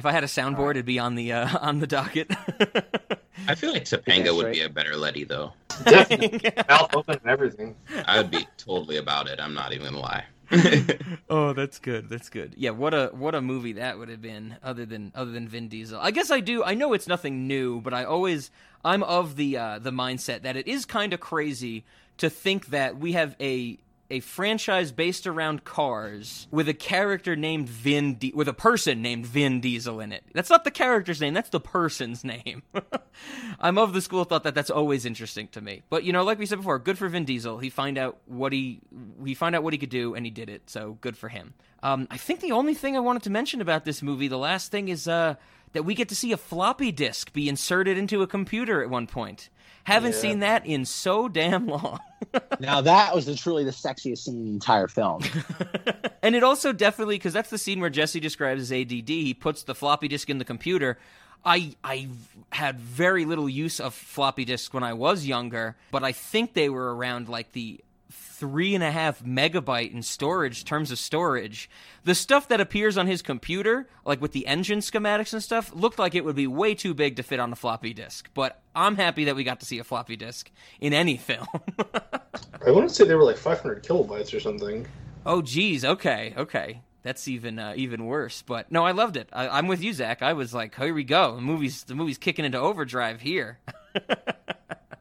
I 0.09 0.12
had 0.12 0.24
a 0.24 0.28
soundboard, 0.28 0.72
it'd 0.72 0.86
be 0.86 0.98
on 0.98 1.14
the 1.14 1.32
uh, 1.32 1.59
on 1.60 1.80
the 1.80 1.86
docket. 1.86 2.30
I 3.47 3.55
feel 3.55 3.72
like 3.72 3.85
Topanga 3.85 4.24
That's 4.24 4.32
would 4.32 4.47
right. 4.47 4.55
be 4.55 4.60
a 4.62 4.68
better 4.68 4.97
Letty 4.97 5.24
though. 5.24 5.52
Definitely. 5.85 6.51
Mouth 6.68 6.94
open 6.94 7.20
and 7.22 7.30
everything. 7.30 7.76
I 8.06 8.18
would 8.18 8.30
be 8.30 8.47
totally 8.56 8.97
about 8.97 9.28
it. 9.28 9.39
I'm 9.40 9.55
not 9.55 9.72
even 9.72 9.86
gonna 9.86 10.01
lie. 10.01 10.24
oh, 11.30 11.52
that's 11.52 11.78
good. 11.78 12.09
That's 12.09 12.30
good. 12.30 12.55
Yeah, 12.56 12.70
what 12.70 12.94
a 12.94 13.10
what 13.12 13.35
a 13.35 13.43
movie 13.43 13.74
that 13.74 13.98
would 13.98 14.09
have 14.09 14.22
been 14.22 14.56
other 14.62 14.86
than 14.86 15.12
other 15.14 15.30
than 15.30 15.47
Vin 15.47 15.68
Diesel. 15.68 16.01
I 16.01 16.10
guess 16.10 16.30
I 16.30 16.40
do. 16.40 16.64
I 16.64 16.74
know 16.74 16.94
it's 16.94 17.06
nothing 17.06 17.47
new, 17.47 17.80
but 17.80 17.93
I 17.93 18.05
always 18.05 18.51
I'm 18.85 19.02
of 19.02 19.36
the 19.36 19.56
uh, 19.59 19.78
the 19.78 19.90
mindset 19.90 20.43
that 20.43 20.56
it 20.56 20.66
is 20.66 20.86
kind 20.86 21.12
of 21.12 21.20
crazy 21.20 21.85
to 22.16 22.30
think 22.30 22.66
that 22.68 22.98
we 22.98 23.12
have 23.12 23.36
a 23.40 23.78
a 24.10 24.20
franchise 24.20 24.90
based 24.90 25.26
around 25.26 25.64
cars 25.64 26.48
with 26.51 26.68
a 26.68 26.74
character 26.74 27.36
named 27.36 27.68
Vin 27.68 28.14
Di- 28.14 28.32
with 28.35 28.48
a 28.48 28.52
person 28.55 29.02
named 29.02 29.26
Vin 29.26 29.60
Diesel 29.60 30.01
in 30.01 30.12
it. 30.12 30.24
That's 30.32 30.51
not 30.51 30.64
the 30.64 30.70
character's 30.70 31.20
name, 31.20 31.35
that's 31.35 31.51
the 31.51 31.60
person's 31.60 32.24
name. 32.24 32.62
I'm 33.60 33.78
of 33.78 33.93
the 33.93 34.01
school 34.01 34.24
thought 34.24 34.44
that 34.44 34.55
that's 34.55 34.70
always 34.70 35.05
interesting 35.05 35.48
to 35.48 35.60
me. 35.60 35.82
But 35.90 36.05
you 36.05 36.12
know, 36.12 36.24
like 36.24 36.39
we 36.39 36.47
said 36.47 36.59
before, 36.59 36.78
good 36.78 36.98
for 36.98 37.09
Vin 37.09 37.24
Diesel. 37.24 37.59
He 37.59 37.70
find 37.70 37.98
out 37.98 38.18
what 38.26 38.52
he 38.52 38.80
he 39.24 39.35
found 39.35 39.55
out 39.55 39.62
what 39.62 39.72
he 39.72 39.78
could 39.78 39.90
do 39.90 40.14
and 40.14 40.24
he 40.24 40.30
did 40.30 40.48
it. 40.48 40.70
So 40.70 40.97
good 41.01 41.16
for 41.16 41.28
him. 41.28 41.55
Um, 41.82 42.09
I 42.10 42.16
think 42.16 42.40
the 42.40 42.52
only 42.52 42.74
thing 42.74 42.97
I 42.97 43.01
wanted 43.01 43.22
to 43.24 43.30
mention 43.30 43.60
about 43.60 43.85
this 43.85 44.02
movie, 44.02 44.28
the 44.28 44.39
last 44.39 44.70
thing 44.70 44.89
is 44.89 45.06
uh, 45.06 45.36
that 45.72 45.85
we 45.85 45.94
get 45.94 46.09
to 46.09 46.16
see 46.16 46.32
a 46.32 46.36
floppy 46.36 46.90
disk 46.93 47.32
be 47.32 47.48
inserted 47.48 47.98
into 47.98 48.22
a 48.22 48.26
computer 48.26 48.82
at 48.82 48.90
one 48.90 49.06
point. 49.06 49.48
Haven't 49.89 50.12
Yeah. 50.12 50.19
seen 50.19 50.39
that 50.40 50.66
in 50.66 50.85
so 50.85 51.28
damn 51.28 51.66
long. 51.66 52.01
Now 52.60 52.81
that 52.82 53.15
was 53.15 53.24
the, 53.27 53.35
truly 53.35 53.65
the 53.65 53.70
sexiest 53.70 54.19
scene 54.19 54.35
in 54.36 54.44
the 54.44 54.51
entire 54.51 54.86
film. 54.89 55.23
and 56.23 56.35
it 56.35 56.43
also 56.43 56.73
definitely 56.73 57.15
because 57.15 57.32
that's 57.32 57.48
the 57.48 57.56
scene 57.59 57.81
where 57.81 57.89
Jesse 57.90 58.20
describes 58.20 58.60
as 58.60 58.73
ADD. 58.73 59.09
He 59.09 59.32
puts 59.35 59.62
the 59.62 59.74
floppy 59.74 60.09
disk 60.09 60.28
in 60.28 60.36
the 60.39 60.44
computer. 60.44 60.98
I 61.44 61.74
I 61.82 62.09
had 62.51 62.78
very 62.81 63.24
little 63.24 63.48
use 63.48 63.81
of 63.81 63.94
floppy 63.94 64.44
disks 64.44 64.74
when 64.74 64.82
I 64.82 64.93
was 64.93 65.24
younger, 65.24 65.77
but 65.90 66.05
I 66.05 66.12
think 66.12 66.52
they 66.52 66.69
were 66.69 66.94
around 66.94 67.28
like 67.28 67.52
the 67.52 67.81
three 68.39 68.74
and 68.74 68.85
a 68.85 68.90
half 68.90 69.23
megabyte 69.24 69.93
in 69.93 70.02
storage 70.02 70.65
terms 70.65 70.90
of 70.93 70.98
storage. 70.98 71.69
The 72.05 72.15
stuff 72.15 72.48
that 72.48 72.60
appears 72.60 72.97
on 72.97 73.06
his 73.06 73.20
computer, 73.20 73.89
like 74.05 74.20
with 74.20 74.32
the 74.32 74.47
engine 74.47 74.78
schematics 74.78 75.32
and 75.32 75.43
stuff, 75.43 75.73
looked 75.74 75.98
like 75.98 76.15
it 76.15 76.24
would 76.24 76.36
be 76.36 76.47
way 76.47 76.74
too 76.74 76.94
big 76.94 77.16
to 77.16 77.23
fit 77.23 77.40
on 77.40 77.52
a 77.52 77.56
floppy 77.56 77.93
disk. 77.93 78.31
But 78.35 78.60
I'm 78.74 78.97
happy 78.97 79.24
that 79.24 79.36
we 79.36 79.44
got 79.44 79.60
to 79.60 79.66
see 79.66 79.78
a 79.78 79.85
floppy 79.85 80.16
disk 80.16 80.51
in 80.81 80.93
any 80.93 81.16
film. 81.28 81.47
I 82.65 82.70
want 82.70 82.89
to 82.89 82.94
say 82.94 83.05
they 83.05 83.15
were 83.15 83.24
like 83.24 83.36
500 83.36 83.82
kilobytes 83.82 84.35
or 84.35 84.40
something. 84.40 84.86
Oh, 85.27 85.43
geez. 85.43 85.85
Okay, 85.85 86.35
okay. 86.36 86.82
That's 87.02 87.27
even 87.28 87.59
uh, 87.59 87.74
even 87.77 88.06
worse. 88.06 88.43
But 88.43 88.70
no, 88.70 88.85
I 88.85 88.93
loved 88.93 89.16
it. 89.16 89.28
I, 89.32 89.48
I'm 89.48 89.66
with 89.66 89.82
you, 89.82 89.93
Zach. 89.93 90.23
I 90.23 90.32
was 90.32 90.52
like, 90.52 90.74
here 90.77 90.93
we 90.93 91.05
go. 91.05 91.36
The 91.36 91.40
movie's 91.40 91.85
the 91.85 91.94
movie's 91.94 92.19
kicking 92.19 92.44
into 92.44 92.59
overdrive 92.59 93.20
here. 93.20 93.59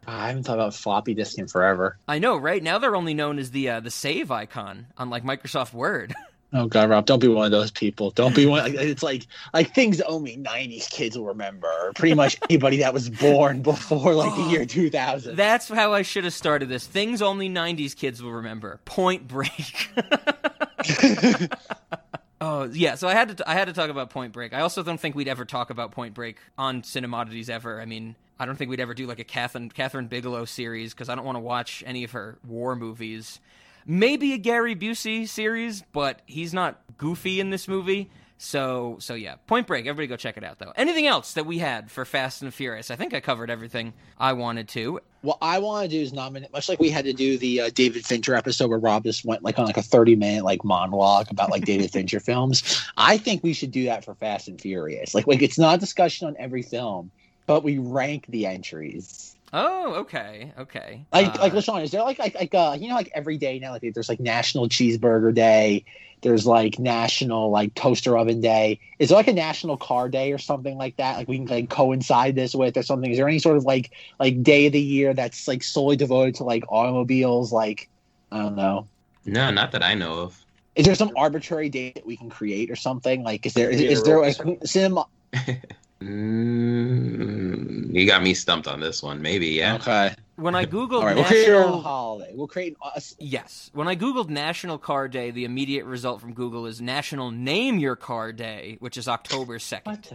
I 0.08 0.30
haven't 0.30 0.44
thought 0.44 0.56
about 0.56 0.74
floppy 0.74 1.14
disk 1.14 1.38
in 1.38 1.48
forever. 1.48 1.98
I 2.08 2.20
know, 2.20 2.38
right? 2.38 2.64
Now 2.64 2.80
they're 2.80 2.96
only 2.96 3.14
known 3.14 3.40
as 3.40 3.52
the 3.52 3.70
uh, 3.70 3.80
the 3.82 3.92
save 3.92 4.32
icon 4.32 4.88
on 4.98 5.10
like 5.10 5.24
Microsoft 5.24 5.74
Word. 5.74 6.16
Oh 6.54 6.66
God, 6.66 6.90
Rob, 6.90 7.06
don't 7.06 7.20
be 7.20 7.28
one 7.28 7.44
of 7.46 7.52
those 7.52 7.72
people. 7.72 8.12
Don't 8.12 8.34
be 8.34 8.46
one. 8.46 8.74
It's 8.74 9.04
like 9.04 9.28
like 9.54 9.76
things 9.76 10.00
only 10.00 10.38
'90s 10.38 10.90
kids 10.90 11.18
will 11.18 11.26
remember. 11.26 11.92
Pretty 11.94 12.16
much 12.16 12.38
anybody 12.50 12.78
that 12.78 12.94
was 12.94 13.10
born 13.10 13.62
before 13.62 14.14
like 14.14 14.34
the 14.34 14.44
year 14.44 14.66
2000. 14.66 15.36
That's 15.36 15.68
how 15.68 15.92
I 15.92 16.04
should 16.04 16.24
have 16.24 16.34
started 16.34 16.70
this. 16.70 16.88
Things 16.88 17.22
only 17.22 17.50
90s 17.50 17.94
kids 17.94 18.24
will 18.24 18.32
remember. 18.32 18.80
Point 18.86 19.28
Break. 19.28 19.90
oh, 22.42 22.64
yeah, 22.66 22.96
so 22.96 23.08
I 23.08 23.14
had 23.14 23.38
to 23.38 23.50
I 23.50 23.54
had 23.54 23.66
to 23.66 23.74
talk 23.74 23.90
about 23.90 24.10
Point 24.10 24.34
Break. 24.34 24.54
I 24.54 24.62
also 24.62 24.84
don't 24.84 25.00
think 25.00 25.16
we'd 25.16 25.28
ever 25.28 25.46
talk 25.46 25.70
about 25.70 25.92
Point 25.92 26.14
Break 26.14 26.38
on 26.58 26.82
Cinemodities 26.82 27.50
ever. 27.50 27.82
I 27.82 27.86
mean, 27.86 28.16
I 28.40 28.46
don't 28.46 28.56
think 28.56 28.70
we'd 28.70 28.80
ever 28.80 28.94
do 28.94 29.08
like 29.08 29.20
a 29.20 29.24
Kathryn 29.24 29.72
Kathryn 29.74 30.10
Bigelow 30.10 30.46
series 30.46 30.94
because 30.94 31.10
I 31.10 31.16
don't 31.16 31.26
want 31.26 31.38
to 31.38 31.42
watch 31.42 31.84
any 31.86 32.04
of 32.04 32.12
her 32.12 32.38
war 32.46 32.76
movies. 32.76 33.40
Maybe 33.86 34.34
a 34.34 34.38
Gary 34.38 34.76
Busey 34.76 35.28
series, 35.28 35.84
but 35.94 36.22
he's 36.26 36.54
not 36.54 36.82
goofy 36.98 37.40
in 37.40 37.50
this 37.50 37.68
movie. 37.68 38.10
So 38.38 38.98
so 39.00 39.16
yeah, 39.16 39.36
Point 39.48 39.66
Break. 39.66 39.88
Everybody 39.88 40.08
go 40.08 40.16
check 40.16 40.38
it 40.38 40.44
out 40.44 40.60
though. 40.60 40.72
Anything 40.76 41.08
else 41.08 41.34
that 41.34 41.46
we 41.46 41.58
had 41.58 41.90
for 41.90 42.06
Fast 42.06 42.42
and 42.42 42.54
Furious? 42.54 42.92
I 42.92 42.96
think 42.96 43.14
I 43.14 43.20
covered 43.20 43.50
everything 43.50 43.94
I 44.20 44.34
wanted 44.34 44.68
to. 44.70 45.00
What 45.22 45.40
I 45.42 45.58
want 45.60 45.84
to 45.84 45.90
do 45.90 46.00
is 46.00 46.14
nominate, 46.14 46.54
much 46.54 46.70
like 46.70 46.80
we 46.80 46.90
had 46.90 47.06
to 47.06 47.14
do 47.14 47.38
the 47.40 47.62
uh, 47.62 47.70
David 47.74 48.06
Fincher 48.06 48.36
episode 48.36 48.70
where 48.70 48.78
Rob 48.78 49.04
just 49.04 49.26
went 49.26 49.44
like 49.44 49.58
on 49.58 49.66
like 49.66 49.78
a 49.78 49.82
30 49.82 50.16
minute 50.16 50.44
like 50.44 50.64
monologue 50.64 51.28
about 51.32 51.50
like 51.50 51.66
David 51.66 51.92
Fincher 51.94 52.20
films. 52.20 52.86
I 52.96 53.18
think 53.18 53.44
we 53.44 53.54
should 53.54 53.72
do 53.72 53.86
that 53.86 54.06
for 54.06 54.14
Fast 54.14 54.48
and 54.48 54.62
Furious. 54.62 55.16
Like 55.16 55.26
like 55.26 55.42
it's 55.42 55.58
not 55.58 55.76
a 55.76 55.80
discussion 55.80 56.28
on 56.28 56.36
every 56.38 56.62
film, 56.62 57.10
but 57.48 57.64
we 57.64 57.80
rank 57.80 58.26
the 58.30 58.46
entries. 58.46 59.37
Oh, 59.54 59.94
okay, 59.96 60.52
okay. 60.60 61.06
Like 61.14 61.36
Uh, 61.36 61.38
like 61.42 61.54
Lashawn, 61.54 61.84
is 61.84 61.92
there 61.92 62.02
like 62.02 62.20
like 62.20 62.36
like 62.36 62.54
uh 62.54 62.76
you 62.80 62.90
know 62.90 62.96
like 62.96 63.10
every 63.14 63.38
day 63.38 63.60
now 63.60 63.72
like 63.72 63.82
there's 63.94 64.10
like 64.10 64.20
National 64.20 64.68
Cheeseburger 64.68 65.34
Day, 65.34 65.86
there's 66.22 66.46
like 66.46 66.80
National 66.80 67.50
like 67.50 67.74
Toaster 67.74 68.18
Oven 68.18 68.42
Day. 68.42 68.80
Is 69.00 69.10
there 69.10 69.18
like 69.18 69.28
a 69.28 69.34
National 69.34 69.78
Car 69.78 70.10
Day 70.10 70.34
or 70.34 70.38
something 70.38 70.78
like 70.78 70.98
that? 70.98 71.18
Like 71.18 71.28
we 71.28 71.38
can 71.38 71.46
like 71.46 71.70
coincide 71.70 72.36
this 72.36 72.54
with 72.54 72.76
or 72.76 72.84
something. 72.84 73.10
Is 73.10 73.18
there 73.18 73.28
any 73.28 73.40
sort 73.40 73.58
of 73.58 73.64
like 73.64 73.92
like 74.20 74.44
day 74.44 74.66
of 74.66 74.74
the 74.74 74.82
year 74.82 75.14
that's 75.14 75.48
like 75.48 75.64
solely 75.64 75.96
devoted 75.96 76.36
to 76.36 76.44
like 76.44 76.66
automobiles? 76.70 77.54
Like 77.54 77.90
I 78.32 78.40
don't 78.40 78.56
know. 78.56 78.88
No, 79.26 79.52
not 79.52 79.72
that 79.72 79.84
I 79.84 79.94
know 79.94 80.20
of. 80.20 80.46
Is 80.76 80.86
there 80.86 80.96
some 80.96 81.12
arbitrary 81.16 81.70
date 81.70 81.96
that 81.96 82.06
we 82.06 82.18
can 82.18 82.30
create 82.30 82.70
or 82.70 82.76
something? 82.76 83.24
Like 83.24 83.46
is 83.46 83.54
there 83.54 83.70
is, 83.70 83.82
is 83.82 84.04
there 84.04 84.22
a 84.22 84.34
cinema? 84.68 85.06
Mm, 86.02 87.94
you 87.94 88.06
got 88.06 88.22
me 88.22 88.34
stumped 88.34 88.68
on 88.68 88.80
this 88.80 89.02
one. 89.02 89.22
Maybe, 89.22 89.48
yeah. 89.48 89.76
Okay. 89.76 90.16
When 90.38 90.56
I 90.56 90.66
googled 90.66 91.00
All 91.00 91.06
right. 91.06 91.16
We'll 91.16 91.26
create 91.26 91.50
our 91.50 91.56
own 91.56 91.62
national, 91.64 91.82
holiday. 91.82 92.32
We'll 92.34 92.48
create. 92.48 92.78
A, 92.84 93.02
yes, 93.20 93.72
when 93.74 93.88
I 93.88 93.96
googled 93.96 94.30
National 94.30 94.78
Car 94.78 95.08
Day, 95.08 95.32
the 95.32 95.46
immediate 95.46 95.86
result 95.86 96.22
from 96.22 96.34
Google 96.34 96.68
is 96.68 96.80
National 96.80 97.32
Name 97.32 97.80
Your 97.80 97.96
Car 97.96 98.32
Day, 98.32 98.78
which 98.80 98.98
is 98.98 99.08
October 99.08 99.60
second. 99.60 100.08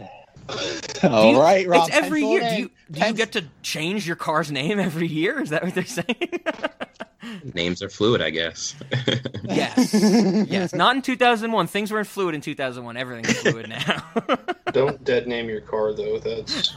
what? 0.47 1.03
All 1.03 1.39
right, 1.39 1.67
Rob. 1.67 1.87
It's 1.87 1.95
every 1.95 2.21
pencil 2.21 2.31
year. 2.31 2.41
it 2.41 2.55
Do 2.55 2.61
you 2.61 2.71
do 2.91 3.07
you 3.07 3.13
get 3.13 3.31
to 3.33 3.45
change 3.61 4.07
your 4.07 4.15
car's 4.15 4.51
name 4.51 4.79
every 4.79 5.07
year? 5.07 5.41
Is 5.41 5.49
that 5.51 5.63
what 5.63 5.75
they're 5.75 5.85
saying? 5.85 6.15
Names 7.53 7.81
are 7.81 7.89
fluid, 7.89 8.21
I 8.21 8.29
guess. 8.31 8.75
yes, 9.43 9.93
yes. 10.49 10.73
Not 10.73 10.97
in 10.97 11.01
two 11.01 11.15
thousand 11.15 11.51
one. 11.53 11.67
Things 11.67 11.91
were 11.91 11.99
in 11.99 12.05
fluid 12.05 12.35
in 12.35 12.41
two 12.41 12.55
thousand 12.55 12.83
one. 12.83 12.97
Everything's 12.97 13.37
fluid 13.39 13.69
now. 13.69 14.03
Don't 14.71 15.01
dead 15.05 15.27
name 15.27 15.47
your 15.47 15.61
car 15.61 15.93
though. 15.93 16.19
That's 16.19 16.75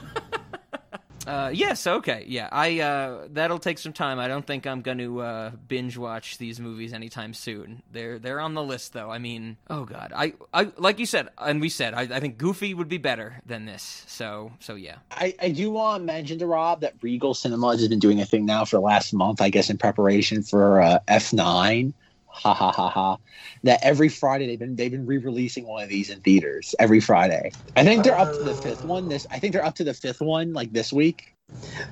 Uh, 1.27 1.51
yes, 1.53 1.87
okay, 1.87 2.25
yeah. 2.29 2.49
I 2.53 2.81
uh, 2.81 3.27
that'll 3.31 3.59
take 3.59 3.79
some 3.79 3.93
time. 3.93 4.19
I 4.19 4.29
don't 4.29 4.47
think 4.47 4.67
I'm 4.67 4.81
going 4.81 4.99
to 4.99 5.21
uh, 5.21 5.51
binge 5.69 5.97
watch 5.97 6.39
these 6.39 6.61
movies 6.61 6.93
anytime 6.93 7.35
soon. 7.35 7.83
They're 7.91 8.19
they're 8.19 8.41
on 8.41 8.55
the 8.55 8.63
list 8.63 8.93
though. 8.93 9.11
I 9.11 9.19
mean, 9.19 9.57
oh 9.69 9.85
god, 9.85 10.13
I, 10.15 10.35
I 10.55 10.71
like 10.77 10.99
you 10.99 11.07
said, 11.07 11.29
and 11.39 11.61
we 11.61 11.69
said, 11.69 11.95
I, 11.95 12.03
I 12.03 12.21
think 12.21 12.39
Goofy 12.39 12.75
would 12.75 12.89
be 12.89 12.99
better 12.99 13.41
than 13.45 13.67
this. 13.67 14.05
So 14.07 14.53
so 14.61 14.77
yeah. 14.77 14.97
I, 15.11 15.35
I 15.41 15.51
do 15.51 15.71
want 15.71 16.03
to 16.03 16.05
mention 16.07 16.39
to 16.39 16.47
Rob 16.47 16.81
that 16.83 16.95
Regal 17.03 17.35
Cinemas 17.35 17.81
has 17.81 17.89
been 17.89 17.99
doing 17.99 18.21
a 18.21 18.27
thing 18.27 18.47
now 18.47 18.65
for 18.65 18.77
the 18.77 18.83
last 18.83 19.13
month, 19.13 19.41
I 19.41 19.51
guess, 19.51 19.69
in 19.69 19.79
preparation 19.79 20.43
for 20.43 20.81
uh, 20.81 20.99
F9. 21.09 21.93
Ha 22.37 22.53
ha 22.53 22.71
ha 22.71 22.89
ha! 22.91 23.17
That 23.63 23.81
every 23.83 24.11
Friday 24.11 24.47
they've 24.47 24.59
been 24.59 24.77
they've 24.77 24.91
been 24.91 25.07
re-releasing 25.07 25.67
one 25.67 25.83
of 25.83 25.89
these 25.89 26.11
in 26.11 26.21
theaters 26.21 26.75
every 26.79 27.01
Friday. 27.01 27.51
I 27.77 27.85
think 27.85 28.05
they're 28.05 28.19
up 28.19 28.33
to 28.33 28.43
the 28.43 28.55
fifth 28.55 28.85
one. 28.85 29.09
This 29.09 29.27
I 29.31 29.39
think 29.39 29.55
they're 29.55 29.65
up 29.65 29.75
to 29.77 29.85
the 29.85 29.95
fifth 29.95 30.21
one 30.21 30.53
like 30.53 30.73
this 30.73 30.93
week. 30.93 31.35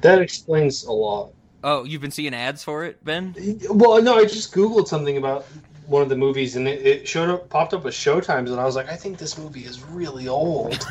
that 0.03 0.21
explains 0.21 0.85
a 0.85 0.93
lot. 0.93 1.33
Oh, 1.63 1.85
you've 1.85 2.03
been 2.03 2.11
seeing 2.11 2.35
ads 2.35 2.63
for 2.63 2.85
it, 2.85 3.03
Ben? 3.05 3.35
Well, 3.71 4.03
no, 4.03 4.17
I 4.17 4.25
just 4.25 4.53
googled 4.53 4.87
something 4.87 5.17
about 5.17 5.47
one 5.87 6.03
of 6.03 6.11
the 6.11 6.17
movies, 6.17 6.57
and 6.57 6.69
it, 6.69 6.87
it 6.87 7.09
showed 7.09 7.31
up, 7.31 7.49
popped 7.49 7.73
up 7.73 7.85
with 7.85 7.95
showtimes, 7.95 8.51
and 8.51 8.61
I 8.61 8.65
was 8.65 8.77
like, 8.77 8.91
I 8.91 8.97
think 8.97 9.17
this 9.17 9.39
movie 9.39 9.65
is 9.65 9.83
really 9.83 10.29
old. 10.29 10.75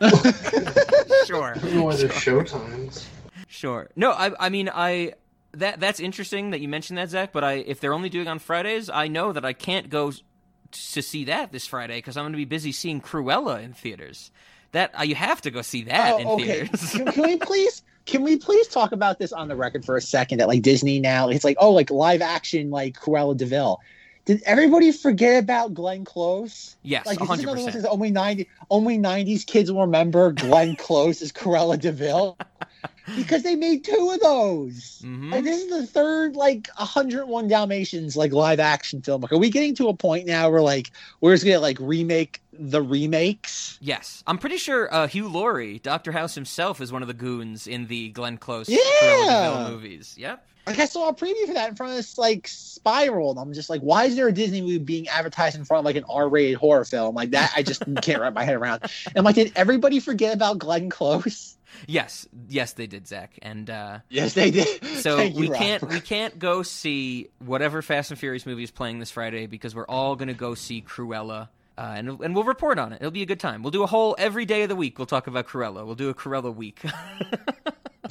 sure. 1.26 1.54
I 1.54 1.58
don't 1.58 1.74
know 1.74 1.84
why 1.84 1.96
there's 1.96 2.10
showtimes. 2.10 3.06
Sure. 3.48 3.88
No, 3.94 4.10
I 4.10 4.32
I 4.38 4.48
mean 4.48 4.68
I 4.72 5.14
that 5.58 5.80
that's 5.80 6.00
interesting 6.00 6.50
that 6.50 6.60
you 6.60 6.68
mentioned 6.68 6.98
that 6.98 7.10
Zach. 7.10 7.32
But 7.32 7.44
I 7.44 7.52
if 7.54 7.80
they're 7.80 7.94
only 7.94 8.08
doing 8.08 8.28
on 8.28 8.38
Fridays, 8.38 8.90
I 8.90 9.08
know 9.08 9.32
that 9.32 9.44
I 9.44 9.52
can't 9.52 9.88
go 9.90 10.12
to 10.12 11.02
see 11.02 11.24
that 11.26 11.52
this 11.52 11.66
Friday 11.66 11.98
because 11.98 12.16
I'm 12.16 12.24
going 12.24 12.32
to 12.32 12.36
be 12.36 12.44
busy 12.44 12.72
seeing 12.72 13.00
Cruella 13.00 13.62
in 13.62 13.72
theaters. 13.72 14.30
That 14.72 14.98
uh, 14.98 15.02
you 15.04 15.14
have 15.14 15.40
to 15.42 15.50
go 15.52 15.62
see 15.62 15.84
that 15.84 16.18
in 16.20 16.26
Oh, 16.26 16.32
okay. 16.34 16.64
theaters. 16.66 16.90
can, 16.90 17.06
can 17.12 17.22
we 17.22 17.36
please 17.36 17.82
can 18.06 18.22
we 18.22 18.36
please 18.36 18.66
talk 18.68 18.92
about 18.92 19.18
this 19.18 19.32
on 19.32 19.48
the 19.48 19.56
record 19.56 19.84
for 19.84 19.96
a 19.96 20.00
second? 20.00 20.38
That 20.38 20.48
like 20.48 20.62
Disney 20.62 20.98
now 21.00 21.28
it's 21.28 21.44
like 21.44 21.56
oh 21.60 21.70
like 21.72 21.90
live 21.90 22.22
action 22.22 22.70
like 22.70 22.98
Cruella 22.98 23.36
de 23.36 23.46
Vil. 23.46 23.80
Did 24.26 24.42
everybody 24.46 24.90
forget 24.90 25.42
about 25.42 25.74
Glenn 25.74 26.06
Close? 26.06 26.76
yes, 26.82 27.04
Like, 27.04 27.20
is 27.20 27.26
hundred 27.28 27.42
another 27.42 27.58
one 27.58 27.66
percent. 27.66 27.82
that 27.84 27.90
only 27.90 28.10
ninety 28.10 28.48
only 28.70 28.96
nineties 28.98 29.44
kids 29.44 29.70
will 29.70 29.82
remember 29.82 30.32
Glenn 30.32 30.76
Close 30.76 31.20
as 31.22 31.30
Cruella 31.30 31.78
de 31.78 31.92
Vil 31.92 32.36
because 33.16 33.42
they 33.42 33.56
made 33.56 33.84
two 33.84 34.10
of 34.12 34.20
those. 34.20 35.02
Mhm. 35.04 35.32
Like 35.32 35.44
this 35.44 35.62
is 35.62 35.70
the 35.70 35.86
third 35.86 36.36
like 36.36 36.68
101 36.76 37.48
Dalmatians 37.48 38.16
like 38.16 38.32
live 38.32 38.60
action 38.60 39.02
film. 39.02 39.20
Like, 39.22 39.32
are 39.32 39.38
we 39.38 39.50
getting 39.50 39.74
to 39.76 39.88
a 39.88 39.94
point 39.94 40.26
now 40.26 40.50
where 40.50 40.62
like 40.62 40.90
we're 41.20 41.34
just 41.34 41.44
gonna 41.44 41.60
like 41.60 41.78
remake 41.80 42.40
the 42.52 42.82
remakes? 42.82 43.78
Yes, 43.80 44.22
I'm 44.26 44.38
pretty 44.38 44.56
sure 44.58 44.92
uh, 44.92 45.06
Hugh 45.06 45.28
Laurie, 45.28 45.78
Doctor 45.80 46.12
House 46.12 46.34
himself, 46.34 46.80
is 46.80 46.92
one 46.92 47.02
of 47.02 47.08
the 47.08 47.14
goons 47.14 47.66
in 47.66 47.86
the 47.86 48.10
Glenn 48.10 48.38
Close 48.38 48.68
Yeah! 48.68 49.68
Movies. 49.70 50.14
Yep. 50.16 50.46
Like 50.66 50.78
I 50.78 50.86
saw 50.86 51.10
a 51.10 51.14
preview 51.14 51.46
for 51.46 51.52
that 51.52 51.68
in 51.68 51.74
front 51.74 51.90
of 51.92 51.96
this 51.98 52.16
like 52.16 52.48
spiral, 52.48 53.32
and 53.32 53.38
I'm 53.38 53.52
just 53.52 53.68
like, 53.68 53.82
why 53.82 54.04
is 54.04 54.16
there 54.16 54.28
a 54.28 54.32
Disney 54.32 54.62
movie 54.62 54.78
being 54.78 55.08
advertised 55.08 55.56
in 55.56 55.64
front 55.66 55.80
of 55.80 55.84
like 55.84 55.96
an 55.96 56.04
R-rated 56.08 56.56
horror 56.56 56.86
film 56.86 57.14
like 57.14 57.32
that? 57.32 57.52
I 57.54 57.62
just 57.62 57.82
can't 58.02 58.22
wrap 58.22 58.32
my 58.32 58.44
head 58.44 58.54
around. 58.54 58.80
And 59.06 59.16
I'm 59.16 59.24
like, 59.24 59.34
did 59.34 59.52
everybody 59.56 60.00
forget 60.00 60.34
about 60.34 60.58
Glenn 60.58 60.88
Close? 60.88 61.53
Yes, 61.86 62.26
yes, 62.48 62.72
they 62.72 62.86
did, 62.86 63.06
Zach, 63.06 63.38
and. 63.42 63.68
uh 63.70 63.98
Yes, 64.08 64.34
they 64.34 64.50
did. 64.50 64.84
So 64.84 65.16
Thank 65.16 65.36
we 65.36 65.48
you, 65.48 65.52
can't 65.54 65.82
we 65.88 66.00
can't 66.00 66.38
go 66.38 66.62
see 66.62 67.28
whatever 67.38 67.82
Fast 67.82 68.10
and 68.10 68.18
Furious 68.18 68.46
movie 68.46 68.62
is 68.64 68.70
playing 68.70 68.98
this 69.00 69.10
Friday 69.10 69.46
because 69.46 69.74
we're 69.74 69.86
all 69.86 70.16
gonna 70.16 70.34
go 70.34 70.54
see 70.54 70.82
Cruella. 70.82 71.48
Uh, 71.76 71.94
and 71.96 72.08
and 72.20 72.34
we'll 72.34 72.44
report 72.44 72.78
on 72.78 72.92
it. 72.92 72.96
It'll 72.96 73.10
be 73.10 73.22
a 73.22 73.26
good 73.26 73.40
time. 73.40 73.62
We'll 73.62 73.72
do 73.72 73.82
a 73.82 73.86
whole 73.88 74.14
every 74.18 74.44
day 74.44 74.62
of 74.62 74.68
the 74.68 74.76
week. 74.76 74.98
We'll 74.98 75.06
talk 75.06 75.26
about 75.26 75.48
Cruella. 75.48 75.84
We'll 75.84 75.96
do 75.96 76.08
a 76.08 76.14
Cruella 76.14 76.54
week. 76.54 76.80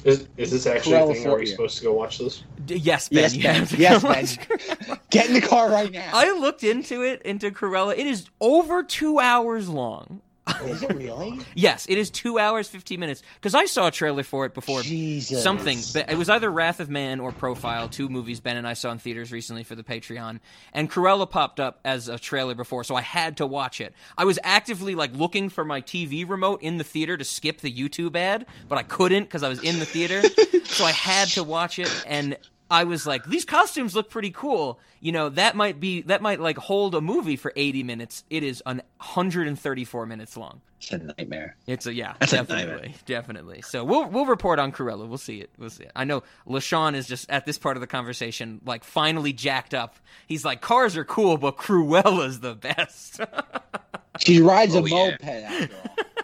Is, 0.04 0.28
is 0.36 0.50
this 0.50 0.66
actually 0.66 0.96
a 0.96 1.00
Cruella 1.00 1.14
thing? 1.14 1.26
Are 1.26 1.30
we 1.30 1.34
phobia. 1.36 1.46
supposed 1.46 1.78
to 1.78 1.84
go 1.84 1.92
watch 1.94 2.18
this? 2.18 2.42
D- 2.66 2.74
yes, 2.76 3.08
Ben. 3.08 3.22
Yes, 3.22 3.34
you 3.36 3.42
Ben. 3.42 3.54
have 3.54 3.70
to 3.70 3.76
Yes, 3.78 4.02
Ben. 4.36 4.98
Get 5.10 5.28
in 5.28 5.34
the 5.34 5.40
car 5.40 5.70
right 5.70 5.90
now. 5.90 6.10
I 6.12 6.32
looked 6.32 6.62
into 6.62 7.02
it 7.02 7.22
into 7.22 7.50
Cruella. 7.50 7.96
It 7.96 8.06
is 8.06 8.28
over 8.40 8.82
two 8.82 9.18
hours 9.18 9.68
long. 9.68 10.20
Is 10.64 10.82
it 10.82 10.94
really? 10.94 11.40
Yes, 11.54 11.86
it 11.88 11.96
is 11.96 12.10
two 12.10 12.38
hours 12.38 12.68
fifteen 12.68 13.00
minutes. 13.00 13.22
Because 13.36 13.54
I 13.54 13.64
saw 13.64 13.86
a 13.86 13.90
trailer 13.90 14.22
for 14.22 14.44
it 14.44 14.52
before 14.52 14.82
Jesus. 14.82 15.42
something. 15.42 15.78
But 15.94 16.10
it 16.10 16.18
was 16.18 16.28
either 16.28 16.50
Wrath 16.50 16.80
of 16.80 16.90
Man 16.90 17.18
or 17.20 17.32
Profile, 17.32 17.88
two 17.88 18.08
movies 18.10 18.40
Ben 18.40 18.56
and 18.56 18.66
I 18.66 18.74
saw 18.74 18.90
in 18.90 18.98
theaters 18.98 19.32
recently 19.32 19.64
for 19.64 19.74
the 19.74 19.82
Patreon. 19.82 20.40
And 20.74 20.90
Cruella 20.90 21.28
popped 21.28 21.60
up 21.60 21.80
as 21.84 22.08
a 22.08 22.18
trailer 22.18 22.54
before, 22.54 22.84
so 22.84 22.94
I 22.94 23.00
had 23.00 23.38
to 23.38 23.46
watch 23.46 23.80
it. 23.80 23.94
I 24.18 24.24
was 24.26 24.38
actively 24.44 24.94
like 24.94 25.14
looking 25.14 25.48
for 25.48 25.64
my 25.64 25.80
TV 25.80 26.28
remote 26.28 26.62
in 26.62 26.76
the 26.76 26.84
theater 26.84 27.16
to 27.16 27.24
skip 27.24 27.60
the 27.60 27.72
YouTube 27.72 28.14
ad, 28.16 28.44
but 28.68 28.76
I 28.76 28.82
couldn't 28.82 29.24
because 29.24 29.42
I 29.42 29.48
was 29.48 29.62
in 29.62 29.78
the 29.78 29.86
theater. 29.86 30.22
so 30.64 30.84
I 30.84 30.92
had 30.92 31.28
to 31.28 31.44
watch 31.44 31.78
it 31.78 31.90
and 32.06 32.36
I 32.70 32.84
was 32.84 33.06
like, 33.06 33.24
these 33.26 33.44
costumes 33.44 33.94
look 33.94 34.08
pretty 34.10 34.30
cool. 34.30 34.80
You 35.00 35.12
know, 35.12 35.28
that 35.28 35.54
might 35.54 35.80
be 35.80 36.00
that 36.02 36.22
might 36.22 36.40
like 36.40 36.56
hold 36.56 36.94
a 36.94 37.00
movie 37.00 37.36
for 37.36 37.52
80 37.54 37.82
minutes. 37.82 38.24
It 38.30 38.42
is 38.42 38.62
an 38.66 38.82
134 38.98 40.06
minutes 40.06 40.36
long. 40.36 40.60
It's 40.80 40.92
a 40.92 40.98
nightmare. 40.98 41.56
It's 41.66 41.86
a 41.86 41.94
yeah, 41.94 42.14
That's 42.20 42.32
definitely, 42.32 42.66
nightmare. 42.72 42.94
definitely. 43.06 43.62
So 43.62 43.84
we'll 43.84 44.06
we'll 44.08 44.26
report 44.26 44.58
on 44.58 44.72
Cruella. 44.72 45.06
We'll 45.08 45.18
see 45.18 45.40
it. 45.40 45.50
We'll 45.58 45.70
see 45.70 45.84
it. 45.84 45.92
I 45.96 46.04
know 46.04 46.22
Lashawn 46.46 46.94
is 46.94 47.06
just 47.06 47.30
at 47.30 47.46
this 47.46 47.58
part 47.58 47.76
of 47.76 47.80
the 47.80 47.86
conversation, 47.86 48.60
like 48.66 48.84
finally 48.84 49.32
jacked 49.32 49.72
up. 49.74 49.96
He's 50.26 50.44
like, 50.44 50.60
cars 50.60 50.96
are 50.96 51.04
cool, 51.04 51.36
but 51.38 51.56
Cruella's 51.56 52.40
the 52.40 52.54
best. 52.54 53.20
She 54.20 54.40
rides 54.40 54.76
a 54.76 54.78
Oh, 54.78 54.84
yeah. 54.84 54.94
moped 55.10 55.24
after 55.24 55.74
all. 55.74 55.96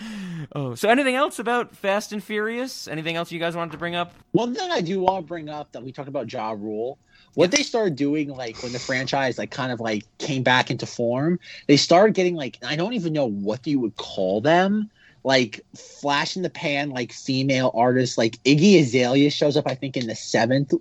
oh, 0.54 0.74
so 0.74 0.88
anything 0.88 1.14
else 1.14 1.38
about 1.38 1.76
Fast 1.76 2.12
and 2.12 2.22
Furious? 2.22 2.88
Anything 2.88 3.16
else 3.16 3.30
you 3.32 3.38
guys 3.38 3.56
wanted 3.56 3.72
to 3.72 3.78
bring 3.78 3.94
up? 3.94 4.14
One 4.32 4.54
thing 4.54 4.70
I 4.70 4.80
do 4.80 5.00
want 5.00 5.24
to 5.24 5.28
bring 5.28 5.48
up 5.48 5.72
that 5.72 5.82
we 5.82 5.92
talked 5.92 6.08
about 6.08 6.32
Ja 6.32 6.52
Rule. 6.52 6.98
what 7.34 7.50
they 7.50 7.62
started 7.62 7.96
doing 7.96 8.28
like 8.28 8.62
when 8.62 8.72
the 8.72 8.78
franchise 8.78 9.38
like 9.38 9.50
kind 9.50 9.72
of 9.72 9.80
like 9.80 10.04
came 10.18 10.42
back 10.42 10.70
into 10.70 10.86
form 10.86 11.38
they 11.68 11.76
started 11.76 12.14
getting 12.14 12.34
like 12.34 12.58
i 12.66 12.76
don't 12.76 12.94
even 12.94 13.12
know 13.12 13.26
what 13.26 13.66
you 13.66 13.78
would 13.78 13.96
call 13.96 14.40
them 14.40 14.90
like 15.22 15.60
flash 15.76 16.36
in 16.36 16.42
the 16.42 16.50
pan 16.50 16.90
like 16.90 17.12
female 17.12 17.70
artists 17.74 18.18
like 18.18 18.42
iggy 18.44 18.80
azalea 18.80 19.30
shows 19.30 19.56
up 19.56 19.66
i 19.66 19.74
think 19.74 19.96
in 19.96 20.06
the 20.06 20.14
seventh 20.14 20.72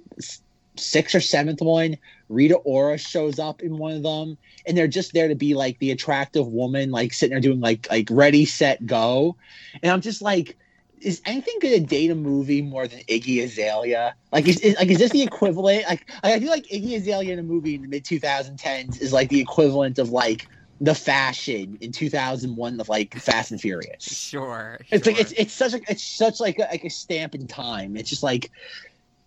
sixth 0.76 1.14
or 1.14 1.22
seventh 1.22 1.62
one 1.62 1.98
rita 2.30 2.56
ora 2.57 2.97
shows 2.97 3.39
up 3.39 3.61
in 3.61 3.77
one 3.77 3.95
of 3.95 4.03
them 4.03 4.38
and 4.65 4.77
they're 4.77 4.88
just 4.88 5.14
there 5.14 5.27
to 5.27 5.35
be 5.35 5.53
like 5.56 5.77
the 5.80 5.91
attractive 5.91 6.47
woman 6.47 6.91
like 6.91 7.11
sitting 7.11 7.34
there 7.34 7.41
doing 7.41 7.60
like 7.60 7.88
like 7.89 8.07
ready 8.11 8.45
set 8.45 8.85
go 8.85 9.35
and 9.81 9.91
i'm 9.91 10.01
just 10.01 10.22
like 10.22 10.57
is 11.01 11.22
anything 11.26 11.56
gonna 11.61 11.80
date 11.80 12.11
a 12.11 12.15
movie 12.15 12.61
more 12.61 12.88
than 12.88 12.99
Iggy 13.01 13.43
Azalea? 13.43 14.15
Like, 14.31 14.47
is, 14.47 14.60
is 14.60 14.76
like 14.76 14.89
is 14.89 14.99
this 14.99 15.11
the 15.11 15.22
equivalent? 15.22 15.85
Like, 15.88 16.10
I 16.23 16.39
feel 16.39 16.49
like 16.49 16.65
Iggy 16.65 16.97
Azalea 16.97 17.34
in 17.34 17.39
a 17.39 17.43
movie 17.43 17.76
in 17.76 17.81
the 17.81 17.88
mid 17.88 18.03
2010s 18.03 19.01
is 19.01 19.14
like 19.14 19.30
the 19.30 19.39
equivalent 19.39 19.99
of 19.99 20.10
like 20.10 20.47
the 20.81 20.95
fashion 20.95 21.77
in 21.81 21.91
2001 21.91 22.80
of 22.80 22.89
like 22.89 23.14
Fast 23.15 23.51
and 23.51 23.60
Furious. 23.60 24.03
Sure. 24.03 24.80
It's 24.91 25.06
like 25.06 25.19
it's 25.19 25.31
it's 25.34 25.53
such 25.53 25.73
a 25.73 25.81
it's 25.89 26.03
such 26.03 26.39
like 26.39 26.57
a, 26.60 26.64
like 26.64 26.84
a 26.84 26.89
stamp 26.89 27.35
in 27.35 27.47
time. 27.47 27.97
It's 27.97 28.10
just 28.10 28.23
like 28.23 28.51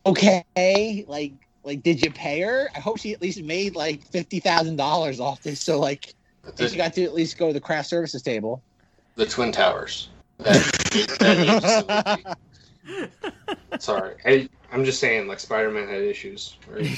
okay, 0.04 1.04
like 1.06 1.32
like 1.64 1.82
did 1.82 2.02
you 2.02 2.10
pay 2.10 2.40
her? 2.40 2.68
I 2.74 2.80
hope 2.80 2.98
she 2.98 3.12
at 3.12 3.22
least 3.22 3.42
made 3.42 3.76
like 3.76 4.04
fifty 4.08 4.40
thousand 4.40 4.76
dollars 4.76 5.20
off 5.20 5.42
this. 5.42 5.60
So 5.60 5.78
like, 5.78 6.14
The, 6.56 6.68
she 6.68 6.76
got 6.76 6.94
to 6.94 7.04
at 7.04 7.14
least 7.14 7.38
go 7.38 7.48
to 7.48 7.52
the 7.52 7.60
craft 7.60 7.88
services 7.88 8.22
table. 8.22 8.62
the 9.16 9.26
Twin 9.26 9.52
Towers. 9.52 10.08
That, 10.38 10.62
that 11.20 12.26
age. 12.86 13.08
Sorry, 13.78 14.14
I, 14.24 14.48
I'm 14.72 14.84
just 14.84 14.98
saying. 15.00 15.28
Like 15.28 15.40
Spider-Man 15.40 15.88
had 15.88 16.02
issues. 16.02 16.56
Right? 16.68 16.88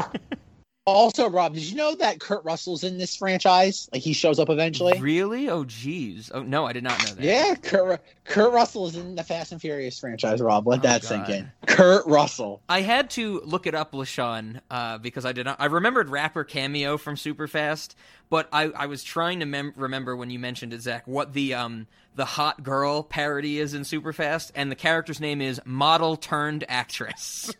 Also, 0.88 1.28
Rob, 1.28 1.54
did 1.54 1.62
you 1.64 1.76
know 1.76 1.94
that 1.96 2.20
Kurt 2.20 2.44
Russell's 2.44 2.84
in 2.84 2.98
this 2.98 3.16
franchise? 3.16 3.88
Like 3.92 4.02
he 4.02 4.12
shows 4.12 4.38
up 4.38 4.48
eventually. 4.48 4.98
Really? 5.00 5.48
Oh, 5.48 5.64
geez. 5.64 6.30
Oh 6.34 6.42
no, 6.42 6.66
I 6.66 6.72
did 6.72 6.82
not 6.84 6.98
know 7.00 7.14
that. 7.14 7.20
Yeah, 7.24 7.54
Kurt, 7.56 8.02
Kurt 8.24 8.52
Russell 8.52 8.86
is 8.86 8.96
in 8.96 9.14
the 9.14 9.24
Fast 9.24 9.52
and 9.52 9.60
Furious 9.60 9.98
franchise. 9.98 10.40
Rob, 10.40 10.66
let 10.66 10.80
Oh, 10.80 10.82
that 10.82 11.04
sink 11.04 11.28
in. 11.28 11.50
Kurt 11.66 12.06
Russell. 12.06 12.62
I 12.68 12.80
had 12.82 13.10
to 13.10 13.40
look 13.44 13.66
it 13.66 13.74
up, 13.74 13.92
LaShawn, 13.92 14.60
uh, 14.70 14.98
because 14.98 15.24
I 15.24 15.32
did 15.32 15.46
not. 15.46 15.56
I 15.60 15.66
remembered 15.66 16.08
rapper 16.08 16.44
cameo 16.44 16.96
from 16.96 17.16
Superfast, 17.16 17.94
but 18.30 18.48
I, 18.52 18.64
I 18.64 18.86
was 18.86 19.02
trying 19.02 19.40
to 19.40 19.46
mem- 19.46 19.74
remember 19.76 20.16
when 20.16 20.30
you 20.30 20.38
mentioned 20.38 20.72
it, 20.72 20.82
Zach, 20.82 21.06
what 21.06 21.32
the 21.32 21.54
um 21.54 21.86
the 22.14 22.24
hot 22.24 22.62
girl 22.64 23.04
parody 23.04 23.60
is 23.60 23.74
in 23.74 23.82
Superfast, 23.82 24.50
and 24.54 24.70
the 24.72 24.74
character's 24.74 25.20
name 25.20 25.40
is 25.40 25.60
model 25.64 26.16
turned 26.16 26.64
actress. 26.68 27.54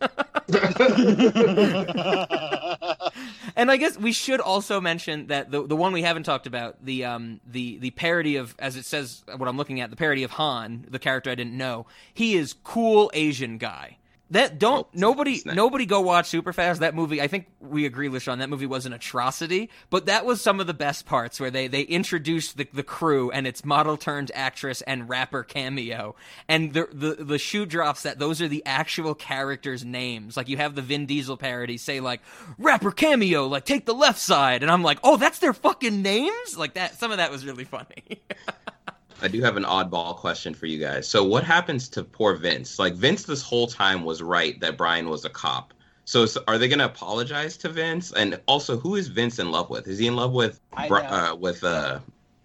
and 3.55 3.71
I 3.71 3.77
guess 3.77 3.97
we 3.97 4.11
should 4.11 4.41
also 4.41 4.81
mention 4.81 5.27
that 5.27 5.49
the 5.51 5.65
the 5.65 5.77
one 5.77 5.93
we 5.93 6.01
haven't 6.01 6.23
talked 6.23 6.47
about, 6.47 6.83
the 6.83 7.05
um 7.05 7.39
the 7.47 7.77
the 7.77 7.91
parody 7.91 8.35
of 8.35 8.55
as 8.59 8.75
it 8.75 8.83
says 8.85 9.23
what 9.37 9.47
I'm 9.47 9.57
looking 9.57 9.79
at, 9.79 9.91
the 9.91 9.95
parody 9.95 10.23
of 10.23 10.31
Han, 10.31 10.87
the 10.89 10.99
character 10.99 11.29
I 11.29 11.35
didn't 11.35 11.57
know. 11.57 11.85
He 12.13 12.35
is 12.35 12.53
cool 12.53 13.09
Asian 13.13 13.57
guy. 13.59 13.98
That 14.31 14.59
don't 14.59 14.79
Oh, 14.79 14.87
nobody 14.93 15.41
nobody 15.45 15.85
go 15.85 16.01
watch 16.01 16.29
Superfast. 16.29 16.79
That 16.79 16.93
movie, 16.93 17.21
I 17.21 17.27
think 17.27 17.47
we 17.59 17.85
agree, 17.85 18.09
LaShawn, 18.09 18.37
that 18.39 18.49
movie 18.49 18.67
was 18.67 18.85
an 18.85 18.93
atrocity, 18.93 19.69
but 19.89 20.05
that 20.05 20.25
was 20.25 20.39
some 20.41 20.59
of 20.59 20.67
the 20.67 20.73
best 20.73 21.05
parts 21.05 21.39
where 21.39 21.49
they 21.49 21.67
they 21.67 21.81
introduced 21.81 22.57
the 22.57 22.67
the 22.71 22.83
crew 22.83 23.31
and 23.31 23.47
its 23.47 23.65
model 23.65 23.97
turned 23.97 24.31
actress 24.35 24.81
and 24.83 25.09
rapper 25.09 25.43
cameo, 25.43 26.15
and 26.47 26.73
the 26.73 26.87
the 26.93 27.23
the 27.23 27.37
shoe 27.39 27.65
drops 27.65 28.03
that 28.03 28.19
those 28.19 28.41
are 28.41 28.47
the 28.47 28.63
actual 28.65 29.15
characters' 29.15 29.83
names. 29.83 30.37
Like 30.37 30.47
you 30.47 30.57
have 30.57 30.75
the 30.75 30.81
Vin 30.83 31.05
Diesel 31.07 31.35
parody 31.37 31.77
say 31.77 31.99
like 31.99 32.21
rapper 32.57 32.91
cameo, 32.91 33.47
like 33.47 33.65
take 33.65 33.85
the 33.85 33.95
left 33.95 34.19
side, 34.19 34.61
and 34.61 34.71
I'm 34.71 34.83
like, 34.83 34.99
oh, 35.03 35.17
that's 35.17 35.39
their 35.39 35.53
fucking 35.53 36.01
names. 36.01 36.57
Like 36.57 36.75
that. 36.75 36.99
Some 36.99 37.11
of 37.11 37.17
that 37.17 37.31
was 37.31 37.45
really 37.45 37.65
funny. 37.65 38.21
I 39.21 39.27
do 39.27 39.41
have 39.41 39.57
an 39.57 39.63
oddball 39.63 40.15
question 40.15 40.53
for 40.53 40.65
you 40.65 40.79
guys. 40.79 41.07
So, 41.07 41.23
what 41.23 41.43
happens 41.43 41.89
to 41.89 42.03
poor 42.03 42.35
Vince? 42.35 42.79
Like, 42.79 42.93
Vince 42.93 43.23
this 43.23 43.41
whole 43.41 43.67
time 43.67 44.03
was 44.03 44.21
right 44.21 44.59
that 44.61 44.77
Brian 44.77 45.09
was 45.09 45.25
a 45.25 45.29
cop. 45.29 45.73
So, 46.05 46.23
is- 46.23 46.37
are 46.47 46.57
they 46.57 46.67
going 46.67 46.79
to 46.79 46.85
apologize 46.85 47.57
to 47.57 47.69
Vince? 47.69 48.11
And 48.13 48.39
also, 48.47 48.77
who 48.77 48.95
is 48.95 49.07
Vince 49.07 49.39
in 49.39 49.51
love 49.51 49.69
with? 49.69 49.87
Is 49.87 49.99
he 49.99 50.07
in 50.07 50.15
love 50.15 50.31
with 50.31 50.59
I 50.73 50.87
Bri- 50.87 51.01
know. 51.03 51.07
uh, 51.09 51.35
with 51.35 51.63
uh, 51.63 51.99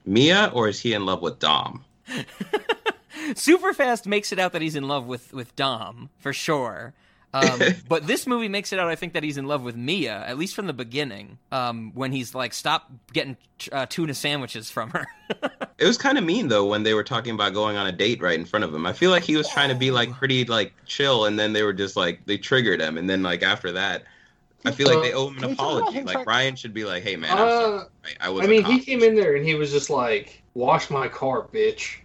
Mia, 0.04 0.50
or 0.52 0.68
is 0.68 0.80
he 0.80 0.92
in 0.94 1.06
love 1.06 1.22
with 1.22 1.38
Dom? 1.38 1.84
Superfast 3.30 4.06
makes 4.06 4.32
it 4.32 4.38
out 4.38 4.52
that 4.52 4.60
he's 4.62 4.76
in 4.76 4.86
love 4.88 5.06
with 5.06 5.32
with 5.32 5.54
Dom 5.56 6.10
for 6.18 6.32
sure. 6.32 6.92
Um, 7.34 7.60
but 7.88 8.06
this 8.06 8.26
movie 8.26 8.48
makes 8.48 8.72
it 8.72 8.78
out, 8.78 8.88
I 8.88 8.94
think, 8.94 9.12
that 9.12 9.22
he's 9.22 9.36
in 9.36 9.46
love 9.46 9.62
with 9.62 9.76
Mia, 9.76 10.24
at 10.26 10.38
least 10.38 10.54
from 10.54 10.66
the 10.66 10.72
beginning, 10.72 11.38
um, 11.52 11.90
when 11.94 12.12
he's 12.12 12.34
like, 12.34 12.54
stop 12.54 12.90
getting 13.12 13.36
uh, 13.72 13.86
tuna 13.86 14.14
sandwiches 14.14 14.70
from 14.70 14.90
her. 14.90 15.06
It 15.76 15.86
was 15.86 15.98
kind 15.98 16.16
of 16.18 16.22
mean 16.24 16.46
though 16.46 16.64
when 16.66 16.84
they 16.84 16.94
were 16.94 17.02
talking 17.02 17.34
about 17.34 17.52
going 17.52 17.76
on 17.76 17.88
a 17.88 17.92
date 17.92 18.22
right 18.22 18.38
in 18.38 18.44
front 18.44 18.64
of 18.64 18.72
him. 18.72 18.86
I 18.86 18.92
feel 18.92 19.10
like 19.10 19.24
he 19.24 19.36
was 19.36 19.48
trying 19.48 19.70
to 19.70 19.74
be 19.74 19.90
like 19.90 20.12
pretty 20.12 20.44
like 20.44 20.72
chill, 20.86 21.24
and 21.24 21.36
then 21.36 21.52
they 21.52 21.64
were 21.64 21.72
just 21.72 21.96
like 21.96 22.24
they 22.26 22.38
triggered 22.38 22.80
him, 22.80 22.96
and 22.96 23.10
then 23.10 23.24
like 23.24 23.42
after 23.42 23.72
that, 23.72 24.04
I 24.64 24.70
feel 24.70 24.86
like 24.86 25.02
they 25.02 25.12
owe 25.12 25.28
him 25.28 25.42
an 25.42 25.50
we 25.50 25.56
talk 25.56 25.72
about 25.72 25.78
apology. 25.78 26.02
Like 26.04 26.12
trying- 26.12 26.24
Brian 26.24 26.56
should 26.56 26.72
be 26.72 26.84
like, 26.84 27.02
"Hey 27.02 27.16
man, 27.16 27.32
I'm 27.32 27.38
sorry. 27.38 27.80
Uh, 27.80 27.84
I 28.20 28.28
was." 28.30 28.42
I 28.42 28.44
a 28.44 28.48
mean, 28.48 28.64
he 28.64 28.78
came 28.78 29.02
in 29.02 29.16
there 29.16 29.34
and 29.34 29.44
he 29.44 29.56
was 29.56 29.72
just 29.72 29.90
like, 29.90 30.42
"Wash 30.54 30.90
my 30.90 31.08
car, 31.08 31.48
bitch." 31.52 31.96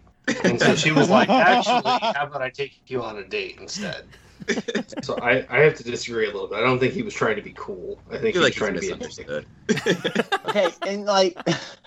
And 0.43 0.59
so 0.59 0.75
she 0.75 0.91
was 0.91 1.09
like, 1.09 1.29
"Actually, 1.29 1.83
how 1.83 2.25
about 2.25 2.41
I 2.41 2.49
take 2.49 2.81
you 2.87 3.03
on 3.03 3.17
a 3.17 3.23
date 3.23 3.57
instead?" 3.59 4.05
So 5.03 5.17
I, 5.21 5.45
I 5.49 5.59
have 5.61 5.75
to 5.75 5.83
disagree 5.83 6.25
a 6.25 6.31
little 6.31 6.47
bit. 6.47 6.57
I 6.57 6.61
don't 6.61 6.79
think 6.79 6.93
he 6.93 7.03
was 7.03 7.13
trying 7.13 7.35
to 7.37 7.41
be 7.41 7.53
cool. 7.55 7.99
I 8.11 8.15
I 8.15 8.19
think 8.19 8.33
he 8.33 8.39
was 8.39 8.47
like 8.47 8.53
trying 8.53 8.73
to 8.73 8.79
he's 8.79 8.89
be 8.89 8.93
interesting. 8.93 9.45
okay, 10.47 10.67
and 10.85 11.05
like, 11.05 11.37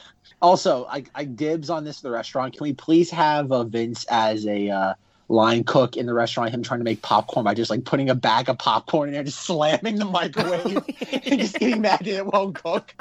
also, 0.43 0.87
I, 0.87 1.05
I 1.15 1.25
dibs 1.25 1.71
on 1.71 1.85
this 1.85 1.99
at 1.99 2.03
the 2.03 2.11
restaurant. 2.11 2.55
Can 2.55 2.65
we 2.65 2.73
please 2.73 3.11
have 3.11 3.53
uh, 3.53 3.65
Vince 3.65 4.07
as 4.09 4.47
a 4.47 4.71
uh, 4.71 4.95
line 5.29 5.65
cook 5.65 5.97
in 5.97 6.07
the 6.07 6.15
restaurant? 6.15 6.53
Him 6.53 6.63
trying 6.63 6.81
to 6.81 6.85
make 6.85 7.03
popcorn 7.03 7.45
by 7.45 7.55
just 7.55 7.71
like 7.71 7.85
putting 7.85 8.09
a 8.09 8.15
bag 8.15 8.49
of 8.49 8.59
popcorn 8.59 9.09
in 9.09 9.15
there, 9.15 9.25
just 9.25 9.41
slamming 9.41 9.97
the 9.97 10.05
microwave, 10.05 10.77
and 11.13 11.41
just 11.41 11.59
getting 11.59 11.83
mad 11.83 12.01
that 12.01 12.09
it 12.09 12.27
won't 12.27 12.55
cook. 12.55 12.95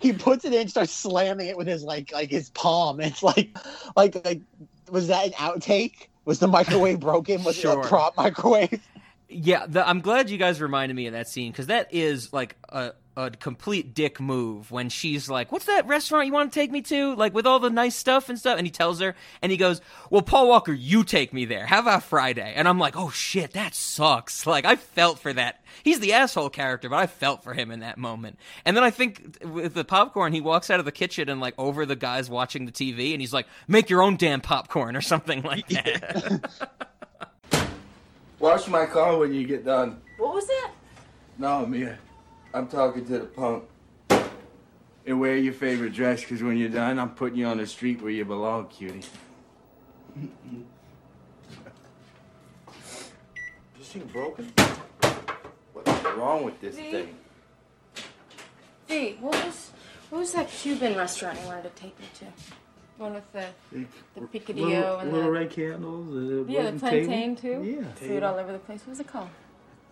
He 0.00 0.12
puts 0.12 0.44
it 0.44 0.52
in, 0.52 0.68
starts 0.68 0.92
slamming 0.92 1.46
it 1.46 1.56
with 1.56 1.66
his 1.66 1.82
like 1.82 2.12
like 2.12 2.30
his 2.30 2.50
palm. 2.50 3.00
It's 3.00 3.22
like 3.22 3.56
like 3.96 4.22
like 4.24 4.42
was 4.90 5.08
that 5.08 5.26
an 5.26 5.32
outtake? 5.32 6.08
Was 6.24 6.38
the 6.38 6.48
microwave 6.48 7.00
broken? 7.00 7.42
Was 7.44 7.56
it 7.58 7.62
Sure. 7.62 7.80
a 7.80 7.86
prop 7.86 8.16
microwave? 8.16 8.80
Yeah, 9.28 9.66
the, 9.66 9.86
I'm 9.88 10.00
glad 10.00 10.28
you 10.28 10.38
guys 10.38 10.60
reminded 10.60 10.94
me 10.94 11.06
of 11.06 11.12
that 11.12 11.28
scene 11.28 11.52
because 11.52 11.68
that 11.68 11.88
is 11.92 12.32
like 12.32 12.56
a, 12.68 12.92
a 13.26 13.30
complete 13.30 13.94
dick 13.94 14.20
move 14.20 14.70
when 14.70 14.88
she's 14.88 15.28
like, 15.28 15.52
"What's 15.52 15.66
that 15.66 15.86
restaurant 15.86 16.26
you 16.26 16.32
want 16.32 16.52
to 16.52 16.58
take 16.58 16.70
me 16.70 16.82
to?" 16.82 17.14
Like 17.14 17.34
with 17.34 17.46
all 17.46 17.58
the 17.58 17.70
nice 17.70 17.96
stuff 17.96 18.28
and 18.28 18.38
stuff, 18.38 18.58
and 18.58 18.66
he 18.66 18.70
tells 18.70 19.00
her, 19.00 19.14
and 19.42 19.50
he 19.52 19.58
goes, 19.58 19.80
"Well, 20.10 20.22
Paul 20.22 20.48
Walker, 20.48 20.72
you 20.72 21.04
take 21.04 21.32
me 21.32 21.44
there. 21.44 21.66
How 21.66 21.80
about 21.80 22.02
Friday?" 22.02 22.52
And 22.56 22.66
I'm 22.68 22.78
like, 22.78 22.96
"Oh 22.96 23.10
shit, 23.10 23.52
that 23.52 23.74
sucks." 23.74 24.46
Like 24.50 24.64
I 24.64 24.74
felt 24.76 25.20
for 25.20 25.32
that. 25.32 25.62
He's 25.84 26.00
the 26.00 26.12
asshole 26.12 26.50
character, 26.50 26.88
but 26.88 26.96
I 26.96 27.06
felt 27.06 27.44
for 27.44 27.54
him 27.54 27.70
in 27.70 27.80
that 27.80 27.98
moment. 27.98 28.38
And 28.64 28.76
then 28.76 28.82
I 28.82 28.90
think 28.90 29.38
with 29.44 29.74
the 29.74 29.84
popcorn, 29.84 30.32
he 30.32 30.40
walks 30.40 30.70
out 30.70 30.80
of 30.80 30.84
the 30.84 30.92
kitchen 30.92 31.28
and 31.28 31.40
like 31.40 31.54
over 31.56 31.86
the 31.86 31.94
guys 31.94 32.28
watching 32.28 32.66
the 32.66 32.72
TV, 32.72 33.12
and 33.12 33.20
he's 33.20 33.32
like, 33.32 33.46
"Make 33.68 33.90
your 33.90 34.02
own 34.02 34.16
damn 34.16 34.40
popcorn" 34.40 34.96
or 34.96 35.00
something 35.00 35.42
like 35.44 35.68
that. 35.68 36.50
Wash 38.40 38.66
my 38.68 38.86
car 38.86 39.18
when 39.18 39.34
you 39.34 39.46
get 39.46 39.64
done. 39.64 40.00
What 40.16 40.34
was 40.34 40.46
that? 40.46 40.72
No, 41.38 41.66
Mia. 41.66 41.98
I'm 42.52 42.66
talking 42.66 43.04
to 43.06 43.18
the 43.20 43.26
punk. 43.26 43.64
And 45.06 45.20
wear 45.20 45.36
your 45.36 45.54
favorite 45.54 45.92
dress, 45.92 46.20
because 46.20 46.42
when 46.42 46.56
you're 46.56 46.68
done, 46.68 46.98
I'm 46.98 47.10
putting 47.10 47.38
you 47.38 47.46
on 47.46 47.58
the 47.58 47.66
street 47.66 48.02
where 48.02 48.10
you 48.10 48.24
belong, 48.24 48.66
cutie. 48.68 49.02
this 53.78 53.88
thing 53.88 54.04
broken? 54.12 54.52
What's 55.72 56.04
wrong 56.16 56.44
with 56.44 56.60
this 56.60 56.76
See? 56.76 56.90
thing? 56.90 57.14
Hey, 58.86 59.16
what 59.20 59.32
was 59.44 59.70
what 60.10 60.18
was 60.18 60.32
that 60.32 60.50
Cuban 60.50 60.96
restaurant 60.96 61.38
you 61.40 61.46
wanted 61.46 61.62
to 61.62 61.70
take 61.80 61.98
me 62.00 62.06
to? 62.18 62.26
One 62.98 63.14
with 63.14 63.32
the 63.32 63.46
the 64.14 64.20
picadillo 64.26 64.66
little, 64.66 64.98
and 64.98 65.12
little 65.12 65.30
the 65.30 65.30
little 65.30 65.30
red 65.30 65.50
candles. 65.50 66.06
The 66.12 66.44
yeah, 66.52 66.70
the 66.72 66.78
plantain 66.78 67.36
table. 67.36 67.64
too. 67.64 67.70
Yeah. 67.80 67.92
Food 67.94 68.22
all 68.22 68.36
over 68.36 68.52
the 68.52 68.58
place. 68.58 68.80
What 68.80 68.90
was 68.90 69.00
it 69.00 69.06
called? 69.06 69.28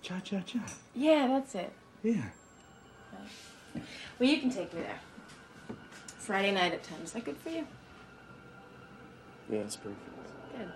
Cha 0.03 0.19
cha 0.21 0.41
cha. 0.41 0.59
Yeah, 0.95 1.29
that's 1.29 1.55
it. 1.55 1.73
Yeah. 2.03 2.25
Well, 4.19 4.29
you 4.29 4.39
can 4.41 4.51
take 4.51 4.73
me 4.75 4.83
there. 4.83 5.01
Friday 6.19 6.53
night 6.53 6.73
at 6.73 6.83
ten. 6.83 6.99
Is 7.03 7.13
that 7.13 7.25
good 7.25 7.37
for 7.39 7.51
you? 7.51 7.67
Yeah, 9.51 9.61
it's 9.61 9.77
perfect. 9.77 10.01
Good. 10.57 10.69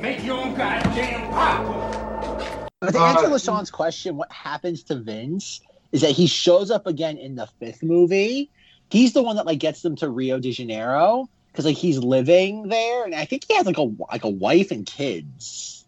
Make 0.00 0.24
your 0.24 0.38
own 0.38 0.54
goddamn 0.54 1.30
popcorn. 1.30 2.68
But 2.80 2.92
to 2.92 2.98
Uh, 3.00 3.06
answer 3.06 3.28
LaShawn's 3.28 3.70
question, 3.70 4.16
what 4.16 4.30
happens 4.32 4.82
to 4.84 4.96
Vince 4.96 5.60
is 5.92 6.00
that 6.00 6.10
he 6.10 6.26
shows 6.26 6.70
up 6.70 6.86
again 6.86 7.16
in 7.16 7.36
the 7.36 7.46
fifth 7.60 7.82
movie. 7.82 8.50
He's 8.90 9.12
the 9.12 9.22
one 9.22 9.36
that 9.36 9.46
like 9.46 9.58
gets 9.60 9.82
them 9.82 9.94
to 9.96 10.08
Rio 10.08 10.38
de 10.40 10.50
Janeiro, 10.52 11.28
because 11.52 11.66
like 11.66 11.76
he's 11.76 11.98
living 11.98 12.68
there, 12.68 13.04
and 13.04 13.14
I 13.14 13.26
think 13.26 13.44
he 13.46 13.54
has 13.56 13.66
like 13.66 13.78
a 13.78 13.90
like 14.10 14.24
a 14.24 14.30
wife 14.30 14.70
and 14.70 14.86
kids. 14.86 15.84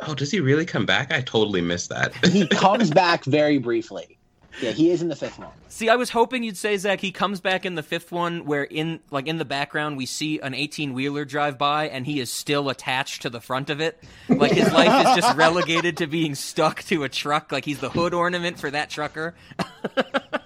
Oh, 0.00 0.14
does 0.14 0.30
he 0.30 0.40
really 0.40 0.64
come 0.64 0.86
back? 0.86 1.12
I 1.12 1.20
totally 1.20 1.60
missed 1.60 1.90
that. 1.90 2.14
He 2.26 2.46
comes 2.48 2.90
back 2.90 3.24
very 3.24 3.58
briefly. 3.58 4.18
Yeah, 4.60 4.72
he 4.72 4.90
is 4.90 5.00
in 5.00 5.08
the 5.08 5.16
fifth 5.16 5.38
one. 5.38 5.48
See, 5.68 5.88
I 5.88 5.96
was 5.96 6.10
hoping 6.10 6.42
you'd 6.42 6.58
say 6.58 6.76
Zach. 6.76 7.00
He 7.00 7.10
comes 7.10 7.40
back 7.40 7.64
in 7.64 7.74
the 7.74 7.82
fifth 7.82 8.12
one, 8.12 8.44
where 8.44 8.64
in 8.64 9.00
like 9.10 9.26
in 9.26 9.38
the 9.38 9.44
background 9.44 9.96
we 9.96 10.06
see 10.06 10.40
an 10.40 10.54
eighteen 10.54 10.92
wheeler 10.92 11.24
drive 11.24 11.56
by, 11.56 11.88
and 11.88 12.06
he 12.06 12.20
is 12.20 12.30
still 12.30 12.68
attached 12.68 13.22
to 13.22 13.30
the 13.30 13.40
front 13.40 13.70
of 13.70 13.80
it. 13.80 14.02
Like 14.28 14.52
his 14.52 14.70
life 14.72 15.06
is 15.06 15.22
just 15.22 15.36
relegated 15.36 15.98
to 15.98 16.06
being 16.06 16.34
stuck 16.34 16.82
to 16.84 17.04
a 17.04 17.08
truck. 17.08 17.52
Like 17.52 17.64
he's 17.64 17.78
the 17.78 17.90
hood 17.90 18.12
ornament 18.12 18.58
for 18.58 18.70
that 18.70 18.90
trucker. 18.90 19.34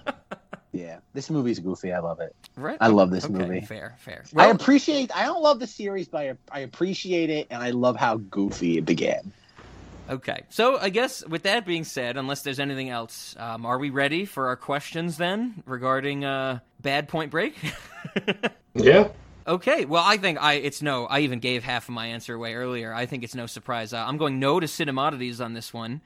Yeah, 0.76 0.98
this 1.14 1.30
movie's 1.30 1.58
goofy. 1.58 1.92
I 1.92 2.00
love 2.00 2.20
it. 2.20 2.34
Right. 2.56 2.76
I 2.80 2.88
love 2.88 3.10
this 3.10 3.24
Okay, 3.24 3.32
movie. 3.32 3.60
Fair, 3.62 3.94
fair. 3.98 4.24
I 4.36 4.48
appreciate. 4.48 5.10
I 5.16 5.24
don't 5.24 5.42
love 5.42 5.58
the 5.58 5.66
series, 5.66 6.08
but 6.08 6.18
I, 6.22 6.34
I 6.50 6.60
appreciate 6.60 7.30
it, 7.30 7.46
and 7.50 7.62
I 7.62 7.70
love 7.70 7.96
how 7.96 8.16
goofy 8.18 8.78
it 8.78 8.84
began. 8.84 9.32
Okay, 10.08 10.42
so 10.50 10.78
I 10.78 10.90
guess 10.90 11.26
with 11.26 11.42
that 11.44 11.66
being 11.66 11.84
said, 11.84 12.16
unless 12.16 12.42
there's 12.42 12.60
anything 12.60 12.90
else, 12.90 13.34
um, 13.38 13.66
are 13.66 13.78
we 13.78 13.90
ready 13.90 14.24
for 14.24 14.48
our 14.48 14.56
questions 14.56 15.16
then 15.16 15.62
regarding 15.66 16.24
uh, 16.24 16.60
Bad 16.80 17.08
Point 17.08 17.30
Break? 17.30 17.56
Yeah. 18.74 19.08
okay, 19.46 19.86
well 19.86 20.02
I 20.06 20.18
think 20.18 20.40
I 20.40 20.54
it's 20.54 20.82
no. 20.82 21.06
I 21.06 21.20
even 21.20 21.38
gave 21.40 21.64
half 21.64 21.88
of 21.88 21.94
my 21.94 22.06
answer 22.08 22.34
away 22.34 22.54
earlier. 22.54 22.92
I 22.92 23.06
think 23.06 23.24
it's 23.24 23.34
no 23.34 23.46
surprise. 23.46 23.92
Uh, 23.92 24.04
I'm 24.06 24.18
going 24.18 24.38
no 24.38 24.60
to 24.60 24.66
Cinemodities 24.66 25.42
on 25.44 25.54
this 25.54 25.72
one, 25.72 26.02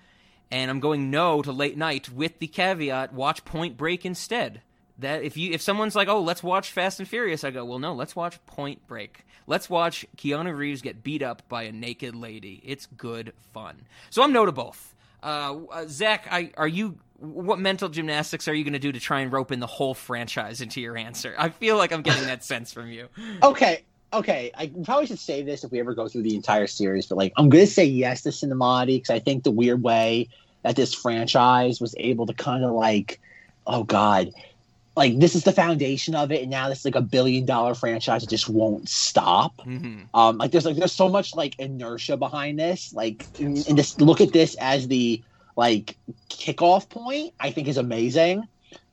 and 0.51 0.71
I'm 0.71 0.81
going 0.81 1.11
no 1.11 1.43
to 1.43 1.53
Late 1.53 1.77
Night 1.77 2.11
with 2.11 2.39
the 2.39 2.47
caveat: 2.47 3.13
watch 3.13 3.45
Point 3.45 3.77
Break 3.77 4.05
instead. 4.05 4.63
That 4.99 5.23
if 5.23 5.37
you 5.37 5.53
if 5.53 5.63
someone's 5.63 5.97
like, 5.97 6.09
oh, 6.09 6.21
let's 6.21 6.43
watch 6.43 6.73
Fast 6.73 7.01
and 7.01 7.09
Furious, 7.09 7.45
I 7.45 7.51
go, 7.51 7.65
well, 7.65 7.79
no, 7.79 7.95
let's 7.95 8.15
watch 8.15 8.45
Point 8.47 8.87
Break. 8.87 9.25
Let's 9.47 9.69
watch 9.69 10.07
Keanu 10.17 10.57
Reeves 10.57 10.83
get 10.83 11.03
beat 11.03 11.23
up 11.23 11.43
by 11.49 11.65
a 11.65 11.73
naked 11.73 12.15
lady. 12.15 12.63
It's 12.65 12.87
good 12.87 13.33
fun. 13.53 13.87
So 14.11 14.23
I'm 14.23 14.33
no 14.33 14.47
to 14.47 14.53
both. 14.53 14.95
Uh, 15.23 15.57
uh, 15.71 15.85
Zach, 15.89 16.29
I, 16.31 16.53
are 16.57 16.69
you? 16.69 16.99
What 17.19 17.59
mental 17.59 17.91
gymnastics 17.91 18.49
are 18.49 18.55
you 18.55 18.65
going 18.65 18.73
to 18.73 18.79
do 18.79 18.93
to 18.93 19.01
try 19.01 19.21
and 19.21 19.31
rope 19.31 19.53
in 19.53 19.61
the 19.61 19.67
whole 19.67 19.93
franchise 19.93 20.63
into 20.63 20.81
your 20.81 20.97
answer? 20.97 21.35
I 21.37 21.51
feel 21.51 21.77
like 21.77 21.93
I'm 21.93 22.01
getting 22.01 22.27
that 22.27 22.45
sense 22.51 22.73
from 22.73 22.91
you. 22.91 23.09
Okay, 23.43 23.85
okay. 24.13 24.51
I 24.57 24.73
probably 24.85 25.07
should 25.07 25.19
say 25.19 25.43
this 25.43 25.65
if 25.65 25.71
we 25.71 25.81
ever 25.81 25.95
go 25.95 26.09
through 26.09 26.23
the 26.23 26.37
entire 26.37 26.67
series, 26.67 27.07
but 27.07 27.19
like, 27.19 27.33
I'm 27.37 27.49
gonna 27.49 27.67
say 27.67 27.85
yes 27.85 28.23
to 28.23 28.31
Cinemati 28.31 28.97
because 28.97 29.11
I 29.11 29.19
think 29.21 29.45
the 29.45 29.51
weird 29.51 29.83
way 29.83 30.29
that 30.65 30.77
this 30.77 30.95
franchise 30.95 31.81
was 31.81 31.95
able 31.99 32.27
to 32.27 32.35
kind 32.35 32.65
of 32.65 32.73
like, 32.73 33.21
oh 33.67 33.85
god, 33.85 34.31
like 34.97 35.19
this 35.19 35.35
is 35.35 35.45
the 35.45 35.53
foundation 35.53 36.15
of 36.15 36.33
it, 36.33 36.43
and 36.43 36.51
now 36.51 36.69
this 36.69 36.81
is 36.81 36.85
like 36.85 36.95
a 36.97 37.03
billion 37.03 37.47
dollar 37.47 37.75
franchise 37.75 38.23
that 38.23 38.31
just 38.31 38.49
won't 38.49 38.89
stop. 38.89 39.61
hmm 39.63 40.03
Um, 40.13 40.39
like 40.39 40.51
there's 40.51 40.67
like 40.67 40.77
there's 40.77 40.93
so 40.93 41.09
much 41.09 41.35
like 41.35 41.59
inertia 41.59 42.17
behind 42.17 42.59
this. 42.59 42.93
Like 42.93 43.25
and, 43.39 43.57
and 43.69 43.77
just 43.77 44.01
look 44.01 44.21
at 44.21 44.33
this 44.33 44.57
as 44.57 44.89
the 44.89 45.23
like 45.57 45.97
kickoff 46.31 46.89
point. 46.89 47.33
I 47.41 47.51
think 47.51 47.69
is 47.69 47.77
amazing. 47.77 48.45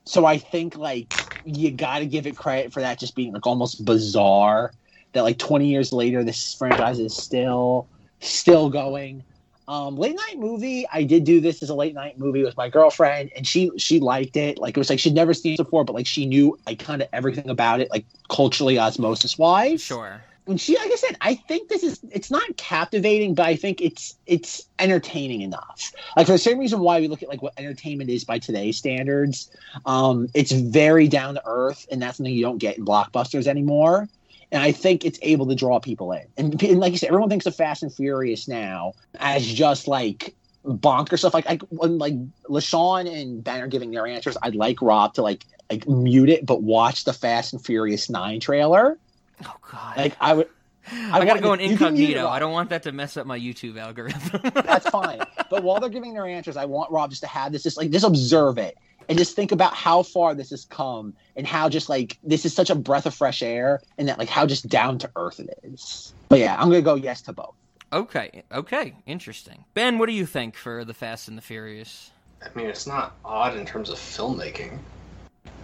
So 0.04 0.24
I 0.24 0.38
think 0.38 0.76
like 0.76 1.12
you 1.44 1.70
got 1.70 1.98
to 1.98 2.06
give 2.06 2.26
it 2.26 2.36
credit 2.36 2.72
for 2.72 2.80
that 2.80 2.98
just 2.98 3.14
being 3.14 3.32
like 3.32 3.46
almost 3.46 3.84
bizarre 3.84 4.72
that 5.12 5.22
like 5.22 5.38
20 5.38 5.66
years 5.68 5.92
later 5.92 6.22
this 6.24 6.54
franchise 6.54 6.98
is 6.98 7.16
still 7.16 7.88
still 8.20 8.68
going. 8.70 9.24
Um, 9.68 9.96
late 9.96 10.16
night 10.16 10.38
movie. 10.38 10.86
I 10.90 11.02
did 11.02 11.24
do 11.24 11.40
this 11.42 11.62
as 11.62 11.68
a 11.68 11.74
late 11.74 11.92
night 11.94 12.18
movie 12.18 12.42
with 12.42 12.56
my 12.56 12.70
girlfriend, 12.70 13.30
and 13.36 13.46
she 13.46 13.70
she 13.76 14.00
liked 14.00 14.34
it. 14.36 14.56
Like 14.58 14.76
it 14.76 14.80
was 14.80 14.88
like 14.88 14.98
she'd 14.98 15.14
never 15.14 15.34
seen 15.34 15.52
it 15.54 15.58
before, 15.58 15.84
but 15.84 15.94
like 15.94 16.06
she 16.06 16.24
knew 16.24 16.58
like 16.66 16.78
kind 16.78 17.02
of 17.02 17.08
everything 17.12 17.50
about 17.50 17.80
it, 17.80 17.90
like 17.90 18.06
culturally 18.30 18.78
osmosis 18.78 19.36
wise 19.36 19.82
Sure. 19.82 20.22
and 20.46 20.58
she 20.60 20.76
like 20.78 20.90
i 20.90 20.94
said 20.94 21.16
i 21.20 21.34
think 21.34 21.68
this 21.68 21.82
is 21.82 22.00
it's 22.10 22.30
not 22.30 22.56
captivating 22.56 23.34
but 23.34 23.44
i 23.46 23.54
think 23.56 23.80
it's 23.82 24.14
it's 24.26 24.66
entertaining 24.78 25.40
enough 25.42 25.92
like 26.16 26.26
for 26.26 26.32
the 26.32 26.38
same 26.38 26.58
reason 26.58 26.80
why 26.80 27.00
we 27.00 27.08
look 27.08 27.22
at 27.22 27.28
like 27.28 27.42
what 27.42 27.52
entertainment 27.58 28.08
is 28.08 28.24
by 28.24 28.38
today's 28.38 28.76
standards 28.78 29.50
um 29.86 30.28
it's 30.34 30.52
very 30.52 31.08
down 31.08 31.34
to 31.34 31.42
earth 31.46 31.86
and 31.90 32.00
that's 32.00 32.16
something 32.16 32.32
you 32.32 32.42
don't 32.42 32.58
get 32.58 32.78
in 32.78 32.84
blockbusters 32.84 33.46
anymore 33.46 34.08
and 34.52 34.62
i 34.62 34.72
think 34.72 35.04
it's 35.04 35.18
able 35.22 35.46
to 35.46 35.54
draw 35.54 35.78
people 35.78 36.12
in 36.12 36.24
and, 36.36 36.62
and 36.62 36.80
like 36.80 36.92
you 36.92 36.98
said 36.98 37.08
everyone 37.08 37.28
thinks 37.28 37.46
of 37.46 37.54
fast 37.54 37.82
and 37.82 37.92
furious 37.94 38.48
now 38.48 38.92
as 39.20 39.46
just 39.46 39.88
like 39.88 40.34
bonker 40.64 41.16
stuff 41.16 41.32
like 41.34 41.46
like 41.46 41.62
when 41.70 41.98
like 41.98 42.14
lashawn 42.48 43.10
and 43.10 43.42
ben 43.44 43.60
are 43.60 43.68
giving 43.68 43.90
their 43.90 44.06
answers 44.06 44.36
i'd 44.42 44.54
like 44.54 44.80
rob 44.82 45.14
to 45.14 45.22
like 45.22 45.44
like 45.70 45.86
mute 45.88 46.28
it 46.28 46.44
but 46.46 46.62
watch 46.62 47.04
the 47.04 47.12
fast 47.12 47.52
and 47.52 47.64
furious 47.64 48.08
9 48.10 48.40
trailer 48.40 48.98
Oh 49.44 49.54
God. 49.70 49.96
like 49.96 50.16
I 50.20 50.34
would, 50.34 50.48
I, 50.90 51.24
gotta 51.24 51.40
want- 51.40 51.42
go 51.42 51.52
in 51.52 51.60
you 51.70 51.76
can 51.76 51.92
mute 51.94 52.02
it, 52.02 52.12
incognito. 52.16 52.28
I 52.28 52.38
don't 52.40 52.50
want 52.52 52.70
that 52.70 52.82
to 52.84 52.92
mess 52.92 53.16
up 53.16 53.24
my 53.26 53.38
YouTube 53.38 53.78
algorithm. 53.78 54.40
That's 54.52 54.88
fine. 54.90 55.20
but 55.48 55.62
while 55.62 55.78
they're 55.78 55.90
giving 55.90 56.12
their 56.14 56.26
answers, 56.26 56.56
I 56.56 56.64
want 56.64 56.90
Rob 56.90 57.10
just 57.10 57.22
to 57.22 57.28
have 57.28 57.52
this, 57.52 57.62
just 57.62 57.76
like 57.76 57.90
just 57.90 58.04
observe 58.04 58.58
it 58.58 58.76
and 59.08 59.18
just 59.18 59.34
think 59.34 59.52
about 59.52 59.74
how 59.74 60.02
far 60.02 60.34
this 60.34 60.50
has 60.50 60.64
come 60.66 61.14
and 61.36 61.46
how 61.46 61.68
just 61.68 61.88
like 61.88 62.18
this 62.22 62.44
is 62.44 62.54
such 62.54 62.70
a 62.70 62.74
breath 62.74 63.06
of 63.06 63.14
fresh 63.14 63.42
air 63.42 63.80
and 63.96 64.08
that 64.08 64.18
like 64.18 64.28
how 64.28 64.46
just 64.46 64.68
down 64.68 64.98
to 64.98 65.10
earth 65.16 65.40
it 65.40 65.58
is. 65.62 66.12
But 66.28 66.40
yeah, 66.40 66.56
I'm 66.58 66.68
gonna 66.68 66.82
go 66.82 66.94
yes 66.94 67.22
to 67.22 67.32
both. 67.32 67.54
okay. 67.92 68.42
Okay. 68.52 68.94
Interesting. 69.06 69.64
Ben, 69.74 69.98
what 69.98 70.06
do 70.06 70.12
you 70.12 70.26
think 70.26 70.56
for 70.56 70.84
the 70.84 70.94
Fast 70.94 71.28
and 71.28 71.38
the 71.38 71.42
Furious? 71.42 72.10
I 72.44 72.56
mean, 72.56 72.66
it's 72.66 72.86
not 72.86 73.16
odd 73.24 73.56
in 73.56 73.66
terms 73.66 73.90
of 73.90 73.96
filmmaking. 73.96 74.78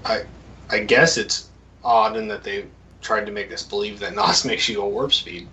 I, 0.05 0.25
I 0.71 0.81
guess 0.81 1.17
it's 1.17 1.49
odd 1.85 2.17
in 2.17 2.27
that 2.29 2.43
they 2.43 2.65
tried 3.01 3.27
to 3.27 3.33
make 3.33 3.53
us 3.53 3.63
believe 3.63 4.01
that 4.01 4.15
NOS 4.17 4.45
makes 4.45 4.69
you 4.69 4.77
go 4.77 4.89
warp 4.89 5.13
speed, 5.13 5.47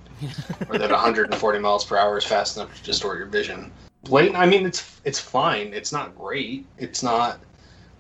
or 0.70 0.78
that 0.78 0.90
140 0.90 1.60
miles 1.60 1.86
per 1.86 1.98
hour 1.98 2.18
is 2.18 2.24
fast 2.24 2.58
enough 2.58 2.76
to 2.78 2.84
distort 2.84 3.20
your 3.20 3.28
vision. 3.28 3.72
Blatant. 4.04 4.36
I 4.36 4.48
mean, 4.48 4.66
it's 4.66 5.00
it's 5.04 5.20
fine. 5.20 5.74
It's 5.74 5.92
not 5.92 6.18
great. 6.18 6.66
It's 6.80 7.04
not 7.04 7.40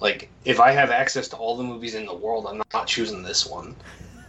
like 0.01 0.29
if 0.43 0.59
I 0.59 0.71
have 0.71 0.89
access 0.89 1.29
to 1.29 1.37
all 1.37 1.55
the 1.55 1.63
movies 1.63 1.95
in 1.95 2.05
the 2.05 2.13
world, 2.13 2.47
I'm 2.47 2.61
not 2.73 2.87
choosing 2.87 3.23
this 3.23 3.45
one. 3.45 3.75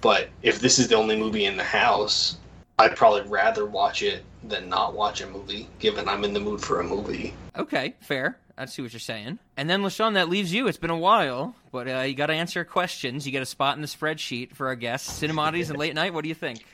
But 0.00 0.28
if 0.42 0.60
this 0.60 0.78
is 0.78 0.88
the 0.88 0.96
only 0.96 1.16
movie 1.16 1.46
in 1.46 1.56
the 1.56 1.64
house, 1.64 2.36
I'd 2.78 2.96
probably 2.96 3.22
rather 3.22 3.66
watch 3.66 4.02
it 4.02 4.24
than 4.44 4.68
not 4.68 4.94
watch 4.94 5.20
a 5.20 5.26
movie, 5.26 5.68
given 5.78 6.08
I'm 6.08 6.24
in 6.24 6.32
the 6.32 6.40
mood 6.40 6.60
for 6.60 6.80
a 6.80 6.84
movie. 6.84 7.34
Okay, 7.56 7.94
fair. 8.00 8.36
I 8.58 8.66
see 8.66 8.82
what 8.82 8.92
you're 8.92 9.00
saying. 9.00 9.38
And 9.56 9.70
then, 9.70 9.82
LaShawn, 9.82 10.14
that 10.14 10.28
leaves 10.28 10.52
you. 10.52 10.66
It's 10.66 10.78
been 10.78 10.90
a 10.90 10.96
while, 10.96 11.54
but 11.70 11.88
uh, 11.88 12.00
you 12.00 12.14
got 12.14 12.26
to 12.26 12.34
answer 12.34 12.64
questions. 12.64 13.24
You 13.24 13.32
get 13.32 13.42
a 13.42 13.46
spot 13.46 13.76
in 13.76 13.82
the 13.82 13.88
spreadsheet 13.88 14.54
for 14.54 14.66
our 14.66 14.74
guests. 14.74 15.22
Cinemodities 15.22 15.70
and 15.70 15.78
Late 15.78 15.94
Night, 15.94 16.12
what 16.12 16.22
do 16.22 16.28
you 16.28 16.34
think? 16.34 16.64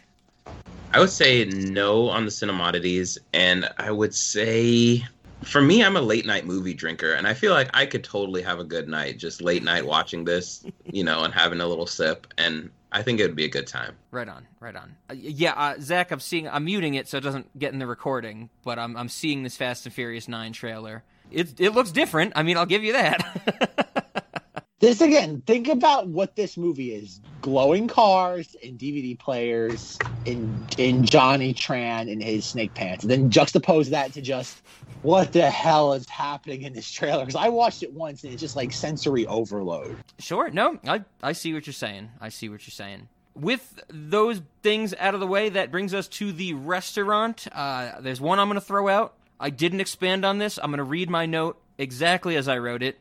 I 0.92 1.00
would 1.00 1.10
say 1.10 1.44
no 1.44 2.08
on 2.08 2.24
the 2.24 2.30
cinemodities, 2.30 3.18
and 3.32 3.68
I 3.76 3.90
would 3.90 4.14
say 4.14 5.06
for 5.42 5.60
me, 5.60 5.84
I'm 5.84 5.96
a 5.96 6.00
late 6.00 6.26
night 6.26 6.46
movie 6.46 6.74
drinker, 6.74 7.12
and 7.12 7.26
I 7.26 7.34
feel 7.34 7.52
like 7.52 7.70
I 7.74 7.86
could 7.86 8.04
totally 8.04 8.42
have 8.42 8.58
a 8.58 8.64
good 8.64 8.88
night 8.88 9.18
just 9.18 9.40
late 9.40 9.62
night 9.62 9.86
watching 9.86 10.24
this, 10.24 10.64
you 10.84 11.04
know, 11.04 11.24
and 11.24 11.32
having 11.32 11.60
a 11.60 11.66
little 11.66 11.86
sip, 11.86 12.26
and 12.36 12.70
I 12.92 13.02
think 13.02 13.20
it 13.20 13.24
would 13.24 13.36
be 13.36 13.44
a 13.44 13.50
good 13.50 13.66
time. 13.66 13.94
Right 14.10 14.28
on, 14.28 14.46
right 14.60 14.74
on. 14.74 14.96
Uh, 15.10 15.14
yeah, 15.14 15.52
uh, 15.52 15.74
Zach, 15.80 16.10
I'm 16.10 16.20
seeing. 16.20 16.48
I'm 16.48 16.64
muting 16.64 16.94
it 16.94 17.08
so 17.08 17.18
it 17.18 17.22
doesn't 17.22 17.58
get 17.58 17.72
in 17.72 17.78
the 17.78 17.86
recording, 17.86 18.50
but 18.64 18.78
I'm 18.78 18.96
I'm 18.96 19.08
seeing 19.08 19.42
this 19.42 19.56
Fast 19.56 19.86
and 19.86 19.94
Furious 19.94 20.28
Nine 20.28 20.52
trailer. 20.52 21.04
It 21.30 21.60
it 21.60 21.70
looks 21.70 21.90
different. 21.90 22.32
I 22.36 22.42
mean, 22.42 22.56
I'll 22.56 22.66
give 22.66 22.82
you 22.82 22.94
that. 22.94 24.07
This 24.80 25.00
again, 25.00 25.42
think 25.44 25.66
about 25.66 26.06
what 26.06 26.36
this 26.36 26.56
movie 26.56 26.94
is: 26.94 27.20
glowing 27.42 27.88
cars 27.88 28.54
and 28.62 28.78
DVD 28.78 29.18
players, 29.18 29.98
and 30.24 30.74
in 30.78 31.04
Johnny 31.04 31.52
Tran 31.52 32.08
in 32.08 32.20
his 32.20 32.44
snake 32.44 32.74
pants. 32.74 33.02
And 33.02 33.10
then 33.10 33.30
juxtapose 33.30 33.90
that 33.90 34.12
to 34.12 34.20
just 34.20 34.62
what 35.02 35.32
the 35.32 35.50
hell 35.50 35.92
is 35.92 36.08
happening 36.08 36.62
in 36.62 36.72
this 36.72 36.90
trailer? 36.90 37.24
Because 37.24 37.36
I 37.36 37.48
watched 37.48 37.82
it 37.82 37.92
once 37.92 38.24
and 38.24 38.32
it's 38.32 38.40
just 38.40 38.56
like 38.56 38.72
sensory 38.72 39.26
overload. 39.26 39.96
Sure. 40.18 40.50
No, 40.50 40.78
I 40.86 41.04
I 41.22 41.32
see 41.32 41.52
what 41.54 41.66
you're 41.66 41.74
saying. 41.74 42.10
I 42.20 42.28
see 42.28 42.48
what 42.48 42.66
you're 42.66 42.72
saying. 42.72 43.08
With 43.34 43.80
those 43.88 44.42
things 44.62 44.94
out 44.98 45.14
of 45.14 45.20
the 45.20 45.26
way, 45.26 45.48
that 45.50 45.70
brings 45.70 45.94
us 45.94 46.08
to 46.08 46.32
the 46.32 46.54
restaurant. 46.54 47.46
Uh, 47.52 48.00
there's 48.00 48.20
one 48.20 48.40
I'm 48.40 48.48
going 48.48 48.60
to 48.60 48.66
throw 48.66 48.88
out. 48.88 49.14
I 49.38 49.50
didn't 49.50 49.80
expand 49.80 50.24
on 50.24 50.38
this. 50.38 50.58
I'm 50.58 50.70
going 50.70 50.78
to 50.78 50.84
read 50.84 51.08
my 51.08 51.26
note 51.26 51.56
exactly 51.78 52.34
as 52.36 52.48
I 52.48 52.58
wrote 52.58 52.82
it. 52.82 52.98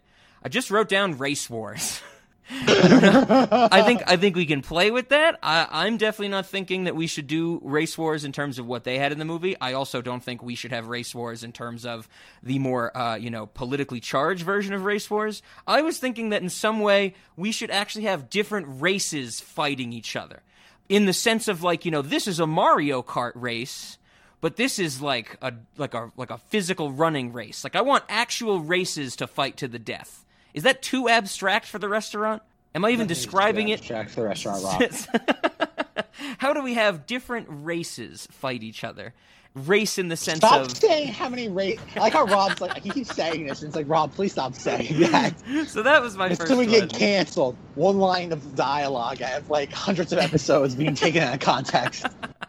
I 0.48 0.50
just 0.50 0.72
wrote 0.72 0.88
down 0.88 1.18
race 1.18 1.50
wars. 1.50 2.02
I. 2.50 3.84
Think 3.86 4.04
I 4.08 4.16
think 4.16 4.38
we 4.38 4.46
can 4.46 4.62
play 4.62 4.92
with 4.92 5.10
that. 5.10 5.38
I, 5.44 5.68
I'm 5.70 5.98
definitely 5.98 6.30
not 6.30 6.46
thinking 6.46 6.86
that 6.86 6.96
we 6.96 7.06
should 7.06 7.28
do 7.28 7.60
race 7.66 7.98
wars 7.98 8.24
in 8.24 8.32
terms 8.32 8.58
of 8.58 8.66
what 8.66 8.86
they 8.86 8.98
had 8.98 9.12
in 9.12 9.20
the 9.20 9.26
movie. 9.26 9.60
I 9.60 9.74
also 9.74 10.02
don't 10.02 10.24
think 10.24 10.42
we 10.42 10.56
should 10.56 10.72
have 10.72 10.88
race 10.88 11.14
wars 11.14 11.44
in 11.44 11.52
terms 11.52 11.86
of 11.86 12.08
the 12.42 12.60
more 12.60 12.96
uh, 12.96 13.18
you 13.18 13.30
know 13.30 13.48
politically 13.48 14.00
charged 14.00 14.44
version 14.44 14.74
of 14.74 14.86
race 14.86 15.10
wars. 15.10 15.42
I 15.68 15.82
was 15.82 16.00
thinking 16.00 16.30
that 16.30 16.42
in 16.42 16.48
some 16.48 16.80
way 16.80 17.14
we 17.36 17.52
should 17.52 17.70
actually 17.70 18.06
have 18.06 18.30
different 18.30 18.68
races 18.82 19.42
fighting 19.42 19.92
each 19.92 20.16
other, 20.16 20.44
in 20.88 21.08
the 21.08 21.12
sense 21.12 21.50
of 21.50 21.62
like 21.62 21.84
you 21.84 21.92
know 21.92 22.02
this 22.02 22.26
is 22.26 22.40
a 22.40 22.48
Mario 22.48 23.02
Kart 23.02 23.34
race. 23.36 23.98
But 24.40 24.56
this 24.56 24.80
is 24.80 25.02
like 25.02 25.36
a 25.42 25.52
like 25.76 25.94
a 25.94 26.14
like 26.16 26.30
a 26.30 26.38
physical 26.38 26.94
running 26.94 27.34
race. 27.34 27.66
Like 27.66 27.76
I 27.76 27.82
want 27.82 28.06
actual 28.08 28.62
races 28.62 29.18
to 29.18 29.28
fight 29.28 29.58
to 29.58 29.68
the 29.68 29.80
death. 29.80 30.24
Is 30.58 30.64
that 30.64 30.82
too 30.82 31.08
abstract 31.08 31.68
for 31.68 31.78
the 31.78 31.88
restaurant? 31.88 32.42
Am 32.74 32.84
I 32.84 32.90
even 32.90 33.06
describing 33.06 33.70
it? 33.70 33.80
Jack 33.80 34.10
the 34.10 34.24
restaurant 34.24 34.64
Rob. 34.64 36.06
How 36.40 36.52
do 36.52 36.64
we 36.64 36.74
have 36.74 37.06
different 37.06 37.46
races 37.48 38.28
fight 38.32 38.64
each 38.64 38.84
other? 38.84 39.14
Race 39.54 40.00
in 40.00 40.08
the 40.08 40.18
sense 40.18 40.38
of 40.44 40.50
Stop 40.50 40.62
of 40.62 40.76
saying 40.76 41.10
how 41.10 41.30
many 41.30 41.48
race. 41.48 41.80
I 41.96 42.00
like 42.00 42.14
how 42.14 42.26
Rob's 42.26 42.60
like 42.60 42.82
he 42.82 42.90
keeps 42.90 43.16
saying 43.16 43.46
this, 43.46 43.62
and 43.62 43.70
it's 43.70 43.76
like 43.76 43.88
Rob, 43.88 44.14
please 44.14 44.32
stop 44.32 44.56
saying 44.56 45.00
that. 45.12 45.36
so 45.68 45.84
that 45.84 46.02
was 46.02 46.18
my 46.18 46.30
first 46.30 46.42
Until 46.42 46.58
we 46.58 46.66
get 46.66 46.92
canceled, 46.92 47.56
one 47.76 48.00
line 48.00 48.32
of 48.32 48.56
dialogue. 48.56 49.22
I 49.22 49.28
have 49.28 49.52
like 49.52 49.72
hundreds 49.72 50.12
of 50.12 50.18
episodes 50.18 50.74
being 50.74 50.96
taken 50.96 51.22
out 51.22 51.36
of 51.36 51.40
context. 51.40 52.08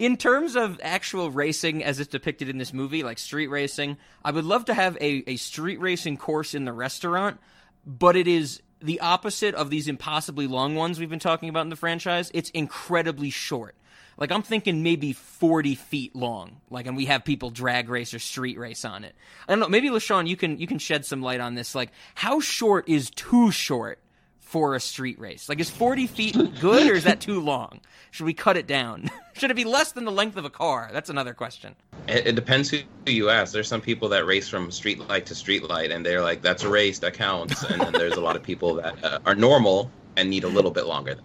in 0.00 0.16
terms 0.16 0.56
of 0.56 0.80
actual 0.82 1.30
racing 1.30 1.84
as 1.84 2.00
it's 2.00 2.08
depicted 2.08 2.48
in 2.48 2.56
this 2.56 2.72
movie, 2.72 3.02
like 3.02 3.18
street 3.18 3.48
racing, 3.48 3.98
I 4.24 4.30
would 4.30 4.46
love 4.46 4.64
to 4.64 4.74
have 4.74 4.96
a, 4.96 5.22
a 5.30 5.36
street 5.36 5.78
racing 5.78 6.16
course 6.16 6.54
in 6.54 6.64
the 6.64 6.72
restaurant, 6.72 7.38
but 7.84 8.16
it 8.16 8.26
is 8.26 8.62
the 8.80 8.98
opposite 9.00 9.54
of 9.54 9.68
these 9.68 9.88
impossibly 9.88 10.46
long 10.46 10.74
ones 10.74 10.98
we've 10.98 11.10
been 11.10 11.18
talking 11.18 11.50
about 11.50 11.64
in 11.64 11.68
the 11.68 11.76
franchise. 11.76 12.30
It's 12.32 12.48
incredibly 12.50 13.28
short. 13.28 13.76
Like 14.16 14.32
I'm 14.32 14.40
thinking 14.40 14.82
maybe 14.82 15.12
40 15.12 15.74
feet 15.74 16.16
long. 16.16 16.62
Like, 16.70 16.86
and 16.86 16.96
we 16.96 17.04
have 17.04 17.22
people 17.22 17.50
drag 17.50 17.90
race 17.90 18.14
or 18.14 18.18
street 18.18 18.58
race 18.58 18.86
on 18.86 19.04
it. 19.04 19.14
I 19.46 19.52
don't 19.52 19.60
know. 19.60 19.68
Maybe 19.68 19.90
LaShawn, 19.90 20.26
you 20.26 20.36
can 20.36 20.58
you 20.58 20.66
can 20.66 20.78
shed 20.78 21.04
some 21.04 21.20
light 21.20 21.40
on 21.40 21.56
this. 21.56 21.74
Like, 21.74 21.90
how 22.14 22.40
short 22.40 22.88
is 22.88 23.10
too 23.10 23.50
short 23.50 23.98
for 24.50 24.74
a 24.74 24.80
street 24.80 25.18
race? 25.20 25.48
Like, 25.48 25.60
is 25.60 25.70
40 25.70 26.08
feet 26.08 26.36
good 26.60 26.90
or 26.90 26.94
is 26.94 27.04
that 27.04 27.20
too 27.20 27.40
long? 27.40 27.80
Should 28.10 28.26
we 28.26 28.34
cut 28.34 28.56
it 28.56 28.66
down? 28.66 29.08
Should 29.34 29.52
it 29.52 29.54
be 29.54 29.64
less 29.64 29.92
than 29.92 30.04
the 30.04 30.10
length 30.10 30.36
of 30.36 30.44
a 30.44 30.50
car? 30.50 30.90
That's 30.92 31.08
another 31.08 31.34
question. 31.34 31.76
It, 32.08 32.26
it 32.26 32.34
depends 32.34 32.68
who 32.68 32.78
you 33.06 33.30
ask. 33.30 33.52
There's 33.52 33.68
some 33.68 33.80
people 33.80 34.08
that 34.08 34.26
race 34.26 34.48
from 34.48 34.72
street 34.72 34.98
light 35.08 35.26
to 35.26 35.36
street 35.36 35.62
light, 35.62 35.92
and 35.92 36.04
they're 36.04 36.20
like, 36.20 36.42
"That's 36.42 36.64
a 36.64 36.68
race, 36.68 36.98
that 36.98 37.14
counts." 37.14 37.62
And 37.62 37.80
then 37.80 37.92
there's 37.92 38.16
a 38.16 38.20
lot 38.20 38.34
of 38.34 38.42
people 38.42 38.74
that 38.74 39.04
uh, 39.04 39.20
are 39.24 39.36
normal 39.36 39.88
and 40.16 40.28
need 40.28 40.42
a 40.42 40.48
little 40.48 40.72
bit 40.72 40.86
longer 40.86 41.14
than 41.14 41.24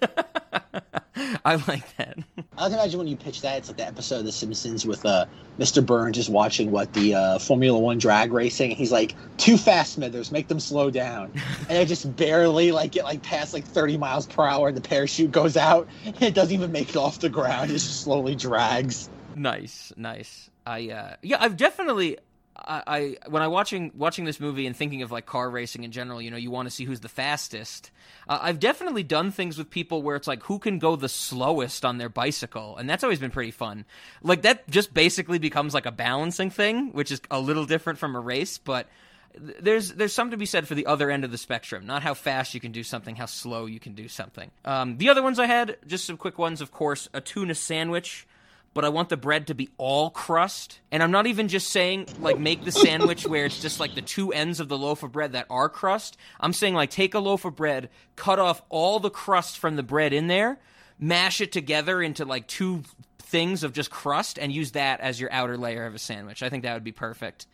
that. 0.00 1.03
I 1.46 1.56
like 1.56 1.96
that. 1.96 2.18
I 2.56 2.64
can 2.64 2.72
imagine 2.72 2.98
when 2.98 3.06
you 3.06 3.16
pitch 3.16 3.42
that, 3.42 3.58
it's 3.58 3.68
like 3.68 3.76
the 3.76 3.86
episode 3.86 4.20
of 4.20 4.24
The 4.24 4.32
Simpsons 4.32 4.86
with 4.86 5.04
uh, 5.04 5.26
Mr. 5.58 5.84
Burns 5.84 6.16
just 6.16 6.30
watching 6.30 6.70
what 6.70 6.94
the 6.94 7.14
uh, 7.14 7.38
Formula 7.38 7.78
One 7.78 7.98
drag 7.98 8.32
racing. 8.32 8.70
And 8.70 8.78
he's 8.78 8.90
like, 8.90 9.14
"Too 9.36 9.58
fast, 9.58 9.92
Smithers, 9.92 10.32
make 10.32 10.48
them 10.48 10.58
slow 10.58 10.90
down." 10.90 11.32
and 11.58 11.68
they 11.68 11.84
just 11.84 12.16
barely 12.16 12.72
like 12.72 12.92
get 12.92 13.04
like 13.04 13.22
past 13.22 13.52
like 13.52 13.66
30 13.66 13.98
miles 13.98 14.26
per 14.26 14.46
hour, 14.46 14.68
and 14.68 14.76
the 14.76 14.80
parachute 14.80 15.32
goes 15.32 15.58
out, 15.58 15.86
and 16.06 16.22
it 16.22 16.32
doesn't 16.32 16.54
even 16.54 16.72
make 16.72 16.88
it 16.88 16.96
off 16.96 17.20
the 17.20 17.28
ground. 17.28 17.70
It 17.70 17.74
just 17.74 18.00
slowly 18.02 18.34
drags. 18.34 19.10
Nice, 19.34 19.92
nice. 19.98 20.48
I 20.66 20.88
uh, 20.88 21.16
yeah, 21.20 21.36
I've 21.40 21.58
definitely. 21.58 22.18
I, 22.66 22.82
I 22.86 23.16
when 23.28 23.42
I 23.42 23.48
watching 23.48 23.92
watching 23.94 24.24
this 24.24 24.40
movie 24.40 24.66
and 24.66 24.76
thinking 24.76 25.02
of 25.02 25.12
like 25.12 25.26
car 25.26 25.48
racing 25.50 25.84
in 25.84 25.92
general, 25.92 26.20
you 26.20 26.30
know, 26.30 26.36
you 26.36 26.50
want 26.50 26.66
to 26.66 26.70
see 26.70 26.84
who's 26.84 27.00
the 27.00 27.08
fastest. 27.08 27.90
Uh, 28.28 28.38
I've 28.40 28.58
definitely 28.58 29.02
done 29.02 29.30
things 29.30 29.58
with 29.58 29.70
people 29.70 30.02
where 30.02 30.16
it's 30.16 30.26
like 30.26 30.42
who 30.44 30.58
can 30.58 30.78
go 30.78 30.96
the 30.96 31.08
slowest 31.08 31.84
on 31.84 31.98
their 31.98 32.08
bicycle, 32.08 32.76
and 32.76 32.88
that's 32.88 33.04
always 33.04 33.18
been 33.18 33.30
pretty 33.30 33.50
fun. 33.50 33.84
Like 34.22 34.42
that 34.42 34.68
just 34.68 34.94
basically 34.94 35.38
becomes 35.38 35.74
like 35.74 35.86
a 35.86 35.92
balancing 35.92 36.50
thing, 36.50 36.92
which 36.92 37.10
is 37.10 37.20
a 37.30 37.40
little 37.40 37.66
different 37.66 37.98
from 37.98 38.16
a 38.16 38.20
race, 38.20 38.58
but 38.58 38.88
there's 39.36 39.92
there's 39.92 40.12
something 40.12 40.32
to 40.32 40.36
be 40.36 40.46
said 40.46 40.68
for 40.68 40.74
the 40.74 40.86
other 40.86 41.10
end 41.10 41.24
of 41.24 41.30
the 41.30 41.38
spectrum. 41.38 41.86
Not 41.86 42.02
how 42.02 42.14
fast 42.14 42.54
you 42.54 42.60
can 42.60 42.72
do 42.72 42.82
something, 42.82 43.16
how 43.16 43.26
slow 43.26 43.66
you 43.66 43.80
can 43.80 43.94
do 43.94 44.08
something. 44.08 44.50
Um, 44.64 44.98
the 44.98 45.08
other 45.08 45.22
ones 45.22 45.38
I 45.38 45.46
had, 45.46 45.76
just 45.86 46.04
some 46.04 46.16
quick 46.16 46.38
ones, 46.38 46.60
of 46.60 46.70
course, 46.70 47.08
a 47.12 47.20
tuna 47.20 47.54
sandwich 47.54 48.26
but 48.74 48.84
I 48.84 48.88
want 48.88 49.08
the 49.08 49.16
bread 49.16 49.46
to 49.46 49.54
be 49.54 49.70
all 49.78 50.10
crust. 50.10 50.80
And 50.90 51.02
I'm 51.02 51.12
not 51.12 51.26
even 51.26 51.48
just 51.48 51.70
saying 51.70 52.08
like 52.20 52.38
make 52.38 52.64
the 52.64 52.72
sandwich 52.72 53.26
where 53.26 53.46
it's 53.46 53.62
just 53.62 53.80
like 53.80 53.94
the 53.94 54.02
two 54.02 54.32
ends 54.32 54.60
of 54.60 54.68
the 54.68 54.76
loaf 54.76 55.02
of 55.02 55.12
bread 55.12 55.32
that 55.32 55.46
are 55.48 55.68
crust. 55.68 56.16
I'm 56.40 56.52
saying 56.52 56.74
like 56.74 56.90
take 56.90 57.14
a 57.14 57.20
loaf 57.20 57.44
of 57.44 57.54
bread, 57.56 57.88
cut 58.16 58.38
off 58.38 58.62
all 58.68 58.98
the 59.00 59.10
crust 59.10 59.58
from 59.58 59.76
the 59.76 59.82
bread 59.82 60.12
in 60.12 60.26
there, 60.26 60.58
mash 60.98 61.40
it 61.40 61.52
together 61.52 62.02
into 62.02 62.24
like 62.24 62.48
two 62.48 62.82
things 63.18 63.62
of 63.62 63.72
just 63.72 63.90
crust 63.90 64.38
and 64.38 64.52
use 64.52 64.72
that 64.72 65.00
as 65.00 65.20
your 65.20 65.32
outer 65.32 65.56
layer 65.56 65.86
of 65.86 65.94
a 65.94 65.98
sandwich. 65.98 66.42
I 66.42 66.50
think 66.50 66.64
that 66.64 66.74
would 66.74 66.84
be 66.84 66.92
perfect. 66.92 67.46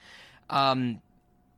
Um, 0.49 1.01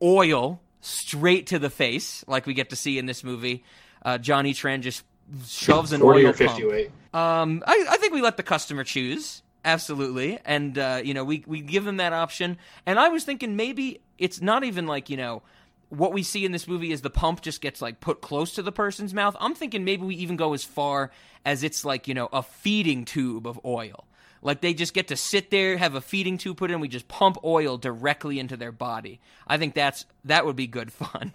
oil 0.02 0.60
straight 0.80 1.46
to 1.48 1.58
the 1.58 1.70
face, 1.70 2.24
like 2.26 2.46
we 2.46 2.54
get 2.54 2.70
to 2.70 2.76
see 2.76 2.98
in 2.98 3.06
this 3.06 3.22
movie. 3.24 3.64
Uh, 4.04 4.18
Johnny 4.18 4.52
Tran 4.52 4.80
just 4.80 5.04
shoves 5.46 5.92
an 5.92 6.00
40 6.00 6.20
oil 6.20 6.30
or 6.30 6.32
58. 6.32 6.90
pump. 7.12 7.14
Um, 7.14 7.62
I, 7.66 7.86
I 7.90 7.96
think 7.98 8.12
we 8.12 8.20
let 8.20 8.36
the 8.36 8.42
customer 8.42 8.84
choose. 8.84 9.42
Absolutely, 9.64 10.40
and 10.44 10.76
uh, 10.76 11.00
you 11.04 11.14
know 11.14 11.24
we 11.24 11.44
we 11.46 11.60
give 11.60 11.84
them 11.84 11.98
that 11.98 12.12
option. 12.12 12.58
And 12.84 12.98
I 12.98 13.08
was 13.08 13.24
thinking 13.24 13.54
maybe 13.54 14.00
it's 14.18 14.40
not 14.42 14.64
even 14.64 14.86
like 14.86 15.08
you 15.08 15.16
know 15.16 15.42
what 15.88 16.12
we 16.12 16.22
see 16.22 16.44
in 16.44 16.52
this 16.52 16.66
movie 16.66 16.90
is 16.90 17.02
the 17.02 17.10
pump 17.10 17.42
just 17.42 17.60
gets 17.60 17.82
like 17.82 18.00
put 18.00 18.22
close 18.22 18.54
to 18.54 18.62
the 18.62 18.72
person's 18.72 19.12
mouth. 19.12 19.36
I'm 19.38 19.54
thinking 19.54 19.84
maybe 19.84 20.04
we 20.04 20.14
even 20.16 20.36
go 20.36 20.54
as 20.54 20.64
far 20.64 21.10
as 21.44 21.62
it's 21.62 21.84
like 21.84 22.08
you 22.08 22.14
know 22.14 22.28
a 22.32 22.42
feeding 22.42 23.04
tube 23.04 23.46
of 23.46 23.60
oil. 23.64 24.06
Like 24.44 24.60
they 24.60 24.74
just 24.74 24.92
get 24.92 25.08
to 25.08 25.16
sit 25.16 25.52
there, 25.52 25.76
have 25.76 25.94
a 25.94 26.00
feeding 26.00 26.36
tube 26.36 26.56
put 26.56 26.72
in, 26.72 26.80
we 26.80 26.88
just 26.88 27.06
pump 27.06 27.38
oil 27.44 27.78
directly 27.78 28.40
into 28.40 28.56
their 28.56 28.72
body. 28.72 29.20
I 29.46 29.56
think 29.56 29.74
that's 29.74 30.04
that 30.24 30.44
would 30.44 30.56
be 30.56 30.66
good 30.66 30.92
fun. 30.92 31.32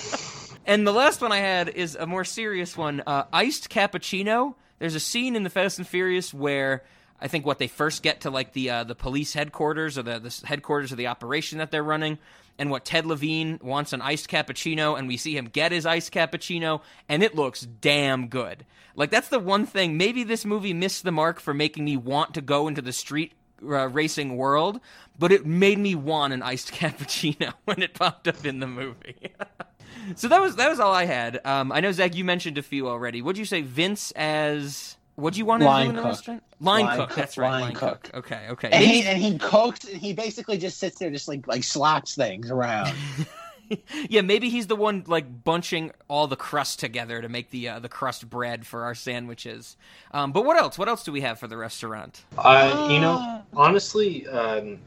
and 0.66 0.86
the 0.86 0.92
last 0.92 1.20
one 1.20 1.32
I 1.32 1.38
had 1.38 1.68
is 1.68 1.94
a 1.94 2.06
more 2.06 2.24
serious 2.24 2.76
one, 2.76 3.02
uh, 3.06 3.24
iced 3.32 3.68
cappuccino. 3.68 4.54
There's 4.78 4.94
a 4.94 5.00
scene 5.00 5.36
in 5.36 5.42
the 5.42 5.50
Fast 5.50 5.78
and 5.78 5.86
Furious 5.86 6.32
where 6.32 6.84
I 7.20 7.28
think 7.28 7.44
what 7.44 7.58
they 7.58 7.66
first 7.66 8.02
get 8.02 8.22
to 8.22 8.30
like 8.30 8.52
the 8.52 8.70
uh, 8.70 8.84
the 8.84 8.94
police 8.94 9.32
headquarters 9.32 9.98
or 9.98 10.02
the, 10.02 10.18
the 10.18 10.46
headquarters 10.46 10.92
of 10.92 10.98
the 10.98 11.08
operation 11.08 11.58
that 11.58 11.70
they're 11.70 11.82
running, 11.82 12.18
and 12.58 12.70
what 12.70 12.84
Ted 12.84 13.06
Levine 13.06 13.58
wants 13.62 13.92
an 13.92 14.02
iced 14.02 14.28
cappuccino, 14.28 14.98
and 14.98 15.08
we 15.08 15.16
see 15.16 15.36
him 15.36 15.46
get 15.46 15.72
his 15.72 15.86
iced 15.86 16.12
cappuccino, 16.12 16.80
and 17.08 17.22
it 17.22 17.34
looks 17.34 17.62
damn 17.62 18.28
good. 18.28 18.64
Like 18.94 19.10
that's 19.10 19.28
the 19.28 19.38
one 19.38 19.66
thing. 19.66 19.96
Maybe 19.96 20.24
this 20.24 20.44
movie 20.44 20.74
missed 20.74 21.04
the 21.04 21.12
mark 21.12 21.40
for 21.40 21.54
making 21.54 21.84
me 21.84 21.96
want 21.96 22.34
to 22.34 22.40
go 22.40 22.68
into 22.68 22.82
the 22.82 22.92
street 22.92 23.32
uh, 23.62 23.88
racing 23.88 24.36
world, 24.36 24.80
but 25.18 25.32
it 25.32 25.46
made 25.46 25.78
me 25.78 25.94
want 25.94 26.32
an 26.32 26.42
iced 26.42 26.72
cappuccino 26.72 27.52
when 27.64 27.82
it 27.82 27.94
popped 27.94 28.28
up 28.28 28.44
in 28.44 28.60
the 28.60 28.66
movie. 28.66 29.32
so 30.16 30.28
that 30.28 30.40
was 30.40 30.56
that 30.56 30.68
was 30.68 30.80
all 30.80 30.92
I 30.92 31.06
had. 31.06 31.40
Um, 31.44 31.72
I 31.72 31.80
know 31.80 31.92
Zach, 31.92 32.14
you 32.14 32.24
mentioned 32.24 32.58
a 32.58 32.62
few 32.62 32.88
already. 32.88 33.22
What'd 33.22 33.38
you 33.38 33.44
say, 33.44 33.62
Vince 33.62 34.12
as? 34.12 34.96
What'd 35.18 35.36
you 35.36 35.44
want 35.46 35.62
to 35.62 35.66
Line 35.66 35.86
do 35.86 35.90
in 35.90 35.96
the 35.96 36.02
cook. 36.02 36.10
restaurant? 36.12 36.42
Line, 36.60 36.84
Line 36.84 36.96
cook. 36.96 37.08
cook, 37.08 37.16
That's 37.16 37.36
right. 37.38 37.50
line 37.50 37.60
Line 37.62 37.74
cook. 37.74 38.02
cook. 38.04 38.16
Okay. 38.18 38.46
Okay. 38.50 38.68
And 38.70 38.84
he 38.84 38.92
Maybe- 39.02 39.06
and 39.08 39.18
he 39.18 39.38
cooks. 39.38 39.84
And 39.84 39.96
he 40.00 40.12
basically 40.12 40.58
just 40.58 40.78
sits 40.78 40.98
there, 40.98 41.10
just 41.10 41.26
like 41.26 41.46
like 41.48 41.64
slaps 41.64 42.14
things 42.14 42.50
around. 42.52 42.94
yeah, 44.08 44.20
maybe 44.22 44.48
he's 44.48 44.66
the 44.68 44.76
one 44.76 45.02
like 45.08 45.42
bunching 45.44 45.90
all 46.06 46.26
the 46.28 46.36
crust 46.36 46.78
together 46.78 47.20
to 47.20 47.28
make 47.28 47.50
the 47.50 47.68
uh, 47.68 47.78
the 47.80 47.88
crust 47.88 48.30
bread 48.30 48.64
for 48.66 48.84
our 48.84 48.94
sandwiches. 48.94 49.76
Um, 50.12 50.30
but 50.32 50.44
what 50.44 50.56
else? 50.56 50.78
What 50.78 50.88
else 50.88 51.02
do 51.02 51.10
we 51.12 51.20
have 51.22 51.38
for 51.40 51.48
the 51.48 51.56
restaurant? 51.56 52.24
Uh, 52.38 52.88
you 52.90 53.00
know, 53.00 53.42
honestly, 53.54 54.26
um, 54.28 54.78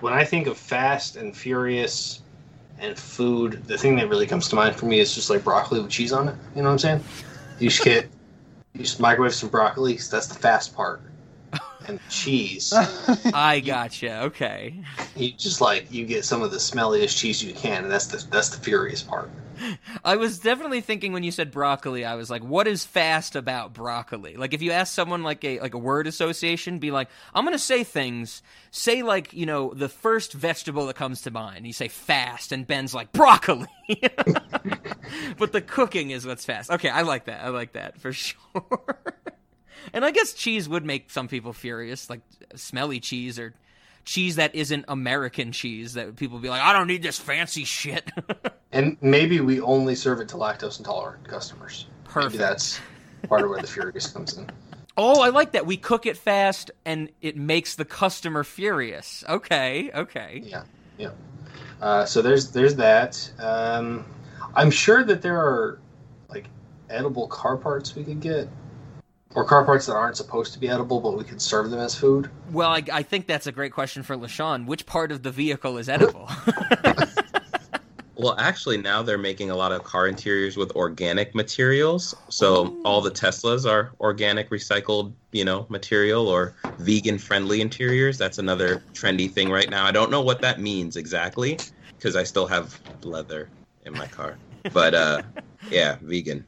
when 0.00 0.14
I 0.14 0.24
think 0.24 0.46
of 0.46 0.56
Fast 0.56 1.16
and 1.16 1.36
Furious 1.36 2.22
and 2.78 2.98
food, 2.98 3.62
the 3.66 3.76
thing 3.78 3.96
that 3.96 4.08
really 4.08 4.26
comes 4.26 4.48
to 4.48 4.56
mind 4.56 4.74
for 4.76 4.86
me 4.86 4.98
is 4.98 5.14
just 5.14 5.28
like 5.30 5.44
broccoli 5.44 5.80
with 5.80 5.90
cheese 5.90 6.12
on 6.12 6.28
it. 6.28 6.34
You 6.56 6.62
know 6.62 6.68
what 6.68 6.72
I'm 6.72 6.78
saying? 6.78 7.04
You 7.60 7.68
just 7.68 7.84
get, 7.84 8.08
you 8.74 8.80
just 8.80 9.00
microwave 9.00 9.34
some 9.34 9.48
broccoli. 9.48 9.94
That's 9.94 10.26
the 10.26 10.34
fast 10.34 10.74
part, 10.74 11.00
and 11.88 12.00
cheese. 12.08 12.72
I 13.34 13.60
gotcha. 13.60 14.22
Okay. 14.24 14.82
You 15.16 15.32
just 15.32 15.60
like 15.60 15.90
you 15.92 16.06
get 16.06 16.24
some 16.24 16.42
of 16.42 16.50
the 16.50 16.58
smelliest 16.58 17.16
cheese 17.18 17.42
you 17.42 17.52
can, 17.54 17.84
and 17.84 17.92
that's 17.92 18.06
the 18.06 18.24
that's 18.30 18.50
the 18.50 18.62
furious 18.62 19.02
part. 19.02 19.30
I 20.04 20.16
was 20.16 20.38
definitely 20.38 20.80
thinking 20.80 21.12
when 21.12 21.22
you 21.22 21.30
said 21.30 21.50
broccoli, 21.50 22.04
I 22.04 22.14
was 22.14 22.30
like, 22.30 22.42
what 22.42 22.66
is 22.66 22.84
fast 22.84 23.36
about 23.36 23.72
broccoli? 23.72 24.36
Like 24.36 24.54
if 24.54 24.62
you 24.62 24.72
ask 24.72 24.92
someone 24.92 25.22
like 25.22 25.44
a 25.44 25.60
like 25.60 25.74
a 25.74 25.78
word 25.78 26.06
association, 26.06 26.78
be 26.78 26.90
like, 26.90 27.08
I'm 27.34 27.44
gonna 27.44 27.58
say 27.58 27.84
things, 27.84 28.42
say 28.70 29.02
like, 29.02 29.32
you 29.32 29.46
know, 29.46 29.72
the 29.74 29.88
first 29.88 30.32
vegetable 30.32 30.86
that 30.86 30.96
comes 30.96 31.22
to 31.22 31.30
mind. 31.30 31.66
You 31.66 31.72
say 31.72 31.88
fast 31.88 32.52
and 32.52 32.66
Ben's 32.66 32.94
like 32.94 33.12
broccoli. 33.12 33.68
but 35.38 35.52
the 35.52 35.62
cooking 35.64 36.10
is 36.10 36.26
what's 36.26 36.44
fast. 36.44 36.70
Okay, 36.70 36.88
I 36.88 37.02
like 37.02 37.26
that. 37.26 37.44
I 37.44 37.48
like 37.48 37.72
that 37.72 38.00
for 38.00 38.12
sure. 38.14 38.34
And 39.92 40.04
I 40.04 40.10
guess 40.10 40.32
cheese 40.32 40.68
would 40.68 40.84
make 40.84 41.10
some 41.10 41.28
people 41.28 41.52
furious, 41.52 42.08
like 42.08 42.20
smelly 42.54 43.00
cheese 43.00 43.38
or 43.38 43.54
cheese 44.04 44.36
that 44.36 44.54
isn't 44.54 44.84
American 44.88 45.52
cheese 45.52 45.94
that 45.94 46.16
people 46.16 46.38
be 46.38 46.48
like, 46.48 46.62
I 46.62 46.72
don't 46.72 46.86
need 46.86 47.02
this 47.02 47.18
fancy 47.18 47.64
shit. 47.64 48.10
And 48.74 48.96
maybe 49.00 49.38
we 49.38 49.60
only 49.60 49.94
serve 49.94 50.18
it 50.20 50.28
to 50.30 50.36
lactose 50.36 50.80
intolerant 50.80 51.28
customers. 51.28 51.86
Perfect. 52.02 52.32
Maybe 52.32 52.38
that's 52.38 52.80
part 53.28 53.42
of 53.42 53.50
where 53.50 53.60
the 53.60 53.68
furious 53.68 54.08
comes 54.08 54.36
in. 54.36 54.50
Oh, 54.96 55.22
I 55.22 55.28
like 55.28 55.52
that. 55.52 55.64
We 55.64 55.76
cook 55.76 56.06
it 56.06 56.16
fast 56.16 56.72
and 56.84 57.08
it 57.20 57.36
makes 57.36 57.76
the 57.76 57.84
customer 57.84 58.42
furious. 58.42 59.22
Okay, 59.28 59.92
okay. 59.94 60.42
Yeah, 60.44 60.64
yeah. 60.98 61.10
Uh, 61.80 62.04
so 62.04 62.20
there's 62.20 62.50
there's 62.50 62.74
that. 62.74 63.30
Um, 63.38 64.04
I'm 64.54 64.72
sure 64.72 65.04
that 65.04 65.22
there 65.22 65.38
are 65.38 65.78
like 66.28 66.46
edible 66.90 67.28
car 67.28 67.56
parts 67.56 67.94
we 67.94 68.02
could 68.02 68.20
get, 68.20 68.48
or 69.34 69.44
car 69.44 69.64
parts 69.64 69.86
that 69.86 69.94
aren't 69.94 70.16
supposed 70.16 70.52
to 70.52 70.58
be 70.58 70.68
edible, 70.68 71.00
but 71.00 71.16
we 71.16 71.24
can 71.24 71.38
serve 71.38 71.70
them 71.70 71.80
as 71.80 71.94
food. 71.94 72.30
Well, 72.52 72.70
I, 72.70 72.82
I 72.92 73.02
think 73.02 73.26
that's 73.26 73.46
a 73.46 73.52
great 73.52 73.72
question 73.72 74.02
for 74.02 74.16
LaShawn. 74.16 74.66
Which 74.66 74.86
part 74.86 75.10
of 75.10 75.22
the 75.22 75.30
vehicle 75.30 75.78
is 75.78 75.88
edible? 75.88 76.30
Well, 78.16 78.36
actually, 78.38 78.78
now 78.78 79.02
they're 79.02 79.18
making 79.18 79.50
a 79.50 79.56
lot 79.56 79.72
of 79.72 79.82
car 79.82 80.06
interiors 80.06 80.56
with 80.56 80.70
organic 80.76 81.34
materials. 81.34 82.14
So 82.28 82.76
all 82.84 83.00
the 83.00 83.10
Teslas 83.10 83.68
are 83.68 83.92
organic, 84.00 84.50
recycled, 84.50 85.12
you 85.32 85.44
know, 85.44 85.66
material 85.68 86.28
or 86.28 86.54
vegan-friendly 86.78 87.60
interiors. 87.60 88.16
That's 88.16 88.38
another 88.38 88.84
trendy 88.92 89.30
thing 89.30 89.50
right 89.50 89.68
now. 89.68 89.84
I 89.84 89.90
don't 89.90 90.10
know 90.10 90.22
what 90.22 90.40
that 90.42 90.60
means 90.60 90.96
exactly 90.96 91.58
because 91.96 92.14
I 92.14 92.22
still 92.22 92.46
have 92.46 92.80
leather 93.02 93.50
in 93.84 93.92
my 93.92 94.06
car. 94.06 94.38
But 94.72 94.94
uh, 94.94 95.22
yeah, 95.70 95.96
vegan. 96.00 96.46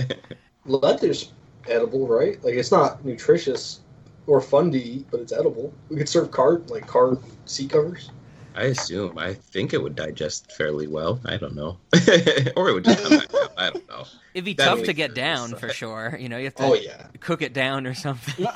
Leather's 0.66 1.32
edible, 1.68 2.06
right? 2.06 2.42
Like 2.44 2.54
it's 2.54 2.70
not 2.72 3.04
nutritious 3.04 3.80
or 4.26 4.40
fun 4.40 4.70
to 4.72 4.78
eat, 4.78 5.06
but 5.10 5.20
it's 5.20 5.32
edible. 5.32 5.72
We 5.88 5.96
could 5.96 6.08
serve 6.08 6.30
car 6.30 6.58
like 6.68 6.86
car 6.86 7.18
seat 7.46 7.70
covers. 7.70 8.10
I 8.54 8.64
assume. 8.64 9.18
I 9.18 9.34
think 9.34 9.72
it 9.72 9.80
would 9.82 9.94
digest 9.94 10.50
fairly 10.52 10.88
well. 10.88 11.20
I 11.24 11.36
don't 11.36 11.54
know, 11.54 11.78
or 12.56 12.68
it 12.68 12.74
would 12.74 12.84
just 12.84 13.02
come 13.02 13.16
back 13.18 13.32
out. 13.34 13.52
I 13.56 13.70
don't 13.70 13.88
know. 13.88 14.04
It'd 14.34 14.44
be 14.44 14.54
That 14.54 14.64
tough 14.64 14.82
to 14.84 14.92
get 14.92 15.14
down 15.14 15.54
for 15.54 15.68
sure. 15.68 16.16
You 16.18 16.28
know, 16.28 16.38
you 16.38 16.44
have 16.44 16.54
to 16.56 16.64
Oh 16.64 16.74
yeah. 16.74 17.06
cook 17.20 17.40
it 17.42 17.52
down 17.52 17.86
or 17.86 17.94
something. 17.94 18.46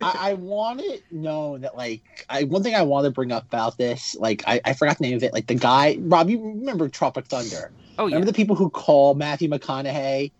I, 0.00 0.30
I 0.30 0.34
want 0.34 0.80
it 0.80 1.04
known 1.12 1.60
that 1.60 1.76
like 1.76 2.26
I 2.28 2.44
one 2.44 2.62
thing 2.62 2.74
I 2.74 2.82
want 2.82 3.04
to 3.04 3.10
bring 3.10 3.30
up 3.30 3.44
about 3.44 3.78
this, 3.78 4.16
like 4.16 4.42
I, 4.46 4.60
I 4.64 4.72
forgot 4.72 4.98
the 4.98 5.04
name 5.06 5.16
of 5.16 5.22
it. 5.22 5.32
Like 5.32 5.46
the 5.46 5.54
guy 5.54 5.96
Rob, 6.00 6.28
you 6.28 6.42
remember 6.42 6.88
Tropic 6.88 7.26
Thunder. 7.26 7.70
oh 7.98 8.06
yeah. 8.06 8.16
Remember 8.16 8.26
the 8.26 8.36
people 8.36 8.56
who 8.56 8.70
call 8.70 9.14
Matthew 9.14 9.48
McConaughey 9.48 10.32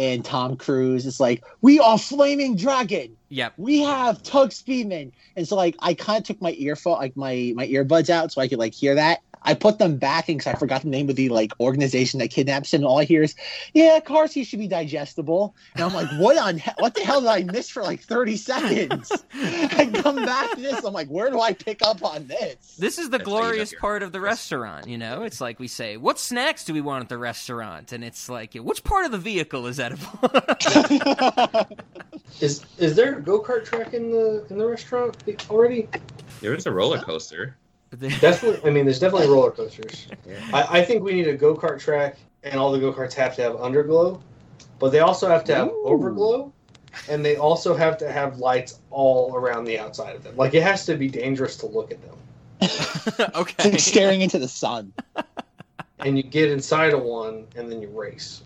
and 0.00 0.24
Tom 0.24 0.56
Cruise? 0.56 1.06
It's 1.06 1.20
like, 1.20 1.44
we 1.60 1.78
are 1.78 1.98
flaming 1.98 2.56
dragon. 2.56 3.16
Yep. 3.28 3.52
We 3.58 3.82
have 3.82 4.22
Tugg 4.22 4.48
Speedman. 4.48 5.12
And 5.36 5.46
so 5.46 5.56
like 5.56 5.76
I 5.80 5.92
kind 5.94 6.18
of 6.18 6.26
took 6.26 6.40
my 6.40 6.52
earphone 6.52 6.94
like 6.94 7.16
my 7.16 7.52
my 7.54 7.66
earbuds 7.68 8.08
out 8.08 8.32
so 8.32 8.40
I 8.40 8.48
could 8.48 8.58
like 8.58 8.74
hear 8.74 8.94
that. 8.94 9.20
I 9.42 9.54
put 9.54 9.78
them 9.78 9.96
back 9.96 10.28
in 10.28 10.36
because 10.38 10.54
I 10.54 10.58
forgot 10.58 10.82
the 10.82 10.88
name 10.88 11.08
of 11.08 11.16
the 11.16 11.28
like 11.28 11.52
organization 11.60 12.18
that 12.20 12.28
kidnaps 12.28 12.72
him. 12.74 12.80
And 12.80 12.86
all 12.86 12.98
I 12.98 13.04
hear 13.04 13.22
is, 13.22 13.34
"Yeah, 13.74 13.98
car 14.00 14.26
seats 14.28 14.48
should 14.50 14.58
be 14.58 14.68
digestible." 14.68 15.54
And 15.74 15.84
I'm 15.84 15.94
like, 15.94 16.08
"What 16.18 16.36
on? 16.38 16.58
he- 16.58 16.70
What 16.78 16.94
the 16.94 17.00
hell 17.02 17.20
did 17.20 17.28
I 17.28 17.42
miss 17.44 17.68
for 17.70 17.82
like 17.82 18.00
30 18.00 18.36
seconds?" 18.36 19.10
I 19.34 19.90
come 19.92 20.16
back 20.16 20.52
to 20.52 20.60
this. 20.60 20.84
I'm 20.84 20.92
like, 20.92 21.08
"Where 21.08 21.30
do 21.30 21.40
I 21.40 21.52
pick 21.52 21.80
up 21.82 22.04
on 22.04 22.26
this?" 22.26 22.76
This 22.78 22.98
is 22.98 23.10
the 23.10 23.18
That's 23.18 23.28
how 23.28 23.36
you 23.36 23.40
know 23.42 23.46
glorious 23.48 23.74
part 23.80 24.02
of 24.02 24.12
the 24.12 24.20
restaurant, 24.20 24.88
you 24.88 24.98
know? 24.98 25.22
It's 25.22 25.40
like 25.40 25.58
we 25.58 25.68
say, 25.68 25.96
what 25.96 26.18
snacks 26.18 26.64
do 26.64 26.72
we 26.74 26.80
want 26.80 27.02
at 27.04 27.08
the 27.08 27.18
restaurant? 27.18 27.92
And 27.92 28.04
it's 28.04 28.28
like, 28.28 28.54
which 28.54 28.84
part 28.84 29.04
of 29.06 29.12
the 29.12 29.18
vehicle 29.18 29.66
is 29.66 29.80
edible? 29.80 30.20
Is 32.40 32.64
is 32.78 32.94
there 32.96 33.18
a 33.18 33.20
go 33.22 33.42
kart 33.42 33.64
track 33.64 33.92
in 33.92 34.10
the 34.10 34.46
in 34.50 34.56
the 34.58 34.66
restaurant 34.66 35.16
already? 35.50 35.88
There 36.40 36.54
is 36.54 36.64
a 36.66 36.70
roller 36.72 36.98
coaster. 37.00 37.56
Definitely. 37.98 38.60
I 38.68 38.72
mean, 38.72 38.84
there's 38.84 39.00
definitely 39.00 39.28
roller 39.28 39.50
coasters. 39.50 40.06
Yeah. 40.26 40.40
I, 40.52 40.78
I 40.78 40.84
think 40.84 41.02
we 41.02 41.12
need 41.12 41.28
a 41.28 41.36
go 41.36 41.56
kart 41.56 41.78
track, 41.78 42.16
and 42.42 42.54
all 42.54 42.70
the 42.72 42.78
go 42.78 42.92
karts 42.92 43.14
have 43.14 43.34
to 43.36 43.42
have 43.42 43.54
underglow, 43.54 44.20
but 44.78 44.90
they 44.90 45.00
also 45.00 45.28
have 45.28 45.44
to 45.44 45.54
have 45.54 45.68
Ooh. 45.68 45.82
overglow, 45.84 46.52
and 47.08 47.24
they 47.24 47.36
also 47.36 47.74
have 47.74 47.98
to 47.98 48.10
have 48.10 48.38
lights 48.38 48.80
all 48.90 49.34
around 49.34 49.64
the 49.64 49.78
outside 49.78 50.14
of 50.14 50.22
them. 50.22 50.36
Like 50.36 50.54
it 50.54 50.62
has 50.62 50.86
to 50.86 50.96
be 50.96 51.08
dangerous 51.08 51.56
to 51.58 51.66
look 51.66 51.90
at 51.90 51.98
them. 52.02 52.16
okay. 53.34 53.70
Like 53.70 53.80
staring 53.80 54.20
into 54.20 54.38
the 54.38 54.48
sun. 54.48 54.92
And 55.98 56.16
you 56.16 56.22
get 56.22 56.50
inside 56.50 56.94
of 56.94 57.02
one, 57.02 57.46
and 57.56 57.70
then 57.70 57.82
you 57.82 57.88
race. 57.88 58.42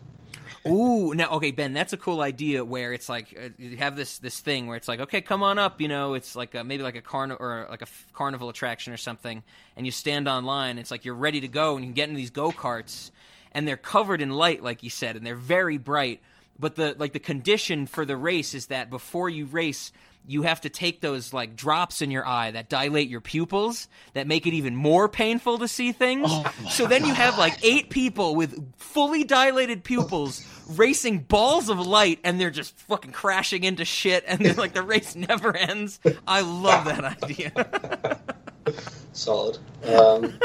Ooh, 0.67 1.13
now 1.15 1.31
okay, 1.33 1.51
Ben, 1.51 1.75
that's 1.75 1.93
a 1.93 1.99
cool 1.99 2.23
idea. 2.23 2.65
Where 2.65 2.95
it's 2.95 3.09
like 3.09 3.37
uh, 3.39 3.49
you 3.59 3.77
have 3.77 3.97
this 3.97 4.19
this 4.19 4.41
thing 4.41 4.67
where 4.67 4.79
it's 4.79 4.89
like, 4.89 5.01
okay, 5.01 5.21
come 5.21 5.43
on 5.43 5.59
up. 5.59 5.81
You 5.81 5.89
know, 5.89 6.15
it's 6.15 6.35
like 6.35 6.55
a, 6.55 6.65
maybe 6.65 6.83
like 6.83 6.97
a 6.97 7.03
carnival 7.03 7.45
or 7.45 7.67
like 7.71 7.83
a 7.83 7.87
f- 7.87 8.07
carnival 8.15 8.49
attraction 8.49 8.93
or 8.93 8.97
something, 8.97 9.43
and 9.77 9.85
you 9.85 9.93
stand 9.93 10.27
online. 10.27 10.79
It's 10.79 10.91
like 10.91 11.05
you're 11.05 11.15
ready 11.15 11.43
to 11.43 11.49
go, 11.49 11.77
and 11.77 11.85
you 11.85 11.89
can 11.89 11.95
get 11.95 12.09
in 12.09 12.15
these 12.15 12.31
go 12.31 12.51
karts, 12.51 13.11
and 13.53 13.69
they're 13.69 13.77
covered 13.77 14.23
in 14.23 14.31
light, 14.31 14.63
like 14.63 14.83
you 14.83 14.89
said, 14.89 15.17
and 15.17 15.27
they're 15.27 15.35
very 15.37 15.77
bright. 15.77 16.23
But 16.59 16.77
the 16.77 16.97
like 16.99 17.13
the 17.13 17.21
condition 17.21 17.87
for 17.87 18.07
the 18.07 18.17
race 18.17 18.55
is 18.55 18.67
that 18.67 18.89
before 18.89 19.29
you 19.29 19.45
race, 19.45 19.93
you 20.27 20.43
have 20.43 20.61
to 20.63 20.69
take 20.69 21.01
those 21.01 21.33
like 21.33 21.57
drops 21.57 22.03
in 22.03 22.11
your 22.11 22.27
eye 22.27 22.51
that 22.51 22.69
dilate 22.69 23.09
your 23.09 23.21
pupils 23.21 23.89
that 24.15 24.27
make 24.27 24.47
it 24.47 24.55
even 24.55 24.75
more 24.75 25.09
painful 25.09 25.59
to 25.59 25.69
see 25.69 25.93
things. 25.93 26.27
Oh 26.31 26.53
so 26.71 26.87
then 26.87 27.05
you 27.05 27.13
have 27.15 27.39
like 27.39 27.59
eight 27.63 27.91
people 27.91 28.35
with 28.35 28.73
fully 28.77 29.25
dilated 29.25 29.85
pupils 29.85 30.45
racing 30.71 31.19
balls 31.19 31.69
of 31.69 31.79
light 31.79 32.21
and 32.25 32.41
they're 32.41 32.51
just 32.51 32.77
fucking 32.79 33.13
crashing 33.13 33.65
into 33.65 33.85
shit 33.85 34.25
and 34.27 34.41
then 34.41 34.57
like 34.57 34.73
the 34.73 34.83
race 34.83 35.15
never 35.15 35.55
ends. 35.57 36.01
I 36.27 36.41
love 36.41 36.87
that 36.87 37.23
idea. 37.23 38.19
Solid. 39.13 39.59
Um, 39.85 40.39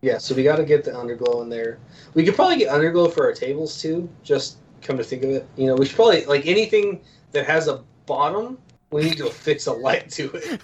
yeah, 0.00 0.18
so 0.18 0.34
we 0.34 0.42
got 0.42 0.56
to 0.56 0.64
get 0.64 0.84
the 0.84 0.92
underglow 0.92 1.42
in 1.42 1.50
there. 1.50 1.78
We 2.14 2.24
could 2.24 2.34
probably 2.34 2.56
get 2.56 2.72
underglow 2.72 3.12
for 3.12 3.24
our 3.24 3.32
tables 3.32 3.80
too. 3.80 4.08
Just 4.22 4.56
come 4.82 4.96
to 4.96 5.04
think 5.04 5.22
of 5.22 5.30
it, 5.30 5.48
you 5.56 5.66
know, 5.66 5.74
we 5.74 5.86
should 5.86 5.96
probably 5.96 6.24
like 6.24 6.46
anything 6.46 7.00
that 7.32 7.46
has 7.46 7.68
a 7.68 7.84
bottom. 8.06 8.58
We 8.90 9.02
need 9.02 9.18
to 9.18 9.26
affix 9.26 9.66
a 9.66 9.72
light 9.72 10.10
to 10.10 10.30
it. 10.34 10.60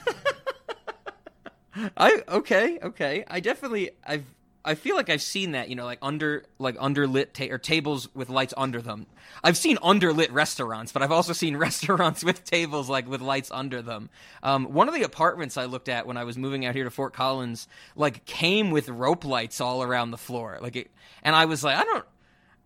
I 1.97 2.23
okay, 2.29 2.79
okay. 2.83 3.25
I 3.29 3.41
definitely 3.41 3.91
I've 4.05 4.25
I 4.67 4.75
feel 4.75 4.97
like 4.97 5.09
I've 5.09 5.23
seen 5.23 5.53
that, 5.53 5.69
you 5.69 5.77
know, 5.77 5.85
like 5.85 6.01
under 6.03 6.45
like 6.59 6.77
underlit 6.79 7.33
ta- 7.33 7.55
or 7.55 7.59
tables 7.59 8.13
with 8.15 8.29
lights 8.29 8.53
under 8.57 8.83
them. 8.83 9.07
I've 9.45 9.57
seen 9.57 9.77
underlit 9.77 10.33
restaurants, 10.33 10.91
but 10.91 11.03
I've 11.03 11.13
also 11.13 11.33
seen 11.33 11.57
restaurants 11.69 12.25
with 12.25 12.43
tables 12.45 12.91
like 12.91 13.09
with 13.09 13.21
lights 13.21 13.53
under 13.53 13.81
them. 13.81 14.11
Um, 14.43 14.73
one 14.73 14.89
of 14.89 14.95
the 14.95 15.05
apartments 15.05 15.57
I 15.57 15.67
looked 15.67 15.89
at 15.89 16.07
when 16.07 16.17
I 16.17 16.25
was 16.25 16.37
moving 16.37 16.67
out 16.67 16.75
here 16.75 16.83
to 16.83 16.91
Fort 16.91 17.13
Collins, 17.13 17.69
like 17.95 18.25
came 18.25 18.73
with 18.73 18.89
rope 18.89 19.25
lights 19.25 19.61
all 19.61 19.85
around 19.85 20.11
the 20.11 20.19
floor, 20.19 20.59
like 20.61 20.75
it, 20.75 20.91
and 21.23 21.37
I 21.37 21.45
was 21.45 21.63
like, 21.63 21.77
I 21.77 21.85
don't. 21.85 22.05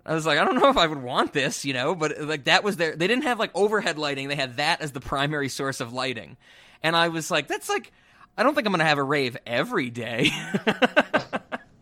I 0.06 0.14
was 0.14 0.24
like, 0.26 0.38
I 0.38 0.44
don't 0.44 0.56
know 0.56 0.70
if 0.70 0.76
I 0.76 0.86
would 0.86 1.02
want 1.02 1.32
this, 1.32 1.64
you 1.64 1.72
know, 1.74 1.94
but 1.94 2.20
like 2.20 2.44
that 2.44 2.64
was 2.64 2.76
their. 2.76 2.96
They 2.96 3.06
didn't 3.06 3.24
have 3.24 3.38
like 3.38 3.50
overhead 3.54 3.98
lighting; 3.98 4.28
they 4.28 4.36
had 4.36 4.56
that 4.56 4.80
as 4.80 4.92
the 4.92 5.00
primary 5.00 5.48
source 5.48 5.80
of 5.80 5.92
lighting, 5.92 6.36
and 6.82 6.96
I 6.96 7.08
was 7.08 7.30
like, 7.30 7.48
that's 7.48 7.68
like, 7.68 7.92
I 8.36 8.42
don't 8.42 8.54
think 8.54 8.66
I'm 8.66 8.72
gonna 8.72 8.84
have 8.84 8.98
a 8.98 9.02
rave 9.02 9.36
every 9.46 9.90
day. 9.90 10.30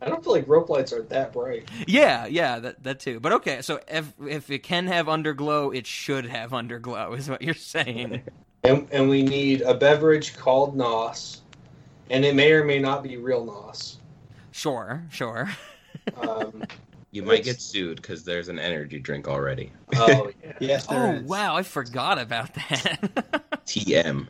I 0.00 0.08
don't 0.08 0.22
feel 0.22 0.32
like 0.32 0.48
rope 0.48 0.68
lights 0.68 0.92
are 0.92 1.02
that 1.02 1.32
bright. 1.32 1.68
yeah, 1.86 2.26
yeah, 2.26 2.58
that 2.58 2.82
that 2.84 3.00
too. 3.00 3.20
But 3.20 3.32
okay, 3.34 3.62
so 3.62 3.80
if 3.88 4.12
if 4.26 4.50
it 4.50 4.62
can 4.62 4.86
have 4.86 5.06
underglow, 5.06 5.74
it 5.74 5.86
should 5.86 6.26
have 6.26 6.50
underglow, 6.50 7.16
is 7.16 7.28
what 7.28 7.42
you're 7.42 7.54
saying. 7.54 8.22
And, 8.64 8.88
and 8.90 9.08
we 9.08 9.22
need 9.22 9.60
a 9.62 9.72
beverage 9.72 10.36
called 10.36 10.76
Nos, 10.76 11.42
and 12.10 12.24
it 12.24 12.34
may 12.34 12.50
or 12.50 12.64
may 12.64 12.80
not 12.80 13.04
be 13.04 13.16
real 13.16 13.44
Nos. 13.44 13.98
Sure, 14.50 15.04
sure. 15.10 15.48
Um, 16.16 16.64
You 17.10 17.22
might 17.22 17.42
get 17.44 17.60
sued 17.60 17.96
because 17.96 18.24
there's 18.24 18.48
an 18.48 18.58
energy 18.58 18.98
drink 18.98 19.28
already. 19.28 19.72
oh 19.96 20.30
yeah. 20.44 20.52
Yes, 20.60 20.86
there 20.86 21.06
Oh 21.06 21.12
is. 21.12 21.22
wow, 21.22 21.56
I 21.56 21.62
forgot 21.62 22.18
about 22.18 22.52
that. 22.54 23.60
TM. 23.66 24.26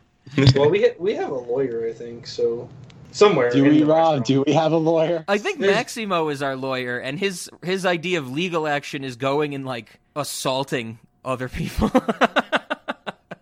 Well, 0.55 0.69
we 0.71 0.83
ha- 0.83 0.95
we 0.99 1.15
have 1.15 1.31
a 1.31 1.35
lawyer, 1.35 1.89
I 1.89 1.93
think. 1.93 2.27
So 2.27 2.69
somewhere. 3.13 3.51
Do 3.51 3.65
we, 3.65 3.83
Rob? 3.83 4.25
Do 4.25 4.43
we 4.47 4.53
have 4.53 4.73
a 4.73 4.77
lawyer? 4.77 5.25
I 5.27 5.39
think 5.39 5.59
There's- 5.59 5.75
Maximo 5.75 6.29
is 6.29 6.43
our 6.43 6.55
lawyer, 6.55 6.99
and 6.99 7.19
his 7.19 7.51
his 7.63 7.85
idea 7.87 8.19
of 8.19 8.31
legal 8.31 8.67
action 8.69 9.05
is 9.05 9.17
going 9.17 9.55
and 9.55 9.65
like 9.65 9.99
assaulting 10.15 10.99
other 11.25 11.49
people. 11.49 11.91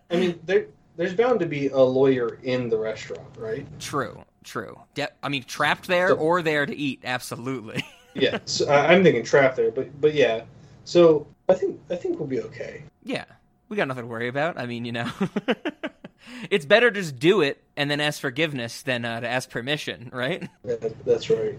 I 0.09 0.15
mean, 0.15 0.39
there 0.45 0.65
there's 0.95 1.13
bound 1.13 1.41
to 1.41 1.45
be 1.45 1.67
a 1.67 1.77
lawyer 1.79 2.39
in 2.41 2.69
the 2.69 2.77
restaurant, 2.77 3.27
right? 3.37 3.67
true, 3.79 4.23
true. 4.43 4.79
De- 4.95 5.09
I 5.21 5.29
mean, 5.29 5.43
trapped 5.43 5.87
there 5.87 6.13
or 6.15 6.41
there 6.41 6.65
to 6.65 6.75
eat, 6.75 7.01
absolutely. 7.03 7.85
Yeah. 8.21 8.39
So 8.45 8.67
I- 8.69 8.93
I'm 8.93 9.03
thinking 9.03 9.23
trap 9.23 9.55
there, 9.55 9.71
but 9.71 9.99
but 10.01 10.13
yeah. 10.13 10.43
So 10.85 11.27
I 11.49 11.53
think 11.53 11.79
I 11.89 11.95
think 11.95 12.19
we'll 12.19 12.27
be 12.27 12.41
okay. 12.41 12.83
Yeah, 13.03 13.25
we 13.69 13.77
got 13.77 13.87
nothing 13.87 14.03
to 14.03 14.07
worry 14.07 14.27
about. 14.27 14.57
I 14.59 14.65
mean, 14.65 14.85
you 14.85 14.91
know, 14.91 15.09
it's 16.49 16.65
better 16.65 16.91
to 16.91 16.99
just 17.01 17.19
do 17.19 17.41
it 17.41 17.63
and 17.75 17.89
then 17.89 17.99
ask 18.01 18.19
forgiveness 18.21 18.81
than 18.81 19.05
uh, 19.05 19.19
to 19.21 19.27
ask 19.27 19.49
permission, 19.49 20.09
right? 20.13 20.47
Yeah, 20.65 20.75
that's 21.05 21.29
right. 21.29 21.57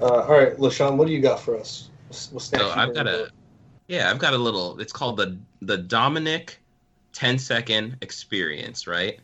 Uh, 0.00 0.04
all 0.22 0.32
right, 0.32 0.56
Lashawn, 0.58 0.96
what 0.96 1.06
do 1.06 1.12
you 1.14 1.20
got 1.20 1.40
for 1.40 1.56
us? 1.58 1.88
What's- 2.08 2.30
what's 2.32 2.46
So? 2.48 2.70
I've 2.70 2.94
got 2.94 3.06
a, 3.06 3.30
yeah, 3.88 4.10
I've 4.10 4.18
got 4.18 4.34
a 4.34 4.38
little. 4.38 4.78
It's 4.80 4.92
called 4.92 5.16
the 5.16 5.38
the 5.62 5.78
Dominic 5.78 6.58
10 7.14 7.38
second 7.38 7.96
experience, 8.02 8.86
right? 8.86 9.20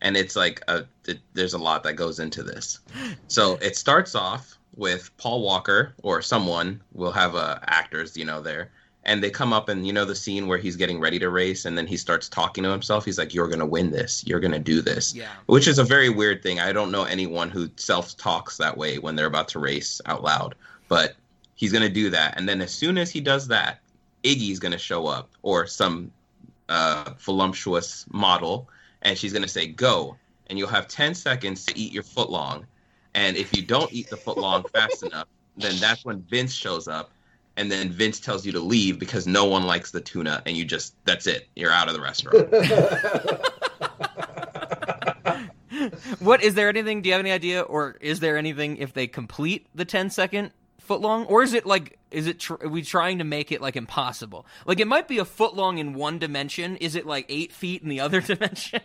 And 0.00 0.16
it's 0.16 0.34
like 0.36 0.62
a, 0.68 0.84
it, 1.06 1.18
there's 1.34 1.54
a 1.54 1.58
lot 1.58 1.82
that 1.84 1.94
goes 1.94 2.18
into 2.18 2.42
this. 2.42 2.80
So 3.28 3.54
it 3.56 3.76
starts 3.76 4.14
off 4.14 4.58
with 4.76 5.16
Paul 5.16 5.42
Walker 5.42 5.94
or 6.02 6.22
someone. 6.22 6.80
We'll 6.92 7.12
have 7.12 7.34
uh, 7.34 7.58
actors, 7.66 8.16
you 8.16 8.24
know, 8.24 8.40
there, 8.40 8.70
and 9.04 9.22
they 9.22 9.30
come 9.30 9.52
up 9.52 9.68
and 9.68 9.86
you 9.86 9.92
know 9.92 10.04
the 10.04 10.14
scene 10.14 10.46
where 10.46 10.58
he's 10.58 10.76
getting 10.76 11.00
ready 11.00 11.18
to 11.18 11.30
race, 11.30 11.64
and 11.64 11.76
then 11.76 11.86
he 11.86 11.96
starts 11.96 12.28
talking 12.28 12.64
to 12.64 12.70
himself. 12.70 13.04
He's 13.04 13.18
like, 13.18 13.34
"You're 13.34 13.48
gonna 13.48 13.66
win 13.66 13.90
this. 13.90 14.24
You're 14.26 14.40
gonna 14.40 14.58
do 14.58 14.80
this." 14.80 15.14
Yeah. 15.14 15.28
which 15.46 15.68
is 15.68 15.78
a 15.78 15.84
very 15.84 16.08
weird 16.08 16.42
thing. 16.42 16.60
I 16.60 16.72
don't 16.72 16.90
know 16.90 17.04
anyone 17.04 17.50
who 17.50 17.70
self 17.76 18.16
talks 18.16 18.56
that 18.56 18.76
way 18.76 18.98
when 18.98 19.16
they're 19.16 19.26
about 19.26 19.48
to 19.48 19.58
race 19.58 20.00
out 20.06 20.22
loud, 20.22 20.54
but 20.88 21.16
he's 21.54 21.72
going 21.72 21.82
to 21.82 21.88
do 21.88 22.10
that. 22.10 22.34
And 22.36 22.48
then 22.48 22.60
as 22.60 22.72
soon 22.72 22.98
as 22.98 23.10
he 23.10 23.20
does 23.20 23.48
that, 23.48 23.80
Iggy's 24.22 24.58
going 24.58 24.72
to 24.72 24.78
show 24.78 25.06
up 25.06 25.30
or 25.42 25.66
some 25.66 26.10
uh, 26.68 27.10
voluptuous 27.18 28.06
model, 28.10 28.68
and 29.02 29.16
she's 29.16 29.32
going 29.32 29.42
to 29.42 29.48
say, 29.48 29.66
Go. 29.66 30.16
And 30.48 30.58
you'll 30.58 30.68
have 30.68 30.88
10 30.88 31.14
seconds 31.14 31.64
to 31.64 31.78
eat 31.78 31.92
your 31.92 32.02
foot 32.02 32.28
long. 32.28 32.66
And 33.14 33.36
if 33.36 33.56
you 33.56 33.62
don't 33.62 33.92
eat 33.92 34.10
the 34.10 34.16
foot 34.16 34.38
long 34.38 34.64
fast 34.72 35.02
enough, 35.02 35.28
then 35.56 35.76
that's 35.80 36.04
when 36.04 36.22
Vince 36.22 36.52
shows 36.52 36.88
up, 36.88 37.10
and 37.56 37.70
then 37.70 37.90
Vince 37.90 38.18
tells 38.18 38.44
you 38.44 38.52
to 38.52 38.60
leave 38.60 38.98
because 38.98 39.26
no 39.26 39.44
one 39.44 39.64
likes 39.66 39.92
the 39.92 40.00
tuna, 40.00 40.42
and 40.46 40.56
you 40.56 40.64
just 40.64 40.94
that's 41.04 41.26
it. 41.26 41.48
You're 41.54 41.70
out 41.70 41.88
of 41.88 41.94
the 41.94 42.00
restaurant. 42.00 42.50
What 46.18 46.42
is 46.42 46.54
there 46.54 46.68
anything? 46.68 47.02
Do 47.02 47.08
you 47.08 47.12
have 47.12 47.20
any 47.20 47.30
idea, 47.30 47.60
or 47.60 47.96
is 48.00 48.20
there 48.20 48.36
anything 48.36 48.78
if 48.78 48.92
they 48.94 49.06
complete 49.06 49.66
the 49.74 49.84
10 49.84 50.10
second 50.10 50.50
foot 50.78 51.00
long, 51.00 51.24
or 51.26 51.42
is 51.42 51.52
it 51.54 51.66
like 51.66 51.98
is 52.10 52.26
it 52.26 52.38
tr- 52.40 52.54
are 52.60 52.68
we 52.68 52.82
trying 52.82 53.18
to 53.18 53.24
make 53.24 53.50
it 53.50 53.60
like 53.60 53.76
impossible? 53.76 54.46
Like 54.66 54.80
it 54.80 54.86
might 54.86 55.08
be 55.08 55.18
a 55.18 55.24
foot 55.24 55.54
long 55.54 55.78
in 55.78 55.94
one 55.94 56.18
dimension. 56.18 56.76
Is 56.76 56.94
it 56.94 57.06
like 57.06 57.26
eight 57.28 57.52
feet 57.52 57.82
in 57.82 57.88
the 57.88 58.00
other 58.00 58.20
dimension? 58.22 58.80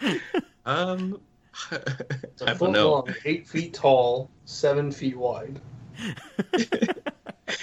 um, 0.66 1.20
It's 1.72 2.42
a 2.42 2.44
I 2.44 2.46
don't 2.48 2.58
foot 2.58 2.70
know. 2.70 2.90
long, 2.90 3.14
eight 3.24 3.46
feet 3.46 3.74
tall, 3.74 4.30
seven 4.44 4.90
feet 4.92 5.16
wide. 5.16 5.60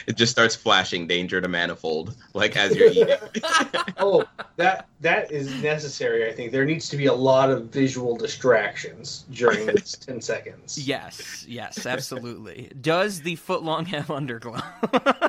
It 0.08 0.16
just 0.16 0.32
starts 0.32 0.56
flashing 0.56 1.08
danger 1.08 1.42
to 1.42 1.48
manifold 1.48 2.16
like 2.34 2.56
as 2.56 2.76
you're 2.76 2.92
eating. 2.92 3.16
Oh, 3.98 4.24
that 4.56 4.88
that 5.02 5.32
is 5.32 5.54
necessary. 5.62 6.30
I 6.30 6.34
think 6.34 6.52
there 6.52 6.66
needs 6.66 6.88
to 6.90 6.98
be 6.98 7.08
a 7.08 7.14
lot 7.14 7.50
of 7.50 7.66
visual 7.66 8.16
distractions 8.16 9.26
during 9.32 9.66
this 9.66 9.94
ten 10.00 10.22
seconds. 10.22 10.78
yes, 10.88 11.46
yes, 11.48 11.86
absolutely. 11.86 12.72
Does 12.80 13.22
the 13.22 13.36
foot 13.36 13.64
long 13.64 13.86
have 13.88 14.08
underglow? 14.08 14.62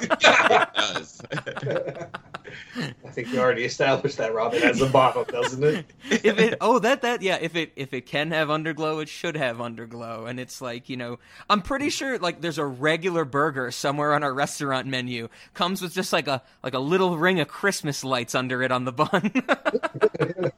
it 0.03 0.21
does. 0.85 1.23
I 2.77 3.09
think 3.11 3.31
we 3.31 3.39
already 3.39 3.65
established 3.65 4.19
that, 4.19 4.35
Robin 4.35 4.61
has 4.63 4.81
a 4.81 4.87
bottom, 4.87 5.25
doesn't 5.25 5.63
it? 5.63 5.87
if 6.11 6.39
it 6.39 6.55
oh 6.61 6.79
that 6.79 7.03
that 7.03 7.23
yeah 7.23 7.39
if 7.41 7.57
it 7.57 7.73
if 7.77 7.93
it 7.93 8.07
can 8.07 8.31
have 8.31 8.49
underglow 8.49 9.03
it 9.03 9.09
should 9.09 9.37
have 9.37 9.57
underglow. 9.59 10.29
And 10.29 10.39
it's 10.41 10.61
like 10.61 10.89
you 10.89 10.97
know 10.97 11.19
i'm 11.49 11.63
pretty 11.63 11.91
sure 11.91 12.19
like 12.19 12.41
there's 12.41 12.59
a 12.59 12.67
regular 12.67 13.25
burger 13.25 13.71
somewhere 13.71 14.15
on 14.15 14.23
our 14.23 14.33
restaurant 14.33 14.87
menu. 14.87 15.29
Comes 15.55 15.83
with 15.83 15.95
just 15.95 16.13
like 16.13 16.29
a 16.29 16.43
like 16.63 16.75
a 16.75 16.79
little 16.79 17.19
ring 17.19 17.41
of 17.41 17.49
christmas 17.49 18.05
lights 18.05 18.35
under 18.35 18.63
it 18.63 18.73
on 18.73 18.85
the 18.85 18.93
bun 18.93 19.33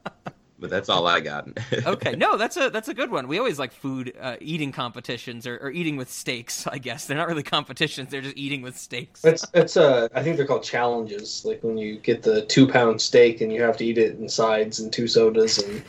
but 0.59 0.69
that's 0.69 0.89
all 0.89 1.07
I 1.07 1.19
got. 1.19 1.47
okay. 1.85 2.15
No 2.15 2.37
that's 2.37 2.57
a 2.57 2.69
that's 2.69 2.87
a 2.87 2.93
good 2.93 3.11
one. 3.11 3.27
We 3.27 3.37
always 3.37 3.59
like 3.59 3.71
food 3.71 4.13
uh, 4.19 4.37
eating 4.39 4.71
competitions 4.71 5.45
or, 5.45 5.57
or 5.57 5.71
eating 5.71 5.97
with 5.97 6.11
steaks 6.11 6.67
i 6.67 6.77
guess. 6.77 7.05
They're 7.05 7.17
not 7.17 7.27
really 7.27 7.43
competitions. 7.43 8.09
They're 8.09 8.21
just 8.21 8.37
eating 8.37 8.61
with 8.61 8.77
steaks. 8.77 9.21
That's 9.21 9.47
that's 9.49 9.77
uh 9.77 10.07
I 10.13 10.23
think 10.23 10.37
they're 10.37 10.45
called 10.45 10.63
challenges. 10.63 11.43
Like 11.45 11.63
when 11.63 11.77
you 11.77 11.97
get 11.99 12.23
the 12.23 12.45
two 12.45 12.67
pound 12.67 13.01
steak 13.01 13.41
and 13.41 13.51
you 13.51 13.61
have 13.61 13.77
to 13.77 13.85
eat 13.85 13.97
it 13.97 14.17
in 14.17 14.29
sides 14.29 14.79
and 14.79 14.91
two 14.91 15.07
sodas 15.07 15.57
and 15.57 15.83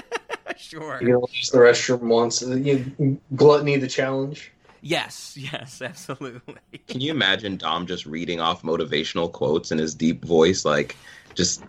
sure. 0.56 0.98
you 1.00 1.06
can 1.06 1.16
only 1.16 1.30
use 1.32 1.50
the 1.50 1.58
restroom 1.58 2.02
once. 2.02 2.42
You 2.42 3.18
gluttony 3.36 3.76
the 3.76 3.88
challenge. 3.88 4.52
yes. 4.82 5.36
Yes. 5.36 5.80
Absolutely. 5.82 6.56
Can 6.88 7.00
you 7.00 7.10
imagine 7.10 7.56
Dom 7.56 7.86
just 7.86 8.06
reading 8.06 8.40
off 8.40 8.62
motivational 8.62 9.30
quotes 9.30 9.70
in 9.70 9.78
his 9.78 9.94
deep 9.94 10.24
voice, 10.24 10.64
like 10.64 10.96
just 11.34 11.62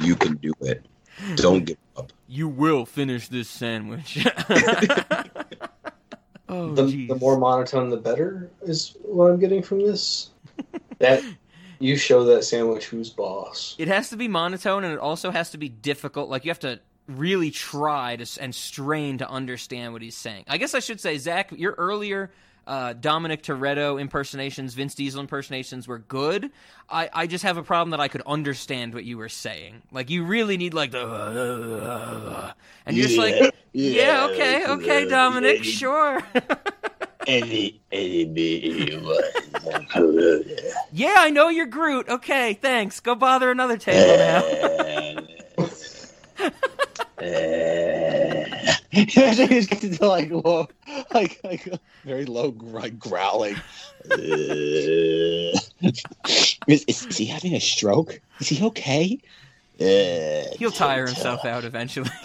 "You 0.00 0.16
can 0.16 0.34
do 0.36 0.52
it, 0.60 0.84
don't 1.36 1.64
give 1.64 1.78
up." 1.96 2.12
you 2.28 2.48
will 2.48 2.84
finish 2.84 3.28
this 3.28 3.48
sandwich 3.48 4.26
oh 6.48 6.72
the, 6.74 6.84
jeez. 6.84 7.08
the 7.08 7.16
more 7.16 7.38
monotone, 7.38 7.90
the 7.90 7.96
better 7.96 8.50
is 8.62 8.96
what 9.02 9.30
I'm 9.30 9.38
getting 9.38 9.62
from 9.62 9.80
this. 9.80 10.30
that 10.98 11.22
you 11.78 11.96
show 11.96 12.24
that 12.24 12.44
sandwich 12.44 12.86
who's 12.86 13.10
boss. 13.10 13.74
It 13.78 13.88
has 13.88 14.10
to 14.10 14.16
be 14.16 14.28
monotone, 14.28 14.84
and 14.84 14.92
it 14.92 14.98
also 14.98 15.30
has 15.30 15.50
to 15.50 15.58
be 15.58 15.68
difficult. 15.68 16.28
Like 16.28 16.44
you 16.44 16.50
have 16.50 16.60
to 16.60 16.80
really 17.08 17.50
try 17.50 18.16
to 18.16 18.42
and 18.42 18.54
strain 18.54 19.18
to 19.18 19.28
understand 19.28 19.92
what 19.92 20.02
he's 20.02 20.16
saying. 20.16 20.44
I 20.48 20.58
guess 20.58 20.74
I 20.74 20.80
should 20.80 21.00
say, 21.00 21.18
Zach, 21.18 21.52
your 21.52 21.72
earlier 21.72 22.30
uh, 22.66 22.92
Dominic 22.94 23.42
Toretto 23.42 24.00
impersonations, 24.00 24.74
Vince 24.74 24.94
Diesel 24.94 25.20
impersonations 25.20 25.86
were 25.88 25.98
good. 25.98 26.50
I, 26.88 27.10
I 27.12 27.26
just 27.26 27.44
have 27.44 27.56
a 27.56 27.62
problem 27.62 27.90
that 27.90 28.00
I 28.00 28.08
could 28.08 28.22
understand 28.26 28.94
what 28.94 29.04
you 29.04 29.18
were 29.18 29.28
saying. 29.28 29.82
Like 29.92 30.10
you 30.10 30.24
really 30.24 30.56
need 30.56 30.74
like 30.74 30.90
the 30.90 32.54
and 32.86 32.96
you're 32.96 33.06
just 33.06 33.18
like, 33.18 33.54
yeah, 33.72 34.28
okay, 34.30 34.66
okay, 34.66 35.08
Dominic, 35.08 35.64
sure. 35.64 36.20
Any, 37.26 37.80
any, 37.90 38.24
yeah, 40.92 41.14
I 41.16 41.30
know 41.30 41.48
you're 41.48 41.64
Groot. 41.66 42.08
Okay, 42.08 42.54
thanks. 42.54 43.00
Go 43.00 43.14
bother 43.14 43.50
another 43.50 43.78
table 43.78 44.16
now. 44.18 45.18
He 47.20 49.06
just 49.06 49.70
gets 49.70 49.84
into 49.84 50.06
like 50.06 50.30
low, 50.30 50.68
like 51.12 51.40
like 51.44 51.68
very 52.04 52.24
low, 52.24 52.54
like 52.60 52.98
growling. 52.98 53.56
Uh, 54.10 54.16
is, 56.66 56.84
is, 56.86 57.06
is 57.06 57.16
he 57.16 57.26
having 57.26 57.54
a 57.54 57.60
stroke? 57.60 58.20
Is 58.40 58.48
he 58.48 58.64
okay? 58.66 59.18
Uh, 59.80 60.54
He'll 60.56 60.70
tire 60.70 61.06
himself 61.06 61.44
out 61.44 61.64
eventually. 61.64 62.10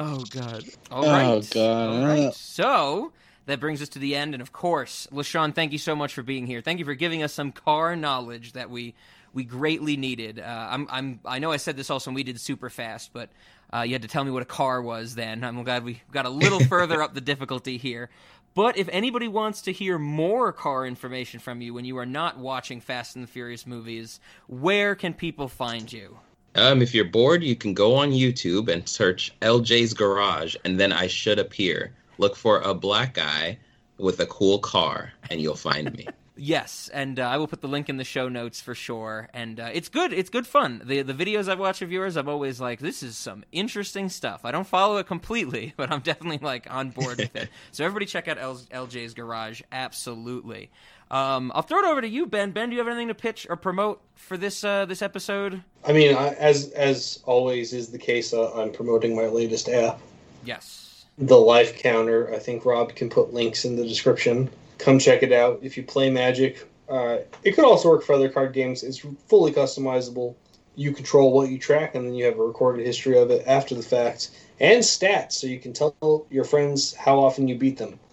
oh 0.00 0.24
god. 0.30 0.64
All 0.90 1.04
Oh. 1.04 1.40
God. 1.50 1.88
All 1.88 2.06
right. 2.06 2.34
So 2.34 3.12
that 3.46 3.60
brings 3.60 3.82
us 3.82 3.88
to 3.90 3.98
the 3.98 4.16
end, 4.16 4.34
and 4.34 4.40
of 4.40 4.52
course, 4.52 5.06
Lashawn, 5.12 5.54
thank 5.54 5.72
you 5.72 5.78
so 5.78 5.94
much 5.94 6.14
for 6.14 6.22
being 6.22 6.46
here. 6.46 6.60
Thank 6.60 6.78
you 6.78 6.84
for 6.84 6.94
giving 6.94 7.22
us 7.22 7.32
some 7.32 7.52
car 7.52 7.94
knowledge 7.94 8.52
that 8.54 8.70
we 8.70 8.94
we 9.34 9.44
greatly 9.44 9.96
needed. 9.96 10.38
Uh, 10.38 10.68
I'm 10.70 10.86
I'm 10.90 11.20
I 11.24 11.38
know 11.40 11.52
I 11.52 11.58
said 11.58 11.76
this 11.76 11.90
also 11.90 12.10
when 12.10 12.14
we 12.14 12.22
did 12.22 12.40
super 12.40 12.70
fast, 12.70 13.12
but 13.12 13.30
uh, 13.74 13.82
you 13.82 13.92
had 13.92 14.02
to 14.02 14.08
tell 14.08 14.24
me 14.24 14.30
what 14.30 14.42
a 14.42 14.46
car 14.46 14.80
was. 14.80 15.14
Then 15.14 15.44
I'm 15.44 15.62
glad 15.64 15.84
we 15.84 16.00
got 16.12 16.24
a 16.24 16.30
little 16.30 16.60
further 16.66 17.02
up 17.02 17.14
the 17.14 17.20
difficulty 17.20 17.76
here. 17.76 18.08
But 18.54 18.78
if 18.78 18.88
anybody 18.92 19.26
wants 19.26 19.62
to 19.62 19.72
hear 19.72 19.98
more 19.98 20.52
car 20.52 20.86
information 20.86 21.40
from 21.40 21.60
you 21.60 21.74
when 21.74 21.84
you 21.84 21.98
are 21.98 22.06
not 22.06 22.38
watching 22.38 22.80
Fast 22.80 23.16
and 23.16 23.24
the 23.24 23.28
Furious 23.28 23.66
movies, 23.66 24.20
where 24.46 24.94
can 24.94 25.12
people 25.12 25.48
find 25.48 25.92
you? 25.92 26.18
Um, 26.54 26.80
if 26.80 26.94
you're 26.94 27.04
bored, 27.04 27.42
you 27.42 27.56
can 27.56 27.74
go 27.74 27.96
on 27.96 28.12
YouTube 28.12 28.68
and 28.68 28.88
search 28.88 29.34
LJ's 29.40 29.92
Garage, 29.92 30.54
and 30.64 30.78
then 30.78 30.92
I 30.92 31.08
should 31.08 31.40
appear. 31.40 31.92
Look 32.18 32.36
for 32.36 32.60
a 32.60 32.72
black 32.72 33.14
guy 33.14 33.58
with 33.98 34.20
a 34.20 34.26
cool 34.26 34.60
car, 34.60 35.12
and 35.30 35.40
you'll 35.40 35.56
find 35.56 35.92
me. 35.92 36.06
Yes, 36.36 36.90
and 36.92 37.20
uh, 37.20 37.22
I 37.28 37.36
will 37.36 37.46
put 37.46 37.60
the 37.60 37.68
link 37.68 37.88
in 37.88 37.96
the 37.96 38.02
show 38.04 38.28
notes 38.28 38.60
for 38.60 38.74
sure. 38.74 39.28
And 39.32 39.60
uh, 39.60 39.70
it's 39.72 39.88
good. 39.88 40.12
It's 40.12 40.30
good 40.30 40.46
fun. 40.48 40.82
The 40.84 41.02
the 41.02 41.14
videos 41.14 41.48
I've 41.48 41.60
watched 41.60 41.80
of 41.82 41.92
yours, 41.92 42.16
I'm 42.16 42.28
always 42.28 42.60
like, 42.60 42.80
this 42.80 43.04
is 43.04 43.16
some 43.16 43.44
interesting 43.52 44.08
stuff. 44.08 44.44
I 44.44 44.50
don't 44.50 44.66
follow 44.66 44.96
it 44.96 45.06
completely, 45.06 45.74
but 45.76 45.92
I'm 45.92 46.00
definitely 46.00 46.38
like 46.44 46.66
on 46.68 46.90
board 46.90 47.18
with 47.18 47.36
it. 47.36 47.48
So 47.70 47.84
everybody 47.84 48.06
check 48.06 48.26
out 48.28 48.38
L- 48.38 48.56
LJ's 48.72 49.14
Garage. 49.14 49.62
Absolutely. 49.70 50.70
Um, 51.10 51.52
I'll 51.54 51.62
throw 51.62 51.78
it 51.80 51.84
over 51.84 52.00
to 52.00 52.08
you, 52.08 52.26
Ben. 52.26 52.50
Ben, 52.50 52.68
do 52.70 52.74
you 52.74 52.80
have 52.80 52.88
anything 52.88 53.08
to 53.08 53.14
pitch 53.14 53.46
or 53.48 53.56
promote 53.56 54.00
for 54.16 54.36
this 54.36 54.64
uh, 54.64 54.86
this 54.86 55.02
episode? 55.02 55.62
I 55.86 55.92
mean, 55.92 56.16
I, 56.16 56.30
as 56.34 56.70
as 56.70 57.22
always 57.26 57.72
is 57.72 57.90
the 57.90 57.98
case, 57.98 58.32
uh, 58.32 58.52
I'm 58.60 58.72
promoting 58.72 59.14
my 59.14 59.26
latest 59.26 59.68
app, 59.68 60.00
Yes. 60.44 61.04
the 61.16 61.36
Life 61.38 61.78
Counter. 61.78 62.34
I 62.34 62.38
think 62.40 62.64
Rob 62.64 62.94
can 62.96 63.08
put 63.08 63.32
links 63.32 63.64
in 63.64 63.76
the 63.76 63.86
description. 63.86 64.50
Come 64.78 64.98
check 64.98 65.22
it 65.22 65.32
out. 65.32 65.60
If 65.62 65.76
you 65.76 65.82
play 65.82 66.10
Magic, 66.10 66.68
uh, 66.88 67.18
it 67.42 67.52
could 67.52 67.64
also 67.64 67.88
work 67.88 68.02
for 68.02 68.14
other 68.14 68.28
card 68.28 68.52
games. 68.52 68.82
It's 68.82 68.98
fully 69.28 69.52
customizable. 69.52 70.34
You 70.76 70.92
control 70.92 71.32
what 71.32 71.50
you 71.50 71.58
track, 71.58 71.94
and 71.94 72.06
then 72.06 72.14
you 72.14 72.24
have 72.24 72.38
a 72.38 72.42
recorded 72.42 72.84
history 72.84 73.16
of 73.16 73.30
it 73.30 73.44
after 73.46 73.74
the 73.74 73.82
fact, 73.82 74.30
and 74.58 74.82
stats, 74.82 75.32
so 75.32 75.46
you 75.46 75.60
can 75.60 75.72
tell 75.72 76.26
your 76.30 76.44
friends 76.44 76.94
how 76.94 77.20
often 77.20 77.48
you 77.48 77.56
beat 77.56 77.78
them. 77.78 77.98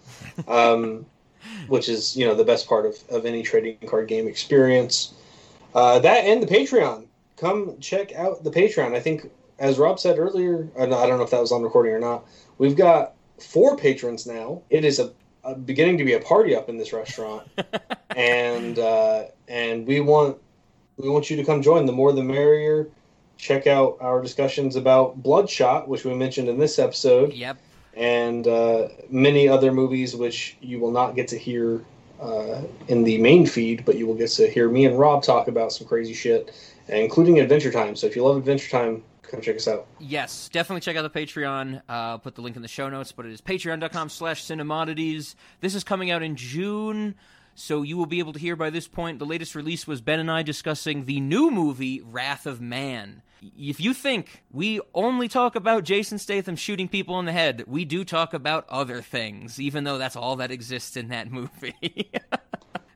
Um, 0.48 1.04
which 1.66 1.88
is 1.88 2.16
you 2.16 2.26
know 2.26 2.34
the 2.34 2.44
best 2.44 2.68
part 2.68 2.86
of, 2.86 2.96
of 3.10 3.26
any 3.26 3.42
trading 3.42 3.76
card 3.86 4.08
game 4.08 4.28
experience. 4.28 5.12
Uh, 5.74 5.98
that 5.98 6.24
and 6.24 6.42
the 6.42 6.46
Patreon. 6.46 7.06
Come 7.36 7.78
check 7.80 8.14
out 8.14 8.44
the 8.44 8.50
Patreon. 8.50 8.94
I 8.94 9.00
think, 9.00 9.28
as 9.58 9.78
Rob 9.78 9.98
said 9.98 10.18
earlier, 10.18 10.68
I 10.78 10.86
don't 10.86 10.94
I 10.94 11.06
don't 11.06 11.18
know 11.18 11.24
if 11.24 11.30
that 11.30 11.40
was 11.40 11.52
on 11.52 11.62
recording 11.62 11.92
or 11.92 11.98
not. 11.98 12.24
We've 12.58 12.76
got 12.76 13.14
four 13.38 13.76
patrons 13.76 14.26
now. 14.26 14.62
It 14.70 14.84
is 14.84 14.98
a, 15.00 15.12
beginning 15.64 15.98
to 15.98 16.04
be 16.04 16.14
a 16.14 16.20
party 16.20 16.54
up 16.54 16.68
in 16.68 16.76
this 16.78 16.92
restaurant, 16.92 17.46
and 18.16 18.78
uh, 18.78 19.24
and 19.48 19.86
we 19.86 20.00
want 20.00 20.38
we 20.96 21.08
want 21.08 21.30
you 21.30 21.36
to 21.36 21.44
come 21.44 21.62
join. 21.62 21.86
The 21.86 21.92
more 21.92 22.12
the 22.12 22.22
merrier. 22.22 22.88
Check 23.38 23.66
out 23.66 23.96
our 24.00 24.22
discussions 24.22 24.76
about 24.76 25.20
Bloodshot, 25.20 25.88
which 25.88 26.04
we 26.04 26.14
mentioned 26.14 26.48
in 26.48 26.60
this 26.60 26.78
episode 26.78 27.32
Yep. 27.32 27.56
and 27.94 28.46
uh, 28.46 28.86
many 29.10 29.48
other 29.48 29.72
movies 29.72 30.14
which 30.14 30.56
you 30.60 30.78
will 30.78 30.92
not 30.92 31.16
get 31.16 31.26
to 31.28 31.38
hear 31.38 31.82
uh, 32.20 32.62
in 32.86 33.02
the 33.02 33.18
main 33.18 33.44
feed, 33.44 33.84
but 33.84 33.96
you 33.96 34.06
will 34.06 34.14
get 34.14 34.30
to 34.30 34.48
hear 34.48 34.68
me 34.68 34.84
and 34.84 34.96
Rob 34.96 35.24
talk 35.24 35.48
about 35.48 35.72
some 35.72 35.88
crazy 35.88 36.14
shit, 36.14 36.54
including 36.86 37.40
Adventure 37.40 37.72
Time. 37.72 37.96
So 37.96 38.06
if 38.06 38.14
you 38.14 38.22
love 38.24 38.36
Adventure 38.36 38.70
Time, 38.70 39.02
come 39.32 39.40
check 39.40 39.56
us 39.56 39.66
out. 39.66 39.88
Yes, 39.98 40.48
definitely 40.52 40.82
check 40.82 40.96
out 40.96 41.10
the 41.10 41.20
Patreon. 41.20 41.78
Uh, 41.78 41.80
I'll 41.88 42.18
put 42.18 42.36
the 42.36 42.42
link 42.42 42.54
in 42.54 42.62
the 42.62 42.68
show 42.68 42.88
notes, 42.88 43.10
but 43.10 43.26
it 43.26 43.32
is 43.32 43.40
patreon.com 43.40 44.10
slash 44.10 44.44
cinemodities. 44.44 45.34
This 45.60 45.74
is 45.74 45.82
coming 45.82 46.10
out 46.10 46.22
in 46.22 46.36
June. 46.36 47.16
So 47.54 47.82
you 47.82 47.96
will 47.96 48.06
be 48.06 48.18
able 48.18 48.32
to 48.32 48.38
hear 48.38 48.56
by 48.56 48.70
this 48.70 48.88
point. 48.88 49.18
The 49.18 49.26
latest 49.26 49.54
release 49.54 49.86
was 49.86 50.00
Ben 50.00 50.20
and 50.20 50.30
I 50.30 50.42
discussing 50.42 51.04
the 51.04 51.20
new 51.20 51.50
movie 51.50 52.00
Wrath 52.00 52.46
of 52.46 52.60
Man. 52.60 53.22
If 53.58 53.80
you 53.80 53.92
think 53.92 54.44
we 54.52 54.80
only 54.94 55.28
talk 55.28 55.56
about 55.56 55.84
Jason 55.84 56.18
Statham 56.18 56.56
shooting 56.56 56.88
people 56.88 57.18
in 57.18 57.26
the 57.26 57.32
head, 57.32 57.64
we 57.66 57.84
do 57.84 58.04
talk 58.04 58.32
about 58.32 58.66
other 58.68 59.02
things, 59.02 59.60
even 59.60 59.84
though 59.84 59.98
that's 59.98 60.16
all 60.16 60.36
that 60.36 60.50
exists 60.52 60.96
in 60.96 61.08
that 61.08 61.30
movie. 61.32 62.10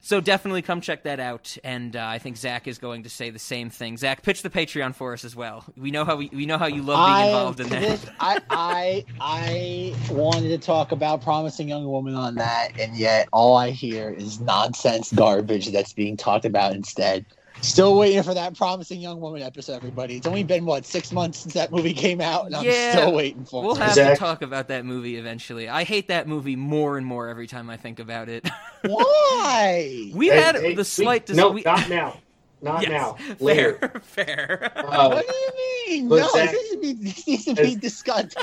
So 0.07 0.21
definitely 0.21 0.63
come 0.63 0.81
check 0.81 1.03
that 1.03 1.19
out, 1.19 1.57
and 1.65 1.97
uh, 1.97 2.07
I 2.07 2.21
think 2.21 2.37
Zach 2.37 2.69
is 2.69 2.79
going 2.79 3.03
to 3.03 3.11
say 3.11 3.31
the 3.31 3.41
same 3.41 3.71
thing. 3.71 3.97
Zach, 3.97 4.23
pitch 4.23 4.43
the 4.43 4.51
Patreon 4.51 4.95
for 4.95 5.13
us 5.13 5.25
as 5.25 5.35
well. 5.35 5.65
We 5.77 5.91
know 5.91 6.05
how 6.05 6.15
we, 6.15 6.31
we 6.33 6.47
know 6.47 6.59
how 6.59 6.67
you 6.67 6.81
love 6.83 7.05
being 7.09 7.17
I- 7.17 7.27
involved 7.27 7.59
in 7.59 7.69
that. 7.71 7.81
this- 7.81 8.07
I, 8.21 8.41
I 8.49 9.05
I 9.21 9.97
wanted 10.09 10.51
to 10.51 10.59
talk 10.59 10.93
about 10.93 11.23
promising 11.23 11.69
young 11.69 11.85
woman 11.87 12.15
on 12.15 12.37
that, 12.37 12.79
and 12.79 12.97
yet 12.97 13.29
all 13.33 13.57
I 13.57 13.71
hear 13.71 14.11
is 14.11 14.39
nonsense 14.39 15.13
garbage 15.13 15.73
that's 15.73 15.93
being 15.93 16.17
talked 16.17 16.45
about 16.45 16.73
instead. 16.77 17.27
Still 17.67 17.97
waiting 17.99 18.23
for 18.23 18.33
that 18.33 18.57
promising 18.57 19.01
young 19.01 19.21
woman 19.21 19.43
episode, 19.43 19.75
everybody. 19.75 20.17
It's 20.17 20.27
only 20.27 20.45
been 20.45 20.65
what 20.65 20.87
six 20.87 21.13
months 21.13 21.41
since 21.41 21.55
that 21.55 21.73
movie 21.73 21.93
came 21.93 22.21
out, 22.21 22.47
and 22.47 22.55
I'm 22.55 22.65
Yeah, 22.65 22.93
still 22.93 23.13
waiting 23.13 23.45
for 23.45 23.63
We'll 23.63 23.75
it. 23.75 23.79
have 23.83 23.95
Zach- 23.95 24.15
to 24.15 24.19
talk 24.19 24.43
about 24.43 24.69
that 24.69 24.85
movie 24.85 25.17
eventually. 25.17 25.69
I 25.69 25.83
hate 25.85 26.09
that 26.09 26.29
movie 26.29 26.55
more 26.57 26.97
and 26.97 27.05
more 27.05 27.29
every 27.29 27.47
time 27.47 27.69
I 27.69 27.77
think 27.77 27.99
about 27.99 28.29
it. 28.29 28.49
Why? 28.87 30.11
we 30.15 30.29
Hey, 30.29 30.41
had 30.41 30.55
hey, 30.55 30.75
the 30.75 30.85
slight. 30.85 31.23
we- 31.23 31.27
dis- 31.27 31.37
no, 31.37 31.51
we- 31.51 31.63
not 31.63 31.89
now. 31.91 32.17
Not 32.63 32.83
Yes, 32.83 32.91
now. 32.91 33.13
Fair, 33.13 33.37
Later. 33.41 34.01
fair. 34.03 34.73
Uh, 34.77 35.09
what 35.11 35.27
do 35.27 35.35
you 35.35 35.97
mean? 35.99 36.09
No, 36.09 36.27
Zach- 36.29 36.51
this 36.53 36.63
needs 36.63 36.71
to 36.71 36.79
be, 36.79 36.93
this 36.95 37.27
needs 37.27 37.45
to 37.47 37.55
be 37.55 37.75
discussed. 37.77 38.37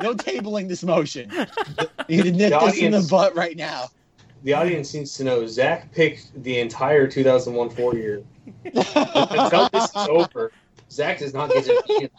No 0.00 0.14
tabling 0.14 0.66
this 0.68 0.82
motion. 0.82 1.30
You 2.08 2.24
need 2.24 2.32
to 2.32 2.32
nip 2.32 2.50
The 2.60 2.66
this 2.66 2.78
in 2.78 2.90
the 2.92 3.06
butt 3.08 3.36
right 3.36 3.56
now. 3.56 3.88
The 4.42 4.52
audience 4.52 4.92
needs 4.94 5.14
to 5.16 5.24
know 5.24 5.46
Zach 5.46 5.92
picked 5.92 6.42
the 6.42 6.58
entire 6.58 7.06
2001 7.06 7.70
four 7.70 7.94
year. 7.94 8.22
Until 8.64 9.68
this 9.72 9.84
is 9.84 9.90
over, 10.08 10.52
Zach 10.90 11.18
does 11.18 11.34
not 11.34 11.50
get 11.50 11.64
to 11.64 11.82
be 11.86 12.04
in 12.04 12.10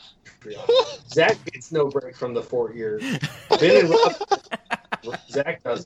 Patreon. 0.41 1.09
Zach 1.11 1.37
gets 1.45 1.71
no 1.71 1.87
break 1.87 2.15
from 2.15 2.33
the 2.33 2.41
four 2.41 2.73
years. 2.73 3.01
Ben 3.59 3.85
and 3.85 3.89
Rob, 3.89 5.19
Zach 5.29 5.63
does. 5.63 5.85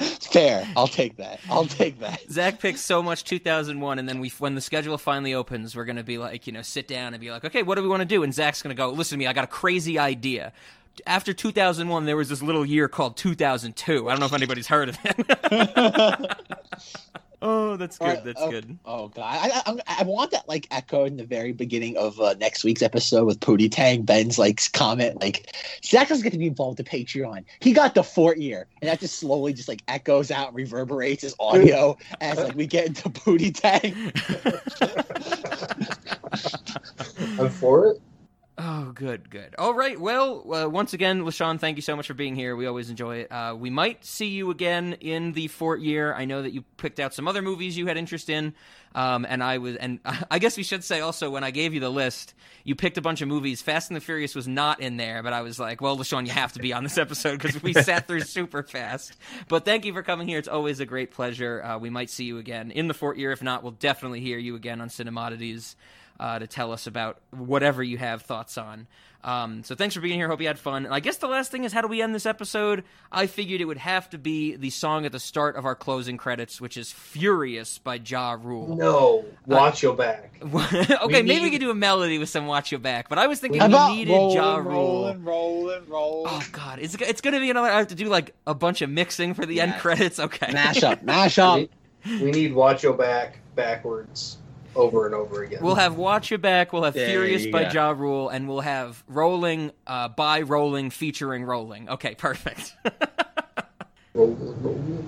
Fair. 0.00 0.68
I'll 0.76 0.88
take 0.88 1.16
that. 1.16 1.40
I'll 1.48 1.66
take 1.66 2.00
that. 2.00 2.20
Zach 2.30 2.58
picked 2.58 2.78
so 2.78 3.02
much 3.02 3.24
2001, 3.24 3.98
and 3.98 4.08
then 4.08 4.20
we, 4.20 4.28
when 4.38 4.54
the 4.54 4.60
schedule 4.60 4.98
finally 4.98 5.32
opens, 5.34 5.76
we're 5.76 5.84
gonna 5.84 6.02
be 6.02 6.18
like, 6.18 6.46
you 6.46 6.52
know, 6.52 6.62
sit 6.62 6.88
down 6.88 7.14
and 7.14 7.20
be 7.20 7.30
like, 7.30 7.44
okay, 7.44 7.62
what 7.62 7.76
do 7.76 7.82
we 7.82 7.88
want 7.88 8.00
to 8.00 8.06
do? 8.06 8.22
And 8.22 8.34
Zach's 8.34 8.62
gonna 8.62 8.74
go, 8.74 8.90
listen 8.90 9.16
to 9.16 9.18
me, 9.18 9.26
I 9.26 9.32
got 9.32 9.44
a 9.44 9.48
crazy 9.48 9.98
idea. 9.98 10.52
After 11.06 11.32
2001, 11.32 12.06
there 12.06 12.16
was 12.16 12.28
this 12.28 12.42
little 12.42 12.64
year 12.64 12.88
called 12.88 13.16
2002. 13.16 14.08
I 14.08 14.12
don't 14.12 14.20
know 14.20 14.26
if 14.26 14.32
anybody's 14.32 14.66
heard 14.66 14.88
of 14.90 14.98
it. 15.04 16.36
oh, 17.42 17.76
that's 17.76 17.98
good. 17.98 18.04
Alright, 18.04 18.24
That's 18.24 18.40
oh, 18.40 18.50
good. 18.50 18.78
Oh 18.84 19.08
god, 19.08 19.22
I, 19.24 19.62
I, 19.66 20.00
I 20.00 20.02
want 20.04 20.30
that 20.30 20.48
like 20.48 20.66
echo 20.70 21.04
in 21.04 21.16
the 21.16 21.24
very 21.24 21.52
beginning 21.52 21.96
of 21.96 22.20
uh, 22.20 22.34
next 22.34 22.64
week's 22.64 22.82
episode 22.82 23.24
with 23.24 23.40
Pootie 23.40 23.70
Tang. 23.70 24.02
Ben's 24.02 24.38
like 24.38 24.60
comment 24.72 25.20
like 25.20 25.54
Zach 25.84 26.10
is 26.10 26.22
going 26.22 26.32
to 26.32 26.38
be 26.38 26.46
involved 26.46 26.80
in 26.80 26.86
Patreon. 26.86 27.44
He 27.60 27.72
got 27.72 27.94
the 27.94 28.02
fourth 28.02 28.38
year, 28.38 28.66
and 28.80 28.88
that 28.88 29.00
just 29.00 29.18
slowly 29.18 29.52
just 29.52 29.68
like 29.68 29.82
echoes 29.88 30.30
out, 30.30 30.48
and 30.48 30.56
reverberates 30.56 31.22
his 31.22 31.34
audio 31.38 31.96
as 32.20 32.38
like 32.38 32.54
we 32.54 32.66
get 32.66 32.86
into 32.86 33.10
Pootie 33.10 33.54
Tang. 33.54 33.94
I'm 37.38 37.50
for 37.50 37.88
it. 37.88 38.00
Oh, 38.58 38.90
good, 38.92 39.28
good. 39.28 39.54
All 39.58 39.74
right. 39.74 40.00
Well, 40.00 40.54
uh, 40.54 40.66
once 40.66 40.94
again, 40.94 41.24
LaShawn, 41.24 41.60
thank 41.60 41.76
you 41.76 41.82
so 41.82 41.94
much 41.94 42.06
for 42.06 42.14
being 42.14 42.34
here. 42.34 42.56
We 42.56 42.64
always 42.66 42.88
enjoy 42.88 43.18
it. 43.18 43.30
Uh, 43.30 43.54
we 43.54 43.68
might 43.68 44.02
see 44.02 44.28
you 44.28 44.50
again 44.50 44.94
in 44.94 45.32
the 45.32 45.48
Fort 45.48 45.80
year. 45.82 46.14
I 46.14 46.24
know 46.24 46.40
that 46.40 46.54
you 46.54 46.62
picked 46.78 46.98
out 46.98 47.12
some 47.12 47.28
other 47.28 47.42
movies 47.42 47.76
you 47.76 47.86
had 47.86 47.98
interest 47.98 48.30
in, 48.30 48.54
um, 48.94 49.26
and 49.28 49.42
I 49.42 49.58
was, 49.58 49.76
and 49.76 50.00
I 50.30 50.38
guess 50.38 50.56
we 50.56 50.62
should 50.62 50.84
say 50.84 51.00
also 51.00 51.28
when 51.28 51.44
I 51.44 51.50
gave 51.50 51.74
you 51.74 51.80
the 51.80 51.90
list, 51.90 52.32
you 52.64 52.74
picked 52.74 52.96
a 52.96 53.02
bunch 53.02 53.20
of 53.20 53.28
movies. 53.28 53.60
Fast 53.60 53.90
and 53.90 53.96
the 53.96 54.00
Furious 54.00 54.34
was 54.34 54.48
not 54.48 54.80
in 54.80 54.96
there, 54.96 55.22
but 55.22 55.34
I 55.34 55.42
was 55.42 55.60
like, 55.60 55.82
well, 55.82 55.98
LaShawn, 55.98 56.24
you 56.24 56.32
have 56.32 56.54
to 56.54 56.60
be 56.60 56.72
on 56.72 56.82
this 56.82 56.96
episode 56.96 57.38
because 57.38 57.62
we 57.62 57.74
sat 57.74 58.06
through 58.06 58.20
super 58.22 58.62
fast. 58.62 59.18
But 59.48 59.66
thank 59.66 59.84
you 59.84 59.92
for 59.92 60.02
coming 60.02 60.28
here. 60.28 60.38
It's 60.38 60.48
always 60.48 60.80
a 60.80 60.86
great 60.86 61.10
pleasure. 61.10 61.62
Uh, 61.62 61.78
we 61.78 61.90
might 61.90 62.08
see 62.08 62.24
you 62.24 62.38
again 62.38 62.70
in 62.70 62.88
the 62.88 62.94
Fort 62.94 63.18
year. 63.18 63.32
If 63.32 63.42
not, 63.42 63.62
we'll 63.62 63.72
definitely 63.72 64.20
hear 64.20 64.38
you 64.38 64.56
again 64.56 64.80
on 64.80 64.88
Cinemodities 64.88 65.74
uh, 66.20 66.38
to 66.38 66.46
tell 66.46 66.72
us 66.72 66.86
about 66.86 67.18
whatever 67.30 67.82
you 67.82 67.98
have 67.98 68.22
thoughts 68.22 68.56
on. 68.58 68.86
Um, 69.24 69.64
so 69.64 69.74
thanks 69.74 69.92
for 69.92 70.00
being 70.00 70.20
here. 70.20 70.28
Hope 70.28 70.40
you 70.40 70.46
had 70.46 70.58
fun. 70.58 70.84
And 70.84 70.94
I 70.94 71.00
guess 71.00 71.16
the 71.16 71.26
last 71.26 71.50
thing 71.50 71.64
is 71.64 71.72
how 71.72 71.80
do 71.82 71.88
we 71.88 72.00
end 72.00 72.14
this 72.14 72.26
episode? 72.26 72.84
I 73.10 73.26
figured 73.26 73.60
it 73.60 73.64
would 73.64 73.78
have 73.78 74.08
to 74.10 74.18
be 74.18 74.54
the 74.54 74.70
song 74.70 75.04
at 75.04 75.10
the 75.10 75.18
start 75.18 75.56
of 75.56 75.64
our 75.64 75.74
closing 75.74 76.16
credits, 76.16 76.60
which 76.60 76.76
is 76.76 76.92
"Furious" 76.92 77.78
by 77.78 77.96
Ja 78.06 78.36
Rule. 78.40 78.76
No, 78.76 79.24
watch 79.44 79.82
your 79.82 79.96
back. 79.96 80.38
okay, 80.44 80.52
We 81.06 81.12
maybe 81.22 81.28
we 81.28 81.40
need- 81.40 81.50
could 81.50 81.60
do 81.60 81.70
a 81.70 81.74
melody 81.74 82.18
with 82.18 82.28
some 82.28 82.46
"Watch 82.46 82.70
Your 82.70 82.78
Back," 82.78 83.08
but 83.08 83.18
I 83.18 83.26
was 83.26 83.40
thinking 83.40 83.60
How 83.60 83.66
we 83.66 83.74
about 83.74 83.90
needed 83.96 84.12
rolling, 84.12 84.36
Ja 84.36 84.56
Rule. 84.58 84.64
rolling, 84.72 85.24
rolling, 85.24 85.88
rolling? 85.88 86.32
Oh 86.32 86.46
God, 86.52 86.78
it's 86.78 86.94
it's 86.94 87.20
gonna 87.20 87.40
be 87.40 87.50
another. 87.50 87.68
I 87.68 87.78
have 87.78 87.88
to 87.88 87.96
do 87.96 88.06
like 88.08 88.32
a 88.46 88.54
bunch 88.54 88.80
of 88.80 88.90
mixing 88.90 89.34
for 89.34 89.44
the 89.44 89.60
end 89.60 89.74
credits. 89.80 90.20
Okay, 90.26 90.52
Mash 90.52 90.84
up, 90.84 91.02
mash 91.02 91.38
up. 91.38 91.62
We 92.06 92.30
need 92.30 92.54
watch 92.54 92.84
your 92.84 92.92
back 92.92 93.38
backwards 93.56 94.38
over 94.76 95.06
and 95.06 95.14
over 95.14 95.42
again. 95.42 95.62
We'll 95.62 95.74
have 95.74 95.96
Watch 95.96 96.30
Your 96.30 96.38
Back, 96.38 96.72
we'll 96.72 96.84
have 96.84 96.94
There 96.94 97.08
Furious 97.08 97.44
you 97.44 97.52
by 97.52 97.64
go. 97.64 97.70
Ja 97.70 97.90
Rule, 97.90 98.28
and 98.28 98.48
we'll 98.48 98.60
have 98.60 99.02
Rolling 99.08 99.72
uh, 99.86 100.08
by 100.08 100.42
Rolling 100.42 100.90
featuring 100.90 101.44
Rolling. 101.44 101.88
Okay, 101.88 102.14
perfect. 102.14 102.74
Roll, 104.14 104.34
roll. 104.34 105.04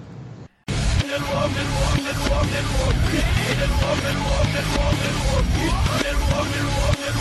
I 7.08 7.12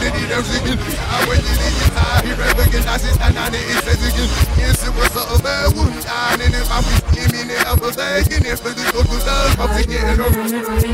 did 0.00 0.18
it 0.18 0.34
again. 0.34 0.78
I 0.82 1.22
went 1.30 1.46
to 1.46 1.52
the 1.54 1.70
high. 1.94 2.26
He 2.26 2.34
ran 2.34 2.58
again. 2.58 2.82
I 2.90 2.98
said, 2.98 3.14
I 3.22 3.30
know 3.30 3.46
it 3.54 3.78
says 3.86 4.02
again. 4.02 4.26
Yes, 4.58 4.82
it 4.82 4.90
was 4.98 5.14
a 5.14 5.38
bad 5.42 5.76
one. 5.78 5.94
I 6.10 6.34
didn't 6.36 6.58
know 6.58 6.66
I'm 6.74 6.82
just 7.14 7.34
in 7.38 7.50
it. 7.54 7.62
I 7.62 7.74
was 7.78 7.94
like, 7.96 8.26
in 8.34 8.42
it 8.46 8.58
for 8.58 8.74
the 8.74 8.82
go 8.90 9.06
to 9.06 9.14
the 9.14 9.54
I'm 9.62 9.70
taking 9.78 9.94
it 9.94 10.18
over. 10.18 10.42
Let 10.42 10.90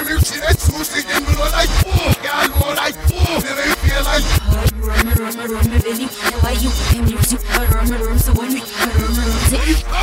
me 0.00 0.16
see 0.24 0.40
that 0.40 0.56
sushi 0.56 1.04
in 1.04 1.24
the 1.28 1.36
like, 1.52 1.68
oh, 1.84 2.08
God, 2.24 2.48
more 2.56 2.72
like, 2.74 2.96
oh, 3.12 3.75
feel 3.96 4.04
like, 4.04 4.24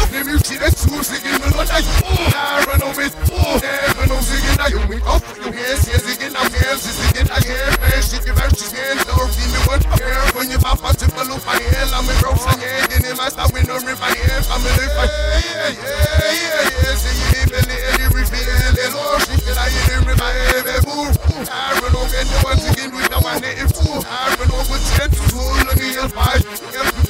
let 0.09 0.25
me 0.25 0.33
see 0.41 0.57
that 0.57 0.73
sushi 0.73 1.21
in 1.21 1.37
the 1.41 1.49
like, 1.53 1.85
oh, 2.01 2.25
I 2.33 2.65
run 2.65 2.81
over 2.81 3.05
it, 3.05 3.13
oh, 3.29 3.61
I 3.61 3.93
never 3.93 4.07
no 4.09 4.17
singing. 4.21 4.57
I 4.57 4.73
owe 4.73 4.87
me 4.89 4.97
off 5.05 5.21
your 5.37 5.53
hands, 5.53 5.85
yes, 5.85 6.05
again, 6.09 6.33
I'm 6.33 6.49
hands, 6.49 6.85
is 6.89 6.97
again, 7.11 7.29
I 7.29 7.39
can't 7.41 7.77
pass 7.81 8.09
shit, 8.09 8.25
you 8.25 8.33
better 8.33 8.55
just 8.55 8.73
hands, 8.73 9.05
if 9.05 9.37
you 9.37 9.47
know 9.53 9.61
what, 9.69 9.83
hair, 10.01 10.25
when 10.33 10.49
you 10.49 10.57
pop 10.57 10.81
out, 10.81 10.97
a 10.97 11.05
loop, 11.29 11.45
I 11.45 11.61
hand, 11.61 11.93
I'm 11.93 12.09
in 12.09 12.17
ropes, 12.25 12.45
I 12.49 12.57
hand, 12.57 12.89
and 12.97 13.05
in 13.05 13.17
my 13.17 13.29
style, 13.29 13.49
when 13.53 13.69
I'm 13.69 13.85
in 13.85 13.97
my 13.99 14.09
I'm 14.49 14.63
in 14.63 14.73
the 14.73 14.85
fight, 14.97 15.11
yeah, 15.13 15.69
yeah, 15.69 16.33
yeah, 16.33 16.65
yeah, 16.81 16.97
say 16.97 17.13
you 17.13 17.45
ain't 17.45 17.51
been 17.53 17.69
in 17.69 17.93
the 18.01 18.07
reveal, 18.09 18.57
and 18.73 18.93
all 18.97 19.21
shit 19.21 19.37
that 19.45 19.57
I 19.61 19.69
my 20.17 20.31
head, 20.33 20.65
and 20.65 20.81
move, 20.87 21.13
I 21.45 21.82
dog 22.03 22.13
and 22.19 22.27
the 22.27 22.39
one 22.43 22.59
again 22.71 22.91
with 22.95 23.09
the 23.09 23.19
one 23.19 23.39
that 23.41 23.55
is 23.55 23.71
full. 23.71 24.03
I 24.03 24.35
run 24.35 24.51
over 24.51 24.77
ten 24.95 25.09
to 25.09 25.21
full 25.31 25.47
on 25.55 25.71
the 25.71 25.87
L5. 26.03 26.43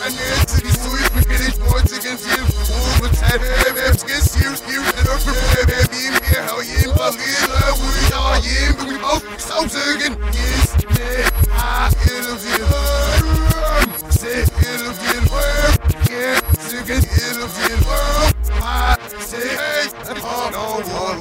And 0.04 0.14
then 0.14 0.38
to 0.46 0.58
the 0.62 0.72
sweet, 0.74 1.10
we 1.16 1.22
finish 1.26 1.58
once 1.72 1.92
again. 1.98 2.18
Feel 2.18 2.46
over 2.46 3.10
ten, 3.10 3.40
MF's 3.74 4.04
get 4.04 4.22
serious, 4.22 4.60
serious, 4.62 4.94
and 4.94 5.08
up 5.10 5.20
from 5.22 5.34
there, 5.34 5.66
baby. 5.66 6.14
Me, 6.14 6.22
hell, 6.30 6.62
you 6.62 6.78
in 6.78 6.92
Balila, 6.94 7.74
we 7.82 8.14
are 8.14 8.38
in, 8.38 8.72
but 8.78 8.86
we 8.88 8.98
both 9.02 9.26
so. 9.42 9.66
Yes, 9.66 10.78
yeah, 11.00 11.30
I 11.50 11.90
it'll 12.06 12.38
be 12.38 12.54
hard. 12.70 13.90
Say 14.14 14.46
it'll 14.46 14.94
be 14.94 15.18
hard. 15.32 15.74
Yeah, 16.10 16.38
chicken, 16.70 17.02
it'll 17.02 17.50
be 17.50 17.66
hard. 17.88 18.36
I 18.66 18.98
say, 19.20 19.58
hey, 19.58 19.90
I 20.06 20.14
don't 20.14 20.52
know 20.54 20.84
what 20.94 21.18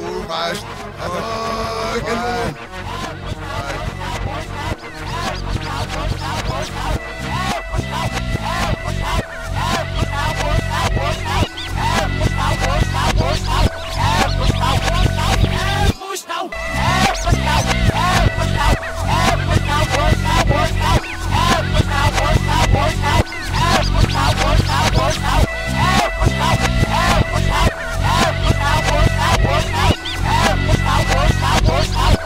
Out! 31.94 32.21